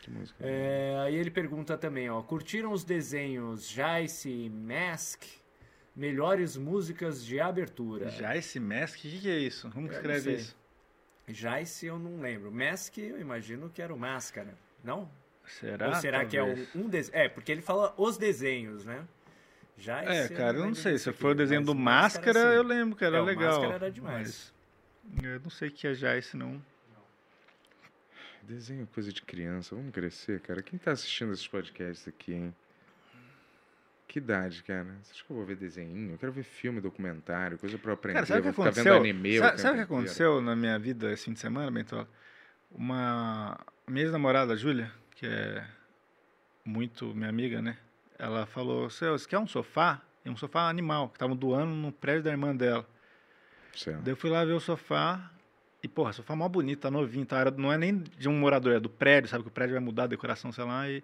Que 0.00 0.10
música. 0.10 0.42
É, 0.42 0.96
aí 1.04 1.16
ele 1.16 1.30
pergunta 1.30 1.76
também, 1.76 2.08
ó, 2.08 2.22
curtiram 2.22 2.72
os 2.72 2.82
desenhos 2.82 3.68
Jace 3.68 4.30
e 4.30 4.48
Mask? 4.48 5.24
Melhores 5.94 6.56
músicas 6.56 7.22
de 7.22 7.38
abertura. 7.38 8.08
Já 8.08 8.36
esse 8.38 8.58
Mask, 8.58 8.98
o 8.98 9.02
que, 9.02 9.20
que 9.20 9.28
é 9.28 9.38
isso? 9.38 9.70
Como 9.70 9.86
que 9.86 9.94
escreve 9.94 10.32
isso? 10.32 10.56
Jace 11.28 11.84
eu 11.84 11.98
não 11.98 12.20
lembro. 12.22 12.50
Mask 12.50 12.96
eu 12.96 13.20
imagino 13.20 13.68
que 13.68 13.82
era 13.82 13.92
o 13.92 13.98
Máscara, 13.98 14.56
não? 14.82 15.10
Será? 15.46 15.88
Ou 15.88 15.94
será 15.96 16.24
que 16.24 16.36
é 16.36 16.40
Talvez. 16.44 16.74
um, 16.74 16.80
um 16.84 16.88
desenho? 16.88 17.16
É, 17.18 17.28
porque 17.28 17.52
ele 17.52 17.62
fala 17.62 17.94
os 17.96 18.16
desenhos, 18.18 18.84
né? 18.84 19.04
Jace, 19.78 20.08
É, 20.08 20.28
cara, 20.28 20.56
eu 20.58 20.66
não 20.66 20.74
sei. 20.74 20.98
Se 20.98 21.12
for 21.12 21.32
o 21.32 21.34
desenho 21.34 21.62
do 21.62 21.74
Máscara, 21.74 22.26
Máscara, 22.26 22.50
sim. 22.52 22.56
eu 22.56 22.62
lembro 22.62 22.96
que 22.96 23.04
era 23.04 23.18
É, 23.18 23.20
o 23.20 23.24
legal. 23.24 23.50
Máscara 23.60 23.74
era 23.74 23.90
demais. 23.90 24.52
Mas 25.14 25.24
eu 25.24 25.40
não 25.40 25.50
sei 25.50 25.68
o 25.68 25.72
que 25.72 25.86
é 25.86 25.94
já 25.94 26.16
esse 26.16 26.36
não. 26.36 26.60
Desenho 28.42 28.84
é 28.84 28.94
coisa 28.94 29.12
de 29.12 29.22
criança. 29.22 29.74
Vamos 29.74 29.92
crescer, 29.92 30.40
cara. 30.40 30.62
Quem 30.62 30.78
tá 30.78 30.92
assistindo 30.92 31.32
esses 31.32 31.46
podcasts 31.46 32.06
aqui, 32.08 32.32
hein? 32.32 32.54
que 34.08 34.18
idade, 34.20 34.62
cara? 34.62 34.84
Você 35.02 35.12
acha 35.12 35.24
que 35.24 35.30
eu 35.30 35.36
vou 35.36 35.44
ver 35.44 35.56
desenho? 35.56 36.12
Eu 36.12 36.16
quero 36.18 36.30
ver 36.32 36.44
filme, 36.44 36.80
documentário, 36.80 37.58
coisa 37.58 37.76
pra 37.76 37.90
eu 37.90 37.94
aprender. 37.94 38.14
Cara, 38.14 38.26
sabe 38.26 38.40
o 38.40 38.42
que 38.44 38.48
eu 38.48 38.52
vou 38.52 38.64
ficar 38.64 38.80
aconteceu? 38.80 39.02
vendo 39.02 39.18
anime. 39.18 39.38
sabe 39.38 39.60
sabe 39.60 39.74
o 39.74 39.76
que 39.78 39.82
aconteceu 39.82 40.40
na 40.40 40.54
minha 40.56 40.78
vida 40.78 41.12
esse 41.12 41.24
fim 41.24 41.32
de 41.32 41.40
semana, 41.40 41.70
Bento? 41.72 42.06
Uma 42.70 43.58
minha 43.86 44.04
ex-namorada, 44.04 44.52
a 44.52 44.56
Júlia, 44.56 44.92
que 45.16 45.26
é 45.26 45.66
muito 46.64 47.14
minha 47.14 47.28
amiga, 47.28 47.60
né? 47.60 47.76
Ela 48.18 48.46
falou, 48.46 48.88
seu, 48.88 49.18
você 49.18 49.28
quer 49.28 49.38
um 49.38 49.46
sofá? 49.46 50.00
É 50.24 50.30
um 50.30 50.36
sofá 50.36 50.68
animal, 50.68 51.08
que 51.08 51.16
estavam 51.16 51.36
doando 51.36 51.72
no 51.72 51.90
prédio 51.90 52.22
da 52.22 52.30
irmã 52.30 52.54
dela. 52.54 52.86
Certo. 53.74 54.02
Daí 54.02 54.12
eu 54.12 54.16
fui 54.16 54.30
lá 54.30 54.44
ver 54.44 54.52
o 54.52 54.60
sofá 54.60 55.30
e, 55.82 55.88
porra, 55.88 56.12
sofá 56.12 56.34
mó 56.34 56.48
bonito, 56.48 56.80
tá 56.80 56.90
novinho, 56.90 57.24
tá? 57.24 57.50
Não 57.50 57.72
é 57.72 57.78
nem 57.78 57.98
de 57.98 58.28
um 58.28 58.38
morador, 58.38 58.74
é 58.74 58.80
do 58.80 58.88
prédio, 58.88 59.28
sabe? 59.28 59.42
Que 59.42 59.48
o 59.48 59.52
prédio 59.52 59.74
vai 59.74 59.82
mudar 59.82 60.04
a 60.04 60.08
decoração, 60.08 60.52
sei 60.52 60.64
lá. 60.64 60.88
E 60.88 61.02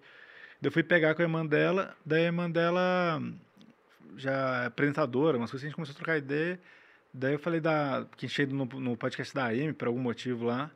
daí 0.60 0.68
eu 0.68 0.72
fui 0.72 0.82
pegar 0.82 1.14
com 1.14 1.22
a 1.22 1.24
irmã 1.24 1.46
dela, 1.46 1.96
daí 2.04 2.22
a 2.22 2.26
irmã 2.26 2.50
dela 2.50 3.22
já 4.16 4.64
é 4.64 4.66
apresentadora, 4.66 5.38
umas 5.38 5.50
coisas 5.50 5.62
que 5.62 5.66
a 5.66 5.68
gente 5.68 5.76
começou 5.76 5.92
a 5.92 5.96
trocar 5.96 6.18
ideia. 6.18 6.60
Daí 7.14 7.34
eu 7.34 7.38
falei 7.38 7.60
da. 7.60 8.06
que 8.16 8.26
enchei 8.26 8.46
no, 8.46 8.64
no 8.64 8.96
podcast 8.96 9.34
da 9.34 9.46
AM, 9.46 9.72
por 9.72 9.88
algum 9.88 10.00
motivo 10.00 10.44
lá. 10.44 10.70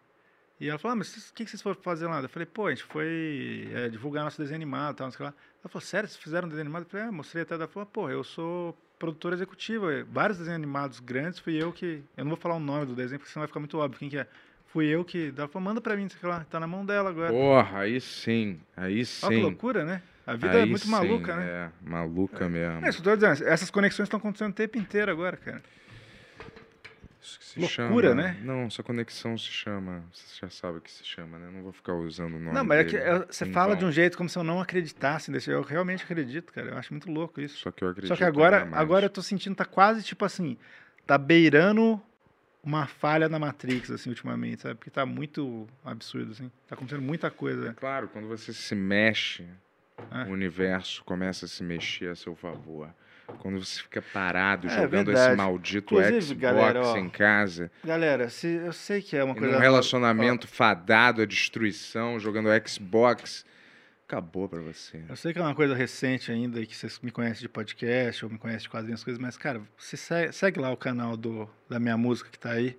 E 0.58 0.68
ela 0.68 0.78
falou, 0.78 0.94
ah, 0.94 0.96
mas 0.96 1.14
o 1.30 1.34
que, 1.34 1.44
que 1.44 1.50
vocês 1.50 1.60
foram 1.60 1.76
fazer 1.82 2.06
lá? 2.06 2.20
Eu 2.20 2.28
falei, 2.28 2.46
pô, 2.46 2.66
a 2.66 2.70
gente 2.70 2.84
foi 2.84 3.68
é, 3.74 3.88
divulgar 3.88 4.24
nosso 4.24 4.40
desenho 4.40 4.56
animado 4.56 4.94
e 4.94 4.96
tal, 4.96 5.06
não 5.06 5.12
sei 5.12 5.26
lá. 5.26 5.34
Ela 5.62 5.68
falou, 5.68 5.82
sério, 5.82 6.08
vocês 6.08 6.22
fizeram 6.22 6.46
um 6.46 6.48
desenho 6.48 6.64
animado? 6.64 6.84
Eu 6.84 6.88
falei, 6.88 7.06
é, 7.06 7.10
mostrei 7.10 7.42
até. 7.42 7.54
Ela 7.54 7.68
falou, 7.68 7.86
pô, 7.86 8.08
eu 8.08 8.24
sou 8.24 8.76
produtora 8.98 9.34
executiva, 9.34 9.92
é, 9.92 10.02
vários 10.04 10.38
desenhos 10.38 10.56
animados 10.56 11.00
grandes, 11.00 11.38
fui 11.38 11.62
eu 11.62 11.72
que. 11.72 12.02
Eu 12.16 12.24
não 12.24 12.30
vou 12.30 12.38
falar 12.38 12.54
o 12.54 12.60
nome 12.60 12.86
do 12.86 12.94
desenho, 12.94 13.18
porque 13.18 13.30
senão 13.30 13.42
vai 13.42 13.48
ficar 13.48 13.60
muito 13.60 13.78
óbvio 13.78 13.98
quem 13.98 14.08
que 14.08 14.16
é. 14.16 14.26
Fui 14.68 14.86
eu 14.86 15.04
que. 15.04 15.32
Ela 15.36 15.48
falou, 15.48 15.64
manda 15.64 15.80
pra 15.80 15.94
mim, 15.94 16.08
sei 16.08 16.28
lá, 16.28 16.44
tá 16.48 16.58
na 16.58 16.66
mão 16.66 16.86
dela 16.86 17.10
agora. 17.10 17.32
Porra, 17.32 17.80
aí 17.80 18.00
sim. 18.00 18.58
Aí 18.74 18.94
Olha 18.94 19.02
que 19.02 19.04
sim. 19.04 19.42
loucura, 19.42 19.84
né? 19.84 20.02
A 20.26 20.34
vida 20.34 20.58
é 20.58 20.62
Aí 20.62 20.68
muito 20.68 20.86
sim, 20.86 20.90
maluca, 20.90 21.36
né? 21.36 21.46
É, 21.46 21.70
maluca 21.88 22.48
mesmo. 22.48 22.84
É 22.84 22.88
isso 22.88 23.00
que 23.00 23.08
eu 23.08 23.16
tô 23.16 23.26
dizendo, 23.26 23.48
essas 23.48 23.70
conexões 23.70 24.06
estão 24.06 24.18
acontecendo 24.18 24.50
o 24.50 24.54
tempo 24.54 24.76
inteiro 24.76 25.10
agora, 25.10 25.36
cara. 25.36 25.62
Que 27.52 27.60
Loucura, 27.60 28.08
chama- 28.10 28.22
né? 28.22 28.36
Não, 28.42 28.62
essa 28.66 28.82
conexão 28.82 29.36
se 29.36 29.44
chama. 29.50 30.04
Você 30.12 30.38
já 30.42 30.50
sabe 30.50 30.78
o 30.78 30.80
que 30.80 30.90
se 30.90 31.04
chama, 31.04 31.38
né? 31.38 31.50
Não 31.52 31.62
vou 31.62 31.72
ficar 31.72 31.94
usando 31.94 32.34
o 32.36 32.38
nome. 32.38 32.52
Não, 32.52 32.64
mas 32.64 32.78
é 32.80 32.84
que 32.84 32.92
dele 32.98 33.04
é, 33.04 33.26
você 33.26 33.44
em 33.44 33.52
fala 33.52 33.74
de 33.76 33.84
um 33.84 33.90
jeito 33.92 34.16
como 34.16 34.28
se 34.28 34.38
eu 34.38 34.44
não 34.44 34.60
acreditasse 34.60 35.30
nisso. 35.30 35.50
Eu 35.50 35.62
realmente 35.62 36.04
acredito, 36.04 36.52
cara. 36.52 36.68
Eu 36.70 36.78
acho 36.78 36.92
muito 36.92 37.10
louco 37.10 37.40
isso. 37.40 37.58
Só 37.58 37.70
que 37.70 37.82
eu 37.84 37.88
acredito. 37.88 38.08
Só 38.08 38.16
que 38.16 38.24
agora, 38.24 38.68
agora 38.72 39.06
eu 39.06 39.10
tô 39.10 39.22
sentindo, 39.22 39.54
tá 39.56 39.64
quase 39.64 40.02
tipo 40.02 40.24
assim, 40.24 40.56
tá 41.06 41.16
beirando 41.18 42.00
uma 42.62 42.86
falha 42.86 43.28
na 43.28 43.38
Matrix, 43.38 43.90
assim, 43.90 44.10
ultimamente, 44.10 44.62
sabe? 44.62 44.74
Porque 44.74 44.90
tá 44.90 45.06
muito 45.06 45.68
absurdo, 45.84 46.32
assim. 46.32 46.50
Tá 46.66 46.74
acontecendo 46.74 47.02
muita 47.02 47.30
coisa. 47.30 47.72
Claro, 47.74 48.08
quando 48.08 48.26
você 48.26 48.52
se 48.52 48.74
mexe, 48.74 49.44
É. 50.10 50.24
o 50.24 50.30
universo 50.32 51.04
começa 51.04 51.44
a 51.46 51.48
se 51.48 51.62
mexer 51.62 52.08
a 52.10 52.16
seu 52.16 52.34
favor. 52.34 52.90
Quando 53.38 53.64
você 53.64 53.80
fica 53.82 54.00
parado 54.00 54.66
É 54.66 54.70
jogando 54.70 55.06
verdade. 55.06 55.28
esse 55.30 55.36
maldito 55.36 55.94
Inclusive, 55.94 56.20
Xbox 56.20 56.40
galera, 56.40 56.82
ó, 56.82 56.96
em 56.96 57.08
casa, 57.08 57.70
Galera, 57.84 58.28
se, 58.28 58.46
eu 58.46 58.72
sei 58.72 59.02
que 59.02 59.16
é 59.16 59.24
uma 59.24 59.34
coisa... 59.34 59.52
num 59.52 59.58
relacionamento 59.60 60.46
fadado 60.46 61.22
à 61.22 61.24
destruição, 61.24 62.18
jogando 62.20 62.48
Xbox, 62.68 63.44
acabou 64.06 64.48
pra 64.48 64.60
você. 64.60 65.02
Eu 65.08 65.16
sei 65.16 65.32
que 65.32 65.38
é 65.38 65.42
uma 65.42 65.54
coisa 65.54 65.74
recente 65.74 66.30
ainda, 66.30 66.60
e 66.60 66.66
que 66.66 66.76
vocês 66.76 66.98
me 67.02 67.10
conhecem 67.10 67.42
de 67.42 67.48
podcast, 67.48 68.24
ou 68.24 68.30
me 68.30 68.38
conhecem 68.38 68.62
de 68.62 68.68
quadrinhos, 68.68 69.02
coisas, 69.02 69.20
mas, 69.20 69.36
cara, 69.36 69.60
você 69.76 69.96
segue, 69.96 70.32
segue 70.32 70.60
lá 70.60 70.70
o 70.70 70.76
canal 70.76 71.16
do, 71.16 71.48
da 71.68 71.80
minha 71.80 71.96
música 71.96 72.30
que 72.30 72.38
tá 72.38 72.52
aí. 72.52 72.76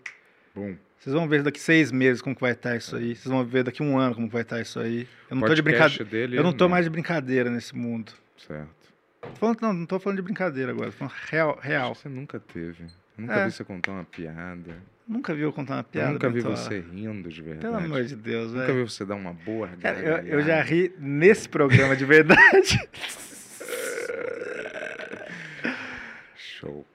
Bom, 0.56 0.76
Vocês 0.98 1.14
vão 1.14 1.28
ver 1.28 1.44
daqui 1.44 1.60
seis 1.60 1.92
meses 1.92 2.22
como 2.22 2.34
que 2.34 2.42
vai 2.42 2.54
estar 2.54 2.76
isso 2.76 2.96
aí. 2.96 3.16
Vocês 3.16 3.26
vão 3.28 3.46
ver 3.46 3.64
daqui 3.64 3.84
um 3.84 3.98
ano 3.98 4.16
como 4.16 4.28
que 4.28 4.34
vai 4.34 4.42
estar 4.42 4.60
isso 4.62 4.80
aí. 4.80 5.08
Eu 5.30 5.36
não 5.36 5.48
tô 5.48 5.54
de 5.54 5.62
podcast 5.62 5.98
brincadeira. 6.00 6.36
Eu 6.36 6.44
não 6.44 6.54
tô 6.54 6.64
não. 6.64 6.70
mais 6.70 6.86
de 6.86 6.90
brincadeira 6.90 7.50
nesse 7.50 7.76
mundo. 7.76 8.14
certo. 8.38 8.77
Falando, 9.36 9.62
não, 9.62 9.74
não 9.74 9.86
tô 9.86 10.00
falando 10.00 10.18
de 10.18 10.24
brincadeira 10.24 10.72
agora, 10.72 10.92
tô 10.92 10.98
falando 10.98 11.14
real. 11.30 11.60
real. 11.62 11.94
Você 11.96 12.10
nunca 12.10 12.40
teve. 12.40 12.84
Eu 12.84 12.90
nunca 13.22 13.34
É. 13.36 13.46
vi 13.46 13.52
você 13.52 13.64
contar 13.64 13.92
uma 13.92 14.04
piada. 14.04 14.76
Nunca 15.08 15.34
vi 15.34 15.42
eu 15.42 15.54
contar 15.54 15.76
uma 15.76 15.80
Eu 15.82 15.84
piada. 15.86 16.12
nunca 16.14 16.28
vi 16.30 16.36
Bentola. 16.36 16.56
você 16.58 16.80
rindo 16.80 17.30
de 17.30 17.42
verdade. 17.42 17.62
Pelo 17.66 17.78
amor 17.78 18.04
de 18.04 18.16
Deus, 18.16 18.52
Nunca 18.52 18.66
velho. 18.68 18.84
vi 18.86 18.90
você 18.92 19.06
dar 19.06 19.16
uma 19.16 19.34
boa 19.34 19.70
Cara, 19.82 20.00
eu, 20.00 20.18
eu 20.40 20.42
já 20.42 20.62
ri 20.62 20.94
nesse 21.00 21.48
programa 21.48 21.96
de 21.96 22.04
verdade. 22.06 22.80
Show. 26.36 26.86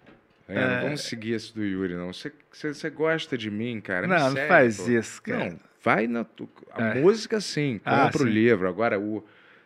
É, 0.49 0.55
não 0.77 0.83
vamos 0.83 1.03
seguir 1.03 1.33
esse 1.33 1.55
do 1.55 1.65
Yuri, 1.65 1.95
não. 1.95 2.13
Você, 2.13 2.33
você, 2.53 2.75
você 2.75 2.91
gosta 2.91 3.39
de 3.39 3.51
mim, 3.51 3.81
cara? 3.81 4.07
Não, 4.07 4.31
não 4.31 4.47
faz 4.49 4.87
isso, 4.89 5.23
cara. 5.23 5.51
Não, 5.51 5.59
vai 5.83 6.07
na. 6.07 6.25
tu- 6.25 6.49
A 6.75 6.89
É. 6.89 7.01
música 7.01 7.41
sim, 7.41 7.81
Ah, 7.85 8.05
compra 8.07 8.25
o 8.25 8.27
sim. 8.27 8.33
livro. 8.33 8.69
Agora 8.69 8.99
o. 9.01 9.25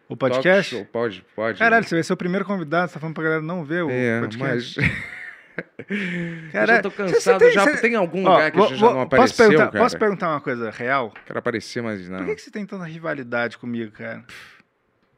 O 0.08 0.16
podcast? 0.16 0.74
show, 0.74 0.84
pode, 0.86 1.24
pode. 1.34 1.58
Caralho, 1.58 1.84
você 1.84 1.94
vai 1.96 2.04
ser 2.04 2.12
o 2.12 2.16
primeiro 2.16 2.44
convidado, 2.44 2.88
você 2.88 2.94
tá 2.94 3.00
falando 3.00 3.14
pra 3.14 3.24
galera 3.24 3.42
não 3.42 3.64
ver 3.64 3.82
o 3.84 3.90
É, 3.90 4.20
podcast. 4.20 4.78
mas. 4.80 6.52
Cara, 6.52 6.72
eu 6.72 6.76
já 6.76 6.82
tô 6.82 6.90
cansado. 6.90 7.38
tem- 7.38 7.50
já 7.52 7.76
tem 7.80 7.94
algum 7.94 8.24
Ó, 8.26 8.32
lugar 8.34 8.50
que 8.50 8.56
vou- 8.58 8.68
já 8.68 8.76
vou- 8.76 8.94
não 8.94 9.06
posso 9.08 9.14
apareceu, 9.14 9.48
perguntar, 9.48 9.70
cara? 9.72 9.84
Posso 9.84 9.98
perguntar 9.98 10.28
uma 10.30 10.40
coisa 10.40 10.70
real? 10.70 11.12
Quero 11.24 11.38
aparecer, 11.38 11.82
mas 11.82 12.08
não. 12.08 12.18
Por 12.18 12.26
que, 12.26 12.34
que 12.36 12.42
você 12.42 12.50
tem 12.50 12.66
tanta 12.66 12.84
rivalidade 12.84 13.56
comigo, 13.58 13.90
cara? 13.92 14.24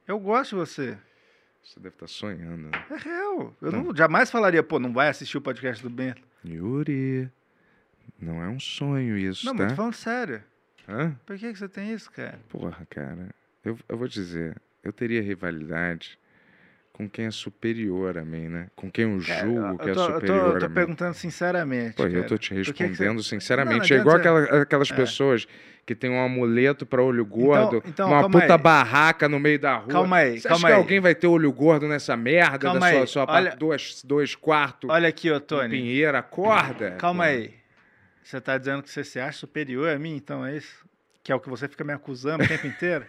Eu 0.07 0.18
gosto 0.18 0.50
de 0.50 0.57
você. 0.57 0.97
Você 1.62 1.78
deve 1.81 1.94
estar 1.97 2.07
sonhando. 2.07 2.70
É 2.91 2.97
real. 2.97 3.55
Eu 3.60 3.73
não, 3.73 3.94
jamais 3.94 4.31
falaria, 4.31 4.62
pô, 4.62 4.78
não 4.78 4.92
vai 4.92 5.08
assistir 5.08 5.36
o 5.36 5.41
podcast 5.41 5.83
do 5.83 5.91
Bento. 5.91 6.23
Yuri. 6.44 7.28
Não 8.18 8.42
é 8.42 8.49
um 8.49 8.58
sonho 8.58 9.18
isso, 9.18 9.44
Não, 9.44 9.52
mas 9.52 9.65
tá? 9.65 9.68
tô 9.70 9.76
falando 9.76 9.92
sério. 9.94 10.42
Hã? 10.89 11.15
Por 11.26 11.36
que, 11.36 11.52
que 11.52 11.58
você 11.58 11.68
tem 11.68 11.92
isso, 11.92 12.10
cara? 12.10 12.41
Porra, 12.49 12.86
cara. 12.89 13.28
Eu, 13.65 13.78
eu 13.89 13.99
vou 13.99 14.08
dizer, 14.08 14.57
eu 14.82 14.92
teria 14.92 15.20
rivalidade 15.23 16.18
com 16.92 17.08
quem 17.08 17.26
é 17.26 17.31
superior 17.31 18.18
a 18.18 18.24
mim, 18.24 18.48
né? 18.48 18.66
Com 18.74 18.90
quem 18.90 19.05
eu 19.05 19.20
Cara, 19.24 19.47
julgo 19.47 19.78
que 19.78 19.90
é 19.90 19.92
tô, 19.94 20.00
eu 20.00 20.07
tô- 20.08 20.15
superior 20.15 20.55
eu 20.55 20.58
tô 20.58 20.65
a 20.66 20.68
mim. 20.68 20.74
perguntando 20.74 21.15
sinceramente. 21.15 21.94
Pô, 21.94 22.07
eu 22.07 22.26
tô 22.26 22.36
te 22.36 22.48
que 22.50 22.57
que 22.57 22.65
você- 22.65 22.86
respondendo 22.86 23.15
Não, 23.16 23.23
sinceramente. 23.23 23.90
não 23.90 23.97
é 23.97 24.00
igual 24.00 24.16
adianta 24.16 24.42
aquela- 24.44 24.62
aquelas 24.62 24.90
É. 24.90 24.94
pessoas 24.97 25.47
que 25.86 25.94
tem 25.94 26.10
um 26.10 26.20
amuleto 26.23 26.84
pra 26.84 27.00
olho 27.02 27.24
gordo, 27.24 27.82
então, 27.86 28.08
numa 28.08 28.20
calma 28.23 28.40
puta 28.40 28.55
aí. 28.55 28.60
barraca 28.60 29.28
no 29.28 29.39
meio 29.39 29.58
da 29.60 29.76
rua. 29.76 29.89
Calma 29.92 30.16
aí, 30.16 30.40
Você 30.40 30.48
calma 30.48 30.57
acha 30.58 30.66
que 30.66 30.73
aí. 30.73 30.78
alguém 30.78 31.00
vai 31.00 31.15
ter 31.15 31.26
olho 31.28 31.50
gordo 31.52 31.86
nessa 31.89 32.16
merda 32.16 32.58
Calma 32.58 32.81
da 32.81 32.90
sua, 32.90 33.00
aí, 33.00 33.07
sua 33.07 33.24
olha- 33.28 33.57
dois, 33.57 34.02
dois 34.05 34.34
quartos 34.34 34.90
Olha 34.90 35.08
aqui, 35.08 35.31
ô 35.31 35.40
Tony. 35.40 35.70
Pinheiro? 35.70 36.16
Acorda. 36.16 36.90
Calma 36.98 37.24
pô. 37.24 37.31
aí. 37.31 37.55
Você 38.23 38.40
tá 38.40 38.58
dizendo 38.58 38.82
que 38.82 38.90
você 38.90 39.02
se 39.05 39.18
acha 39.20 39.39
superior 39.39 39.89
a 39.89 39.98
mim, 39.98 40.16
então 40.16 40.44
é 40.44 40.57
isso? 40.57 40.84
Que 41.23 41.31
é 41.32 41.34
o 41.34 41.40
que 41.40 41.48
você 41.48 41.66
fica 41.68 41.84
me 41.84 41.92
acusando 41.92 42.44
o 42.44 42.48
tempo 42.48 42.66
inteiro? 42.66 43.07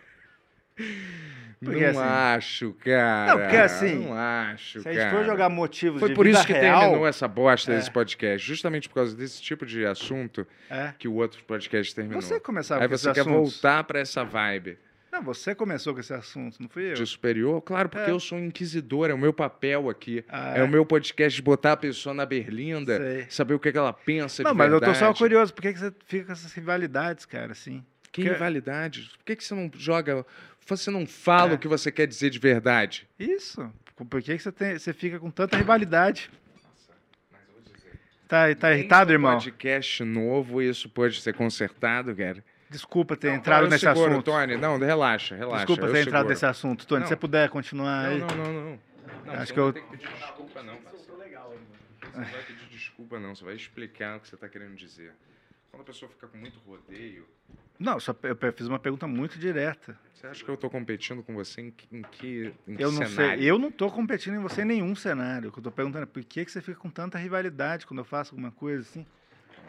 Porque, 1.62 1.82
não 1.82 1.90
assim- 1.90 2.00
acho, 2.00 2.74
cara. 2.76 3.34
Não, 3.34 3.40
porque, 3.42 3.58
assim, 3.58 3.96
Não 4.06 4.14
acho, 4.14 4.82
Se 4.82 4.88
a 4.88 4.94
gente 4.94 5.02
cara. 5.02 5.18
for 5.18 5.26
jogar 5.26 5.50
motivos 5.50 6.00
Foi 6.00 6.08
de 6.10 6.16
por 6.16 6.26
isso 6.26 6.46
que 6.48 6.54
real, 6.54 6.80
terminou 6.82 7.06
essa 7.06 7.28
bosta 7.28 7.74
É. 7.74 7.76
desse 7.76 7.92
podcast. 7.92 8.48
Justamente 8.48 8.88
por 8.88 8.96
causa 8.96 9.14
desse 9.16 9.42
tipo 9.42 9.66
de 9.66 9.86
assunto 9.86 10.48
é. 10.70 10.94
que 10.98 11.06
o 11.08 11.16
outro 11.16 11.44
podcast 11.44 11.94
terminou. 11.94 12.22
Você 12.22 12.40
começava 12.40 12.82
Aí 12.84 12.88
com 12.88 12.98
você 12.98 13.12
quer 13.12 13.22
assuntos. 13.22 13.62
voltar 13.62 13.84
pra 13.84 14.00
essa 14.00 14.24
vibe 14.24 14.78
Não, 15.12 15.22
você 15.24 15.54
começou 15.54 15.94
com 15.94 16.00
esse 16.00 16.14
assunto, 16.14 16.62
não 16.62 16.70
fui 16.70 16.92
eu. 16.92 16.94
de 16.94 17.06
superior? 17.06 17.60
Claro, 17.64 17.90
porque 17.90 18.10
É. 18.10 18.14
eu 18.14 18.20
sou 18.22 18.38
um 18.38 18.46
inquisidor, 18.46 19.10
é 19.10 19.14
o 19.14 19.18
meu 19.18 19.34
papel 19.34 19.90
aqui. 19.90 20.24
Ah, 20.30 20.54
É 20.60 20.64
o 20.64 20.68
meu 20.68 20.86
podcast 20.86 21.36
de 21.36 21.42
botar 21.42 21.74
a 21.74 21.78
pessoa 21.78 22.14
na 22.14 22.26
berlinda, 22.26 22.96
Sei. 22.98 23.26
saber 23.28 23.56
o 23.56 23.60
que, 23.60 23.68
é 23.68 23.72
que 23.74 23.78
ela 23.78 23.92
pensa 23.92 24.44
Não, 24.44 24.54
mas 24.54 24.68
eu 24.72 24.80
verdade. 24.80 24.94
tô 25.00 25.06
só 25.06 25.14
curioso, 25.14 25.54
por 25.54 25.62
que, 25.64 25.74
que 25.74 25.80
você 25.80 25.92
fica 26.06 26.28
com 26.28 26.32
essas 26.32 26.54
rivalidades, 26.54 27.26
cara, 27.26 27.52
assim? 27.52 27.84
Que 28.12 28.22
Porque- 28.22 28.32
rivalidade. 28.34 29.10
Por 29.18 29.26
que, 29.26 29.36
que 29.36 29.44
você 29.44 29.54
não 29.54 29.70
joga... 29.76 30.26
Você 30.78 30.92
não 30.92 31.06
fala 31.08 31.52
É. 31.52 31.56
o 31.56 31.58
que 31.58 31.68
você 31.68 31.92
quer 31.92 32.06
dizer 32.08 32.30
de 32.30 32.40
verdade? 32.40 33.08
Isso. 33.20 33.72
Por 34.10 34.22
que, 34.22 34.38
que 34.38 34.44
você, 34.44 34.52
tem, 34.52 34.78
você 34.78 34.94
fica 34.94 35.20
com 35.20 35.30
tanta 35.30 35.58
rivalidade? 35.58 36.30
Tá, 38.28 38.54
tá 38.56 38.74
irritado, 38.74 39.08
Tem 39.08 39.16
irmão? 39.16 39.34
podcast 39.34 40.04
novo 40.04 40.62
isso 40.62 40.88
pode 40.88 41.20
ser 41.20 41.34
consertado, 41.34 42.16
cara. 42.16 42.44
Desculpa 42.70 43.18
ter 43.18 43.30
Não, 43.30 43.36
entrado 43.38 43.66
eu 43.66 43.70
nesse 43.72 43.84
seguro, 43.86 44.12
assunto. 44.12 44.26
Tony. 44.26 44.56
Não, 44.56 44.78
relaxa, 44.78 45.36
relaxa. 45.36 45.66
Desculpa 45.66 45.88
eu 45.88 45.92
ter 45.94 46.00
entrado 46.02 46.12
seguro. 46.18 46.30
nesse 46.30 46.46
assunto. 46.46 46.86
Tony, 46.86 47.00
Não. 47.00 47.08
se 47.08 47.14
você 47.14 47.16
puder 47.16 47.50
continuar 47.50 48.04
Não, 48.04 48.10
aí. 48.12 48.20
não, 48.20 48.28
não, 48.28 48.54
não. 48.54 48.80
não 49.26 49.34
Acho 49.34 49.52
que 49.52 49.60
não 49.60 49.68
eu- 49.68 49.74
vai 49.74 49.82
ter 49.82 49.88
que 49.88 49.98
pedir 49.98 50.14
desculpa, 50.14 50.62
não. 50.62 50.76
Você 50.76 51.12
não 52.20 52.26
vai 52.26 52.44
pedir 52.44 52.66
desculpa, 52.70 53.20
não. 53.20 53.36
Você 53.36 53.44
vai 53.44 53.56
explicar 53.56 54.18
o 54.18 54.20
que 54.20 54.28
você 54.28 54.36
está 54.36 54.48
querendo 54.48 54.76
dizer. 54.76 55.12
Quando 55.72 55.82
a 55.82 55.86
pessoa 55.86 56.10
fica 56.10 56.28
com 56.28 56.38
muito 56.38 56.60
rodeio, 56.60 57.26
Não, 57.78 58.00
só, 58.00 58.16
eu 58.24 58.54
fiz 58.54 58.68
uma 58.68 58.80
pergunta 58.80 59.08
muito 59.08 59.38
direta. 59.40 59.98
você 60.14 60.28
acha 60.28 60.44
que 60.44 60.50
eu 60.50 60.56
estou 60.56 60.70
competindo 60.70 61.24
com 61.24 61.34
você 61.34 61.62
em 61.62 61.72
que, 61.72 61.88
em 61.96 62.02
que, 62.02 62.54
em 62.68 62.76
que 62.76 62.84
Eu 62.84 62.92
não 62.92 63.06
cenário? 63.06 63.40
sei. 63.40 63.50
Eu 63.52 63.58
não 63.60 63.72
tô 63.72 63.90
competindo 63.92 64.36
em 64.36 64.40
você 64.40 64.64
em 64.64 64.66
nenhum 64.66 64.96
cenário. 64.96 65.50
O 65.50 65.52
que 65.52 65.60
eu 65.60 65.64
tô 65.64 65.72
perguntando 65.72 66.04
é 66.04 66.06
por 66.06 66.24
que, 66.24 66.44
que 66.44 66.52
você 66.52 66.62
fica 66.62 66.80
com 66.80 66.90
tanta 66.90 67.18
rivalidade 67.18 67.86
quando 67.86 68.00
eu 68.00 68.06
faço 68.06 68.34
alguma 68.34 68.52
coisa 68.52 68.82
assim? 68.82 69.06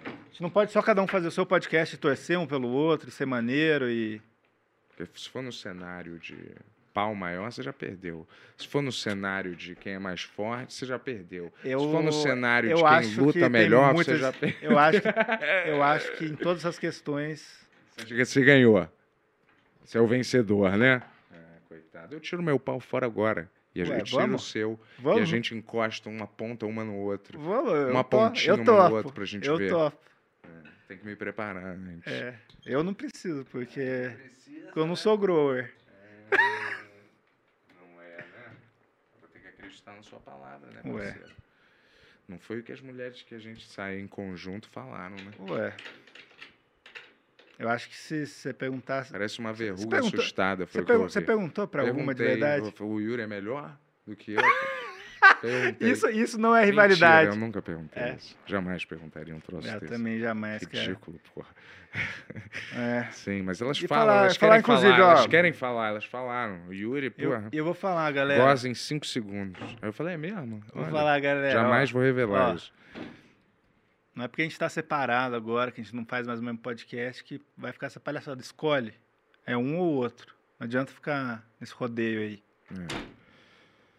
A 0.05 0.29
gente 0.31 0.43
não 0.43 0.51
pode 0.51 0.73
só 0.73 0.81
cada 0.83 1.03
um 1.03 1.07
fazer 1.07 1.29
o 1.29 1.31
seu 1.31 1.45
podcast 1.45 1.95
e 1.95 1.99
torcer 1.99 2.39
um 2.39 2.47
pelo 2.47 2.69
outro, 2.69 3.09
e 3.09 3.13
ser 3.13 3.27
maneiro 3.27 3.91
e. 3.91 4.21
Porque 4.97 5.19
se 5.19 5.29
for 5.29 5.43
no 5.43 5.53
cenário 5.53 6.19
de 6.19 6.55
pau 6.93 7.15
maior, 7.15 7.51
você 7.51 7.63
já 7.63 7.73
perdeu. 7.73 8.27
Se 8.57 8.67
for 8.69 8.83
no 8.83 8.91
cenário 8.93 9.55
de 9.57 9.75
quem 9.75 9.95
é 9.95 9.99
mais 9.99 10.23
forte, 10.23 10.75
você 10.75 10.85
já 10.87 10.99
perdeu. 10.99 11.53
Eu, 11.65 11.81
se 11.81 11.87
for 11.91 12.03
no 12.03 12.13
cenário 12.13 12.71
eu 12.71 12.77
de 12.77 12.83
quem 12.85 13.11
que 13.15 13.21
luta 13.21 13.39
tem 13.41 13.49
melhor, 13.49 13.95
muitas- 13.95 14.15
você 14.19 14.21
já 14.21 14.33
perdeu. 14.39 14.71
Eu 14.73 14.79
acho, 14.79 15.01
que, 15.03 15.09
eu 15.69 15.83
acho 15.83 16.13
que 16.17 16.25
em 16.27 16.35
todas 16.37 16.59
essas 16.63 16.79
questões. 16.79 17.61
Você 17.97 18.43
ganhou. 18.43 18.89
Você 19.85 19.99
é 19.99 20.01
o 20.01 20.07
vencedor, 20.07 20.77
né? 20.77 21.03
É, 21.33 21.37
coitado. 21.69 22.15
Eu 22.15 22.21
tiro 22.21 22.43
meu 22.43 22.59
pau 22.59 22.79
fora 22.81 23.07
agora. 23.07 23.51
E 23.75 23.81
a 23.83 23.85
Ué, 23.85 23.97
gente 23.99 24.05
tira 24.07 24.17
o 24.19 24.27
vamos? 24.27 24.51
seu 24.51 24.81
e 24.99 25.03
Vamos? 25.03 25.23
a 25.23 25.25
gente 25.25 25.55
encosta 25.55 26.09
uma 26.09 26.27
ponta 26.27 26.67
uma 26.67 26.83
no 26.83 26.97
outro. 26.97 27.39
Vamos, 27.39 27.91
uma 27.91 28.03
pontinha 28.03 28.55
uma 28.57 28.65
topo, 28.65 28.89
no 28.89 28.95
outro 28.97 29.13
pra 29.13 29.25
gente 29.25 29.47
eu 29.49 29.57
ver. 29.57 29.71
topo. 29.71 29.97
Tem 30.89 30.99
que 30.99 31.07
me 31.07 31.15
preparar 31.15 31.65
antes. 31.65 32.13
É, 32.13 32.35
eu 32.67 32.83
não 32.83 32.93
preciso, 32.93 33.45
porque 33.45 34.11
eu 34.75 34.87
não 34.89 34.97
sou 34.97 35.17
grower. 35.17 35.73
Não 37.81 38.03
é, 38.03 38.17
né? 38.17 38.57
Vou 39.21 39.29
acreditar 39.91 39.95
na 39.97 40.03
sua 40.03 40.21
palavra, 40.21 40.71
né, 40.71 40.81
Ué. 40.85 41.05
parceiro? 41.05 41.31
Não 42.29 42.39
foi 42.39 42.61
o 42.61 42.63
que 42.63 42.73
as 42.73 42.81
mulheres 42.81 43.23
que 43.23 43.35
a 43.35 43.39
gente 43.39 43.69
sai 43.69 43.99
em 43.99 44.07
conjunto 44.07 44.69
falaram, 44.69 45.17
né? 45.17 45.33
Ué. 45.41 45.75
Eu 47.59 47.69
acho 47.69 47.89
que 47.91 47.97
se 47.97 48.27
você 48.27 48.55
perguntasse. 48.55 49.13
Parece 49.13 49.39
uma 49.39 49.53
verruga 49.53 49.99
assustada, 49.99 50.67
foi 50.67 50.81
Você, 50.81 50.87
pergun- 50.87 51.09
você 51.09 51.21
perguntou 51.21 51.69
pra 51.69 51.83
alguma 51.83 52.15
de 52.15 52.23
verdade? 52.23 52.73
O, 52.81 52.85
o 52.87 53.01
Yuri 53.01 53.23
é 53.23 53.27
melhor 53.27 53.77
do 54.07 54.17
que 54.17 54.33
eu? 54.33 54.41
Perguntei. 55.41 55.91
Isso, 55.91 56.09
isso 56.11 56.39
não 56.39 56.55
é 56.55 56.61
Mentira, 56.67 56.83
rivalidade. 56.83 57.29
eu 57.31 57.37
nunca 57.37 57.63
perguntei 57.63 58.03
É. 58.03 58.15
isso. 58.15 58.37
Jamais 58.47 58.85
perguntaria 58.85 59.35
um 59.35 59.41
troço 59.41 59.67
Eu 59.69 59.81
desse. 59.81 59.93
também 59.93 60.19
jamais, 60.19 60.65
cara. 60.67 60.85
Ridículo, 60.85 61.19
porra. 61.35 61.49
É. 62.77 63.09
Sim, 63.13 63.43
mas 63.43 63.61
elas 63.61 63.77
E 63.83 63.89
falam, 63.89 64.07
falar- 64.07 64.21
elas 64.23 64.37
falar, 64.37 64.63
querem 64.63 64.63
falar, 64.65 64.97
elas 64.97 65.21
ó, 65.25 65.29
querem 65.29 65.53
falar, 65.53 65.89
elas 65.89 66.05
falaram. 66.05 66.61
O 66.69 66.73
Yuri, 66.73 67.13
Eu, 67.19 67.31
porra, 67.31 67.49
eu 67.53 67.65
vou 67.65 67.75
falar, 67.75 68.11
galera. 68.13 68.41
goza 68.45 68.69
em 68.69 68.75
5 68.75 69.05
segundos. 69.07 69.61
Aí 69.83 69.89
eu 69.89 69.93
falei, 69.93 70.15
é 70.15 70.17
mesmo? 70.17 70.63
Vou 70.73 70.83
Olha, 70.85 70.91
falar, 70.93 71.21
galera. 71.21 71.51
jamais 71.51 71.91
ó, 71.91 71.95
vou 71.95 72.03
revelar 72.03 72.51
ó, 72.51 72.55
isso. 72.55 72.73
Não 74.15 74.25
é 74.25 74.29
porque 74.29 74.43
a 74.43 74.45
gente 74.45 74.59
tá 74.59 74.69
separado 74.69 75.35
agora, 75.35 75.71
que 75.73 75.81
a 75.81 75.85
gente 75.85 75.95
não 75.97 76.05
faz 76.05 76.27
mais 76.27 76.39
o 76.41 76.43
mesmo 76.43 76.59
podcast, 76.59 77.25
que 77.25 77.41
vai 77.57 77.73
ficar 77.73 77.87
essa 77.87 77.99
palhaçada. 77.99 78.41
Escolhe. 78.41 78.95
É 79.47 79.57
um 79.57 79.79
ou 79.79 79.95
outro. 79.95 80.35
Não 80.59 80.67
adianta 80.67 80.93
ficar 80.93 81.45
nesse 81.59 81.73
rodeio 81.73 82.21
aí. 82.21 82.43
É. 82.73 83.20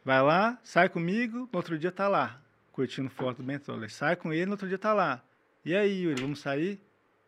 Vai 0.04 0.22
lá, 0.22 0.58
sai 0.64 0.90
comigo, 0.90 1.48
no 1.52 1.58
outro 1.58 1.78
dia 1.78 1.92
tá 1.92 2.08
lá, 2.08 2.42
curtindo 2.72 3.10
foto 3.10 3.38
do 3.38 3.44
Bentola. 3.44 3.88
Sai 3.90 4.16
com 4.16 4.34
ele, 4.34 4.46
no 4.48 4.54
outro 4.54 4.68
dia 4.68 4.78
tá 4.78 4.94
lá. 4.94 5.24
E 5.64 5.76
aí, 5.76 6.04
Yuri, 6.04 6.22
vamos 6.22 6.40
sair? 6.40 6.80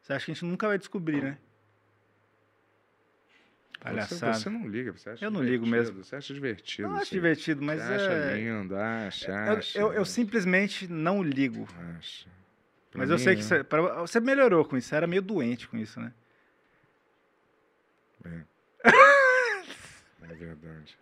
Você 0.01 0.13
acha 0.13 0.25
que 0.25 0.31
a 0.31 0.33
gente 0.33 0.45
nunca 0.45 0.67
vai 0.67 0.77
descobrir, 0.77 1.21
né? 1.21 1.37
Você, 3.73 3.79
Palhaçada. 3.83 4.33
você 4.33 4.49
não 4.49 4.67
liga, 4.67 4.91
você 4.93 5.09
acha 5.09 5.25
Eu 5.25 5.29
não 5.29 5.43
ligo 5.43 5.67
mesmo. 5.67 6.03
Você 6.03 6.15
acha 6.15 6.33
divertido. 6.33 6.87
Eu 6.87 6.93
acho 6.93 7.01
assim. 7.03 7.15
divertido, 7.15 7.61
mas 7.61 7.81
você 7.81 7.93
acha 7.93 8.11
é... 8.11 8.35
lindo, 8.35 8.75
acha, 8.77 9.31
Eu, 9.31 9.57
acha. 9.57 9.79
eu, 9.79 9.93
eu 9.93 10.05
simplesmente 10.05 10.87
não 10.87 11.21
ligo. 11.21 11.67
Acha. 11.97 12.29
Pra 12.89 12.99
Mas 12.99 13.09
eu 13.09 13.17
sei 13.19 13.35
que 13.35 13.41
né? 13.41 13.47
você, 13.47 13.63
pra- 13.63 14.01
você 14.01 14.19
melhorou 14.21 14.63
com 14.63 14.77
isso. 14.77 14.87
Você 14.87 14.95
era 14.95 15.05
meio 15.05 15.21
doente 15.21 15.67
com 15.67 15.77
isso, 15.77 15.99
né? 15.99 16.13
É 18.25 18.41
verdade. 20.35 20.97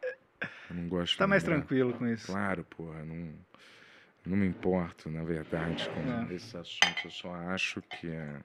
Eu 0.72 0.82
não 0.82 0.88
gosto 0.90 1.18
Tá 1.18 1.28
mais 1.28 1.44
né? 1.44 1.50
tranquilo 1.56 1.94
com 1.94 2.08
isso. 2.08 2.28
Claro, 2.28 2.64
porra, 2.64 3.04
não, 3.04 3.30
não 4.26 4.38
me 4.38 4.48
importo, 4.48 5.10
na 5.10 5.24
verdade, 5.24 5.90
com 5.90 6.00
É. 6.32 6.34
esses 6.34 6.54
assuntos. 6.56 7.04
Eu 7.06 7.12
só 7.12 7.34
acho 7.34 7.82
que. 7.82 8.08
é, 8.08 8.36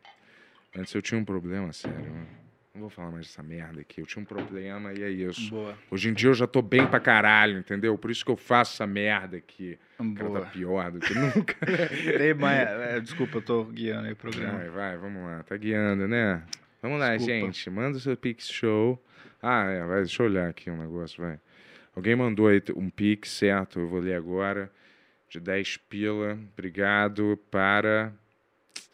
Antes 0.77 0.95
eu 0.95 1.01
tinha 1.01 1.19
um 1.19 1.25
problema, 1.25 1.73
sério. 1.73 1.99
né? 2.11 2.27
Não 2.75 2.83
vou 2.83 2.91
falar 2.91 3.11
mais 3.11 3.27
dessa 3.27 3.43
merda 3.43 3.81
aqui. 3.81 4.03
Eu 4.03 4.07
tinha 4.07 4.21
um 4.23 4.27
problema 4.27 4.93
e 4.93 5.03
é 5.03 5.09
isso. 5.09 5.49
Boa. 5.49 5.75
Hoje 5.91 6.11
em 6.11 6.13
dia 6.13 6.29
eu 6.29 6.35
já 6.35 6.47
tô 6.47 6.61
bem 6.61 6.87
pra 6.87 7.01
caralho, 7.01 7.59
entendeu? 7.59 7.97
Por 7.97 8.11
isso 8.11 8.23
que 8.23 8.31
eu 8.31 8.37
faço 8.37 8.75
essa 8.75 8.87
merda 8.87 9.39
aqui. 9.39 9.79
O 9.99 10.13
cara 10.15 10.29
Boa. 10.29 10.41
tá 10.43 10.47
pior 10.51 10.91
do 10.91 10.99
que 11.01 11.15
nunca. 11.15 11.57
Mãe, 12.39 12.55
é, 12.59 13.01
desculpa, 13.01 13.39
eu 13.39 13.43
tô 13.43 13.65
guiando 13.65 14.07
aí 14.09 14.13
o 14.13 14.17
programa. 14.17 14.59
Vai, 14.59 14.69
vai, 14.69 14.97
vamos 14.99 15.23
lá. 15.25 15.43
Tá 15.45 15.57
guiando, 15.57 16.07
né? 16.07 16.43
Vamos 16.83 17.01
lá, 17.01 17.17
Desculpa. 17.17 17.33
gente. 17.47 17.71
Manda 17.71 17.97
o 17.97 18.01
seu 18.01 18.15
Pix 18.15 18.47
Show. 18.51 19.03
Ah, 19.43 19.65
é, 19.65 19.83
vai, 19.87 20.01
deixa 20.01 20.23
eu 20.23 20.27
olhar 20.27 20.51
aqui 20.51 20.71
um 20.71 20.77
negócio, 20.77 21.23
vai. 21.23 21.41
Alguém 21.97 22.15
mandou 22.15 22.47
aí 22.49 22.63
um 22.77 22.91
Pix, 22.91 23.31
certo? 23.31 23.81
Eu 23.81 23.89
vou 23.89 24.01
ler 24.01 24.17
agora. 24.17 24.71
De 25.31 25.41
10 25.41 25.79
pila. 25.79 26.39
Obrigado 26.53 27.39
para 27.51 28.13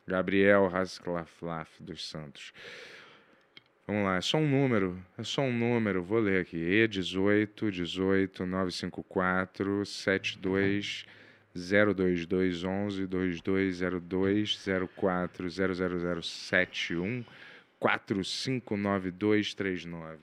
Gabriel 0.06 0.68
Rasclaflaf 0.68 1.82
dos 1.82 2.08
Santos. 2.08 2.52
Vamos 3.88 4.04
lá, 4.04 4.18
é 4.18 4.20
só 4.20 4.38
um 4.38 4.48
número. 4.48 5.04
É 5.18 5.24
só 5.24 5.42
um 5.42 5.52
número. 5.52 6.04
Vou 6.04 6.20
ler 6.20 6.42
aqui. 6.42 6.56
E18 6.56 7.72
18 7.72 8.46
954 8.46 9.84
72 9.84 11.04
02211 11.54 13.06
2202 13.08 14.64
04 14.94 15.48
00071 15.48 17.24
459239. 17.80 20.18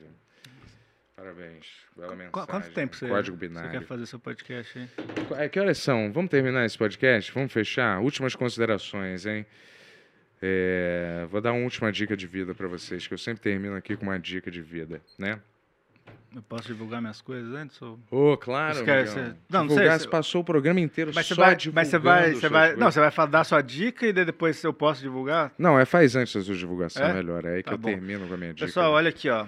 Parabéns. 1.20 1.66
Bela 1.98 2.12
mensagem. 2.16 2.32
Qu- 2.32 2.48
Quanto 2.48 2.70
tempo 2.72 2.96
você, 2.96 3.08
Código 3.08 3.38
você 3.38 3.48
binário. 3.48 3.72
quer 3.72 3.84
fazer 3.86 4.06
seu 4.06 4.20
podcast 4.20 4.80
aí? 4.80 4.88
Qu- 5.28 5.36
é, 5.36 5.50
Que 5.50 5.60
horas 5.60 5.78
são? 5.78 6.12
Vamos 6.14 6.30
terminar 6.32 6.66
esse 6.66 6.78
podcast? 6.78 7.32
Vamos 7.34 7.52
fechar? 7.52 8.00
Últimas 8.00 8.36
considerações, 8.36 9.26
hein? 9.26 9.46
É, 10.42 11.28
vou 11.30 11.42
dar 11.42 11.52
uma 11.52 11.64
última 11.66 11.92
dica 11.92 12.16
de 12.16 12.26
vida 12.26 12.56
para 12.56 12.68
vocês, 12.70 13.06
que 13.06 13.14
eu 13.14 13.18
sempre 13.18 13.42
termino 13.42 13.76
aqui 13.76 13.98
com 13.98 14.04
uma 14.04 14.18
dica 14.18 14.50
de 14.50 14.62
vida, 14.62 15.02
né? 15.18 15.40
Eu 16.34 16.42
posso 16.44 16.68
divulgar 16.68 17.02
minhas 17.02 17.20
coisas 17.22 17.54
antes? 17.54 17.82
Ou... 17.82 18.00
Ô, 18.10 18.38
claro, 18.38 18.76
Você 18.76 18.86
quer- 18.86 19.06
você- 19.08 19.20
Não, 19.20 19.34
não 19.50 19.62
Divulgar, 19.64 19.86
sei, 19.90 19.92
você 20.00 20.04
você- 20.06 20.10
passou 20.10 20.42
o 20.42 20.44
programa 20.46 20.80
inteiro 20.80 21.12
Mas 21.14 21.26
você 21.26 21.36
só 21.36 21.42
vai, 21.42 21.50
mas 21.74 21.88
você 21.90 21.98
vai, 21.98 22.18
divulgando 22.30 22.40
você 22.40 22.50
vai, 22.50 22.62
coisas. 22.68 22.80
não, 22.80 22.92
você 22.92 23.00
vai 23.12 23.28
dar 23.28 23.44
sua 23.44 23.62
dica 23.62 24.06
e 24.08 24.14
depois 24.14 24.64
eu 24.64 24.72
posso 24.74 25.02
divulgar? 25.02 25.52
Não, 25.58 25.78
é 25.78 25.84
faz 25.86 26.16
antes 26.16 26.34
da 26.34 26.42
sua 26.42 26.56
divulgação, 26.56 27.04
É? 27.06 27.14
melhor. 27.14 27.44
É 27.46 27.56
aí 27.56 27.64
que 27.64 27.70
Tá 27.70 27.74
eu 27.74 27.78
bom. 27.78 27.90
termino 27.90 28.26
com 28.28 28.34
a 28.34 28.38
minha 28.38 28.54
dica. 28.54 28.66
Pessoal, 28.68 28.94
olha 28.94 29.10
aqui, 29.10 29.28
ó. 29.30 29.46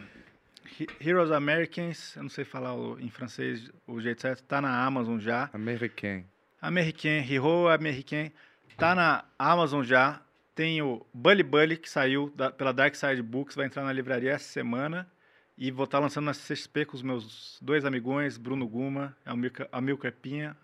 He- 0.81 0.87
Heroes 1.09 1.31
Americans, 1.31 2.15
eu 2.15 2.23
não 2.23 2.29
sei 2.29 2.43
falar 2.45 2.73
o- 2.73 2.99
em 2.99 3.09
francês 3.09 3.69
o 3.87 3.99
jeito 4.01 4.21
certo, 4.21 4.43
tá 4.43 4.61
na 4.61 4.83
Amazon 4.85 5.19
já. 5.19 5.49
American. 5.53 6.23
American, 6.61 7.23
Hero 7.29 7.67
American, 7.67 8.31
tá 8.77 8.93
na 8.95 9.25
Amazon 9.37 9.83
já. 9.83 10.21
Tem 10.53 10.81
o 10.81 11.05
Bully 11.13 11.43
Bully, 11.43 11.77
que 11.77 11.89
saiu 11.89 12.31
da- 12.35 12.51
pela 12.51 12.71
Dark 12.73 12.93
Side 12.95 13.21
Books, 13.21 13.55
vai 13.55 13.65
entrar 13.65 13.83
na 13.83 13.93
livraria 13.93 14.31
essa 14.31 14.45
semana. 14.51 15.09
E 15.57 15.69
vou 15.71 15.85
estar 15.85 15.99
lançando 15.99 16.25
na 16.25 16.33
CXP 16.33 16.85
com 16.85 16.95
os 16.95 17.01
meus 17.03 17.57
dois 17.61 17.85
amigões, 17.85 18.37
Bruno 18.37 18.67
Guma, 18.67 19.15
Amilcar 19.25 19.67
Amilcar 19.71 20.11
Pinha. 20.11 20.55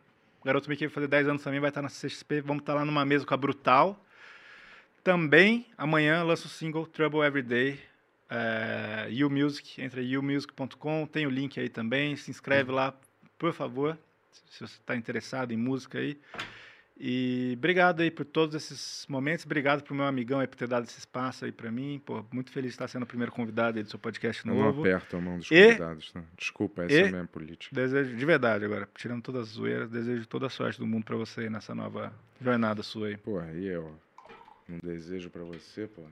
O 0.42 0.46
Garoto 0.46 0.70
Mickey 0.70 0.88
vai 0.88 0.94
fazer 0.94 1.08
10 1.08 1.28
anos 1.28 1.44
também, 1.44 1.60
vai 1.60 1.70
estar 1.70 1.82
na 1.82 1.90
CXP. 1.90 2.42
Vamos 2.42 2.62
estar 2.62 2.74
lá 2.74 2.84
numa 2.86 3.06
mesa 3.06 3.26
com 3.26 3.34
a 3.34 3.38
Brutal. 3.38 4.04
Também, 5.04 5.68
amanhã, 5.78 6.24
lanço 6.24 6.48
o 6.48 6.50
single 6.50 6.86
Trouble 6.86 7.22
Every 7.22 7.42
Day. 7.44 7.80
É, 8.30 9.08
YouMusic, 9.10 9.82
entra 9.82 10.02
youmusic.com, 10.02 11.06
tem 11.08 11.26
o 11.26 11.30
link 11.30 11.60
aí 11.60 11.70
também. 11.70 12.16
Se 12.16 12.30
inscreve 12.30 12.72
lá, 12.72 12.94
por 13.38 13.54
favor, 13.54 13.98
se 14.50 14.60
você 14.60 14.66
está 14.76 14.96
interessado 14.96 15.52
em 15.54 15.58
música 15.58 16.00
aí. 16.00 16.20
E 17.00 17.54
obrigado 17.56 18.02
aí 18.02 18.10
por 18.10 18.26
todos 18.26 18.56
esses 18.56 19.06
momentos. 19.08 19.46
Obrigado 19.46 19.84
pro 19.84 19.94
meu 19.94 20.06
amigão 20.06 20.40
aí 20.40 20.48
por 20.48 20.56
ter 20.56 20.68
dado 20.68 20.86
esse 20.86 20.98
espaço 20.98 21.46
aí 21.46 21.52
para 21.52 21.72
mim. 21.72 22.02
Pô, 22.04 22.26
muito 22.32 22.50
feliz 22.52 22.72
de 22.72 22.74
estar 22.74 22.88
sendo 22.88 23.04
o 23.04 23.06
primeiro 23.06 23.32
convidado 23.32 23.78
aí 23.78 23.84
do 23.84 23.90
seu 23.90 24.00
podcast 24.00 24.44
Eu 24.48 24.54
não 24.56 24.64
novo. 24.64 24.82
aperto 24.82 25.16
a 25.16 25.22
mão 25.22 25.38
dos 25.38 25.52
E- 25.52 25.64
convidados, 25.68 26.12
tá? 26.12 26.24
Desculpa, 26.36 26.84
essa 26.86 26.94
e- 26.96 26.98
é 27.04 27.08
a 27.08 27.12
minha 27.12 27.26
política. 27.28 27.76
Desejo 27.76 28.16
de 28.16 28.26
verdade 28.26 28.66
agora, 28.66 28.90
tirando 28.96 29.22
todas 29.22 29.44
as 29.44 29.50
zoeiras, 29.50 29.92
desejo 29.92 30.26
toda 30.28 30.48
a 30.48 30.50
sorte 30.50 30.80
do 30.80 30.88
mundo 30.88 31.04
para 31.06 31.16
você 31.16 31.42
aí 31.42 31.50
nessa 31.52 31.76
nova 31.76 32.12
jornada 32.42 32.82
sua 32.82 33.10
aí. 33.10 33.18
Porra, 33.18 33.52
e 33.54 33.68
eu? 33.68 33.96
Um 34.68 34.80
desejo 34.84 35.30
pra 35.30 35.44
você, 35.44 35.86
porra. 35.88 36.10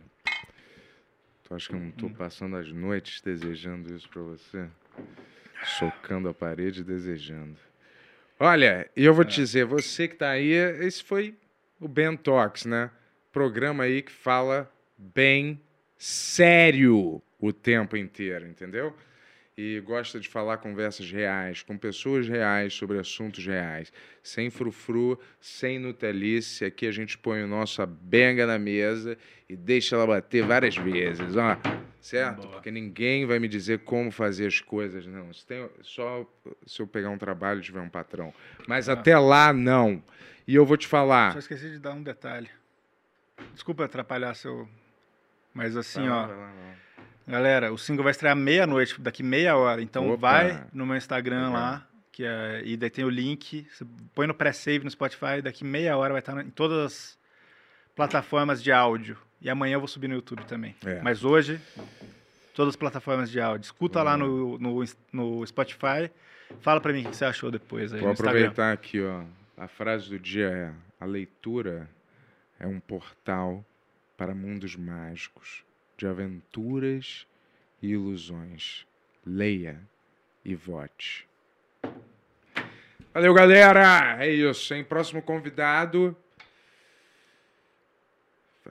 Tu 1.47 1.53
acha 1.53 1.69
que 1.69 1.75
eu 1.75 1.79
não 1.79 1.91
tô 1.91 2.09
passando 2.09 2.55
as 2.57 2.71
noites 2.71 3.21
desejando 3.21 3.93
isso 3.95 4.09
pra 4.09 4.21
você? 4.23 4.67
Socando 5.63 6.27
a 6.27 6.33
parede 6.33 6.81
e 6.81 6.83
desejando. 6.83 7.55
Olha, 8.39 8.89
e 8.95 9.05
eu 9.05 9.13
vou 9.13 9.23
É. 9.23 9.27
te 9.27 9.35
dizer, 9.35 9.63
você 9.65 10.07
que 10.07 10.15
tá 10.15 10.29
aí, 10.31 10.49
esse 10.51 11.03
foi 11.03 11.35
o 11.79 11.87
Ben 11.87 12.17
Talks, 12.17 12.65
né? 12.65 12.89
Programa 13.31 13.83
aí 13.83 14.01
que 14.01 14.11
fala 14.11 14.71
bem 14.97 15.61
sério 15.97 17.21
o 17.39 17.53
tempo 17.53 17.95
inteiro, 17.95 18.47
entendeu? 18.47 18.95
E 19.57 19.79
gosta 19.79 20.19
de 20.19 20.27
falar 20.27 20.57
conversas 20.57 21.09
reais, 21.09 21.63
com 21.63 21.77
pessoas 21.77 22.27
reais, 22.27 22.73
sobre 22.73 22.99
assuntos 22.99 23.45
reais. 23.45 23.91
Sem 24.21 24.49
frufru, 24.49 25.17
sem 25.39 25.79
nutelice. 25.79 26.65
Aqui 26.65 26.85
a 26.85 26.91
gente 26.91 27.17
põe 27.17 27.41
o 27.41 27.47
nosso 27.47 27.85
benga 27.85 28.45
na 28.45 28.59
mesa 28.59 29.17
e 29.47 29.55
deixa 29.55 29.95
ela 29.95 30.05
bater 30.05 30.43
várias 30.45 30.75
vezes, 30.75 31.37
ó. 31.37 31.57
Certo? 32.01 32.41
Boa. 32.41 32.51
Porque 32.55 32.69
ninguém 32.69 33.25
vai 33.25 33.39
me 33.39 33.47
dizer 33.47 33.79
como 33.79 34.11
fazer 34.11 34.45
as 34.47 34.59
coisas, 34.59 35.07
não. 35.07 35.33
Se 35.33 35.45
tem, 35.45 35.69
só 35.81 36.29
se 36.65 36.81
eu 36.81 36.85
pegar 36.85 37.09
um 37.09 37.17
trabalho 37.17 37.61
e 37.61 37.63
tiver 37.63 37.79
um 37.79 37.89
patrão. 37.89 38.33
Mas 38.67 38.89
Ah. 38.89 38.93
até 38.93 39.17
lá, 39.17 39.53
não. 39.53 40.03
E 40.45 40.53
eu 40.53 40.65
vou 40.65 40.75
te 40.75 40.85
falar. 40.85 41.31
Só 41.31 41.39
esqueci 41.39 41.71
de 41.71 41.79
dar 41.79 41.93
um 41.93 42.03
detalhe. 42.03 42.49
Desculpa 43.53 43.85
atrapalhar 43.85 44.33
seu. 44.35 44.67
Mas 45.53 45.77
assim, 45.77 46.05
lá, 46.07 46.25
ó. 46.25 46.27
vai 46.27 46.35
lá. 46.37 46.75
Galera, 47.27 47.73
o 47.73 47.77
single 47.77 48.03
vai 48.03 48.11
estrear 48.11 48.35
meia-noite, 48.35 48.99
daqui 49.01 49.23
meia 49.23 49.57
hora. 49.57 49.81
Então 49.81 50.09
Opa! 50.09 50.17
vai 50.17 50.63
no 50.71 50.85
meu 50.85 50.95
Instagram 50.95 51.47
Legal. 51.47 51.53
lá, 51.53 51.87
que 52.11 52.23
é, 52.23 52.61
e 52.63 52.77
daí 52.77 52.89
tem 52.89 53.03
o 53.03 53.09
link. 53.09 53.67
Você 53.71 53.85
põe 54.13 54.27
no 54.27 54.33
pré-save 54.33 54.83
no 54.83 54.91
Spotify, 54.91 55.41
daqui 55.43 55.63
meia 55.63 55.97
hora 55.97 56.13
vai 56.13 56.19
estar 56.19 56.39
em 56.45 56.49
todas 56.49 56.77
as 56.85 57.19
plataformas 57.95 58.61
de 58.61 58.71
áudio. 58.71 59.17
E 59.41 59.49
amanhã 59.49 59.75
eu 59.75 59.79
vou 59.79 59.87
subir 59.87 60.07
no 60.07 60.15
YouTube 60.15 60.45
também. 60.45 60.75
É. 60.85 61.01
Mas 61.01 61.23
hoje, 61.23 61.59
todas 62.53 62.73
as 62.73 62.75
plataformas 62.75 63.29
de 63.29 63.39
áudio. 63.41 63.65
Escuta 63.65 64.01
lá 64.03 64.15
no, 64.15 64.57
no, 64.57 64.83
no 65.11 65.45
Spotify. 65.45 66.09
Fala 66.61 66.79
pra 66.79 66.93
mim 66.93 67.05
o 67.05 67.09
que 67.09 67.15
você 67.15 67.25
achou 67.25 67.49
depois 67.51 67.91
aí 67.93 67.99
Vou 67.99 68.09
no 68.09 68.13
Instagram. 68.13 68.39
aproveitar 68.49 68.71
aqui, 68.71 69.01
ó. 69.01 69.23
A 69.57 69.67
frase 69.67 70.09
do 70.09 70.19
dia 70.19 70.47
é: 70.47 70.71
a 70.99 71.05
leitura 71.05 71.89
é 72.59 72.67
um 72.67 72.79
portal 72.79 73.65
para 74.15 74.33
mundos 74.33 74.75
mágicos, 74.75 75.63
de 75.97 76.07
aventuras 76.07 77.25
e 77.81 77.89
ilusões. 77.89 78.85
Leia 79.25 79.79
e 80.43 80.53
vote. 80.55 81.27
Valeu, 83.13 83.33
galera! 83.33 84.17
É 84.23 84.29
isso, 84.29 84.73
hein? 84.73 84.83
Próximo 84.83 85.21
convidado. 85.21 86.15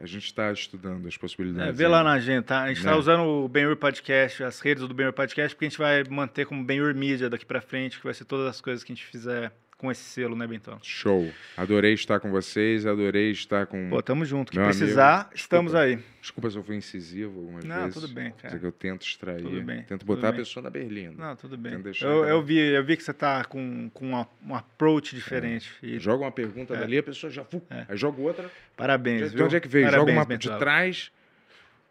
A 0.01 0.07
gente 0.07 0.25
está 0.27 0.51
estudando 0.53 1.07
as 1.07 1.17
possibilidades. 1.17 1.69
É, 1.69 1.73
vê 1.73 1.87
lá 1.87 1.99
aí. 1.99 2.05
na 2.05 2.13
agenda, 2.15 2.43
tá? 2.43 2.63
A 2.63 2.69
gente 2.69 2.85
Né? 2.85 2.91
tá 2.91 2.97
usando 2.97 3.23
o 3.23 3.49
Benhur 3.49 3.77
Podcast, 3.77 4.43
as 4.43 4.61
redes 4.61 4.87
do 4.87 4.93
Benhur 4.93 5.13
Podcast, 5.13 5.55
porque 5.55 5.67
a 5.67 5.69
gente 5.69 5.79
vai 5.79 6.03
manter 6.05 6.47
como 6.47 6.65
Benhur 6.65 6.93
Mídia 6.95 7.31
daqui 7.31 7.47
pra 7.47 7.61
frente, 7.61 7.99
que 7.99 8.05
vai 8.05 8.13
ser 8.13 8.25
todas 8.25 8.47
as 8.49 8.61
coisas 8.61 8.83
que 8.83 8.93
a 8.93 8.95
gente 8.95 9.07
fizer 9.07 9.53
com 9.85 9.91
esse 9.93 10.03
selo, 10.03 10.35
né, 10.35 10.47
Bentão? 10.47 10.79
Show. 10.83 11.31
Adorei 11.57 11.93
estar 11.95 12.19
com 12.21 12.31
vocês, 12.31 12.87
adorei 12.87 13.31
estar 13.31 13.67
com. 13.67 13.89
Pô, 13.91 14.03
tamo 14.03 14.25
junto. 14.25 14.51
Que 14.51 14.59
precisar, 14.59 15.15
amigo, 15.23 15.31
estamos 15.35 15.73
desculpa. 15.73 16.01
aí. 16.01 16.05
Desculpa 16.21 16.51
se 16.51 16.57
eu 16.57 16.65
fui 16.65 16.77
incisivo 16.77 17.41
algumas 17.41 17.65
Não, 17.65 17.77
vezes. 17.83 17.95
tudo 17.95 18.09
bem, 18.09 18.33
cara. 18.41 18.57
é 18.57 18.59
que 18.59 18.65
eu 18.67 18.73
tento 18.73 19.03
extrair. 19.07 19.43
Tudo 19.43 19.61
bem, 19.63 19.83
Tento 19.83 20.07
botar 20.07 20.29
a 20.29 20.33
bem. 20.33 20.41
pessoa 20.41 20.63
na 20.63 20.71
berlina. 20.71 21.15
Não, 21.17 21.37
tudo 21.37 21.57
bem. 21.59 21.75
Eu, 22.01 22.25
eu 22.25 22.43
vi, 22.43 22.59
eu 22.59 22.83
vi 22.85 22.97
que 22.97 23.03
você 23.05 23.13
tá 23.13 23.45
com, 23.45 23.91
com 23.93 24.09
uma- 24.09 24.29
um 24.45 24.55
approach 24.55 25.15
diferente. 25.15 25.71
E 25.83 25.99
Joga 25.99 26.25
uma 26.25 26.33
pergunta 26.33 26.75
É. 26.75 26.79
dali, 26.81 26.97
a 26.99 27.03
pessoa 27.03 27.31
já. 27.31 27.45
É. 27.71 27.85
Aí 27.89 27.97
joga 27.97 28.21
outra. 28.23 28.51
parabéns, 28.77 29.31
De 29.31 29.37
viu? 29.37 29.45
onde 29.47 29.57
é 29.57 29.61
que 29.61 29.69
veio? 29.69 29.85
Joga 29.85 29.97
Parabéns, 29.99 30.17
uma 30.19 30.25
Bento 30.25 30.41
de 30.51 30.59
trás. 30.59 31.13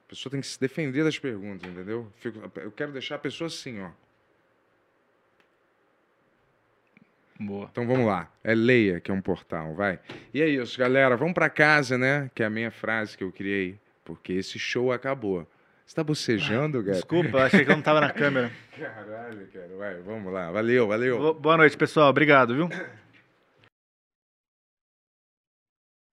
A 0.08 0.10
pessoa 0.10 0.32
tem 0.32 0.42
que 0.42 0.48
se 0.48 0.60
defender 0.60 1.04
das 1.04 1.18
perguntas, 1.20 1.70
entendeu? 1.70 2.12
Fico- 2.18 2.40
eu 2.60 2.72
quero 2.72 2.92
deixar 2.92 3.16
a 3.16 3.20
pessoa 3.20 3.48
assim, 3.48 3.80
ó. 3.82 3.90
Boa. 7.46 7.68
Então 7.72 7.86
vamos 7.88 8.06
lá. 8.06 8.30
É 8.44 8.54
Leia, 8.56 9.00
que 9.00 9.10
é 9.12 9.14
um 9.14 9.22
portal, 9.22 9.74
vai. 9.74 10.00
E 10.34 10.42
é 10.42 10.48
isso, 10.48 10.78
galera. 10.80 11.16
Vamos 11.18 11.34
pra 11.34 11.50
casa, 11.50 11.98
né? 11.98 12.30
Que 12.36 12.44
é 12.44 12.46
a 12.46 12.50
minha 12.50 12.72
frase 12.72 13.18
que 13.18 13.24
eu 13.24 13.32
criei. 13.32 13.78
Porque 14.06 14.34
esse 14.34 14.60
show 14.60 14.92
acabou. 14.92 15.48
Você 15.86 15.96
tá 15.96 16.04
bocejando, 16.04 16.82
cara? 16.82 16.94
Desculpa, 16.94 17.44
achei 17.44 17.64
que 17.66 17.72
eu 17.72 17.76
não 17.76 17.84
tava 17.84 18.02
na 18.02 18.10
câmera. 18.14 18.52
Caralho, 18.78 19.48
cara. 19.54 19.70
Vai, 19.78 19.96
vamos 20.02 20.32
lá. 20.34 20.52
Valeu, 20.52 20.88
valeu. 20.88 21.18
Bo- 21.18 21.34
Boa 21.34 21.58
noite, 21.58 21.76
pessoal. 21.78 22.10
Obrigado, 22.10 22.56
viu? 22.56 22.70